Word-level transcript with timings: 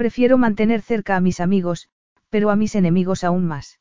Prefiero 0.00 0.38
mantener 0.38 0.80
cerca 0.80 1.14
a 1.14 1.20
mis 1.20 1.40
amigos, 1.40 1.90
pero 2.30 2.48
a 2.48 2.56
mis 2.56 2.74
enemigos 2.74 3.22
aún 3.22 3.44
más. 3.44 3.80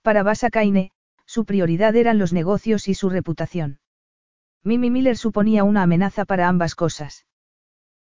Para 0.00 0.22
Basa 0.22 0.48
Kaine, 0.48 0.92
su 1.26 1.44
prioridad 1.44 1.94
eran 1.94 2.18
los 2.18 2.32
negocios 2.32 2.88
y 2.88 2.94
su 2.94 3.10
reputación. 3.10 3.78
Mimi 4.64 4.88
Miller 4.88 5.18
suponía 5.18 5.62
una 5.62 5.82
amenaza 5.82 6.24
para 6.24 6.48
ambas 6.48 6.74
cosas. 6.74 7.26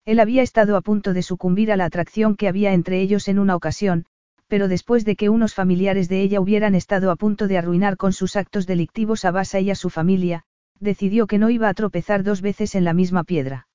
Él 0.06 0.20
había 0.20 0.44
estado 0.44 0.78
a 0.78 0.82
punto 0.82 1.12
de 1.12 1.24
sucumbir 1.24 1.72
a 1.72 1.76
la 1.76 1.86
atracción 1.86 2.36
que 2.36 2.48
había 2.48 2.72
entre 2.72 3.02
ellos 3.02 3.28
en 3.28 3.40
una 3.40 3.56
ocasión, 3.56 4.06
pero 4.48 4.68
después 4.68 5.04
de 5.04 5.16
que 5.16 5.30
unos 5.30 5.56
familiares 5.56 6.10
de 6.10 6.22
ella 6.22 6.40
hubieran 6.40 6.76
estado 6.76 7.10
a 7.10 7.16
punto 7.16 7.48
de 7.48 7.58
arruinar 7.58 7.98
con 7.98 8.14
sus 8.14 8.36
actos 8.36 8.68
delictivos 8.68 9.26
a 9.26 9.32
Basa 9.32 9.60
y 9.60 9.72
a 9.72 9.76
su 9.76 9.90
familia, 9.90 10.44
decidió 10.80 11.26
que 11.26 11.40
no 11.40 11.50
iba 11.50 11.68
a 11.68 11.74
tropezar 11.74 12.22
dos 12.22 12.44
veces 12.44 12.76
en 12.76 12.84
la 12.84 12.94
misma 12.94 13.24
piedra. 13.24 13.68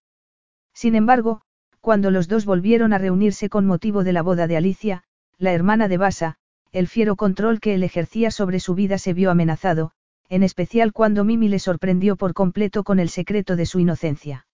Sin 0.74 0.94
embargo, 0.94 1.42
cuando 1.88 2.10
los 2.10 2.28
dos 2.28 2.44
volvieron 2.44 2.92
a 2.92 2.98
reunirse 2.98 3.48
con 3.48 3.64
motivo 3.64 4.04
de 4.04 4.12
la 4.12 4.20
boda 4.20 4.46
de 4.46 4.58
Alicia, 4.58 5.04
la 5.38 5.54
hermana 5.54 5.88
de 5.88 5.96
Basa, 5.96 6.34
el 6.70 6.86
fiero 6.86 7.16
control 7.16 7.60
que 7.60 7.72
él 7.72 7.82
ejercía 7.82 8.30
sobre 8.30 8.60
su 8.60 8.74
vida 8.74 8.98
se 8.98 9.14
vio 9.14 9.30
amenazado, 9.30 9.92
en 10.28 10.42
especial 10.42 10.92
cuando 10.92 11.24
Mimi 11.24 11.48
le 11.48 11.58
sorprendió 11.58 12.16
por 12.16 12.34
completo 12.34 12.84
con 12.84 12.98
el 12.98 13.08
secreto 13.08 13.56
de 13.56 13.64
su 13.64 13.80
inocencia. 13.80 14.46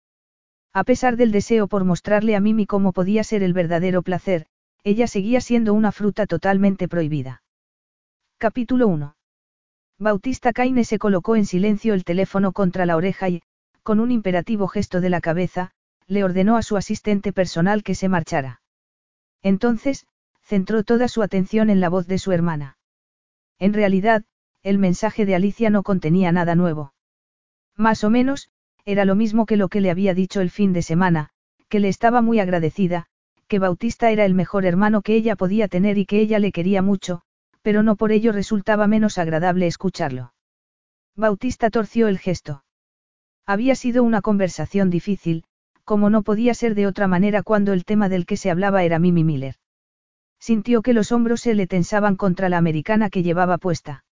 A 0.73 0.85
pesar 0.85 1.17
del 1.17 1.33
deseo 1.33 1.67
por 1.67 1.83
mostrarle 1.83 2.37
a 2.37 2.41
Mimi 2.41 2.67
cómo 2.67 2.93
podía 2.93 3.25
ser 3.25 3.43
el 3.43 3.53
verdadero 3.53 4.03
placer, 4.03 4.47
ella 4.85 5.09
seguía 5.09 5.41
siendo 5.41 5.75
una 5.75 5.91
fruta 5.91 6.27
totalmente 6.27 6.87
prohibida. 6.87 7.43
Capítulo 8.39 8.87
1. 8.87 9.17
Bautista 9.99 10.53
Caine 10.53 10.85
se 10.85 11.01
colocó 11.01 11.35
en 11.35 11.47
silencio 11.47 11.95
el 11.95 12.05
teléfono 12.05 12.53
contra 12.53 12.87
la 12.87 12.95
oreja 12.95 13.29
y, 13.29 13.43
con 13.83 13.99
un 13.99 14.13
imperativo 14.13 14.69
gesto 14.69 15.01
de 15.01 15.11
la 15.11 15.21
cabeza, 15.21 15.73
le 16.07 16.25
ordenó 16.25 16.57
a 16.57 16.63
su 16.63 16.77
asistente 16.77 17.33
personal 17.33 17.83
que 17.83 17.95
se 17.95 18.09
marchara. 18.09 18.61
Entonces, 19.43 20.07
centró 20.43 20.85
toda 20.85 21.09
su 21.09 21.23
atención 21.23 21.71
en 21.71 21.81
la 21.81 21.89
voz 21.89 22.07
de 22.07 22.19
su 22.19 22.33
hermana. 22.33 22.79
En 23.59 23.73
realidad, 23.73 24.25
el 24.63 24.79
mensaje 24.79 25.27
de 25.27 25.35
Alicia 25.35 25.71
no 25.71 25.83
contenía 25.83 26.33
nada 26.33 26.55
nuevo. 26.55 26.95
Más 27.77 28.05
o 28.05 28.11
menos, 28.11 28.51
era 28.85 29.05
lo 29.05 29.15
mismo 29.15 29.47
que 29.47 29.57
lo 29.57 29.69
que 29.69 29.81
le 29.81 29.91
había 29.91 30.15
dicho 30.15 30.41
el 30.41 30.51
fin 30.51 30.73
de 30.73 30.83
semana, 30.83 31.31
que 31.69 31.81
le 31.81 31.89
estaba 31.89 32.21
muy 32.21 32.41
agradecida, 32.41 33.07
que 33.49 33.59
Bautista 33.59 34.11
era 34.11 34.25
el 34.25 34.35
mejor 34.35 34.65
hermano 34.65 35.03
que 35.03 35.15
ella 35.15 35.37
podía 35.37 35.69
tener 35.69 35.99
y 35.99 36.07
que 36.07 36.21
ella 36.21 36.39
le 36.39 36.53
quería 36.53 36.83
mucho, 36.83 37.23
pero 37.63 37.83
no 37.83 37.97
por 37.97 38.13
ello 38.13 38.33
resultaba 38.33 38.87
menos 38.87 39.19
agradable 39.19 39.67
escucharlo. 39.67 40.35
Bautista 41.17 41.71
torció 41.71 42.09
el 42.09 42.19
gesto. 42.19 42.65
Había 43.47 43.75
sido 43.75 44.03
una 44.03 44.21
conversación 44.21 44.91
difícil, 44.91 45.45
como 45.85 46.11
no 46.11 46.23
podía 46.23 46.55
ser 46.55 46.75
de 46.75 46.87
otra 46.87 47.07
manera 47.07 47.43
cuando 47.43 47.73
el 47.73 47.85
tema 47.85 48.09
del 48.09 48.27
que 48.27 48.37
se 48.37 48.51
hablaba 48.51 48.85
era 48.85 48.99
Mimi 48.99 49.25
Miller. 49.25 49.57
Sintió 50.41 50.83
que 50.83 50.93
los 50.93 51.13
hombros 51.13 51.41
se 51.41 51.55
le 51.55 51.67
tensaban 51.67 52.17
contra 52.17 52.49
la 52.49 52.59
americana 52.59 53.11
que 53.11 53.23
llevaba 53.23 53.59
puesta. 53.59 54.05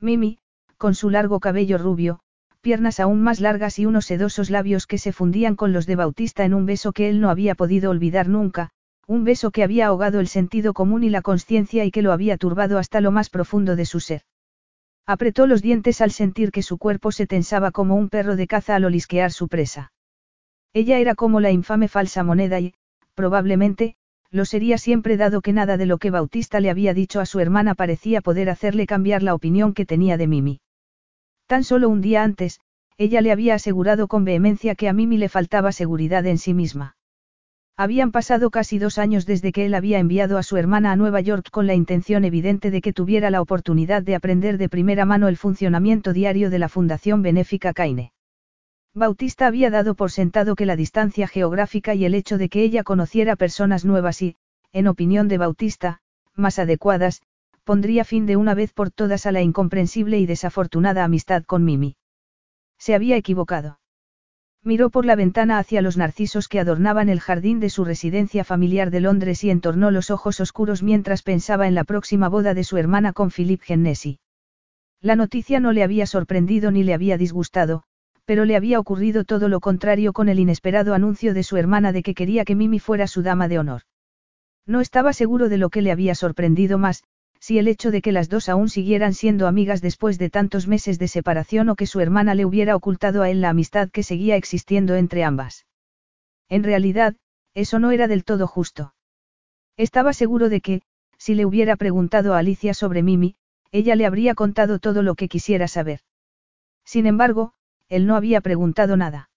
Mimi, 0.00 0.38
con 0.76 0.94
su 0.94 1.10
largo 1.10 1.40
cabello 1.40 1.78
rubio, 1.78 2.20
piernas 2.60 3.00
aún 3.00 3.22
más 3.22 3.40
largas 3.40 3.78
y 3.78 3.86
unos 3.86 4.06
sedosos 4.06 4.50
labios 4.50 4.86
que 4.86 4.98
se 4.98 5.12
fundían 5.12 5.56
con 5.56 5.72
los 5.72 5.86
de 5.86 5.96
Bautista 5.96 6.44
en 6.44 6.54
un 6.54 6.66
beso 6.66 6.92
que 6.92 7.08
él 7.08 7.20
no 7.20 7.30
había 7.30 7.54
podido 7.54 7.90
olvidar 7.90 8.28
nunca, 8.28 8.70
un 9.06 9.24
beso 9.24 9.50
que 9.50 9.62
había 9.62 9.86
ahogado 9.86 10.20
el 10.20 10.28
sentido 10.28 10.74
común 10.74 11.02
y 11.02 11.10
la 11.10 11.22
conciencia 11.22 11.84
y 11.84 11.90
que 11.90 12.02
lo 12.02 12.12
había 12.12 12.36
turbado 12.36 12.78
hasta 12.78 13.00
lo 13.00 13.10
más 13.10 13.30
profundo 13.30 13.74
de 13.74 13.86
su 13.86 14.00
ser. 14.00 14.22
Apretó 15.06 15.46
los 15.46 15.62
dientes 15.62 16.00
al 16.00 16.10
sentir 16.10 16.50
que 16.50 16.62
su 16.62 16.76
cuerpo 16.76 17.10
se 17.12 17.26
tensaba 17.26 17.70
como 17.70 17.96
un 17.96 18.10
perro 18.10 18.36
de 18.36 18.46
caza 18.46 18.76
al 18.76 18.84
olisquear 18.84 19.32
su 19.32 19.48
presa. 19.48 19.92
Ella 20.72 20.98
era 20.98 21.14
como 21.14 21.40
la 21.40 21.50
infame 21.50 21.88
falsa 21.88 22.22
moneda 22.22 22.60
y, 22.60 22.74
probablemente, 23.14 23.96
lo 24.30 24.44
sería 24.44 24.76
siempre 24.78 25.16
dado 25.16 25.40
que 25.40 25.52
nada 25.52 25.76
de 25.76 25.86
lo 25.86 25.98
que 25.98 26.10
Bautista 26.10 26.60
le 26.60 26.70
había 26.70 26.92
dicho 26.92 27.20
a 27.20 27.26
su 27.26 27.40
hermana 27.40 27.74
parecía 27.74 28.20
poder 28.20 28.50
hacerle 28.50 28.86
cambiar 28.86 29.22
la 29.22 29.34
opinión 29.34 29.72
que 29.72 29.86
tenía 29.86 30.16
de 30.16 30.26
Mimi. 30.26 30.60
Tan 31.46 31.64
solo 31.64 31.88
un 31.88 32.02
día 32.02 32.22
antes, 32.22 32.60
ella 32.98 33.20
le 33.20 33.32
había 33.32 33.54
asegurado 33.54 34.06
con 34.06 34.24
vehemencia 34.24 34.74
que 34.74 34.88
a 34.88 34.92
Mimi 34.92 35.16
le 35.16 35.28
faltaba 35.28 35.72
seguridad 35.72 36.26
en 36.26 36.36
sí 36.36 36.52
misma. 36.52 36.96
Habían 37.76 38.10
pasado 38.10 38.50
casi 38.50 38.78
dos 38.78 38.98
años 38.98 39.24
desde 39.24 39.52
que 39.52 39.64
él 39.64 39.74
había 39.74 40.00
enviado 40.00 40.36
a 40.36 40.42
su 40.42 40.56
hermana 40.56 40.90
a 40.90 40.96
Nueva 40.96 41.20
York 41.20 41.48
con 41.50 41.68
la 41.68 41.74
intención 41.74 42.24
evidente 42.24 42.72
de 42.72 42.80
que 42.80 42.92
tuviera 42.92 43.30
la 43.30 43.40
oportunidad 43.40 44.02
de 44.02 44.16
aprender 44.16 44.58
de 44.58 44.68
primera 44.68 45.04
mano 45.04 45.28
el 45.28 45.36
funcionamiento 45.36 46.12
diario 46.12 46.50
de 46.50 46.58
la 46.58 46.68
Fundación 46.68 47.22
Benéfica 47.22 47.72
Caine. 47.72 48.12
Bautista 48.94 49.46
había 49.46 49.70
dado 49.70 49.94
por 49.94 50.10
sentado 50.10 50.56
que 50.56 50.66
la 50.66 50.76
distancia 50.76 51.28
geográfica 51.28 51.94
y 51.94 52.04
el 52.04 52.14
hecho 52.14 52.38
de 52.38 52.48
que 52.48 52.62
ella 52.62 52.82
conociera 52.82 53.36
personas 53.36 53.84
nuevas 53.84 54.22
y, 54.22 54.36
en 54.72 54.86
opinión 54.86 55.28
de 55.28 55.38
Bautista, 55.38 56.00
más 56.34 56.58
adecuadas, 56.58 57.22
pondría 57.64 58.04
fin 58.04 58.26
de 58.26 58.36
una 58.36 58.54
vez 58.54 58.72
por 58.72 58.90
todas 58.90 59.26
a 59.26 59.32
la 59.32 59.42
incomprensible 59.42 60.18
y 60.18 60.26
desafortunada 60.26 61.04
amistad 61.04 61.44
con 61.44 61.64
Mimi. 61.64 61.96
Se 62.78 62.94
había 62.94 63.16
equivocado. 63.16 63.78
Miró 64.64 64.90
por 64.90 65.04
la 65.04 65.16
ventana 65.16 65.58
hacia 65.58 65.82
los 65.82 65.96
narcisos 65.96 66.48
que 66.48 66.60
adornaban 66.60 67.08
el 67.08 67.20
jardín 67.20 67.60
de 67.60 67.70
su 67.70 67.84
residencia 67.84 68.42
familiar 68.42 68.90
de 68.90 69.00
Londres 69.00 69.44
y 69.44 69.50
entornó 69.50 69.90
los 69.90 70.10
ojos 70.10 70.40
oscuros 70.40 70.82
mientras 70.82 71.22
pensaba 71.22 71.68
en 71.68 71.74
la 71.74 71.84
próxima 71.84 72.28
boda 72.28 72.54
de 72.54 72.64
su 72.64 72.76
hermana 72.76 73.12
con 73.12 73.30
Philip 73.30 73.62
Gennesi. 73.62 74.18
La 75.00 75.14
noticia 75.14 75.60
no 75.60 75.72
le 75.72 75.84
había 75.84 76.06
sorprendido 76.06 76.70
ni 76.70 76.82
le 76.82 76.94
había 76.94 77.16
disgustado, 77.16 77.84
pero 78.28 78.44
le 78.44 78.56
había 78.56 78.78
ocurrido 78.78 79.24
todo 79.24 79.48
lo 79.48 79.58
contrario 79.58 80.12
con 80.12 80.28
el 80.28 80.38
inesperado 80.38 80.92
anuncio 80.92 81.32
de 81.32 81.42
su 81.42 81.56
hermana 81.56 81.92
de 81.92 82.02
que 82.02 82.12
quería 82.12 82.44
que 82.44 82.54
Mimi 82.54 82.78
fuera 82.78 83.06
su 83.06 83.22
dama 83.22 83.48
de 83.48 83.58
honor. 83.58 83.82
No 84.66 84.82
estaba 84.82 85.14
seguro 85.14 85.48
de 85.48 85.56
lo 85.56 85.70
que 85.70 85.80
le 85.80 85.90
había 85.90 86.14
sorprendido 86.14 86.76
más, 86.76 87.04
si 87.40 87.58
el 87.58 87.68
hecho 87.68 87.90
de 87.90 88.02
que 88.02 88.12
las 88.12 88.28
dos 88.28 88.50
aún 88.50 88.68
siguieran 88.68 89.14
siendo 89.14 89.46
amigas 89.46 89.80
después 89.80 90.18
de 90.18 90.28
tantos 90.28 90.68
meses 90.68 90.98
de 90.98 91.08
separación 91.08 91.70
o 91.70 91.74
que 91.74 91.86
su 91.86 92.00
hermana 92.00 92.34
le 92.34 92.44
hubiera 92.44 92.76
ocultado 92.76 93.22
a 93.22 93.30
él 93.30 93.40
la 93.40 93.48
amistad 93.48 93.88
que 93.88 94.02
seguía 94.02 94.36
existiendo 94.36 94.94
entre 94.94 95.24
ambas. 95.24 95.64
En 96.50 96.64
realidad, 96.64 97.16
eso 97.54 97.78
no 97.78 97.92
era 97.92 98.08
del 98.08 98.24
todo 98.24 98.46
justo. 98.46 98.92
Estaba 99.78 100.12
seguro 100.12 100.50
de 100.50 100.60
que, 100.60 100.82
si 101.16 101.34
le 101.34 101.46
hubiera 101.46 101.76
preguntado 101.76 102.34
a 102.34 102.40
Alicia 102.40 102.74
sobre 102.74 103.02
Mimi, 103.02 103.36
ella 103.72 103.96
le 103.96 104.04
habría 104.04 104.34
contado 104.34 104.80
todo 104.80 105.02
lo 105.02 105.14
que 105.14 105.28
quisiera 105.28 105.66
saber. 105.66 106.00
Sin 106.84 107.06
embargo, 107.06 107.54
él 107.88 108.06
no 108.06 108.16
había 108.16 108.40
preguntado 108.40 108.96
nada. 108.96 109.30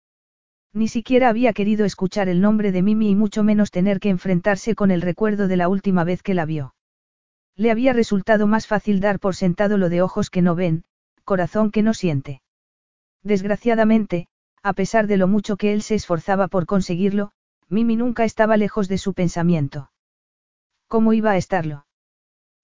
Ni 0.73 0.87
siquiera 0.87 1.29
había 1.29 1.53
querido 1.53 1.85
escuchar 1.85 2.29
el 2.29 2.39
nombre 2.39 2.71
de 2.71 2.81
Mimi 2.81 3.09
y 3.09 3.15
mucho 3.15 3.43
menos 3.43 3.71
tener 3.71 3.99
que 3.99 4.09
enfrentarse 4.09 4.75
con 4.75 4.91
el 4.91 5.01
recuerdo 5.01 5.47
de 5.47 5.57
la 5.57 5.67
última 5.67 6.03
vez 6.03 6.23
que 6.23 6.33
la 6.33 6.45
vio. 6.45 6.75
Le 7.57 7.71
había 7.71 7.91
resultado 7.93 8.47
más 8.47 8.67
fácil 8.67 9.01
dar 9.01 9.19
por 9.19 9.35
sentado 9.35 9.77
lo 9.77 9.89
de 9.89 10.01
ojos 10.01 10.29
que 10.29 10.41
no 10.41 10.55
ven, 10.55 10.85
corazón 11.25 11.71
que 11.71 11.83
no 11.83 11.93
siente. 11.93 12.41
Desgraciadamente, 13.23 14.27
a 14.63 14.73
pesar 14.73 15.07
de 15.07 15.17
lo 15.17 15.27
mucho 15.27 15.57
que 15.57 15.73
él 15.73 15.81
se 15.81 15.95
esforzaba 15.95 16.47
por 16.47 16.65
conseguirlo, 16.65 17.31
Mimi 17.67 17.95
nunca 17.95 18.23
estaba 18.23 18.57
lejos 18.57 18.87
de 18.87 18.97
su 18.97 19.13
pensamiento. 19.13 19.91
¿Cómo 20.87 21.13
iba 21.13 21.31
a 21.31 21.37
estarlo? 21.37 21.85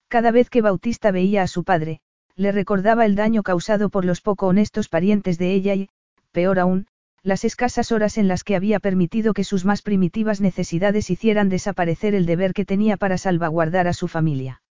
Cada 0.08 0.30
vez 0.30 0.48
que 0.48 0.62
Bautista 0.62 1.10
veía 1.10 1.42
a 1.42 1.46
su 1.46 1.64
padre, 1.64 2.00
le 2.38 2.52
recordaba 2.52 3.04
el 3.04 3.16
daño 3.16 3.42
causado 3.42 3.90
por 3.90 4.04
los 4.04 4.20
poco 4.20 4.46
honestos 4.46 4.88
parientes 4.88 5.38
de 5.38 5.52
ella 5.52 5.74
y, 5.74 5.88
peor 6.30 6.60
aún, 6.60 6.86
las 7.24 7.44
escasas 7.44 7.90
horas 7.90 8.16
en 8.16 8.28
las 8.28 8.44
que 8.44 8.54
había 8.54 8.78
permitido 8.78 9.34
que 9.34 9.42
sus 9.42 9.64
más 9.64 9.82
primitivas 9.82 10.40
necesidades 10.40 11.10
hicieran 11.10 11.48
desaparecer 11.48 12.14
el 12.14 12.26
deber 12.26 12.54
que 12.54 12.64
tenía 12.64 12.96
para 12.96 13.18
salvaguardar 13.18 13.88
a 13.88 13.92
su 13.92 14.06
familia. 14.06 14.62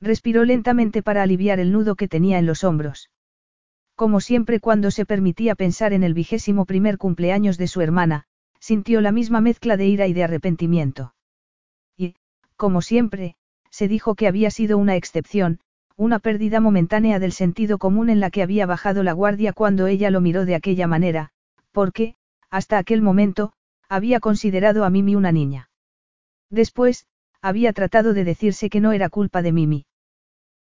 Respiró 0.00 0.46
lentamente 0.46 1.02
para 1.02 1.22
aliviar 1.22 1.60
el 1.60 1.70
nudo 1.70 1.96
que 1.96 2.08
tenía 2.08 2.38
en 2.38 2.46
los 2.46 2.64
hombros. 2.64 3.10
Como 3.94 4.20
siempre 4.20 4.58
cuando 4.58 4.90
se 4.90 5.04
permitía 5.04 5.54
pensar 5.54 5.92
en 5.92 6.02
el 6.02 6.14
vigésimo 6.14 6.64
primer 6.64 6.96
cumpleaños 6.96 7.58
de 7.58 7.68
su 7.68 7.82
hermana, 7.82 8.24
sintió 8.58 9.02
la 9.02 9.12
misma 9.12 9.42
mezcla 9.42 9.76
de 9.76 9.86
ira 9.86 10.06
y 10.06 10.14
de 10.14 10.24
arrepentimiento. 10.24 11.14
Y, 11.94 12.14
como 12.56 12.80
siempre, 12.80 13.36
se 13.70 13.86
dijo 13.86 14.14
que 14.14 14.28
había 14.28 14.50
sido 14.50 14.78
una 14.78 14.96
excepción, 14.96 15.60
una 15.96 16.18
pérdida 16.18 16.60
momentánea 16.60 17.18
del 17.18 17.32
sentido 17.32 17.78
común 17.78 18.10
en 18.10 18.20
la 18.20 18.30
que 18.30 18.42
había 18.42 18.66
bajado 18.66 19.02
la 19.02 19.12
guardia 19.12 19.52
cuando 19.52 19.86
ella 19.86 20.10
lo 20.10 20.20
miró 20.20 20.44
de 20.44 20.54
aquella 20.54 20.86
manera, 20.86 21.30
porque, 21.72 22.16
hasta 22.50 22.76
aquel 22.76 23.00
momento, 23.00 23.52
había 23.88 24.20
considerado 24.20 24.84
a 24.84 24.90
Mimi 24.90 25.14
una 25.14 25.32
niña. 25.32 25.70
Después, 26.50 27.06
había 27.40 27.72
tratado 27.72 28.12
de 28.12 28.24
decirse 28.24 28.68
que 28.68 28.80
no 28.80 28.92
era 28.92 29.08
culpa 29.08 29.40
de 29.40 29.52
Mimi. 29.52 29.86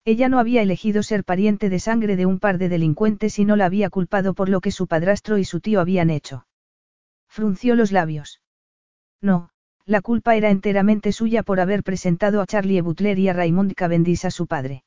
Ella 0.06 0.30
no 0.30 0.38
había 0.38 0.62
elegido 0.62 1.02
ser 1.02 1.24
pariente 1.24 1.70
de 1.70 1.80
sangre 1.80 2.16
de 2.16 2.26
un 2.26 2.40
par 2.40 2.58
de 2.58 2.70
delincuentes 2.70 3.40
y 3.40 3.46
no 3.46 3.56
la 3.56 3.66
había 3.66 3.90
culpado 3.90 4.34
por 4.34 4.50
lo 4.50 4.62
que 4.62 4.72
su 4.72 4.86
padrastro 4.86 5.38
y 5.38 5.46
su 5.46 5.62
tío 5.62 5.80
habían 5.80 6.10
hecho. 6.10 6.46
Frunció 7.28 7.76
los 7.76 7.92
labios. 7.92 8.42
No, 9.22 9.50
la 9.86 10.02
culpa 10.02 10.36
era 10.36 10.50
enteramente 10.50 11.12
suya 11.12 11.42
por 11.42 11.60
haber 11.60 11.84
presentado 11.84 12.42
a 12.42 12.46
Charlie 12.46 12.82
Butler 12.82 13.18
y 13.18 13.30
a 13.30 13.34
Raymond 13.34 13.74
Cavendish 13.74 14.26
a 14.26 14.32
su 14.32 14.46
padre. 14.46 14.84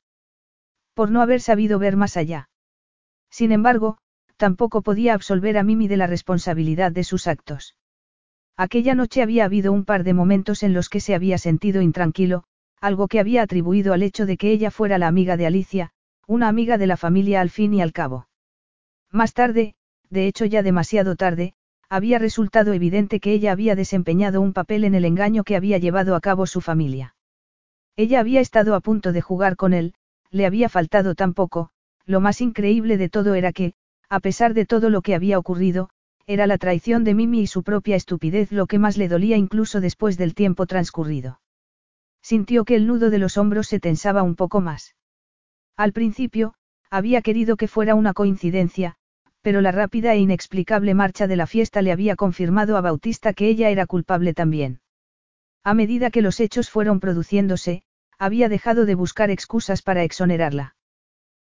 Por 0.97 1.11
no 1.11 1.21
haber 1.21 1.43
sabido 1.43 1.79
ver 1.79 1.95
más 1.95 2.17
allá. 2.17 2.49
Sin 3.31 3.53
embargo, 3.53 3.99
tampoco 4.39 4.81
podía 4.81 5.13
absolver 5.13 5.59
a 5.59 5.63
Mimi 5.63 5.89
de 5.89 5.99
la 5.99 6.07
responsabilidad 6.07 6.91
de 6.91 7.05
sus 7.05 7.27
actos. 7.27 7.77
Aquella 8.57 8.95
noche 8.95 9.21
había 9.21 9.45
habido 9.45 9.73
un 9.73 9.85
par 9.85 10.05
de 10.05 10.15
momentos 10.15 10.63
en 10.63 10.73
los 10.73 10.89
que 10.89 11.01
se 11.01 11.15
había 11.15 11.37
sentido 11.37 11.83
intranquilo, 11.83 12.45
algo 12.81 13.09
que 13.09 13.21
había 13.21 13.43
atribuido 13.43 13.93
al 13.93 14.03
hecho 14.03 14.25
de 14.25 14.39
que 14.39 14.51
ella 14.51 14.71
fuera 14.71 14.97
la 14.97 15.07
amiga 15.07 15.37
de 15.37 15.47
Alicia, 15.47 15.91
una 16.27 16.49
amiga 16.49 16.79
de 16.79 16.87
la 16.87 16.97
familia 16.97 17.43
al 17.43 17.51
fin 17.51 17.75
y 17.75 17.83
al 17.83 17.93
cabo. 17.93 18.27
Más 19.13 19.35
tarde, 19.35 19.75
de 20.09 20.27
hecho 20.27 20.47
ya 20.47 20.63
demasiado 20.63 21.15
tarde, 21.15 21.53
había 21.91 22.19
resultado 22.19 22.73
evidente 22.73 23.21
que 23.21 23.35
ella 23.35 23.53
había 23.53 23.75
desempeñado 23.75 24.41
un 24.41 24.55
papel 24.55 24.85
en 24.85 24.95
el 24.95 25.05
engaño 25.05 25.45
que 25.45 25.57
había 25.57 25.77
llevado 25.77 26.17
a 26.17 26.23
cabo 26.23 26.47
su 26.47 26.63
familia. 26.63 27.15
Ella 27.97 28.21
había 28.21 28.41
estado 28.41 28.75
a 28.75 28.81
punto 28.81 29.13
de 29.13 29.21
jugar 29.21 29.57
con 29.57 29.75
él, 29.75 29.93
le 30.31 30.47
había 30.47 30.69
faltado 30.69 31.15
tan 31.15 31.35
poco, 31.35 31.71
lo 32.05 32.21
más 32.21 32.41
increíble 32.41 32.97
de 32.97 33.09
todo 33.09 33.35
era 33.35 33.53
que, 33.53 33.75
a 34.09 34.21
pesar 34.21 34.55
de 34.55 34.67
todo 34.67 34.91
lo 34.91 35.03
que 35.03 35.15
había 35.15 35.39
ocurrido, 35.39 35.91
era 36.27 36.47
la 36.47 36.59
traición 36.59 37.05
de 37.05 37.15
Mimi 37.15 37.43
y 37.43 37.47
su 37.47 37.63
propia 37.63 37.97
estupidez 37.97 38.51
lo 38.53 38.67
que 38.67 38.79
más 38.79 38.97
le 38.97 39.09
dolía 39.09 39.37
incluso 39.37 39.81
después 39.81 40.17
del 40.17 40.35
tiempo 40.35 40.67
transcurrido. 40.67 41.41
Sintió 42.23 42.65
que 42.65 42.75
el 42.75 42.87
nudo 42.87 43.11
de 43.11 43.19
los 43.19 43.37
hombros 43.37 43.69
se 43.69 43.79
tensaba 43.79 44.23
un 44.23 44.35
poco 44.35 44.61
más. 44.61 44.97
Al 45.77 45.93
principio, 45.93 46.55
había 46.91 47.23
querido 47.23 47.57
que 47.57 47.69
fuera 47.69 47.95
una 47.95 48.13
coincidencia, 48.13 48.97
pero 49.43 49.61
la 49.61 49.71
rápida 49.71 50.15
e 50.15 50.19
inexplicable 50.19 50.95
marcha 50.95 51.29
de 51.29 51.37
la 51.37 51.47
fiesta 51.47 51.83
le 51.83 51.93
había 51.93 52.17
confirmado 52.17 52.77
a 52.77 52.81
Bautista 52.81 53.33
que 53.33 53.49
ella 53.49 53.71
era 53.71 53.87
culpable 53.87 54.35
también. 54.35 54.81
A 55.63 55.75
medida 55.75 56.11
que 56.11 56.23
los 56.23 56.41
hechos 56.41 56.71
fueron 56.71 56.99
produciéndose, 56.99 57.83
había 58.19 58.49
dejado 58.49 58.87
de 58.87 58.95
buscar 58.95 59.31
excusas 59.31 59.83
para 59.83 60.03
exonerarla. 60.03 60.77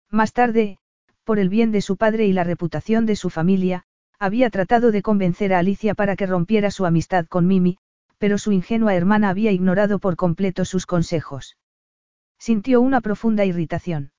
Más 0.09 0.33
tarde, 0.33 0.77
por 1.23 1.39
el 1.39 1.49
bien 1.49 1.71
de 1.71 1.81
su 1.81 1.97
padre 1.97 2.25
y 2.25 2.33
la 2.33 2.43
reputación 2.43 3.05
de 3.05 3.15
su 3.15 3.29
familia, 3.29 3.83
había 4.19 4.49
tratado 4.49 4.91
de 4.91 5.01
convencer 5.01 5.53
a 5.53 5.59
Alicia 5.59 5.95
para 5.95 6.15
que 6.15 6.25
rompiera 6.25 6.71
su 6.71 6.85
amistad 6.85 7.25
con 7.27 7.47
Mimi, 7.47 7.77
pero 8.17 8.37
su 8.37 8.51
ingenua 8.51 8.95
hermana 8.95 9.29
había 9.29 9.51
ignorado 9.51 9.99
por 9.99 10.15
completo 10.15 10.65
sus 10.65 10.85
consejos. 10.85 11.57
Sintió 12.37 12.81
una 12.81 13.01
profunda 13.01 13.45
irritación. 13.45 14.11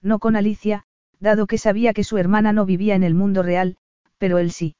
No 0.00 0.18
con 0.18 0.36
Alicia, 0.36 0.84
dado 1.18 1.46
que 1.46 1.58
sabía 1.58 1.92
que 1.92 2.04
su 2.04 2.18
hermana 2.18 2.52
no 2.52 2.66
vivía 2.66 2.94
en 2.94 3.02
el 3.02 3.14
mundo 3.14 3.42
real, 3.42 3.76
pero 4.18 4.38
él 4.38 4.52
sí. 4.52 4.76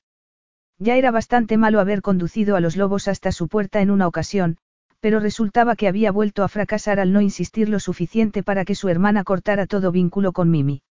Ya 0.79 0.97
era 0.97 1.11
bastante 1.11 1.57
malo 1.57 1.81
haber 1.81 2.03
conducido 2.03 2.55
a 2.55 2.61
los 2.61 2.77
lobos 2.77 3.09
hasta 3.09 3.33
su 3.33 3.49
puerta 3.49 3.81
en 3.81 3.91
una 3.91 4.07
ocasión, 4.07 4.59
pero 5.01 5.21
resultaba 5.21 5.77
que 5.77 5.89
había 5.89 6.13
vuelto 6.13 6.43
a 6.43 6.49
fracasar 6.49 7.01
al 7.01 7.13
no 7.13 7.21
insistir 7.21 7.69
lo 7.69 7.81
suficiente 7.81 8.43
para 8.43 8.65
que 8.65 8.75
su 8.75 8.89
hermana 8.89 9.25
cortara 9.25 9.67
todo 9.67 9.93
vínculo 9.93 10.33
con 10.33 10.51
Mimi. 10.51 10.83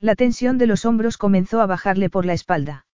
La 0.00 0.14
tensión 0.14 0.58
de 0.58 0.66
los 0.66 0.84
hombros 0.84 1.16
comenzó 1.16 1.60
a 1.60 1.66
bajarle 1.66 2.10
por 2.10 2.24
la 2.24 2.32
espalda. 2.32 2.86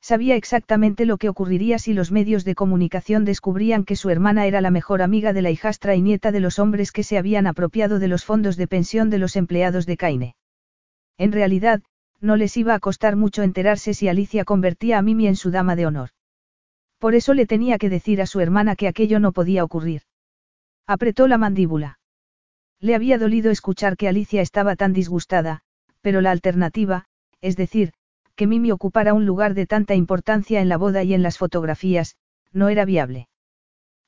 Sabía 0.00 0.36
exactamente 0.36 1.04
lo 1.04 1.16
que 1.16 1.28
ocurriría 1.28 1.78
si 1.78 1.92
los 1.92 2.12
medios 2.12 2.44
de 2.44 2.54
comunicación 2.54 3.24
descubrían 3.24 3.84
que 3.84 3.96
su 3.96 4.10
hermana 4.10 4.46
era 4.46 4.60
la 4.60 4.70
mejor 4.70 5.02
amiga 5.02 5.32
de 5.32 5.42
la 5.42 5.50
hijastra 5.50 5.96
y 5.96 6.02
nieta 6.02 6.30
de 6.30 6.40
los 6.40 6.58
hombres 6.58 6.92
que 6.92 7.02
se 7.02 7.18
habían 7.18 7.46
apropiado 7.46 7.98
de 7.98 8.08
los 8.08 8.24
fondos 8.24 8.56
de 8.56 8.68
pensión 8.68 9.10
de 9.10 9.18
los 9.18 9.34
empleados 9.34 9.86
de 9.86 9.96
Caine. 9.96 10.36
En 11.18 11.32
realidad, 11.32 11.82
no 12.20 12.36
les 12.36 12.56
iba 12.56 12.74
a 12.74 12.80
costar 12.80 13.16
mucho 13.16 13.42
enterarse 13.42 13.94
si 13.94 14.08
Alicia 14.08 14.44
convertía 14.44 14.98
a 14.98 15.02
Mimi 15.02 15.26
en 15.26 15.36
su 15.36 15.50
dama 15.50 15.74
de 15.74 15.86
honor. 15.86 16.10
Por 16.98 17.14
eso 17.14 17.34
le 17.34 17.46
tenía 17.46 17.78
que 17.78 17.90
decir 17.90 18.20
a 18.22 18.26
su 18.26 18.40
hermana 18.40 18.76
que 18.76 18.88
aquello 18.88 19.20
no 19.20 19.32
podía 19.32 19.64
ocurrir. 19.64 20.02
Apretó 20.86 21.28
la 21.28 21.38
mandíbula. 21.38 21.98
Le 22.80 22.94
había 22.94 23.18
dolido 23.18 23.50
escuchar 23.50 23.96
que 23.96 24.08
Alicia 24.08 24.42
estaba 24.42 24.76
tan 24.76 24.92
disgustada, 24.92 25.60
pero 26.00 26.20
la 26.20 26.30
alternativa, 26.30 27.06
es 27.40 27.56
decir, 27.56 27.92
que 28.34 28.46
Mimi 28.46 28.70
ocupara 28.70 29.14
un 29.14 29.26
lugar 29.26 29.54
de 29.54 29.66
tanta 29.66 29.94
importancia 29.94 30.60
en 30.60 30.68
la 30.68 30.76
boda 30.76 31.02
y 31.02 31.14
en 31.14 31.22
las 31.22 31.38
fotografías, 31.38 32.16
no 32.52 32.68
era 32.68 32.84
viable. 32.84 33.28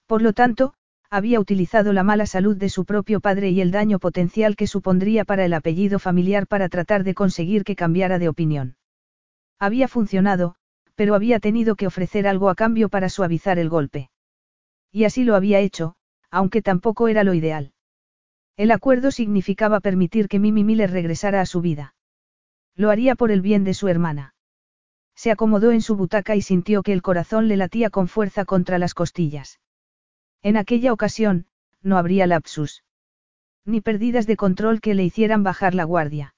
Por 0.06 0.22
lo 0.22 0.32
tanto, 0.32 0.74
había 1.10 1.40
utilizado 1.40 1.92
la 1.94 2.02
mala 2.02 2.26
salud 2.26 2.56
de 2.56 2.68
su 2.68 2.84
propio 2.84 3.20
padre 3.20 3.50
y 3.50 3.62
el 3.62 3.70
daño 3.70 3.98
potencial 3.98 4.56
que 4.56 4.66
supondría 4.66 5.24
para 5.24 5.44
el 5.44 5.54
apellido 5.54 5.98
familiar 5.98 6.46
para 6.46 6.68
tratar 6.68 7.02
de 7.02 7.14
conseguir 7.14 7.64
que 7.64 7.76
cambiara 7.76 8.18
de 8.18 8.28
opinión. 8.28 8.76
Había 9.58 9.88
funcionado, 9.88 10.54
pero 10.98 11.14
había 11.14 11.38
tenido 11.38 11.76
que 11.76 11.86
ofrecer 11.86 12.26
algo 12.26 12.50
a 12.50 12.56
cambio 12.56 12.88
para 12.88 13.08
suavizar 13.08 13.60
el 13.60 13.68
golpe. 13.68 14.10
Y 14.90 15.04
así 15.04 15.22
lo 15.22 15.36
había 15.36 15.60
hecho, 15.60 15.94
aunque 16.28 16.60
tampoco 16.60 17.06
era 17.06 17.22
lo 17.22 17.34
ideal. 17.34 17.72
El 18.56 18.72
acuerdo 18.72 19.12
significaba 19.12 19.78
permitir 19.78 20.26
que 20.26 20.40
Mimi 20.40 20.64
Miller 20.64 20.90
regresara 20.90 21.40
a 21.40 21.46
su 21.46 21.60
vida. 21.60 21.94
Lo 22.74 22.90
haría 22.90 23.14
por 23.14 23.30
el 23.30 23.42
bien 23.42 23.62
de 23.62 23.74
su 23.74 23.86
hermana. 23.86 24.34
Se 25.14 25.30
acomodó 25.30 25.70
en 25.70 25.82
su 25.82 25.94
butaca 25.94 26.34
y 26.34 26.42
sintió 26.42 26.82
que 26.82 26.94
el 26.94 27.02
corazón 27.02 27.46
le 27.46 27.56
latía 27.56 27.90
con 27.90 28.08
fuerza 28.08 28.44
contra 28.44 28.80
las 28.80 28.94
costillas. 28.94 29.60
En 30.42 30.56
aquella 30.56 30.92
ocasión, 30.92 31.46
no 31.80 31.96
habría 31.96 32.26
lapsus. 32.26 32.82
Ni 33.64 33.80
perdidas 33.80 34.26
de 34.26 34.36
control 34.36 34.80
que 34.80 34.94
le 34.94 35.04
hicieran 35.04 35.44
bajar 35.44 35.76
la 35.76 35.84
guardia. 35.84 36.34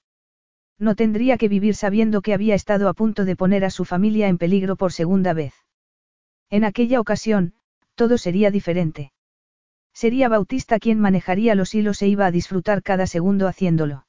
No 0.81 0.95
tendría 0.95 1.37
que 1.37 1.47
vivir 1.47 1.75
sabiendo 1.75 2.23
que 2.23 2.33
había 2.33 2.55
estado 2.55 2.89
a 2.89 2.95
punto 2.95 3.23
de 3.23 3.35
poner 3.35 3.63
a 3.65 3.69
su 3.69 3.85
familia 3.85 4.27
en 4.29 4.39
peligro 4.39 4.75
por 4.75 4.91
segunda 4.91 5.31
vez. 5.31 5.53
En 6.49 6.63
aquella 6.63 6.99
ocasión, 6.99 7.53
todo 7.93 8.17
sería 8.17 8.49
diferente. 8.49 9.11
Sería 9.93 10.27
Bautista 10.27 10.79
quien 10.79 10.99
manejaría 10.99 11.53
los 11.53 11.75
hilos 11.75 12.01
e 12.01 12.07
iba 12.07 12.25
a 12.25 12.31
disfrutar 12.31 12.81
cada 12.81 13.05
segundo 13.05 13.47
haciéndolo. 13.47 14.07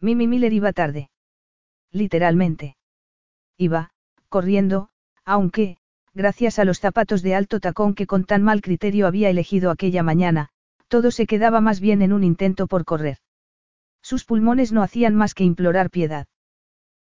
Mimi 0.00 0.26
Miller 0.26 0.54
iba 0.54 0.72
tarde. 0.72 1.10
Literalmente. 1.90 2.76
Iba, 3.58 3.90
corriendo, 4.30 4.88
aunque, 5.26 5.76
gracias 6.14 6.58
a 6.58 6.64
los 6.64 6.80
zapatos 6.80 7.20
de 7.20 7.34
alto 7.34 7.60
tacón 7.60 7.94
que 7.94 8.06
con 8.06 8.24
tan 8.24 8.42
mal 8.42 8.62
criterio 8.62 9.06
había 9.06 9.28
elegido 9.28 9.70
aquella 9.70 10.02
mañana, 10.02 10.48
todo 10.88 11.10
se 11.10 11.26
quedaba 11.26 11.60
más 11.60 11.80
bien 11.80 12.00
en 12.00 12.14
un 12.14 12.24
intento 12.24 12.66
por 12.66 12.86
correr. 12.86 13.18
Sus 14.02 14.24
pulmones 14.24 14.72
no 14.72 14.82
hacían 14.82 15.14
más 15.14 15.34
que 15.34 15.44
implorar 15.44 15.90
piedad. 15.90 16.26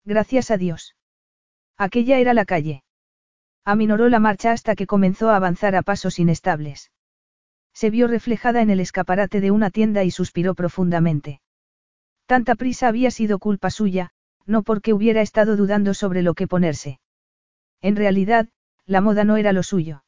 Gracias 0.05 0.49
a 0.49 0.57
Dios. 0.57 0.95
Aquella 1.77 2.19
era 2.19 2.33
la 2.33 2.45
calle. 2.45 2.83
Aminoró 3.65 4.09
la 4.09 4.19
marcha 4.19 4.51
hasta 4.51 4.75
que 4.75 4.87
comenzó 4.87 5.29
a 5.29 5.35
avanzar 5.35 5.75
a 5.75 5.81
pasos 5.81 6.19
inestables. 6.19 6.91
Se 7.73 7.89
vio 7.89 8.07
reflejada 8.07 8.61
en 8.61 8.69
el 8.69 8.79
escaparate 8.79 9.41
de 9.41 9.51
una 9.51 9.69
tienda 9.69 10.03
y 10.03 10.11
suspiró 10.11 10.55
profundamente. 10.55 11.41
Tanta 12.25 12.55
prisa 12.55 12.87
había 12.87 13.11
sido 13.11 13.39
culpa 13.39 13.69
suya, 13.69 14.11
no 14.45 14.63
porque 14.63 14.93
hubiera 14.93 15.21
estado 15.21 15.57
dudando 15.57 15.93
sobre 15.93 16.21
lo 16.21 16.33
que 16.33 16.47
ponerse. 16.47 16.99
En 17.81 17.95
realidad, 17.95 18.47
la 18.85 19.01
moda 19.01 19.23
no 19.23 19.35
era 19.37 19.51
lo 19.51 19.63
suyo. 19.63 20.03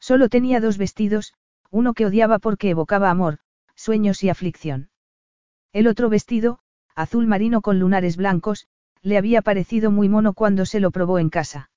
Solo 0.00 0.28
tenía 0.28 0.60
dos 0.60 0.78
vestidos, 0.78 1.34
uno 1.70 1.92
que 1.92 2.06
odiaba 2.06 2.38
porque 2.38 2.70
evocaba 2.70 3.10
amor, 3.10 3.38
sueños 3.74 4.22
y 4.22 4.30
aflicción. 4.30 4.90
El 5.72 5.86
otro 5.86 6.08
vestido, 6.08 6.60
azul 6.94 7.26
marino 7.26 7.60
con 7.60 7.78
lunares 7.78 8.16
blancos, 8.16 8.66
le 9.02 9.18
había 9.18 9.42
parecido 9.42 9.90
muy 9.90 10.08
mono 10.08 10.32
cuando 10.32 10.66
se 10.66 10.80
lo 10.80 10.90
probó 10.90 11.18
en 11.18 11.30
casa. 11.30 11.70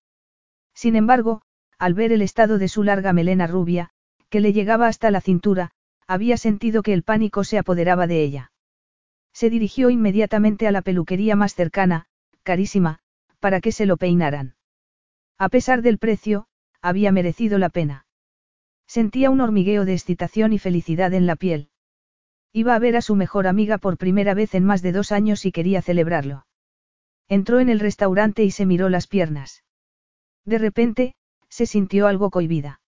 Sin 0.74 0.96
embargo, 0.96 1.42
al 1.78 1.94
ver 1.94 2.12
el 2.12 2.22
estado 2.22 2.58
de 2.58 2.68
su 2.68 2.84
larga 2.84 3.14
melena 3.14 3.48
rubia, 3.48 3.90
que 4.30 4.40
le 4.40 4.54
llegaba 4.54 4.88
hasta 4.88 5.12
la 5.12 5.20
cintura, 5.20 5.72
había 6.08 6.38
sentido 6.38 6.84
que 6.84 6.94
el 6.94 7.04
pánico 7.04 7.44
se 7.44 7.58
apoderaba 7.58 8.08
de 8.08 8.24
ella. 8.24 8.52
Se 9.34 9.50
dirigió 9.50 9.90
inmediatamente 9.90 10.68
a 10.68 10.72
la 10.72 10.82
peluquería 10.82 11.36
más 11.36 11.56
cercana, 11.56 12.06
carísima, 12.44 13.00
para 13.40 13.62
que 13.62 13.72
se 13.72 13.86
lo 13.86 13.98
peinaran. 13.98 14.56
A 15.38 15.50
pesar 15.50 15.82
del 15.82 15.98
precio, 15.98 16.46
había 16.82 17.12
merecido 17.12 17.58
la 17.58 17.70
pena. 17.70 18.06
Sentía 18.88 19.30
un 19.30 19.42
hormigueo 19.42 19.86
de 19.86 19.94
excitación 19.94 20.54
y 20.54 20.60
felicidad 20.60 21.14
en 21.14 21.26
la 21.26 21.36
piel. 21.36 21.71
Iba 22.54 22.76
a 22.76 22.80
ver 22.80 22.98
a 22.98 23.02
su 23.02 23.16
mejor 23.16 23.48
amiga 23.48 23.78
por 23.78 23.98
primera 23.98 24.34
vez 24.34 24.54
en 24.56 24.66
más 24.66 24.82
de 24.82 24.92
dos 24.92 25.12
años 25.12 25.46
y 25.46 25.52
quería 25.52 25.82
celebrarlo. 25.82 26.46
Entró 27.30 27.60
en 27.62 27.70
el 27.70 27.80
restaurante 27.80 28.44
y 28.44 28.52
se 28.52 28.66
miró 28.66 28.90
las 28.90 29.08
piernas. 29.08 29.64
De 30.44 30.58
repente, 30.58 31.16
se 31.48 31.66
sintió 31.66 32.08
algo 32.08 32.30
cohibida. 32.30 32.82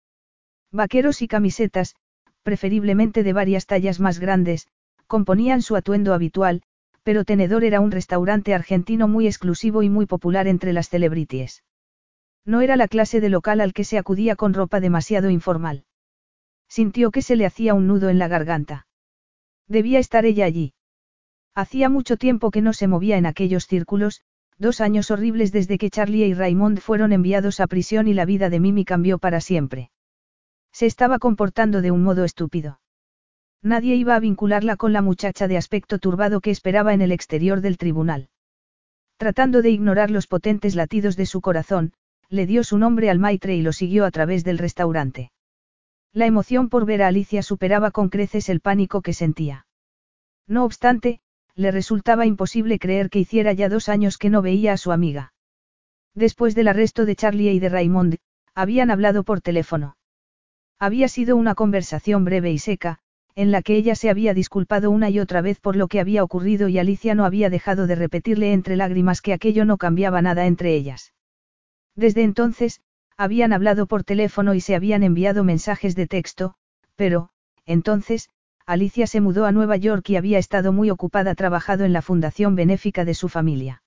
Vaqueros 0.72 1.22
y 1.22 1.27
camisetas, 1.27 1.96
preferiblemente 2.41 3.22
de 3.24 3.34
varias 3.34 3.68
tallas 3.68 4.00
más 4.00 4.20
grandes, 4.20 4.68
componían 5.06 5.62
su 5.62 5.75
atuendo 5.75 6.13
habitual, 6.13 6.63
pero 7.03 7.25
Tenedor 7.25 7.63
era 7.63 7.82
un 7.82 7.91
restaurante 7.91 8.53
argentino 8.53 9.08
muy 9.08 9.27
exclusivo 9.27 9.84
y 9.84 9.89
muy 9.89 10.06
popular 10.06 10.48
entre 10.48 10.74
las 10.74 10.89
celebrities. 10.89 11.63
No 12.46 12.62
era 12.62 12.75
la 12.75 12.88
clase 12.88 13.22
de 13.22 13.30
local 13.30 13.62
al 13.62 13.74
que 13.74 13.84
se 13.84 14.00
acudía 14.00 14.36
con 14.36 14.53
ropa 14.53 14.80
demasiado 14.80 15.30
informal. 15.30 15.86
Sintió 16.68 17.12
que 17.12 17.22
se 17.22 17.36
le 17.36 17.46
hacía 17.46 17.74
un 17.74 17.86
nudo 17.86 18.10
en 18.10 18.18
la 18.18 18.27
garganta. 18.27 18.88
Debía 19.71 19.99
estar 19.99 20.25
ella 20.25 20.43
allí. 20.43 20.73
Hacía 21.55 21.87
mucho 21.87 22.17
tiempo 22.17 22.51
que 22.51 22.61
no 22.61 22.73
se 22.73 22.89
movía 22.89 23.17
en 23.17 23.25
aquellos 23.25 23.67
círculos, 23.67 24.21
dos 24.57 24.81
años 24.81 25.11
horribles 25.11 25.53
desde 25.53 25.77
que 25.77 25.89
Charlie 25.89 26.25
y 26.25 26.33
Raymond 26.33 26.79
fueron 26.81 27.13
enviados 27.13 27.61
a 27.61 27.67
prisión 27.67 28.09
y 28.09 28.13
la 28.13 28.25
vida 28.25 28.49
de 28.49 28.59
Mimi 28.59 28.83
cambió 28.83 29.17
para 29.17 29.39
siempre. 29.39 29.89
Se 30.73 30.87
estaba 30.87 31.19
comportando 31.19 31.81
de 31.81 31.89
un 31.89 32.03
modo 32.03 32.25
estúpido. 32.25 32.81
Nadie 33.61 33.95
iba 33.95 34.15
a 34.15 34.19
vincularla 34.19 34.75
con 34.75 34.91
la 34.91 35.01
muchacha 35.01 35.47
de 35.47 35.55
aspecto 35.55 35.99
turbado 35.99 36.41
que 36.41 36.51
esperaba 36.51 36.93
en 36.93 36.99
el 36.99 37.13
exterior 37.13 37.61
del 37.61 37.77
tribunal. 37.77 38.27
Tratando 39.15 39.61
de 39.61 39.69
ignorar 39.69 40.11
los 40.11 40.27
potentes 40.27 40.75
latidos 40.75 41.15
de 41.15 41.27
su 41.27 41.39
corazón, 41.39 41.93
le 42.27 42.45
dio 42.45 42.65
su 42.65 42.77
nombre 42.77 43.09
al 43.09 43.19
maitre 43.19 43.55
y 43.55 43.61
lo 43.61 43.71
siguió 43.71 44.03
a 44.03 44.11
través 44.11 44.43
del 44.43 44.57
restaurante. 44.57 45.31
La 46.13 46.25
emoción 46.25 46.68
por 46.68 46.86
ver 46.86 47.03
a 47.03 47.08
Alicia 47.08 47.41
superaba 47.41 47.91
con 47.91 48.10
creces 48.10 48.50
el 48.50 48.60
pánico 48.60 49.01
que 49.01 49.13
sentía. 49.13 49.65
No 50.46 50.65
obstante, 50.65 51.22
le 51.56 51.72
resultaba 51.72 52.25
imposible 52.25 52.80
creer 52.80 53.10
que 53.10 53.20
hiciera 53.20 53.53
ya 53.53 53.70
dos 53.70 53.88
años 53.88 54.18
que 54.18 54.30
no 54.30 54.41
veía 54.41 54.74
a 54.74 54.77
su 54.77 54.91
amiga. 54.91 55.34
Después 56.13 56.56
del 56.56 56.68
arresto 56.68 57.06
de 57.06 57.15
Charlie 57.15 57.51
y 57.51 57.60
de 57.60 57.70
Raymond, 57.70 58.18
habían 58.53 58.91
hablado 58.91 59.24
por 59.24 59.39
teléfono. 59.39 59.96
Había 60.77 61.08
sido 61.08 61.38
una 61.38 61.56
conversación 61.56 62.25
breve 62.25 62.51
y 62.51 62.60
seca, 62.60 63.00
en 63.36 63.51
la 63.51 63.62
que 63.62 63.75
ella 63.75 63.96
se 63.96 64.10
había 64.10 64.34
disculpado 64.34 64.91
una 64.91 65.10
y 65.10 65.20
otra 65.20 65.41
vez 65.41 65.62
por 65.62 65.77
lo 65.77 65.88
que 65.88 66.01
había 66.01 66.24
ocurrido 66.24 66.68
y 66.68 66.80
Alicia 66.80 67.15
no 67.15 67.24
había 67.24 67.50
dejado 67.50 67.88
de 67.88 67.96
repetirle 67.96 68.51
entre 68.51 68.75
lágrimas 68.75 69.22
que 69.22 69.32
aquello 69.32 69.63
no 69.63 69.77
cambiaba 69.77 70.22
nada 70.22 70.46
entre 70.48 70.75
ellas. 70.75 71.13
Desde 71.96 72.24
entonces, 72.24 72.82
habían 73.21 73.53
hablado 73.53 73.85
por 73.85 74.03
teléfono 74.03 74.55
y 74.55 74.61
se 74.61 74.73
habían 74.73 75.03
enviado 75.03 75.43
mensajes 75.43 75.95
de 75.95 76.07
texto, 76.07 76.55
pero, 76.95 77.29
entonces, 77.67 78.29
Alicia 78.65 79.05
se 79.05 79.21
mudó 79.21 79.45
a 79.45 79.51
Nueva 79.51 79.77
York 79.77 80.09
y 80.09 80.15
había 80.15 80.39
estado 80.39 80.73
muy 80.73 80.89
ocupada 80.89 81.35
trabajando 81.35 81.85
en 81.85 81.93
la 81.93 82.01
fundación 82.01 82.55
benéfica 82.55 83.05
de 83.05 83.13
su 83.13 83.29
familia. 83.29 83.83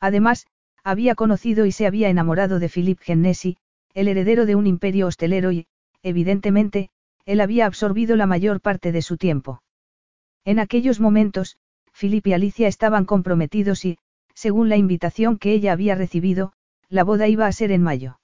Además, 0.00 0.48
había 0.82 1.14
conocido 1.14 1.66
y 1.66 1.72
se 1.72 1.86
había 1.86 2.08
enamorado 2.08 2.58
de 2.58 2.68
Philip 2.68 2.98
Genesi, 3.00 3.58
el 3.94 4.08
heredero 4.08 4.44
de 4.44 4.56
un 4.56 4.66
imperio 4.66 5.06
hostelero 5.06 5.52
y, 5.52 5.66
evidentemente, 6.02 6.90
él 7.26 7.40
había 7.40 7.64
absorbido 7.64 8.16
la 8.16 8.26
mayor 8.26 8.60
parte 8.60 8.90
de 8.90 9.02
su 9.02 9.18
tiempo. 9.18 9.62
En 10.44 10.58
aquellos 10.58 10.98
momentos, 10.98 11.58
Philip 11.92 12.26
y 12.26 12.32
Alicia 12.32 12.66
estaban 12.66 13.04
comprometidos 13.04 13.84
y, 13.84 13.98
según 14.34 14.68
la 14.68 14.76
invitación 14.76 15.38
que 15.38 15.52
ella 15.52 15.72
había 15.72 15.94
recibido, 15.94 16.54
la 16.88 17.04
boda 17.04 17.28
iba 17.28 17.46
a 17.46 17.52
ser 17.52 17.70
en 17.70 17.82
mayo. 17.84 18.18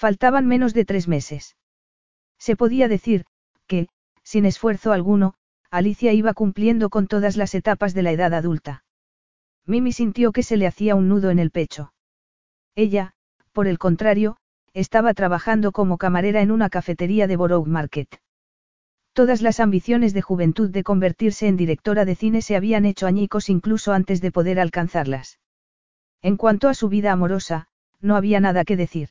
Faltaban 0.00 0.46
menos 0.46 0.72
de 0.72 0.86
tres 0.86 1.08
meses. 1.08 1.56
Se 2.38 2.56
podía 2.56 2.88
decir, 2.88 3.26
que, 3.66 3.88
sin 4.22 4.46
esfuerzo 4.46 4.92
alguno, 4.92 5.34
Alicia 5.70 6.14
iba 6.14 6.32
cumpliendo 6.32 6.88
con 6.88 7.06
todas 7.06 7.36
las 7.36 7.54
etapas 7.54 7.92
de 7.92 8.00
la 8.00 8.10
edad 8.10 8.32
adulta. 8.32 8.82
Mimi 9.66 9.92
sintió 9.92 10.32
que 10.32 10.42
se 10.42 10.56
le 10.56 10.66
hacía 10.66 10.94
un 10.94 11.10
nudo 11.10 11.28
en 11.28 11.38
el 11.38 11.50
pecho. 11.50 11.92
Ella, 12.74 13.12
por 13.52 13.66
el 13.66 13.78
contrario, 13.78 14.38
estaba 14.72 15.12
trabajando 15.12 15.70
como 15.70 15.98
camarera 15.98 16.40
en 16.40 16.50
una 16.50 16.70
cafetería 16.70 17.26
de 17.26 17.36
Borough 17.36 17.66
Market. 17.66 18.22
Todas 19.12 19.42
las 19.42 19.60
ambiciones 19.60 20.14
de 20.14 20.22
juventud 20.22 20.70
de 20.70 20.82
convertirse 20.82 21.46
en 21.46 21.58
directora 21.58 22.06
de 22.06 22.14
cine 22.14 22.40
se 22.40 22.56
habían 22.56 22.86
hecho 22.86 23.06
añicos 23.06 23.50
incluso 23.50 23.92
antes 23.92 24.22
de 24.22 24.32
poder 24.32 24.60
alcanzarlas. 24.60 25.40
En 26.22 26.38
cuanto 26.38 26.70
a 26.70 26.74
su 26.74 26.88
vida 26.88 27.12
amorosa, 27.12 27.68
no 28.00 28.16
había 28.16 28.40
nada 28.40 28.64
que 28.64 28.78
decir. 28.78 29.10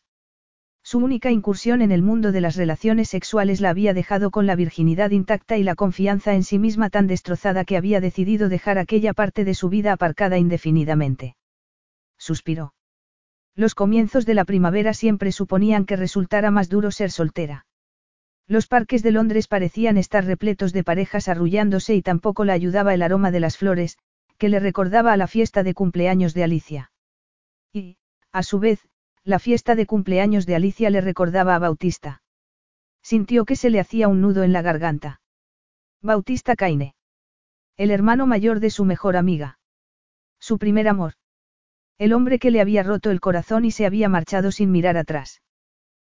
Su 0.83 0.99
única 0.99 1.29
incursión 1.29 1.81
en 1.81 1.91
el 1.91 2.01
mundo 2.01 2.31
de 2.31 2.41
las 2.41 2.55
relaciones 2.55 3.09
sexuales 3.09 3.61
la 3.61 3.69
había 3.69 3.93
dejado 3.93 4.31
con 4.31 4.47
la 4.47 4.55
virginidad 4.55 5.11
intacta 5.11 5.57
y 5.57 5.63
la 5.63 5.75
confianza 5.75 6.33
en 6.33 6.43
sí 6.43 6.57
misma 6.57 6.89
tan 6.89 7.07
destrozada 7.07 7.65
que 7.65 7.77
había 7.77 8.01
decidido 8.01 8.49
dejar 8.49 8.77
aquella 8.77 9.13
parte 9.13 9.45
de 9.45 9.53
su 9.53 9.69
vida 9.69 9.91
aparcada 9.93 10.37
indefinidamente. 10.37 11.35
Suspiró. 12.17 12.73
Los 13.55 13.75
comienzos 13.75 14.25
de 14.25 14.33
la 14.33 14.45
primavera 14.45 14.93
siempre 14.93 15.31
suponían 15.31 15.85
que 15.85 15.95
resultara 15.95 16.49
más 16.49 16.69
duro 16.69 16.91
ser 16.91 17.11
soltera. 17.11 17.65
Los 18.47 18.67
parques 18.67 19.03
de 19.03 19.11
Londres 19.11 19.47
parecían 19.47 19.97
estar 19.97 20.25
repletos 20.25 20.73
de 20.73 20.83
parejas 20.83 21.27
arrullándose 21.27 21.93
y 21.93 22.01
tampoco 22.01 22.45
la 22.45 22.53
ayudaba 22.53 22.95
el 22.95 23.03
aroma 23.03 23.29
de 23.29 23.39
las 23.39 23.57
flores, 23.57 23.97
que 24.39 24.49
le 24.49 24.59
recordaba 24.59 25.13
a 25.13 25.17
la 25.17 25.27
fiesta 25.27 25.61
de 25.61 25.75
cumpleaños 25.75 26.33
de 26.33 26.43
Alicia. 26.43 26.91
Y, 27.71 27.97
a 28.31 28.41
su 28.41 28.57
vez, 28.59 28.88
la 29.23 29.39
fiesta 29.39 29.75
de 29.75 29.85
cumpleaños 29.85 30.45
de 30.45 30.55
Alicia 30.55 30.89
le 30.89 31.01
recordaba 31.01 31.55
a 31.55 31.59
Bautista. 31.59 32.21
Sintió 33.01 33.45
que 33.45 33.55
se 33.55 33.69
le 33.69 33.79
hacía 33.79 34.07
un 34.07 34.21
nudo 34.21 34.43
en 34.43 34.53
la 34.53 34.61
garganta. 34.61 35.21
Bautista 36.01 36.55
Caine. 36.55 36.95
El 37.77 37.91
hermano 37.91 38.27
mayor 38.27 38.59
de 38.59 38.69
su 38.69 38.85
mejor 38.85 39.17
amiga. 39.17 39.59
Su 40.39 40.57
primer 40.57 40.87
amor. 40.87 41.13
El 41.97 42.13
hombre 42.13 42.39
que 42.39 42.51
le 42.51 42.61
había 42.61 42.83
roto 42.83 43.11
el 43.11 43.19
corazón 43.19 43.65
y 43.65 43.71
se 43.71 43.85
había 43.85 44.09
marchado 44.09 44.51
sin 44.51 44.71
mirar 44.71 44.97
atrás. 44.97 45.41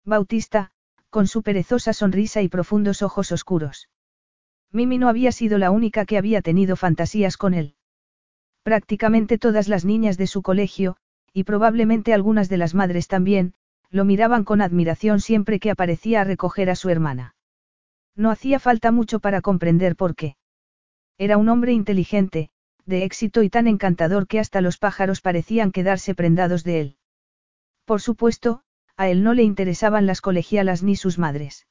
Bautista, 0.06 0.72
con 1.10 1.28
su 1.28 1.42
perezosa 1.42 1.94
sonrisa 1.94 2.42
y 2.42 2.50
profundos 2.50 3.02
ojos 3.02 3.32
oscuros. 3.32 3.90
Mimi 4.72 4.98
no 4.98 5.10
había 5.10 5.32
sido 5.32 5.58
la 5.58 5.72
única 5.72 6.06
que 6.06 6.18
había 6.18 6.42
tenido 6.42 6.76
fantasías 6.76 7.38
con 7.38 7.54
él. 7.54 7.76
Prácticamente 8.64 9.38
todas 9.38 9.68
las 9.68 9.86
niñas 9.86 10.18
de 10.18 10.28
su 10.28 10.42
colegio, 10.42 10.98
y 11.34 11.44
probablemente 11.44 12.14
algunas 12.14 12.50
de 12.50 12.58
las 12.58 12.74
madres 12.74 13.08
también, 13.08 13.54
lo 13.90 14.06
miraban 14.06 14.44
con 14.44 14.62
admiración 14.62 15.20
siempre 15.20 15.60
que 15.60 15.72
aparecía 15.72 16.22
a 16.22 16.24
recoger 16.24 16.70
a 16.70 16.76
su 16.76 16.90
hermana. 16.90 17.36
No 18.16 18.32
hacía 18.32 18.60
falta 18.60 18.92
mucho 18.92 19.20
para 19.20 19.42
comprender 19.42 19.96
por 19.96 20.16
qué. 20.16 20.36
Era 21.18 21.38
un 21.38 21.50
hombre 21.50 21.74
inteligente, 21.74 22.50
de 22.86 23.04
éxito 23.04 23.44
y 23.44 23.50
tan 23.50 23.68
encantador 23.68 24.28
que 24.28 24.40
hasta 24.40 24.62
los 24.62 24.78
pájaros 24.78 25.22
parecían 25.22 25.72
quedarse 25.72 26.16
prendados 26.16 26.64
de 26.64 26.82
él. 26.82 26.98
Por 27.86 28.02
supuesto, 28.02 28.62
a 28.98 29.10
él 29.10 29.24
no 29.24 29.34
le 29.34 29.44
interesaban 29.44 30.06
las 30.06 30.22
colegialas 30.22 30.84
ni 30.84 30.96
sus 30.96 31.18
madres. 31.18 31.68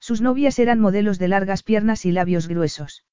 Sus 0.00 0.20
novias 0.20 0.58
eran 0.58 0.80
modelos 0.80 1.18
de 1.18 1.28
largas 1.28 1.62
piernas 1.62 2.04
y 2.06 2.12
labios 2.12 2.48
gruesos. 2.48 3.04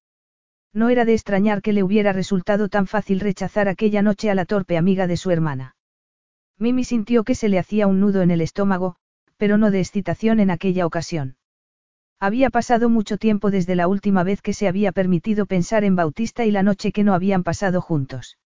No 0.72 0.88
era 0.90 1.04
de 1.04 1.14
extrañar 1.14 1.62
que 1.62 1.72
le 1.72 1.82
hubiera 1.82 2.12
resultado 2.12 2.68
tan 2.68 2.86
fácil 2.86 3.20
rechazar 3.20 3.68
aquella 3.68 4.02
noche 4.02 4.30
a 4.30 4.34
la 4.34 4.44
torpe 4.44 4.76
amiga 4.76 5.06
de 5.06 5.16
su 5.16 5.30
hermana. 5.30 5.76
Mimi 6.58 6.84
sintió 6.84 7.24
que 7.24 7.34
se 7.34 7.48
le 7.48 7.58
hacía 7.58 7.86
un 7.86 8.00
nudo 8.00 8.22
en 8.22 8.30
el 8.30 8.40
estómago, 8.40 8.96
pero 9.36 9.58
no 9.58 9.70
de 9.70 9.80
excitación 9.80 10.40
en 10.40 10.50
aquella 10.50 10.86
ocasión. 10.86 11.36
Había 12.20 12.50
pasado 12.50 12.88
mucho 12.88 13.16
tiempo 13.16 13.52
desde 13.52 13.76
la 13.76 13.86
última 13.86 14.24
vez 14.24 14.42
que 14.42 14.52
se 14.52 14.66
había 14.66 14.90
permitido 14.90 15.46
pensar 15.46 15.84
en 15.84 15.94
Bautista 15.94 16.44
y 16.44 16.50
la 16.50 16.64
noche 16.64 16.90
que 16.90 17.04
no 17.04 17.14
habían 17.14 17.44
pasado 17.44 17.80
juntos. 17.80 18.38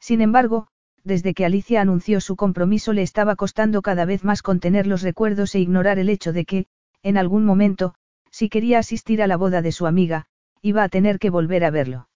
Sin 0.00 0.20
embargo, 0.20 0.66
desde 1.04 1.32
que 1.32 1.44
Alicia 1.44 1.80
anunció 1.80 2.20
su 2.20 2.34
compromiso 2.34 2.92
le 2.92 3.02
estaba 3.02 3.36
costando 3.36 3.82
cada 3.82 4.04
vez 4.04 4.24
más 4.24 4.42
contener 4.42 4.88
los 4.88 5.02
recuerdos 5.02 5.54
e 5.54 5.60
ignorar 5.60 6.00
el 6.00 6.08
hecho 6.08 6.32
de 6.32 6.44
que, 6.44 6.66
en 7.04 7.16
algún 7.16 7.44
momento, 7.44 7.94
si 8.32 8.48
quería 8.48 8.80
asistir 8.80 9.22
a 9.22 9.28
la 9.28 9.36
boda 9.36 9.62
de 9.62 9.70
su 9.70 9.86
amiga, 9.86 10.26
iba 10.62 10.82
a 10.82 10.88
tener 10.88 11.18
que 11.18 11.30
volver 11.30 11.64
a 11.64 11.70
verlo. 11.70 12.08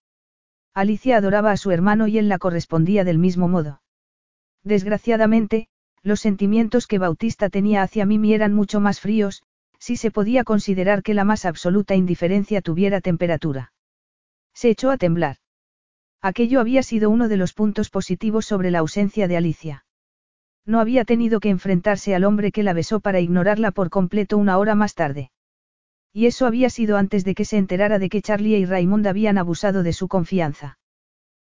Alicia 0.75 1.17
adoraba 1.17 1.51
a 1.51 1.57
su 1.57 1.71
hermano 1.71 2.07
y 2.07 2.19
él 2.19 2.29
la 2.29 2.39
correspondía 2.39 3.05
del 3.05 3.19
mismo 3.19 3.49
modo. 3.49 3.83
Desgraciadamente, 4.65 5.69
los 6.03 6.21
sentimientos 6.21 6.87
que 6.87 6.99
Bautista 6.99 7.51
tenía 7.51 7.83
hacia 7.83 8.07
Mimi 8.07 8.35
eran 8.35 8.55
mucho 8.55 8.81
más 8.81 9.01
fríos, 9.01 9.43
si 9.79 9.97
se 9.97 10.11
podía 10.11 10.45
considerar 10.45 11.03
que 11.03 11.15
la 11.15 11.25
más 11.25 11.45
absoluta 11.45 11.97
indiferencia 11.97 12.63
tuviera 12.63 13.01
temperatura. 13.01 13.73
Se 14.55 14.71
echó 14.71 14.91
a 14.91 14.97
temblar. 14.97 15.39
Aquello 16.21 16.61
había 16.61 16.85
sido 16.85 17.11
uno 17.11 17.29
de 17.29 17.37
los 17.37 17.53
puntos 17.53 17.91
positivos 17.91 18.47
sobre 18.47 18.71
la 18.71 18.79
ausencia 18.79 19.27
de 19.27 19.37
Alicia. 19.37 19.85
No 20.65 20.79
había 20.79 21.05
tenido 21.05 21.41
que 21.41 21.51
enfrentarse 21.51 22.15
al 22.15 22.23
hombre 22.23 22.53
que 22.53 22.63
la 22.63 22.73
besó 22.73 23.01
para 23.01 23.19
ignorarla 23.19 23.73
por 23.73 23.91
completo 23.91 24.39
una 24.39 24.59
hora 24.59 24.77
más 24.77 24.95
tarde. 24.95 25.32
Y 26.13 26.27
eso 26.27 26.47
había 26.47 26.69
sido 26.69 26.97
antes 26.97 27.25
de 27.25 27.35
que 27.35 27.45
se 27.45 27.57
enterara 27.57 27.99
de 27.99 28.09
que 28.09 28.23
Charlie 28.23 28.57
y 28.57 28.67
Raymond 28.67 29.07
habían 29.07 29.39
abusado 29.39 29.83
de 29.83 29.93
su 29.93 30.09
confianza. 30.09 30.79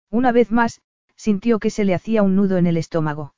Una 0.09 0.31
vez 0.31 0.51
más, 0.51 0.81
sintió 1.15 1.59
que 1.59 1.69
se 1.69 1.83
le 1.85 1.93
hacía 1.93 2.23
un 2.23 2.35
nudo 2.35 2.57
en 2.57 2.67
el 2.67 2.77
estómago. 2.77 3.33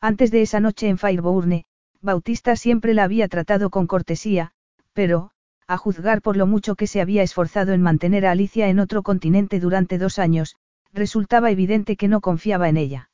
Antes 0.00 0.30
de 0.30 0.42
esa 0.42 0.60
noche 0.60 0.88
en 0.88 0.96
Firebourne, 0.96 1.66
Bautista 2.00 2.54
siempre 2.56 2.94
la 2.94 3.04
había 3.04 3.28
tratado 3.28 3.70
con 3.70 3.86
cortesía, 3.86 4.52
pero, 4.92 5.32
a 5.66 5.76
juzgar 5.76 6.22
por 6.22 6.36
lo 6.36 6.46
mucho 6.46 6.76
que 6.76 6.86
se 6.86 7.00
había 7.00 7.22
esforzado 7.22 7.72
en 7.72 7.82
mantener 7.82 8.24
a 8.24 8.30
Alicia 8.30 8.68
en 8.68 8.78
otro 8.78 9.02
continente 9.02 9.60
durante 9.60 9.98
dos 9.98 10.18
años, 10.18 10.56
resultaba 10.92 11.50
evidente 11.50 11.96
que 11.96 12.08
no 12.08 12.20
confiaba 12.20 12.68
en 12.68 12.76
ella. 12.76 13.10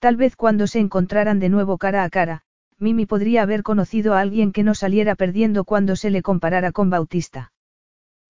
Tal 0.00 0.16
vez 0.16 0.36
cuando 0.36 0.66
se 0.66 0.80
encontraran 0.80 1.38
de 1.38 1.48
nuevo 1.48 1.78
cara 1.78 2.04
a 2.04 2.10
cara, 2.10 2.42
Mimi 2.82 3.06
podría 3.06 3.42
haber 3.42 3.62
conocido 3.62 4.14
a 4.14 4.20
alguien 4.20 4.50
que 4.50 4.64
no 4.64 4.74
saliera 4.74 5.14
perdiendo 5.14 5.62
cuando 5.62 5.94
se 5.94 6.10
le 6.10 6.20
comparara 6.20 6.72
con 6.72 6.90
Bautista. 6.90 7.52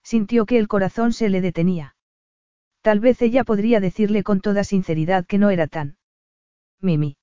Sintió 0.04 0.44
que 0.44 0.58
el 0.58 0.68
corazón 0.68 1.14
se 1.14 1.30
le 1.30 1.40
detenía. 1.40 1.96
Tal 2.82 3.00
vez 3.00 3.22
ella 3.22 3.44
podría 3.44 3.80
decirle 3.80 4.22
con 4.22 4.42
toda 4.42 4.62
sinceridad 4.62 5.24
que 5.24 5.38
no 5.38 5.48
era 5.48 5.68
tan. 5.68 5.96
Mimi. 6.82 7.16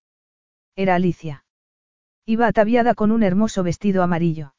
Era 0.76 0.96
Alicia. 0.96 1.46
Iba 2.26 2.48
ataviada 2.48 2.96
con 2.96 3.12
un 3.12 3.22
hermoso 3.22 3.62
vestido 3.62 4.02
amarillo. 4.02 4.56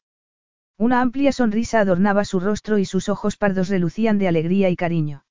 Una 0.79 1.01
amplia 1.01 1.33
sonrisa 1.33 1.81
adornaba 1.81 2.25
su 2.25 2.39
rostro 2.39 2.79
y 2.79 2.85
sus 2.85 3.09
ojos 3.09 3.37
pardos 3.37 3.69
relucían 3.69 4.19
de 4.19 4.29
alegría 4.29 4.71
y 4.71 4.77
cariño. 4.77 5.25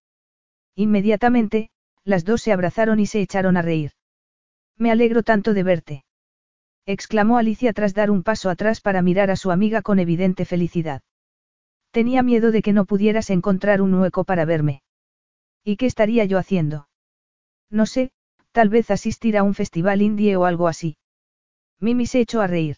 Inmediatamente, 0.75 1.69
las 2.03 2.25
dos 2.25 2.41
se 2.41 2.51
abrazaron 2.51 2.99
y 2.99 3.05
se 3.05 3.21
echaron 3.21 3.55
a 3.55 3.61
reír. 3.61 3.93
Me 4.75 4.91
alegro 4.91 5.23
tanto 5.23 5.53
de 5.53 5.63
verte. 5.63 6.03
Exclamó 6.91 7.37
Alicia 7.37 7.71
tras 7.71 7.93
dar 7.93 8.09
un 8.09 8.23
paso 8.23 8.49
atrás 8.49 8.81
para 8.81 9.03
mirar 9.03 9.29
a 9.29 9.35
su 9.35 9.51
amiga 9.51 9.83
con 9.83 9.99
evidente 9.99 10.43
felicidad. 10.43 11.03
Tenía 11.91 12.23
miedo 12.23 12.51
de 12.51 12.63
que 12.63 12.73
no 12.73 12.85
pudieras 12.85 13.29
encontrar 13.29 13.83
un 13.83 13.93
hueco 13.93 14.23
para 14.23 14.43
verme. 14.43 14.81
¿Y 15.63 15.77
qué 15.77 15.85
estaría 15.85 16.25
yo 16.25 16.39
haciendo? 16.39 16.89
No 17.69 17.85
sé, 17.85 18.09
tal 18.51 18.69
vez 18.69 18.89
asistir 18.89 19.37
a 19.37 19.43
un 19.43 19.53
festival 19.53 20.01
indie 20.01 20.35
o 20.35 20.45
algo 20.45 20.67
así. 20.67 20.97
Mimi 21.79 22.07
se 22.07 22.21
echó 22.21 22.41
a 22.41 22.47
reír. 22.47 22.77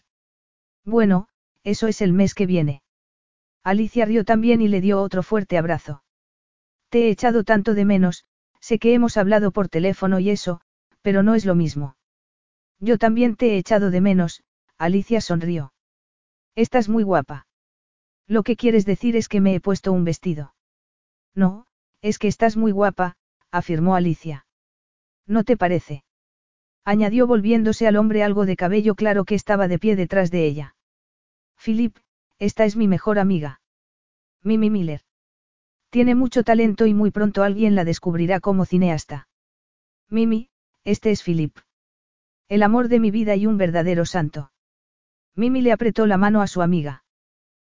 Bueno, 0.84 1.28
eso 1.64 1.88
es 1.88 2.02
el 2.02 2.12
mes 2.12 2.34
que 2.34 2.44
viene. 2.44 2.82
Alicia 3.64 4.04
rió 4.04 4.26
también 4.26 4.60
y 4.60 4.68
le 4.68 4.82
dio 4.82 5.00
otro 5.00 5.22
fuerte 5.22 5.56
abrazo. 5.56 6.04
Te 6.90 7.06
he 7.06 7.08
echado 7.08 7.44
tanto 7.44 7.72
de 7.72 7.86
menos, 7.86 8.26
sé 8.60 8.78
que 8.78 8.92
hemos 8.92 9.16
hablado 9.16 9.52
por 9.52 9.70
teléfono 9.70 10.18
y 10.18 10.28
eso, 10.28 10.60
pero 11.00 11.22
no 11.22 11.34
es 11.34 11.46
lo 11.46 11.54
mismo. 11.54 11.96
Yo 12.82 12.98
también 12.98 13.36
te 13.36 13.54
he 13.54 13.58
echado 13.58 13.92
de 13.92 14.00
menos, 14.00 14.42
Alicia 14.76 15.20
sonrió. 15.20 15.72
Estás 16.56 16.88
muy 16.88 17.04
guapa. 17.04 17.46
Lo 18.26 18.42
que 18.42 18.56
quieres 18.56 18.84
decir 18.84 19.14
es 19.14 19.28
que 19.28 19.40
me 19.40 19.54
he 19.54 19.60
puesto 19.60 19.92
un 19.92 20.02
vestido. 20.04 20.52
No, 21.32 21.66
es 22.00 22.18
que 22.18 22.26
estás 22.26 22.56
muy 22.56 22.72
guapa, 22.72 23.14
afirmó 23.52 23.94
Alicia. 23.94 24.46
¿No 25.28 25.44
te 25.44 25.56
parece? 25.56 26.02
Añadió 26.84 27.28
volviéndose 27.28 27.86
al 27.86 27.94
hombre 27.94 28.24
algo 28.24 28.46
de 28.46 28.56
cabello 28.56 28.96
claro 28.96 29.24
que 29.24 29.36
estaba 29.36 29.68
de 29.68 29.78
pie 29.78 29.94
detrás 29.94 30.32
de 30.32 30.44
ella. 30.44 30.74
Philip, 31.64 31.96
esta 32.40 32.64
es 32.64 32.74
mi 32.74 32.88
mejor 32.88 33.20
amiga. 33.20 33.60
Mimi 34.42 34.70
Miller. 34.70 35.02
Tiene 35.90 36.16
mucho 36.16 36.42
talento 36.42 36.86
y 36.86 36.94
muy 36.94 37.12
pronto 37.12 37.44
alguien 37.44 37.76
la 37.76 37.84
descubrirá 37.84 38.40
como 38.40 38.64
cineasta. 38.64 39.28
Mimi, 40.08 40.50
este 40.82 41.12
es 41.12 41.22
Philip. 41.22 41.56
El 42.52 42.62
amor 42.62 42.88
de 42.88 43.00
mi 43.00 43.10
vida 43.10 43.34
y 43.34 43.46
un 43.46 43.56
verdadero 43.56 44.04
santo. 44.04 44.52
Mimi 45.34 45.62
le 45.62 45.72
apretó 45.72 46.06
la 46.06 46.18
mano 46.18 46.42
a 46.42 46.46
su 46.46 46.60
amiga. 46.60 47.02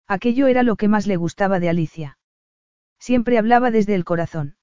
Aquello 0.05 0.47
era 0.47 0.63
lo 0.63 0.75
que 0.75 0.89
más 0.89 1.07
le 1.07 1.15
gustaba 1.15 1.61
de 1.61 1.69
Alicia. 1.69 2.17
Siempre 2.99 3.37
hablaba 3.37 3.71
desde 3.71 3.95
el 3.95 4.03
corazón. 4.03 4.57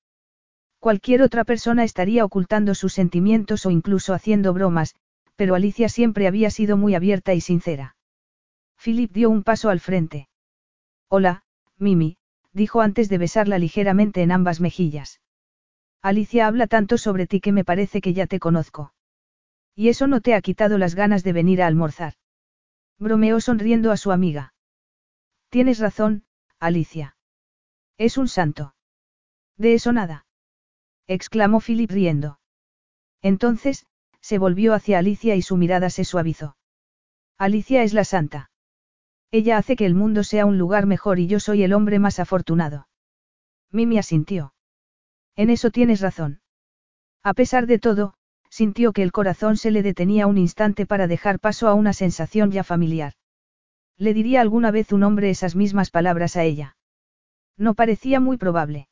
Cualquier 0.81 1.23
otra 1.23 1.45
persona 1.45 1.83
estaría 1.83 2.26
ocultando 2.26 2.75
sus 2.75 2.92
sentimientos 2.92 3.64
o 3.64 3.71
incluso 3.71 4.12
haciendo 4.12 4.52
bromas, 4.52 4.97
pero 5.35 5.54
Alicia 5.54 5.88
siempre 5.88 6.26
había 6.26 6.50
sido 6.50 6.76
muy 6.76 6.95
abierta 6.95 7.33
y 7.33 7.40
sincera. 7.40 7.97
Philip 8.85 9.12
dio 9.12 9.31
un 9.31 9.42
paso 9.42 9.71
al 9.71 9.81
frente. 9.81 10.28
Hola, 11.09 11.45
Mimi, 11.78 12.19
dijo 12.52 12.83
antes 12.83 13.09
de 13.09 13.16
besarla 13.16 13.57
ligeramente 13.57 14.21
en 14.21 14.31
ambas 14.31 14.61
mejillas. 14.61 15.23
Alicia 16.02 16.49
habla 16.49 16.66
tanto 16.66 16.99
sobre 16.99 17.26
ti 17.26 17.40
que 17.40 17.52
me 17.52 17.64
parece 17.64 18.02
que 18.02 18.12
ya 18.12 18.26
te 18.26 18.40
conozco. 18.40 18.92
Y 19.75 19.88
eso 19.88 20.07
no 20.07 20.21
te 20.21 20.35
ha 20.35 20.43
quitado 20.43 20.79
las 20.79 20.95
ganas 20.95 21.25
de 21.25 21.33
venir 21.33 21.62
a 21.62 21.67
almorzar. 21.67 22.14
Bromeó 22.99 23.41
sonriendo 23.41 23.91
a 23.91 23.97
su 23.97 24.12
amiga. 24.12 24.55
Tienes 25.49 25.79
razón, 25.79 26.25
Alicia. 26.59 27.17
Es 27.99 28.19
un 28.19 28.29
santo. 28.29 28.75
De 29.57 29.75
eso 29.75 29.93
nada 29.93 30.26
exclamó 31.07 31.61
Philip 31.61 31.91
riendo. 31.91 32.38
Entonces, 33.21 33.87
se 34.21 34.38
volvió 34.38 34.75
hacia 34.75 34.99
Alicia 34.99 35.37
y 35.37 35.43
su 35.43 35.57
mirada 35.57 35.91
se 35.91 36.05
suavizó. 36.05 36.57
Alicia 37.38 37.83
es 37.83 37.93
la 37.93 38.05
santa. 38.05 38.50
Ella 39.31 39.57
hace 39.57 39.76
que 39.76 39.87
el 39.87 39.95
mundo 39.95 40.25
sea 40.25 40.47
un 40.47 40.59
lugar 40.59 40.87
mejor 40.87 41.19
y 41.19 41.26
yo 41.26 41.41
soy 41.41 41.62
el 41.62 41.73
hombre 41.73 41.99
más 41.99 42.19
afortunado. 42.19 42.88
Mimi 43.71 43.99
asintió. 43.99 44.54
En 45.35 45.50
eso 45.50 45.71
tienes 45.71 46.00
razón. 46.00 46.41
A 47.23 47.35
pesar 47.35 47.67
de 47.67 47.78
todo, 47.78 48.15
sintió 48.52 48.93
que 48.93 49.02
el 49.02 49.12
corazón 49.12 49.56
se 49.56 49.71
le 49.71 49.82
detenía 49.82 50.26
un 50.26 50.36
instante 50.36 50.84
para 50.84 51.06
dejar 51.06 51.41
paso 51.41 51.69
a 51.69 51.75
una 51.75 51.95
sensación 51.95 52.50
ya 52.50 52.62
familiar. 52.62 53.15
¿Le 53.97 54.12
diría 54.12 54.43
alguna 54.43 54.71
vez 54.71 54.93
un 54.93 55.04
hombre 55.04 55.30
esas 55.30 55.56
mismas 55.56 55.91
palabras 55.91 56.36
a 56.36 56.45
ella? 56.45 56.76
No 57.56 57.73
parecía 57.73 58.21
muy 58.21 58.36
probable. 58.36 58.88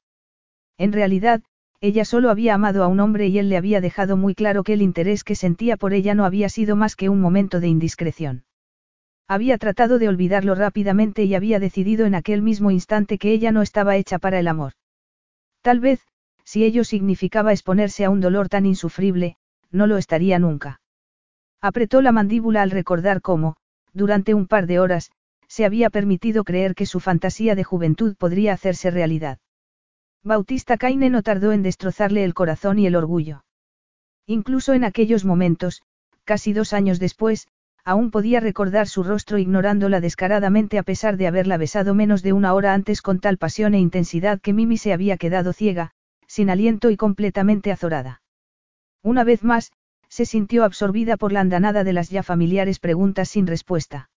En 0.78 0.94
realidad, 0.94 1.42
ella 1.82 2.06
solo 2.06 2.30
había 2.30 2.54
amado 2.54 2.82
a 2.82 2.86
un 2.86 3.00
hombre 3.00 3.26
y 3.26 3.38
él 3.38 3.50
le 3.50 3.58
había 3.58 3.82
dejado 3.82 4.16
muy 4.16 4.34
claro 4.34 4.62
que 4.62 4.72
el 4.72 4.80
interés 4.80 5.24
que 5.24 5.34
sentía 5.34 5.76
por 5.76 5.92
ella 5.92 6.14
no 6.14 6.24
había 6.24 6.48
sido 6.48 6.74
más 6.74 6.96
que 6.96 7.10
un 7.10 7.20
momento 7.20 7.60
de 7.60 7.68
indiscreción. 7.68 8.44
Había 9.28 9.58
tratado 9.58 9.98
de 9.98 10.08
olvidarlo 10.08 10.54
rápidamente 10.54 11.24
y 11.24 11.34
había 11.34 11.58
decidido 11.58 12.06
en 12.06 12.14
aquel 12.14 12.40
mismo 12.40 12.70
instante 12.70 13.18
que 13.18 13.30
ella 13.30 13.52
no 13.52 13.60
estaba 13.60 13.96
hecha 13.96 14.18
para 14.18 14.38
el 14.38 14.48
amor. 14.48 14.72
Tal 15.60 15.80
vez, 15.80 16.00
si 16.44 16.64
ello 16.64 16.82
significaba 16.82 17.52
exponerse 17.52 18.06
a 18.06 18.10
un 18.10 18.22
dolor 18.22 18.48
tan 18.48 18.64
insufrible, 18.64 19.36
no 19.70 19.86
lo 19.86 19.96
estaría 19.96 20.38
nunca. 20.38 20.80
Apretó 21.60 22.02
la 22.02 22.12
mandíbula 22.12 22.62
al 22.62 22.70
recordar 22.70 23.20
cómo, 23.20 23.56
durante 23.92 24.34
un 24.34 24.46
par 24.46 24.66
de 24.66 24.78
horas, 24.78 25.10
se 25.46 25.64
había 25.64 25.90
permitido 25.90 26.44
creer 26.44 26.74
que 26.74 26.86
su 26.86 27.00
fantasía 27.00 27.54
de 27.54 27.64
juventud 27.64 28.14
podría 28.16 28.52
hacerse 28.52 28.90
realidad. 28.90 29.38
Bautista 30.22 30.76
Caine 30.76 31.10
no 31.10 31.22
tardó 31.22 31.52
en 31.52 31.62
destrozarle 31.62 32.24
el 32.24 32.34
corazón 32.34 32.78
y 32.78 32.86
el 32.86 32.94
orgullo. 32.94 33.42
Incluso 34.26 34.74
en 34.74 34.84
aquellos 34.84 35.24
momentos, 35.24 35.82
casi 36.24 36.52
dos 36.52 36.72
años 36.72 37.00
después, 37.00 37.48
aún 37.84 38.10
podía 38.10 38.38
recordar 38.40 38.86
su 38.86 39.02
rostro 39.02 39.38
ignorándola 39.38 40.00
descaradamente 40.00 40.78
a 40.78 40.82
pesar 40.82 41.16
de 41.16 41.26
haberla 41.26 41.56
besado 41.56 41.94
menos 41.94 42.22
de 42.22 42.32
una 42.32 42.54
hora 42.54 42.74
antes 42.74 43.02
con 43.02 43.18
tal 43.18 43.38
pasión 43.38 43.74
e 43.74 43.80
intensidad 43.80 44.40
que 44.40 44.52
Mimi 44.52 44.76
se 44.76 44.92
había 44.92 45.16
quedado 45.16 45.52
ciega, 45.52 45.90
sin 46.26 46.50
aliento 46.50 46.90
y 46.90 46.96
completamente 46.96 47.72
azorada. 47.72 48.19
Una 49.02 49.24
vez 49.24 49.42
más, 49.42 49.72
se 50.08 50.26
sintió 50.26 50.64
absorbida 50.64 51.16
por 51.16 51.32
la 51.32 51.40
andanada 51.40 51.84
de 51.84 51.92
las 51.92 52.10
ya 52.10 52.22
familiares 52.22 52.78
preguntas 52.78 53.28
sin 53.28 53.46
respuesta. 53.46 54.10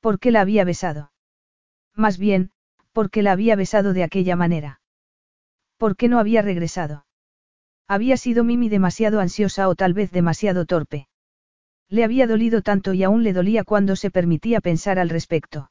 ¿Por 0.00 0.18
qué 0.18 0.30
la 0.30 0.40
había 0.40 0.64
besado? 0.64 1.12
Más 1.94 2.18
bien, 2.18 2.50
¿por 2.92 3.10
qué 3.10 3.22
la 3.22 3.32
había 3.32 3.56
besado 3.56 3.92
de 3.92 4.02
aquella 4.02 4.36
manera? 4.36 4.80
¿Por 5.76 5.96
qué 5.96 6.08
no 6.08 6.18
había 6.18 6.42
regresado? 6.42 7.06
Había 7.86 8.16
sido 8.16 8.44
Mimi 8.44 8.68
demasiado 8.68 9.20
ansiosa 9.20 9.68
o 9.68 9.74
tal 9.74 9.92
vez 9.92 10.10
demasiado 10.10 10.64
torpe. 10.64 11.08
Le 11.88 12.02
había 12.02 12.26
dolido 12.26 12.62
tanto 12.62 12.94
y 12.94 13.02
aún 13.04 13.22
le 13.22 13.32
dolía 13.32 13.62
cuando 13.62 13.94
se 13.94 14.10
permitía 14.10 14.60
pensar 14.60 14.98
al 14.98 15.10
respecto. 15.10 15.70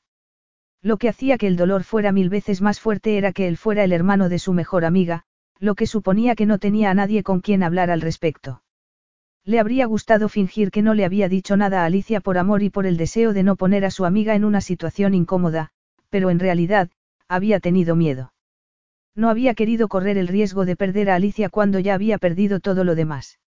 Lo 0.82 0.98
que 0.98 1.10
hacía 1.10 1.38
que 1.38 1.48
el 1.48 1.56
dolor 1.56 1.84
fuera 1.84 2.12
mil 2.12 2.30
veces 2.30 2.62
más 2.62 2.80
fuerte 2.80 3.18
era 3.18 3.32
que 3.32 3.48
él 3.48 3.58
fuera 3.58 3.84
el 3.84 3.94
hermano 3.94 4.30
de 4.30 4.38
su 4.38 4.54
mejor 4.54 4.86
amiga, 4.86 5.26
lo 5.60 5.76
que 5.76 5.88
suponía 5.88 6.36
que 6.36 6.46
no 6.46 6.58
tenía 6.60 6.92
a 6.92 6.94
nadie 6.94 7.24
con 7.24 7.42
quien 7.42 7.63
hablar 7.63 7.89
al 7.89 8.02
respecto. 8.02 8.63
Le 9.46 9.60
habría 9.60 9.86
gustado 9.86 10.30
fingir 10.30 10.72
que 10.72 10.82
no 10.82 10.94
le 10.94 11.06
había 11.06 11.28
dicho 11.28 11.58
nada 11.58 11.82
a 11.82 11.86
Alicia 11.86 12.22
por 12.22 12.38
amor 12.38 12.63
y 12.63 12.70
por 12.70 12.86
el 12.86 12.98
deseo 12.98 13.34
de 13.34 13.44
no 13.44 13.56
poner 13.56 13.84
a 13.84 13.92
su 13.92 14.06
amiga 14.06 14.36
en 14.36 14.46
una 14.46 14.62
situación 14.62 15.13
incómoda, 15.13 15.72
pero 16.10 16.30
en 16.30 16.39
realidad, 16.39 16.89
había 17.28 17.60
tenido 17.60 17.96
miedo. 17.96 18.34
No 19.16 19.30
había 19.30 19.54
querido 19.54 19.89
correr 19.89 20.18
el 20.18 20.28
riesgo 20.28 20.66
de 20.66 20.76
perder 20.76 21.10
a 21.10 21.16
Alicia 21.16 21.50
cuando 21.50 21.80
ya 21.80 21.94
había 21.94 22.18
perdido 22.18 22.60
todo 22.60 22.84
lo 22.84 22.96
demás. 22.96 23.39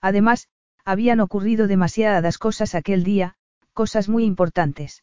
Además, 0.00 0.48
habían 0.84 1.20
ocurrido 1.20 1.66
demasiadas 1.66 2.36
cosas 2.36 2.74
aquel 2.74 3.02
día, 3.02 3.36
cosas 3.72 4.08
muy 4.08 4.24
importantes. 4.24 5.02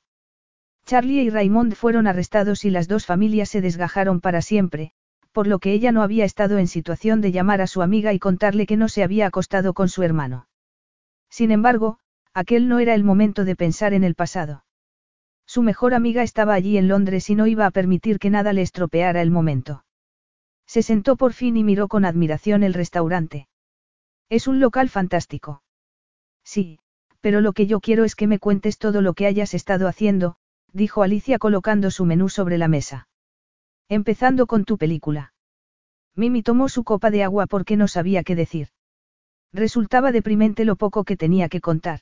Charlie 0.85 1.23
y 1.23 1.29
Raymond 1.29 1.73
fueron 1.73 2.07
arrestados 2.07 2.63
y 2.65 2.69
las 2.69 2.87
dos 2.87 3.05
familias 3.05 3.49
se 3.49 3.61
desgajaron 3.61 4.21
para 4.21 4.41
siempre, 4.41 4.93
por 5.31 5.47
lo 5.47 5.59
que 5.59 5.73
ella 5.73 5.91
no 5.91 6.01
había 6.01 6.25
estado 6.25 6.57
en 6.57 6.67
situación 6.67 7.21
de 7.21 7.31
llamar 7.31 7.61
a 7.61 7.67
su 7.67 7.81
amiga 7.81 8.13
y 8.13 8.19
contarle 8.19 8.65
que 8.65 8.77
no 8.77 8.89
se 8.89 9.03
había 9.03 9.27
acostado 9.27 9.73
con 9.73 9.89
su 9.89 10.03
hermano. 10.03 10.47
Sin 11.29 11.51
embargo, 11.51 11.99
aquel 12.33 12.67
no 12.67 12.79
era 12.79 12.93
el 12.93 13.03
momento 13.03 13.45
de 13.45 13.55
pensar 13.55 13.93
en 13.93 14.03
el 14.03 14.15
pasado. 14.15 14.65
Su 15.45 15.63
mejor 15.63 15.93
amiga 15.93 16.23
estaba 16.23 16.53
allí 16.53 16.77
en 16.77 16.87
Londres 16.87 17.29
y 17.29 17.35
no 17.35 17.47
iba 17.47 17.65
a 17.65 17.71
permitir 17.71 18.19
que 18.19 18.29
nada 18.29 18.53
le 18.53 18.61
estropeara 18.61 19.21
el 19.21 19.31
momento. 19.31 19.83
Se 20.65 20.81
sentó 20.81 21.17
por 21.17 21.33
fin 21.33 21.57
y 21.57 21.63
miró 21.63 21.87
con 21.87 22.05
admiración 22.05 22.63
el 22.63 22.73
restaurante. 22.73 23.47
Es 24.29 24.47
un 24.47 24.61
local 24.61 24.87
fantástico. 24.87 25.63
Sí, 26.43 26.79
pero 27.19 27.41
lo 27.41 27.53
que 27.53 27.67
yo 27.67 27.81
quiero 27.81 28.05
es 28.05 28.15
que 28.15 28.27
me 28.27 28.39
cuentes 28.39 28.77
todo 28.77 29.01
lo 29.01 29.13
que 29.13 29.27
hayas 29.27 29.53
estado 29.53 29.87
haciendo, 29.87 30.37
dijo 30.71 31.03
Alicia 31.03 31.37
colocando 31.37 31.91
su 31.91 32.05
menú 32.05 32.29
sobre 32.29 32.57
la 32.57 32.67
mesa. 32.67 33.09
Empezando 33.91 34.47
con 34.47 34.63
tu 34.63 34.77
película. 34.77 35.33
Mimi 36.15 36.43
tomó 36.43 36.69
su 36.69 36.85
copa 36.85 37.11
de 37.11 37.25
agua 37.25 37.45
porque 37.45 37.75
no 37.75 37.89
sabía 37.89 38.23
qué 38.23 38.35
decir. 38.37 38.69
Resultaba 39.51 40.13
deprimente 40.13 40.63
lo 40.63 40.77
poco 40.77 41.03
que 41.03 41.17
tenía 41.17 41.49
que 41.49 41.59
contar. 41.59 41.99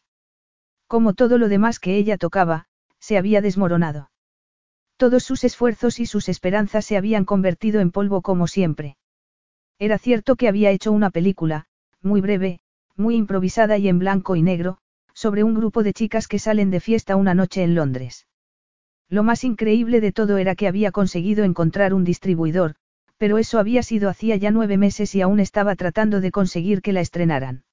Como 0.85 1.15
todo 1.15 1.39
lo 1.39 1.49
demás 1.49 1.79
que 1.79 1.97
ella 1.97 2.19
tocaba, 2.19 2.67
se 2.99 3.17
había 3.17 3.41
desmoronado. 3.41 4.11
Todos 4.97 5.23
sus 5.23 5.43
esfuerzos 5.43 5.99
y 5.99 6.05
sus 6.05 6.29
esperanzas 6.29 6.85
se 6.85 6.95
habían 6.95 7.25
convertido 7.25 7.81
en 7.81 7.89
polvo 7.89 8.21
como 8.21 8.45
siempre. 8.45 8.95
Era 9.79 9.97
cierto 9.97 10.35
que 10.35 10.47
había 10.47 10.69
hecho 10.69 10.91
una 10.91 11.09
película, 11.09 11.65
muy 12.03 12.21
breve, 12.21 12.59
muy 12.97 13.15
improvisada 13.15 13.79
y 13.79 13.87
en 13.87 13.97
blanco 13.97 14.35
y 14.35 14.43
negro, 14.43 14.77
sobre 15.15 15.43
un 15.43 15.55
grupo 15.55 15.81
de 15.81 15.93
chicas 15.93 16.27
que 16.27 16.37
salen 16.37 16.69
de 16.69 16.81
fiesta 16.81 17.15
una 17.15 17.33
noche 17.33 17.63
en 17.63 17.73
Londres. 17.73 18.27
Lo 19.09 19.23
más 19.23 19.43
increíble 19.43 20.01
de 20.01 20.11
todo 20.11 20.37
era 20.37 20.55
que 20.55 20.67
había 20.67 20.91
conseguido 20.91 21.43
encontrar 21.43 21.93
un 21.93 22.03
distribuidor, 22.03 22.75
pero 23.17 23.37
eso 23.37 23.59
había 23.59 23.83
sido 23.83 24.07
hacía 24.09 24.35
ya 24.35 24.51
nueve 24.51 24.77
meses 24.77 25.15
y 25.15 25.21
aún 25.21 25.39
estaba 25.39 25.75
tratando 25.75 26.21
de 26.21 26.31
conseguir 26.31 26.81
que 26.81 26.93
la 26.93 27.01
estrenaran. 27.01 27.63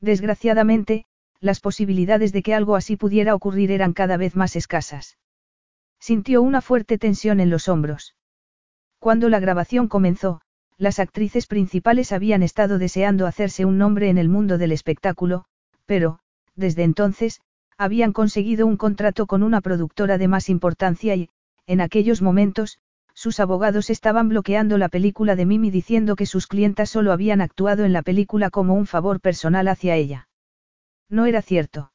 Desgraciadamente, 0.00 1.04
las 1.40 1.60
posibilidades 1.60 2.32
de 2.32 2.42
que 2.42 2.54
algo 2.54 2.76
así 2.76 2.96
pudiera 2.96 3.34
ocurrir 3.34 3.72
eran 3.72 3.92
cada 3.92 4.16
vez 4.16 4.36
más 4.36 4.54
escasas. 4.54 5.18
Sintió 6.00 6.42
una 6.42 6.60
fuerte 6.60 6.96
tensión 6.98 7.40
en 7.40 7.50
los 7.50 7.68
hombros. 7.68 8.16
Cuando 9.00 9.28
la 9.28 9.40
grabación 9.40 9.88
comenzó, 9.88 10.40
las 10.78 11.00
actrices 11.00 11.46
principales 11.46 12.12
habían 12.12 12.42
estado 12.42 12.78
deseando 12.78 13.26
hacerse 13.26 13.64
un 13.64 13.78
nombre 13.78 14.08
en 14.08 14.18
el 14.18 14.28
mundo 14.28 14.58
del 14.58 14.72
espectáculo, 14.72 15.44
pero, 15.86 16.20
desde 16.54 16.84
entonces, 16.84 17.40
habían 17.78 18.12
conseguido 18.12 18.66
un 18.66 18.76
contrato 18.76 19.26
con 19.26 19.42
una 19.42 19.60
productora 19.60 20.18
de 20.18 20.28
más 20.28 20.48
importancia 20.48 21.14
y, 21.16 21.28
en 21.66 21.80
aquellos 21.80 22.22
momentos, 22.22 22.78
sus 23.14 23.40
abogados 23.40 23.90
estaban 23.90 24.28
bloqueando 24.28 24.78
la 24.78 24.88
película 24.88 25.36
de 25.36 25.46
Mimi 25.46 25.70
diciendo 25.70 26.16
que 26.16 26.26
sus 26.26 26.46
clientas 26.46 26.90
solo 26.90 27.12
habían 27.12 27.40
actuado 27.40 27.84
en 27.84 27.92
la 27.92 28.02
película 28.02 28.50
como 28.50 28.74
un 28.74 28.86
favor 28.86 29.20
personal 29.20 29.68
hacia 29.68 29.96
ella. 29.96 30.28
No 31.08 31.26
era 31.26 31.42
cierto. 31.42 31.92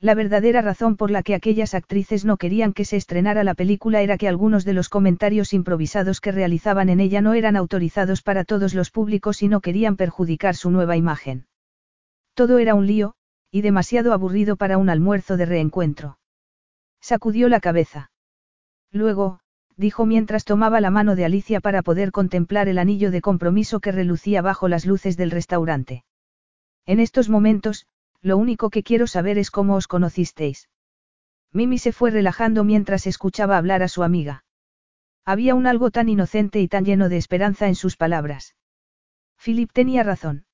La 0.00 0.14
verdadera 0.14 0.62
razón 0.62 0.96
por 0.96 1.10
la 1.10 1.24
que 1.24 1.34
aquellas 1.34 1.74
actrices 1.74 2.24
no 2.24 2.36
querían 2.36 2.72
que 2.72 2.84
se 2.84 2.96
estrenara 2.96 3.42
la 3.42 3.54
película 3.54 4.00
era 4.00 4.16
que 4.16 4.28
algunos 4.28 4.64
de 4.64 4.72
los 4.72 4.88
comentarios 4.88 5.52
improvisados 5.52 6.20
que 6.20 6.30
realizaban 6.30 6.88
en 6.88 7.00
ella 7.00 7.20
no 7.20 7.34
eran 7.34 7.56
autorizados 7.56 8.22
para 8.22 8.44
todos 8.44 8.74
los 8.74 8.92
públicos 8.92 9.42
y 9.42 9.48
no 9.48 9.60
querían 9.60 9.96
perjudicar 9.96 10.54
su 10.54 10.70
nueva 10.70 10.96
imagen. 10.96 11.46
Todo 12.34 12.58
era 12.58 12.76
un 12.76 12.86
lío, 12.86 13.16
y 13.50 13.62
demasiado 13.62 14.12
aburrido 14.12 14.56
para 14.56 14.78
un 14.78 14.90
almuerzo 14.90 15.36
de 15.36 15.46
reencuentro. 15.46 16.18
Sacudió 17.00 17.48
la 17.48 17.60
cabeza. 17.60 18.10
Luego, 18.90 19.40
dijo 19.76 20.06
mientras 20.06 20.44
tomaba 20.44 20.80
la 20.80 20.90
mano 20.90 21.14
de 21.14 21.24
Alicia 21.24 21.60
para 21.60 21.82
poder 21.82 22.10
contemplar 22.10 22.68
el 22.68 22.78
anillo 22.78 23.10
de 23.10 23.20
compromiso 23.20 23.80
que 23.80 23.92
relucía 23.92 24.42
bajo 24.42 24.68
las 24.68 24.84
luces 24.84 25.16
del 25.16 25.30
restaurante. 25.30 26.04
En 26.84 27.00
estos 27.00 27.28
momentos, 27.28 27.86
lo 28.20 28.36
único 28.36 28.70
que 28.70 28.82
quiero 28.82 29.06
saber 29.06 29.38
es 29.38 29.50
cómo 29.50 29.76
os 29.76 29.86
conocisteis. 29.86 30.68
Mimi 31.52 31.78
se 31.78 31.92
fue 31.92 32.10
relajando 32.10 32.64
mientras 32.64 33.06
escuchaba 33.06 33.56
hablar 33.56 33.82
a 33.82 33.88
su 33.88 34.02
amiga. 34.02 34.44
Había 35.24 35.54
un 35.54 35.66
algo 35.66 35.90
tan 35.90 36.08
inocente 36.08 36.60
y 36.60 36.68
tan 36.68 36.84
lleno 36.84 37.08
de 37.08 37.16
esperanza 37.18 37.68
en 37.68 37.74
sus 37.74 37.96
palabras. 37.96 38.56
Philip 39.36 39.70
tenía 39.72 40.02
razón. 40.02 40.46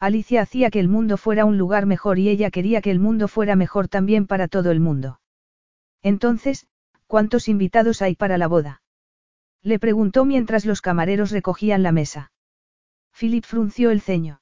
Alicia 0.00 0.40
hacía 0.40 0.70
que 0.70 0.80
el 0.80 0.88
mundo 0.88 1.18
fuera 1.18 1.44
un 1.44 1.58
lugar 1.58 1.84
mejor 1.84 2.18
y 2.18 2.30
ella 2.30 2.50
quería 2.50 2.80
que 2.80 2.90
el 2.90 3.00
mundo 3.00 3.28
fuera 3.28 3.54
mejor 3.54 3.86
también 3.86 4.26
para 4.26 4.48
todo 4.48 4.70
el 4.70 4.80
mundo. 4.80 5.20
Entonces, 6.02 6.66
¿cuántos 7.06 7.48
invitados 7.48 8.00
hay 8.00 8.16
para 8.16 8.38
la 8.38 8.48
boda? 8.48 8.82
Le 9.62 9.78
preguntó 9.78 10.24
mientras 10.24 10.64
los 10.64 10.80
camareros 10.80 11.30
recogían 11.30 11.82
la 11.82 11.92
mesa. 11.92 12.32
Philip 13.12 13.44
frunció 13.44 13.90
el 13.90 14.00
ceño. 14.00 14.40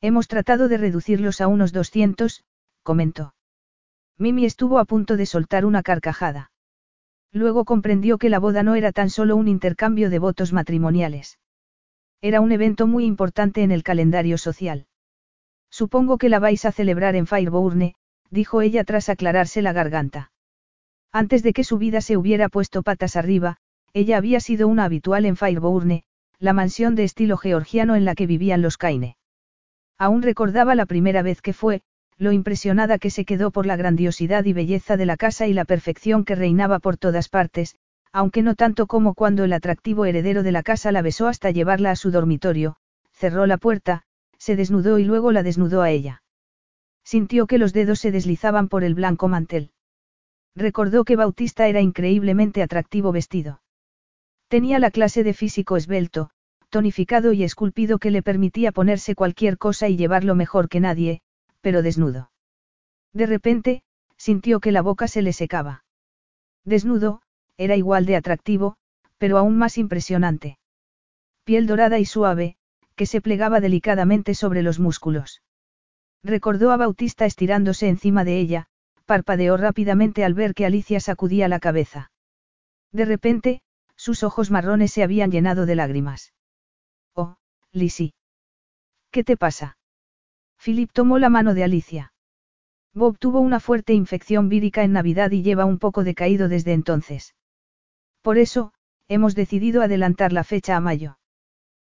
Hemos 0.00 0.28
tratado 0.28 0.68
de 0.68 0.78
reducirlos 0.78 1.40
a 1.40 1.48
unos 1.48 1.72
200, 1.72 2.44
comentó. 2.84 3.34
Mimi 4.16 4.44
estuvo 4.44 4.78
a 4.78 4.84
punto 4.84 5.16
de 5.16 5.26
soltar 5.26 5.64
una 5.64 5.82
carcajada. 5.82 6.52
Luego 7.32 7.64
comprendió 7.64 8.16
que 8.16 8.28
la 8.28 8.38
boda 8.38 8.62
no 8.62 8.76
era 8.76 8.92
tan 8.92 9.10
solo 9.10 9.34
un 9.34 9.48
intercambio 9.48 10.08
de 10.08 10.20
votos 10.20 10.52
matrimoniales. 10.52 11.40
Era 12.20 12.40
un 12.40 12.52
evento 12.52 12.86
muy 12.86 13.04
importante 13.04 13.62
en 13.62 13.70
el 13.70 13.82
calendario 13.82 14.38
social. 14.38 14.86
Supongo 15.70 16.18
que 16.18 16.28
la 16.28 16.40
vais 16.40 16.64
a 16.64 16.72
celebrar 16.72 17.14
en 17.14 17.26
Fireburne, 17.26 17.94
dijo 18.30 18.60
ella 18.60 18.84
tras 18.84 19.08
aclararse 19.08 19.62
la 19.62 19.72
garganta. 19.72 20.32
Antes 21.12 21.42
de 21.42 21.52
que 21.52 21.64
su 21.64 21.78
vida 21.78 22.00
se 22.00 22.16
hubiera 22.16 22.48
puesto 22.48 22.82
patas 22.82 23.16
arriba, 23.16 23.58
ella 23.92 24.16
había 24.16 24.40
sido 24.40 24.68
una 24.68 24.84
habitual 24.84 25.26
en 25.26 25.36
Fireburne, 25.36 26.04
la 26.38 26.52
mansión 26.52 26.94
de 26.94 27.04
estilo 27.04 27.36
georgiano 27.36 27.96
en 27.96 28.04
la 28.04 28.14
que 28.14 28.26
vivían 28.26 28.62
los 28.62 28.76
Kaine. 28.76 29.16
Aún 29.96 30.22
recordaba 30.22 30.74
la 30.74 30.86
primera 30.86 31.22
vez 31.22 31.40
que 31.40 31.52
fue, 31.52 31.82
lo 32.16 32.32
impresionada 32.32 32.98
que 32.98 33.10
se 33.10 33.24
quedó 33.24 33.50
por 33.50 33.66
la 33.66 33.76
grandiosidad 33.76 34.44
y 34.44 34.52
belleza 34.52 34.96
de 34.96 35.06
la 35.06 35.16
casa 35.16 35.46
y 35.46 35.52
la 35.52 35.64
perfección 35.64 36.24
que 36.24 36.34
reinaba 36.34 36.78
por 36.80 36.96
todas 36.96 37.28
partes, 37.28 37.76
aunque 38.12 38.42
no 38.42 38.54
tanto 38.54 38.86
como 38.86 39.14
cuando 39.14 39.44
el 39.44 39.52
atractivo 39.52 40.04
heredero 40.04 40.42
de 40.42 40.52
la 40.52 40.62
casa 40.62 40.92
la 40.92 41.02
besó 41.02 41.26
hasta 41.26 41.50
llevarla 41.50 41.90
a 41.90 41.96
su 41.96 42.10
dormitorio, 42.10 42.76
cerró 43.12 43.46
la 43.46 43.58
puerta, 43.58 44.02
se 44.38 44.56
desnudó 44.56 44.98
y 44.98 45.04
luego 45.04 45.32
la 45.32 45.42
desnudó 45.42 45.82
a 45.82 45.90
ella. 45.90 46.22
Sintió 47.04 47.46
que 47.46 47.58
los 47.58 47.72
dedos 47.72 47.98
se 47.98 48.10
deslizaban 48.12 48.68
por 48.68 48.84
el 48.84 48.94
blanco 48.94 49.28
mantel. 49.28 49.70
Recordó 50.54 51.04
que 51.04 51.16
Bautista 51.16 51.68
era 51.68 51.80
increíblemente 51.80 52.62
atractivo 52.62 53.12
vestido. 53.12 53.62
Tenía 54.48 54.78
la 54.78 54.90
clase 54.90 55.24
de 55.24 55.34
físico 55.34 55.76
esbelto, 55.76 56.30
tonificado 56.68 57.32
y 57.32 57.44
esculpido 57.44 57.98
que 57.98 58.10
le 58.10 58.22
permitía 58.22 58.72
ponerse 58.72 59.14
cualquier 59.14 59.58
cosa 59.58 59.88
y 59.88 59.96
llevarlo 59.96 60.34
mejor 60.34 60.68
que 60.68 60.80
nadie, 60.80 61.20
pero 61.60 61.82
desnudo. 61.82 62.30
De 63.12 63.26
repente, 63.26 63.82
sintió 64.16 64.60
que 64.60 64.72
la 64.72 64.82
boca 64.82 65.08
se 65.08 65.22
le 65.22 65.32
secaba. 65.32 65.84
Desnudo, 66.64 67.22
era 67.58 67.76
igual 67.76 68.06
de 68.06 68.16
atractivo, 68.16 68.76
pero 69.18 69.36
aún 69.36 69.58
más 69.58 69.76
impresionante. 69.76 70.58
Piel 71.44 71.66
dorada 71.66 71.98
y 71.98 72.06
suave, 72.06 72.56
que 72.94 73.04
se 73.04 73.20
plegaba 73.20 73.60
delicadamente 73.60 74.34
sobre 74.34 74.62
los 74.62 74.78
músculos. 74.78 75.42
Recordó 76.22 76.72
a 76.72 76.76
Bautista 76.76 77.26
estirándose 77.26 77.88
encima 77.88 78.24
de 78.24 78.38
ella, 78.38 78.66
parpadeó 79.06 79.56
rápidamente 79.56 80.24
al 80.24 80.34
ver 80.34 80.54
que 80.54 80.66
Alicia 80.66 81.00
sacudía 81.00 81.48
la 81.48 81.60
cabeza. 81.60 82.10
De 82.92 83.04
repente, 83.04 83.60
sus 83.96 84.22
ojos 84.22 84.50
marrones 84.50 84.92
se 84.92 85.02
habían 85.02 85.30
llenado 85.30 85.66
de 85.66 85.74
lágrimas. 85.74 86.32
Oh, 87.14 87.36
Lizzie. 87.72 88.14
¿Qué 89.10 89.24
te 89.24 89.36
pasa? 89.36 89.78
Philip 90.62 90.90
tomó 90.92 91.18
la 91.18 91.28
mano 91.28 91.54
de 91.54 91.64
Alicia. 91.64 92.12
Bob 92.94 93.18
tuvo 93.18 93.40
una 93.40 93.60
fuerte 93.60 93.94
infección 93.94 94.48
vírica 94.48 94.82
en 94.82 94.92
Navidad 94.92 95.30
y 95.30 95.42
lleva 95.42 95.64
un 95.64 95.78
poco 95.78 96.04
decaído 96.04 96.48
desde 96.48 96.72
entonces. 96.72 97.34
Por 98.22 98.38
eso, 98.38 98.72
hemos 99.08 99.34
decidido 99.34 99.82
adelantar 99.82 100.32
la 100.32 100.44
fecha 100.44 100.76
a 100.76 100.80
mayo. 100.80 101.18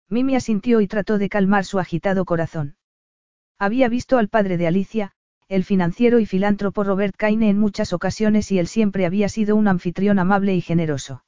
Mimi 0.09 0.35
asintió 0.35 0.81
y 0.81 0.87
trató 0.87 1.17
de 1.17 1.29
calmar 1.29 1.65
su 1.65 1.79
agitado 1.79 2.25
corazón. 2.25 2.75
Había 3.57 3.89
visto 3.89 4.17
al 4.17 4.27
padre 4.29 4.57
de 4.57 4.67
Alicia, 4.67 5.13
el 5.47 5.63
financiero 5.63 6.19
y 6.19 6.25
filántropo 6.25 6.83
Robert 6.83 7.15
Kaine 7.15 7.49
en 7.49 7.59
muchas 7.59 7.93
ocasiones 7.93 8.51
y 8.51 8.59
él 8.59 8.67
siempre 8.67 9.05
había 9.05 9.29
sido 9.29 9.55
un 9.55 9.67
anfitrión 9.67 10.19
amable 10.19 10.55
y 10.55 10.61
generoso. 10.61 11.23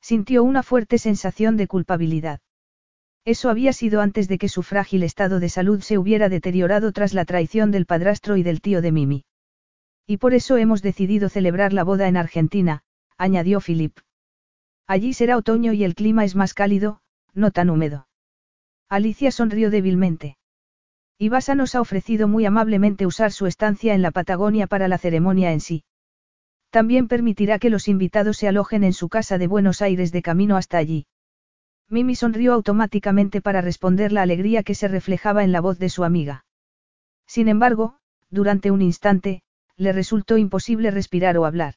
Sintió 0.00 0.44
una 0.44 0.62
fuerte 0.62 0.98
sensación 0.98 1.56
de 1.56 1.66
culpabilidad. 1.66 2.40
Eso 3.24 3.50
había 3.50 3.72
sido 3.72 4.00
antes 4.00 4.28
de 4.28 4.38
que 4.38 4.48
su 4.48 4.62
frágil 4.62 5.02
estado 5.02 5.40
de 5.40 5.48
salud 5.48 5.80
se 5.80 5.98
hubiera 5.98 6.28
deteriorado 6.28 6.92
tras 6.92 7.12
la 7.12 7.24
traición 7.24 7.70
del 7.70 7.86
padrastro 7.86 8.36
y 8.36 8.42
del 8.42 8.60
tío 8.60 8.80
de 8.80 8.92
Mimi. 8.92 9.24
Y 10.06 10.16
por 10.16 10.34
eso 10.34 10.56
hemos 10.56 10.82
decidido 10.82 11.28
celebrar 11.28 11.72
la 11.72 11.84
boda 11.84 12.08
en 12.08 12.16
Argentina, 12.16 12.82
añadió 13.18 13.60
Philip. 13.60 13.98
Allí 14.90 15.14
será 15.14 15.36
otoño 15.36 15.72
y 15.72 15.84
el 15.84 15.94
clima 15.94 16.24
es 16.24 16.34
más 16.34 16.52
cálido, 16.52 17.00
no 17.32 17.52
tan 17.52 17.70
húmedo. 17.70 18.08
Alicia 18.88 19.30
sonrió 19.30 19.70
débilmente. 19.70 20.36
Ibasa 21.16 21.54
nos 21.54 21.76
ha 21.76 21.80
ofrecido 21.80 22.26
muy 22.26 22.44
amablemente 22.44 23.06
usar 23.06 23.30
su 23.30 23.46
estancia 23.46 23.94
en 23.94 24.02
la 24.02 24.10
Patagonia 24.10 24.66
para 24.66 24.88
la 24.88 24.98
ceremonia 24.98 25.52
en 25.52 25.60
sí. 25.60 25.84
También 26.70 27.06
permitirá 27.06 27.60
que 27.60 27.70
los 27.70 27.86
invitados 27.86 28.36
se 28.38 28.48
alojen 28.48 28.82
en 28.82 28.92
su 28.92 29.08
casa 29.08 29.38
de 29.38 29.46
Buenos 29.46 29.80
Aires 29.80 30.10
de 30.10 30.22
camino 30.22 30.56
hasta 30.56 30.78
allí. 30.78 31.06
Mimi 31.88 32.16
sonrió 32.16 32.52
automáticamente 32.52 33.40
para 33.40 33.60
responder 33.60 34.10
la 34.10 34.22
alegría 34.22 34.64
que 34.64 34.74
se 34.74 34.88
reflejaba 34.88 35.44
en 35.44 35.52
la 35.52 35.60
voz 35.60 35.78
de 35.78 35.88
su 35.88 36.02
amiga. 36.02 36.44
Sin 37.28 37.46
embargo, 37.46 37.94
durante 38.28 38.72
un 38.72 38.82
instante, 38.82 39.42
le 39.76 39.92
resultó 39.92 40.36
imposible 40.36 40.90
respirar 40.90 41.38
o 41.38 41.44
hablar. 41.44 41.74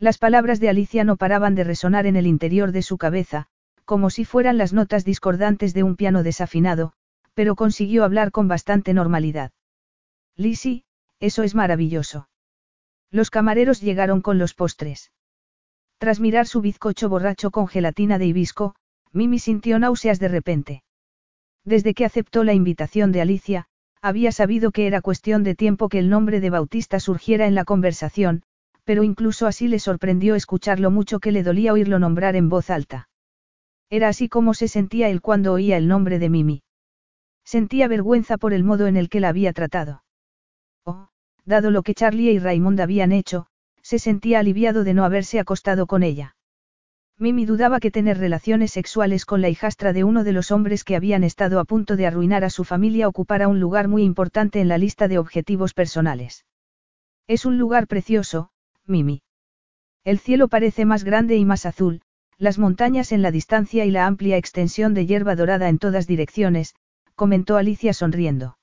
Las 0.00 0.16
palabras 0.16 0.60
de 0.60 0.70
Alicia 0.70 1.04
no 1.04 1.16
paraban 1.16 1.54
de 1.54 1.62
resonar 1.62 2.06
en 2.06 2.16
el 2.16 2.26
interior 2.26 2.72
de 2.72 2.80
su 2.80 2.96
cabeza, 2.96 3.48
como 3.84 4.08
si 4.08 4.24
fueran 4.24 4.56
las 4.56 4.72
notas 4.72 5.04
discordantes 5.04 5.74
de 5.74 5.82
un 5.82 5.94
piano 5.94 6.22
desafinado, 6.22 6.94
pero 7.34 7.54
consiguió 7.54 8.02
hablar 8.02 8.30
con 8.30 8.48
bastante 8.48 8.94
normalidad. 8.94 9.52
Lizzie, 10.36 10.84
eso 11.20 11.42
es 11.42 11.54
maravilloso. 11.54 12.30
Los 13.10 13.28
camareros 13.28 13.82
llegaron 13.82 14.22
con 14.22 14.38
los 14.38 14.54
postres. 14.54 15.12
Tras 15.98 16.18
mirar 16.18 16.46
su 16.46 16.62
bizcocho 16.62 17.10
borracho 17.10 17.50
con 17.50 17.68
gelatina 17.68 18.16
de 18.16 18.24
hibisco, 18.24 18.74
Mimi 19.12 19.38
sintió 19.38 19.78
náuseas 19.78 20.18
de 20.18 20.28
repente. 20.28 20.82
Desde 21.62 21.92
que 21.92 22.06
aceptó 22.06 22.42
la 22.42 22.54
invitación 22.54 23.12
de 23.12 23.20
Alicia, 23.20 23.66
había 24.00 24.32
sabido 24.32 24.70
que 24.70 24.86
era 24.86 25.02
cuestión 25.02 25.42
de 25.42 25.54
tiempo 25.54 25.90
que 25.90 25.98
el 25.98 26.08
nombre 26.08 26.40
de 26.40 26.48
Bautista 26.48 27.00
surgiera 27.00 27.46
en 27.46 27.54
la 27.54 27.66
conversación, 27.66 28.44
pero 28.84 29.02
incluso 29.02 29.46
así 29.46 29.68
le 29.68 29.78
sorprendió 29.78 30.34
escuchar 30.34 30.80
lo 30.80 30.90
mucho 30.90 31.20
que 31.20 31.32
le 31.32 31.42
dolía 31.42 31.72
oírlo 31.72 31.98
nombrar 31.98 32.36
en 32.36 32.48
voz 32.48 32.70
alta. 32.70 33.08
Era 33.90 34.08
así 34.08 34.28
como 34.28 34.54
se 34.54 34.68
sentía 34.68 35.08
él 35.08 35.20
cuando 35.20 35.52
oía 35.52 35.76
el 35.76 35.88
nombre 35.88 36.18
de 36.18 36.28
Mimi. 36.28 36.62
Sentía 37.44 37.88
vergüenza 37.88 38.38
por 38.38 38.52
el 38.52 38.62
modo 38.62 38.86
en 38.86 38.96
el 38.96 39.08
que 39.08 39.20
la 39.20 39.28
había 39.28 39.52
tratado. 39.52 40.04
Oh, 40.84 41.08
dado 41.44 41.70
lo 41.70 41.82
que 41.82 41.94
Charlie 41.94 42.30
y 42.30 42.38
Raymond 42.38 42.80
habían 42.80 43.12
hecho, 43.12 43.46
Se 43.82 43.98
sentía 43.98 44.38
aliviado 44.38 44.84
de 44.84 44.94
no 44.94 45.04
haberse 45.04 45.40
acostado 45.40 45.86
con 45.86 46.02
ella. 46.02 46.36
Mimi 47.18 47.44
dudaba 47.44 47.80
que 47.80 47.90
tener 47.90 48.18
relaciones 48.18 48.70
sexuales 48.70 49.26
con 49.26 49.42
la 49.42 49.48
hijastra 49.48 49.92
de 49.92 50.04
uno 50.04 50.24
de 50.24 50.32
los 50.32 50.50
hombres 50.50 50.84
que 50.84 50.96
habían 50.96 51.22
estado 51.22 51.60
a 51.60 51.64
punto 51.64 51.96
de 51.96 52.06
arruinar 52.06 52.44
a 52.44 52.50
su 52.50 52.64
familia 52.64 53.08
ocupara 53.08 53.48
un 53.48 53.60
lugar 53.60 53.88
muy 53.88 54.04
importante 54.04 54.60
en 54.60 54.68
la 54.68 54.78
lista 54.78 55.06
de 55.06 55.18
objetivos 55.18 55.74
personales. 55.74 56.46
Es 57.26 57.44
un 57.44 57.58
lugar 57.58 57.86
precioso, 57.86 58.50
Mimi. 58.90 59.22
El 60.04 60.18
cielo 60.18 60.48
parece 60.48 60.84
más 60.84 61.04
grande 61.04 61.36
y 61.36 61.44
más 61.44 61.64
azul, 61.64 62.02
las 62.36 62.58
montañas 62.58 63.12
en 63.12 63.22
la 63.22 63.30
distancia 63.30 63.84
y 63.84 63.90
la 63.90 64.06
amplia 64.06 64.36
extensión 64.36 64.92
de 64.92 65.06
hierba 65.06 65.36
dorada 65.36 65.68
en 65.68 65.78
todas 65.78 66.06
direcciones, 66.06 66.74
comentó 67.14 67.56
Alicia 67.56 67.92
sonriendo. 67.92 68.58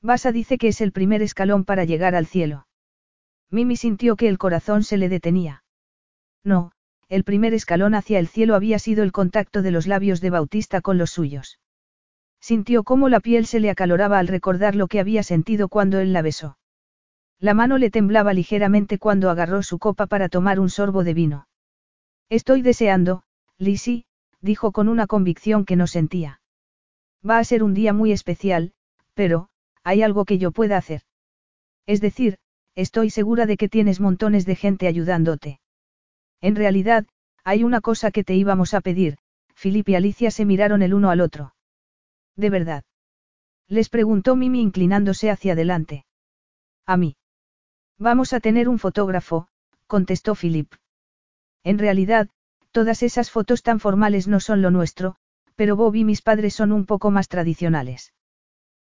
Basa 0.00 0.32
dice 0.32 0.58
que 0.58 0.68
es 0.68 0.80
el 0.80 0.92
primer 0.92 1.22
escalón 1.22 1.64
para 1.64 1.84
llegar 1.84 2.14
al 2.14 2.26
cielo. 2.26 2.66
Mimi 3.50 3.76
sintió 3.76 4.16
que 4.16 4.28
el 4.28 4.38
corazón 4.38 4.82
se 4.82 4.96
le 4.96 5.08
detenía. 5.08 5.62
No, 6.42 6.72
el 7.08 7.24
primer 7.24 7.54
escalón 7.54 7.94
hacia 7.94 8.18
el 8.18 8.28
cielo 8.28 8.54
había 8.54 8.78
sido 8.78 9.02
el 9.02 9.12
contacto 9.12 9.62
de 9.62 9.70
los 9.70 9.86
labios 9.86 10.20
de 10.20 10.30
Bautista 10.30 10.80
con 10.80 10.96
los 10.96 11.10
suyos. 11.10 11.58
Sintió 12.40 12.82
cómo 12.82 13.08
la 13.08 13.20
piel 13.20 13.46
se 13.46 13.60
le 13.60 13.68
acaloraba 13.68 14.18
al 14.18 14.28
recordar 14.28 14.74
lo 14.74 14.88
que 14.88 14.98
había 14.98 15.22
sentido 15.22 15.68
cuando 15.68 16.00
él 16.00 16.12
la 16.12 16.22
besó. 16.22 16.56
La 17.42 17.54
mano 17.54 17.76
le 17.76 17.90
temblaba 17.90 18.32
ligeramente 18.34 19.00
cuando 19.00 19.28
agarró 19.28 19.64
su 19.64 19.80
copa 19.80 20.06
para 20.06 20.28
tomar 20.28 20.60
un 20.60 20.70
sorbo 20.70 21.02
de 21.02 21.12
vino. 21.12 21.48
Estoy 22.28 22.62
deseando, 22.62 23.24
Lizzie, 23.58 24.04
dijo 24.40 24.70
con 24.70 24.88
una 24.88 25.08
convicción 25.08 25.64
que 25.64 25.74
no 25.74 25.88
sentía. 25.88 26.40
Va 27.28 27.38
a 27.38 27.44
ser 27.44 27.64
un 27.64 27.74
día 27.74 27.92
muy 27.92 28.12
especial, 28.12 28.74
pero, 29.14 29.48
hay 29.82 30.02
algo 30.02 30.24
que 30.24 30.38
yo 30.38 30.52
pueda 30.52 30.76
hacer. 30.76 31.02
Es 31.84 32.00
decir, 32.00 32.38
estoy 32.76 33.10
segura 33.10 33.44
de 33.44 33.56
que 33.56 33.68
tienes 33.68 33.98
montones 33.98 34.46
de 34.46 34.54
gente 34.54 34.86
ayudándote. 34.86 35.58
En 36.40 36.54
realidad, 36.54 37.06
hay 37.42 37.64
una 37.64 37.80
cosa 37.80 38.12
que 38.12 38.22
te 38.22 38.36
íbamos 38.36 38.72
a 38.72 38.80
pedir, 38.80 39.18
Philip 39.60 39.88
y 39.88 39.96
Alicia 39.96 40.30
se 40.30 40.44
miraron 40.44 40.80
el 40.80 40.94
uno 40.94 41.10
al 41.10 41.20
otro. 41.20 41.56
¿De 42.36 42.50
verdad? 42.50 42.84
Les 43.66 43.88
preguntó 43.88 44.36
Mimi 44.36 44.60
inclinándose 44.60 45.28
hacia 45.28 45.54
adelante. 45.54 46.06
A 46.86 46.96
mí. 46.96 47.16
Vamos 48.02 48.32
a 48.32 48.40
tener 48.40 48.68
un 48.68 48.80
fotógrafo, 48.80 49.46
contestó 49.86 50.34
Philip. 50.34 50.72
En 51.62 51.78
realidad, 51.78 52.28
todas 52.72 53.04
esas 53.04 53.30
fotos 53.30 53.62
tan 53.62 53.78
formales 53.78 54.26
no 54.26 54.40
son 54.40 54.60
lo 54.60 54.72
nuestro, 54.72 55.14
pero 55.54 55.76
Bob 55.76 55.94
y 55.94 56.02
mis 56.02 56.20
padres 56.20 56.52
son 56.52 56.72
un 56.72 56.84
poco 56.84 57.12
más 57.12 57.28
tradicionales. 57.28 58.12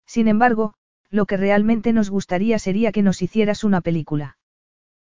Sin 0.08 0.28
embargo, 0.28 0.74
lo 1.12 1.28
que 1.28 1.38
realmente 1.38 1.94
nos 1.94 2.10
gustaría 2.10 2.58
sería 2.58 2.92
que 2.92 3.04
nos 3.04 3.22
hicieras 3.22 3.64
una 3.64 3.82
película. 3.82 4.40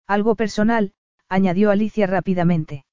Algo 0.08 0.34
personal, 0.34 0.94
añadió 1.28 1.70
Alicia 1.70 2.08
rápidamente. 2.08 2.84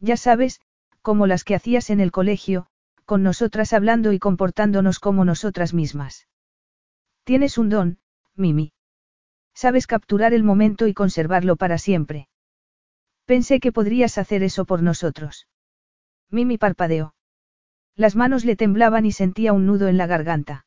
Ya 0.00 0.16
sabes, 0.16 0.60
como 1.00 1.28
las 1.28 1.44
que 1.44 1.54
hacías 1.54 1.90
en 1.90 2.00
el 2.00 2.10
colegio, 2.10 2.66
con 3.04 3.22
nosotras 3.22 3.72
hablando 3.72 4.12
y 4.12 4.18
comportándonos 4.18 4.98
como 4.98 5.24
nosotras 5.24 5.74
mismas. 5.74 6.26
Tienes 7.22 7.56
un 7.56 7.68
don, 7.68 7.98
Mimi. 8.34 8.73
Sabes 9.54 9.86
capturar 9.86 10.34
el 10.34 10.44
momento 10.44 10.86
y 10.86 10.94
conservarlo 10.94 11.56
para 11.56 11.78
siempre. 11.78 12.28
Pensé 13.24 13.60
que 13.60 13.72
podrías 13.72 14.18
hacer 14.18 14.42
eso 14.42 14.64
por 14.64 14.82
nosotros. 14.82 15.48
Mimi 16.30 16.58
parpadeó. 16.58 17.14
Las 17.96 18.16
manos 18.16 18.44
le 18.44 18.56
temblaban 18.56 19.06
y 19.06 19.12
sentía 19.12 19.52
un 19.52 19.66
nudo 19.66 19.88
en 19.88 19.96
la 19.96 20.06
garganta. 20.06 20.66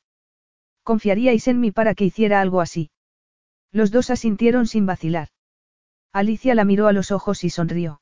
¿Confiaríais 0.83 1.47
en 1.49 1.59
mí 1.59 1.71
para 1.71 1.93
que 1.93 2.05
hiciera 2.05 2.39
algo 2.39 2.61
así? 2.61 2.89
Los 3.71 3.91
dos 3.91 4.09
asintieron 4.09 4.65
sin 4.65 4.85
vacilar. 4.85 5.27
Alicia 6.13 6.55
la 6.55 6.63
miró 6.63 6.87
a 6.87 6.93
los 6.93 7.11
ojos 7.11 7.43
y 7.43 7.49
sonrió. 7.49 8.01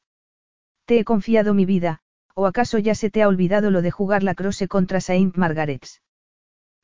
Te 0.85 0.99
he 0.99 1.03
confiado 1.03 1.55
mi 1.55 1.65
vida, 1.65 2.01
¿o 2.35 2.45
acaso 2.45 2.77
ya 2.77 2.93
se 2.93 3.09
te 3.09 3.23
ha 3.23 3.27
olvidado 3.27 3.71
lo 3.71 3.81
de 3.81 3.89
jugar 3.89 4.21
la 4.21 4.35
crosse 4.35 4.67
contra 4.67 5.01
Saint 5.01 5.35
Margaret's? 5.35 6.03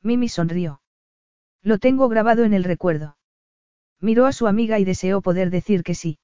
Mimi 0.02 0.28
sonrió. 0.28 0.82
Lo 1.62 1.78
tengo 1.78 2.08
grabado 2.08 2.42
en 2.42 2.54
el 2.54 2.64
recuerdo. 2.64 3.16
Miró 4.02 4.26
a 4.26 4.32
su 4.32 4.48
amiga 4.48 4.80
y 4.80 4.84
deseó 4.84 5.22
poder 5.22 5.48
decir 5.50 5.84
que 5.84 5.94
sí. 5.94 6.18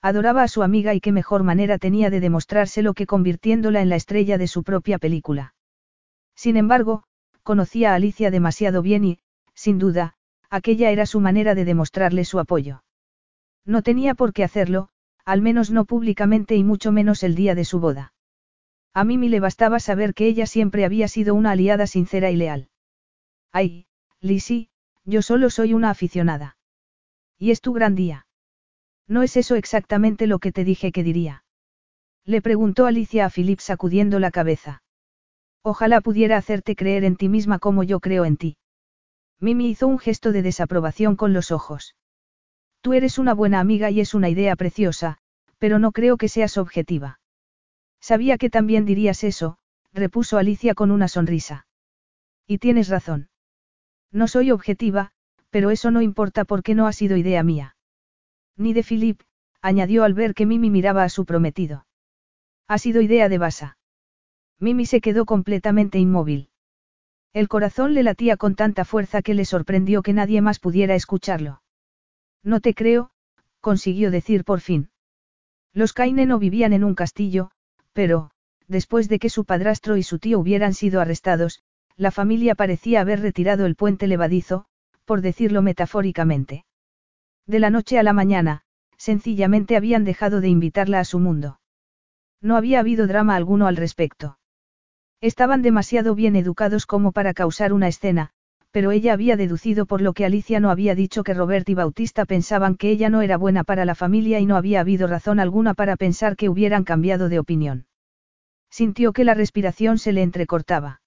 Adoraba 0.00 0.42
a 0.42 0.48
su 0.48 0.62
amiga 0.62 0.94
y 0.94 1.00
qué 1.00 1.12
mejor 1.12 1.42
manera 1.42 1.76
tenía 1.78 2.08
de 2.08 2.18
demostrárselo 2.18 2.94
que 2.94 3.06
convirtiéndola 3.06 3.82
en 3.82 3.90
la 3.90 3.96
estrella 3.96 4.38
de 4.38 4.48
su 4.48 4.62
propia 4.62 4.98
película. 4.98 5.54
Sin 6.34 6.56
embargo, 6.56 7.04
conocía 7.42 7.92
a 7.92 7.96
Alicia 7.96 8.30
demasiado 8.30 8.80
bien 8.80 9.04
y, 9.04 9.18
sin 9.54 9.78
duda, 9.78 10.14
aquella 10.48 10.90
era 10.90 11.04
su 11.04 11.20
manera 11.20 11.54
de 11.54 11.66
demostrarle 11.66 12.24
su 12.24 12.38
apoyo. 12.38 12.84
No 13.66 13.82
tenía 13.82 14.14
por 14.14 14.32
qué 14.32 14.42
hacerlo, 14.42 14.88
al 15.26 15.42
menos 15.42 15.70
no 15.70 15.84
públicamente 15.84 16.56
y 16.56 16.64
mucho 16.64 16.90
menos 16.90 17.22
el 17.22 17.34
día 17.34 17.54
de 17.54 17.66
su 17.66 17.80
boda. 17.80 18.14
A 18.94 19.04
Mimi 19.04 19.28
le 19.28 19.40
bastaba 19.40 19.78
saber 19.78 20.14
que 20.14 20.26
ella 20.26 20.46
siempre 20.46 20.86
había 20.86 21.08
sido 21.08 21.34
una 21.34 21.50
aliada 21.50 21.86
sincera 21.86 22.30
y 22.30 22.36
leal. 22.36 22.68
Ay, 23.52 23.86
Lizzie, 24.20 24.70
yo 25.04 25.20
solo 25.20 25.50
soy 25.50 25.74
una 25.74 25.90
aficionada. 25.90 26.56
Y 27.44 27.50
es 27.50 27.60
tu 27.60 27.74
gran 27.74 27.94
día. 27.94 28.26
¿No 29.06 29.22
es 29.22 29.36
eso 29.36 29.54
exactamente 29.54 30.26
lo 30.26 30.38
que 30.38 30.50
te 30.50 30.64
dije 30.64 30.92
que 30.92 31.04
diría? 31.04 31.44
Le 32.24 32.40
preguntó 32.40 32.86
Alicia 32.86 33.26
a 33.26 33.28
Philip 33.28 33.60
sacudiendo 33.60 34.18
la 34.18 34.30
cabeza. 34.30 34.82
Ojalá 35.62 36.00
pudiera 36.00 36.38
hacerte 36.38 36.74
creer 36.74 37.04
en 37.04 37.16
ti 37.16 37.28
misma 37.28 37.58
como 37.58 37.82
yo 37.82 38.00
creo 38.00 38.24
en 38.24 38.38
ti. 38.38 38.56
Mimi 39.40 39.68
hizo 39.68 39.86
un 39.88 39.98
gesto 39.98 40.32
de 40.32 40.40
desaprobación 40.40 41.16
con 41.16 41.34
los 41.34 41.50
ojos. 41.50 41.94
Tú 42.80 42.94
eres 42.94 43.18
una 43.18 43.34
buena 43.34 43.60
amiga 43.60 43.90
y 43.90 44.00
es 44.00 44.14
una 44.14 44.30
idea 44.30 44.56
preciosa, 44.56 45.18
pero 45.58 45.78
no 45.78 45.92
creo 45.92 46.16
que 46.16 46.30
seas 46.30 46.56
objetiva. 46.56 47.20
Sabía 48.00 48.38
que 48.38 48.48
también 48.48 48.86
dirías 48.86 49.22
eso, 49.22 49.58
repuso 49.92 50.38
Alicia 50.38 50.72
con 50.72 50.90
una 50.90 51.08
sonrisa. 51.08 51.66
Y 52.46 52.56
tienes 52.56 52.88
razón. 52.88 53.28
No 54.10 54.28
soy 54.28 54.50
objetiva, 54.50 55.12
pero 55.54 55.70
eso 55.70 55.92
no 55.92 56.02
importa 56.02 56.44
porque 56.44 56.74
no 56.74 56.88
ha 56.88 56.92
sido 56.92 57.16
idea 57.16 57.44
mía. 57.44 57.76
Ni 58.56 58.72
de 58.72 58.82
Philip, 58.82 59.20
añadió 59.62 60.02
al 60.02 60.12
ver 60.12 60.34
que 60.34 60.46
Mimi 60.46 60.68
miraba 60.68 61.04
a 61.04 61.08
su 61.08 61.24
prometido. 61.26 61.86
Ha 62.66 62.76
sido 62.78 63.00
idea 63.00 63.28
de 63.28 63.38
Basa. 63.38 63.78
Mimi 64.58 64.84
se 64.84 65.00
quedó 65.00 65.26
completamente 65.26 66.00
inmóvil. 66.00 66.48
El 67.32 67.46
corazón 67.46 67.94
le 67.94 68.02
latía 68.02 68.36
con 68.36 68.56
tanta 68.56 68.84
fuerza 68.84 69.22
que 69.22 69.32
le 69.32 69.44
sorprendió 69.44 70.02
que 70.02 70.12
nadie 70.12 70.40
más 70.40 70.58
pudiera 70.58 70.96
escucharlo. 70.96 71.62
No 72.42 72.58
te 72.58 72.74
creo, 72.74 73.12
consiguió 73.60 74.10
decir 74.10 74.42
por 74.42 74.58
fin. 74.58 74.90
Los 75.72 75.92
Kaine 75.92 76.26
no 76.26 76.40
vivían 76.40 76.72
en 76.72 76.82
un 76.82 76.96
castillo, 76.96 77.52
pero, 77.92 78.32
después 78.66 79.08
de 79.08 79.20
que 79.20 79.30
su 79.30 79.44
padrastro 79.44 79.96
y 79.96 80.02
su 80.02 80.18
tío 80.18 80.40
hubieran 80.40 80.74
sido 80.74 81.00
arrestados, 81.00 81.62
la 81.94 82.10
familia 82.10 82.56
parecía 82.56 83.02
haber 83.02 83.20
retirado 83.20 83.66
el 83.66 83.76
puente 83.76 84.08
levadizo, 84.08 84.66
por 85.04 85.20
decirlo 85.20 85.62
metafóricamente. 85.62 86.64
De 87.46 87.58
la 87.58 87.70
noche 87.70 87.98
a 87.98 88.02
la 88.02 88.12
mañana, 88.12 88.62
sencillamente 88.96 89.76
habían 89.76 90.04
dejado 90.04 90.40
de 90.40 90.48
invitarla 90.48 91.00
a 91.00 91.04
su 91.04 91.18
mundo. 91.18 91.60
No 92.40 92.56
había 92.56 92.80
habido 92.80 93.06
drama 93.06 93.36
alguno 93.36 93.66
al 93.66 93.76
respecto. 93.76 94.38
Estaban 95.20 95.62
demasiado 95.62 96.14
bien 96.14 96.36
educados 96.36 96.86
como 96.86 97.12
para 97.12 97.32
causar 97.32 97.72
una 97.72 97.88
escena, 97.88 98.30
pero 98.70 98.90
ella 98.90 99.12
había 99.12 99.36
deducido 99.36 99.86
por 99.86 100.00
lo 100.00 100.14
que 100.14 100.24
Alicia 100.24 100.58
no 100.58 100.70
había 100.70 100.94
dicho 100.94 101.22
que 101.22 101.32
Robert 101.32 101.68
y 101.68 101.74
Bautista 101.74 102.24
pensaban 102.24 102.74
que 102.74 102.90
ella 102.90 103.08
no 103.08 103.22
era 103.22 103.36
buena 103.36 103.62
para 103.62 103.84
la 103.84 103.94
familia 103.94 104.40
y 104.40 104.46
no 104.46 104.56
había 104.56 104.80
habido 104.80 105.06
razón 105.06 105.38
alguna 105.38 105.74
para 105.74 105.96
pensar 105.96 106.36
que 106.36 106.48
hubieran 106.48 106.84
cambiado 106.84 107.28
de 107.28 107.38
opinión. 107.38 107.86
Sintió 108.70 109.12
que 109.12 109.24
la 109.24 109.34
respiración 109.34 109.98
se 109.98 110.12
le 110.12 110.22
entrecortaba. 110.22 111.00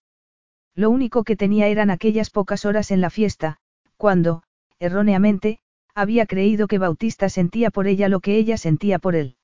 Lo 0.75 0.89
único 0.89 1.23
que 1.23 1.36
tenía 1.36 1.67
eran 1.67 1.89
aquellas 1.89 2.29
pocas 2.29 2.63
horas 2.63 2.91
en 2.91 3.01
la 3.01 3.10
fiesta, 3.10 3.57
cuando, 3.97 4.43
erróneamente, 4.79 5.60
había 5.93 6.25
creído 6.25 6.67
que 6.67 6.77
Bautista 6.77 7.27
sentía 7.29 7.71
por 7.71 7.88
ella 7.88 8.07
lo 8.07 8.19
que 8.19 8.38
ella 8.38 8.57
sentía 8.57 8.99
por 8.99 9.15
él. 9.15 9.36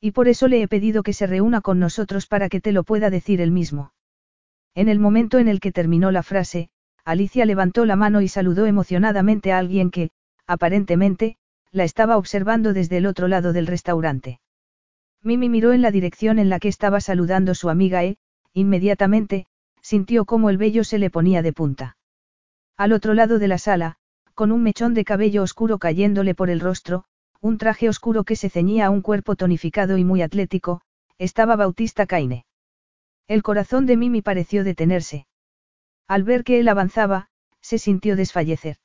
Y 0.00 0.10
por 0.12 0.28
eso 0.28 0.48
le 0.48 0.62
he 0.62 0.68
pedido 0.68 1.02
que 1.02 1.12
se 1.12 1.26
reúna 1.26 1.60
con 1.60 1.78
nosotros 1.78 2.26
para 2.26 2.48
que 2.48 2.60
te 2.60 2.72
lo 2.72 2.84
pueda 2.84 3.10
decir 3.10 3.40
él 3.40 3.52
mismo. 3.52 3.92
En 4.74 4.88
el 4.88 4.98
momento 4.98 5.38
en 5.38 5.48
el 5.48 5.60
que 5.60 5.72
terminó 5.72 6.10
la 6.10 6.22
frase, 6.22 6.70
Alicia 7.04 7.44
levantó 7.46 7.84
la 7.84 7.96
mano 7.96 8.20
y 8.20 8.28
saludó 8.28 8.66
emocionadamente 8.66 9.52
a 9.52 9.58
alguien 9.58 9.90
que, 9.90 10.10
aparentemente, 10.46 11.36
la 11.72 11.84
estaba 11.84 12.16
observando 12.16 12.72
desde 12.72 12.96
el 12.98 13.06
otro 13.06 13.28
lado 13.28 13.52
del 13.52 13.66
restaurante. 13.66 14.40
Mimi 15.22 15.48
miró 15.48 15.72
en 15.72 15.82
la 15.82 15.90
dirección 15.90 16.38
en 16.38 16.48
la 16.48 16.58
que 16.58 16.68
estaba 16.68 17.00
saludando 17.00 17.54
su 17.54 17.70
amiga 17.70 18.04
e, 18.04 18.18
inmediatamente, 18.52 19.46
sintió 19.82 20.24
cómo 20.24 20.50
el 20.50 20.58
vello 20.58 20.84
se 20.84 20.98
le 20.98 21.10
ponía 21.10 21.42
de 21.42 21.52
punta. 21.52 21.97
Al 22.78 22.92
otro 22.92 23.12
lado 23.12 23.40
de 23.40 23.48
la 23.48 23.58
sala, 23.58 23.96
con 24.34 24.52
un 24.52 24.62
mechón 24.62 24.94
de 24.94 25.04
cabello 25.04 25.42
oscuro 25.42 25.78
cayéndole 25.78 26.36
por 26.36 26.48
el 26.48 26.60
rostro, 26.60 27.04
un 27.40 27.58
traje 27.58 27.88
oscuro 27.88 28.22
que 28.22 28.36
se 28.36 28.48
ceñía 28.48 28.86
a 28.86 28.90
un 28.90 29.02
cuerpo 29.02 29.34
tonificado 29.34 29.98
y 29.98 30.04
muy 30.04 30.22
atlético, 30.22 30.80
estaba 31.18 31.56
Bautista 31.56 32.06
Caine. 32.06 32.46
El 33.26 33.42
corazón 33.42 33.84
de 33.86 33.96
Mimi 33.96 34.22
pareció 34.22 34.62
detenerse. 34.62 35.26
Al 36.06 36.22
ver 36.22 36.44
que 36.44 36.60
él 36.60 36.68
avanzaba, 36.68 37.30
se 37.60 37.78
sintió 37.78 38.14
desfallecer. 38.14 38.76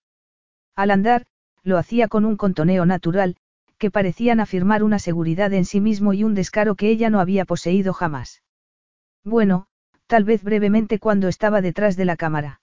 Al 0.76 0.90
andar, 0.90 1.28
lo 1.62 1.78
hacía 1.78 2.08
con 2.08 2.26
un 2.26 2.36
contoneo 2.36 2.88
natural, 2.88 3.38
que 3.78 3.92
parecían 3.92 4.40
afirmar 4.40 4.82
una 4.82 4.98
seguridad 4.98 5.54
en 5.54 5.66
sí 5.66 5.80
mismo 5.80 6.14
y 6.14 6.24
un 6.24 6.34
descaro 6.34 6.74
que 6.74 6.90
ella 6.90 7.12
no 7.12 7.20
había 7.20 7.46
poseído 7.46 7.94
jamás. 7.94 8.42
Bueno, 9.24 9.68
tal 10.08 10.24
vez 10.24 10.44
brevemente 10.44 10.98
cuando 10.98 11.28
estaba 11.28 11.62
detrás 11.62 11.96
de 11.96 12.06
la 12.06 12.18
cámara. 12.18 12.62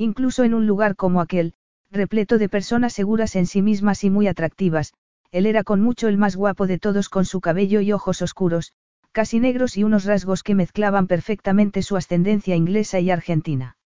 Incluso 0.00 0.44
en 0.44 0.54
un 0.54 0.68
lugar 0.68 0.94
como 0.94 1.20
aquel, 1.20 1.54
repleto 1.90 2.38
de 2.38 2.48
personas 2.48 2.92
seguras 2.92 3.34
en 3.34 3.46
sí 3.46 3.62
mismas 3.62 4.04
y 4.04 4.10
muy 4.10 4.28
atractivas, 4.28 4.94
él 5.32 5.44
era 5.44 5.64
con 5.64 5.80
mucho 5.80 6.06
el 6.06 6.16
más 6.16 6.36
guapo 6.36 6.68
de 6.68 6.78
todos 6.78 7.08
con 7.08 7.24
su 7.24 7.40
cabello 7.40 7.80
y 7.80 7.90
ojos 7.90 8.22
oscuros, 8.22 8.72
casi 9.10 9.40
negros 9.40 9.76
y 9.76 9.82
unos 9.82 10.04
rasgos 10.04 10.44
que 10.44 10.54
mezclaban 10.54 11.08
perfectamente 11.08 11.82
su 11.82 11.96
ascendencia 11.96 12.54
inglesa 12.54 13.00
y 13.00 13.10
argentina. 13.10 13.76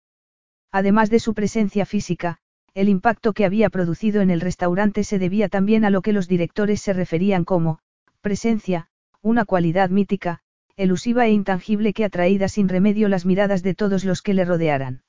Además 0.70 1.08
de 1.08 1.18
su 1.18 1.32
presencia 1.32 1.86
física, 1.86 2.36
el 2.74 2.90
impacto 2.90 3.32
que 3.32 3.46
había 3.46 3.70
producido 3.70 4.20
en 4.20 4.28
el 4.28 4.42
restaurante 4.42 5.04
se 5.04 5.18
debía 5.18 5.48
también 5.48 5.86
a 5.86 5.90
lo 5.90 6.02
que 6.02 6.12
los 6.12 6.28
directores 6.28 6.82
se 6.82 6.92
referían 6.92 7.44
como, 7.44 7.78
presencia, 8.20 8.88
una 9.22 9.46
cualidad 9.46 9.88
mítica, 9.88 10.40
elusiva 10.76 11.26
e 11.26 11.30
intangible 11.30 11.94
que 11.94 12.04
atraída 12.04 12.48
sin 12.48 12.68
remedio 12.68 13.08
las 13.08 13.24
miradas 13.24 13.62
de 13.62 13.74
todos 13.74 14.04
los 14.04 14.20
que 14.20 14.34
le 14.34 14.44
rodearan. 14.44 15.02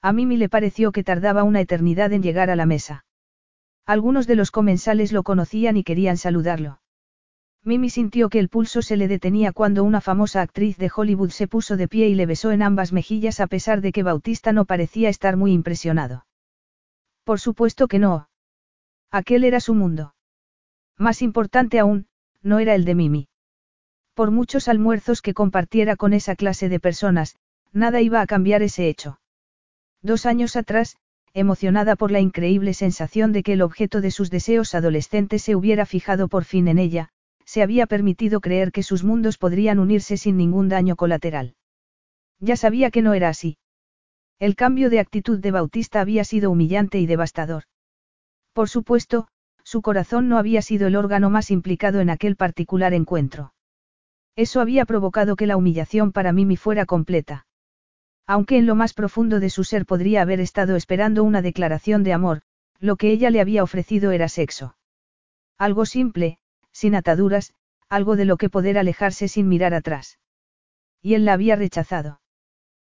A 0.00 0.12
Mimi 0.12 0.36
le 0.36 0.48
pareció 0.48 0.92
que 0.92 1.02
tardaba 1.02 1.42
una 1.42 1.60
eternidad 1.60 2.12
en 2.12 2.22
llegar 2.22 2.50
a 2.50 2.56
la 2.56 2.66
mesa. 2.66 3.04
Algunos 3.84 4.26
de 4.26 4.36
los 4.36 4.50
comensales 4.50 5.12
lo 5.12 5.22
conocían 5.22 5.76
y 5.76 5.82
querían 5.82 6.16
saludarlo. 6.16 6.80
Mimi 7.64 7.90
sintió 7.90 8.28
que 8.28 8.38
el 8.38 8.48
pulso 8.48 8.82
se 8.82 8.96
le 8.96 9.08
detenía 9.08 9.52
cuando 9.52 9.82
una 9.82 10.00
famosa 10.00 10.40
actriz 10.42 10.78
de 10.78 10.90
Hollywood 10.94 11.30
se 11.30 11.48
puso 11.48 11.76
de 11.76 11.88
pie 11.88 12.08
y 12.08 12.14
le 12.14 12.26
besó 12.26 12.52
en 12.52 12.62
ambas 12.62 12.92
mejillas 12.92 13.40
a 13.40 13.46
pesar 13.46 13.80
de 13.80 13.92
que 13.92 14.02
Bautista 14.02 14.52
no 14.52 14.64
parecía 14.64 15.08
estar 15.08 15.36
muy 15.36 15.52
impresionado. 15.52 16.26
Por 17.24 17.40
supuesto 17.40 17.88
que 17.88 17.98
no. 17.98 18.28
Aquel 19.10 19.44
era 19.44 19.60
su 19.60 19.74
mundo. 19.74 20.14
Más 20.96 21.20
importante 21.22 21.78
aún, 21.78 22.06
no 22.42 22.58
era 22.58 22.74
el 22.74 22.84
de 22.84 22.94
Mimi. 22.94 23.28
Por 24.14 24.30
muchos 24.30 24.68
almuerzos 24.68 25.22
que 25.22 25.34
compartiera 25.34 25.96
con 25.96 26.12
esa 26.12 26.36
clase 26.36 26.68
de 26.68 26.80
personas, 26.80 27.36
nada 27.72 28.00
iba 28.00 28.20
a 28.20 28.26
cambiar 28.26 28.62
ese 28.62 28.88
hecho. 28.88 29.18
Dos 30.02 30.26
años 30.26 30.56
atrás, 30.56 30.96
emocionada 31.34 31.96
por 31.96 32.10
la 32.10 32.20
increíble 32.20 32.74
sensación 32.74 33.32
de 33.32 33.42
que 33.42 33.54
el 33.54 33.62
objeto 33.62 34.00
de 34.00 34.10
sus 34.10 34.30
deseos 34.30 34.74
adolescentes 34.74 35.42
se 35.42 35.56
hubiera 35.56 35.86
fijado 35.86 36.28
por 36.28 36.44
fin 36.44 36.68
en 36.68 36.78
ella, 36.78 37.10
se 37.44 37.62
había 37.62 37.86
permitido 37.86 38.40
creer 38.40 38.72
que 38.72 38.82
sus 38.82 39.04
mundos 39.04 39.38
podrían 39.38 39.78
unirse 39.78 40.16
sin 40.16 40.36
ningún 40.36 40.68
daño 40.68 40.96
colateral. 40.96 41.54
Ya 42.40 42.56
sabía 42.56 42.90
que 42.90 43.02
no 43.02 43.14
era 43.14 43.28
así. 43.28 43.58
El 44.38 44.54
cambio 44.54 44.90
de 44.90 45.00
actitud 45.00 45.40
de 45.40 45.50
Bautista 45.50 46.00
había 46.00 46.22
sido 46.22 46.50
humillante 46.50 47.00
y 47.00 47.06
devastador. 47.06 47.64
Por 48.52 48.68
supuesto, 48.68 49.26
su 49.64 49.82
corazón 49.82 50.28
no 50.28 50.38
había 50.38 50.62
sido 50.62 50.86
el 50.86 50.94
órgano 50.94 51.28
más 51.28 51.50
implicado 51.50 52.00
en 52.00 52.10
aquel 52.10 52.36
particular 52.36 52.94
encuentro. 52.94 53.52
Eso 54.36 54.60
había 54.60 54.84
provocado 54.84 55.34
que 55.34 55.48
la 55.48 55.56
humillación 55.56 56.12
para 56.12 56.32
Mimi 56.32 56.56
fuera 56.56 56.86
completa. 56.86 57.47
Aunque 58.28 58.58
en 58.58 58.66
lo 58.66 58.74
más 58.74 58.92
profundo 58.92 59.40
de 59.40 59.48
su 59.48 59.64
ser 59.64 59.86
podría 59.86 60.20
haber 60.20 60.38
estado 60.38 60.76
esperando 60.76 61.24
una 61.24 61.40
declaración 61.40 62.04
de 62.04 62.12
amor, 62.12 62.42
lo 62.78 62.96
que 62.96 63.10
ella 63.10 63.30
le 63.30 63.40
había 63.40 63.62
ofrecido 63.62 64.12
era 64.12 64.28
sexo. 64.28 64.76
Algo 65.56 65.86
simple, 65.86 66.38
sin 66.70 66.94
ataduras, 66.94 67.54
algo 67.88 68.16
de 68.16 68.26
lo 68.26 68.36
que 68.36 68.50
poder 68.50 68.76
alejarse 68.76 69.28
sin 69.28 69.48
mirar 69.48 69.72
atrás. 69.72 70.18
Y 71.00 71.14
él 71.14 71.24
la 71.24 71.32
había 71.32 71.56
rechazado. 71.56 72.20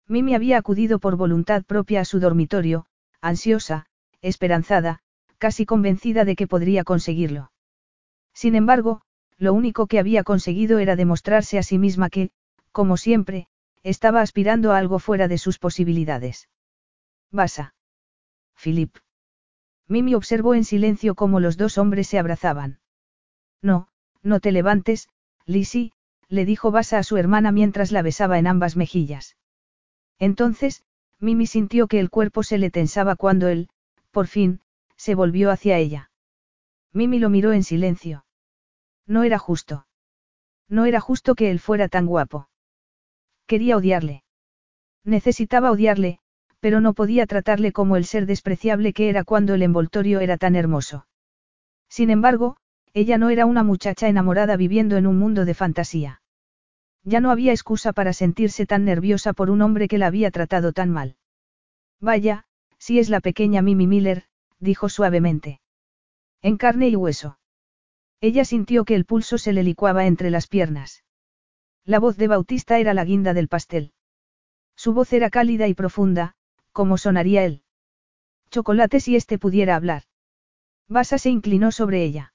Mimi 0.07 0.35
había 0.35 0.59
acudido 0.59 0.99
por 0.99 1.17
voluntad 1.17 1.65
propia 1.65 2.03
a 2.03 2.05
su 2.05 2.21
dormitorio, 2.21 2.85
ansiosa, 3.23 3.87
esperanzada, 4.21 4.99
casi 5.39 5.65
convencida 5.65 6.27
de 6.27 6.37
que 6.37 6.47
podría 6.47 6.85
conseguirlo. 6.85 7.53
Sin 8.35 8.55
embargo, 8.55 9.01
lo 9.39 9.55
único 9.55 9.87
que 9.87 9.99
había 9.99 10.25
conseguido 10.25 10.79
era 10.79 10.95
demostrarse 10.95 11.59
a 11.59 11.63
sí 11.63 11.79
misma 11.79 12.11
que, 12.11 12.31
como 12.71 12.99
siempre, 12.99 13.49
estaba 13.83 14.21
aspirando 14.21 14.73
a 14.73 14.79
algo 14.79 14.99
fuera 14.99 15.29
de 15.29 15.39
sus 15.39 15.59
posibilidades. 15.59 16.49
Basa. 17.31 17.75
Philip. 18.63 18.97
Mimi 19.89 20.15
observó 20.15 20.55
en 20.55 20.65
silencio 20.65 21.15
cómo 21.15 21.41
los 21.41 21.57
dos 21.57 21.79
hombres 21.79 22.07
se 22.07 22.19
abrazaban. 22.19 22.79
No, 23.61 23.89
no 24.23 24.41
te 24.41 24.53
levantes, 24.53 25.09
Lizzie, 25.47 25.93
le 26.29 26.45
dijo 26.45 26.71
Basa 26.71 26.99
a 26.99 27.03
su 27.03 27.17
hermana 27.17 27.53
mientras 27.53 27.93
la 27.93 28.03
besaba 28.03 28.39
en 28.39 28.47
ambas 28.47 28.77
mejillas. 28.77 29.37
Entonces, 30.19 30.85
Mimi 31.19 31.47
sintió 31.47 31.89
que 31.89 32.01
el 32.01 32.11
cuerpo 32.11 32.43
se 32.43 32.59
le 32.59 32.71
tensaba 32.71 33.17
cuando 33.17 33.49
él, 33.49 33.69
por 34.11 34.27
fin, 34.27 34.61
se 34.97 35.15
volvió 35.15 35.51
hacia 35.51 35.79
ella. 35.79 36.11
Mimi 36.93 37.19
lo 37.19 37.29
miró 37.31 37.53
en 37.53 37.65
silencio. 37.65 38.25
No 39.07 39.25
era 39.25 39.39
justo. 39.39 39.87
No 40.69 40.85
era 40.85 41.01
justo 41.01 41.35
que 41.35 41.51
él 41.51 41.59
fuera 41.59 41.89
tan 41.89 42.07
guapo. 42.07 42.49
Quería 43.47 43.77
odiarle. 43.77 44.23
Necesitaba 45.05 45.71
odiarle, 45.71 46.19
pero 46.61 46.81
no 46.81 46.95
podía 46.95 47.27
tratarle 47.27 47.73
como 47.73 47.97
el 47.97 48.05
ser 48.05 48.27
despreciable 48.27 48.93
que 48.93 49.09
era 49.09 49.25
cuando 49.25 49.55
el 49.55 49.63
envoltorio 49.63 50.21
era 50.21 50.37
tan 50.37 50.55
hermoso. 50.55 51.07
Sin 51.89 52.11
embargo, 52.11 52.57
ella 52.95 53.19
no 53.19 53.31
era 53.31 53.47
una 53.47 53.63
muchacha 53.63 54.09
enamorada 54.09 54.57
viviendo 54.57 54.97
en 54.97 55.07
un 55.07 55.19
mundo 55.19 55.45
de 55.45 55.55
fantasía. 55.55 56.23
Ya 57.05 57.21
no 57.21 57.31
había 57.31 57.53
excusa 57.53 57.93
para 57.93 58.13
sentirse 58.13 58.65
tan 58.65 58.85
nerviosa 58.85 59.33
por 59.33 59.51
un 59.51 59.61
hombre 59.61 59.89
que 59.89 59.99
la 59.99 60.07
había 60.07 60.31
tratado 60.31 60.73
tan 60.73 60.91
mal. 60.91 61.17
Vaya, 62.01 62.45
si 62.79 62.99
es 62.99 63.09
la 63.09 63.21
pequeña 63.21 63.61
Mimi 63.61 63.87
Miller, 63.87 64.25
dijo 64.61 64.89
suavemente. 64.89 65.61
En 66.43 66.57
carne 66.57 66.89
y 66.89 66.97
hueso. 66.97 67.39
Ella 68.21 68.45
sintió 68.45 68.85
que 68.85 68.95
el 68.95 69.05
pulso 69.05 69.37
se 69.37 69.53
le 69.53 69.65
licuaba 69.65 70.07
entre 70.07 70.31
las 70.31 70.47
piernas. 70.47 71.03
La 71.85 71.99
voz 71.99 72.17
de 72.17 72.29
Bautista 72.29 72.79
era 72.79 72.95
la 72.95 73.05
guinda 73.05 73.35
del 73.35 73.49
pastel. 73.49 73.93
Su 74.77 74.93
voz 74.95 75.13
era 75.13 75.31
cálida 75.31 75.67
y 75.67 75.75
profunda, 75.75 76.35
como 76.73 76.97
sonaría 76.97 77.45
él. 77.45 77.63
Chocolate 78.51 79.01
si 79.01 79.17
éste 79.17 79.39
pudiera 79.39 79.75
hablar. 79.75 80.05
Basa 80.89 81.19
se 81.19 81.31
inclinó 81.31 81.73
sobre 81.73 82.05
ella. 82.05 82.35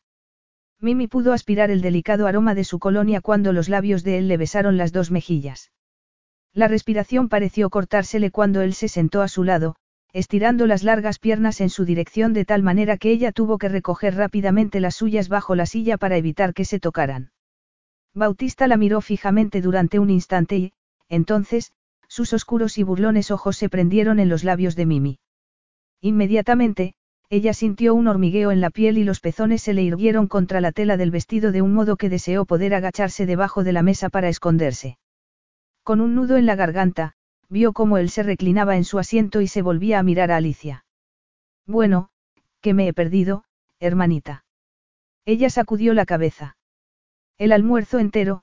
Mimi 0.79 1.07
pudo 1.07 1.33
aspirar 1.33 1.71
el 1.71 1.81
delicado 1.81 2.27
aroma 2.27 2.55
de 2.55 2.63
su 2.63 2.77
colonia 2.77 3.21
cuando 3.21 3.53
los 3.53 3.69
labios 3.69 4.03
de 4.03 4.17
él 4.17 4.27
le 4.27 4.38
besaron 4.38 4.77
las 4.77 4.91
dos 4.91 5.12
mejillas. 5.12 5.71
La 6.53 6.67
respiración 6.67 7.29
pareció 7.29 7.69
cortársele 7.69 8.31
cuando 8.31 8.62
él 8.62 8.73
se 8.73 8.88
sentó 8.88 9.21
a 9.21 9.27
su 9.27 9.43
lado, 9.43 9.75
estirando 10.12 10.67
las 10.67 10.83
largas 10.83 11.19
piernas 11.19 11.62
en 11.62 11.69
su 11.69 11.86
dirección 11.86 12.33
de 12.33 12.45
tal 12.45 12.63
manera 12.63 12.97
que 12.97 13.12
ella 13.12 13.31
tuvo 13.31 13.57
que 13.57 13.69
recoger 13.69 14.15
rápidamente 14.15 14.79
las 14.79 14.95
suyas 14.95 15.29
bajo 15.29 15.55
la 15.55 15.65
silla 15.65 15.97
para 15.97 16.17
evitar 16.17 16.53
que 16.53 16.65
se 16.65 16.79
tocaran. 16.79 17.31
Bautista 18.17 18.67
la 18.67 18.77
miró 18.77 19.01
fijamente 19.01 19.62
durante 19.62 19.99
un 19.99 20.10
instante 20.10 20.58
y, 20.58 20.73
entonces, 21.08 21.71
sus 22.08 22.34
oscuros 22.34 22.80
y 22.80 22.84
burlones 22.84 23.30
ojos 23.30 23.58
se 23.58 23.69
prendieron 23.69 24.19
en 24.19 24.27
los 24.27 24.43
labios 24.43 24.75
de 24.75 24.88
Mimi. 24.88 25.19
Inmediatamente, 26.01 26.95
ella 27.30 27.53
sintió 27.53 27.93
un 27.93 28.08
hormigueo 28.08 28.49
en 28.49 28.60
la 28.60 28.71
piel 28.71 28.97
y 28.97 29.03
los 29.03 29.19
pezones 29.19 29.62
se 29.62 29.75
le 29.75 29.84
irguieron 29.84 30.25
contra 30.25 30.62
la 30.62 30.71
tela 30.71 30.97
del 30.97 31.12
vestido 31.12 31.51
de 31.51 31.62
un 31.62 31.75
modo 31.75 31.95
que 31.95 32.10
deseó 32.10 32.45
poder 32.45 32.73
agacharse 32.73 33.27
debajo 33.27 33.63
de 33.63 33.73
la 33.73 33.84
mesa 33.84 34.10
para 34.10 34.30
esconderse. 34.30 34.97
Con 35.84 36.01
un 36.01 36.15
nudo 36.15 36.38
en 36.38 36.47
la 36.47 36.56
garganta, 36.56 37.13
vio 37.49 37.71
cómo 37.71 37.99
él 37.99 38.10
se 38.10 38.23
reclinaba 38.23 38.77
en 38.77 38.84
su 38.84 38.97
asiento 38.97 39.41
y 39.41 39.47
se 39.47 39.62
volvía 39.62 39.99
a 39.99 40.03
mirar 40.03 40.32
a 40.32 40.38
Alicia. 40.38 40.86
Bueno, 41.67 42.10
que 42.62 42.73
me 42.73 42.88
he 42.88 42.93
perdido, 42.93 43.43
hermanita. 43.80 44.43
Ella 45.23 45.51
sacudió 45.51 45.93
la 45.93 46.08
cabeza. 46.08 46.57
El 47.38 47.52
almuerzo 47.52 48.00
entero, 48.00 48.41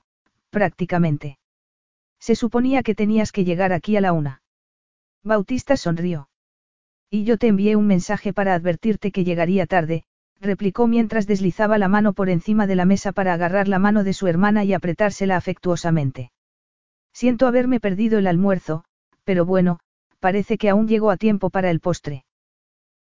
prácticamente. 0.49 1.37
Se 2.17 2.33
suponía 2.33 2.81
que 2.81 2.95
tenías 2.95 3.33
que 3.33 3.43
llegar 3.43 3.73
aquí 3.73 3.97
a 3.97 4.01
la 4.01 4.13
una. 4.13 4.41
Bautista 5.21 5.75
sonrió. 5.75 6.29
Y 7.09 7.25
yo 7.25 7.37
te 7.37 7.47
envié 7.47 7.75
un 7.75 7.87
mensaje 7.87 8.31
para 8.31 8.53
advertirte 8.53 9.11
que 9.11 9.25
llegaría 9.25 9.65
tarde, 9.65 10.05
replicó 10.39 10.87
mientras 10.87 11.27
deslizaba 11.27 11.77
la 11.77 11.89
mano 11.89 12.13
por 12.13 12.29
encima 12.29 12.67
de 12.67 12.75
la 12.75 12.85
mesa 12.85 13.11
para 13.11 13.33
agarrar 13.33 13.67
la 13.67 13.79
mano 13.79 14.03
de 14.03 14.13
su 14.13 14.27
hermana 14.27 14.63
y 14.63 14.73
apretársela 14.73 15.35
afectuosamente. 15.35 16.31
Siento 17.13 17.47
haberme 17.47 17.81
perdido 17.81 18.17
el 18.17 18.27
almuerzo, 18.27 18.85
pero 19.23 19.45
bueno, 19.45 19.79
parece 20.19 20.57
que 20.57 20.69
aún 20.69 20.87
llego 20.87 21.11
a 21.11 21.17
tiempo 21.17 21.49
para 21.49 21.69
el 21.69 21.81
postre. 21.81 22.25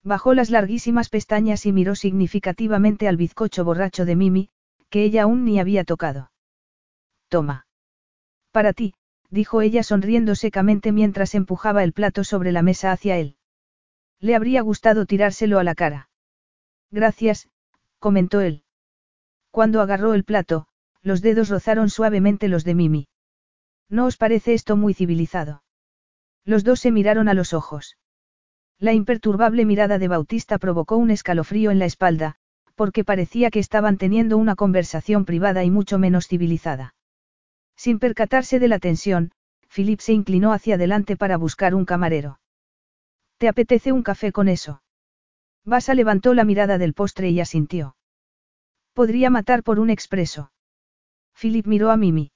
Bajó 0.02 0.32
las 0.32 0.50
larguísimas 0.50 1.10
pestañas 1.10 1.66
y 1.66 1.72
miró 1.72 1.94
significativamente 1.94 3.08
al 3.08 3.16
bizcocho 3.16 3.64
borracho 3.64 4.04
de 4.04 4.16
Mimi, 4.16 4.50
que 4.92 5.04
ella 5.04 5.22
aún 5.22 5.46
ni 5.46 5.58
había 5.58 5.84
tocado. 5.84 6.30
Toma. 7.28 7.66
Para 8.50 8.74
ti, 8.74 8.92
dijo 9.30 9.62
ella 9.62 9.82
sonriendo 9.82 10.34
secamente 10.34 10.92
mientras 10.92 11.34
empujaba 11.34 11.82
el 11.82 11.94
plato 11.94 12.24
sobre 12.24 12.52
la 12.52 12.60
mesa 12.60 12.92
hacia 12.92 13.16
él. 13.16 13.36
Le 14.20 14.34
habría 14.34 14.60
gustado 14.60 15.06
tirárselo 15.06 15.58
a 15.58 15.64
la 15.64 15.74
cara. 15.74 16.10
Gracias, 16.90 17.48
comentó 18.00 18.42
él. 18.42 18.64
Cuando 19.50 19.80
agarró 19.80 20.12
el 20.12 20.24
plato, 20.24 20.66
los 21.00 21.22
dedos 21.22 21.48
rozaron 21.48 21.88
suavemente 21.88 22.48
los 22.48 22.62
de 22.62 22.74
Mimi. 22.74 23.08
¿No 23.88 24.04
os 24.04 24.18
parece 24.18 24.52
esto 24.52 24.76
muy 24.76 24.92
civilizado? 24.92 25.62
Los 26.44 26.64
dos 26.64 26.80
se 26.80 26.90
miraron 26.90 27.30
a 27.30 27.34
los 27.34 27.54
ojos. 27.54 27.96
La 28.78 28.92
imperturbable 28.92 29.64
mirada 29.64 29.98
de 29.98 30.08
Bautista 30.08 30.58
provocó 30.58 30.98
un 30.98 31.10
escalofrío 31.10 31.70
en 31.70 31.78
la 31.78 31.86
espalda, 31.86 32.36
porque 32.74 33.04
parecía 33.04 33.50
que 33.50 33.58
estaban 33.58 33.98
teniendo 33.98 34.36
una 34.38 34.56
conversación 34.56 35.24
privada 35.24 35.64
y 35.64 35.70
mucho 35.70 35.98
menos 35.98 36.26
civilizada. 36.28 36.94
Sin 37.76 37.98
percatarse 37.98 38.58
de 38.58 38.68
la 38.68 38.78
tensión, 38.78 39.32
Philip 39.74 40.00
se 40.00 40.12
inclinó 40.12 40.52
hacia 40.52 40.74
adelante 40.74 41.16
para 41.16 41.36
buscar 41.36 41.74
un 41.74 41.84
camarero. 41.84 42.40
¿Te 43.38 43.48
apetece 43.48 43.92
un 43.92 44.02
café 44.02 44.32
con 44.32 44.48
eso? 44.48 44.82
Basa 45.64 45.94
levantó 45.94 46.34
la 46.34 46.44
mirada 46.44 46.78
del 46.78 46.92
postre 46.92 47.30
y 47.30 47.40
asintió. 47.40 47.96
Podría 48.92 49.30
matar 49.30 49.62
por 49.62 49.78
un 49.78 49.90
expreso. 49.90 50.52
Philip 51.40 51.66
miró 51.66 51.90
a 51.90 51.96
Mimi. 51.96 52.32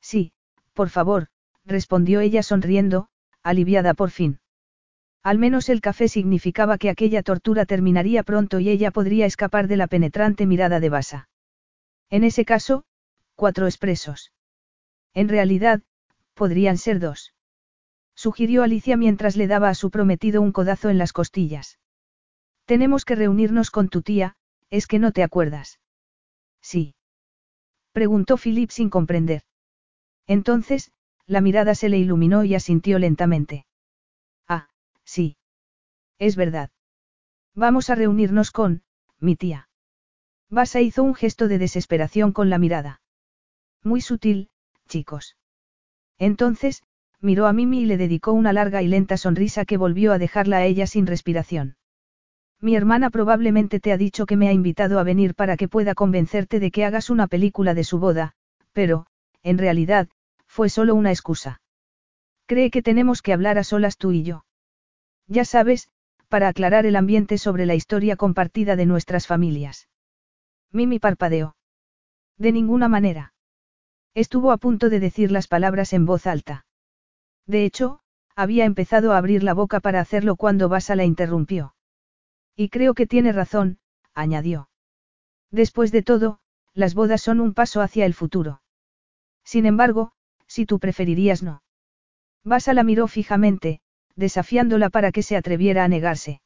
Sí, 0.00 0.32
por 0.74 0.90
favor, 0.90 1.28
respondió 1.64 2.20
ella 2.20 2.42
sonriendo, 2.42 3.08
aliviada 3.42 3.94
por 3.94 4.10
fin. 4.10 4.39
Al 5.22 5.38
menos 5.38 5.68
el 5.68 5.80
café 5.80 6.08
significaba 6.08 6.78
que 6.78 6.88
aquella 6.88 7.22
tortura 7.22 7.66
terminaría 7.66 8.22
pronto 8.22 8.58
y 8.58 8.70
ella 8.70 8.90
podría 8.90 9.26
escapar 9.26 9.68
de 9.68 9.76
la 9.76 9.86
penetrante 9.86 10.46
mirada 10.46 10.80
de 10.80 10.88
Basa. 10.88 11.28
En 12.08 12.24
ese 12.24 12.44
caso, 12.44 12.84
cuatro 13.34 13.66
expresos. 13.66 14.32
En 15.12 15.28
realidad, 15.28 15.82
podrían 16.34 16.78
ser 16.78 17.00
dos. 17.00 17.34
Sugirió 18.14 18.62
Alicia 18.62 18.96
mientras 18.96 19.36
le 19.36 19.46
daba 19.46 19.68
a 19.68 19.74
su 19.74 19.90
prometido 19.90 20.40
un 20.40 20.52
codazo 20.52 20.88
en 20.88 20.98
las 20.98 21.12
costillas. 21.12 21.78
Tenemos 22.64 23.04
que 23.04 23.14
reunirnos 23.14 23.70
con 23.70 23.88
tu 23.88 24.02
tía, 24.02 24.36
es 24.70 24.86
que 24.86 24.98
no 24.98 25.12
te 25.12 25.22
acuerdas. 25.22 25.80
Sí. 26.62 26.94
Preguntó 27.92 28.36
Philip 28.36 28.70
sin 28.70 28.88
comprender. 28.90 29.42
Entonces, 30.26 30.92
la 31.26 31.40
mirada 31.40 31.74
se 31.74 31.88
le 31.88 31.98
iluminó 31.98 32.44
y 32.44 32.54
asintió 32.54 32.98
lentamente. 32.98 33.66
Sí. 35.10 35.36
Es 36.20 36.36
verdad. 36.36 36.70
Vamos 37.56 37.90
a 37.90 37.96
reunirnos 37.96 38.52
con, 38.52 38.82
mi 39.18 39.34
tía. 39.34 39.68
Basa 40.48 40.80
hizo 40.80 41.02
un 41.02 41.16
gesto 41.16 41.48
de 41.48 41.58
desesperación 41.58 42.30
con 42.30 42.48
la 42.48 42.58
mirada. 42.58 43.02
Muy 43.82 44.02
sutil, 44.02 44.50
chicos. 44.86 45.36
Entonces, 46.16 46.84
miró 47.20 47.48
a 47.48 47.52
Mimi 47.52 47.80
y 47.80 47.86
le 47.86 47.96
dedicó 47.96 48.32
una 48.32 48.52
larga 48.52 48.82
y 48.82 48.86
lenta 48.86 49.16
sonrisa 49.16 49.64
que 49.64 49.78
volvió 49.78 50.12
a 50.12 50.18
dejarla 50.18 50.58
a 50.58 50.64
ella 50.64 50.86
sin 50.86 51.08
respiración. 51.08 51.76
Mi 52.60 52.76
hermana 52.76 53.10
probablemente 53.10 53.80
te 53.80 53.90
ha 53.90 53.96
dicho 53.96 54.26
que 54.26 54.36
me 54.36 54.46
ha 54.46 54.52
invitado 54.52 55.00
a 55.00 55.02
venir 55.02 55.34
para 55.34 55.56
que 55.56 55.66
pueda 55.66 55.96
convencerte 55.96 56.60
de 56.60 56.70
que 56.70 56.84
hagas 56.84 57.10
una 57.10 57.26
película 57.26 57.74
de 57.74 57.82
su 57.82 57.98
boda, 57.98 58.34
pero, 58.72 59.06
en 59.42 59.58
realidad, 59.58 60.08
fue 60.46 60.68
solo 60.68 60.94
una 60.94 61.10
excusa. 61.10 61.62
Cree 62.46 62.70
que 62.70 62.82
tenemos 62.82 63.22
que 63.22 63.32
hablar 63.32 63.58
a 63.58 63.64
solas 63.64 63.96
tú 63.96 64.12
y 64.12 64.22
yo. 64.22 64.44
Ya 65.30 65.44
sabes, 65.44 65.88
para 66.28 66.48
aclarar 66.48 66.86
el 66.86 66.96
ambiente 66.96 67.38
sobre 67.38 67.64
la 67.64 67.76
historia 67.76 68.16
compartida 68.16 68.74
de 68.74 68.84
nuestras 68.84 69.28
familias. 69.28 69.88
Mimi 70.72 70.98
parpadeó. 70.98 71.54
De 72.36 72.50
ninguna 72.50 72.88
manera. 72.88 73.32
Estuvo 74.12 74.50
a 74.50 74.56
punto 74.56 74.90
de 74.90 74.98
decir 74.98 75.30
las 75.30 75.46
palabras 75.46 75.92
en 75.92 76.04
voz 76.04 76.26
alta. 76.26 76.66
De 77.46 77.64
hecho, 77.64 78.00
había 78.34 78.64
empezado 78.64 79.12
a 79.12 79.18
abrir 79.18 79.44
la 79.44 79.54
boca 79.54 79.78
para 79.78 80.00
hacerlo 80.00 80.34
cuando 80.34 80.68
Basa 80.68 80.96
la 80.96 81.04
interrumpió. 81.04 81.76
Y 82.56 82.68
creo 82.68 82.94
que 82.94 83.06
tiene 83.06 83.32
razón, 83.32 83.78
añadió. 84.14 84.68
Después 85.52 85.92
de 85.92 86.02
todo, 86.02 86.40
las 86.74 86.94
bodas 86.94 87.22
son 87.22 87.38
un 87.40 87.54
paso 87.54 87.82
hacia 87.82 88.04
el 88.04 88.14
futuro. 88.14 88.62
Sin 89.44 89.64
embargo, 89.64 90.12
si 90.48 90.66
tú 90.66 90.80
preferirías 90.80 91.44
no. 91.44 91.62
Basa 92.42 92.72
la 92.72 92.82
miró 92.82 93.06
fijamente, 93.06 93.80
desafiándola 94.16 94.90
para 94.90 95.12
que 95.12 95.22
se 95.22 95.36
atreviera 95.36 95.84
a 95.84 95.88
negarse. 95.88 96.40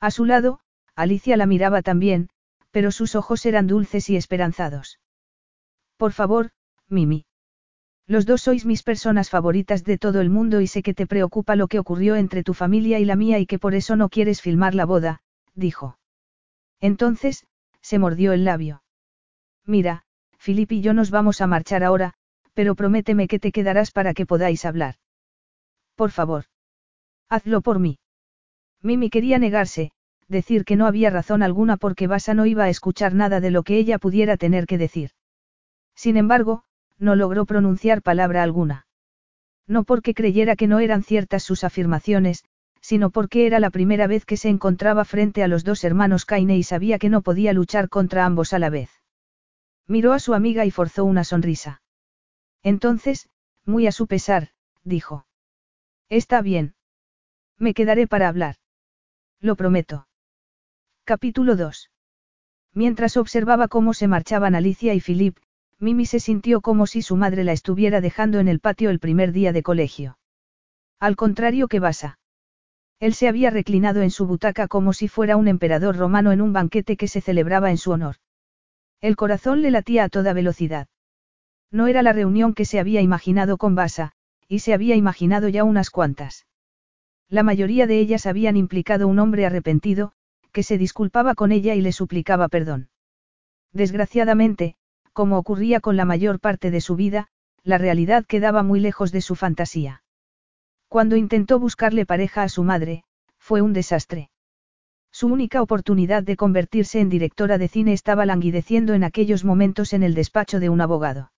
A 0.00 0.10
su 0.10 0.24
lado, 0.24 0.60
Alicia 0.94 1.36
la 1.36 1.46
miraba 1.46 1.82
también, 1.82 2.28
pero 2.70 2.90
sus 2.90 3.14
ojos 3.14 3.46
eran 3.46 3.66
dulces 3.66 4.10
y 4.10 4.16
esperanzados. 4.16 5.00
Por 5.96 6.12
favor, 6.12 6.50
Mimi. 6.88 7.24
Los 8.06 8.24
dos 8.24 8.42
sois 8.42 8.64
mis 8.64 8.82
personas 8.82 9.28
favoritas 9.28 9.84
de 9.84 9.98
todo 9.98 10.20
el 10.20 10.30
mundo 10.30 10.60
y 10.60 10.66
sé 10.66 10.82
que 10.82 10.94
te 10.94 11.06
preocupa 11.06 11.56
lo 11.56 11.68
que 11.68 11.78
ocurrió 11.78 12.16
entre 12.16 12.42
tu 12.42 12.54
familia 12.54 12.98
y 12.98 13.04
la 13.04 13.16
mía 13.16 13.38
y 13.38 13.46
que 13.46 13.58
por 13.58 13.74
eso 13.74 13.96
no 13.96 14.08
quieres 14.08 14.40
filmar 14.40 14.74
la 14.74 14.86
boda, 14.86 15.20
dijo. 15.54 15.98
Entonces, 16.80 17.46
se 17.82 17.98
mordió 17.98 18.32
el 18.32 18.44
labio. 18.44 18.82
Mira, 19.66 20.04
Filip 20.38 20.72
y 20.72 20.80
yo 20.80 20.94
nos 20.94 21.10
vamos 21.10 21.40
a 21.42 21.46
marchar 21.46 21.84
ahora, 21.84 22.14
pero 22.54 22.74
prométeme 22.74 23.28
que 23.28 23.38
te 23.38 23.52
quedarás 23.52 23.90
para 23.90 24.14
que 24.14 24.24
podáis 24.24 24.64
hablar. 24.64 24.94
Por 25.94 26.10
favor. 26.10 26.44
Hazlo 27.28 27.60
por 27.60 27.78
mí. 27.78 27.98
Mimi 28.82 29.10
quería 29.10 29.38
negarse, 29.38 29.92
decir 30.28 30.64
que 30.64 30.76
no 30.76 30.86
había 30.86 31.10
razón 31.10 31.42
alguna 31.42 31.76
porque 31.76 32.06
Basa 32.06 32.34
no 32.34 32.46
iba 32.46 32.64
a 32.64 32.68
escuchar 32.68 33.14
nada 33.14 33.40
de 33.40 33.50
lo 33.50 33.62
que 33.62 33.76
ella 33.76 33.98
pudiera 33.98 34.36
tener 34.36 34.66
que 34.66 34.78
decir. 34.78 35.10
Sin 35.94 36.16
embargo, 36.16 36.62
no 36.98 37.16
logró 37.16 37.44
pronunciar 37.44 38.02
palabra 38.02 38.42
alguna. 38.42 38.86
No 39.66 39.84
porque 39.84 40.14
creyera 40.14 40.56
que 40.56 40.66
no 40.66 40.78
eran 40.78 41.02
ciertas 41.02 41.42
sus 41.42 41.64
afirmaciones, 41.64 42.44
sino 42.80 43.10
porque 43.10 43.46
era 43.46 43.60
la 43.60 43.70
primera 43.70 44.06
vez 44.06 44.24
que 44.24 44.36
se 44.36 44.48
encontraba 44.48 45.04
frente 45.04 45.42
a 45.42 45.48
los 45.48 45.64
dos 45.64 45.84
hermanos 45.84 46.24
Kaine 46.24 46.56
y 46.56 46.62
sabía 46.62 46.98
que 46.98 47.10
no 47.10 47.22
podía 47.22 47.52
luchar 47.52 47.88
contra 47.88 48.24
ambos 48.24 48.52
a 48.52 48.58
la 48.58 48.70
vez. 48.70 48.90
Miró 49.86 50.12
a 50.12 50.18
su 50.18 50.34
amiga 50.34 50.64
y 50.64 50.70
forzó 50.70 51.04
una 51.04 51.24
sonrisa. 51.24 51.82
Entonces, 52.62 53.28
muy 53.64 53.86
a 53.86 53.92
su 53.92 54.06
pesar, 54.06 54.50
dijo. 54.84 55.26
Está 56.08 56.40
bien. 56.40 56.74
Me 57.58 57.74
quedaré 57.74 58.06
para 58.06 58.28
hablar. 58.28 58.56
Lo 59.40 59.56
prometo. 59.56 60.06
Capítulo 61.04 61.56
2. 61.56 61.90
Mientras 62.72 63.16
observaba 63.16 63.66
cómo 63.66 63.94
se 63.94 64.06
marchaban 64.06 64.54
Alicia 64.54 64.94
y 64.94 65.00
Philip, 65.00 65.36
Mimi 65.80 66.06
se 66.06 66.20
sintió 66.20 66.60
como 66.60 66.86
si 66.86 67.02
su 67.02 67.16
madre 67.16 67.44
la 67.44 67.52
estuviera 67.52 68.00
dejando 68.00 68.40
en 68.40 68.48
el 68.48 68.60
patio 68.60 68.90
el 68.90 68.98
primer 68.98 69.32
día 69.32 69.52
de 69.52 69.62
colegio. 69.62 70.18
Al 71.00 71.16
contrario 71.16 71.68
que 71.68 71.80
Basa. 71.80 72.18
Él 73.00 73.14
se 73.14 73.28
había 73.28 73.50
reclinado 73.50 74.02
en 74.02 74.10
su 74.10 74.26
butaca 74.26 74.66
como 74.66 74.92
si 74.92 75.06
fuera 75.06 75.36
un 75.36 75.46
emperador 75.46 75.96
romano 75.96 76.32
en 76.32 76.40
un 76.40 76.52
banquete 76.52 76.96
que 76.96 77.06
se 77.06 77.20
celebraba 77.20 77.70
en 77.70 77.78
su 77.78 77.92
honor. 77.92 78.16
El 79.00 79.14
corazón 79.14 79.62
le 79.62 79.70
latía 79.70 80.04
a 80.04 80.08
toda 80.08 80.32
velocidad. 80.32 80.88
No 81.70 81.86
era 81.86 82.02
la 82.02 82.12
reunión 82.12 82.54
que 82.54 82.64
se 82.64 82.80
había 82.80 83.00
imaginado 83.00 83.56
con 83.56 83.76
Basa, 83.76 84.12
y 84.48 84.60
se 84.60 84.74
había 84.74 84.96
imaginado 84.96 85.48
ya 85.48 85.62
unas 85.62 85.90
cuantas. 85.90 86.47
La 87.30 87.42
mayoría 87.42 87.86
de 87.86 87.98
ellas 87.98 88.26
habían 88.26 88.56
implicado 88.56 89.06
un 89.06 89.18
hombre 89.18 89.44
arrepentido, 89.44 90.12
que 90.52 90.62
se 90.62 90.78
disculpaba 90.78 91.34
con 91.34 91.52
ella 91.52 91.74
y 91.74 91.82
le 91.82 91.92
suplicaba 91.92 92.48
perdón. 92.48 92.88
Desgraciadamente, 93.72 94.76
como 95.12 95.36
ocurría 95.36 95.80
con 95.80 95.96
la 95.96 96.06
mayor 96.06 96.40
parte 96.40 96.70
de 96.70 96.80
su 96.80 96.96
vida, 96.96 97.28
la 97.64 97.76
realidad 97.76 98.24
quedaba 98.24 98.62
muy 98.62 98.80
lejos 98.80 99.12
de 99.12 99.20
su 99.20 99.34
fantasía. 99.34 100.02
Cuando 100.88 101.16
intentó 101.16 101.58
buscarle 101.58 102.06
pareja 102.06 102.44
a 102.44 102.48
su 102.48 102.64
madre, 102.64 103.04
fue 103.38 103.60
un 103.60 103.74
desastre. 103.74 104.30
Su 105.10 105.26
única 105.26 105.60
oportunidad 105.60 106.22
de 106.22 106.36
convertirse 106.36 107.00
en 107.00 107.10
directora 107.10 107.58
de 107.58 107.68
cine 107.68 107.92
estaba 107.92 108.24
languideciendo 108.24 108.94
en 108.94 109.04
aquellos 109.04 109.44
momentos 109.44 109.92
en 109.92 110.02
el 110.02 110.14
despacho 110.14 110.60
de 110.60 110.70
un 110.70 110.80
abogado. 110.80 111.30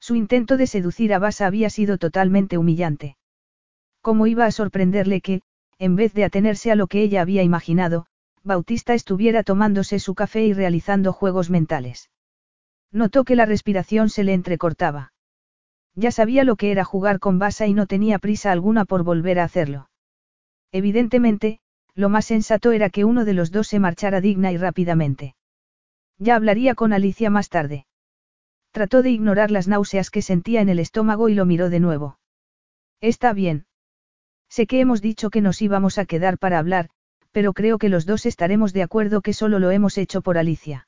Su 0.00 0.16
intento 0.16 0.56
de 0.56 0.66
seducir 0.66 1.14
a 1.14 1.18
Basa 1.18 1.46
había 1.46 1.70
sido 1.70 1.98
totalmente 1.98 2.58
humillante. 2.58 3.16
¿Cómo 4.04 4.26
iba 4.26 4.44
a 4.44 4.50
sorprenderle 4.50 5.22
que, 5.22 5.40
en 5.78 5.96
vez 5.96 6.12
de 6.12 6.24
atenerse 6.24 6.70
a 6.70 6.74
lo 6.74 6.88
que 6.88 7.00
ella 7.02 7.22
había 7.22 7.42
imaginado, 7.42 8.04
Bautista 8.42 8.92
estuviera 8.92 9.42
tomándose 9.44 9.98
su 9.98 10.14
café 10.14 10.44
y 10.44 10.52
realizando 10.52 11.14
juegos 11.14 11.48
mentales? 11.48 12.10
Notó 12.92 13.24
que 13.24 13.34
la 13.34 13.46
respiración 13.46 14.10
se 14.10 14.22
le 14.22 14.34
entrecortaba. 14.34 15.14
Ya 15.94 16.10
sabía 16.10 16.44
lo 16.44 16.56
que 16.56 16.70
era 16.70 16.84
jugar 16.84 17.18
con 17.18 17.38
Basa 17.38 17.66
y 17.66 17.72
no 17.72 17.86
tenía 17.86 18.18
prisa 18.18 18.52
alguna 18.52 18.84
por 18.84 19.04
volver 19.04 19.38
a 19.38 19.44
hacerlo. 19.44 19.88
Evidentemente, 20.70 21.60
lo 21.94 22.10
más 22.10 22.26
sensato 22.26 22.72
era 22.72 22.90
que 22.90 23.06
uno 23.06 23.24
de 23.24 23.32
los 23.32 23.52
dos 23.52 23.68
se 23.68 23.78
marchara 23.78 24.20
digna 24.20 24.52
y 24.52 24.58
rápidamente. 24.58 25.34
Ya 26.18 26.36
hablaría 26.36 26.74
con 26.74 26.92
Alicia 26.92 27.30
más 27.30 27.48
tarde. 27.48 27.86
Trató 28.70 29.00
de 29.00 29.12
ignorar 29.12 29.50
las 29.50 29.66
náuseas 29.66 30.10
que 30.10 30.20
sentía 30.20 30.60
en 30.60 30.68
el 30.68 30.78
estómago 30.78 31.30
y 31.30 31.34
lo 31.34 31.46
miró 31.46 31.70
de 31.70 31.80
nuevo. 31.80 32.18
Está 33.00 33.32
bien. 33.32 33.64
Sé 34.54 34.68
que 34.68 34.78
hemos 34.78 35.02
dicho 35.02 35.30
que 35.30 35.40
nos 35.40 35.60
íbamos 35.62 35.98
a 35.98 36.04
quedar 36.04 36.38
para 36.38 36.60
hablar, 36.60 36.88
pero 37.32 37.54
creo 37.54 37.76
que 37.76 37.88
los 37.88 38.06
dos 38.06 38.24
estaremos 38.24 38.72
de 38.72 38.84
acuerdo 38.84 39.20
que 39.20 39.32
solo 39.32 39.58
lo 39.58 39.72
hemos 39.72 39.98
hecho 39.98 40.22
por 40.22 40.38
Alicia. 40.38 40.86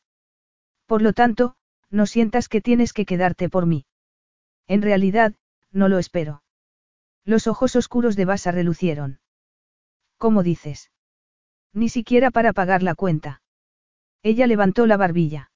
Por 0.86 1.02
lo 1.02 1.12
tanto, 1.12 1.56
no 1.90 2.06
sientas 2.06 2.48
que 2.48 2.60
tienes 2.60 2.92
que 2.92 3.04
quedarte 3.04 3.48
por 3.48 3.66
mí. 3.66 3.84
En 4.68 4.82
realidad, 4.82 5.34
no 5.72 5.88
lo 5.88 5.98
espero. 5.98 6.44
Los 7.24 7.48
ojos 7.48 7.74
oscuros 7.74 8.14
de 8.14 8.24
Basa 8.24 8.52
relucieron. 8.52 9.18
¿Cómo 10.16 10.44
dices? 10.44 10.92
Ni 11.72 11.88
siquiera 11.88 12.30
para 12.30 12.52
pagar 12.52 12.84
la 12.84 12.94
cuenta. 12.94 13.42
Ella 14.22 14.46
levantó 14.46 14.86
la 14.86 14.96
barbilla. 14.96 15.50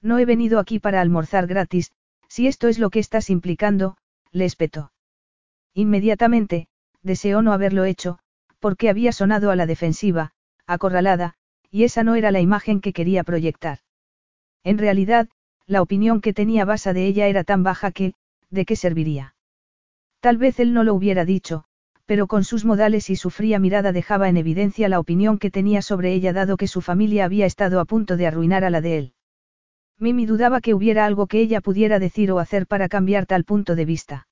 No 0.00 0.18
he 0.18 0.24
venido 0.24 0.58
aquí 0.58 0.78
para 0.78 1.02
almorzar 1.02 1.46
gratis, 1.46 1.92
si 2.28 2.46
esto 2.46 2.68
es 2.68 2.78
lo 2.78 2.88
que 2.88 3.00
estás 3.00 3.28
implicando, 3.28 3.98
le 4.32 4.46
espetó. 4.46 4.90
Inmediatamente, 5.74 6.68
deseó 7.06 7.40
no 7.40 7.52
haberlo 7.52 7.84
hecho, 7.84 8.18
porque 8.58 8.90
había 8.90 9.12
sonado 9.12 9.50
a 9.50 9.56
la 9.56 9.66
defensiva, 9.66 10.32
acorralada, 10.66 11.34
y 11.70 11.84
esa 11.84 12.02
no 12.02 12.16
era 12.16 12.30
la 12.30 12.40
imagen 12.40 12.80
que 12.80 12.92
quería 12.92 13.24
proyectar. 13.24 13.78
En 14.64 14.78
realidad, 14.78 15.28
la 15.66 15.82
opinión 15.82 16.20
que 16.20 16.32
tenía 16.32 16.64
Basa 16.64 16.92
de 16.92 17.06
ella 17.06 17.28
era 17.28 17.44
tan 17.44 17.62
baja 17.62 17.92
que, 17.92 18.14
¿de 18.50 18.64
qué 18.64 18.76
serviría? 18.76 19.34
Tal 20.20 20.36
vez 20.36 20.58
él 20.60 20.74
no 20.74 20.84
lo 20.84 20.94
hubiera 20.94 21.24
dicho, 21.24 21.64
pero 22.06 22.26
con 22.26 22.44
sus 22.44 22.64
modales 22.64 23.10
y 23.10 23.16
su 23.16 23.30
fría 23.30 23.58
mirada 23.58 23.92
dejaba 23.92 24.28
en 24.28 24.36
evidencia 24.36 24.88
la 24.88 25.00
opinión 25.00 25.38
que 25.38 25.50
tenía 25.50 25.82
sobre 25.82 26.12
ella 26.12 26.32
dado 26.32 26.56
que 26.56 26.68
su 26.68 26.80
familia 26.80 27.24
había 27.24 27.46
estado 27.46 27.80
a 27.80 27.84
punto 27.84 28.16
de 28.16 28.26
arruinar 28.26 28.64
a 28.64 28.70
la 28.70 28.80
de 28.80 28.98
él. 28.98 29.12
Mimi 29.98 30.26
dudaba 30.26 30.60
que 30.60 30.74
hubiera 30.74 31.06
algo 31.06 31.26
que 31.26 31.40
ella 31.40 31.60
pudiera 31.60 31.98
decir 31.98 32.30
o 32.30 32.38
hacer 32.38 32.66
para 32.66 32.88
cambiar 32.88 33.26
tal 33.26 33.44
punto 33.44 33.74
de 33.74 33.84
vista. 33.84 34.28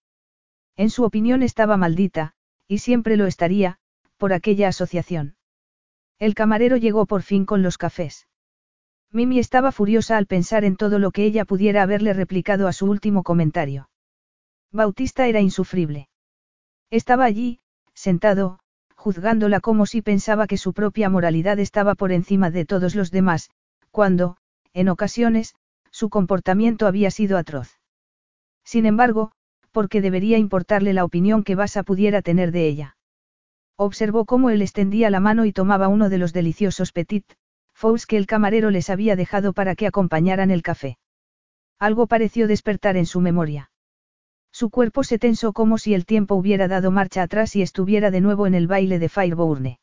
En 0.76 0.90
su 0.90 1.04
opinión 1.04 1.42
estaba 1.42 1.76
maldita, 1.76 2.34
y 2.68 2.78
siempre 2.78 3.16
lo 3.16 3.26
estaría, 3.26 3.78
por 4.16 4.32
aquella 4.32 4.68
asociación. 4.68 5.36
El 6.18 6.34
camarero 6.34 6.76
llegó 6.76 7.06
por 7.06 7.22
fin 7.22 7.44
con 7.44 7.62
los 7.62 7.78
cafés. 7.78 8.26
Mimi 9.10 9.38
estaba 9.38 9.72
furiosa 9.72 10.16
al 10.16 10.26
pensar 10.26 10.64
en 10.64 10.76
todo 10.76 10.98
lo 10.98 11.10
que 11.10 11.24
ella 11.24 11.44
pudiera 11.44 11.82
haberle 11.82 12.12
replicado 12.12 12.66
a 12.66 12.72
su 12.72 12.86
último 12.86 13.22
comentario. 13.22 13.88
Bautista 14.72 15.26
era 15.28 15.40
insufrible. 15.40 16.08
Estaba 16.90 17.24
allí, 17.24 17.60
sentado, 17.94 18.58
juzgándola 18.96 19.60
como 19.60 19.86
si 19.86 20.02
pensaba 20.02 20.46
que 20.46 20.56
su 20.56 20.72
propia 20.72 21.08
moralidad 21.10 21.58
estaba 21.58 21.94
por 21.94 22.10
encima 22.10 22.50
de 22.50 22.64
todos 22.64 22.94
los 22.94 23.10
demás, 23.10 23.50
cuando, 23.90 24.36
en 24.72 24.88
ocasiones, 24.88 25.54
su 25.90 26.08
comportamiento 26.08 26.86
había 26.86 27.10
sido 27.10 27.38
atroz. 27.38 27.78
Sin 28.64 28.86
embargo, 28.86 29.30
porque 29.74 30.00
debería 30.00 30.38
importarle 30.38 30.92
la 30.92 31.04
opinión 31.04 31.42
que 31.42 31.56
Basa 31.56 31.82
pudiera 31.82 32.22
tener 32.22 32.52
de 32.52 32.68
ella. 32.68 32.96
Observó 33.76 34.24
cómo 34.24 34.50
él 34.50 34.62
extendía 34.62 35.10
la 35.10 35.18
mano 35.18 35.44
y 35.46 35.52
tomaba 35.52 35.88
uno 35.88 36.08
de 36.08 36.18
los 36.18 36.32
deliciosos 36.32 36.92
petit 36.92 37.24
fous 37.74 38.06
que 38.06 38.16
el 38.16 38.26
camarero 38.26 38.70
les 38.70 38.88
había 38.88 39.16
dejado 39.16 39.52
para 39.52 39.74
que 39.74 39.88
acompañaran 39.88 40.52
el 40.52 40.62
café. 40.62 40.96
Algo 41.80 42.06
pareció 42.06 42.46
despertar 42.46 42.96
en 42.96 43.04
su 43.04 43.20
memoria. 43.20 43.72
Su 44.52 44.70
cuerpo 44.70 45.02
se 45.02 45.18
tensó 45.18 45.52
como 45.52 45.76
si 45.76 45.92
el 45.92 46.06
tiempo 46.06 46.36
hubiera 46.36 46.68
dado 46.68 46.92
marcha 46.92 47.22
atrás 47.22 47.56
y 47.56 47.62
estuviera 47.62 48.12
de 48.12 48.20
nuevo 48.20 48.46
en 48.46 48.54
el 48.54 48.68
baile 48.68 49.00
de 49.00 49.08
Fireburne. 49.08 49.80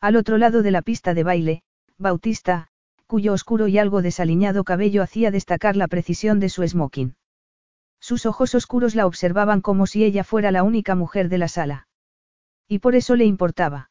Al 0.00 0.16
otro 0.16 0.38
lado 0.38 0.62
de 0.62 0.72
la 0.72 0.82
pista 0.82 1.14
de 1.14 1.22
baile, 1.22 1.62
Bautista, 1.98 2.66
cuyo 3.06 3.32
oscuro 3.32 3.68
y 3.68 3.78
algo 3.78 4.02
desaliñado 4.02 4.64
cabello 4.64 5.04
hacía 5.04 5.30
destacar 5.30 5.76
la 5.76 5.86
precisión 5.86 6.40
de 6.40 6.48
su 6.48 6.66
smoking. 6.66 7.14
Sus 8.04 8.26
ojos 8.26 8.54
oscuros 8.54 8.94
la 8.94 9.06
observaban 9.06 9.62
como 9.62 9.86
si 9.86 10.04
ella 10.04 10.24
fuera 10.24 10.50
la 10.50 10.62
única 10.62 10.94
mujer 10.94 11.30
de 11.30 11.38
la 11.38 11.48
sala. 11.48 11.88
Y 12.68 12.80
por 12.80 12.96
eso 12.96 13.16
le 13.16 13.24
importaba. 13.24 13.88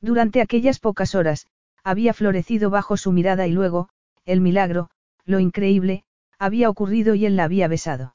Durante 0.00 0.40
aquellas 0.40 0.78
pocas 0.78 1.16
horas, 1.16 1.48
había 1.82 2.14
florecido 2.14 2.70
bajo 2.70 2.96
su 2.96 3.10
mirada 3.10 3.48
y 3.48 3.50
luego, 3.50 3.88
el 4.24 4.40
milagro, 4.40 4.88
lo 5.24 5.40
increíble, 5.40 6.04
había 6.38 6.70
ocurrido 6.70 7.16
y 7.16 7.26
él 7.26 7.34
la 7.34 7.42
había 7.42 7.66
besado. 7.66 8.14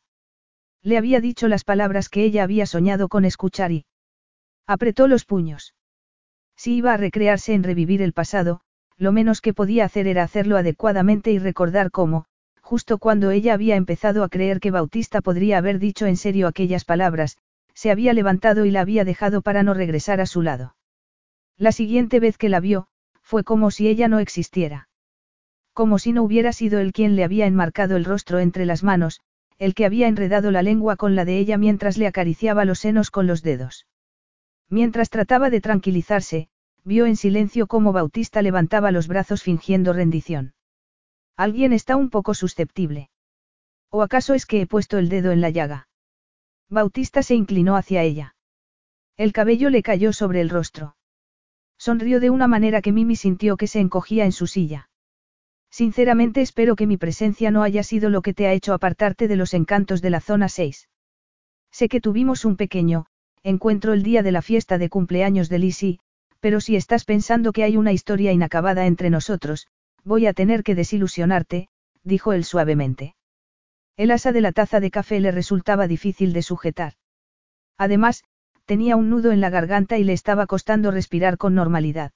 Le 0.84 0.98
había 0.98 1.20
dicho 1.20 1.50
las 1.50 1.66
palabras 1.66 2.08
que 2.08 2.24
ella 2.24 2.44
había 2.44 2.66
soñado 2.66 3.10
con 3.10 3.26
escuchar 3.26 3.74
y... 3.74 3.86
Apretó 4.66 5.10
los 5.10 5.26
puños. 5.26 5.76
Si 6.56 6.78
iba 6.78 6.94
a 6.94 6.98
recrearse 6.98 7.54
en 7.54 7.64
revivir 7.64 8.02
el 8.02 8.14
pasado, 8.14 8.62
lo 8.96 9.12
menos 9.12 9.42
que 9.42 9.54
podía 9.54 9.84
hacer 9.84 10.08
era 10.08 10.24
hacerlo 10.24 10.56
adecuadamente 10.56 11.32
y 11.34 11.40
recordar 11.40 11.92
cómo, 11.92 12.29
justo 12.70 13.00
cuando 13.00 13.32
ella 13.32 13.56
había 13.56 13.76
empezado 13.78 14.24
a 14.24 14.30
creer 14.30 14.60
que 14.60 14.70
Bautista 14.70 15.22
podría 15.22 15.58
haber 15.58 15.80
dicho 15.80 16.06
en 16.06 16.16
serio 16.16 16.46
aquellas 16.46 16.86
palabras, 16.86 17.40
se 17.74 17.90
había 17.90 18.14
levantado 18.14 18.64
y 18.64 18.70
la 18.70 18.82
había 18.82 19.04
dejado 19.06 19.42
para 19.42 19.64
no 19.64 19.74
regresar 19.74 20.22
a 20.22 20.28
su 20.28 20.44
lado. 20.44 20.76
La 21.58 21.72
siguiente 21.72 22.20
vez 22.20 22.38
que 22.38 22.48
la 22.48 22.60
vio, 22.60 22.86
fue 23.24 23.44
como 23.44 23.72
si 23.72 23.88
ella 23.88 24.08
no 24.08 24.20
existiera. 24.20 24.88
Como 25.74 25.98
si 25.98 26.14
no 26.14 26.22
hubiera 26.22 26.54
sido 26.54 26.78
él 26.78 26.94
quien 26.94 27.16
le 27.16 27.24
había 27.24 27.48
enmarcado 27.48 27.96
el 27.96 28.06
rostro 28.06 28.38
entre 28.38 28.68
las 28.68 28.84
manos, 28.84 29.20
el 29.58 29.74
que 29.74 29.86
había 29.88 30.08
enredado 30.08 30.52
la 30.52 30.62
lengua 30.62 30.96
con 30.96 31.16
la 31.16 31.26
de 31.26 31.40
ella 31.40 31.58
mientras 31.58 31.98
le 31.98 32.06
acariciaba 32.06 32.66
los 32.66 32.78
senos 32.78 33.10
con 33.10 33.26
los 33.26 33.42
dedos. 33.42 33.88
Mientras 34.70 35.10
trataba 35.10 35.50
de 35.50 35.60
tranquilizarse, 35.60 36.50
vio 36.84 37.08
en 37.08 37.16
silencio 37.16 37.66
cómo 37.66 37.94
Bautista 37.94 38.44
levantaba 38.44 38.92
los 38.92 39.08
brazos 39.08 39.42
fingiendo 39.42 39.92
rendición. 39.92 40.54
Alguien 41.40 41.72
está 41.72 41.96
un 41.96 42.10
poco 42.10 42.34
susceptible. 42.34 43.10
¿O 43.90 44.02
acaso 44.02 44.34
es 44.34 44.46
que 44.46 44.60
he 44.60 44.68
puesto 44.68 44.98
el 44.98 45.08
dedo 45.08 45.32
en 45.32 45.40
la 45.40 45.50
llaga? 45.50 45.88
Bautista 46.68 47.24
se 47.24 47.34
inclinó 47.34 47.78
hacia 47.78 48.04
ella. 48.04 48.36
El 49.16 49.32
cabello 49.32 49.70
le 49.70 49.82
cayó 49.82 50.12
sobre 50.12 50.42
el 50.42 50.50
rostro. 50.50 50.98
Sonrió 51.78 52.20
de 52.20 52.30
una 52.30 52.50
manera 52.50 52.82
que 52.82 52.92
Mimi 52.92 53.16
sintió 53.16 53.56
que 53.56 53.68
se 53.68 53.80
encogía 53.80 54.26
en 54.26 54.34
su 54.34 54.48
silla. 54.48 54.90
Sinceramente 55.70 56.42
espero 56.42 56.76
que 56.76 56.88
mi 56.88 56.98
presencia 56.98 57.52
no 57.52 57.64
haya 57.64 57.84
sido 57.84 58.10
lo 58.10 58.22
que 58.22 58.34
te 58.34 58.46
ha 58.46 58.52
hecho 58.52 58.74
apartarte 58.74 59.30
de 59.30 59.38
los 59.38 59.54
encantos 59.54 60.02
de 60.02 60.10
la 60.10 60.20
zona 60.20 60.50
6. 60.50 60.90
Sé 61.72 61.88
que 61.88 62.02
tuvimos 62.02 62.44
un 62.44 62.58
pequeño, 62.58 63.06
encuentro 63.44 63.94
el 63.94 64.04
día 64.04 64.24
de 64.24 64.34
la 64.34 64.42
fiesta 64.42 64.78
de 64.78 64.90
cumpleaños 64.90 65.48
de 65.48 65.60
Lizzie, 65.60 66.00
pero 66.42 66.60
si 66.60 66.76
estás 66.76 67.06
pensando 67.06 67.54
que 67.54 67.64
hay 67.64 67.78
una 67.78 67.94
historia 67.94 68.34
inacabada 68.34 68.88
entre 68.88 69.10
nosotros, 69.10 69.70
voy 70.10 70.26
a 70.26 70.34
tener 70.34 70.64
que 70.64 70.74
desilusionarte, 70.74 71.70
dijo 72.04 72.34
él 72.34 72.44
suavemente. 72.44 73.16
El 73.96 74.10
asa 74.10 74.32
de 74.32 74.42
la 74.42 74.52
taza 74.52 74.80
de 74.80 74.90
café 74.90 75.20
le 75.20 75.32
resultaba 75.32 75.88
difícil 75.88 76.34
de 76.34 76.42
sujetar. 76.42 76.94
Además, 77.78 78.24
tenía 78.66 78.96
un 78.96 79.12
nudo 79.12 79.32
en 79.32 79.40
la 79.40 79.52
garganta 79.52 80.00
y 80.00 80.04
le 80.04 80.14
estaba 80.14 80.48
costando 80.48 80.90
respirar 80.90 81.38
con 81.38 81.54
normalidad. 81.54 82.12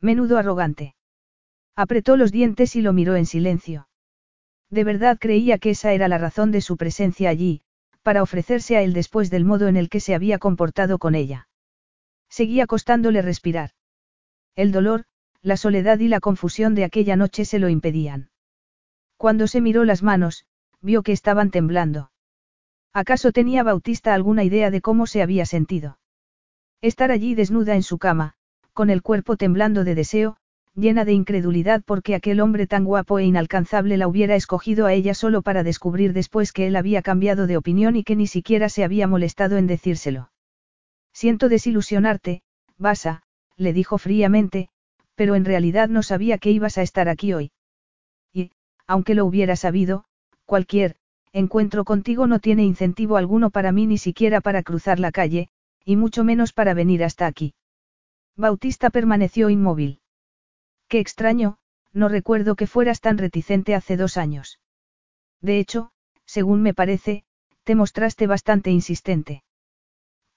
Menudo 0.00 0.38
arrogante. 0.38 0.94
Apretó 1.76 2.16
los 2.16 2.32
dientes 2.32 2.76
y 2.76 2.80
lo 2.80 2.94
miró 2.94 3.14
en 3.16 3.26
silencio. 3.26 3.88
De 4.70 4.82
verdad 4.82 5.18
creía 5.20 5.58
que 5.58 5.70
esa 5.70 5.92
era 5.92 6.08
la 6.08 6.16
razón 6.16 6.50
de 6.50 6.62
su 6.62 6.78
presencia 6.78 7.28
allí, 7.28 7.60
para 8.02 8.22
ofrecerse 8.22 8.78
a 8.78 8.82
él 8.82 8.94
después 8.94 9.28
del 9.28 9.44
modo 9.44 9.68
en 9.68 9.76
el 9.76 9.90
que 9.90 10.00
se 10.00 10.14
había 10.14 10.38
comportado 10.38 10.98
con 10.98 11.14
ella. 11.14 11.46
Seguía 12.30 12.66
costándole 12.66 13.20
respirar. 13.20 13.72
El 14.56 14.72
dolor, 14.72 15.04
la 15.42 15.56
soledad 15.56 15.98
y 15.98 16.08
la 16.08 16.20
confusión 16.20 16.74
de 16.74 16.84
aquella 16.84 17.16
noche 17.16 17.44
se 17.44 17.58
lo 17.58 17.68
impedían. 17.68 18.30
Cuando 19.16 19.46
se 19.46 19.60
miró 19.60 19.84
las 19.84 20.02
manos, 20.02 20.46
vio 20.80 21.02
que 21.02 21.12
estaban 21.12 21.50
temblando. 21.50 22.10
¿Acaso 22.92 23.32
tenía 23.32 23.62
Bautista 23.62 24.14
alguna 24.14 24.44
idea 24.44 24.70
de 24.70 24.80
cómo 24.80 25.06
se 25.06 25.22
había 25.22 25.46
sentido? 25.46 25.98
Estar 26.80 27.10
allí 27.10 27.34
desnuda 27.34 27.74
en 27.74 27.82
su 27.82 27.98
cama, 27.98 28.34
con 28.72 28.90
el 28.90 29.02
cuerpo 29.02 29.36
temblando 29.36 29.84
de 29.84 29.94
deseo, 29.94 30.36
llena 30.74 31.04
de 31.04 31.12
incredulidad 31.12 31.82
porque 31.84 32.14
aquel 32.14 32.40
hombre 32.40 32.66
tan 32.66 32.84
guapo 32.84 33.18
e 33.18 33.24
inalcanzable 33.24 33.96
la 33.96 34.08
hubiera 34.08 34.34
escogido 34.34 34.86
a 34.86 34.92
ella 34.92 35.14
solo 35.14 35.42
para 35.42 35.62
descubrir 35.62 36.12
después 36.12 36.52
que 36.52 36.66
él 36.66 36.76
había 36.76 37.02
cambiado 37.02 37.46
de 37.46 37.56
opinión 37.56 37.96
y 37.96 38.04
que 38.04 38.16
ni 38.16 38.26
siquiera 38.26 38.68
se 38.68 38.84
había 38.84 39.06
molestado 39.06 39.56
en 39.56 39.66
decírselo. 39.66 40.30
Siento 41.12 41.48
desilusionarte, 41.48 42.42
Basa, 42.78 43.22
le 43.56 43.72
dijo 43.72 43.98
fríamente, 43.98 44.70
pero 45.14 45.34
en 45.34 45.44
realidad 45.44 45.88
no 45.88 46.02
sabía 46.02 46.38
que 46.38 46.50
ibas 46.50 46.78
a 46.78 46.82
estar 46.82 47.08
aquí 47.08 47.32
hoy. 47.32 47.52
Y, 48.32 48.50
aunque 48.86 49.14
lo 49.14 49.24
hubiera 49.26 49.56
sabido, 49.56 50.04
cualquier, 50.46 50.96
encuentro 51.32 51.84
contigo 51.84 52.26
no 52.26 52.38
tiene 52.38 52.64
incentivo 52.64 53.16
alguno 53.16 53.50
para 53.50 53.72
mí 53.72 53.86
ni 53.86 53.98
siquiera 53.98 54.40
para 54.40 54.62
cruzar 54.62 54.98
la 54.98 55.12
calle, 55.12 55.48
y 55.84 55.96
mucho 55.96 56.24
menos 56.24 56.52
para 56.52 56.74
venir 56.74 57.04
hasta 57.04 57.26
aquí. 57.26 57.54
Bautista 58.36 58.90
permaneció 58.90 59.50
inmóvil. 59.50 60.00
Qué 60.88 60.98
extraño, 60.98 61.58
no 61.92 62.08
recuerdo 62.08 62.54
que 62.54 62.66
fueras 62.66 63.00
tan 63.00 63.18
reticente 63.18 63.74
hace 63.74 63.96
dos 63.96 64.16
años. 64.16 64.60
De 65.40 65.58
hecho, 65.58 65.90
según 66.24 66.62
me 66.62 66.74
parece, 66.74 67.24
te 67.64 67.74
mostraste 67.74 68.26
bastante 68.26 68.70
insistente. 68.70 69.42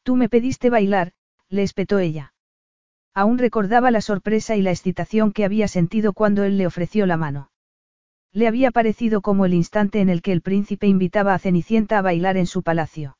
Tú 0.03 0.15
me 0.15 0.29
pediste 0.29 0.69
bailar, 0.69 1.13
le 1.49 1.63
espetó 1.63 1.99
ella. 1.99 2.34
Aún 3.15 3.37
recordaba 3.37 3.91
la 3.91 4.01
sorpresa 4.01 4.57
y 4.57 4.61
la 4.61 4.71
excitación 4.71 5.31
que 5.31 5.45
había 5.45 5.69
sentido 5.69 6.11
cuando 6.11 6.43
él 6.43 6.57
le 6.57 6.67
ofreció 6.67 7.05
la 7.05 7.15
mano. 7.15 7.49
Le 8.33 8.45
había 8.45 8.71
parecido 8.71 9.21
como 9.21 9.45
el 9.45 9.53
instante 9.53 10.01
en 10.01 10.09
el 10.09 10.21
que 10.21 10.33
el 10.33 10.41
príncipe 10.41 10.87
invitaba 10.87 11.33
a 11.33 11.39
Cenicienta 11.39 11.97
a 11.97 12.01
bailar 12.01 12.35
en 12.35 12.45
su 12.45 12.61
palacio. 12.61 13.17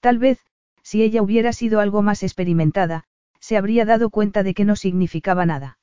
Tal 0.00 0.18
vez, 0.18 0.40
si 0.82 1.02
ella 1.02 1.20
hubiera 1.20 1.52
sido 1.52 1.80
algo 1.80 2.00
más 2.00 2.22
experimentada, 2.22 3.04
se 3.38 3.58
habría 3.58 3.84
dado 3.84 4.08
cuenta 4.08 4.42
de 4.42 4.54
que 4.54 4.64
no 4.64 4.76
significaba 4.76 5.44
nada. 5.44 5.78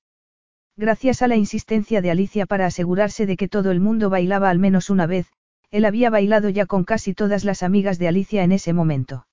Gracias 0.76 1.22
a 1.22 1.28
la 1.28 1.36
insistencia 1.36 2.02
de 2.02 2.10
Alicia 2.10 2.48
para 2.48 2.66
asegurarse 2.66 3.28
de 3.28 3.38
que 3.38 3.48
todo 3.48 3.70
el 3.70 3.80
mundo 3.80 4.10
bailaba 4.10 4.50
al 4.50 4.58
menos 4.58 4.90
una 4.90 5.06
vez, 5.06 5.32
él 5.70 5.86
había 5.86 6.10
bailado 6.10 6.50
ya 6.50 6.66
con 6.66 6.84
casi 6.84 7.14
todas 7.14 7.44
las 7.44 7.62
amigas 7.62 8.00
de 8.00 8.08
Alicia 8.08 8.44
en 8.44 8.54
ese 8.54 8.74
momento. 8.74 9.28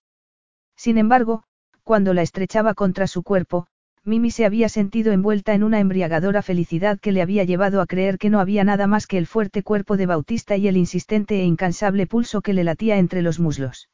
Sin 0.76 0.98
embargo, 0.98 1.44
cuando 1.82 2.12
la 2.12 2.20
estrechaba 2.20 2.74
contra 2.74 3.06
su 3.06 3.22
cuerpo, 3.22 3.68
Mimi 4.06 4.30
se 4.30 4.46
había 4.46 4.68
sentido 4.68 5.12
envuelta 5.12 5.52
en 5.52 5.64
una 5.64 5.80
embriagadora 5.80 6.40
felicidad 6.40 7.00
que 7.00 7.10
le 7.10 7.22
había 7.22 7.42
llevado 7.42 7.80
a 7.80 7.86
creer 7.86 8.18
que 8.18 8.30
no 8.30 8.38
había 8.38 8.62
nada 8.62 8.86
más 8.86 9.08
que 9.08 9.18
el 9.18 9.26
fuerte 9.26 9.64
cuerpo 9.64 9.96
de 9.96 10.06
Bautista 10.06 10.56
y 10.56 10.68
el 10.68 10.76
insistente 10.76 11.40
e 11.40 11.44
incansable 11.44 12.06
pulso 12.06 12.40
que 12.40 12.52
le 12.52 12.62
latía 12.62 12.98
entre 12.98 13.20
los 13.20 13.40
muslos. 13.40 13.90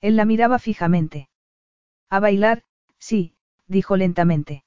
Él 0.00 0.16
la 0.16 0.24
miraba 0.24 0.58
fijamente. 0.58 1.28
A 2.08 2.18
bailar, 2.18 2.62
sí, 2.98 3.34
dijo 3.66 3.98
lentamente. 3.98 4.64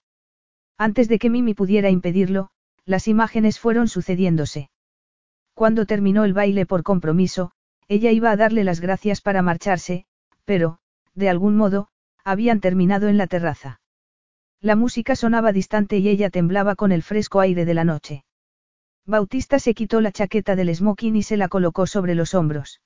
Antes 0.77 1.09
de 1.09 1.17
que 1.17 1.31
Mimi 1.31 1.55
pudiera 1.55 1.89
impedirlo, 1.89 2.51
las 2.85 3.07
imágenes 3.07 3.59
fueron 3.59 3.87
sucediéndose. 3.87 4.69
Cuando 5.55 5.87
terminó 5.87 6.25
el 6.25 6.33
baile 6.33 6.67
por 6.67 6.83
compromiso, 6.83 7.51
ella 7.87 8.11
iba 8.11 8.29
a 8.29 8.37
darle 8.37 8.63
las 8.63 8.81
gracias 8.81 9.19
para 9.19 9.41
marcharse, 9.41 10.05
pero, 10.45 10.77
de 11.15 11.27
algún 11.27 11.57
modo, 11.57 11.87
habían 12.23 12.59
terminado 12.59 13.07
en 13.07 13.17
la 13.17 13.25
terraza. 13.25 13.78
La 14.61 14.75
música 14.75 15.15
sonaba 15.15 15.53
distante 15.53 15.99
y 15.99 16.09
ella 16.09 16.29
temblaba 16.29 16.75
con 16.75 16.91
el 16.91 17.01
fresco 17.01 17.39
aire 17.39 17.63
de 17.63 17.73
la 17.73 17.85
noche. 17.85 18.25
Bautista 19.05 19.57
se 19.57 19.73
quitó 19.73 20.01
la 20.01 20.11
chaqueta 20.11 20.57
del 20.57 20.75
smoking 20.75 21.15
y 21.15 21.23
se 21.23 21.37
la 21.37 21.47
colocó 21.47 21.87
sobre 21.87 22.13
los 22.13 22.33
hombros. 22.33 22.81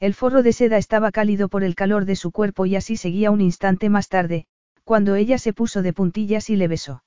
El 0.00 0.14
forro 0.14 0.42
de 0.42 0.54
seda 0.54 0.78
estaba 0.78 1.12
cálido 1.12 1.48
por 1.48 1.64
el 1.64 1.74
calor 1.74 2.06
de 2.06 2.16
su 2.16 2.30
cuerpo 2.32 2.64
y 2.64 2.76
así 2.76 2.96
seguía 2.96 3.30
un 3.30 3.42
instante 3.42 3.90
más 3.90 4.08
tarde, 4.08 4.46
cuando 4.84 5.16
ella 5.16 5.36
se 5.36 5.52
puso 5.52 5.82
de 5.82 5.92
puntillas 5.92 6.48
y 6.48 6.56
le 6.56 6.66
besó. 6.66 7.04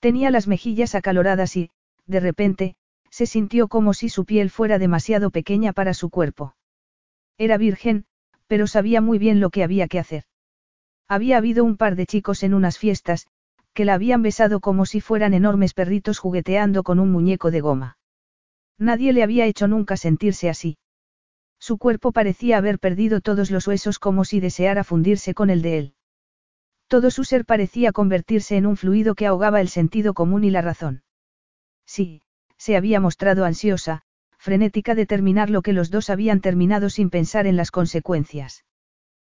Tenía 0.00 0.30
las 0.30 0.48
mejillas 0.48 0.94
acaloradas 0.96 1.56
y, 1.56 1.70
de 2.06 2.20
repente, 2.20 2.76
se 3.10 3.26
sintió 3.26 3.68
como 3.68 3.94
si 3.94 4.08
su 4.08 4.24
piel 4.24 4.50
fuera 4.50 4.78
demasiado 4.78 5.30
pequeña 5.30 5.72
para 5.72 5.94
su 5.94 6.10
cuerpo. 6.10 6.56
Era 7.38 7.56
virgen, 7.56 8.04
pero 8.48 8.66
sabía 8.66 9.00
muy 9.00 9.18
bien 9.18 9.38
lo 9.38 9.50
que 9.50 9.62
había 9.62 9.86
que 9.86 10.00
hacer. 10.00 10.24
Había 11.08 11.36
habido 11.36 11.64
un 11.64 11.76
par 11.76 11.94
de 11.96 12.06
chicos 12.06 12.42
en 12.42 12.54
unas 12.54 12.78
fiestas, 12.78 13.26
que 13.74 13.84
la 13.84 13.94
habían 13.94 14.22
besado 14.22 14.60
como 14.60 14.86
si 14.86 15.00
fueran 15.00 15.34
enormes 15.34 15.74
perritos 15.74 16.18
jugueteando 16.18 16.82
con 16.82 16.98
un 16.98 17.12
muñeco 17.12 17.50
de 17.50 17.60
goma. 17.60 17.98
Nadie 18.78 19.12
le 19.12 19.22
había 19.22 19.46
hecho 19.46 19.68
nunca 19.68 19.96
sentirse 19.96 20.48
así. 20.48 20.78
Su 21.58 21.78
cuerpo 21.78 22.12
parecía 22.12 22.58
haber 22.58 22.78
perdido 22.78 23.20
todos 23.20 23.50
los 23.50 23.66
huesos 23.66 23.98
como 23.98 24.24
si 24.24 24.40
deseara 24.40 24.84
fundirse 24.84 25.34
con 25.34 25.50
el 25.50 25.62
de 25.62 25.78
él. 25.78 25.94
Todo 26.88 27.10
su 27.10 27.24
ser 27.24 27.44
parecía 27.44 27.92
convertirse 27.92 28.56
en 28.56 28.66
un 28.66 28.76
fluido 28.76 29.14
que 29.14 29.26
ahogaba 29.26 29.60
el 29.60 29.68
sentido 29.68 30.14
común 30.14 30.44
y 30.44 30.50
la 30.50 30.62
razón. 30.62 31.02
Sí, 31.84 32.22
se 32.58 32.76
había 32.76 33.00
mostrado 33.00 33.44
ansiosa, 33.44 34.02
frenética 34.38 34.94
de 34.94 35.06
terminar 35.06 35.50
lo 35.50 35.62
que 35.62 35.72
los 35.72 35.90
dos 35.90 36.10
habían 36.10 36.40
terminado 36.40 36.90
sin 36.90 37.10
pensar 37.10 37.46
en 37.46 37.56
las 37.56 37.70
consecuencias. 37.70 38.64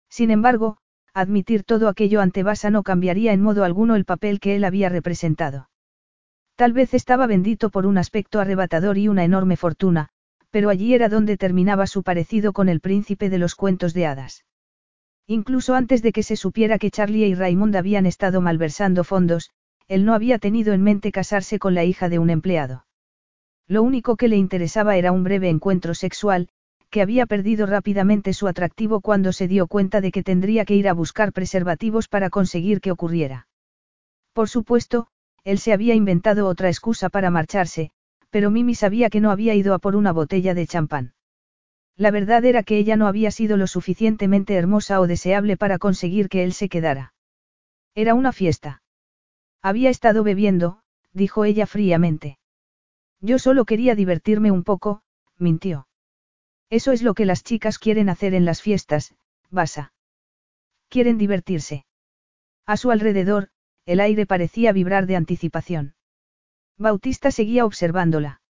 Sin 0.09 0.31
embargo, 0.31 0.77
admitir 1.19 1.63
todo 1.63 1.87
aquello 1.87 2.21
ante 2.21 2.43
Basa 2.43 2.69
no 2.69 2.83
cambiaría 2.83 3.33
en 3.33 3.41
modo 3.41 3.63
alguno 3.63 3.95
el 3.95 4.05
papel 4.05 4.39
que 4.39 4.55
él 4.55 4.63
había 4.63 4.89
representado. 4.89 5.69
Tal 6.55 6.73
vez 6.73 6.93
estaba 6.93 7.27
bendito 7.27 7.69
por 7.69 7.85
un 7.85 7.97
aspecto 7.97 8.39
arrebatador 8.39 8.97
y 8.97 9.07
una 9.07 9.23
enorme 9.23 9.55
fortuna, 9.55 10.09
pero 10.51 10.69
allí 10.69 10.93
era 10.93 11.09
donde 11.09 11.37
terminaba 11.37 11.87
su 11.87 12.03
parecido 12.03 12.53
con 12.53 12.69
el 12.69 12.81
príncipe 12.81 13.29
de 13.29 13.37
los 13.37 13.55
cuentos 13.55 13.93
de 13.93 14.07
hadas. 14.07 14.45
Incluso 15.27 15.75
antes 15.75 16.01
de 16.01 16.11
que 16.11 16.23
se 16.23 16.35
supiera 16.35 16.79
que 16.79 16.91
Charlie 16.91 17.27
y 17.27 17.35
Raymond 17.35 17.75
habían 17.75 18.05
estado 18.05 18.41
malversando 18.41 19.03
fondos, 19.03 19.51
él 19.87 20.05
no 20.05 20.13
había 20.13 20.39
tenido 20.39 20.73
en 20.73 20.81
mente 20.81 21.11
casarse 21.11 21.59
con 21.59 21.75
la 21.75 21.83
hija 21.83 22.09
de 22.09 22.19
un 22.19 22.29
empleado. 22.29 22.85
Lo 23.67 23.83
único 23.83 24.15
que 24.15 24.27
le 24.27 24.37
interesaba 24.37 24.97
era 24.97 25.11
un 25.11 25.23
breve 25.23 25.49
encuentro 25.49 25.93
sexual, 25.93 26.49
que 26.89 27.01
había 27.01 27.25
perdido 27.25 27.65
rápidamente 27.65 28.33
su 28.33 28.47
atractivo 28.47 29.01
cuando 29.01 29.31
se 29.31 29.47
dio 29.47 29.67
cuenta 29.67 30.01
de 30.01 30.11
que 30.11 30.23
tendría 30.23 30.65
que 30.65 30.75
ir 30.75 30.87
a 30.89 30.93
buscar 30.93 31.33
preservativos 31.33 32.07
para 32.07 32.29
conseguir 32.29 32.81
que 32.81 32.91
ocurriera. 32.91 33.47
Por 34.33 34.49
supuesto, 34.49 35.07
él 35.43 35.59
se 35.59 35.73
había 35.73 35.95
inventado 35.95 36.47
otra 36.47 36.69
excusa 36.69 37.09
para 37.09 37.29
marcharse, 37.29 37.91
pero 38.29 38.51
Mimi 38.51 38.75
sabía 38.75 39.09
que 39.09 39.21
no 39.21 39.31
había 39.31 39.55
ido 39.55 39.73
a 39.73 39.79
por 39.79 39.95
una 39.95 40.11
botella 40.11 40.53
de 40.53 40.67
champán. 40.67 41.13
La 41.95 42.11
verdad 42.11 42.45
era 42.45 42.63
que 42.63 42.77
ella 42.77 42.95
no 42.95 43.07
había 43.07 43.29
sido 43.29 43.57
lo 43.57 43.67
suficientemente 43.67 44.55
hermosa 44.55 45.01
o 45.01 45.07
deseable 45.07 45.57
para 45.57 45.79
conseguir 45.79 46.29
que 46.29 46.43
él 46.43 46.53
se 46.53 46.69
quedara. 46.69 47.13
Era 47.93 48.13
una 48.13 48.31
fiesta. 48.31 48.81
Había 49.61 49.89
estado 49.89 50.23
bebiendo, 50.23 50.79
dijo 51.11 51.43
ella 51.43 51.65
fríamente. 51.65 52.39
Yo 53.19 53.37
solo 53.37 53.65
quería 53.65 53.95
divertirme 53.95 54.51
un 54.51 54.63
poco, 54.63 55.01
mintió. 55.37 55.88
Eso 56.69 56.91
es 56.91 57.01
lo 57.01 57.13
que 57.13 57.25
las 57.25 57.43
chicas 57.43 57.79
quieren 57.79 58.09
hacer 58.09 58.33
en 58.33 58.45
las 58.45 58.61
fiestas, 58.61 59.15
Basa. 59.49 59.93
Quieren 60.87 61.17
divertirse. 61.17 61.85
A 62.65 62.77
su 62.77 62.91
alrededor, 62.91 63.49
el 63.85 63.99
aire 63.99 64.27
parecía 64.27 64.71
vibrar 64.71 65.07
de 65.07 65.15
anticipación. 65.15 65.95
Bautista 66.77 67.31
seguía 67.31 67.65
observándola. 67.65 68.41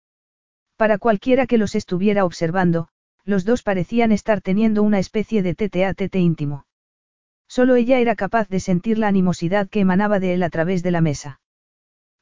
Para 0.75 0.97
cualquiera 0.97 1.47
que 1.47 1.57
los 1.57 1.75
estuviera 1.75 2.25
observando, 2.25 2.89
los 3.23 3.45
dos 3.45 3.63
parecían 3.63 4.11
estar 4.11 4.41
teniendo 4.41 4.83
una 4.83 4.99
especie 4.99 5.41
de 5.41 5.55
tete 5.55 5.85
a 5.85 5.93
tete 5.93 6.19
íntimo. 6.19 6.65
Solo 7.47 7.75
ella 7.75 7.99
era 7.99 8.15
capaz 8.15 8.49
de 8.49 8.59
sentir 8.59 8.97
la 8.97 9.07
animosidad 9.07 9.69
que 9.69 9.79
emanaba 9.79 10.19
de 10.19 10.33
él 10.33 10.43
a 10.43 10.49
través 10.49 10.83
de 10.83 10.91
la 10.91 11.01
mesa. 11.01 11.41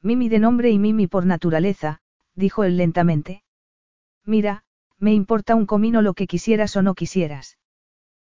Mimi 0.00 0.28
de 0.28 0.38
nombre 0.38 0.70
y 0.70 0.78
Mimi 0.78 1.06
por 1.06 1.26
naturaleza, 1.26 2.00
dijo 2.34 2.64
él 2.64 2.76
lentamente. 2.76 3.42
Mira, 4.24 4.64
me 4.98 5.14
importa 5.14 5.54
un 5.54 5.66
comino 5.66 6.02
lo 6.02 6.14
que 6.14 6.26
quisieras 6.26 6.76
o 6.76 6.82
no 6.82 6.94
quisieras. 6.94 7.58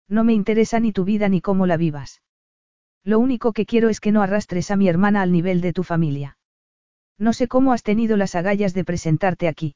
No 0.08 0.24
me 0.24 0.34
interesa 0.34 0.80
ni 0.80 0.92
tu 0.92 1.04
vida 1.04 1.30
ni 1.30 1.42
cómo 1.42 1.66
la 1.66 1.78
vivas. 1.78 2.22
Lo 3.04 3.20
único 3.20 3.54
que 3.54 3.66
quiero 3.66 3.90
es 3.90 4.00
que 4.00 4.12
no 4.12 4.22
arrastres 4.22 4.72
a 4.72 4.76
mi 4.76 4.88
hermana 4.90 5.22
al 5.22 5.32
nivel 5.32 5.62
de 5.62 5.74
tu 5.74 5.84
familia. 5.84 6.38
No 7.18 7.34
sé 7.34 7.48
cómo 7.48 7.74
has 7.74 7.84
tenido 7.84 8.18
las 8.18 8.36
agallas 8.36 8.74
de 8.74 8.84
presentarte 8.84 9.48
aquí. 9.48 9.76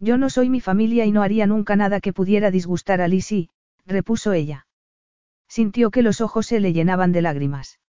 Yo 0.00 0.16
no 0.16 0.30
soy 0.30 0.48
mi 0.48 0.60
familia 0.60 1.04
y 1.04 1.12
no 1.12 1.22
haría 1.22 1.46
nunca 1.46 1.76
nada 1.76 2.00
que 2.00 2.12
pudiera 2.12 2.50
disgustar 2.50 3.00
a 3.00 3.08
Lizzie, 3.08 3.50
repuso 3.84 4.32
ella. 4.32 4.66
Sintió 5.48 5.90
que 5.90 6.02
los 6.02 6.20
ojos 6.20 6.46
se 6.46 6.60
le 6.60 6.72
llenaban 6.72 7.12
de 7.12 7.22
lágrimas. 7.22 7.80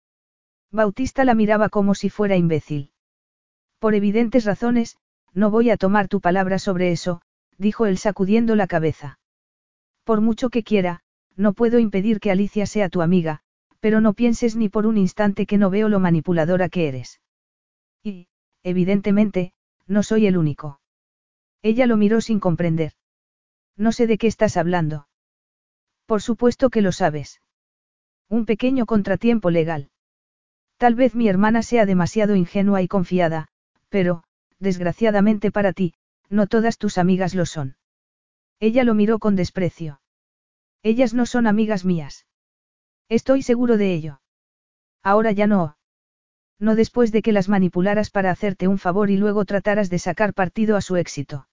Bautista 0.70 1.24
la 1.24 1.34
miraba 1.34 1.68
como 1.68 1.94
si 1.94 2.10
fuera 2.10 2.36
imbécil. 2.36 2.92
Por 3.78 3.94
evidentes 3.94 4.44
razones, 4.44 4.96
no 5.32 5.50
voy 5.50 5.70
a 5.70 5.76
tomar 5.76 6.08
tu 6.08 6.20
palabra 6.20 6.58
sobre 6.58 6.92
eso, 6.92 7.20
dijo 7.58 7.86
él 7.86 7.98
sacudiendo 7.98 8.56
la 8.56 8.66
cabeza. 8.66 9.18
Por 10.04 10.20
mucho 10.20 10.48
que 10.48 10.62
quiera, 10.62 11.00
no 11.36 11.52
puedo 11.52 11.78
impedir 11.78 12.18
que 12.18 12.30
Alicia 12.30 12.66
sea 12.66 12.88
tu 12.88 13.02
amiga, 13.02 13.40
pero 13.80 14.00
no 14.00 14.14
pienses 14.14 14.56
ni 14.56 14.68
por 14.68 14.86
un 14.86 14.96
instante 14.96 15.44
que 15.44 15.58
no 15.58 15.68
veo 15.68 15.88
lo 15.88 16.00
manipuladora 16.00 16.68
que 16.68 16.88
eres. 16.88 17.20
Y, 18.02 18.28
Evidentemente, 18.62 19.52
no 19.86 20.02
soy 20.02 20.26
el 20.26 20.36
único. 20.36 20.80
Ella 21.62 21.86
lo 21.86 21.96
miró 21.96 22.20
sin 22.20 22.40
comprender. 22.40 22.92
No 23.76 23.92
sé 23.92 24.06
de 24.06 24.18
qué 24.18 24.26
estás 24.26 24.56
hablando. 24.56 25.08
Por 26.06 26.22
supuesto 26.22 26.70
que 26.70 26.82
lo 26.82 26.92
sabes. 26.92 27.40
Un 28.28 28.44
pequeño 28.46 28.86
contratiempo 28.86 29.50
legal. 29.50 29.90
Tal 30.76 30.94
vez 30.94 31.14
mi 31.14 31.28
hermana 31.28 31.62
sea 31.62 31.86
demasiado 31.86 32.36
ingenua 32.36 32.82
y 32.82 32.88
confiada, 32.88 33.48
pero, 33.88 34.22
desgraciadamente 34.58 35.50
para 35.50 35.72
ti, 35.72 35.94
no 36.30 36.46
todas 36.46 36.78
tus 36.78 36.98
amigas 36.98 37.34
lo 37.34 37.46
son. 37.46 37.76
Ella 38.60 38.84
lo 38.84 38.94
miró 38.94 39.18
con 39.18 39.36
desprecio. 39.36 40.00
Ellas 40.82 41.14
no 41.14 41.26
son 41.26 41.46
amigas 41.46 41.84
mías. 41.84 42.26
Estoy 43.08 43.42
seguro 43.42 43.76
de 43.76 43.94
ello. 43.94 44.20
Ahora 45.02 45.32
ya 45.32 45.46
no. 45.46 45.76
No 46.58 46.74
después 46.74 47.12
de 47.12 47.22
que 47.22 47.32
las 47.32 47.48
manipularas 47.48 48.10
para 48.10 48.30
hacerte 48.30 48.68
un 48.68 48.78
favor 48.78 49.10
y 49.10 49.16
luego 49.16 49.44
trataras 49.44 49.90
de 49.90 49.98
sacar 49.98 50.34
partido 50.34 50.76
a 50.76 50.80
su 50.80 50.96
éxito. 50.96 51.48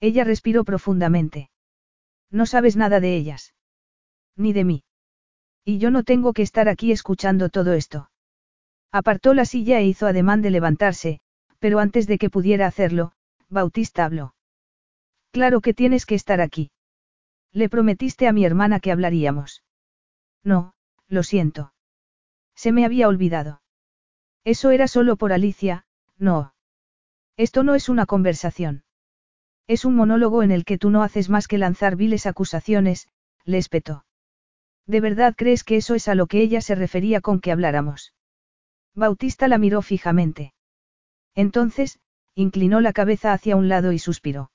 Ella 0.00 0.24
respiró 0.24 0.64
profundamente. 0.64 1.50
No 2.30 2.46
sabes 2.46 2.76
nada 2.76 3.00
de 3.00 3.16
ellas. 3.16 3.54
Ni 4.36 4.52
de 4.52 4.64
mí. 4.64 4.84
Y 5.64 5.78
yo 5.78 5.90
no 5.90 6.04
tengo 6.04 6.32
que 6.32 6.42
estar 6.42 6.68
aquí 6.68 6.92
escuchando 6.92 7.48
todo 7.48 7.72
esto. 7.72 8.10
Apartó 8.92 9.34
la 9.34 9.44
silla 9.44 9.80
e 9.80 9.86
hizo 9.86 10.06
ademán 10.06 10.40
de 10.42 10.50
levantarse, 10.50 11.20
pero 11.58 11.78
antes 11.78 12.06
de 12.06 12.18
que 12.18 12.30
pudiera 12.30 12.66
hacerlo, 12.66 13.12
Bautista 13.48 14.04
habló. 14.04 14.34
Claro 15.32 15.60
que 15.60 15.74
tienes 15.74 16.06
que 16.06 16.14
estar 16.14 16.40
aquí. 16.40 16.70
Le 17.52 17.68
prometiste 17.68 18.28
a 18.28 18.32
mi 18.32 18.44
hermana 18.44 18.80
que 18.80 18.92
hablaríamos. 18.92 19.62
No, 20.44 20.74
lo 21.06 21.22
siento. 21.22 21.72
Se 22.54 22.72
me 22.72 22.84
había 22.84 23.08
olvidado. 23.08 23.62
Eso 24.44 24.70
era 24.70 24.88
solo 24.88 25.16
por 25.16 25.32
Alicia, 25.32 25.86
no. 26.18 26.54
Esto 27.36 27.62
no 27.62 27.74
es 27.74 27.88
una 27.88 28.06
conversación. 28.06 28.84
Es 29.66 29.84
un 29.84 29.94
monólogo 29.94 30.42
en 30.42 30.50
el 30.50 30.64
que 30.64 30.78
tú 30.78 30.90
no 30.90 31.02
haces 31.02 31.28
más 31.28 31.46
que 31.46 31.58
lanzar 31.58 31.96
viles 31.96 32.26
acusaciones, 32.26 33.08
le 33.44 33.58
espetó. 33.58 34.04
¿De 34.86 35.00
verdad 35.00 35.34
crees 35.36 35.64
que 35.64 35.76
eso 35.76 35.94
es 35.94 36.08
a 36.08 36.14
lo 36.14 36.26
que 36.26 36.40
ella 36.40 36.60
se 36.62 36.74
refería 36.74 37.20
con 37.20 37.40
que 37.40 37.52
habláramos? 37.52 38.14
Bautista 38.94 39.46
la 39.46 39.58
miró 39.58 39.82
fijamente. 39.82 40.54
Entonces, 41.34 42.00
inclinó 42.38 42.80
la 42.80 42.92
cabeza 42.92 43.32
hacia 43.32 43.56
un 43.56 43.68
lado 43.68 43.90
y 43.90 43.98
suspiró. 43.98 44.52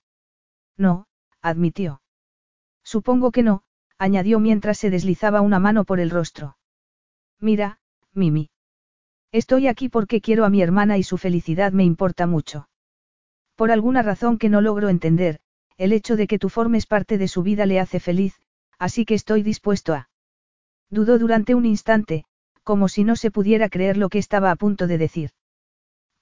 No, 0.77 1.05
admitió. 1.41 2.01
Supongo 2.81 3.31
que 3.31 3.43
no, 3.43 3.63
añadió 3.97 4.39
mientras 4.39 4.77
se 4.77 4.89
deslizaba 4.89 5.41
una 5.41 5.59
mano 5.59 5.83
por 5.83 5.99
el 5.99 6.09
rostro. 6.09 6.57
Mira, 7.41 7.79
Mimi. 8.13 8.51
Estoy 9.33 9.67
aquí 9.67 9.89
porque 9.89 10.21
quiero 10.21 10.45
a 10.45 10.49
mi 10.49 10.61
hermana 10.61 10.97
y 10.97 11.03
su 11.03 11.17
felicidad 11.17 11.73
me 11.73 11.83
importa 11.83 12.25
mucho. 12.25 12.69
Por 13.55 13.69
alguna 13.69 14.01
razón 14.01 14.37
que 14.37 14.47
no 14.47 14.61
logro 14.61 14.87
entender, 14.87 15.41
el 15.75 15.91
hecho 15.91 16.15
de 16.15 16.27
que 16.27 16.39
tú 16.39 16.47
formes 16.47 16.85
parte 16.85 17.17
de 17.17 17.27
su 17.27 17.43
vida 17.43 17.65
le 17.65 17.81
hace 17.81 17.99
feliz, 17.99 18.39
así 18.79 19.03
que 19.03 19.15
estoy 19.15 19.43
dispuesto 19.43 19.93
a... 19.93 20.09
Dudó 20.89 21.19
durante 21.19 21.53
un 21.53 21.65
instante, 21.65 22.23
como 22.63 22.87
si 22.87 23.03
no 23.03 23.17
se 23.17 23.29
pudiera 23.29 23.67
creer 23.67 23.97
lo 23.97 24.07
que 24.07 24.19
estaba 24.19 24.51
a 24.51 24.55
punto 24.55 24.87
de 24.87 24.97
decir. 24.97 25.31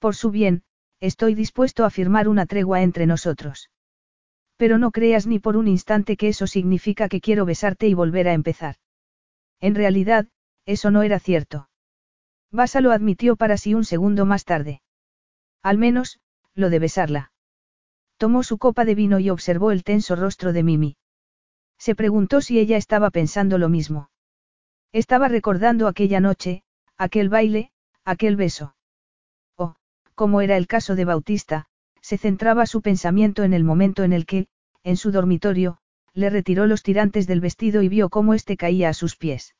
Por 0.00 0.16
su 0.16 0.32
bien, 0.32 0.64
estoy 1.02 1.34
dispuesto 1.34 1.84
a 1.84 1.90
firmar 1.90 2.28
una 2.28 2.46
tregua 2.46 2.80
entre 2.80 3.06
nosotros. 3.06 3.70
Pero 4.56 4.78
no 4.78 4.92
creas 4.92 5.26
ni 5.26 5.40
por 5.40 5.56
un 5.56 5.66
instante 5.66 6.16
que 6.16 6.28
eso 6.28 6.46
significa 6.46 7.08
que 7.08 7.20
quiero 7.20 7.44
besarte 7.44 7.88
y 7.88 7.94
volver 7.94 8.28
a 8.28 8.34
empezar. 8.34 8.76
En 9.60 9.74
realidad, 9.74 10.28
eso 10.64 10.92
no 10.92 11.02
era 11.02 11.18
cierto. 11.18 11.68
Basa 12.52 12.80
lo 12.80 12.92
admitió 12.92 13.34
para 13.34 13.56
sí 13.56 13.74
un 13.74 13.84
segundo 13.84 14.26
más 14.26 14.44
tarde. 14.44 14.80
Al 15.60 15.76
menos, 15.76 16.20
lo 16.54 16.70
de 16.70 16.78
besarla. 16.78 17.32
Tomó 18.16 18.44
su 18.44 18.58
copa 18.58 18.84
de 18.84 18.94
vino 18.94 19.18
y 19.18 19.28
observó 19.28 19.72
el 19.72 19.82
tenso 19.82 20.14
rostro 20.14 20.52
de 20.52 20.62
Mimi. 20.62 20.96
Se 21.78 21.96
preguntó 21.96 22.40
si 22.40 22.60
ella 22.60 22.76
estaba 22.76 23.10
pensando 23.10 23.58
lo 23.58 23.68
mismo. 23.68 24.08
Estaba 24.92 25.26
recordando 25.26 25.88
aquella 25.88 26.20
noche, 26.20 26.62
aquel 26.96 27.28
baile, 27.28 27.72
aquel 28.04 28.36
beso. 28.36 28.76
Como 30.14 30.40
era 30.40 30.56
el 30.56 30.66
caso 30.66 30.94
de 30.94 31.04
Bautista, 31.04 31.66
se 32.00 32.18
centraba 32.18 32.66
su 32.66 32.82
pensamiento 32.82 33.44
en 33.44 33.54
el 33.54 33.64
momento 33.64 34.02
en 34.02 34.12
el 34.12 34.26
que, 34.26 34.46
en 34.84 34.96
su 34.96 35.10
dormitorio, 35.12 35.78
le 36.14 36.28
retiró 36.28 36.66
los 36.66 36.82
tirantes 36.82 37.26
del 37.26 37.40
vestido 37.40 37.82
y 37.82 37.88
vio 37.88 38.10
cómo 38.10 38.34
éste 38.34 38.56
caía 38.56 38.88
a 38.90 38.94
sus 38.94 39.16
pies. 39.16 39.54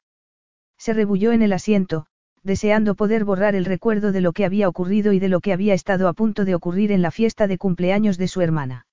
Se 0.77 0.93
rebulló 0.93 1.33
en 1.33 1.43
el 1.43 1.53
asiento, 1.53 2.07
deseando 2.43 2.95
poder 2.95 3.25
borrar 3.25 3.55
el 3.55 3.65
recuerdo 3.65 4.13
de 4.13 4.21
lo 4.21 4.33
que 4.33 4.45
había 4.45 4.69
ocurrido 4.69 5.13
y 5.13 5.21
de 5.21 5.29
lo 5.29 5.41
que 5.41 5.53
había 5.53 5.75
estado 5.75 6.09
a 6.09 6.13
punto 6.13 6.45
de 6.45 6.55
ocurrir 6.55 6.93
en 6.93 7.01
la 7.01 7.11
fiesta 7.11 7.47
de 7.47 7.57
cumpleaños 7.57 8.19
de 8.19 8.29
su 8.29 8.41
hermana. 8.41 8.87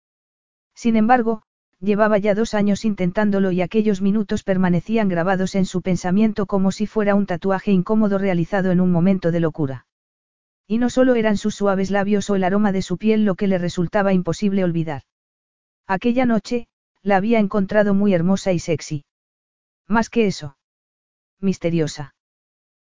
Sin 0.76 0.96
embargo, 0.96 1.42
llevaba 1.82 2.18
ya 2.20 2.36
dos 2.36 2.54
años 2.54 2.86
intentándolo 2.86 3.52
y 3.52 3.62
aquellos 3.62 4.02
minutos 4.02 4.44
permanecían 4.44 5.10
grabados 5.10 5.56
en 5.56 5.66
su 5.66 5.82
pensamiento 5.82 6.46
como 6.46 6.72
si 6.72 6.86
fuera 6.86 7.16
un 7.16 7.26
tatuaje 7.26 7.72
incómodo 7.72 8.18
realizado 8.18 8.72
en 8.72 8.80
un 8.80 8.92
momento 8.92 9.32
de 9.32 9.40
locura. 9.40 9.88
Y 10.72 10.78
no 10.78 10.92
solo 10.92 11.16
eran 11.16 11.36
sus 11.36 11.56
suaves 11.56 11.90
labios 11.90 12.30
o 12.30 12.36
el 12.36 12.44
aroma 12.44 12.72
de 12.72 12.84
su 12.84 13.00
piel 13.00 13.26
lo 13.26 13.34
que 13.34 13.48
le 13.48 13.58
resultaba 13.58 14.14
imposible 14.14 14.64
olvidar. 14.64 15.02
Aquella 15.88 16.28
noche, 16.28 16.68
la 17.02 17.18
había 17.18 17.40
encontrado 17.40 17.96
muy 17.96 18.14
hermosa 18.14 18.52
y 18.52 18.60
sexy. 18.60 19.04
Más 19.88 20.12
que 20.12 20.28
eso. 20.28 20.58
Misteriosa. 21.40 22.14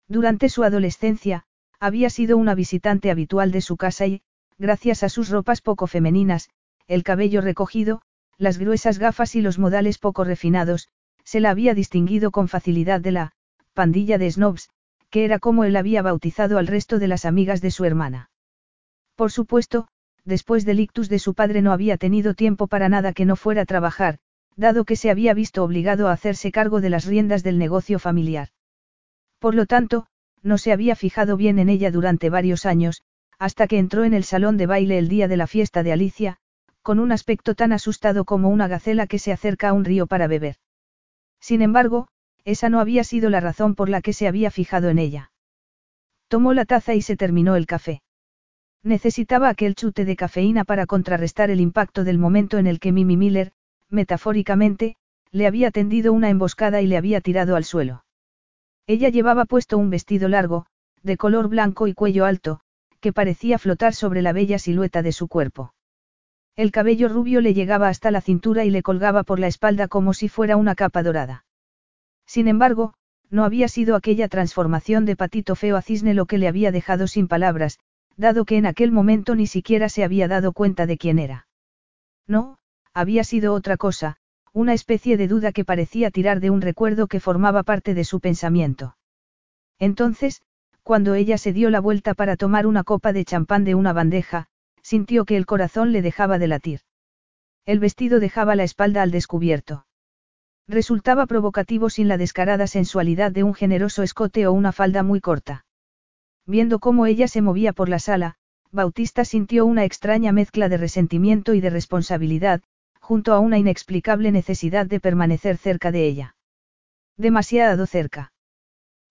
Durante 0.06 0.48
su 0.48 0.62
adolescencia, 0.62 1.42
había 1.80 2.08
sido 2.08 2.36
una 2.36 2.54
visitante 2.54 3.10
habitual 3.10 3.50
de 3.50 3.60
su 3.60 3.76
casa 3.76 4.06
y, 4.06 4.22
gracias 4.58 5.02
a 5.02 5.08
sus 5.08 5.28
ropas 5.28 5.60
poco 5.60 5.88
femeninas, 5.88 6.50
el 6.86 7.02
cabello 7.02 7.40
recogido, 7.40 8.02
las 8.38 8.58
gruesas 8.58 9.00
gafas 9.00 9.34
y 9.34 9.40
los 9.40 9.58
modales 9.58 9.98
poco 9.98 10.22
refinados, 10.22 10.88
se 11.24 11.40
la 11.40 11.50
había 11.50 11.74
distinguido 11.74 12.30
con 12.30 12.46
facilidad 12.46 13.00
de 13.00 13.10
la 13.10 13.32
pandilla 13.74 14.18
de 14.18 14.30
snobs, 14.30 14.70
que 15.12 15.26
era 15.26 15.38
como 15.38 15.64
él 15.64 15.76
había 15.76 16.00
bautizado 16.00 16.56
al 16.56 16.66
resto 16.66 16.98
de 16.98 17.06
las 17.06 17.26
amigas 17.26 17.60
de 17.60 17.70
su 17.70 17.84
hermana. 17.84 18.30
Por 19.14 19.30
supuesto, 19.30 19.86
después 20.24 20.64
del 20.64 20.80
ictus 20.80 21.10
de 21.10 21.18
su 21.18 21.34
padre 21.34 21.60
no 21.60 21.70
había 21.72 21.98
tenido 21.98 22.32
tiempo 22.32 22.66
para 22.66 22.88
nada 22.88 23.12
que 23.12 23.26
no 23.26 23.36
fuera 23.36 23.66
trabajar, 23.66 24.18
dado 24.56 24.86
que 24.86 24.96
se 24.96 25.10
había 25.10 25.34
visto 25.34 25.62
obligado 25.62 26.08
a 26.08 26.12
hacerse 26.12 26.50
cargo 26.50 26.80
de 26.80 26.88
las 26.88 27.04
riendas 27.04 27.42
del 27.42 27.58
negocio 27.58 27.98
familiar. 27.98 28.48
Por 29.38 29.54
lo 29.54 29.66
tanto, 29.66 30.06
no 30.42 30.56
se 30.56 30.72
había 30.72 30.96
fijado 30.96 31.36
bien 31.36 31.58
en 31.58 31.68
ella 31.68 31.90
durante 31.90 32.30
varios 32.30 32.64
años, 32.64 33.02
hasta 33.38 33.66
que 33.66 33.78
entró 33.78 34.04
en 34.04 34.14
el 34.14 34.24
salón 34.24 34.56
de 34.56 34.64
baile 34.64 34.96
el 34.96 35.10
día 35.10 35.28
de 35.28 35.36
la 35.36 35.46
fiesta 35.46 35.82
de 35.82 35.92
Alicia, 35.92 36.38
con 36.80 36.98
un 36.98 37.12
aspecto 37.12 37.54
tan 37.54 37.74
asustado 37.74 38.24
como 38.24 38.48
una 38.48 38.66
gacela 38.66 39.06
que 39.06 39.18
se 39.18 39.30
acerca 39.30 39.68
a 39.68 39.72
un 39.74 39.84
río 39.84 40.06
para 40.06 40.26
beber. 40.26 40.56
Sin 41.38 41.60
embargo, 41.60 42.08
esa 42.44 42.68
no 42.68 42.80
había 42.80 43.04
sido 43.04 43.30
la 43.30 43.40
razón 43.40 43.74
por 43.74 43.88
la 43.88 44.02
que 44.02 44.12
se 44.12 44.26
había 44.26 44.50
fijado 44.50 44.88
en 44.88 44.98
ella. 44.98 45.32
Tomó 46.28 46.54
la 46.54 46.64
taza 46.64 46.94
y 46.94 47.02
se 47.02 47.16
terminó 47.16 47.56
el 47.56 47.66
café. 47.66 48.02
Necesitaba 48.82 49.48
aquel 49.48 49.74
chute 49.74 50.04
de 50.04 50.16
cafeína 50.16 50.64
para 50.64 50.86
contrarrestar 50.86 51.50
el 51.50 51.60
impacto 51.60 52.04
del 52.04 52.18
momento 52.18 52.58
en 52.58 52.66
el 52.66 52.80
que 52.80 52.90
Mimi 52.90 53.16
Miller, 53.16 53.52
metafóricamente, 53.90 54.96
le 55.30 55.46
había 55.46 55.70
tendido 55.70 56.12
una 56.12 56.30
emboscada 56.30 56.82
y 56.82 56.86
le 56.86 56.96
había 56.96 57.20
tirado 57.20 57.54
al 57.54 57.64
suelo. 57.64 58.04
Ella 58.86 59.08
llevaba 59.08 59.44
puesto 59.44 59.78
un 59.78 59.90
vestido 59.90 60.28
largo, 60.28 60.66
de 61.02 61.16
color 61.16 61.48
blanco 61.48 61.86
y 61.86 61.94
cuello 61.94 62.24
alto, 62.24 62.60
que 63.00 63.12
parecía 63.12 63.58
flotar 63.58 63.94
sobre 63.94 64.22
la 64.22 64.32
bella 64.32 64.58
silueta 64.58 65.02
de 65.02 65.12
su 65.12 65.28
cuerpo. 65.28 65.74
El 66.56 66.70
cabello 66.70 67.08
rubio 67.08 67.40
le 67.40 67.54
llegaba 67.54 67.88
hasta 67.88 68.10
la 68.10 68.20
cintura 68.20 68.64
y 68.64 68.70
le 68.70 68.82
colgaba 68.82 69.22
por 69.22 69.38
la 69.38 69.46
espalda 69.46 69.88
como 69.88 70.12
si 70.12 70.28
fuera 70.28 70.56
una 70.56 70.74
capa 70.74 71.02
dorada. 71.02 71.44
Sin 72.26 72.48
embargo, 72.48 72.94
no 73.30 73.44
había 73.44 73.68
sido 73.68 73.96
aquella 73.96 74.28
transformación 74.28 75.04
de 75.04 75.16
patito 75.16 75.54
feo 75.54 75.76
a 75.76 75.82
cisne 75.82 76.14
lo 76.14 76.26
que 76.26 76.38
le 76.38 76.48
había 76.48 76.70
dejado 76.70 77.06
sin 77.06 77.28
palabras, 77.28 77.78
dado 78.16 78.44
que 78.44 78.56
en 78.56 78.66
aquel 78.66 78.92
momento 78.92 79.34
ni 79.34 79.46
siquiera 79.46 79.88
se 79.88 80.04
había 80.04 80.28
dado 80.28 80.52
cuenta 80.52 80.86
de 80.86 80.98
quién 80.98 81.18
era. 81.18 81.48
No, 82.26 82.58
había 82.92 83.24
sido 83.24 83.54
otra 83.54 83.76
cosa, 83.76 84.18
una 84.52 84.74
especie 84.74 85.16
de 85.16 85.28
duda 85.28 85.52
que 85.52 85.64
parecía 85.64 86.10
tirar 86.10 86.40
de 86.40 86.50
un 86.50 86.60
recuerdo 86.60 87.06
que 87.06 87.20
formaba 87.20 87.62
parte 87.62 87.94
de 87.94 88.04
su 88.04 88.20
pensamiento. 88.20 88.96
Entonces, 89.78 90.42
cuando 90.82 91.14
ella 91.14 91.38
se 91.38 91.52
dio 91.52 91.70
la 91.70 91.80
vuelta 91.80 92.14
para 92.14 92.36
tomar 92.36 92.66
una 92.66 92.84
copa 92.84 93.12
de 93.12 93.24
champán 93.24 93.64
de 93.64 93.74
una 93.74 93.92
bandeja, 93.92 94.48
sintió 94.82 95.24
que 95.24 95.36
el 95.36 95.46
corazón 95.46 95.92
le 95.92 96.02
dejaba 96.02 96.38
de 96.38 96.48
latir. 96.48 96.80
El 97.64 97.78
vestido 97.78 98.20
dejaba 98.20 98.56
la 98.56 98.64
espalda 98.64 99.02
al 99.02 99.10
descubierto. 99.10 99.86
Resultaba 100.68 101.26
provocativo 101.26 101.90
sin 101.90 102.08
la 102.08 102.16
descarada 102.16 102.66
sensualidad 102.66 103.32
de 103.32 103.42
un 103.42 103.54
generoso 103.54 104.02
escote 104.02 104.46
o 104.46 104.52
una 104.52 104.72
falda 104.72 105.02
muy 105.02 105.20
corta. 105.20 105.64
Viendo 106.46 106.78
cómo 106.78 107.06
ella 107.06 107.28
se 107.28 107.42
movía 107.42 107.72
por 107.72 107.88
la 107.88 107.98
sala, 107.98 108.36
Bautista 108.70 109.24
sintió 109.24 109.66
una 109.66 109.84
extraña 109.84 110.32
mezcla 110.32 110.68
de 110.68 110.78
resentimiento 110.78 111.52
y 111.54 111.60
de 111.60 111.70
responsabilidad, 111.70 112.62
junto 113.00 113.34
a 113.34 113.40
una 113.40 113.58
inexplicable 113.58 114.32
necesidad 114.32 114.86
de 114.86 115.00
permanecer 115.00 115.58
cerca 115.58 115.92
de 115.92 116.06
ella. 116.06 116.36
Demasiado 117.16 117.86
cerca. 117.86 118.32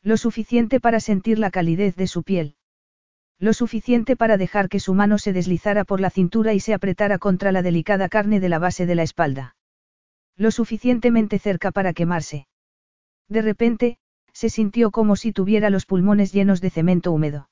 Lo 0.02 0.18
suficiente 0.18 0.80
para 0.80 1.00
sentir 1.00 1.38
la 1.38 1.52
calidez 1.52 1.96
de 1.96 2.08
su 2.08 2.24
piel. 2.24 2.56
Lo 3.38 3.54
suficiente 3.54 4.16
para 4.16 4.38
dejar 4.38 4.70
que 4.70 4.80
su 4.80 4.94
mano 4.94 5.18
se 5.18 5.34
deslizara 5.34 5.84
por 5.84 6.00
la 6.00 6.10
cintura 6.10 6.54
y 6.54 6.60
se 6.60 6.74
apretara 6.74 7.20
contra 7.20 7.52
la 7.52 7.62
delicada 7.62 8.10
carne 8.10 8.40
de 8.40 8.50
la 8.50 8.60
base 8.60 8.86
de 8.86 8.96
la 8.96 9.04
espalda. 9.04 9.56
Lo 10.42 10.50
suficientemente 10.50 11.38
cerca 11.38 11.70
para 11.70 11.94
quemarse. 11.94 12.48
De 13.30 13.44
repente, 13.44 14.00
se 14.34 14.50
sintió 14.50 14.90
como 14.90 15.16
si 15.16 15.34
tuviera 15.34 15.70
los 15.70 15.86
pulmones 15.86 16.34
llenos 16.34 16.62
de 16.62 16.72
cemento 16.72 17.12
húmedo. 17.12 17.48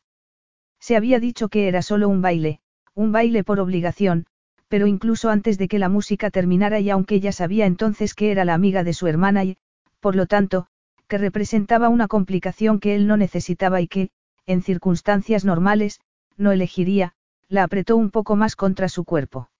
Se 0.79 0.95
había 0.95 1.19
dicho 1.19 1.49
que 1.49 1.67
era 1.67 1.83
solo 1.83 2.09
un 2.09 2.23
baile, 2.23 2.61
un 2.95 3.11
baile 3.11 3.43
por 3.43 3.59
obligación, 3.59 4.25
pero 4.69 4.87
incluso 4.87 5.29
antes 5.29 5.59
de 5.59 5.67
que 5.67 5.77
la 5.77 5.87
música 5.87 6.31
terminara 6.31 6.79
y 6.79 6.89
aunque 6.89 7.13
ella 7.13 7.31
sabía 7.31 7.67
entonces 7.67 8.15
que 8.15 8.31
era 8.31 8.43
la 8.43 8.55
amiga 8.55 8.83
de 8.83 8.93
su 8.93 9.05
hermana 9.05 9.43
y, 9.43 9.57
por 9.99 10.15
lo 10.15 10.25
tanto, 10.25 10.65
que 11.07 11.19
representaba 11.19 11.89
una 11.89 12.07
complicación 12.07 12.79
que 12.79 12.95
él 12.95 13.05
no 13.05 13.17
necesitaba 13.17 13.81
y 13.81 13.87
que, 13.87 14.09
en 14.47 14.63
circunstancias 14.63 15.45
normales, 15.45 15.99
no 16.37 16.51
elegiría, 16.51 17.13
la 17.49 17.61
apretó 17.65 17.95
un 17.97 18.09
poco 18.09 18.35
más 18.35 18.55
contra 18.55 18.89
su 18.89 19.03
cuerpo. 19.03 19.51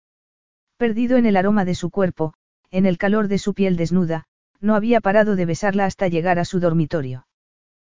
Perdido 0.78 1.16
en 1.18 1.28
el 1.28 1.38
aroma 1.38 1.64
de 1.64 1.76
su 1.76 1.92
cuerpo, 1.92 2.34
en 2.72 2.86
el 2.86 2.98
calor 2.98 3.28
de 3.28 3.38
su 3.38 3.54
piel 3.54 3.78
desnuda, 3.78 4.26
no 4.62 4.76
había 4.76 5.02
parado 5.02 5.36
de 5.36 5.46
besarla 5.46 5.86
hasta 5.86 6.08
llegar 6.08 6.40
a 6.40 6.46
su 6.46 6.60
dormitorio. 6.60 7.28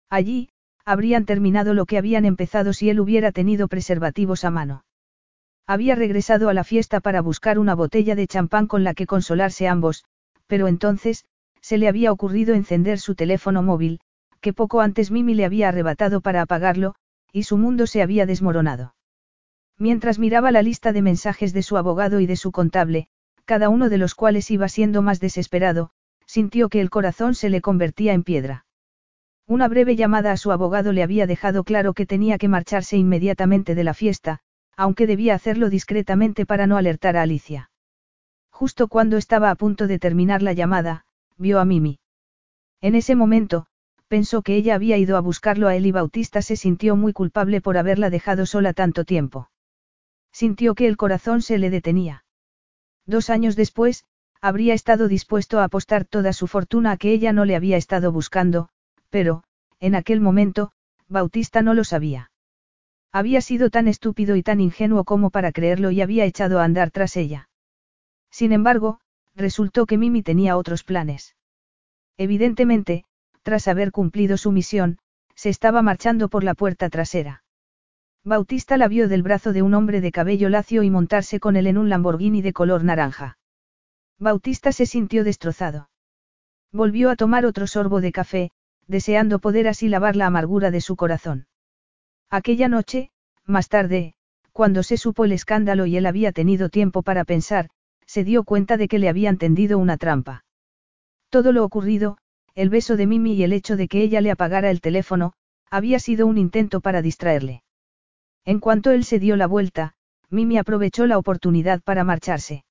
Allí, 0.09 0.49
habrían 0.85 1.25
terminado 1.25 1.73
lo 1.73 1.85
que 1.85 1.97
habían 1.97 2.25
empezado 2.25 2.73
si 2.73 2.89
él 2.89 2.99
hubiera 2.99 3.31
tenido 3.31 3.67
preservativos 3.67 4.43
a 4.43 4.51
mano. 4.51 4.83
Había 5.67 5.95
regresado 5.95 6.49
a 6.49 6.53
la 6.53 6.63
fiesta 6.63 6.99
para 6.99 7.21
buscar 7.21 7.59
una 7.59 7.75
botella 7.75 8.15
de 8.15 8.27
champán 8.27 8.67
con 8.67 8.83
la 8.83 8.93
que 8.93 9.05
consolarse 9.05 9.67
ambos, 9.67 10.03
pero 10.47 10.67
entonces, 10.67 11.25
se 11.61 11.77
le 11.77 11.87
había 11.87 12.11
ocurrido 12.11 12.53
encender 12.53 12.99
su 12.99 13.15
teléfono 13.15 13.61
móvil, 13.61 13.99
que 14.41 14.53
poco 14.53 14.81
antes 14.81 15.11
Mimi 15.11 15.35
le 15.35 15.45
había 15.45 15.69
arrebatado 15.69 16.21
para 16.21 16.41
apagarlo, 16.41 16.95
y 17.31 17.43
su 17.43 17.57
mundo 17.57 17.87
se 17.87 18.01
había 18.01 18.25
desmoronado. 18.25 18.95
Mientras 19.77 20.19
miraba 20.19 20.51
la 20.51 20.61
lista 20.61 20.91
de 20.91 21.01
mensajes 21.01 21.53
de 21.53 21.63
su 21.63 21.77
abogado 21.77 22.19
y 22.19 22.25
de 22.25 22.35
su 22.35 22.51
contable, 22.51 23.07
cada 23.51 23.67
uno 23.67 23.89
de 23.89 23.97
los 23.97 24.15
cuales 24.15 24.49
iba 24.49 24.69
siendo 24.69 25.01
más 25.01 25.19
desesperado, 25.19 25.89
sintió 26.25 26.69
que 26.69 26.79
el 26.79 26.89
corazón 26.89 27.35
se 27.35 27.49
le 27.49 27.59
convertía 27.59 28.13
en 28.13 28.23
piedra. 28.23 28.65
Una 29.45 29.67
breve 29.67 29.97
llamada 29.97 30.31
a 30.31 30.37
su 30.37 30.53
abogado 30.53 30.93
le 30.93 31.03
había 31.03 31.27
dejado 31.27 31.65
claro 31.65 31.93
que 31.93 32.05
tenía 32.05 32.37
que 32.37 32.47
marcharse 32.47 32.95
inmediatamente 32.95 33.75
de 33.75 33.83
la 33.83 33.93
fiesta, 33.93 34.39
aunque 34.77 35.05
debía 35.05 35.35
hacerlo 35.35 35.69
discretamente 35.69 36.45
para 36.45 36.65
no 36.65 36.77
alertar 36.77 37.17
a 37.17 37.23
Alicia. 37.23 37.71
Justo 38.51 38.87
cuando 38.87 39.17
estaba 39.17 39.49
a 39.49 39.55
punto 39.55 39.85
de 39.85 39.99
terminar 39.99 40.41
la 40.41 40.53
llamada, 40.53 41.03
vio 41.35 41.59
a 41.59 41.65
Mimi. 41.65 41.99
En 42.79 42.95
ese 42.95 43.15
momento, 43.15 43.65
pensó 44.07 44.43
que 44.43 44.55
ella 44.55 44.75
había 44.75 44.97
ido 44.97 45.17
a 45.17 45.19
buscarlo 45.19 45.67
a 45.67 45.75
él 45.75 45.85
y 45.85 45.91
Bautista 45.91 46.41
se 46.41 46.55
sintió 46.55 46.95
muy 46.95 47.11
culpable 47.11 47.59
por 47.59 47.77
haberla 47.77 48.09
dejado 48.09 48.45
sola 48.45 48.71
tanto 48.71 49.03
tiempo. 49.03 49.51
Sintió 50.31 50.73
que 50.73 50.87
el 50.87 50.95
corazón 50.95 51.41
se 51.41 51.57
le 51.57 51.69
detenía. 51.69 52.23
Dos 53.05 53.29
años 53.29 53.55
después, 53.55 54.05
habría 54.41 54.73
estado 54.73 55.07
dispuesto 55.07 55.59
a 55.59 55.65
apostar 55.65 56.05
toda 56.05 56.33
su 56.33 56.47
fortuna 56.47 56.91
a 56.91 56.97
que 56.97 57.11
ella 57.11 57.33
no 57.33 57.45
le 57.45 57.55
había 57.55 57.77
estado 57.77 58.11
buscando, 58.11 58.69
pero, 59.09 59.43
en 59.79 59.95
aquel 59.95 60.21
momento, 60.21 60.71
Bautista 61.07 61.61
no 61.61 61.73
lo 61.73 61.83
sabía. 61.83 62.31
Había 63.11 63.41
sido 63.41 63.69
tan 63.69 63.87
estúpido 63.87 64.35
y 64.35 64.43
tan 64.43 64.61
ingenuo 64.61 65.03
como 65.03 65.29
para 65.29 65.51
creerlo 65.51 65.91
y 65.91 66.01
había 66.01 66.25
echado 66.25 66.59
a 66.59 66.63
andar 66.63 66.91
tras 66.91 67.17
ella. 67.17 67.49
Sin 68.29 68.53
embargo, 68.53 68.99
resultó 69.35 69.85
que 69.85 69.97
Mimi 69.97 70.23
tenía 70.23 70.55
otros 70.55 70.83
planes. 70.83 71.35
Evidentemente, 72.17 73.03
tras 73.43 73.67
haber 73.67 73.91
cumplido 73.91 74.37
su 74.37 74.51
misión, 74.51 74.99
se 75.35 75.49
estaba 75.49 75.81
marchando 75.81 76.29
por 76.29 76.43
la 76.43 76.53
puerta 76.53 76.89
trasera. 76.89 77.40
Bautista 78.23 78.77
la 78.77 78.87
vio 78.87 79.07
del 79.07 79.23
brazo 79.23 79.51
de 79.51 79.63
un 79.63 79.73
hombre 79.73 79.99
de 79.99 80.11
cabello 80.11 80.47
lacio 80.47 80.83
y 80.83 80.91
montarse 80.91 81.39
con 81.39 81.55
él 81.55 81.65
en 81.65 81.79
un 81.79 81.89
Lamborghini 81.89 82.43
de 82.43 82.53
color 82.53 82.83
naranja. 82.83 83.39
Bautista 84.19 84.71
se 84.71 84.85
sintió 84.85 85.23
destrozado. 85.23 85.89
Volvió 86.71 87.09
a 87.09 87.15
tomar 87.15 87.47
otro 87.47 87.65
sorbo 87.65 87.99
de 87.99 88.11
café, 88.11 88.51
deseando 88.85 89.39
poder 89.39 89.67
así 89.67 89.89
lavar 89.89 90.15
la 90.15 90.27
amargura 90.27 90.69
de 90.69 90.81
su 90.81 90.95
corazón. 90.95 91.47
Aquella 92.29 92.67
noche, 92.67 93.09
más 93.45 93.69
tarde, 93.69 94.13
cuando 94.51 94.83
se 94.83 94.97
supo 94.97 95.25
el 95.25 95.31
escándalo 95.31 95.87
y 95.87 95.97
él 95.97 96.05
había 96.05 96.31
tenido 96.31 96.69
tiempo 96.69 97.01
para 97.01 97.25
pensar, 97.25 97.69
se 98.05 98.23
dio 98.23 98.43
cuenta 98.43 98.77
de 98.77 98.87
que 98.87 98.99
le 98.99 99.09
habían 99.09 99.37
tendido 99.39 99.79
una 99.79 99.97
trampa. 99.97 100.45
Todo 101.29 101.51
lo 101.53 101.63
ocurrido, 101.63 102.19
el 102.53 102.69
beso 102.69 102.97
de 102.97 103.07
Mimi 103.07 103.33
y 103.33 103.43
el 103.43 103.53
hecho 103.53 103.77
de 103.77 103.87
que 103.87 104.03
ella 104.03 104.21
le 104.21 104.29
apagara 104.29 104.69
el 104.69 104.79
teléfono, 104.79 105.33
había 105.71 105.97
sido 105.97 106.27
un 106.27 106.37
intento 106.37 106.81
para 106.81 107.01
distraerle. 107.01 107.63
En 108.45 108.59
cuanto 108.59 108.91
él 108.91 109.03
se 109.03 109.19
dio 109.19 109.35
la 109.35 109.47
vuelta, 109.47 109.93
Mimi 110.29 110.57
aprovechó 110.57 111.05
la 111.05 111.17
oportunidad 111.17 111.81
para 111.81 112.03
marcharse. 112.03 112.63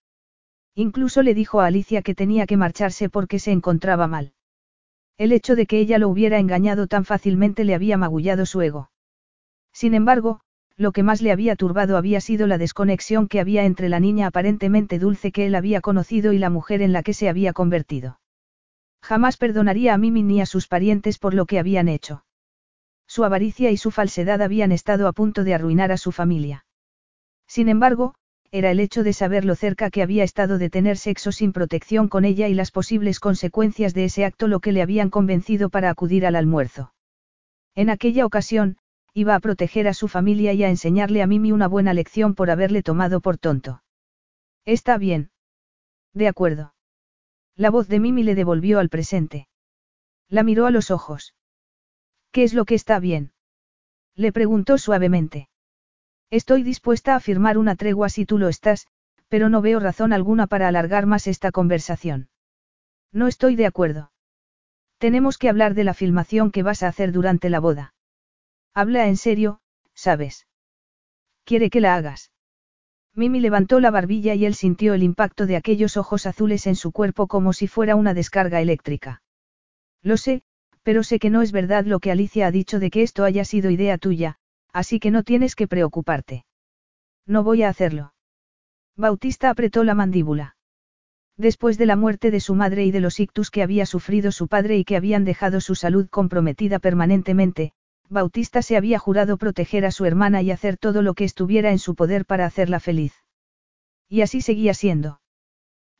Incluso 0.75 1.23
le 1.23 1.35
dijo 1.35 1.61
a 1.61 1.66
Alicia 1.66 2.03
que 2.03 2.14
tenía 2.14 2.47
que 2.47 2.57
marcharse 2.57 3.09
porque 3.09 3.39
se 3.39 3.53
encontraba 3.53 4.07
mal. 4.07 4.33
El 5.18 5.33
hecho 5.33 5.55
de 5.55 5.66
que 5.66 5.79
ella 5.79 5.99
lo 5.99 6.09
hubiera 6.09 6.39
engañado 6.39 6.87
tan 6.87 7.05
fácilmente 7.05 7.64
le 7.64 7.75
había 7.75 7.99
magullado 7.99 8.47
su 8.47 8.62
ego. 8.62 8.91
Sin 9.73 9.95
embargo, 9.95 10.41
lo 10.77 10.93
que 10.93 11.03
más 11.03 11.21
le 11.21 11.31
había 11.31 11.57
turbado 11.57 11.99
había 11.99 12.23
sido 12.23 12.47
la 12.47 12.57
desconexión 12.57 13.29
que 13.29 13.39
había 13.39 13.64
entre 13.64 13.91
la 13.91 14.01
niña 14.01 14.29
aparentemente 14.29 14.99
dulce 14.99 15.31
que 15.31 15.45
él 15.47 15.55
había 15.55 15.83
conocido 15.83 16.33
y 16.33 16.39
la 16.39 16.49
mujer 16.49 16.81
en 16.81 16.95
la 16.95 17.03
que 17.03 17.12
se 17.12 17.29
había 17.29 17.53
convertido. 17.53 18.18
Jamás 19.03 19.37
perdonaría 19.37 19.93
a 19.93 19.99
Mimi 19.99 20.23
ni 20.23 20.41
a 20.41 20.47
sus 20.47 20.68
parientes 20.68 21.18
por 21.18 21.35
lo 21.35 21.45
que 21.45 21.59
habían 21.59 21.89
hecho. 21.89 22.25
Su 23.11 23.25
avaricia 23.25 23.73
y 23.73 23.77
su 23.77 23.91
falsedad 23.91 24.41
habían 24.41 24.71
estado 24.71 25.09
a 25.09 25.13
punto 25.13 25.43
de 25.43 25.53
arruinar 25.53 25.91
a 25.91 25.97
su 25.97 26.13
familia. 26.13 26.65
Sin 27.49 27.69
embargo, 27.69 28.15
era 28.53 28.71
el 28.71 28.79
hecho 28.79 29.03
de 29.03 29.13
saber 29.13 29.45
lo 29.45 29.57
cerca 29.57 29.91
que 29.91 30.05
había 30.05 30.23
estado 30.23 30.59
de 30.59 30.71
tener 30.71 30.97
sexo 30.97 31.33
sin 31.33 31.53
protección 31.53 32.07
con 32.07 32.25
ella 32.25 32.47
y 32.47 32.55
las 32.55 32.71
posibles 32.71 33.19
consecuencias 33.19 33.95
de 33.95 34.05
ese 34.05 34.25
acto 34.25 34.47
lo 34.47 34.61
que 34.61 34.71
le 34.71 34.81
habían 34.81 35.11
convencido 35.11 35.71
para 35.71 35.91
acudir 35.91 36.25
al 36.25 36.37
almuerzo. 36.37 36.95
En 37.75 37.91
aquella 37.91 38.25
ocasión, 38.25 38.77
iba 39.13 39.35
a 39.35 39.41
proteger 39.41 39.89
a 39.89 39.95
su 39.95 40.07
familia 40.07 40.53
y 40.53 40.63
a 40.63 40.69
enseñarle 40.69 41.21
a 41.21 41.27
Mimi 41.27 41.51
una 41.51 41.67
buena 41.67 41.93
lección 41.95 42.37
por 42.37 42.49
haberle 42.49 42.85
tomado 42.85 43.21
por 43.21 43.39
tonto. 43.39 43.83
Está 44.65 44.99
bien. 44.99 45.33
De 46.15 46.29
acuerdo. 46.29 46.75
La 47.57 47.71
voz 47.71 47.89
de 47.89 47.99
Mimi 47.99 48.23
le 48.23 48.37
devolvió 48.37 48.79
al 48.79 48.89
presente. 48.89 49.49
La 50.29 50.45
miró 50.45 50.67
a 50.67 50.71
los 50.71 50.93
ojos. 50.93 51.35
¿Qué 52.33 52.45
es 52.45 52.55
lo 52.55 52.64
que 52.64 52.74
está 52.74 53.01
bien? 53.01 53.33
Le 54.14 54.33
preguntó 54.33 54.78
suavemente. 54.78 55.49
Estoy 56.31 56.62
dispuesta 56.62 57.16
a 57.16 57.20
firmar 57.20 57.59
una 57.59 57.74
tregua 57.74 58.09
si 58.09 58.24
tú 58.24 58.39
lo 58.39 58.49
estás, 58.49 58.87
pero 59.28 59.49
no 59.49 59.62
veo 59.62 59.81
razón 59.81 60.12
alguna 60.12 60.47
para 60.47 60.68
alargar 60.68 61.07
más 61.07 61.26
esta 61.26 61.51
conversación. 61.51 62.28
No 63.12 63.26
estoy 63.26 63.57
de 63.57 63.66
acuerdo. 63.66 64.12
Tenemos 64.99 65.39
que 65.39 65.49
hablar 65.49 65.74
de 65.74 65.85
la 65.85 65.95
filmación 65.95 66.51
que 66.53 66.62
vas 66.62 66.83
a 66.83 66.89
hacer 66.89 67.11
durante 67.11 67.51
la 67.51 67.59
boda. 67.59 67.95
Habla 68.74 69.09
en 69.09 69.16
serio, 69.16 69.61
¿sabes? 69.95 70.47
Quiere 71.45 71.70
que 71.70 71.81
la 71.81 71.97
hagas. 71.97 72.31
Mimi 73.14 73.41
levantó 73.41 73.81
la 73.81 73.91
barbilla 73.91 74.35
y 74.35 74.45
él 74.45 74.55
sintió 74.55 74.95
el 74.95 75.03
impacto 75.03 75.47
de 75.47 75.57
aquellos 75.57 75.97
ojos 75.97 76.26
azules 76.26 76.66
en 76.68 76.76
su 76.76 76.93
cuerpo 76.93 77.26
como 77.26 77.53
si 77.53 77.66
fuera 77.66 77.97
una 77.97 78.14
descarga 78.14 78.61
eléctrica. 78.61 79.22
Lo 80.03 80.16
sé, 80.16 80.43
pero 80.83 81.03
sé 81.03 81.18
que 81.18 81.31
no 81.31 81.43
es 81.43 81.53
verdad 81.53 81.85
lo 81.85 82.01
que 82.01 82.11
Alicia 82.11 82.47
ha 82.47 82.51
dicho 82.51 82.78
de 82.78 82.91
que 82.91 83.03
esto 83.03 83.24
haya 83.24 83.45
sido 83.45 83.70
idea 83.70 83.99
tuya, 83.99 84.37
así 84.72 85.01
que 85.01 85.11
no 85.11 85.22
tienes 85.22 85.55
que 85.55 85.68
preocuparte. 85.68 86.45
No 87.26 87.43
voy 87.45 87.62
a 87.62 87.68
hacerlo. 87.68 88.14
Bautista 88.97 89.51
apretó 89.51 89.85
la 89.85 89.95
mandíbula. 89.95 90.57
Después 91.37 91.78
de 91.78 91.87
la 91.87 91.97
muerte 91.97 92.31
de 92.31 92.41
su 92.41 92.55
madre 92.55 92.85
y 92.85 92.91
de 92.91 93.01
los 93.01 93.18
ictus 93.18 93.51
que 93.51 93.62
había 93.62 93.87
sufrido 93.87 94.31
su 94.31 94.47
padre 94.47 94.76
y 94.76 94.85
que 94.85 94.97
habían 94.97 95.24
dejado 95.24 95.61
su 95.61 95.74
salud 95.74 96.09
comprometida 96.11 96.78
permanentemente, 96.78 97.72
Bautista 98.11 98.61
se 98.61 98.76
había 98.76 98.99
jurado 98.99 99.39
proteger 99.39 99.87
a 99.87 99.93
su 99.93 100.05
hermana 100.05 100.43
y 100.43 100.51
hacer 100.51 100.76
todo 100.76 101.01
lo 101.01 101.14
que 101.14 101.24
estuviera 101.24 101.70
en 101.70 101.78
su 101.78 101.95
poder 101.95 102.26
para 102.26 102.45
hacerla 102.45 102.81
feliz. 102.81 103.14
Y 104.09 104.22
así 104.22 104.41
seguía 104.41 104.74
siendo. 104.74 105.20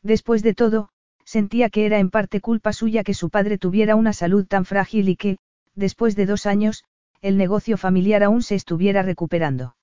Después 0.03 0.43
de 0.43 0.55
todo, 0.55 0.91
sentía 1.31 1.71
que 1.71 1.87
era 1.87 2.01
en 2.01 2.11
parte 2.11 2.41
culpa 2.41 2.73
suya 2.73 3.05
que 3.05 3.15
su 3.15 3.31
padre 3.31 3.57
tuviera 3.57 3.95
una 3.95 4.13
salud 4.13 4.47
tan 4.49 4.65
frágil 4.65 5.09
y 5.09 5.15
que, 5.15 5.39
después 5.77 6.17
de 6.17 6.27
dos 6.27 6.45
años, 6.45 6.83
el 7.23 7.37
negocio 7.37 7.77
familiar 7.77 8.25
aún 8.25 8.43
se 8.43 8.57
estuviera 8.57 9.05
recuperando. 9.05 9.77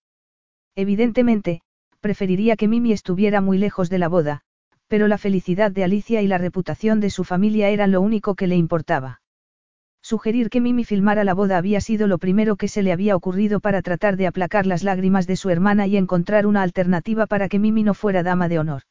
Evidentemente, 0.76 1.62
preferiría 2.02 2.58
que 2.58 2.68
Mimi 2.68 2.92
estuviera 2.92 3.40
muy 3.40 3.58
lejos 3.58 3.90
de 3.90 3.98
la 3.98 4.10
boda, 4.10 4.42
pero 4.90 5.08
la 5.08 5.18
felicidad 5.18 5.72
de 5.72 5.86
Alicia 5.86 6.22
y 6.22 6.28
la 6.28 6.38
reputación 6.38 7.00
de 7.00 7.10
su 7.10 7.24
familia 7.24 7.70
eran 7.70 7.94
lo 7.94 8.02
único 8.02 8.36
que 8.36 8.48
le 8.48 8.58
importaba. 8.58 9.22
Sugerir 10.02 10.50
que 10.50 10.60
Mimi 10.60 10.84
filmara 10.84 11.24
la 11.24 11.34
boda 11.34 11.58
había 11.58 11.80
sido 11.80 12.08
lo 12.08 12.18
primero 12.18 12.58
que 12.58 12.68
se 12.68 12.84
le 12.84 12.92
había 12.92 13.16
ocurrido 13.16 13.62
para 13.62 13.82
tratar 13.82 14.18
de 14.18 14.28
aplacar 14.28 14.66
las 14.66 14.84
lágrimas 14.84 15.28
de 15.28 15.38
su 15.38 15.50
hermana 15.50 15.88
y 15.88 15.96
encontrar 15.96 16.46
una 16.46 16.62
alternativa 16.62 17.26
para 17.26 17.48
que 17.48 17.58
Mimi 17.58 17.84
no 17.84 17.94
fuera 17.94 18.22
dama 18.22 18.50
de 18.50 18.60
honor. 18.60 18.82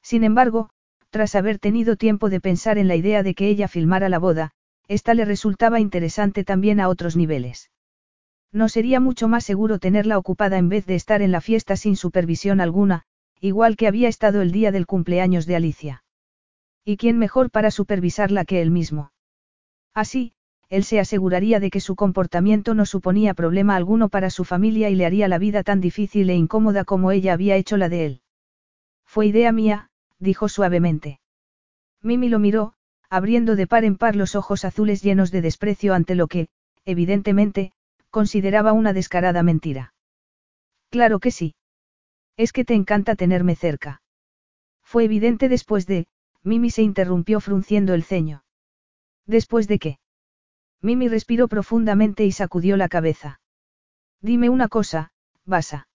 Sin 0.00 0.22
embargo, 0.22 0.70
tras 1.12 1.34
haber 1.34 1.58
tenido 1.58 1.96
tiempo 1.96 2.30
de 2.30 2.40
pensar 2.40 2.78
en 2.78 2.88
la 2.88 2.96
idea 2.96 3.22
de 3.22 3.34
que 3.34 3.46
ella 3.46 3.68
filmara 3.68 4.08
la 4.08 4.18
boda, 4.18 4.52
esta 4.88 5.12
le 5.12 5.26
resultaba 5.26 5.78
interesante 5.78 6.42
también 6.42 6.80
a 6.80 6.88
otros 6.88 7.16
niveles. 7.16 7.70
No 8.50 8.70
sería 8.70 8.98
mucho 8.98 9.28
más 9.28 9.44
seguro 9.44 9.78
tenerla 9.78 10.16
ocupada 10.16 10.56
en 10.56 10.70
vez 10.70 10.86
de 10.86 10.94
estar 10.94 11.20
en 11.20 11.30
la 11.30 11.42
fiesta 11.42 11.76
sin 11.76 11.96
supervisión 11.96 12.62
alguna, 12.62 13.02
igual 13.40 13.76
que 13.76 13.88
había 13.88 14.08
estado 14.08 14.40
el 14.40 14.52
día 14.52 14.72
del 14.72 14.86
cumpleaños 14.86 15.44
de 15.44 15.56
Alicia. 15.56 16.04
¿Y 16.82 16.96
quién 16.96 17.18
mejor 17.18 17.50
para 17.50 17.70
supervisarla 17.70 18.46
que 18.46 18.62
él 18.62 18.70
mismo? 18.70 19.12
Así, 19.92 20.32
él 20.70 20.82
se 20.84 20.98
aseguraría 20.98 21.60
de 21.60 21.68
que 21.68 21.80
su 21.80 21.94
comportamiento 21.94 22.72
no 22.72 22.86
suponía 22.86 23.34
problema 23.34 23.76
alguno 23.76 24.08
para 24.08 24.30
su 24.30 24.44
familia 24.44 24.88
y 24.88 24.94
le 24.94 25.04
haría 25.04 25.28
la 25.28 25.36
vida 25.36 25.62
tan 25.62 25.82
difícil 25.82 26.30
e 26.30 26.36
incómoda 26.36 26.84
como 26.84 27.10
ella 27.10 27.34
había 27.34 27.56
hecho 27.56 27.76
la 27.76 27.90
de 27.90 28.06
él. 28.06 28.20
Fue 29.04 29.26
idea 29.26 29.52
mía, 29.52 29.90
dijo 30.22 30.48
suavemente. 30.48 31.20
Mimi 32.00 32.28
lo 32.28 32.38
miró, 32.38 32.74
abriendo 33.10 33.56
de 33.56 33.66
par 33.66 33.84
en 33.84 33.96
par 33.96 34.16
los 34.16 34.34
ojos 34.34 34.64
azules 34.64 35.02
llenos 35.02 35.30
de 35.30 35.42
desprecio 35.42 35.94
ante 35.94 36.14
lo 36.14 36.28
que, 36.28 36.48
evidentemente, 36.84 37.72
consideraba 38.10 38.72
una 38.72 38.92
descarada 38.92 39.42
mentira. 39.42 39.94
Claro 40.90 41.18
que 41.18 41.30
sí. 41.30 41.54
Es 42.36 42.52
que 42.52 42.64
te 42.64 42.74
encanta 42.74 43.16
tenerme 43.16 43.56
cerca. 43.56 44.02
Fue 44.82 45.04
evidente 45.04 45.48
después 45.48 45.86
de, 45.86 46.06
Mimi 46.42 46.70
se 46.70 46.82
interrumpió 46.82 47.40
frunciendo 47.40 47.94
el 47.94 48.04
ceño. 48.04 48.44
¿Después 49.26 49.68
de 49.68 49.78
qué? 49.78 49.98
Mimi 50.80 51.08
respiró 51.08 51.48
profundamente 51.48 52.24
y 52.24 52.32
sacudió 52.32 52.76
la 52.76 52.88
cabeza. 52.88 53.40
Dime 54.20 54.50
una 54.50 54.68
cosa, 54.68 55.12
Basa. 55.44 55.88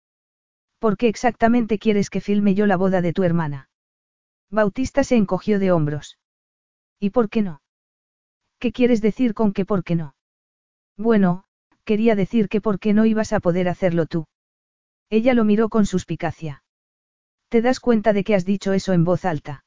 ¿Por 0.80 0.98
qué 0.98 1.08
exactamente 1.08 1.80
quieres 1.80 2.10
que 2.10 2.22
filme 2.22 2.56
yo 2.56 2.66
la 2.66 2.78
boda 2.78 3.02
de 3.02 3.14
tu 3.14 3.24
hermana? 3.24 3.67
Bautista 4.50 5.04
se 5.04 5.16
encogió 5.16 5.60
de 5.60 5.72
hombros. 5.72 6.18
¿Y 7.00 7.10
por 7.10 7.30
qué 7.30 7.42
no? 7.42 7.62
¿Qué 8.60 8.72
quieres 8.72 9.02
decir 9.02 9.34
con 9.34 9.54
que 9.54 9.66
por 9.66 9.84
qué 9.84 9.96
no? 9.96 10.16
Bueno, 10.96 11.44
quería 11.84 12.16
decir 12.16 12.50
que 12.50 12.62
por 12.62 12.80
qué 12.80 12.94
no 12.94 13.06
ibas 13.06 13.34
a 13.34 13.40
poder 13.40 13.70
hacerlo 13.70 14.06
tú. 14.06 14.28
Ella 15.10 15.34
lo 15.34 15.44
miró 15.44 15.70
con 15.70 15.86
suspicacia. 15.86 16.64
¿Te 17.50 17.62
das 17.62 17.80
cuenta 17.80 18.14
de 18.14 18.24
que 18.24 18.36
has 18.36 18.46
dicho 18.46 18.74
eso 18.74 18.94
en 18.94 19.04
voz 19.04 19.26
alta? 19.26 19.64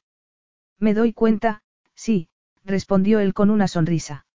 Me 0.79 0.93
doy 0.93 1.13
cuenta, 1.13 1.63
sí, 1.95 2.29
respondió 2.65 3.21
él 3.21 3.33
con 3.33 3.51
una 3.51 3.69
sonrisa. 3.69 4.27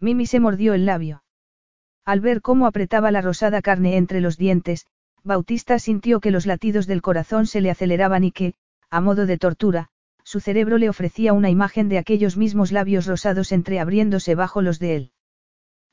Mimi 0.00 0.26
se 0.26 0.40
mordió 0.40 0.74
el 0.74 0.86
labio. 0.86 1.22
Al 2.04 2.20
ver 2.20 2.40
cómo 2.40 2.66
apretaba 2.66 3.10
la 3.10 3.20
rosada 3.20 3.62
carne 3.62 3.96
entre 3.96 4.20
los 4.20 4.36
dientes, 4.36 4.86
Bautista 5.22 5.78
sintió 5.78 6.20
que 6.20 6.30
los 6.30 6.46
latidos 6.46 6.86
del 6.86 7.02
corazón 7.02 7.46
se 7.46 7.60
le 7.60 7.70
aceleraban 7.70 8.24
y 8.24 8.32
que, 8.32 8.54
a 8.92 9.00
modo 9.00 9.24
de 9.24 9.38
tortura, 9.38 9.88
su 10.22 10.38
cerebro 10.38 10.76
le 10.76 10.90
ofrecía 10.90 11.32
una 11.32 11.48
imagen 11.48 11.88
de 11.88 11.96
aquellos 11.96 12.36
mismos 12.36 12.72
labios 12.72 13.06
rosados 13.06 13.50
entreabriéndose 13.50 14.34
bajo 14.34 14.60
los 14.60 14.78
de 14.78 14.96
él. 14.96 15.12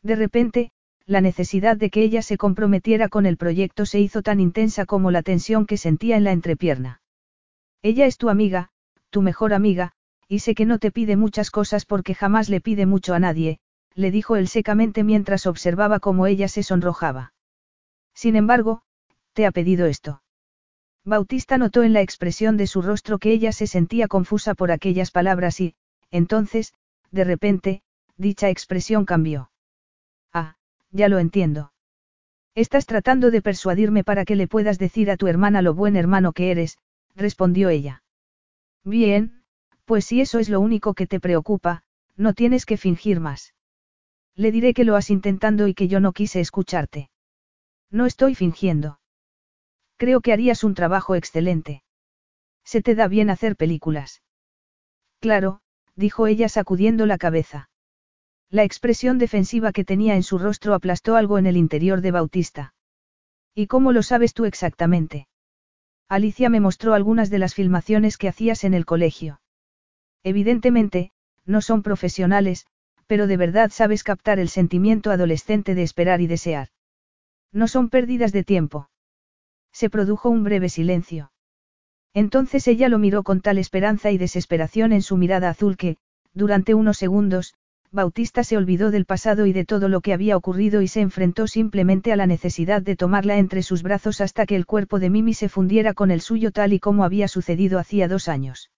De 0.04 0.16
repente, 0.18 0.72
la 1.06 1.22
necesidad 1.22 1.78
de 1.78 1.91
que 1.91 2.04
ella 2.04 2.22
se 2.22 2.38
comprometiera 2.38 3.08
con 3.08 3.26
el 3.26 3.38
proyecto 3.38 3.86
se 3.86 4.02
hizo 4.02 4.22
tan 4.22 4.41
intensa 4.41 4.86
como 4.86 5.12
la 5.12 5.24
tensión 5.24 5.66
que 5.66 5.78
sentía 5.78 6.18
en 6.18 6.26
la 6.26 6.34
entrepierna. 6.34 7.02
Ella 7.82 8.06
es 8.06 8.18
tu 8.18 8.28
amiga, 8.28 8.68
tu 9.10 9.22
mejor 9.22 9.54
amiga, 9.54 9.93
y 10.28 10.39
sé 10.39 10.54
que 10.54 10.66
no 10.66 10.78
te 10.78 10.91
pide 10.91 11.16
muchas 11.16 11.52
cosas 11.52 11.86
porque 11.86 12.14
jamás 12.14 12.50
le 12.50 12.60
pide 12.60 12.86
mucho 12.86 13.14
a 13.14 13.20
nadie, 13.20 13.60
le 13.95 14.12
dijo 14.12 14.36
él 14.36 14.50
secamente 14.50 15.06
mientras 15.06 15.47
observaba 15.47 16.02
cómo 16.02 16.28
ella 16.28 16.50
se 16.50 16.64
sonrojaba. 16.64 17.32
Sin 18.14 18.36
embargo, 18.36 18.82
te 19.32 19.45
ha 19.45 19.52
pedido 19.52 19.86
esto. 19.86 20.22
Bautista 21.06 21.58
notó 21.58 21.84
en 21.84 21.93
la 21.93 22.02
expresión 22.02 22.58
de 22.58 22.68
su 22.68 22.82
rostro 22.82 23.20
que 23.20 23.32
ella 23.32 23.52
se 23.52 23.68
sentía 23.68 24.08
confusa 24.08 24.54
por 24.54 24.72
aquellas 24.72 25.12
palabras 25.12 25.60
y, 25.60 25.76
entonces, 26.12 26.74
de 27.12 27.24
repente, 27.24 27.82
dicha 28.18 28.50
expresión 28.50 29.06
cambió. 29.06 29.52
Ah, 30.34 30.58
ya 30.91 31.10
lo 31.10 31.20
entiendo. 31.20 31.72
Estás 32.56 32.86
tratando 32.86 33.32
de 33.32 33.41
persuadirme 33.41 34.04
para 34.04 34.26
que 34.26 34.36
le 34.36 34.47
puedas 34.47 34.78
decir 34.78 35.10
a 35.10 35.18
tu 35.18 35.28
hermana 35.28 35.62
lo 35.62 35.74
buen 35.74 35.95
hermano 35.95 36.34
que 36.34 36.52
eres, 36.52 36.78
respondió 37.16 37.70
ella. 37.70 38.04
Bien, 38.84 39.43
pues 39.86 40.06
si 40.06 40.22
eso 40.22 40.39
es 40.39 40.50
lo 40.50 40.60
único 40.60 40.93
que 40.93 41.08
te 41.08 41.20
preocupa, 41.20 41.84
no 42.16 42.34
tienes 42.34 42.66
que 42.66 42.78
fingir 42.78 43.20
más. 43.20 43.54
Le 44.36 44.52
diré 44.52 44.74
que 44.74 44.84
lo 44.84 44.95
has 44.95 45.10
intentando 45.10 45.68
y 45.68 45.74
que 45.74 45.88
yo 45.88 46.00
no 46.00 46.12
quise 46.12 46.39
escucharte. 46.39 47.10
No 47.89 48.06
estoy 48.06 48.36
fingiendo. 48.36 48.99
Creo 50.00 50.22
que 50.22 50.32
harías 50.32 50.64
un 50.64 50.76
trabajo 50.76 51.14
excelente. 51.16 51.84
Se 52.64 52.82
te 52.82 52.95
da 52.95 53.10
bien 53.10 53.30
hacer 53.30 53.58
películas. 53.58 54.24
Claro, 55.20 55.60
dijo 55.93 56.26
ella 56.26 56.47
sacudiendo 56.47 57.06
la 57.06 57.18
cabeza. 57.18 57.70
La 58.50 58.64
expresión 58.64 59.18
defensiva 59.18 59.74
que 59.74 59.84
tenía 59.84 60.16
en 60.16 60.24
su 60.24 60.38
rostro 60.38 60.74
aplastó 60.74 61.18
algo 61.18 61.38
en 61.38 61.47
el 61.47 61.58
interior 61.58 62.00
de 62.00 62.12
Bautista. 62.12 62.74
¿Y 63.54 63.68
cómo 63.68 63.91
lo 63.91 64.02
sabes 64.02 64.34
tú 64.34 64.45
exactamente? 64.45 65.28
Alicia 66.08 66.50
me 66.50 66.62
mostró 66.62 66.93
algunas 66.93 67.30
de 67.30 67.39
las 67.39 67.54
filmaciones 67.54 68.18
que 68.18 68.30
hacías 68.30 68.64
en 68.64 68.74
el 68.74 68.86
colegio. 68.86 69.41
Evidentemente, 70.24 71.12
no 71.45 71.60
son 71.60 71.84
profesionales, 71.84 72.66
pero 73.06 73.28
de 73.28 73.36
verdad 73.36 73.70
sabes 73.70 74.06
captar 74.06 74.39
el 74.39 74.47
sentimiento 74.47 75.12
adolescente 75.12 75.76
de 75.76 75.84
esperar 75.84 76.22
y 76.22 76.28
desear. 76.28 76.70
No 77.52 77.68
son 77.68 77.89
pérdidas 77.89 78.32
de 78.32 78.45
tiempo. 78.45 78.89
Se 79.80 79.89
produjo 79.89 80.30
un 80.30 80.43
breve 80.43 80.67
silencio. 80.67 81.32
Entonces 82.13 82.67
ella 82.67 82.89
lo 82.89 82.99
miró 82.99 83.23
con 83.23 83.39
tal 83.39 83.57
esperanza 83.57 84.11
y 84.11 84.17
desesperación 84.17 84.91
en 84.91 85.01
su 85.01 85.15
mirada 85.15 85.47
azul 85.47 85.77
que, 85.77 85.95
durante 86.34 86.73
unos 86.73 86.97
segundos, 86.97 87.53
Bautista 87.89 88.43
se 88.43 88.57
olvidó 88.57 88.91
del 88.91 89.05
pasado 89.05 89.45
y 89.45 89.53
de 89.53 89.63
todo 89.63 89.88
lo 89.88 90.01
que 90.01 90.11
había 90.11 90.36
ocurrido 90.36 90.82
y 90.82 90.89
se 90.89 90.99
enfrentó 90.99 91.47
simplemente 91.47 92.11
a 92.11 92.17
la 92.17 92.27
necesidad 92.27 92.82
de 92.82 92.97
tomarla 92.97 93.38
entre 93.38 93.63
sus 93.63 93.82
brazos 93.82 94.19
hasta 94.19 94.45
que 94.45 94.57
el 94.57 94.65
cuerpo 94.65 94.99
de 94.99 95.09
Mimi 95.09 95.34
se 95.34 95.47
fundiera 95.47 95.93
con 95.93 96.11
el 96.11 96.19
suyo 96.19 96.51
tal 96.51 96.73
y 96.73 96.82
como 96.82 97.05
había 97.05 97.30
sucedido 97.30 97.80
hacía 97.80 98.09
dos 98.09 98.27
años. 98.27 98.71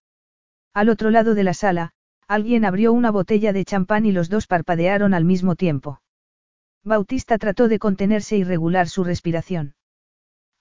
Al 0.76 0.90
otro 0.90 1.10
lado 1.10 1.34
de 1.34 1.44
la 1.44 1.56
sala, 1.56 1.94
Alguien 2.28 2.64
abrió 2.64 2.94
una 2.94 3.10
botella 3.10 3.54
de 3.54 3.66
champán 3.66 4.06
y 4.06 4.12
los 4.12 4.30
dos 4.30 4.46
parpadearon 4.46 5.16
al 5.16 5.26
mismo 5.26 5.56
tiempo. 5.56 6.00
Bautista 6.84 7.40
trató 7.40 7.68
de 7.68 7.80
contenerse 7.80 8.38
y 8.38 8.44
regular 8.44 8.88
su 8.88 9.04
respiración. 9.04 9.74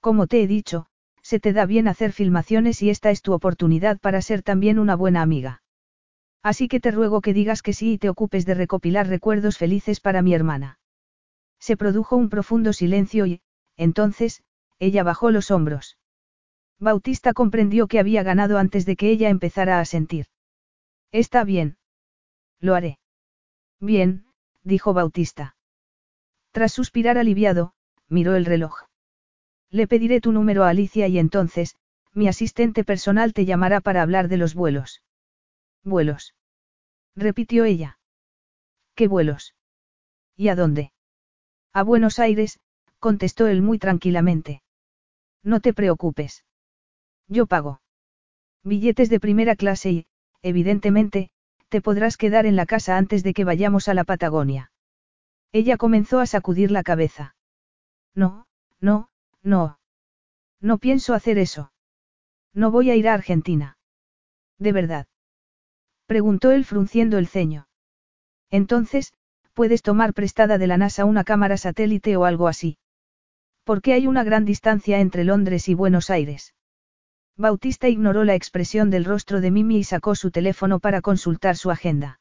Como 0.01 0.27
te 0.27 0.43
he 0.43 0.47
dicho, 0.47 0.87
se 1.23 1.41
te 1.41 1.53
da 1.53 1.67
bien 1.67 1.89
hacer 1.89 2.13
filmaciones 2.13 2.83
y 2.83 2.91
esta 2.91 3.11
es 3.11 3.23
tu 3.23 3.33
oportunidad 3.33 3.99
para 4.01 4.23
ser 4.23 4.43
también 4.43 4.79
una 4.79 4.97
buena 4.97 5.23
amiga. 5.23 5.63
Así 6.43 6.69
que 6.69 6.81
te 6.81 6.91
ruego 6.91 7.21
que 7.21 7.35
digas 7.35 7.63
que 7.63 7.75
sí 7.75 7.93
y 7.93 7.99
te 7.99 8.09
ocupes 8.09 8.47
de 8.47 8.55
recopilar 8.55 9.09
recuerdos 9.09 9.59
felices 9.59 10.01
para 10.01 10.23
mi 10.23 10.33
hermana. 10.33 10.79
Se 11.59 11.77
produjo 11.77 12.17
un 12.17 12.31
profundo 12.31 12.73
silencio 12.73 13.27
y, 13.27 13.43
entonces, 13.77 14.43
ella 14.79 15.03
bajó 15.03 15.31
los 15.31 15.51
hombros. 15.51 15.99
Bautista 16.79 17.35
comprendió 17.35 17.87
que 17.87 17.99
había 17.99 18.23
ganado 18.23 18.57
antes 18.57 18.87
de 18.87 18.97
que 18.97 19.11
ella 19.11 19.29
empezara 19.29 19.81
a 19.81 19.85
sentir. 19.85 20.27
Está 21.13 21.45
bien. 21.45 21.77
Lo 22.59 22.75
haré. 22.75 22.99
Bien, 23.79 24.25
dijo 24.63 24.95
Bautista. 24.95 25.57
Tras 26.53 26.73
suspirar 26.73 27.19
aliviado, 27.19 27.75
miró 28.09 28.35
el 28.35 28.47
reloj. 28.47 28.90
Le 29.71 29.87
pediré 29.87 30.21
tu 30.21 30.33
número 30.33 30.65
a 30.65 30.71
Alicia 30.71 31.07
y 31.09 31.19
entonces, 31.19 31.77
mi 32.13 32.27
asistente 32.29 32.85
personal 32.85 33.33
te 33.33 33.45
llamará 33.45 33.81
para 33.81 34.03
hablar 34.03 34.29
de 34.29 34.37
los 34.37 34.55
vuelos. 34.55 35.03
¿Vuelos? 35.85 36.35
repitió 37.15 37.65
ella. 37.65 37.99
¿Qué 38.95 39.07
vuelos? 39.07 39.55
¿Y 40.37 40.49
a 40.49 40.57
dónde? 40.57 40.93
A 41.73 41.83
Buenos 41.83 42.19
Aires, 42.19 42.59
contestó 42.99 43.47
él 43.47 43.63
muy 43.63 43.79
tranquilamente. 43.79 44.63
No 45.43 45.61
te 45.61 45.73
preocupes. 45.73 46.45
Yo 47.29 47.47
pago. 47.47 47.81
Billetes 48.65 49.09
de 49.09 49.21
primera 49.21 49.55
clase 49.55 49.91
y, 49.91 50.07
evidentemente, 50.43 51.31
te 51.69 51.81
podrás 51.81 52.17
quedar 52.17 52.47
en 52.47 52.57
la 52.57 52.67
casa 52.67 52.97
antes 52.97 53.23
de 53.23 53.33
que 53.33 53.45
vayamos 53.45 53.89
a 53.89 53.95
la 53.95 54.05
Patagonia. 54.05 54.73
Ella 55.53 55.77
comenzó 55.77 56.19
a 56.19 56.27
sacudir 56.27 56.71
la 56.71 56.83
cabeza. 56.83 57.37
No, 58.15 58.47
no, 58.81 59.10
no. 59.43 59.79
No 60.61 60.79
pienso 60.79 61.15
hacer 61.15 61.39
eso. 61.39 61.73
No 62.53 62.71
voy 62.71 62.91
a 62.91 62.97
ir 62.97 63.09
a 63.09 63.15
Argentina. 63.15 63.79
¿De 64.59 64.73
verdad? 64.73 65.07
Preguntó 66.07 66.51
él 66.51 66.65
frunciendo 66.65 67.19
el 67.19 67.29
ceño. 67.29 67.69
Entonces, 68.51 69.13
puedes 69.55 69.83
tomar 69.83 70.13
prestada 70.13 70.59
de 70.59 70.67
la 70.67 70.77
NASA 70.77 71.05
una 71.05 71.25
cámara 71.25 71.57
satélite 71.57 72.17
o 72.17 72.25
algo 72.25 72.49
así. 72.49 72.79
Porque 73.65 73.93
hay 73.93 74.07
una 74.07 74.25
gran 74.25 74.45
distancia 74.45 75.01
entre 75.01 75.25
Londres 75.25 75.69
y 75.69 75.75
Buenos 75.75 76.11
Aires. 76.11 76.55
Bautista 77.37 77.89
ignoró 77.89 78.25
la 78.25 78.35
expresión 78.35 78.91
del 78.91 79.05
rostro 79.05 79.41
de 79.41 79.51
Mimi 79.51 79.79
y 79.79 79.85
sacó 79.85 80.15
su 80.15 80.31
teléfono 80.31 80.81
para 80.81 81.01
consultar 81.01 81.57
su 81.57 81.71
agenda. 81.71 82.21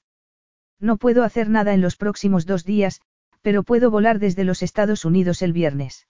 No 0.80 0.98
puedo 0.98 1.24
hacer 1.24 1.50
nada 1.50 1.74
en 1.74 1.82
los 1.82 1.98
próximos 1.98 2.46
dos 2.46 2.64
días, 2.64 3.02
pero 3.42 3.64
puedo 3.64 3.92
volar 3.92 4.20
desde 4.20 4.44
los 4.44 4.62
Estados 4.62 5.04
Unidos 5.04 5.42
el 5.42 5.52
viernes. 5.52 6.08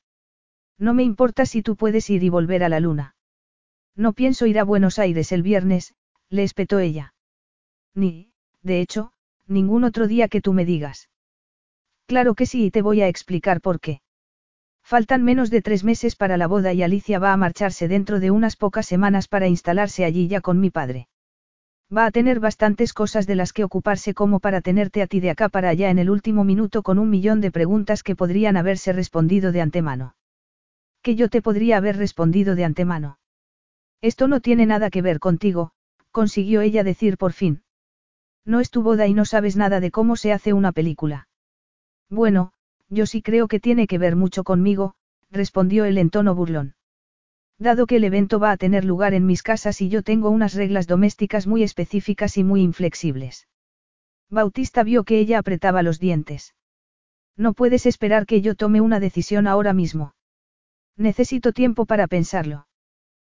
No 0.79 0.93
me 0.93 1.03
importa 1.03 1.45
si 1.45 1.61
tú 1.61 1.75
puedes 1.75 2.09
ir 2.09 2.23
y 2.23 2.29
volver 2.29 2.63
a 2.63 2.69
la 2.69 2.79
luna. 2.79 3.15
No 3.95 4.13
pienso 4.13 4.45
ir 4.45 4.57
a 4.57 4.63
Buenos 4.63 4.97
Aires 4.97 5.33
el 5.33 5.43
viernes, 5.43 5.93
le 6.29 6.43
espetó 6.43 6.79
ella. 6.79 7.13
Ni, 7.93 8.31
de 8.63 8.79
hecho, 8.79 9.11
ningún 9.45 9.83
otro 9.83 10.07
día 10.07 10.29
que 10.29 10.41
tú 10.41 10.53
me 10.53 10.63
digas. 10.63 11.09
Claro 12.05 12.33
que 12.33 12.45
sí 12.45 12.65
y 12.65 12.71
te 12.71 12.81
voy 12.81 13.01
a 13.01 13.09
explicar 13.09 13.59
por 13.59 13.81
qué. 13.81 14.01
Faltan 14.81 15.23
menos 15.23 15.49
de 15.51 15.61
tres 15.61 15.83
meses 15.83 16.15
para 16.15 16.37
la 16.37 16.47
boda 16.47 16.73
y 16.73 16.81
Alicia 16.81 17.19
va 17.19 17.33
a 17.33 17.37
marcharse 17.37 17.87
dentro 17.87 18.19
de 18.19 18.31
unas 18.31 18.55
pocas 18.55 18.85
semanas 18.85 19.27
para 19.27 19.47
instalarse 19.47 20.05
allí 20.05 20.27
ya 20.27 20.39
con 20.39 20.59
mi 20.59 20.69
padre. 20.69 21.09
Va 21.95 22.05
a 22.05 22.11
tener 22.11 22.39
bastantes 22.39 22.93
cosas 22.93 23.27
de 23.27 23.35
las 23.35 23.51
que 23.51 23.63
ocuparse 23.63 24.13
como 24.13 24.39
para 24.39 24.61
tenerte 24.61 25.01
a 25.01 25.07
ti 25.07 25.19
de 25.19 25.31
acá 25.31 25.49
para 25.49 25.69
allá 25.69 25.89
en 25.89 25.99
el 25.99 26.09
último 26.09 26.43
minuto 26.43 26.83
con 26.83 26.99
un 26.99 27.09
millón 27.09 27.41
de 27.41 27.51
preguntas 27.51 28.01
que 28.01 28.15
podrían 28.15 28.57
haberse 28.57 28.93
respondido 28.93 29.51
de 29.51 29.61
antemano. 29.61 30.15
Que 31.01 31.15
yo 31.15 31.29
te 31.29 31.41
podría 31.41 31.77
haber 31.77 31.97
respondido 31.97 32.55
de 32.55 32.65
antemano. 32.65 33.19
Esto 34.01 34.27
no 34.27 34.39
tiene 34.39 34.65
nada 34.65 34.89
que 34.89 35.01
ver 35.01 35.19
contigo, 35.19 35.71
consiguió 36.11 36.61
ella 36.61 36.83
decir 36.83 37.17
por 37.17 37.33
fin. 37.33 37.63
No 38.45 38.59
es 38.59 38.69
tu 38.69 38.81
boda 38.81 39.07
y 39.07 39.13
no 39.13 39.25
sabes 39.25 39.55
nada 39.55 39.79
de 39.79 39.91
cómo 39.91 40.15
se 40.15 40.33
hace 40.33 40.53
una 40.53 40.71
película. 40.71 41.27
Bueno, 42.09 42.53
yo 42.89 43.05
sí 43.05 43.21
creo 43.21 43.47
que 43.47 43.59
tiene 43.59 43.87
que 43.87 43.97
ver 43.97 44.15
mucho 44.15 44.43
conmigo, 44.43 44.95
respondió 45.29 45.85
él 45.85 45.97
en 45.97 46.09
tono 46.09 46.33
burlón. 46.33 46.75
Dado 47.59 47.87
que 47.87 47.97
el 47.97 48.05
evento 48.05 48.39
va 48.39 48.51
a 48.51 48.57
tener 48.57 48.85
lugar 48.85 49.13
en 49.13 49.25
mis 49.25 49.43
casas 49.43 49.81
y 49.81 49.89
yo 49.89 50.01
tengo 50.01 50.29
unas 50.29 50.53
reglas 50.53 50.87
domésticas 50.87 51.45
muy 51.45 51.61
específicas 51.61 52.37
y 52.37 52.43
muy 52.43 52.61
inflexibles. 52.61 53.47
Bautista 54.29 54.83
vio 54.83 55.03
que 55.03 55.19
ella 55.19 55.39
apretaba 55.39 55.83
los 55.83 55.99
dientes. 55.99 56.55
No 57.35 57.53
puedes 57.53 57.85
esperar 57.85 58.25
que 58.25 58.41
yo 58.41 58.55
tome 58.55 58.79
una 58.79 58.99
decisión 58.99 59.45
ahora 59.45 59.73
mismo. 59.73 60.13
Necesito 60.99 61.53
tiempo 61.53 61.85
para 61.85 62.07
pensarlo. 62.07 62.67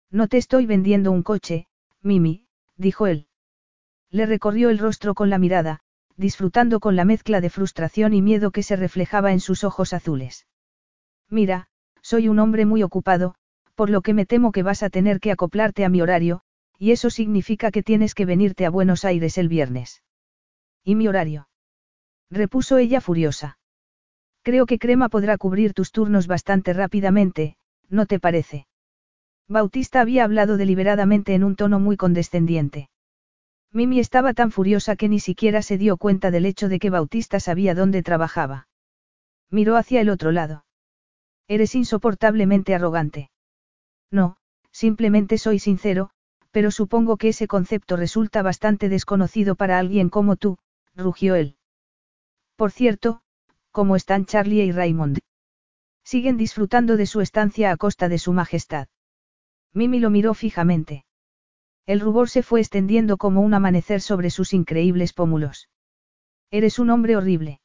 No 0.09 0.27
te 0.27 0.37
estoy 0.37 0.65
vendiendo 0.65 1.11
un 1.11 1.21
coche, 1.21 1.67
Mimi, 2.01 2.47
dijo 2.75 3.05
él. 3.05 3.27
Le 4.09 4.25
recorrió 4.25 4.71
el 4.71 4.79
rostro 4.79 5.13
con 5.13 5.29
la 5.29 5.37
mirada, 5.37 5.81
disfrutando 6.17 6.79
con 6.79 6.95
la 6.95 7.05
mezcla 7.05 7.39
de 7.39 7.51
frustración 7.51 8.15
y 8.15 8.23
miedo 8.23 8.49
que 8.49 8.63
se 8.63 8.75
reflejaba 8.75 9.31
en 9.31 9.39
sus 9.39 9.63
ojos 9.63 9.93
azules. 9.93 10.47
Mira, 11.29 11.67
soy 12.01 12.29
un 12.29 12.39
hombre 12.39 12.65
muy 12.65 12.81
ocupado, 12.81 13.35
por 13.75 13.91
lo 13.91 14.01
que 14.01 14.15
me 14.15 14.25
temo 14.25 14.51
que 14.51 14.63
vas 14.63 14.81
a 14.81 14.89
tener 14.89 15.19
que 15.19 15.31
acoplarte 15.31 15.85
a 15.85 15.89
mi 15.89 16.01
horario, 16.01 16.41
y 16.79 16.91
eso 16.91 17.11
significa 17.11 17.69
que 17.69 17.83
tienes 17.83 18.15
que 18.15 18.25
venirte 18.25 18.65
a 18.65 18.71
Buenos 18.71 19.05
Aires 19.05 19.37
el 19.37 19.49
viernes. 19.49 20.01
¿Y 20.83 20.95
mi 20.95 21.07
horario? 21.07 21.47
repuso 22.31 22.79
ella 22.79 23.01
furiosa. 23.01 23.59
Creo 24.43 24.65
que 24.65 24.79
Crema 24.79 25.09
podrá 25.09 25.37
cubrir 25.37 25.73
tus 25.73 25.91
turnos 25.91 26.27
bastante 26.27 26.73
rápidamente, 26.73 27.57
¿no 27.89 28.05
te 28.05 28.19
parece? 28.19 28.65
Bautista 29.47 30.01
había 30.01 30.23
hablado 30.23 30.57
deliberadamente 30.57 31.35
en 31.35 31.43
un 31.43 31.55
tono 31.55 31.79
muy 31.79 31.97
condescendiente. 31.97 32.89
Mimi 33.71 33.99
estaba 33.99 34.33
tan 34.33 34.51
furiosa 34.51 34.95
que 34.95 35.09
ni 35.09 35.19
siquiera 35.19 35.61
se 35.61 35.77
dio 35.77 35.97
cuenta 35.97 36.31
del 36.31 36.45
hecho 36.45 36.69
de 36.69 36.79
que 36.79 36.89
Bautista 36.89 37.39
sabía 37.39 37.75
dónde 37.75 38.03
trabajaba. 38.03 38.67
Miró 39.49 39.75
hacia 39.75 40.01
el 40.01 40.09
otro 40.09 40.31
lado. 40.31 40.65
Eres 41.47 41.75
insoportablemente 41.75 42.73
arrogante. 42.73 43.29
No, 44.09 44.37
simplemente 44.71 45.37
soy 45.37 45.59
sincero, 45.59 46.09
pero 46.51 46.71
supongo 46.71 47.17
que 47.17 47.29
ese 47.29 47.47
concepto 47.47 47.95
resulta 47.95 48.41
bastante 48.41 48.89
desconocido 48.89 49.55
para 49.55 49.77
alguien 49.79 50.09
como 50.09 50.35
tú, 50.35 50.57
rugió 50.95 51.35
él. 51.35 51.55
Por 52.55 52.71
cierto, 52.71 53.21
¿cómo 53.71 53.95
están 53.95 54.25
Charlie 54.25 54.63
y 54.63 54.71
Raymond? 54.71 55.19
Siguen 56.03 56.37
disfrutando 56.37 56.97
de 56.97 57.05
su 57.05 57.21
estancia 57.21 57.71
a 57.71 57.77
costa 57.77 58.09
de 58.09 58.17
su 58.17 58.33
majestad. 58.33 58.87
Mimi 59.73 59.99
lo 59.99 60.09
miró 60.09 60.33
fijamente. 60.33 61.05
El 61.85 61.99
rubor 61.99 62.29
se 62.29 62.43
fue 62.43 62.59
extendiendo 62.59 63.17
como 63.17 63.41
un 63.41 63.53
amanecer 63.53 64.01
sobre 64.01 64.29
sus 64.29 64.53
increíbles 64.53 65.13
pómulos. 65.13 65.69
Eres 66.51 66.79
un 66.79 66.89
hombre 66.89 67.15
horrible. 67.15 67.61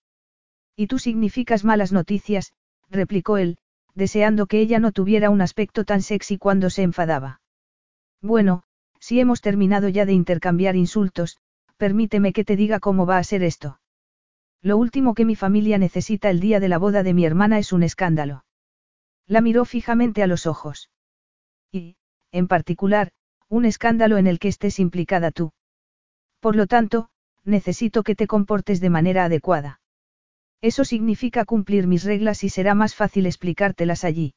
Y 0.77 0.87
tú 0.87 0.99
significas 0.99 1.65
malas 1.65 1.93
noticias, 1.93 2.53
replicó 2.89 3.37
él, 3.37 3.59
deseando 3.95 4.47
que 4.47 4.61
ella 4.61 4.79
no 4.79 4.93
tuviera 4.93 5.31
un 5.31 5.41
aspecto 5.41 5.85
tan 5.85 6.03
sexy 6.03 6.39
cuando 6.39 6.71
se 6.71 6.83
enfadaba. 6.83 7.41
Bueno, 8.23 8.63
si 9.01 9.19
hemos 9.21 9.41
terminado 9.41 9.89
ya 9.89 10.07
de 10.07 10.13
intercambiar 10.13 10.77
insultos, 10.77 11.39
permíteme 11.77 12.33
que 12.33 12.45
te 12.45 12.57
diga 12.57 12.79
cómo 12.79 13.07
va 13.07 13.19
a 13.19 13.25
ser 13.25 13.43
esto. 13.43 13.81
Lo 14.63 14.77
último 14.77 15.15
que 15.15 15.25
mi 15.25 15.37
familia 15.37 15.79
necesita 15.79 16.31
el 16.31 16.41
día 16.41 16.61
de 16.61 16.69
la 16.69 16.79
boda 16.79 17.03
de 17.03 17.15
mi 17.15 17.25
hermana 17.25 17.59
es 17.59 17.73
un 17.73 17.83
escándalo. 17.83 18.45
La 19.27 19.41
miró 19.41 19.65
fijamente 19.65 20.23
a 20.23 20.27
los 20.27 20.47
ojos. 20.47 20.91
Y, 21.73 21.97
en 22.33 22.49
particular, 22.49 23.11
un 23.49 23.65
escándalo 23.65 24.19
en 24.19 24.27
el 24.27 24.39
que 24.39 24.49
estés 24.49 24.79
implicada 24.79 25.31
tú. 25.31 25.53
Por 26.41 26.57
lo 26.57 26.67
tanto, 26.67 27.09
necesito 27.45 28.03
que 28.03 28.15
te 28.15 28.27
comportes 28.27 28.81
de 28.81 28.91
manera 28.91 29.25
adecuada. 29.25 29.81
Eso 30.61 30.85
significa 30.85 31.45
cumplir 31.45 31.87
mis 31.87 32.05
reglas 32.05 32.43
y 32.45 32.49
será 32.49 32.75
más 32.75 32.95
fácil 32.95 33.27
explicártelas 33.27 34.05
allí. 34.05 34.35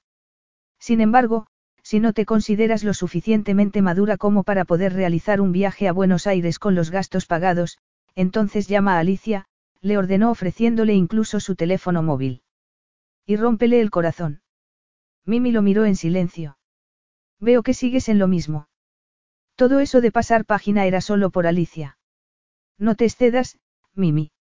Sin 0.79 1.01
embargo, 1.01 1.47
si 1.81 1.99
no 1.99 2.13
te 2.13 2.25
consideras 2.25 2.83
lo 2.83 2.93
suficientemente 2.93 3.81
madura 3.81 4.17
como 4.17 4.43
para 4.43 4.65
poder 4.65 4.93
realizar 4.93 5.41
un 5.41 5.51
viaje 5.51 5.87
a 5.87 5.93
Buenos 5.93 6.27
Aires 6.27 6.59
con 6.59 6.75
los 6.75 6.91
gastos 6.91 7.25
pagados, 7.25 7.79
entonces 8.15 8.67
llama 8.67 8.95
a 8.95 8.99
Alicia, 8.99 9.45
le 9.81 9.97
ordenó 9.97 10.31
ofreciéndole 10.31 10.93
incluso 10.93 11.39
su 11.39 11.55
teléfono 11.55 12.03
móvil. 12.03 12.43
Y 13.25 13.35
rómpele 13.35 13.81
el 13.81 13.91
corazón. 13.91 14.41
Mimi 15.25 15.51
lo 15.51 15.61
miró 15.61 15.85
en 15.85 15.95
silencio. 15.95 16.57
Veo 17.39 17.63
que 17.63 17.73
sigues 17.73 18.09
en 18.09 18.19
lo 18.19 18.27
mismo. 18.27 18.67
Todo 19.55 19.79
eso 19.79 20.01
de 20.01 20.11
pasar 20.11 20.45
página 20.45 20.85
era 20.85 21.01
solo 21.01 21.29
por 21.29 21.47
Alicia. 21.47 21.97
No 22.77 22.95
te 22.95 23.05
excedas, 23.05 23.59
Mimi. 23.93 24.31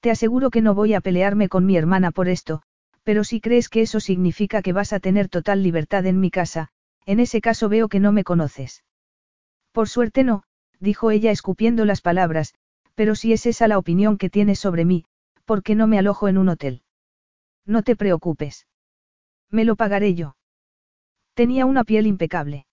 Te 0.00 0.10
aseguro 0.10 0.50
que 0.50 0.62
no 0.62 0.74
voy 0.74 0.94
a 0.94 1.00
pelearme 1.00 1.48
con 1.48 1.64
mi 1.64 1.76
hermana 1.76 2.10
por 2.10 2.28
esto, 2.28 2.62
pero 3.04 3.24
si 3.24 3.40
crees 3.40 3.68
que 3.68 3.82
eso 3.82 4.00
significa 4.00 4.62
que 4.62 4.72
vas 4.72 4.92
a 4.92 5.00
tener 5.00 5.28
total 5.28 5.62
libertad 5.62 6.06
en 6.06 6.20
mi 6.20 6.30
casa, 6.30 6.70
en 7.06 7.20
ese 7.20 7.40
caso 7.40 7.68
veo 7.68 7.88
que 7.88 8.00
no 8.00 8.12
me 8.12 8.24
conoces. 8.24 8.84
Por 9.72 9.88
suerte 9.88 10.24
no, 10.24 10.44
dijo 10.80 11.10
ella 11.10 11.30
escupiendo 11.30 11.84
las 11.84 12.00
palabras, 12.00 12.54
pero 12.94 13.14
si 13.14 13.32
es 13.32 13.46
esa 13.46 13.68
la 13.68 13.78
opinión 13.78 14.18
que 14.18 14.30
tienes 14.30 14.58
sobre 14.58 14.84
mí, 14.84 15.04
¿por 15.44 15.62
qué 15.62 15.74
no 15.74 15.86
me 15.86 15.98
alojo 15.98 16.28
en 16.28 16.38
un 16.38 16.48
hotel? 16.48 16.82
No 17.64 17.82
te 17.82 17.96
preocupes. 17.96 18.66
Me 19.50 19.64
lo 19.64 19.76
pagaré 19.76 20.14
yo. 20.14 20.36
Tenía 21.34 21.66
una 21.66 21.84
piel 21.84 22.06
impecable. 22.06 22.66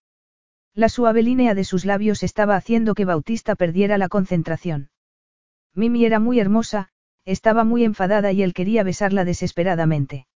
La 0.73 0.89
suave 0.89 1.23
línea 1.23 1.55
de 1.55 1.63
sus 1.63 1.85
labios 1.85 2.23
estaba 2.23 2.55
haciendo 2.55 2.95
que 2.95 3.05
Bautista 3.05 3.55
perdiera 3.55 3.97
la 3.97 4.09
concentración. 4.09 4.89
Mimi 5.73 6.05
era 6.05 6.19
muy 6.19 6.39
hermosa, 6.39 6.89
estaba 7.25 7.63
muy 7.63 7.83
enfadada 7.83 8.31
y 8.31 8.43
él 8.43 8.53
quería 8.53 8.83
besarla 8.83 9.25
desesperadamente. 9.25 10.27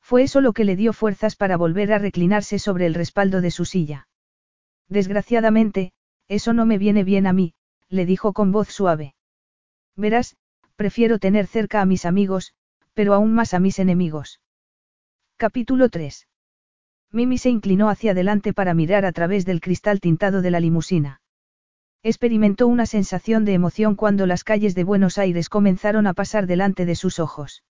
Fue 0.00 0.22
eso 0.24 0.40
lo 0.40 0.52
que 0.52 0.64
le 0.64 0.76
dio 0.76 0.92
fuerzas 0.92 1.36
para 1.36 1.56
volver 1.56 1.92
a 1.92 1.98
reclinarse 1.98 2.58
sobre 2.58 2.86
el 2.86 2.94
respaldo 2.94 3.40
de 3.40 3.50
su 3.50 3.64
silla. 3.64 4.08
Desgraciadamente, 4.88 5.92
eso 6.28 6.52
no 6.52 6.66
me 6.66 6.78
viene 6.78 7.04
bien 7.04 7.26
a 7.26 7.32
mí, 7.32 7.54
le 7.92 8.06
dijo 8.06 8.32
con 8.32 8.52
voz 8.52 8.68
suave. 8.68 9.14
Verás, 9.96 10.36
prefiero 10.76 11.18
tener 11.18 11.46
cerca 11.46 11.82
a 11.82 11.86
mis 11.86 12.06
amigos, 12.06 12.54
pero 12.94 13.12
aún 13.12 13.34
más 13.34 13.52
a 13.52 13.60
mis 13.60 13.78
enemigos. 13.78 14.40
Capítulo 15.36 15.90
3. 15.90 16.26
Mimi 17.12 17.36
se 17.36 17.50
inclinó 17.50 17.90
hacia 17.90 18.12
adelante 18.12 18.54
para 18.54 18.72
mirar 18.72 19.04
a 19.04 19.12
través 19.12 19.44
del 19.44 19.60
cristal 19.60 20.00
tintado 20.00 20.40
de 20.40 20.50
la 20.50 20.60
limusina. 20.60 21.20
Experimentó 22.02 22.66
una 22.66 22.86
sensación 22.86 23.44
de 23.44 23.52
emoción 23.52 23.94
cuando 23.94 24.26
las 24.26 24.42
calles 24.42 24.74
de 24.74 24.84
Buenos 24.84 25.18
Aires 25.18 25.50
comenzaron 25.50 26.06
a 26.06 26.14
pasar 26.14 26.46
delante 26.46 26.86
de 26.86 26.94
sus 26.94 27.18
ojos. 27.18 27.62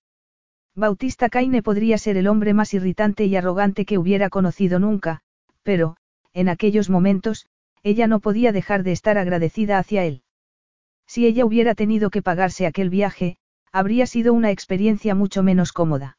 Bautista 0.76 1.28
Caine 1.28 1.62
podría 1.62 1.98
ser 1.98 2.16
el 2.16 2.28
hombre 2.28 2.54
más 2.54 2.72
irritante 2.74 3.24
y 3.24 3.34
arrogante 3.34 3.84
que 3.84 3.98
hubiera 3.98 4.30
conocido 4.30 4.78
nunca, 4.78 5.20
pero, 5.64 5.96
en 6.32 6.48
aquellos 6.48 6.88
momentos, 6.88 7.46
ella 7.82 8.06
no 8.06 8.20
podía 8.20 8.52
dejar 8.52 8.82
de 8.82 8.92
estar 8.92 9.18
agradecida 9.18 9.78
hacia 9.78 10.04
él. 10.04 10.22
Si 11.06 11.26
ella 11.26 11.44
hubiera 11.44 11.74
tenido 11.74 12.10
que 12.10 12.22
pagarse 12.22 12.66
aquel 12.66 12.90
viaje, 12.90 13.36
habría 13.72 14.06
sido 14.06 14.32
una 14.32 14.50
experiencia 14.50 15.14
mucho 15.14 15.42
menos 15.42 15.72
cómoda. 15.72 16.18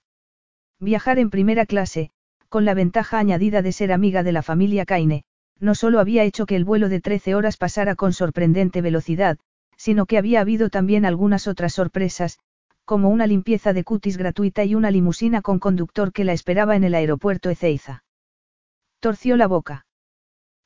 Viajar 0.80 1.20
en 1.20 1.30
primera 1.30 1.66
clase, 1.66 2.12
con 2.50 2.66
la 2.66 2.74
ventaja 2.74 3.20
añadida 3.20 3.62
de 3.62 3.72
ser 3.72 3.92
amiga 3.92 4.24
de 4.24 4.32
la 4.32 4.42
familia 4.42 4.86
Caine, 4.86 5.24
no 5.60 5.76
solo 5.76 6.00
había 6.00 6.24
hecho 6.24 6.46
que 6.46 6.56
el 6.56 6.66
vuelo 6.66 6.90
de 6.90 7.00
13 7.00 7.36
horas 7.36 7.58
pasara 7.58 7.96
con 7.96 8.14
sorprendente 8.14 8.82
velocidad, 8.82 9.38
sino 9.78 10.06
que 10.06 10.18
había 10.18 10.42
habido 10.42 10.70
también 10.70 11.06
algunas 11.06 11.48
otras 11.48 11.74
sorpresas, 11.74 12.40
como 12.86 13.10
una 13.10 13.28
limpieza 13.28 13.72
de 13.74 13.84
cutis 13.84 14.18
gratuita 14.18 14.66
y 14.66 14.76
una 14.76 14.92
limusina 14.92 15.42
con 15.42 15.60
conductor 15.60 16.12
que 16.12 16.26
la 16.26 16.34
esperaba 16.34 16.76
en 16.76 16.84
el 16.84 16.96
aeropuerto 16.96 17.50
Ezeiza. 17.50 18.04
Torció 19.00 19.38
la 19.38 19.48
boca. 19.48 19.86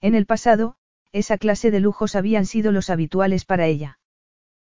En 0.01 0.15
el 0.15 0.25
pasado, 0.25 0.75
esa 1.17 1.37
clase 1.37 1.71
de 1.71 1.79
lujos 1.79 2.15
habían 2.15 2.45
sido 2.45 2.71
los 2.71 2.89
habituales 2.89 3.45
para 3.45 3.65
ella. 3.65 3.99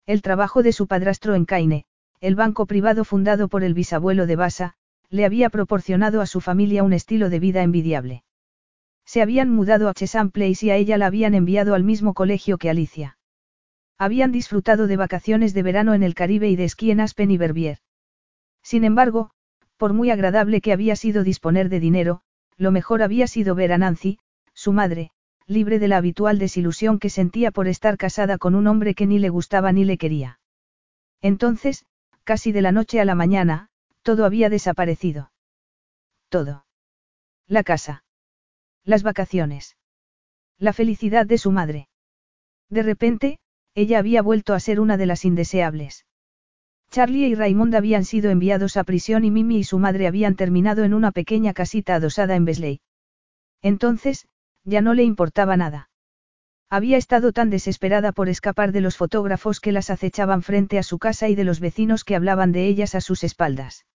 El 0.06 0.22
trabajo 0.22 0.64
de 0.64 0.74
su 0.74 0.88
padrastro 0.88 1.36
en 1.36 1.46
Caine, 1.46 1.86
el 2.20 2.36
banco 2.36 2.66
privado 2.66 3.06
fundado 3.06 3.48
por 3.48 3.64
el 3.64 3.74
bisabuelo 3.74 4.26
de 4.28 4.36
Basa, 4.36 4.74
le 5.10 5.26
había 5.26 5.50
proporcionado 5.50 6.22
a 6.22 6.26
su 6.26 6.42
familia 6.42 6.84
un 6.84 6.94
estilo 6.94 7.30
de 7.30 7.40
vida 7.40 7.64
envidiable. 7.64 8.24
Se 9.06 9.22
habían 9.22 9.50
mudado 9.50 9.90
a 9.90 9.94
Chesham 9.94 10.32
Place 10.32 10.66
y 10.66 10.70
a 10.72 10.76
ella 10.76 10.98
la 10.98 11.06
habían 11.06 11.36
enviado 11.36 11.76
al 11.76 11.84
mismo 11.84 12.14
colegio 12.14 12.58
que 12.58 12.70
Alicia. 12.70 13.18
Habían 13.98 14.32
disfrutado 14.32 14.88
de 14.88 14.98
vacaciones 14.98 15.54
de 15.54 15.64
verano 15.64 15.94
en 15.94 16.04
el 16.04 16.16
Caribe 16.16 16.50
y 16.50 16.56
de 16.56 16.66
esquí 16.66 16.92
en 16.92 17.00
Aspen 17.00 17.32
y 17.32 17.38
Verbier. 17.38 17.78
Sin 18.62 18.84
embargo, 18.84 19.32
por 19.78 19.94
muy 19.94 20.10
agradable 20.12 20.62
que 20.62 20.74
había 20.74 20.96
sido 20.96 21.24
disponer 21.24 21.70
de 21.70 21.80
dinero, 21.80 22.22
lo 22.58 22.72
mejor 22.72 23.02
había 23.02 23.28
sido 23.28 23.56
ver 23.56 23.72
a 23.72 23.78
Nancy, 23.78 24.20
su 24.54 24.74
madre, 24.74 25.12
libre 25.48 25.80
de 25.80 25.88
la 25.88 25.98
habitual 25.98 26.40
desilusión 26.40 27.00
que 27.00 27.10
sentía 27.10 27.52
por 27.52 27.68
estar 27.68 27.98
casada 27.98 28.38
con 28.38 28.56
un 28.56 28.68
hombre 28.68 28.94
que 28.94 29.06
ni 29.06 29.20
le 29.20 29.30
gustaba 29.30 29.72
ni 29.72 29.86
le 29.86 29.98
quería. 29.98 30.40
Entonces, 31.22 31.86
casi 32.24 32.52
de 32.52 32.62
la 32.62 32.72
noche 32.72 33.00
a 33.00 33.06
la 33.06 33.16
mañana, 33.16 33.70
todo 34.02 34.26
había 34.26 34.50
desaparecido. 34.50 35.32
Todo. 36.30 36.66
La 37.48 37.64
casa. 37.64 38.04
Las 38.84 39.04
vacaciones. 39.04 39.78
La 40.58 40.74
felicidad 40.74 41.26
de 41.26 41.38
su 41.38 41.52
madre. 41.52 41.88
De 42.70 42.84
repente, 42.84 43.40
ella 43.76 44.00
había 44.00 44.22
vuelto 44.22 44.54
a 44.54 44.60
ser 44.60 44.80
una 44.80 44.98
de 44.98 45.06
las 45.06 45.26
indeseables. 45.26 46.06
Charlie 46.90 47.28
y 47.28 47.36
Raymond 47.36 47.74
habían 47.76 48.06
sido 48.06 48.30
enviados 48.30 48.78
a 48.78 48.84
prisión 48.84 49.26
y 49.26 49.32
Mimi 49.32 49.58
y 49.58 49.64
su 49.64 49.80
madre 49.80 50.06
habían 50.08 50.36
terminado 50.36 50.84
en 50.84 50.94
una 50.94 51.12
pequeña 51.12 51.54
casita 51.54 51.96
adosada 51.96 52.36
en 52.36 52.46
Besley. 52.46 52.82
Entonces, 53.62 54.28
ya 54.64 54.82
no 54.82 54.94
le 54.94 55.04
importaba 55.04 55.58
nada. 55.58 55.90
Había 56.70 56.98
estado 56.98 57.34
tan 57.34 57.50
desesperada 57.50 58.12
por 58.12 58.30
escapar 58.30 58.72
de 58.72 58.82
los 58.82 58.98
fotógrafos 58.98 59.60
que 59.60 59.72
las 59.72 59.90
acechaban 59.90 60.42
frente 60.42 60.80
a 60.80 60.84
su 60.84 60.98
casa 60.98 61.30
y 61.30 61.36
de 61.36 61.44
los 61.44 61.60
vecinos 61.60 62.04
que 62.04 62.16
hablaban 62.16 62.52
de 62.52 62.66
ellas 62.66 62.96
a 62.96 63.02
sus 63.02 63.24
espaldas. 63.24 63.86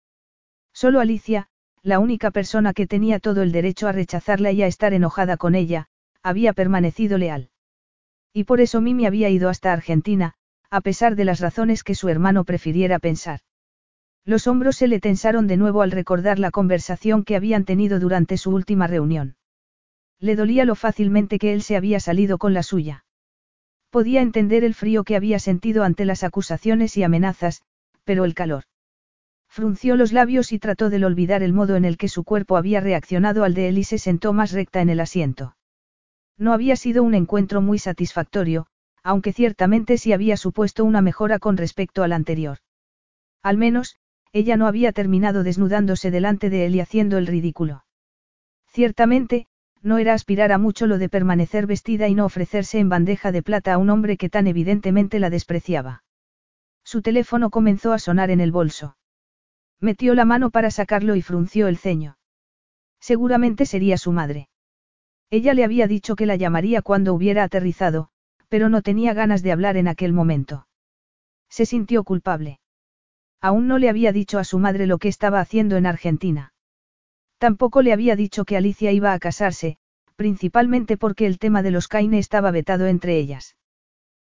Solo 0.73 1.01
Alicia, 1.01 1.49
la 1.83 1.99
única 1.99 2.31
persona 2.31 2.73
que 2.75 2.87
tenía 2.87 3.19
todo 3.19 3.43
el 3.43 3.51
derecho 3.51 3.89
a 3.89 3.93
rechazarla 3.93 4.53
y 4.53 4.63
a 4.63 4.67
estar 4.67 4.93
enojada 4.93 5.37
con 5.37 5.55
ella, 5.55 5.89
había 6.23 6.53
permanecido 6.53 7.19
leal. 7.19 7.51
Y 8.33 8.45
por 8.45 8.61
eso 8.61 8.81
Mimi 8.81 9.07
había 9.07 9.31
ido 9.31 9.49
hasta 9.49 9.73
Argentina, 9.73 10.35
a 10.71 10.81
pesar 10.83 11.17
de 11.17 11.25
las 11.25 11.41
razones 11.41 11.83
que 11.83 11.95
su 11.95 12.09
hermano 12.09 12.45
prefiriera 12.45 12.99
pensar. 12.99 13.41
Los 14.25 14.47
hombros 14.47 14.77
se 14.77 14.87
le 14.87 15.01
tensaron 15.01 15.47
de 15.47 15.57
nuevo 15.57 15.81
al 15.81 15.91
recordar 15.91 16.39
la 16.39 16.51
conversación 16.51 17.25
que 17.25 17.35
habían 17.35 17.65
tenido 17.65 17.99
durante 17.99 18.37
su 18.37 18.51
última 18.51 18.87
reunión. 18.87 19.38
Le 20.21 20.37
dolía 20.37 20.65
lo 20.65 20.75
fácilmente 20.75 21.39
que 21.39 21.53
él 21.53 21.63
se 21.63 21.77
había 21.77 22.01
salido 22.01 22.39
con 22.39 22.55
la 22.55 22.63
suya. 22.63 23.05
Podía 23.91 24.21
entender 24.21 24.65
el 24.65 24.75
frío 24.75 25.05
que 25.05 25.17
había 25.17 25.39
sentido 25.39 25.85
ante 25.85 26.05
las 26.05 26.25
acusaciones 26.25 26.97
y 26.97 27.03
amenazas, 27.03 27.63
pero 28.05 28.25
el 28.25 28.35
calor. 28.35 28.65
Frunció 29.49 29.97
los 29.97 30.13
labios 30.13 30.53
y 30.53 30.59
trató 30.59 30.91
de 30.91 31.05
olvidar 31.05 31.43
el 31.43 31.53
modo 31.53 31.77
en 31.77 31.85
el 31.85 31.97
que 31.97 32.09
su 32.09 32.25
cuerpo 32.25 32.57
había 32.57 32.81
reaccionado 32.81 33.45
al 33.45 33.55
de 33.55 33.69
él 33.69 33.79
y 33.79 33.85
se 33.85 33.99
sentó 33.99 34.33
más 34.33 34.53
recta 34.53 34.83
en 34.83 34.91
el 34.91 35.01
asiento. 35.01 35.57
No 36.37 36.53
había 36.53 36.77
sido 36.77 37.03
un 37.03 37.15
encuentro 37.15 37.61
muy 37.61 37.79
satisfactorio, 37.79 38.67
aunque 39.03 39.33
ciertamente 39.33 39.97
sí 39.99 40.13
había 40.13 40.37
supuesto 40.37 40.85
una 40.85 41.01
mejora 41.01 41.39
con 41.39 41.57
respecto 41.57 42.03
al 42.03 42.13
anterior. 42.13 42.59
Al 43.43 43.57
menos, 43.57 43.97
ella 44.33 44.57
no 44.57 44.67
había 44.67 44.93
terminado 44.93 45.43
desnudándose 45.43 46.11
delante 46.11 46.51
de 46.51 46.67
él 46.67 46.75
y 46.75 46.81
haciendo 46.81 47.17
el 47.17 47.27
ridículo. 47.27 47.85
Ciertamente, 48.67 49.47
no 49.83 49.99
era 49.99 50.15
aspirar 50.15 50.53
a 50.53 50.59
mucho 50.59 50.87
lo 50.87 50.99
de 50.99 51.09
permanecer 51.09 51.67
vestida 51.67 52.09
y 52.09 52.15
no 52.15 52.25
ofrecerse 52.25 52.79
en 52.79 52.89
bandeja 52.89 53.33
de 53.33 53.43
plata 53.43 53.75
a 53.75 53.79
un 53.79 53.91
hombre 53.91 54.17
que 54.17 54.29
tan 54.29 54.47
evidentemente 54.47 55.19
la 55.19 55.31
despreciaba. 55.31 56.03
Su 56.85 57.03
teléfono 57.03 57.51
comenzó 57.51 57.93
a 57.93 57.99
sonar 57.99 58.31
en 58.31 58.41
el 58.41 58.53
bolso. 58.53 58.97
Metió 59.81 60.15
la 60.15 60.25
mano 60.25 60.51
para 60.51 60.71
sacarlo 60.71 61.15
y 61.17 61.23
frunció 61.23 61.69
el 61.69 61.77
ceño. 61.77 62.19
Seguramente 63.01 63.67
sería 63.67 63.99
su 63.99 64.13
madre. 64.13 64.49
Ella 65.31 65.55
le 65.55 65.65
había 65.65 65.87
dicho 65.87 66.17
que 66.17 66.27
la 66.27 66.37
llamaría 66.37 66.83
cuando 66.83 67.15
hubiera 67.15 67.45
aterrizado, 67.45 68.09
pero 68.49 68.69
no 68.69 68.83
tenía 68.83 69.15
ganas 69.15 69.43
de 69.43 69.53
hablar 69.53 69.77
en 69.77 69.89
aquel 69.89 70.13
momento. 70.13 70.67
Se 71.49 71.67
sintió 71.67 72.03
culpable. 72.03 72.61
Aún 73.41 73.69
no 73.69 73.79
le 73.79 73.89
había 73.89 74.13
dicho 74.13 74.39
a 74.39 74.45
su 74.45 74.59
madre 74.59 74.87
lo 74.87 74.99
que 74.99 75.09
estaba 75.09 75.41
haciendo 75.41 75.77
en 75.77 75.87
Argentina. 75.87 76.53
Tampoco 77.39 77.83
le 77.83 77.93
había 77.93 78.17
dicho 78.17 78.45
que 78.45 78.57
Alicia 78.57 78.93
iba 78.93 79.13
a 79.13 79.19
casarse, 79.19 79.79
principalmente 80.17 80.97
porque 80.97 81.27
el 81.27 81.39
tema 81.39 81.63
de 81.63 81.71
los 81.71 81.87
Caine 81.87 82.19
estaba 82.19 82.51
vetado 82.51 82.87
entre 82.87 83.17
ellas. 83.17 83.57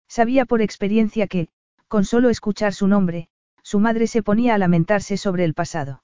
Sabía 0.09 0.45
por 0.45 0.61
experiencia 0.61 1.27
que, 1.27 1.47
con 1.88 2.03
solo 2.03 2.29
escuchar 2.29 2.73
su 2.73 2.88
nombre, 2.88 3.29
su 3.63 3.79
madre 3.79 4.07
se 4.07 4.23
ponía 4.23 4.55
a 4.55 4.57
lamentarse 4.57 5.17
sobre 5.17 5.45
el 5.45 5.53
pasado. 5.53 6.03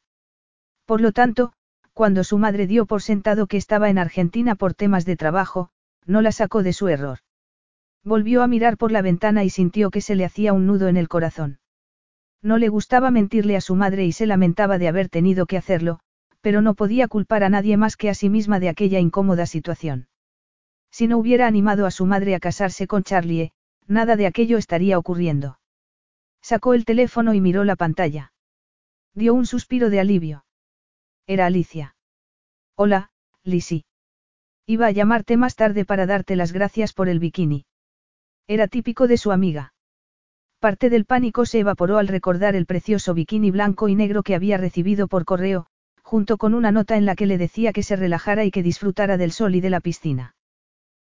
Por 0.85 1.01
lo 1.01 1.11
tanto, 1.11 1.53
cuando 1.93 2.23
su 2.23 2.37
madre 2.37 2.67
dio 2.67 2.85
por 2.85 3.01
sentado 3.01 3.47
que 3.47 3.57
estaba 3.57 3.89
en 3.89 3.97
Argentina 3.97 4.55
por 4.55 4.73
temas 4.73 5.05
de 5.05 5.15
trabajo, 5.15 5.69
no 6.05 6.21
la 6.21 6.31
sacó 6.31 6.63
de 6.63 6.73
su 6.73 6.87
error. 6.87 7.19
Volvió 8.03 8.43
a 8.43 8.47
mirar 8.47 8.77
por 8.77 8.91
la 8.91 9.01
ventana 9.01 9.43
y 9.43 9.49
sintió 9.49 9.91
que 9.91 10.01
se 10.01 10.15
le 10.15 10.25
hacía 10.25 10.53
un 10.53 10.65
nudo 10.65 10.87
en 10.87 10.97
el 10.97 11.07
corazón. 11.07 11.59
No 12.41 12.57
le 12.57 12.67
gustaba 12.67 13.11
mentirle 13.11 13.55
a 13.55 13.61
su 13.61 13.75
madre 13.75 14.05
y 14.05 14.11
se 14.11 14.25
lamentaba 14.25 14.77
de 14.77 14.89
haber 14.89 15.07
tenido 15.07 15.45
que 15.45 15.57
hacerlo, 15.57 15.99
pero 16.43 16.61
no 16.61 16.73
podía 16.73 17.07
culpar 17.07 17.45
a 17.45 17.49
nadie 17.49 17.77
más 17.77 17.95
que 17.95 18.09
a 18.09 18.13
sí 18.13 18.29
misma 18.29 18.59
de 18.59 18.67
aquella 18.67 18.99
incómoda 18.99 19.45
situación. 19.45 20.09
Si 20.91 21.07
no 21.07 21.17
hubiera 21.17 21.47
animado 21.47 21.85
a 21.85 21.91
su 21.91 22.05
madre 22.05 22.35
a 22.35 22.41
casarse 22.41 22.85
con 22.85 23.03
Charlie, 23.03 23.53
nada 23.87 24.17
de 24.17 24.27
aquello 24.27 24.57
estaría 24.57 24.99
ocurriendo. 24.99 25.57
Sacó 26.41 26.73
el 26.73 26.83
teléfono 26.83 27.33
y 27.33 27.39
miró 27.39 27.63
la 27.63 27.77
pantalla. 27.77 28.33
Dio 29.13 29.33
un 29.33 29.45
suspiro 29.45 29.89
de 29.89 30.01
alivio. 30.01 30.43
Era 31.27 31.45
Alicia. 31.45 31.95
Hola, 32.75 33.11
Lisi. 33.45 33.85
Iba 34.67 34.87
a 34.87 34.91
llamarte 34.91 35.37
más 35.37 35.55
tarde 35.55 35.85
para 35.85 36.05
darte 36.05 36.35
las 36.35 36.51
gracias 36.51 36.91
por 36.91 37.07
el 37.07 37.19
bikini. 37.19 37.65
Era 38.47 38.67
típico 38.67 39.07
de 39.07 39.15
su 39.15 39.31
amiga. 39.31 39.73
Parte 40.59 40.89
del 40.89 41.05
pánico 41.05 41.45
se 41.45 41.59
evaporó 41.59 41.99
al 41.99 42.09
recordar 42.09 42.57
el 42.57 42.65
precioso 42.65 43.13
bikini 43.13 43.49
blanco 43.49 43.87
y 43.87 43.95
negro 43.95 44.23
que 44.23 44.35
había 44.35 44.57
recibido 44.57 45.07
por 45.07 45.23
correo, 45.23 45.67
junto 46.13 46.37
con 46.37 46.53
una 46.53 46.71
nota 46.71 46.95
en 46.95 47.07
la 47.07 47.15
que 47.15 47.25
le 47.25 47.39
decía 47.39 47.73
que 47.73 47.81
se 47.81 47.95
relajara 47.95 48.45
y 48.45 48.51
que 48.51 48.61
disfrutara 48.61 49.17
del 49.17 49.31
sol 49.31 49.55
y 49.55 49.61
de 49.61 49.71
la 49.71 49.79
piscina. 49.79 50.35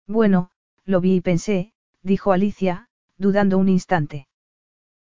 Bueno, 0.06 0.50
lo 0.86 1.02
vi 1.02 1.16
y 1.16 1.20
pensé, 1.20 1.74
dijo 2.02 2.32
Alicia, 2.32 2.88
dudando 3.18 3.58
un 3.58 3.68
instante. 3.68 4.28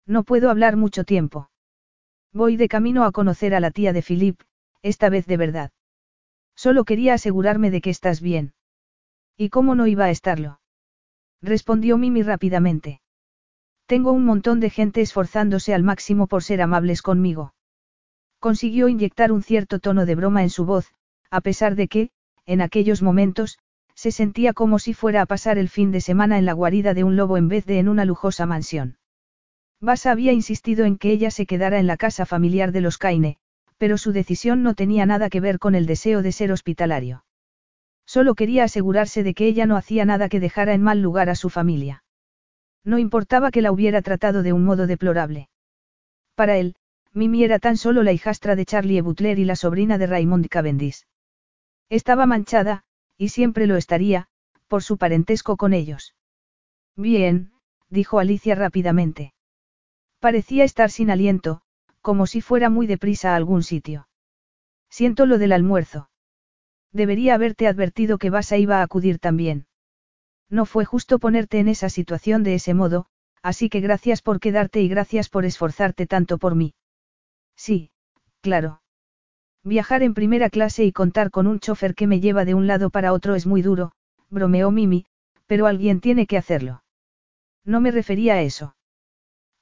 No 0.05 0.25
puedo 0.25 0.51
hablar 0.51 0.75
mucho 0.77 1.05
tiempo. 1.05 1.51
Voy 2.33 2.57
de 2.57 2.67
camino 2.67 3.05
a 3.05 3.13
conocer 3.13 3.55
a 3.55 3.61
la 3.61 3.71
tía 3.71 3.93
de 3.93 4.03
Philip, 4.03 4.41
esta 4.83 5.09
vez 5.09 5.25
de 5.27 5.37
verdad. 5.37 5.71
Solo 6.57 6.83
quería 6.85 7.15
asegurarme 7.15 7.71
de 7.71 7.81
que 7.81 7.91
estás 7.91 8.21
bien. 8.21 8.55
¿Y 9.37 9.51
cómo 9.51 9.77
no 9.77 9.87
iba 9.87 10.07
a 10.07 10.11
estarlo? 10.11 10.59
Respondió 11.41 11.97
Mimi 11.97 12.25
rápidamente. 12.25 13.03
Tengo 13.87 14.11
un 14.11 14.25
montón 14.25 14.59
de 14.59 14.71
gente 14.71 15.01
esforzándose 15.01 15.73
al 15.73 15.85
máximo 15.85 16.27
por 16.27 16.43
ser 16.43 16.61
amables 16.61 17.03
conmigo. 17.03 17.55
Consiguió 18.43 18.89
inyectar 18.89 19.31
un 19.31 19.45
cierto 19.45 19.79
tono 19.79 20.05
de 20.05 20.17
broma 20.17 20.43
en 20.43 20.51
su 20.51 20.65
voz, 20.65 20.93
a 21.31 21.41
pesar 21.41 21.77
de 21.77 21.87
que, 21.87 22.11
en 22.45 22.61
aquellos 22.61 23.01
momentos, 23.01 23.61
se 23.95 24.11
sentía 24.11 24.53
como 24.53 24.81
si 24.81 24.95
fuera 24.95 25.23
a 25.23 25.27
pasar 25.27 25.59
el 25.59 25.69
fin 25.69 25.93
de 25.93 26.01
semana 26.01 26.39
en 26.41 26.45
la 26.45 26.53
guarida 26.53 26.93
de 26.93 27.05
un 27.05 27.15
lobo 27.15 27.37
en 27.37 27.47
vez 27.47 27.67
de 27.67 27.79
en 27.79 27.89
una 27.89 28.05
lujosa 28.05 28.45
mansión. 28.45 28.99
Basa 29.81 30.11
había 30.11 30.33
insistido 30.33 30.85
en 30.87 30.99
que 30.99 31.13
ella 31.13 31.31
se 31.31 31.47
quedara 31.47 31.79
en 31.79 31.87
la 31.87 31.97
casa 31.97 32.27
familiar 32.27 32.73
de 32.73 32.81
los 32.81 32.99
Caine, 32.99 33.37
pero 33.79 33.97
su 33.97 34.11
decisión 34.11 34.65
no 34.65 34.75
tenía 34.75 35.07
nada 35.07 35.31
que 35.31 35.39
ver 35.39 35.61
con 35.61 35.77
el 35.77 35.87
deseo 35.87 36.21
de 36.21 36.33
ser 36.33 36.51
hospitalario. 36.51 37.25
Solo 38.07 38.35
quería 38.35 38.65
asegurarse 38.65 39.23
de 39.23 39.35
que 39.35 39.47
ella 39.47 39.67
no 39.67 39.77
hacía 39.77 40.05
nada 40.05 40.29
que 40.29 40.41
dejara 40.41 40.75
en 40.75 40.83
mal 40.83 41.01
lugar 41.01 41.31
a 41.31 41.37
su 41.37 41.49
familia. 41.49 42.03
No 42.83 42.99
importaba 42.99 43.53
que 43.53 43.63
la 43.63 43.71
hubiera 43.71 44.03
tratado 44.03 44.43
de 44.43 44.53
un 44.53 44.65
modo 44.65 44.89
deplorable. 44.89 45.49
Para 46.35 46.57
él, 46.57 46.75
Mimi 47.15 47.45
era 47.45 47.59
tan 47.59 47.77
solo 47.77 48.03
la 48.03 48.13
hijastra 48.13 48.57
de 48.57 48.65
Charlie. 48.65 49.01
Butler 49.01 49.39
y 49.39 49.45
la 49.45 49.57
sobrina 49.57 49.99
de 49.99 50.07
Raymond 50.07 50.49
Cavendish. 50.49 51.07
Estaba 51.91 52.25
manchada, 52.25 52.85
y 53.19 53.29
siempre 53.29 53.67
lo 53.67 53.77
estaría, 53.77 54.29
por 54.67 54.83
su 54.83 54.97
parentesco 54.97 55.57
con 55.59 55.75
ellos. 55.75 56.15
Bien, 56.97 57.53
dijo 57.91 58.19
Alicia 58.19 58.55
rápidamente. 58.55 59.35
Parecía 60.21 60.65
estar 60.65 60.91
sin 60.91 61.11
aliento, 61.11 61.61
como 62.01 62.27
si 62.27 62.41
fuera 62.41 62.71
muy 62.71 62.87
deprisa 62.87 63.33
a 63.33 63.37
algún 63.37 63.63
sitio. 63.63 64.09
Siento 64.89 65.27
lo 65.27 65.37
del 65.37 65.53
almuerzo. 65.53 66.09
Debería 66.93 67.35
haberte 67.35 67.67
advertido 67.67 68.19
que 68.19 68.31
Basa 68.31 68.57
iba 68.57 68.79
a 68.79 68.83
acudir 68.83 69.19
también. 69.19 69.67
No 70.49 70.65
fue 70.65 70.85
justo 70.85 71.19
ponerte 71.19 71.59
en 71.59 71.69
esa 71.69 71.89
situación 71.89 72.43
de 72.43 72.55
ese 72.55 72.73
modo, 72.75 73.07
así 73.43 73.69
que 73.69 73.81
gracias 73.81 74.23
por 74.23 74.41
quedarte 74.41 74.81
y 74.81 74.89
gracias 74.89 75.29
por 75.29 75.45
esforzarte 75.45 76.07
tanto 76.07 76.39
por 76.39 76.55
mí. 76.55 76.75
Sí, 77.57 77.91
claro. 78.41 78.83
Viajar 79.65 80.03
en 80.03 80.15
primera 80.15 80.51
clase 80.51 80.85
y 80.85 80.93
contar 80.93 81.31
con 81.31 81.47
un 81.47 81.61
chofer 81.61 81.95
que 81.95 82.07
me 82.07 82.21
lleva 82.21 82.45
de 82.45 82.55
un 82.55 82.67
lado 82.67 82.91
para 82.91 83.13
otro 83.13 83.35
es 83.35 83.47
muy 83.47 83.63
duro, 83.63 83.93
bromeó 84.29 84.71
Mimi, 84.71 85.07
pero 85.47 85.67
alguien 85.67 86.01
tiene 86.01 86.27
que 86.27 86.37
hacerlo. 86.37 86.83
No 87.65 87.81
me 87.81 87.91
refería 87.91 88.35
a 88.35 88.43
eso. 88.43 88.75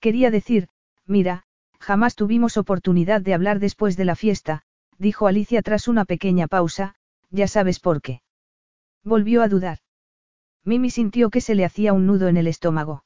Quería 0.01 0.31
decir, 0.31 0.69
mira, 1.07 1.45
jamás 1.79 2.15
tuvimos 2.15 2.57
oportunidad 2.57 3.21
de 3.21 3.35
hablar 3.35 3.59
después 3.59 3.97
de 3.97 4.07
la 4.07 4.17
fiesta, 4.17 4.63
dijo 4.99 5.27
Alicia 5.27 5.61
tras 5.63 5.89
una 5.89 6.05
pequeña 6.05 6.47
pausa, 6.47 6.95
ya 7.31 7.47
sabes 7.47 7.81
por 7.81 8.01
qué. 8.01 8.23
Volvió 9.05 9.43
a 9.43 9.49
dudar. 9.49 9.79
Mimi 10.65 10.91
sintió 10.91 11.31
que 11.31 11.41
se 11.41 11.55
le 11.55 11.65
hacía 11.65 11.93
un 11.93 12.07
nudo 12.07 12.29
en 12.29 12.37
el 12.37 12.47
estómago. 12.47 13.05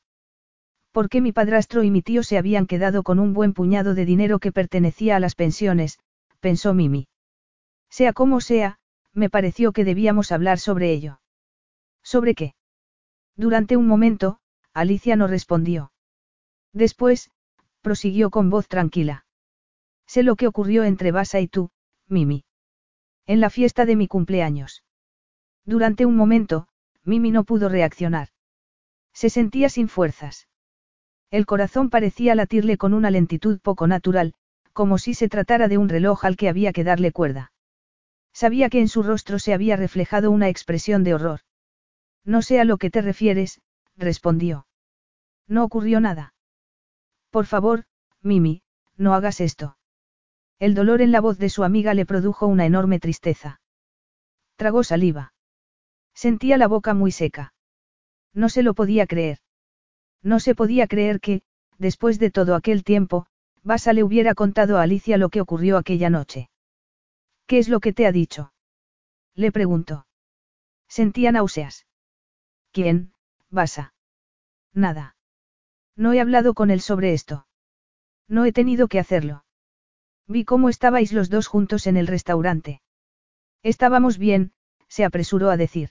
Porque 0.94 1.20
mi 1.20 1.32
padrastro 1.32 1.82
y 1.82 1.90
mi 1.90 2.02
tío 2.02 2.22
se 2.22 2.38
habían 2.38 2.68
quedado 2.68 3.02
con 3.02 3.18
un 3.18 3.32
buen 3.32 3.52
puñado 3.52 3.96
de 3.96 4.04
dinero 4.04 4.38
que 4.38 4.52
pertenecía 4.52 5.16
a 5.16 5.18
las 5.18 5.34
pensiones, 5.34 5.98
pensó 6.38 6.72
Mimi. 6.72 7.08
Sea 7.90 8.12
como 8.12 8.40
sea, 8.40 8.78
me 9.12 9.28
pareció 9.28 9.72
que 9.72 9.84
debíamos 9.84 10.30
hablar 10.30 10.60
sobre 10.60 10.92
ello. 10.92 11.20
¿Sobre 12.04 12.36
qué? 12.36 12.54
Durante 13.34 13.76
un 13.76 13.88
momento, 13.88 14.38
Alicia 14.72 15.16
no 15.16 15.26
respondió. 15.26 15.90
Después, 16.72 17.32
prosiguió 17.80 18.30
con 18.30 18.48
voz 18.48 18.68
tranquila. 18.68 19.26
Sé 20.06 20.22
lo 20.22 20.36
que 20.36 20.46
ocurrió 20.46 20.84
entre 20.84 21.10
Basa 21.10 21.40
y 21.40 21.48
tú, 21.48 21.70
Mimi. 22.06 22.44
En 23.26 23.40
la 23.40 23.50
fiesta 23.50 23.84
de 23.84 23.96
mi 23.96 24.06
cumpleaños. 24.06 24.84
Durante 25.64 26.06
un 26.06 26.14
momento, 26.14 26.68
Mimi 27.02 27.32
no 27.32 27.42
pudo 27.42 27.68
reaccionar. 27.68 28.28
Se 29.12 29.28
sentía 29.28 29.68
sin 29.68 29.88
fuerzas. 29.88 30.46
El 31.35 31.47
corazón 31.47 31.90
parecía 31.90 32.36
latirle 32.36 32.77
con 32.78 32.94
una 32.94 33.11
lentitud 33.11 33.59
poco 33.59 33.89
natural, 33.89 34.35
como 34.73 34.98
si 34.98 35.15
se 35.15 35.28
tratara 35.28 35.66
de 35.66 35.78
un 35.78 35.89
reloj 35.89 36.24
al 36.24 36.36
que 36.36 36.48
había 36.48 36.73
que 36.73 36.85
darle 36.85 37.11
cuerda. 37.11 37.51
Sabía 38.32 38.70
que 38.70 38.78
en 38.78 38.86
su 38.86 39.02
rostro 39.02 39.40
se 39.40 39.52
había 39.52 39.74
reflejado 39.74 40.31
una 40.31 40.48
expresión 40.48 41.02
de 41.02 41.12
horror. 41.12 41.40
No 42.24 42.40
sé 42.40 42.61
a 42.61 42.65
lo 42.65 42.78
que 42.78 42.89
te 42.89 43.02
refieres, 43.02 43.61
respondió. 43.97 44.69
No 45.48 45.65
ocurrió 45.65 45.98
nada. 46.01 46.35
Por 47.31 47.47
favor, 47.47 47.82
Mimi, 48.23 48.62
no 48.97 49.12
hagas 49.12 49.40
esto. 49.40 49.77
El 50.61 50.77
dolor 50.77 51.02
en 51.02 51.11
la 51.11 51.20
voz 51.20 51.39
de 51.39 51.48
su 51.48 51.65
amiga 51.65 51.94
le 51.94 52.06
produjo 52.06 52.47
una 52.47 52.65
enorme 52.65 53.01
tristeza. 53.01 53.61
Tragó 54.55 54.85
saliva. 54.85 55.35
Sentía 56.15 56.59
la 56.59 56.69
boca 56.69 56.94
muy 56.94 57.11
seca. 57.11 57.55
No 58.32 58.48
se 58.48 58.62
lo 58.62 58.74
podía 58.74 59.09
creer. 59.09 59.39
No 60.24 60.40
se 60.40 60.55
podía 60.55 60.88
creer 60.88 61.20
que, 61.20 61.42
después 61.78 62.18
de 62.18 62.30
todo 62.30 62.56
aquel 62.56 62.82
tiempo, 62.82 63.26
Basa 63.62 63.92
le 63.92 64.02
hubiera 64.02 64.34
contado 64.34 64.78
a 64.78 64.82
Alicia 64.82 65.18
lo 65.18 65.28
que 65.28 65.42
ocurrió 65.42 65.76
aquella 65.76 66.10
noche. 66.10 66.51
¿Qué 67.46 67.59
es 67.59 67.68
lo 67.68 67.78
que 67.78 67.92
te 67.92 68.06
ha 68.06 68.12
dicho? 68.12 68.52
Le 69.34 69.52
preguntó. 69.52 70.06
Sentía 70.88 71.30
náuseas. 71.30 71.86
¿Quién, 72.72 73.12
Basa? 73.51 73.94
Nada. 74.72 75.16
No 75.94 76.12
he 76.14 76.20
hablado 76.20 76.55
con 76.55 76.70
él 76.70 76.80
sobre 76.80 77.12
esto. 77.12 77.46
No 78.26 78.46
he 78.46 78.52
tenido 78.52 78.88
que 78.88 78.98
hacerlo. 78.98 79.44
Vi 80.26 80.44
cómo 80.44 80.70
estabais 80.70 81.12
los 81.12 81.28
dos 81.28 81.46
juntos 81.48 81.86
en 81.86 81.98
el 81.98 82.06
restaurante. 82.06 82.80
Estábamos 83.62 84.16
bien, 84.16 84.52
se 84.88 85.05
apresuró 85.05 85.51
a 85.51 85.59
decir. 85.59 85.90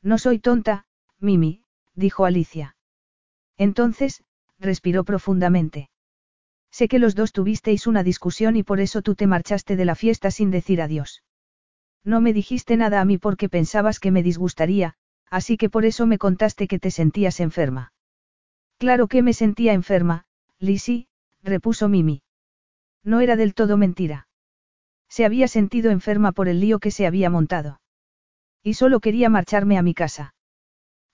No 0.00 0.16
soy 0.16 0.38
tonta, 0.38 0.86
Mimi, 1.18 1.64
dijo 1.94 2.24
Alicia. 2.24 2.76
Entonces, 3.62 4.24
respiró 4.58 5.04
profundamente. 5.04 5.88
Sé 6.72 6.88
que 6.88 6.98
los 6.98 7.14
dos 7.14 7.30
tuvisteis 7.30 7.86
una 7.86 8.02
discusión 8.02 8.56
y 8.56 8.64
por 8.64 8.80
eso 8.80 9.02
tú 9.02 9.14
te 9.14 9.28
marchaste 9.28 9.76
de 9.76 9.84
la 9.84 9.94
fiesta 9.94 10.32
sin 10.32 10.50
decir 10.50 10.82
adiós. 10.82 11.22
No 12.02 12.20
me 12.20 12.32
dijiste 12.32 12.76
nada 12.76 13.00
a 13.00 13.04
mí 13.04 13.18
porque 13.18 13.48
pensabas 13.48 14.00
que 14.00 14.10
me 14.10 14.24
disgustaría, 14.24 14.94
así 15.30 15.56
que 15.56 15.70
por 15.70 15.84
eso 15.84 16.08
me 16.08 16.18
contaste 16.18 16.66
que 16.66 16.80
te 16.80 16.90
sentías 16.90 17.38
enferma. 17.38 17.92
Claro 18.78 19.06
que 19.06 19.22
me 19.22 19.32
sentía 19.32 19.74
enferma, 19.74 20.24
Lizzie, 20.58 21.06
repuso 21.44 21.88
Mimi. 21.88 22.22
No 23.04 23.20
era 23.20 23.36
del 23.36 23.54
todo 23.54 23.76
mentira. 23.76 24.26
Se 25.08 25.24
había 25.24 25.46
sentido 25.46 25.92
enferma 25.92 26.32
por 26.32 26.48
el 26.48 26.58
lío 26.58 26.80
que 26.80 26.90
se 26.90 27.06
había 27.06 27.30
montado. 27.30 27.80
Y 28.60 28.74
solo 28.74 28.98
quería 28.98 29.28
marcharme 29.28 29.78
a 29.78 29.82
mi 29.82 29.94
casa. 29.94 30.34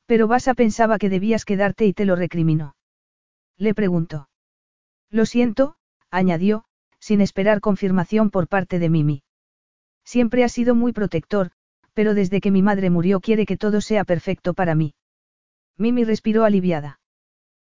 Pero 0.09 0.27
Basa 0.27 0.55
pensaba 0.55 0.99
que 0.99 1.11
debías 1.11 1.45
quedarte 1.45 1.85
y 1.85 1.93
te 1.93 2.07
lo 2.07 2.17
recriminó. 2.17 2.75
Le 3.59 3.75
preguntó. 3.75 4.31
Lo 5.11 5.27
siento, 5.27 5.77
añadió, 6.11 6.65
sin 6.99 7.21
esperar 7.21 7.61
confirmación 7.61 8.31
por 8.31 8.49
parte 8.49 8.79
de 8.79 8.89
Mimi. 8.89 9.23
Siempre 10.05 10.45
ha 10.45 10.49
sido 10.49 10.75
muy 10.75 10.95
protector, 10.95 11.51
pero 11.93 12.15
desde 12.15 12.41
que 12.41 12.51
mi 12.51 12.63
madre 12.63 12.89
murió 12.89 13.21
quiere 13.21 13.45
que 13.45 13.59
todo 13.59 13.83
sea 13.83 14.05
perfecto 14.05 14.55
para 14.55 14.75
mí. 14.75 14.95
Mimi 15.77 16.05
respiró 16.05 16.45
aliviada. 16.45 17.01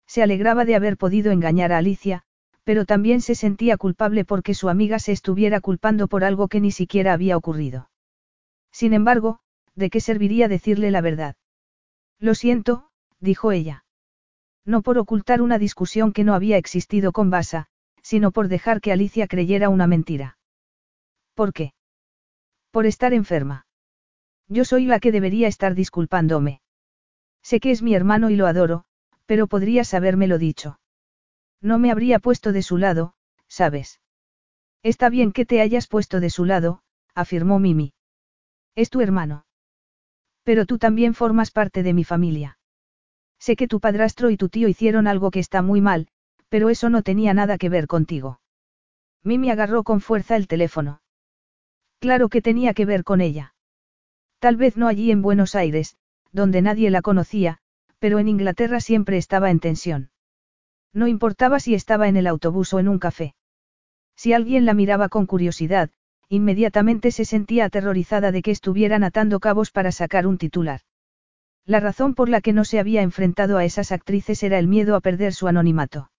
Se 0.08 0.20
alegraba 0.20 0.64
de 0.64 0.74
haber 0.74 0.96
podido 0.96 1.30
engañar 1.30 1.70
a 1.72 1.78
Alicia, 1.78 2.24
pero 2.64 2.84
también 2.84 3.20
se 3.20 3.36
sentía 3.36 3.76
culpable 3.76 4.24
porque 4.24 4.54
su 4.54 4.68
amiga 4.68 4.98
se 4.98 5.12
estuviera 5.12 5.60
culpando 5.60 6.08
por 6.08 6.24
algo 6.24 6.48
que 6.48 6.60
ni 6.60 6.72
siquiera 6.72 7.12
había 7.12 7.36
ocurrido. 7.36 7.90
Sin 8.72 8.92
embargo, 8.92 9.38
¿de 9.76 9.88
qué 9.88 10.00
serviría 10.00 10.48
decirle 10.48 10.90
la 10.90 11.00
verdad? 11.00 11.36
Lo 12.18 12.34
siento, 12.34 12.90
dijo 13.20 13.52
ella. 13.52 13.84
No 14.64 14.82
por 14.82 14.98
ocultar 14.98 15.42
una 15.42 15.58
discusión 15.58 16.12
que 16.12 16.24
no 16.24 16.34
había 16.34 16.56
existido 16.56 17.12
con 17.12 17.30
Basa, 17.30 17.66
sino 18.02 18.32
por 18.32 18.48
dejar 18.48 18.80
que 18.80 18.92
Alicia 18.92 19.26
creyera 19.26 19.68
una 19.68 19.86
mentira. 19.86 20.38
¿Por 21.34 21.52
qué? 21.52 21.74
Por 22.70 22.86
estar 22.86 23.12
enferma. 23.12 23.66
Yo 24.48 24.64
soy 24.64 24.86
la 24.86 25.00
que 25.00 25.12
debería 25.12 25.48
estar 25.48 25.74
disculpándome. 25.74 26.60
Sé 27.42 27.60
que 27.60 27.70
es 27.70 27.82
mi 27.82 27.94
hermano 27.94 28.30
y 28.30 28.36
lo 28.36 28.46
adoro, 28.46 28.84
pero 29.26 29.46
podrías 29.46 29.94
habérmelo 29.94 30.38
dicho. 30.38 30.80
No 31.60 31.78
me 31.78 31.90
habría 31.90 32.18
puesto 32.18 32.52
de 32.52 32.62
su 32.62 32.78
lado, 32.78 33.14
¿sabes? 33.48 34.00
Está 34.82 35.08
bien 35.08 35.32
que 35.32 35.46
te 35.46 35.60
hayas 35.60 35.86
puesto 35.86 36.20
de 36.20 36.30
su 36.30 36.44
lado, 36.44 36.82
afirmó 37.14 37.58
Mimi. 37.58 37.94
Es 38.74 38.90
tu 38.90 39.00
hermano. 39.00 39.46
Pero 40.44 40.66
tú 40.66 40.78
también 40.78 41.14
formas 41.14 41.50
parte 41.50 41.82
de 41.82 41.92
mi 41.92 42.04
familia. 42.04 42.58
Sé 43.38 43.56
que 43.56 43.68
tu 43.68 43.80
padrastro 43.80 44.30
y 44.30 44.36
tu 44.36 44.48
tío 44.48 44.68
hicieron 44.68 45.06
algo 45.06 45.30
que 45.30 45.40
está 45.40 45.60
muy 45.62 45.80
mal, 45.80 46.08
pero 46.48 46.70
eso 46.70 46.88
no 46.88 47.02
tenía 47.02 47.34
nada 47.34 47.58
que 47.58 47.68
ver 47.68 47.86
contigo. 47.86 48.40
Mimi 49.22 49.50
agarró 49.50 49.82
con 49.82 50.00
fuerza 50.00 50.36
el 50.36 50.46
teléfono. 50.46 51.02
Claro 51.98 52.28
que 52.28 52.42
tenía 52.42 52.74
que 52.74 52.84
ver 52.84 53.04
con 53.04 53.20
ella. 53.20 53.54
Tal 54.38 54.56
vez 54.56 54.76
no 54.76 54.86
allí 54.86 55.10
en 55.10 55.22
Buenos 55.22 55.54
Aires, 55.54 55.96
donde 56.30 56.60
nadie 56.60 56.90
la 56.90 57.00
conocía, 57.00 57.58
pero 57.98 58.18
en 58.18 58.28
Inglaterra 58.28 58.80
siempre 58.80 59.16
estaba 59.16 59.50
en 59.50 59.60
tensión. 59.60 60.10
No 60.92 61.08
importaba 61.08 61.60
si 61.60 61.74
estaba 61.74 62.08
en 62.08 62.16
el 62.16 62.26
autobús 62.26 62.72
o 62.74 62.78
en 62.78 62.88
un 62.88 62.98
café. 62.98 63.34
Si 64.16 64.32
alguien 64.32 64.66
la 64.66 64.74
miraba 64.74 65.08
con 65.08 65.26
curiosidad, 65.26 65.90
inmediatamente 66.28 67.10
se 67.10 67.24
sentía 67.24 67.66
aterrorizada 67.66 68.32
de 68.32 68.42
que 68.42 68.50
estuvieran 68.50 69.04
atando 69.04 69.40
cabos 69.40 69.70
para 69.70 69.92
sacar 69.92 70.26
un 70.26 70.38
titular. 70.38 70.80
La 71.66 71.80
razón 71.80 72.14
por 72.14 72.28
la 72.28 72.40
que 72.40 72.52
no 72.52 72.64
se 72.64 72.78
había 72.78 73.02
enfrentado 73.02 73.56
a 73.56 73.64
esas 73.64 73.92
actrices 73.92 74.42
era 74.42 74.58
el 74.58 74.68
miedo 74.68 74.96
a 74.96 75.00
perder 75.00 75.32
su 75.32 75.48
anonimato. 75.48 76.10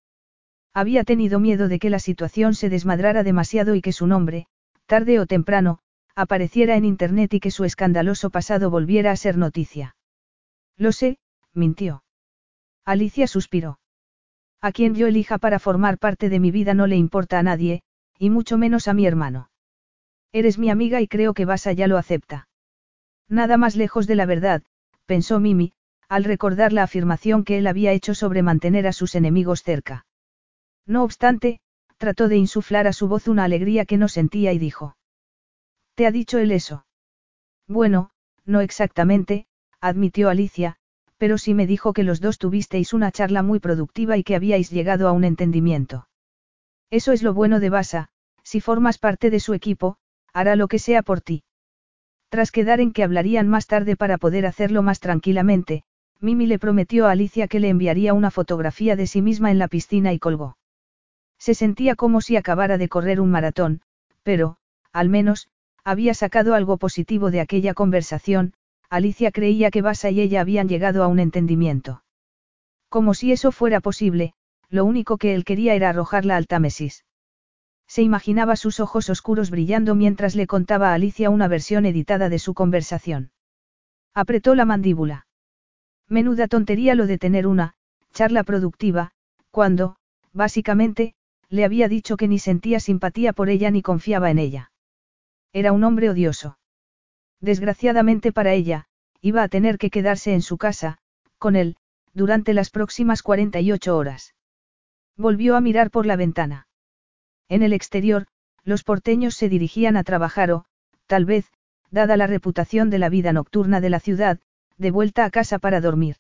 Había 0.74 1.04
tenido 1.04 1.40
miedo 1.40 1.68
de 1.68 1.80
que 1.80 1.90
la 1.90 2.00
situación 2.00 2.56
se 2.56 2.70
desmadrara 2.70 3.24
demasiado 3.24 3.76
y 3.76 3.82
que 3.82 3.94
su 3.94 4.08
nombre, 4.08 4.48
tarde 4.88 5.20
o 5.20 5.26
temprano, 5.26 5.80
apareciera 6.16 6.76
en 6.76 6.86
Internet 6.86 7.34
y 7.34 7.40
que 7.40 7.52
su 7.52 7.64
escandaloso 7.64 8.30
pasado 8.30 8.70
volviera 8.70 9.12
a 9.12 9.16
ser 9.16 9.38
noticia. 9.38 9.96
Lo 10.78 10.92
sé, 10.92 11.18
mintió. 11.54 12.04
Alicia 12.86 13.28
suspiró. 13.28 13.80
A 14.62 14.72
quien 14.72 14.96
yo 14.96 15.08
elija 15.08 15.38
para 15.38 15.60
formar 15.60 15.98
parte 15.98 16.30
de 16.30 16.40
mi 16.40 16.52
vida 16.52 16.74
no 16.74 16.88
le 16.88 16.96
importa 16.96 17.40
a 17.40 17.44
nadie, 17.44 17.84
y 18.18 18.30
mucho 18.30 18.58
menos 18.58 18.88
a 18.88 18.94
mi 18.94 19.06
hermano. 19.06 19.50
Eres 20.36 20.58
mi 20.58 20.70
amiga 20.70 21.00
y 21.00 21.08
creo 21.08 21.34
que 21.34 21.46
vas 21.46 21.66
allá 21.66 21.88
lo 21.88 21.98
acepta. 21.98 22.50
Nada 23.30 23.56
más 23.56 23.78
lejos 23.78 24.06
de 24.06 24.16
la 24.16 24.26
verdad, 24.26 24.64
pensó 25.06 25.40
Mimi, 25.40 25.72
al 26.10 26.26
recordar 26.26 26.74
la 26.74 26.84
afirmación 26.84 27.46
que 27.46 27.58
él 27.58 27.68
había 27.68 27.94
hecho 27.94 28.14
sobre 28.14 28.42
mantener 28.42 28.86
a 28.86 28.92
sus 28.92 29.16
enemigos 29.16 29.64
cerca. 29.64 30.06
No 30.86 31.06
obstante, 31.06 31.62
trató 31.96 32.28
de 32.28 32.36
insuflar 32.36 32.86
a 32.86 32.92
su 32.92 33.08
voz 33.08 33.30
una 33.30 33.46
alegría 33.46 33.86
que 33.86 33.96
no 33.96 34.10
sentía 34.10 34.52
y 34.52 34.60
dijo. 34.60 34.98
¿Te 35.94 36.06
ha 36.06 36.12
dicho 36.12 36.38
él 36.38 36.52
eso? 36.52 36.86
Bueno, 37.66 38.10
no 38.44 38.60
exactamente, 38.60 39.48
admitió 39.80 40.28
Alicia, 40.28 40.76
pero 41.18 41.38
sí 41.38 41.54
me 41.54 41.66
dijo 41.66 41.94
que 41.94 42.04
los 42.04 42.20
dos 42.20 42.40
tuvisteis 42.40 42.92
una 42.92 43.10
charla 43.10 43.42
muy 43.42 43.62
productiva 43.62 44.18
y 44.18 44.26
que 44.26 44.36
habíais 44.36 44.70
llegado 44.70 45.08
a 45.08 45.14
un 45.14 45.24
entendimiento. 45.24 46.10
Eso 46.90 47.14
es 47.14 47.24
lo 47.24 47.34
bueno 47.34 47.62
de 47.62 47.70
Basa, 47.70 48.10
si 48.44 48.60
formas 48.60 48.98
parte 48.98 49.30
de 49.30 49.40
su 49.40 49.54
equipo, 49.54 49.98
hará 50.36 50.58
lo 50.58 50.68
que 50.68 50.80
sea 50.80 51.02
por 51.02 51.22
ti. 51.22 51.44
Tras 52.28 52.52
quedar 52.52 52.82
en 52.82 52.92
que 52.92 53.04
hablarían 53.04 53.48
más 53.48 53.68
tarde 53.68 53.96
para 53.96 54.18
poder 54.18 54.46
hacerlo 54.46 54.84
más 54.84 55.00
tranquilamente, 55.00 55.84
Mimi 56.20 56.46
le 56.46 56.60
prometió 56.60 57.08
a 57.08 57.12
Alicia 57.12 57.48
que 57.48 57.62
le 57.62 57.70
enviaría 57.70 58.14
una 58.14 58.32
fotografía 58.32 58.98
de 58.98 59.08
sí 59.08 59.22
misma 59.22 59.50
en 59.50 59.60
la 59.60 59.70
piscina 59.70 60.12
y 60.12 60.20
colgó. 60.20 60.58
Se 61.40 61.54
sentía 61.54 61.96
como 61.96 62.20
si 62.20 62.36
acabara 62.36 62.78
de 62.78 62.90
correr 62.90 63.22
un 63.22 63.32
maratón, 63.32 63.80
pero, 64.24 64.58
al 64.92 65.08
menos, 65.08 65.48
había 65.86 66.14
sacado 66.14 66.54
algo 66.54 66.78
positivo 66.78 67.32
de 67.32 67.40
aquella 67.40 67.74
conversación, 67.74 68.54
Alicia 68.90 69.32
creía 69.32 69.72
que 69.72 69.82
Basa 69.82 70.10
y 70.10 70.20
ella 70.20 70.42
habían 70.42 70.68
llegado 70.68 71.02
a 71.02 71.08
un 71.08 71.20
entendimiento. 71.20 72.04
Como 72.90 73.14
si 73.14 73.32
eso 73.32 73.54
fuera 73.54 73.80
posible, 73.80 74.34
lo 74.70 74.84
único 74.84 75.18
que 75.18 75.34
él 75.34 75.46
quería 75.46 75.76
era 75.76 75.90
arrojarla 75.90 76.36
al 76.36 76.48
Támesis. 76.48 77.05
Se 77.96 78.02
imaginaba 78.02 78.58
sus 78.58 78.82
ojos 78.82 79.10
oscuros 79.10 79.50
brillando 79.50 79.96
mientras 79.96 80.36
le 80.36 80.48
contaba 80.48 80.90
a 80.90 80.96
Alicia 80.96 81.30
una 81.30 81.48
versión 81.48 81.86
editada 81.86 82.28
de 82.28 82.40
su 82.40 82.54
conversación. 82.54 83.32
Apretó 84.14 84.54
la 84.54 84.66
mandíbula. 84.66 85.28
Menuda 86.10 86.50
tontería 86.50 86.94
lo 86.94 87.08
de 87.08 87.18
tener 87.18 87.48
una, 87.48 87.76
charla 88.12 88.44
productiva, 88.44 89.12
cuando, 89.50 89.96
básicamente, 90.34 91.16
le 91.48 91.64
había 91.64 91.88
dicho 91.88 92.18
que 92.18 92.28
ni 92.28 92.38
sentía 92.38 92.82
simpatía 92.82 93.32
por 93.32 93.48
ella 93.48 93.72
ni 93.72 93.82
confiaba 93.82 94.30
en 94.30 94.40
ella. 94.40 94.74
Era 95.54 95.72
un 95.72 95.86
hombre 95.86 96.10
odioso. 96.10 96.58
Desgraciadamente 97.40 98.34
para 98.34 98.52
ella, 98.52 98.88
iba 99.22 99.42
a 99.42 99.48
tener 99.48 99.78
que 99.78 99.90
quedarse 99.90 100.34
en 100.34 100.42
su 100.42 100.58
casa, 100.58 100.98
con 101.38 101.56
él, 101.56 101.78
durante 102.14 102.54
las 102.54 102.72
próximas 102.72 103.24
48 103.24 103.96
horas. 103.96 104.36
Volvió 105.16 105.56
a 105.56 105.62
mirar 105.62 105.92
por 105.92 106.06
la 106.06 106.18
ventana. 106.18 106.68
En 107.50 107.64
el 107.64 107.74
exterior, 107.74 108.28
los 108.64 108.84
porteños 108.84 109.36
se 109.36 109.50
dirigían 109.50 109.98
a 109.98 110.04
trabajar 110.04 110.52
o, 110.52 110.66
tal 111.08 111.26
vez, 111.26 111.52
dada 111.92 112.18
la 112.18 112.28
reputación 112.28 112.90
de 112.90 113.00
la 113.00 113.10
vida 113.10 113.34
nocturna 113.34 113.82
de 113.82 113.90
la 113.90 114.00
ciudad, 114.00 114.40
de 114.78 114.92
vuelta 114.92 115.26
a 115.26 115.30
casa 115.30 115.60
para 115.60 115.82
dormir. 115.82 116.18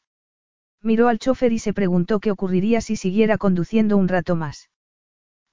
Miró 0.81 1.07
al 1.07 1.19
chofer 1.19 1.51
y 1.51 1.59
se 1.59 1.73
preguntó 1.73 2.19
qué 2.19 2.31
ocurriría 2.31 2.79
si 2.79 2.95
siguiera 2.95 3.37
conduciendo 3.37 3.97
un 3.97 4.07
rato 4.07 4.35
más. 4.35 4.69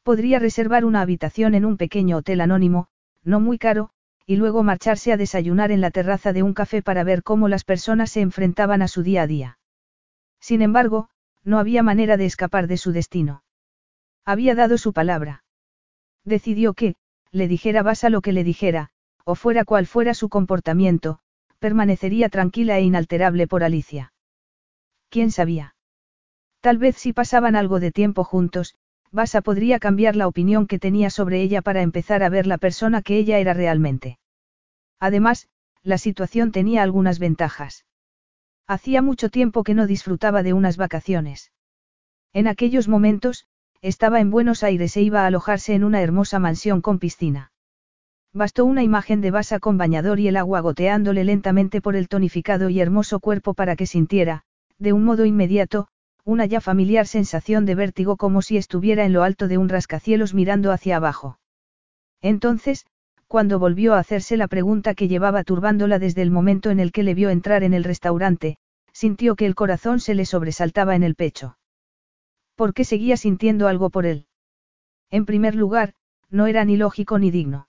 Podría 0.02 0.38
reservar 0.38 0.84
una 0.84 1.00
habitación 1.00 1.54
en 1.54 1.64
un 1.64 1.76
pequeño 1.76 2.18
hotel 2.18 2.42
anónimo, 2.42 2.88
no 3.24 3.40
muy 3.40 3.58
caro, 3.58 3.90
y 4.26 4.36
luego 4.36 4.62
marcharse 4.62 5.12
a 5.12 5.16
desayunar 5.16 5.72
en 5.72 5.80
la 5.80 5.90
terraza 5.90 6.32
de 6.32 6.42
un 6.42 6.54
café 6.54 6.82
para 6.82 7.02
ver 7.02 7.22
cómo 7.22 7.48
las 7.48 7.64
personas 7.64 8.10
se 8.10 8.20
enfrentaban 8.20 8.82
a 8.82 8.88
su 8.88 9.02
día 9.02 9.22
a 9.22 9.26
día. 9.26 9.58
Sin 10.38 10.60
embargo, 10.60 11.08
no 11.44 11.58
había 11.58 11.82
manera 11.82 12.16
de 12.16 12.26
escapar 12.26 12.66
de 12.66 12.76
su 12.76 12.92
destino. 12.92 13.42
Había 14.24 14.54
dado 14.54 14.76
su 14.78 14.92
palabra. 14.92 15.41
Decidió 16.24 16.74
que, 16.74 16.94
le 17.30 17.48
dijera 17.48 17.82
Basa 17.82 18.10
lo 18.10 18.20
que 18.20 18.32
le 18.32 18.44
dijera, 18.44 18.90
o 19.24 19.34
fuera 19.34 19.64
cual 19.64 19.86
fuera 19.86 20.14
su 20.14 20.28
comportamiento, 20.28 21.18
permanecería 21.58 22.28
tranquila 22.28 22.78
e 22.78 22.82
inalterable 22.82 23.46
por 23.46 23.64
Alicia. 23.64 24.12
¿Quién 25.08 25.30
sabía? 25.30 25.74
Tal 26.60 26.78
vez 26.78 26.96
si 26.96 27.12
pasaban 27.12 27.56
algo 27.56 27.80
de 27.80 27.92
tiempo 27.92 28.24
juntos, 28.24 28.74
Basa 29.10 29.42
podría 29.42 29.78
cambiar 29.78 30.16
la 30.16 30.26
opinión 30.26 30.66
que 30.66 30.78
tenía 30.78 31.10
sobre 31.10 31.42
ella 31.42 31.60
para 31.60 31.82
empezar 31.82 32.22
a 32.22 32.28
ver 32.28 32.46
la 32.46 32.58
persona 32.58 33.02
que 33.02 33.18
ella 33.18 33.38
era 33.38 33.52
realmente. 33.52 34.18
Además, 34.98 35.48
la 35.82 35.98
situación 35.98 36.52
tenía 36.52 36.82
algunas 36.82 37.18
ventajas. 37.18 37.84
Hacía 38.66 39.02
mucho 39.02 39.28
tiempo 39.28 39.64
que 39.64 39.74
no 39.74 39.86
disfrutaba 39.86 40.42
de 40.42 40.52
unas 40.52 40.76
vacaciones. 40.76 41.52
En 42.32 42.46
aquellos 42.46 42.88
momentos, 42.88 43.46
estaba 43.82 44.20
en 44.20 44.30
Buenos 44.30 44.62
Aires 44.62 44.96
e 44.96 45.02
iba 45.02 45.22
a 45.22 45.26
alojarse 45.26 45.74
en 45.74 45.82
una 45.82 46.00
hermosa 46.00 46.38
mansión 46.38 46.80
con 46.80 47.00
piscina. 47.00 47.50
Bastó 48.32 48.64
una 48.64 48.84
imagen 48.84 49.20
de 49.20 49.32
Basa 49.32 49.58
con 49.58 49.76
bañador 49.76 50.20
y 50.20 50.28
el 50.28 50.36
agua 50.36 50.60
goteándole 50.60 51.24
lentamente 51.24 51.80
por 51.80 51.96
el 51.96 52.08
tonificado 52.08 52.70
y 52.70 52.80
hermoso 52.80 53.18
cuerpo 53.18 53.54
para 53.54 53.74
que 53.74 53.86
sintiera, 53.86 54.44
de 54.78 54.92
un 54.92 55.04
modo 55.04 55.24
inmediato, 55.24 55.88
una 56.24 56.46
ya 56.46 56.60
familiar 56.60 57.08
sensación 57.08 57.66
de 57.66 57.74
vértigo 57.74 58.16
como 58.16 58.40
si 58.40 58.56
estuviera 58.56 59.04
en 59.04 59.12
lo 59.12 59.24
alto 59.24 59.48
de 59.48 59.58
un 59.58 59.68
rascacielos 59.68 60.32
mirando 60.32 60.70
hacia 60.70 60.96
abajo. 60.96 61.40
Entonces, 62.20 62.86
cuando 63.26 63.58
volvió 63.58 63.94
a 63.94 63.98
hacerse 63.98 64.36
la 64.36 64.46
pregunta 64.46 64.94
que 64.94 65.08
llevaba 65.08 65.42
turbándola 65.42 65.98
desde 65.98 66.22
el 66.22 66.30
momento 66.30 66.70
en 66.70 66.78
el 66.78 66.92
que 66.92 67.02
le 67.02 67.14
vio 67.14 67.30
entrar 67.30 67.64
en 67.64 67.74
el 67.74 67.82
restaurante, 67.82 68.58
sintió 68.92 69.34
que 69.34 69.46
el 69.46 69.56
corazón 69.56 69.98
se 69.98 70.14
le 70.14 70.24
sobresaltaba 70.24 70.94
en 70.94 71.02
el 71.02 71.16
pecho. 71.16 71.56
¿Por 72.54 72.74
qué 72.74 72.84
seguía 72.84 73.16
sintiendo 73.16 73.68
algo 73.68 73.90
por 73.90 74.06
él? 74.06 74.26
En 75.10 75.26
primer 75.26 75.54
lugar, 75.54 75.94
no 76.30 76.46
era 76.46 76.64
ni 76.64 76.76
lógico 76.76 77.18
ni 77.18 77.30
digno. 77.30 77.68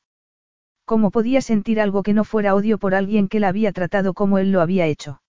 ¿Cómo 0.85 1.11
podía 1.11 1.41
sentir 1.41 1.79
algo 1.79 2.03
que 2.03 2.13
no 2.13 2.23
fuera 2.23 2.55
odio 2.55 2.77
por 2.77 2.93
alguien 2.93 3.27
que 3.27 3.39
la 3.39 3.49
había 3.49 3.71
tratado 3.71 4.13
como 4.13 4.37
él 4.37 4.51
lo 4.51 4.61
había 4.61 4.85
hecho? 4.87 5.21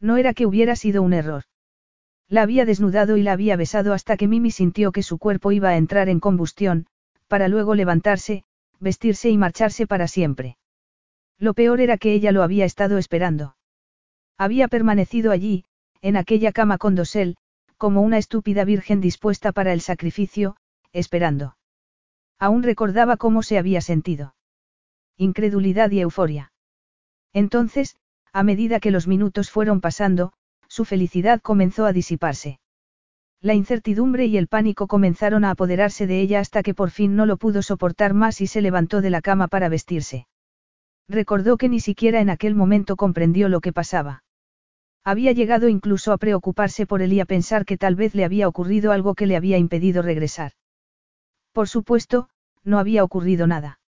No 0.00 0.16
era 0.16 0.32
que 0.32 0.46
hubiera 0.46 0.76
sido 0.76 1.02
un 1.02 1.12
error. 1.12 1.44
La 2.28 2.42
había 2.42 2.64
desnudado 2.64 3.16
y 3.16 3.22
la 3.22 3.32
había 3.32 3.56
besado 3.56 3.92
hasta 3.92 4.16
que 4.16 4.28
Mimi 4.28 4.50
sintió 4.50 4.92
que 4.92 5.02
su 5.02 5.18
cuerpo 5.18 5.52
iba 5.52 5.70
a 5.70 5.76
entrar 5.76 6.08
en 6.08 6.20
combustión, 6.20 6.86
para 7.28 7.48
luego 7.48 7.74
levantarse, 7.74 8.44
vestirse 8.78 9.30
y 9.30 9.36
marcharse 9.36 9.86
para 9.86 10.08
siempre. 10.08 10.56
Lo 11.38 11.54
peor 11.54 11.80
era 11.80 11.98
que 11.98 12.12
ella 12.12 12.32
lo 12.32 12.42
había 12.42 12.64
estado 12.64 12.98
esperando. 12.98 13.56
Había 14.38 14.68
permanecido 14.68 15.32
allí, 15.32 15.64
en 16.02 16.16
aquella 16.16 16.52
cama 16.52 16.78
con 16.78 16.94
dosel, 16.94 17.36
como 17.80 18.02
una 18.02 18.18
estúpida 18.18 18.66
virgen 18.66 19.00
dispuesta 19.00 19.52
para 19.52 19.72
el 19.72 19.80
sacrificio, 19.80 20.56
esperando. 20.92 21.56
Aún 22.38 22.62
recordaba 22.62 23.16
cómo 23.16 23.42
se 23.42 23.56
había 23.56 23.80
sentido. 23.80 24.34
Incredulidad 25.16 25.90
y 25.90 26.00
euforia. 26.00 26.52
Entonces, 27.32 27.96
a 28.34 28.42
medida 28.42 28.80
que 28.80 28.90
los 28.90 29.06
minutos 29.06 29.50
fueron 29.50 29.80
pasando, 29.80 30.34
su 30.68 30.84
felicidad 30.84 31.40
comenzó 31.40 31.86
a 31.86 31.94
disiparse. 31.94 32.60
La 33.40 33.54
incertidumbre 33.54 34.26
y 34.26 34.36
el 34.36 34.46
pánico 34.46 34.86
comenzaron 34.86 35.46
a 35.46 35.52
apoderarse 35.52 36.06
de 36.06 36.20
ella 36.20 36.40
hasta 36.40 36.62
que 36.62 36.74
por 36.74 36.90
fin 36.90 37.16
no 37.16 37.24
lo 37.24 37.38
pudo 37.38 37.62
soportar 37.62 38.12
más 38.12 38.42
y 38.42 38.46
se 38.46 38.60
levantó 38.60 39.00
de 39.00 39.08
la 39.08 39.22
cama 39.22 39.48
para 39.48 39.70
vestirse. 39.70 40.26
Recordó 41.08 41.56
que 41.56 41.70
ni 41.70 41.80
siquiera 41.80 42.20
en 42.20 42.28
aquel 42.28 42.54
momento 42.54 42.96
comprendió 42.96 43.48
lo 43.48 43.62
que 43.62 43.72
pasaba. 43.72 44.22
Había 45.04 45.32
llegado 45.32 45.68
incluso 45.68 46.12
a 46.12 46.18
preocuparse 46.18 46.86
por 46.86 47.02
él 47.02 47.12
y 47.12 47.20
a 47.20 47.24
pensar 47.24 47.64
que 47.64 47.78
tal 47.78 47.94
vez 47.94 48.14
le 48.14 48.24
había 48.24 48.48
ocurrido 48.48 48.92
algo 48.92 49.14
que 49.14 49.26
le 49.26 49.36
había 49.36 49.56
impedido 49.56 50.02
regresar. 50.02 50.52
Por 51.52 51.68
supuesto, 51.68 52.28
no 52.64 52.78
había 52.78 53.02
ocurrido 53.02 53.46
nada. 53.46 53.80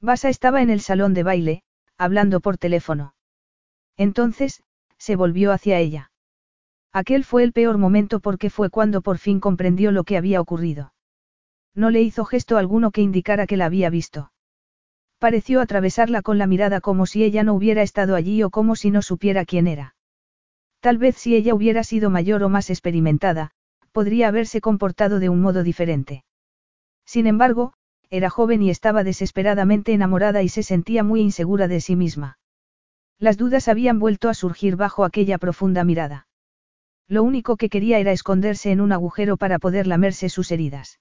Basa 0.00 0.28
estaba 0.30 0.62
en 0.62 0.70
el 0.70 0.80
salón 0.80 1.12
de 1.12 1.22
baile, 1.22 1.62
hablando 1.98 2.40
por 2.40 2.56
teléfono. 2.56 3.14
Entonces, 3.96 4.62
se 4.96 5.14
volvió 5.14 5.52
hacia 5.52 5.78
ella. 5.78 6.10
Aquel 6.92 7.24
fue 7.24 7.44
el 7.44 7.52
peor 7.52 7.78
momento 7.78 8.20
porque 8.20 8.50
fue 8.50 8.70
cuando 8.70 9.02
por 9.02 9.18
fin 9.18 9.40
comprendió 9.40 9.92
lo 9.92 10.04
que 10.04 10.16
había 10.16 10.40
ocurrido. 10.40 10.94
No 11.74 11.90
le 11.90 12.00
hizo 12.00 12.24
gesto 12.24 12.56
alguno 12.56 12.90
que 12.90 13.02
indicara 13.02 13.46
que 13.46 13.56
la 13.56 13.66
había 13.66 13.90
visto. 13.90 14.32
Pareció 15.18 15.60
atravesarla 15.60 16.22
con 16.22 16.38
la 16.38 16.46
mirada 16.46 16.80
como 16.80 17.06
si 17.06 17.22
ella 17.22 17.44
no 17.44 17.54
hubiera 17.54 17.82
estado 17.82 18.16
allí 18.16 18.42
o 18.42 18.50
como 18.50 18.74
si 18.74 18.90
no 18.90 19.02
supiera 19.02 19.44
quién 19.44 19.66
era. 19.66 19.94
Tal 20.80 20.98
vez 20.98 21.16
si 21.16 21.36
ella 21.36 21.54
hubiera 21.54 21.84
sido 21.84 22.10
mayor 22.10 22.42
o 22.42 22.48
más 22.48 22.70
experimentada, 22.70 23.52
podría 23.92 24.28
haberse 24.28 24.60
comportado 24.60 25.20
de 25.20 25.28
un 25.28 25.40
modo 25.40 25.62
diferente. 25.62 26.24
Sin 27.04 27.26
embargo, 27.26 27.74
era 28.08 28.30
joven 28.30 28.62
y 28.62 28.70
estaba 28.70 29.04
desesperadamente 29.04 29.92
enamorada 29.92 30.42
y 30.42 30.48
se 30.48 30.62
sentía 30.62 31.04
muy 31.04 31.20
insegura 31.20 31.68
de 31.68 31.80
sí 31.80 31.96
misma. 31.96 32.38
Las 33.18 33.36
dudas 33.36 33.68
habían 33.68 33.98
vuelto 33.98 34.28
a 34.28 34.34
surgir 34.34 34.76
bajo 34.76 35.04
aquella 35.04 35.38
profunda 35.38 35.84
mirada. 35.84 36.26
Lo 37.06 37.22
único 37.22 37.56
que 37.56 37.68
quería 37.68 37.98
era 37.98 38.12
esconderse 38.12 38.70
en 38.70 38.80
un 38.80 38.92
agujero 38.92 39.36
para 39.36 39.58
poder 39.58 39.86
lamerse 39.86 40.28
sus 40.28 40.50
heridas. 40.50 41.00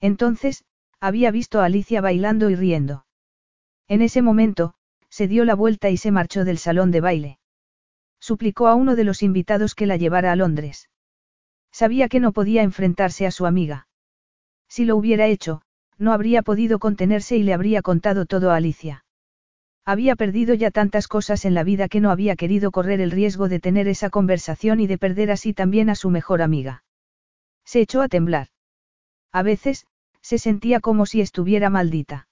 Entonces, 0.00 0.64
había 1.00 1.30
visto 1.30 1.60
a 1.60 1.66
Alicia 1.66 2.00
bailando 2.00 2.50
y 2.50 2.56
riendo. 2.56 3.06
En 3.86 4.02
ese 4.02 4.22
momento, 4.22 4.74
se 5.08 5.28
dio 5.28 5.44
la 5.44 5.54
vuelta 5.54 5.90
y 5.90 5.96
se 5.96 6.10
marchó 6.10 6.44
del 6.44 6.58
salón 6.58 6.90
de 6.90 7.00
baile. 7.00 7.37
Suplicó 8.20 8.68
a 8.68 8.74
uno 8.74 8.96
de 8.96 9.04
los 9.04 9.22
invitados 9.22 9.74
que 9.74 9.86
la 9.86 9.96
llevara 9.96 10.32
a 10.32 10.36
Londres. 10.36 10.88
Sabía 11.72 12.08
que 12.08 12.20
no 12.20 12.32
podía 12.32 12.62
enfrentarse 12.62 13.26
a 13.26 13.30
su 13.30 13.46
amiga. 13.46 13.88
Si 14.68 14.84
lo 14.84 14.96
hubiera 14.96 15.26
hecho, 15.26 15.62
no 15.98 16.12
habría 16.12 16.42
podido 16.42 16.78
contenerse 16.78 17.36
y 17.36 17.42
le 17.42 17.54
habría 17.54 17.82
contado 17.82 18.26
todo 18.26 18.50
a 18.50 18.56
Alicia. 18.56 19.04
Había 19.84 20.16
perdido 20.16 20.54
ya 20.54 20.70
tantas 20.70 21.08
cosas 21.08 21.44
en 21.44 21.54
la 21.54 21.64
vida 21.64 21.88
que 21.88 22.00
no 22.00 22.10
había 22.10 22.36
querido 22.36 22.70
correr 22.70 23.00
el 23.00 23.10
riesgo 23.10 23.48
de 23.48 23.58
tener 23.58 23.88
esa 23.88 24.10
conversación 24.10 24.80
y 24.80 24.86
de 24.86 24.98
perder 24.98 25.30
así 25.30 25.54
también 25.54 25.88
a 25.88 25.94
su 25.94 26.10
mejor 26.10 26.42
amiga. 26.42 26.84
Se 27.64 27.80
echó 27.80 28.02
a 28.02 28.08
temblar. 28.08 28.48
A 29.32 29.42
veces, 29.42 29.86
se 30.20 30.38
sentía 30.38 30.80
como 30.80 31.06
si 31.06 31.20
estuviera 31.20 31.70
maldita. 31.70 32.28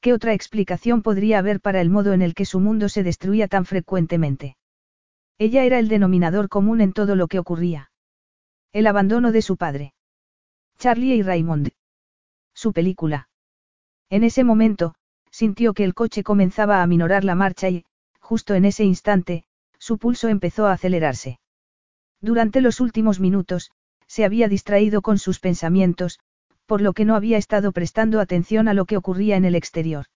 ¿Qué 0.00 0.12
otra 0.12 0.34
explicación 0.34 1.02
podría 1.02 1.38
haber 1.38 1.60
para 1.60 1.80
el 1.80 1.88
modo 1.88 2.12
en 2.12 2.22
el 2.22 2.34
que 2.34 2.44
su 2.44 2.60
mundo 2.60 2.88
se 2.88 3.02
destruía 3.02 3.48
tan 3.48 3.64
frecuentemente? 3.64 4.56
Ella 5.38 5.64
era 5.64 5.78
el 5.78 5.88
denominador 5.88 6.48
común 6.48 6.80
en 6.80 6.92
todo 6.92 7.14
lo 7.14 7.28
que 7.28 7.38
ocurría. 7.38 7.90
El 8.72 8.86
abandono 8.86 9.32
de 9.32 9.42
su 9.42 9.56
padre. 9.56 9.92
Charlie 10.78 11.16
y 11.16 11.22
Raymond. 11.22 11.70
Su 12.54 12.72
película. 12.72 13.28
En 14.08 14.24
ese 14.24 14.44
momento, 14.44 14.94
sintió 15.30 15.74
que 15.74 15.84
el 15.84 15.94
coche 15.94 16.22
comenzaba 16.22 16.82
a 16.82 16.86
minorar 16.86 17.24
la 17.24 17.34
marcha 17.34 17.68
y, 17.68 17.84
justo 18.20 18.54
en 18.54 18.64
ese 18.64 18.84
instante, 18.84 19.44
su 19.78 19.98
pulso 19.98 20.28
empezó 20.28 20.66
a 20.66 20.72
acelerarse. 20.72 21.38
Durante 22.20 22.62
los 22.62 22.80
últimos 22.80 23.20
minutos, 23.20 23.70
se 24.06 24.24
había 24.24 24.48
distraído 24.48 25.02
con 25.02 25.18
sus 25.18 25.38
pensamientos, 25.38 26.18
por 26.64 26.80
lo 26.80 26.94
que 26.94 27.04
no 27.04 27.14
había 27.14 27.36
estado 27.36 27.72
prestando 27.72 28.20
atención 28.20 28.68
a 28.68 28.74
lo 28.74 28.86
que 28.86 28.96
ocurría 28.96 29.36
en 29.36 29.44
el 29.44 29.54
exterior. 29.54 30.06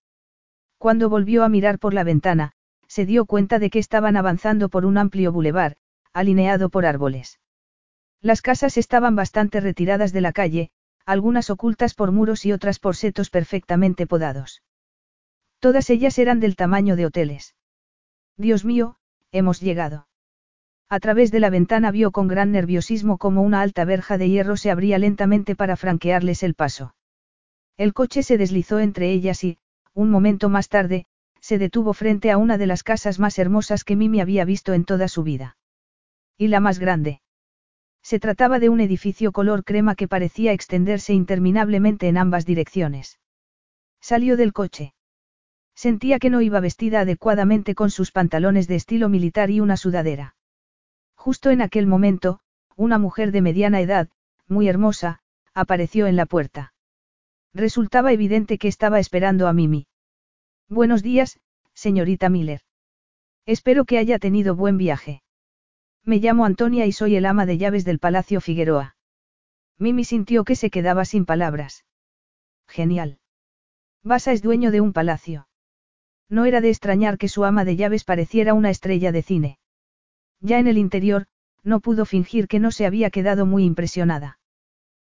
Cuando 0.79 1.11
volvió 1.11 1.45
a 1.45 1.51
mirar 1.51 1.79
por 1.79 1.93
la 1.93 2.05
ventana, 2.05 2.53
se 2.91 3.07
dio 3.07 3.25
cuenta 3.25 3.61
de 3.61 3.71
que 3.71 3.79
estaban 3.79 4.17
avanzando 4.17 4.69
por 4.69 4.85
un 4.85 4.99
amplio 4.99 5.31
bulevar, 5.31 5.77
alineado 6.13 6.71
por 6.71 6.87
árboles. 6.87 7.39
Las 8.21 8.43
casas 8.43 8.77
estaban 8.77 9.15
bastante 9.15 9.61
retiradas 9.61 10.13
de 10.13 10.21
la 10.21 10.33
calle, 10.33 10.73
algunas 11.07 11.51
ocultas 11.51 11.95
por 11.95 12.11
muros 12.11 12.45
y 12.45 12.53
otras 12.53 12.81
por 12.81 12.97
setos 12.97 13.31
perfectamente 13.31 14.09
podados. 14.09 14.65
Todas 15.61 15.89
ellas 15.89 16.19
eran 16.19 16.41
del 16.41 16.57
tamaño 16.57 16.97
de 16.97 17.07
hoteles. 17.07 17.55
Dios 18.37 18.65
mío, 18.65 18.97
hemos 19.31 19.61
llegado. 19.61 20.09
A 20.89 20.99
través 20.99 21.31
de 21.31 21.39
la 21.39 21.51
ventana 21.51 21.93
vio 21.93 22.11
con 22.11 22.27
gran 22.27 22.51
nerviosismo 22.51 23.19
cómo 23.19 23.43
una 23.43 23.61
alta 23.61 23.85
verja 23.85 24.19
de 24.19 24.29
hierro 24.29 24.57
se 24.57 24.73
abría 24.73 24.99
lentamente 24.99 25.55
para 25.55 25.77
franquearles 25.77 26.43
el 26.43 26.55
paso. 26.55 26.97
El 27.77 27.93
coche 27.95 28.25
se 28.25 28.37
deslizó 28.37 28.81
entre 28.81 29.13
ellas 29.13 29.45
y, 29.45 29.59
un 29.95 30.11
momento 30.11 30.49
más 30.49 30.69
tarde, 30.69 31.07
se 31.41 31.59
detuvo 31.59 31.93
frente 31.95 32.31
a 32.31 32.39
una 32.39 32.59
de 32.59 32.67
las 32.67 32.83
casas 32.83 33.19
más 33.19 33.39
hermosas 33.39 33.85
que 33.85 33.97
Mimi 33.97 34.21
había 34.21 34.45
visto 34.45 34.73
en 34.73 34.85
toda 34.85 35.09
su 35.09 35.23
vida. 35.23 35.57
Y 36.37 36.49
la 36.49 36.61
más 36.61 36.79
grande. 36.79 37.21
Se 38.03 38.19
trataba 38.19 38.59
de 38.59 38.69
un 38.69 38.81
edificio 38.81 39.33
color 39.33 39.65
crema 39.65 39.95
que 39.95 40.09
parecía 40.09 40.53
extenderse 40.53 41.13
interminablemente 41.13 42.09
en 42.09 42.17
ambas 42.17 42.47
direcciones. 42.47 43.19
Salió 44.01 44.37
del 44.37 44.53
coche. 44.53 44.95
Sentía 45.75 46.19
que 46.19 46.31
no 46.31 46.41
iba 46.41 46.61
vestida 46.61 47.01
adecuadamente 47.01 47.75
con 47.75 47.91
sus 47.91 48.13
pantalones 48.13 48.69
de 48.69 48.77
estilo 48.77 49.09
militar 49.09 49.51
y 49.51 49.61
una 49.61 49.77
sudadera. 49.77 50.35
Justo 51.15 51.51
en 51.51 51.61
aquel 51.61 51.87
momento, 51.87 52.41
una 52.77 52.99
mujer 52.99 53.33
de 53.33 53.43
mediana 53.43 53.81
edad, 53.81 54.09
muy 54.47 54.69
hermosa, 54.69 55.21
apareció 55.53 56.07
en 56.07 56.17
la 56.17 56.27
puerta. 56.27 56.73
Resultaba 57.53 58.13
evidente 58.13 58.59
que 58.59 58.69
estaba 58.69 58.99
esperando 58.99 59.49
a 59.49 59.53
Mimi. 59.53 59.87
Buenos 60.73 61.03
días, 61.03 61.41
señorita 61.75 62.29
Miller. 62.29 62.61
Espero 63.45 63.85
que 63.85 63.99
haya 63.99 64.21
tenido 64.21 64.55
buen 64.55 64.77
viaje. 64.77 65.21
Me 66.05 66.19
llamo 66.19 66.45
Antonia 66.45 66.87
y 66.87 66.93
soy 66.93 67.17
el 67.17 67.27
ama 67.27 67.45
de 67.45 67.59
llaves 67.59 67.85
del 67.85 67.99
Palacio 67.99 68.41
Figueroa. 68.41 68.95
Mimi 69.79 70.05
sintió 70.05 70.45
que 70.45 70.55
se 70.55 70.71
quedaba 70.71 71.05
sin 71.05 71.27
palabras. 71.27 71.85
Genial. 72.69 73.19
Basa 74.05 74.31
es 74.31 74.43
dueño 74.43 74.71
de 74.71 74.81
un 74.81 74.93
palacio. 74.93 75.49
No 76.29 76.45
era 76.45 76.61
de 76.61 76.69
extrañar 76.69 77.19
que 77.19 77.27
su 77.27 77.45
ama 77.45 77.65
de 77.65 77.75
llaves 77.75 78.05
pareciera 78.05 78.55
una 78.55 78.71
estrella 78.71 79.11
de 79.11 79.23
cine. 79.23 79.59
Ya 80.39 80.61
en 80.61 80.69
el 80.69 80.79
interior, 80.79 81.27
no 81.65 81.81
pudo 81.81 82.05
fingir 82.05 82.47
que 82.47 82.61
no 82.61 82.71
se 82.71 82.87
había 82.87 83.11
quedado 83.11 83.45
muy 83.45 83.65
impresionada. 83.65 84.39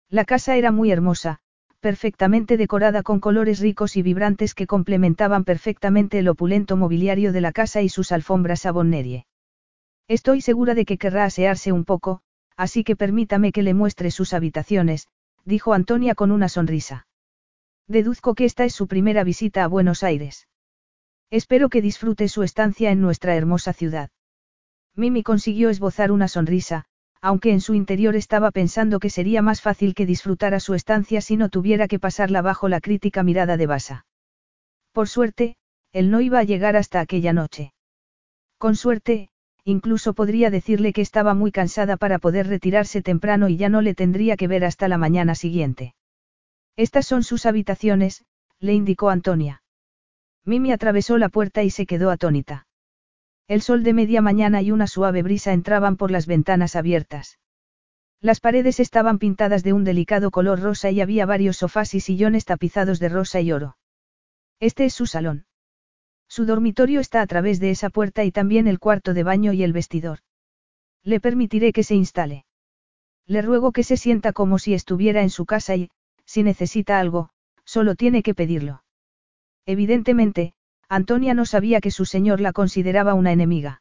La 0.09 0.25
casa 0.25 0.57
era 0.57 0.73
muy 0.73 0.91
hermosa, 0.91 1.41
perfectamente 1.81 2.57
decorada 2.57 3.03
con 3.03 3.21
colores 3.21 3.59
ricos 3.59 3.97
y 3.97 4.03
vibrantes 4.03 4.55
que 4.55 4.67
complementaban 4.67 5.45
perfectamente 5.45 6.19
el 6.19 6.29
opulento 6.29 6.77
mobiliario 6.77 7.33
de 7.33 7.41
la 7.41 7.53
casa 7.53 7.83
y 7.83 7.89
sus 7.89 8.13
alfombras 8.13 8.61
sabonnerie. 8.61 9.27
Estoy 10.07 10.43
segura 10.43 10.75
de 10.75 10.85
que 10.85 10.99
querrá 10.99 11.25
asearse 11.25 11.73
un 11.73 11.85
poco, 11.85 12.21
así 12.57 12.85
que 12.85 12.97
permítame 12.97 13.53
que 13.53 13.63
le 13.63 13.75
muestre 13.75 14.11
sus 14.11 14.35
habitaciones, 14.35 15.09
dijo 15.45 15.73
Antonia 15.73 16.15
con 16.15 16.31
una 16.31 16.49
sonrisa. 16.49 17.07
Deduzco 17.89 18.35
que 18.35 18.45
esta 18.45 18.65
es 18.65 18.75
su 18.75 18.87
primera 18.87 19.25
visita 19.25 19.65
a 19.65 19.69
Buenos 19.69 20.03
Aires. 20.03 20.47
Espero 21.31 21.69
que 21.71 21.81
disfrute 21.81 22.29
su 22.29 22.43
estancia 22.43 22.91
en 22.91 23.01
nuestra 23.01 23.35
hermosa 23.37 23.73
ciudad. 23.73 24.11
Mimi 24.95 25.23
consiguió 25.23 25.71
esbozar 25.71 26.13
una 26.13 26.29
sonrisa, 26.29 26.85
aunque 27.23 27.53
en 27.53 27.61
su 27.61 27.75
interior 27.75 28.17
estaba 28.17 28.51
pensando 28.51 28.99
que 28.99 29.11
sería 29.11 29.43
más 29.43 29.61
fácil 29.61 29.95
que 29.95 30.07
disfrutara 30.07 30.61
su 30.61 30.75
estancia 30.75 31.21
si 31.21 31.37
no 31.37 31.49
tuviera 31.49 31.89
que 31.89 31.99
pasarla 31.99 32.43
bajo 32.43 32.69
la 32.69 32.81
crítica 32.81 33.23
mirada 33.23 33.57
de 33.57 33.67
Basa. 33.67 34.07
Por 34.93 35.09
suerte, 35.09 35.57
él 35.93 36.11
no 36.11 36.21
iba 36.21 36.39
a 36.39 36.45
llegar 36.45 36.77
hasta 36.77 37.01
aquella 37.01 37.33
noche. 37.33 37.73
Con 38.59 38.77
suerte, 38.77 39.29
incluso 39.65 40.15
podría 40.15 40.51
decirle 40.51 40.93
que 40.93 41.03
estaba 41.03 41.35
muy 41.35 41.53
cansada 41.53 41.97
para 41.97 42.19
poder 42.19 42.47
retirarse 42.47 43.03
temprano 43.03 43.49
y 43.49 43.57
ya 43.57 43.69
no 43.69 43.83
le 43.83 43.95
tendría 43.95 44.37
que 44.37 44.49
ver 44.49 44.65
hasta 44.65 44.89
la 44.89 44.99
mañana 44.99 45.35
siguiente. 45.35 45.95
Estas 46.77 47.07
son 47.07 47.23
sus 47.23 47.47
habitaciones, 47.47 48.25
le 48.59 48.73
indicó 48.73 49.11
Antonia. 49.11 49.63
Mimi 50.45 50.73
atravesó 50.73 51.19
la 51.19 51.29
puerta 51.29 51.63
y 51.63 51.71
se 51.71 51.87
quedó 51.87 52.11
atónita. 52.11 52.67
El 53.51 53.63
sol 53.63 53.83
de 53.83 53.93
media 53.93 54.23
mañana 54.23 54.63
y 54.63 54.71
una 54.71 54.87
suave 54.87 55.25
brisa 55.25 55.53
entraban 55.53 55.97
por 55.97 56.13
las 56.13 56.29
ventanas 56.29 56.77
abiertas. 56.77 57.41
Las 58.21 58.39
paredes 58.39 58.79
estaban 58.79 59.19
pintadas 59.19 59.65
de 59.65 59.73
un 59.73 59.83
delicado 59.83 60.31
color 60.31 60.61
rosa 60.61 60.93
y 60.93 61.01
había 61.01 61.27
varios 61.27 61.57
sofás 61.57 61.95
y 61.95 61.99
sillones 61.99 62.45
tapizados 62.45 63.01
de 63.01 63.09
rosa 63.09 63.41
y 63.41 63.51
oro. 63.51 63.77
Este 64.61 64.85
es 64.85 64.95
su 64.95 65.07
salón. 65.07 65.47
Su 66.29 66.47
dormitorio 66.47 67.01
está 67.01 67.23
a 67.23 67.27
través 67.27 67.59
de 67.59 67.73
esa 67.73 67.91
puerta 67.91 68.23
y 68.23 68.31
también 68.31 68.69
el 68.69 68.79
cuarto 68.79 69.15
de 69.15 69.25
baño 69.25 69.53
y 69.53 69.65
el 69.65 69.73
vestidor. 69.73 70.21
Le 71.03 71.19
permitiré 71.19 71.73
que 71.73 71.83
se 71.83 71.97
instale. 71.97 72.45
Le 73.27 73.43
ruego 73.43 73.73
que 73.73 73.83
se 73.83 73.97
sienta 73.97 74.33
como 74.33 74.61
si 74.61 74.75
estuviera 74.75 75.23
en 75.23 75.31
su 75.31 75.45
casa 75.45 75.75
y, 75.75 75.91
si 76.25 76.45
necesita 76.45 77.01
algo, 77.01 77.31
solo 77.65 77.97
tiene 77.97 78.23
que 78.23 78.33
pedirlo. 78.33 78.85
Evidentemente, 79.67 80.55
Antonia 80.93 81.35
no 81.35 81.47
sabía 81.47 81.81
que 81.81 81.93
su 81.93 82.05
señor 82.05 82.41
la 82.41 82.53
consideraba 82.53 83.15
una 83.15 83.31
enemiga. 83.31 83.81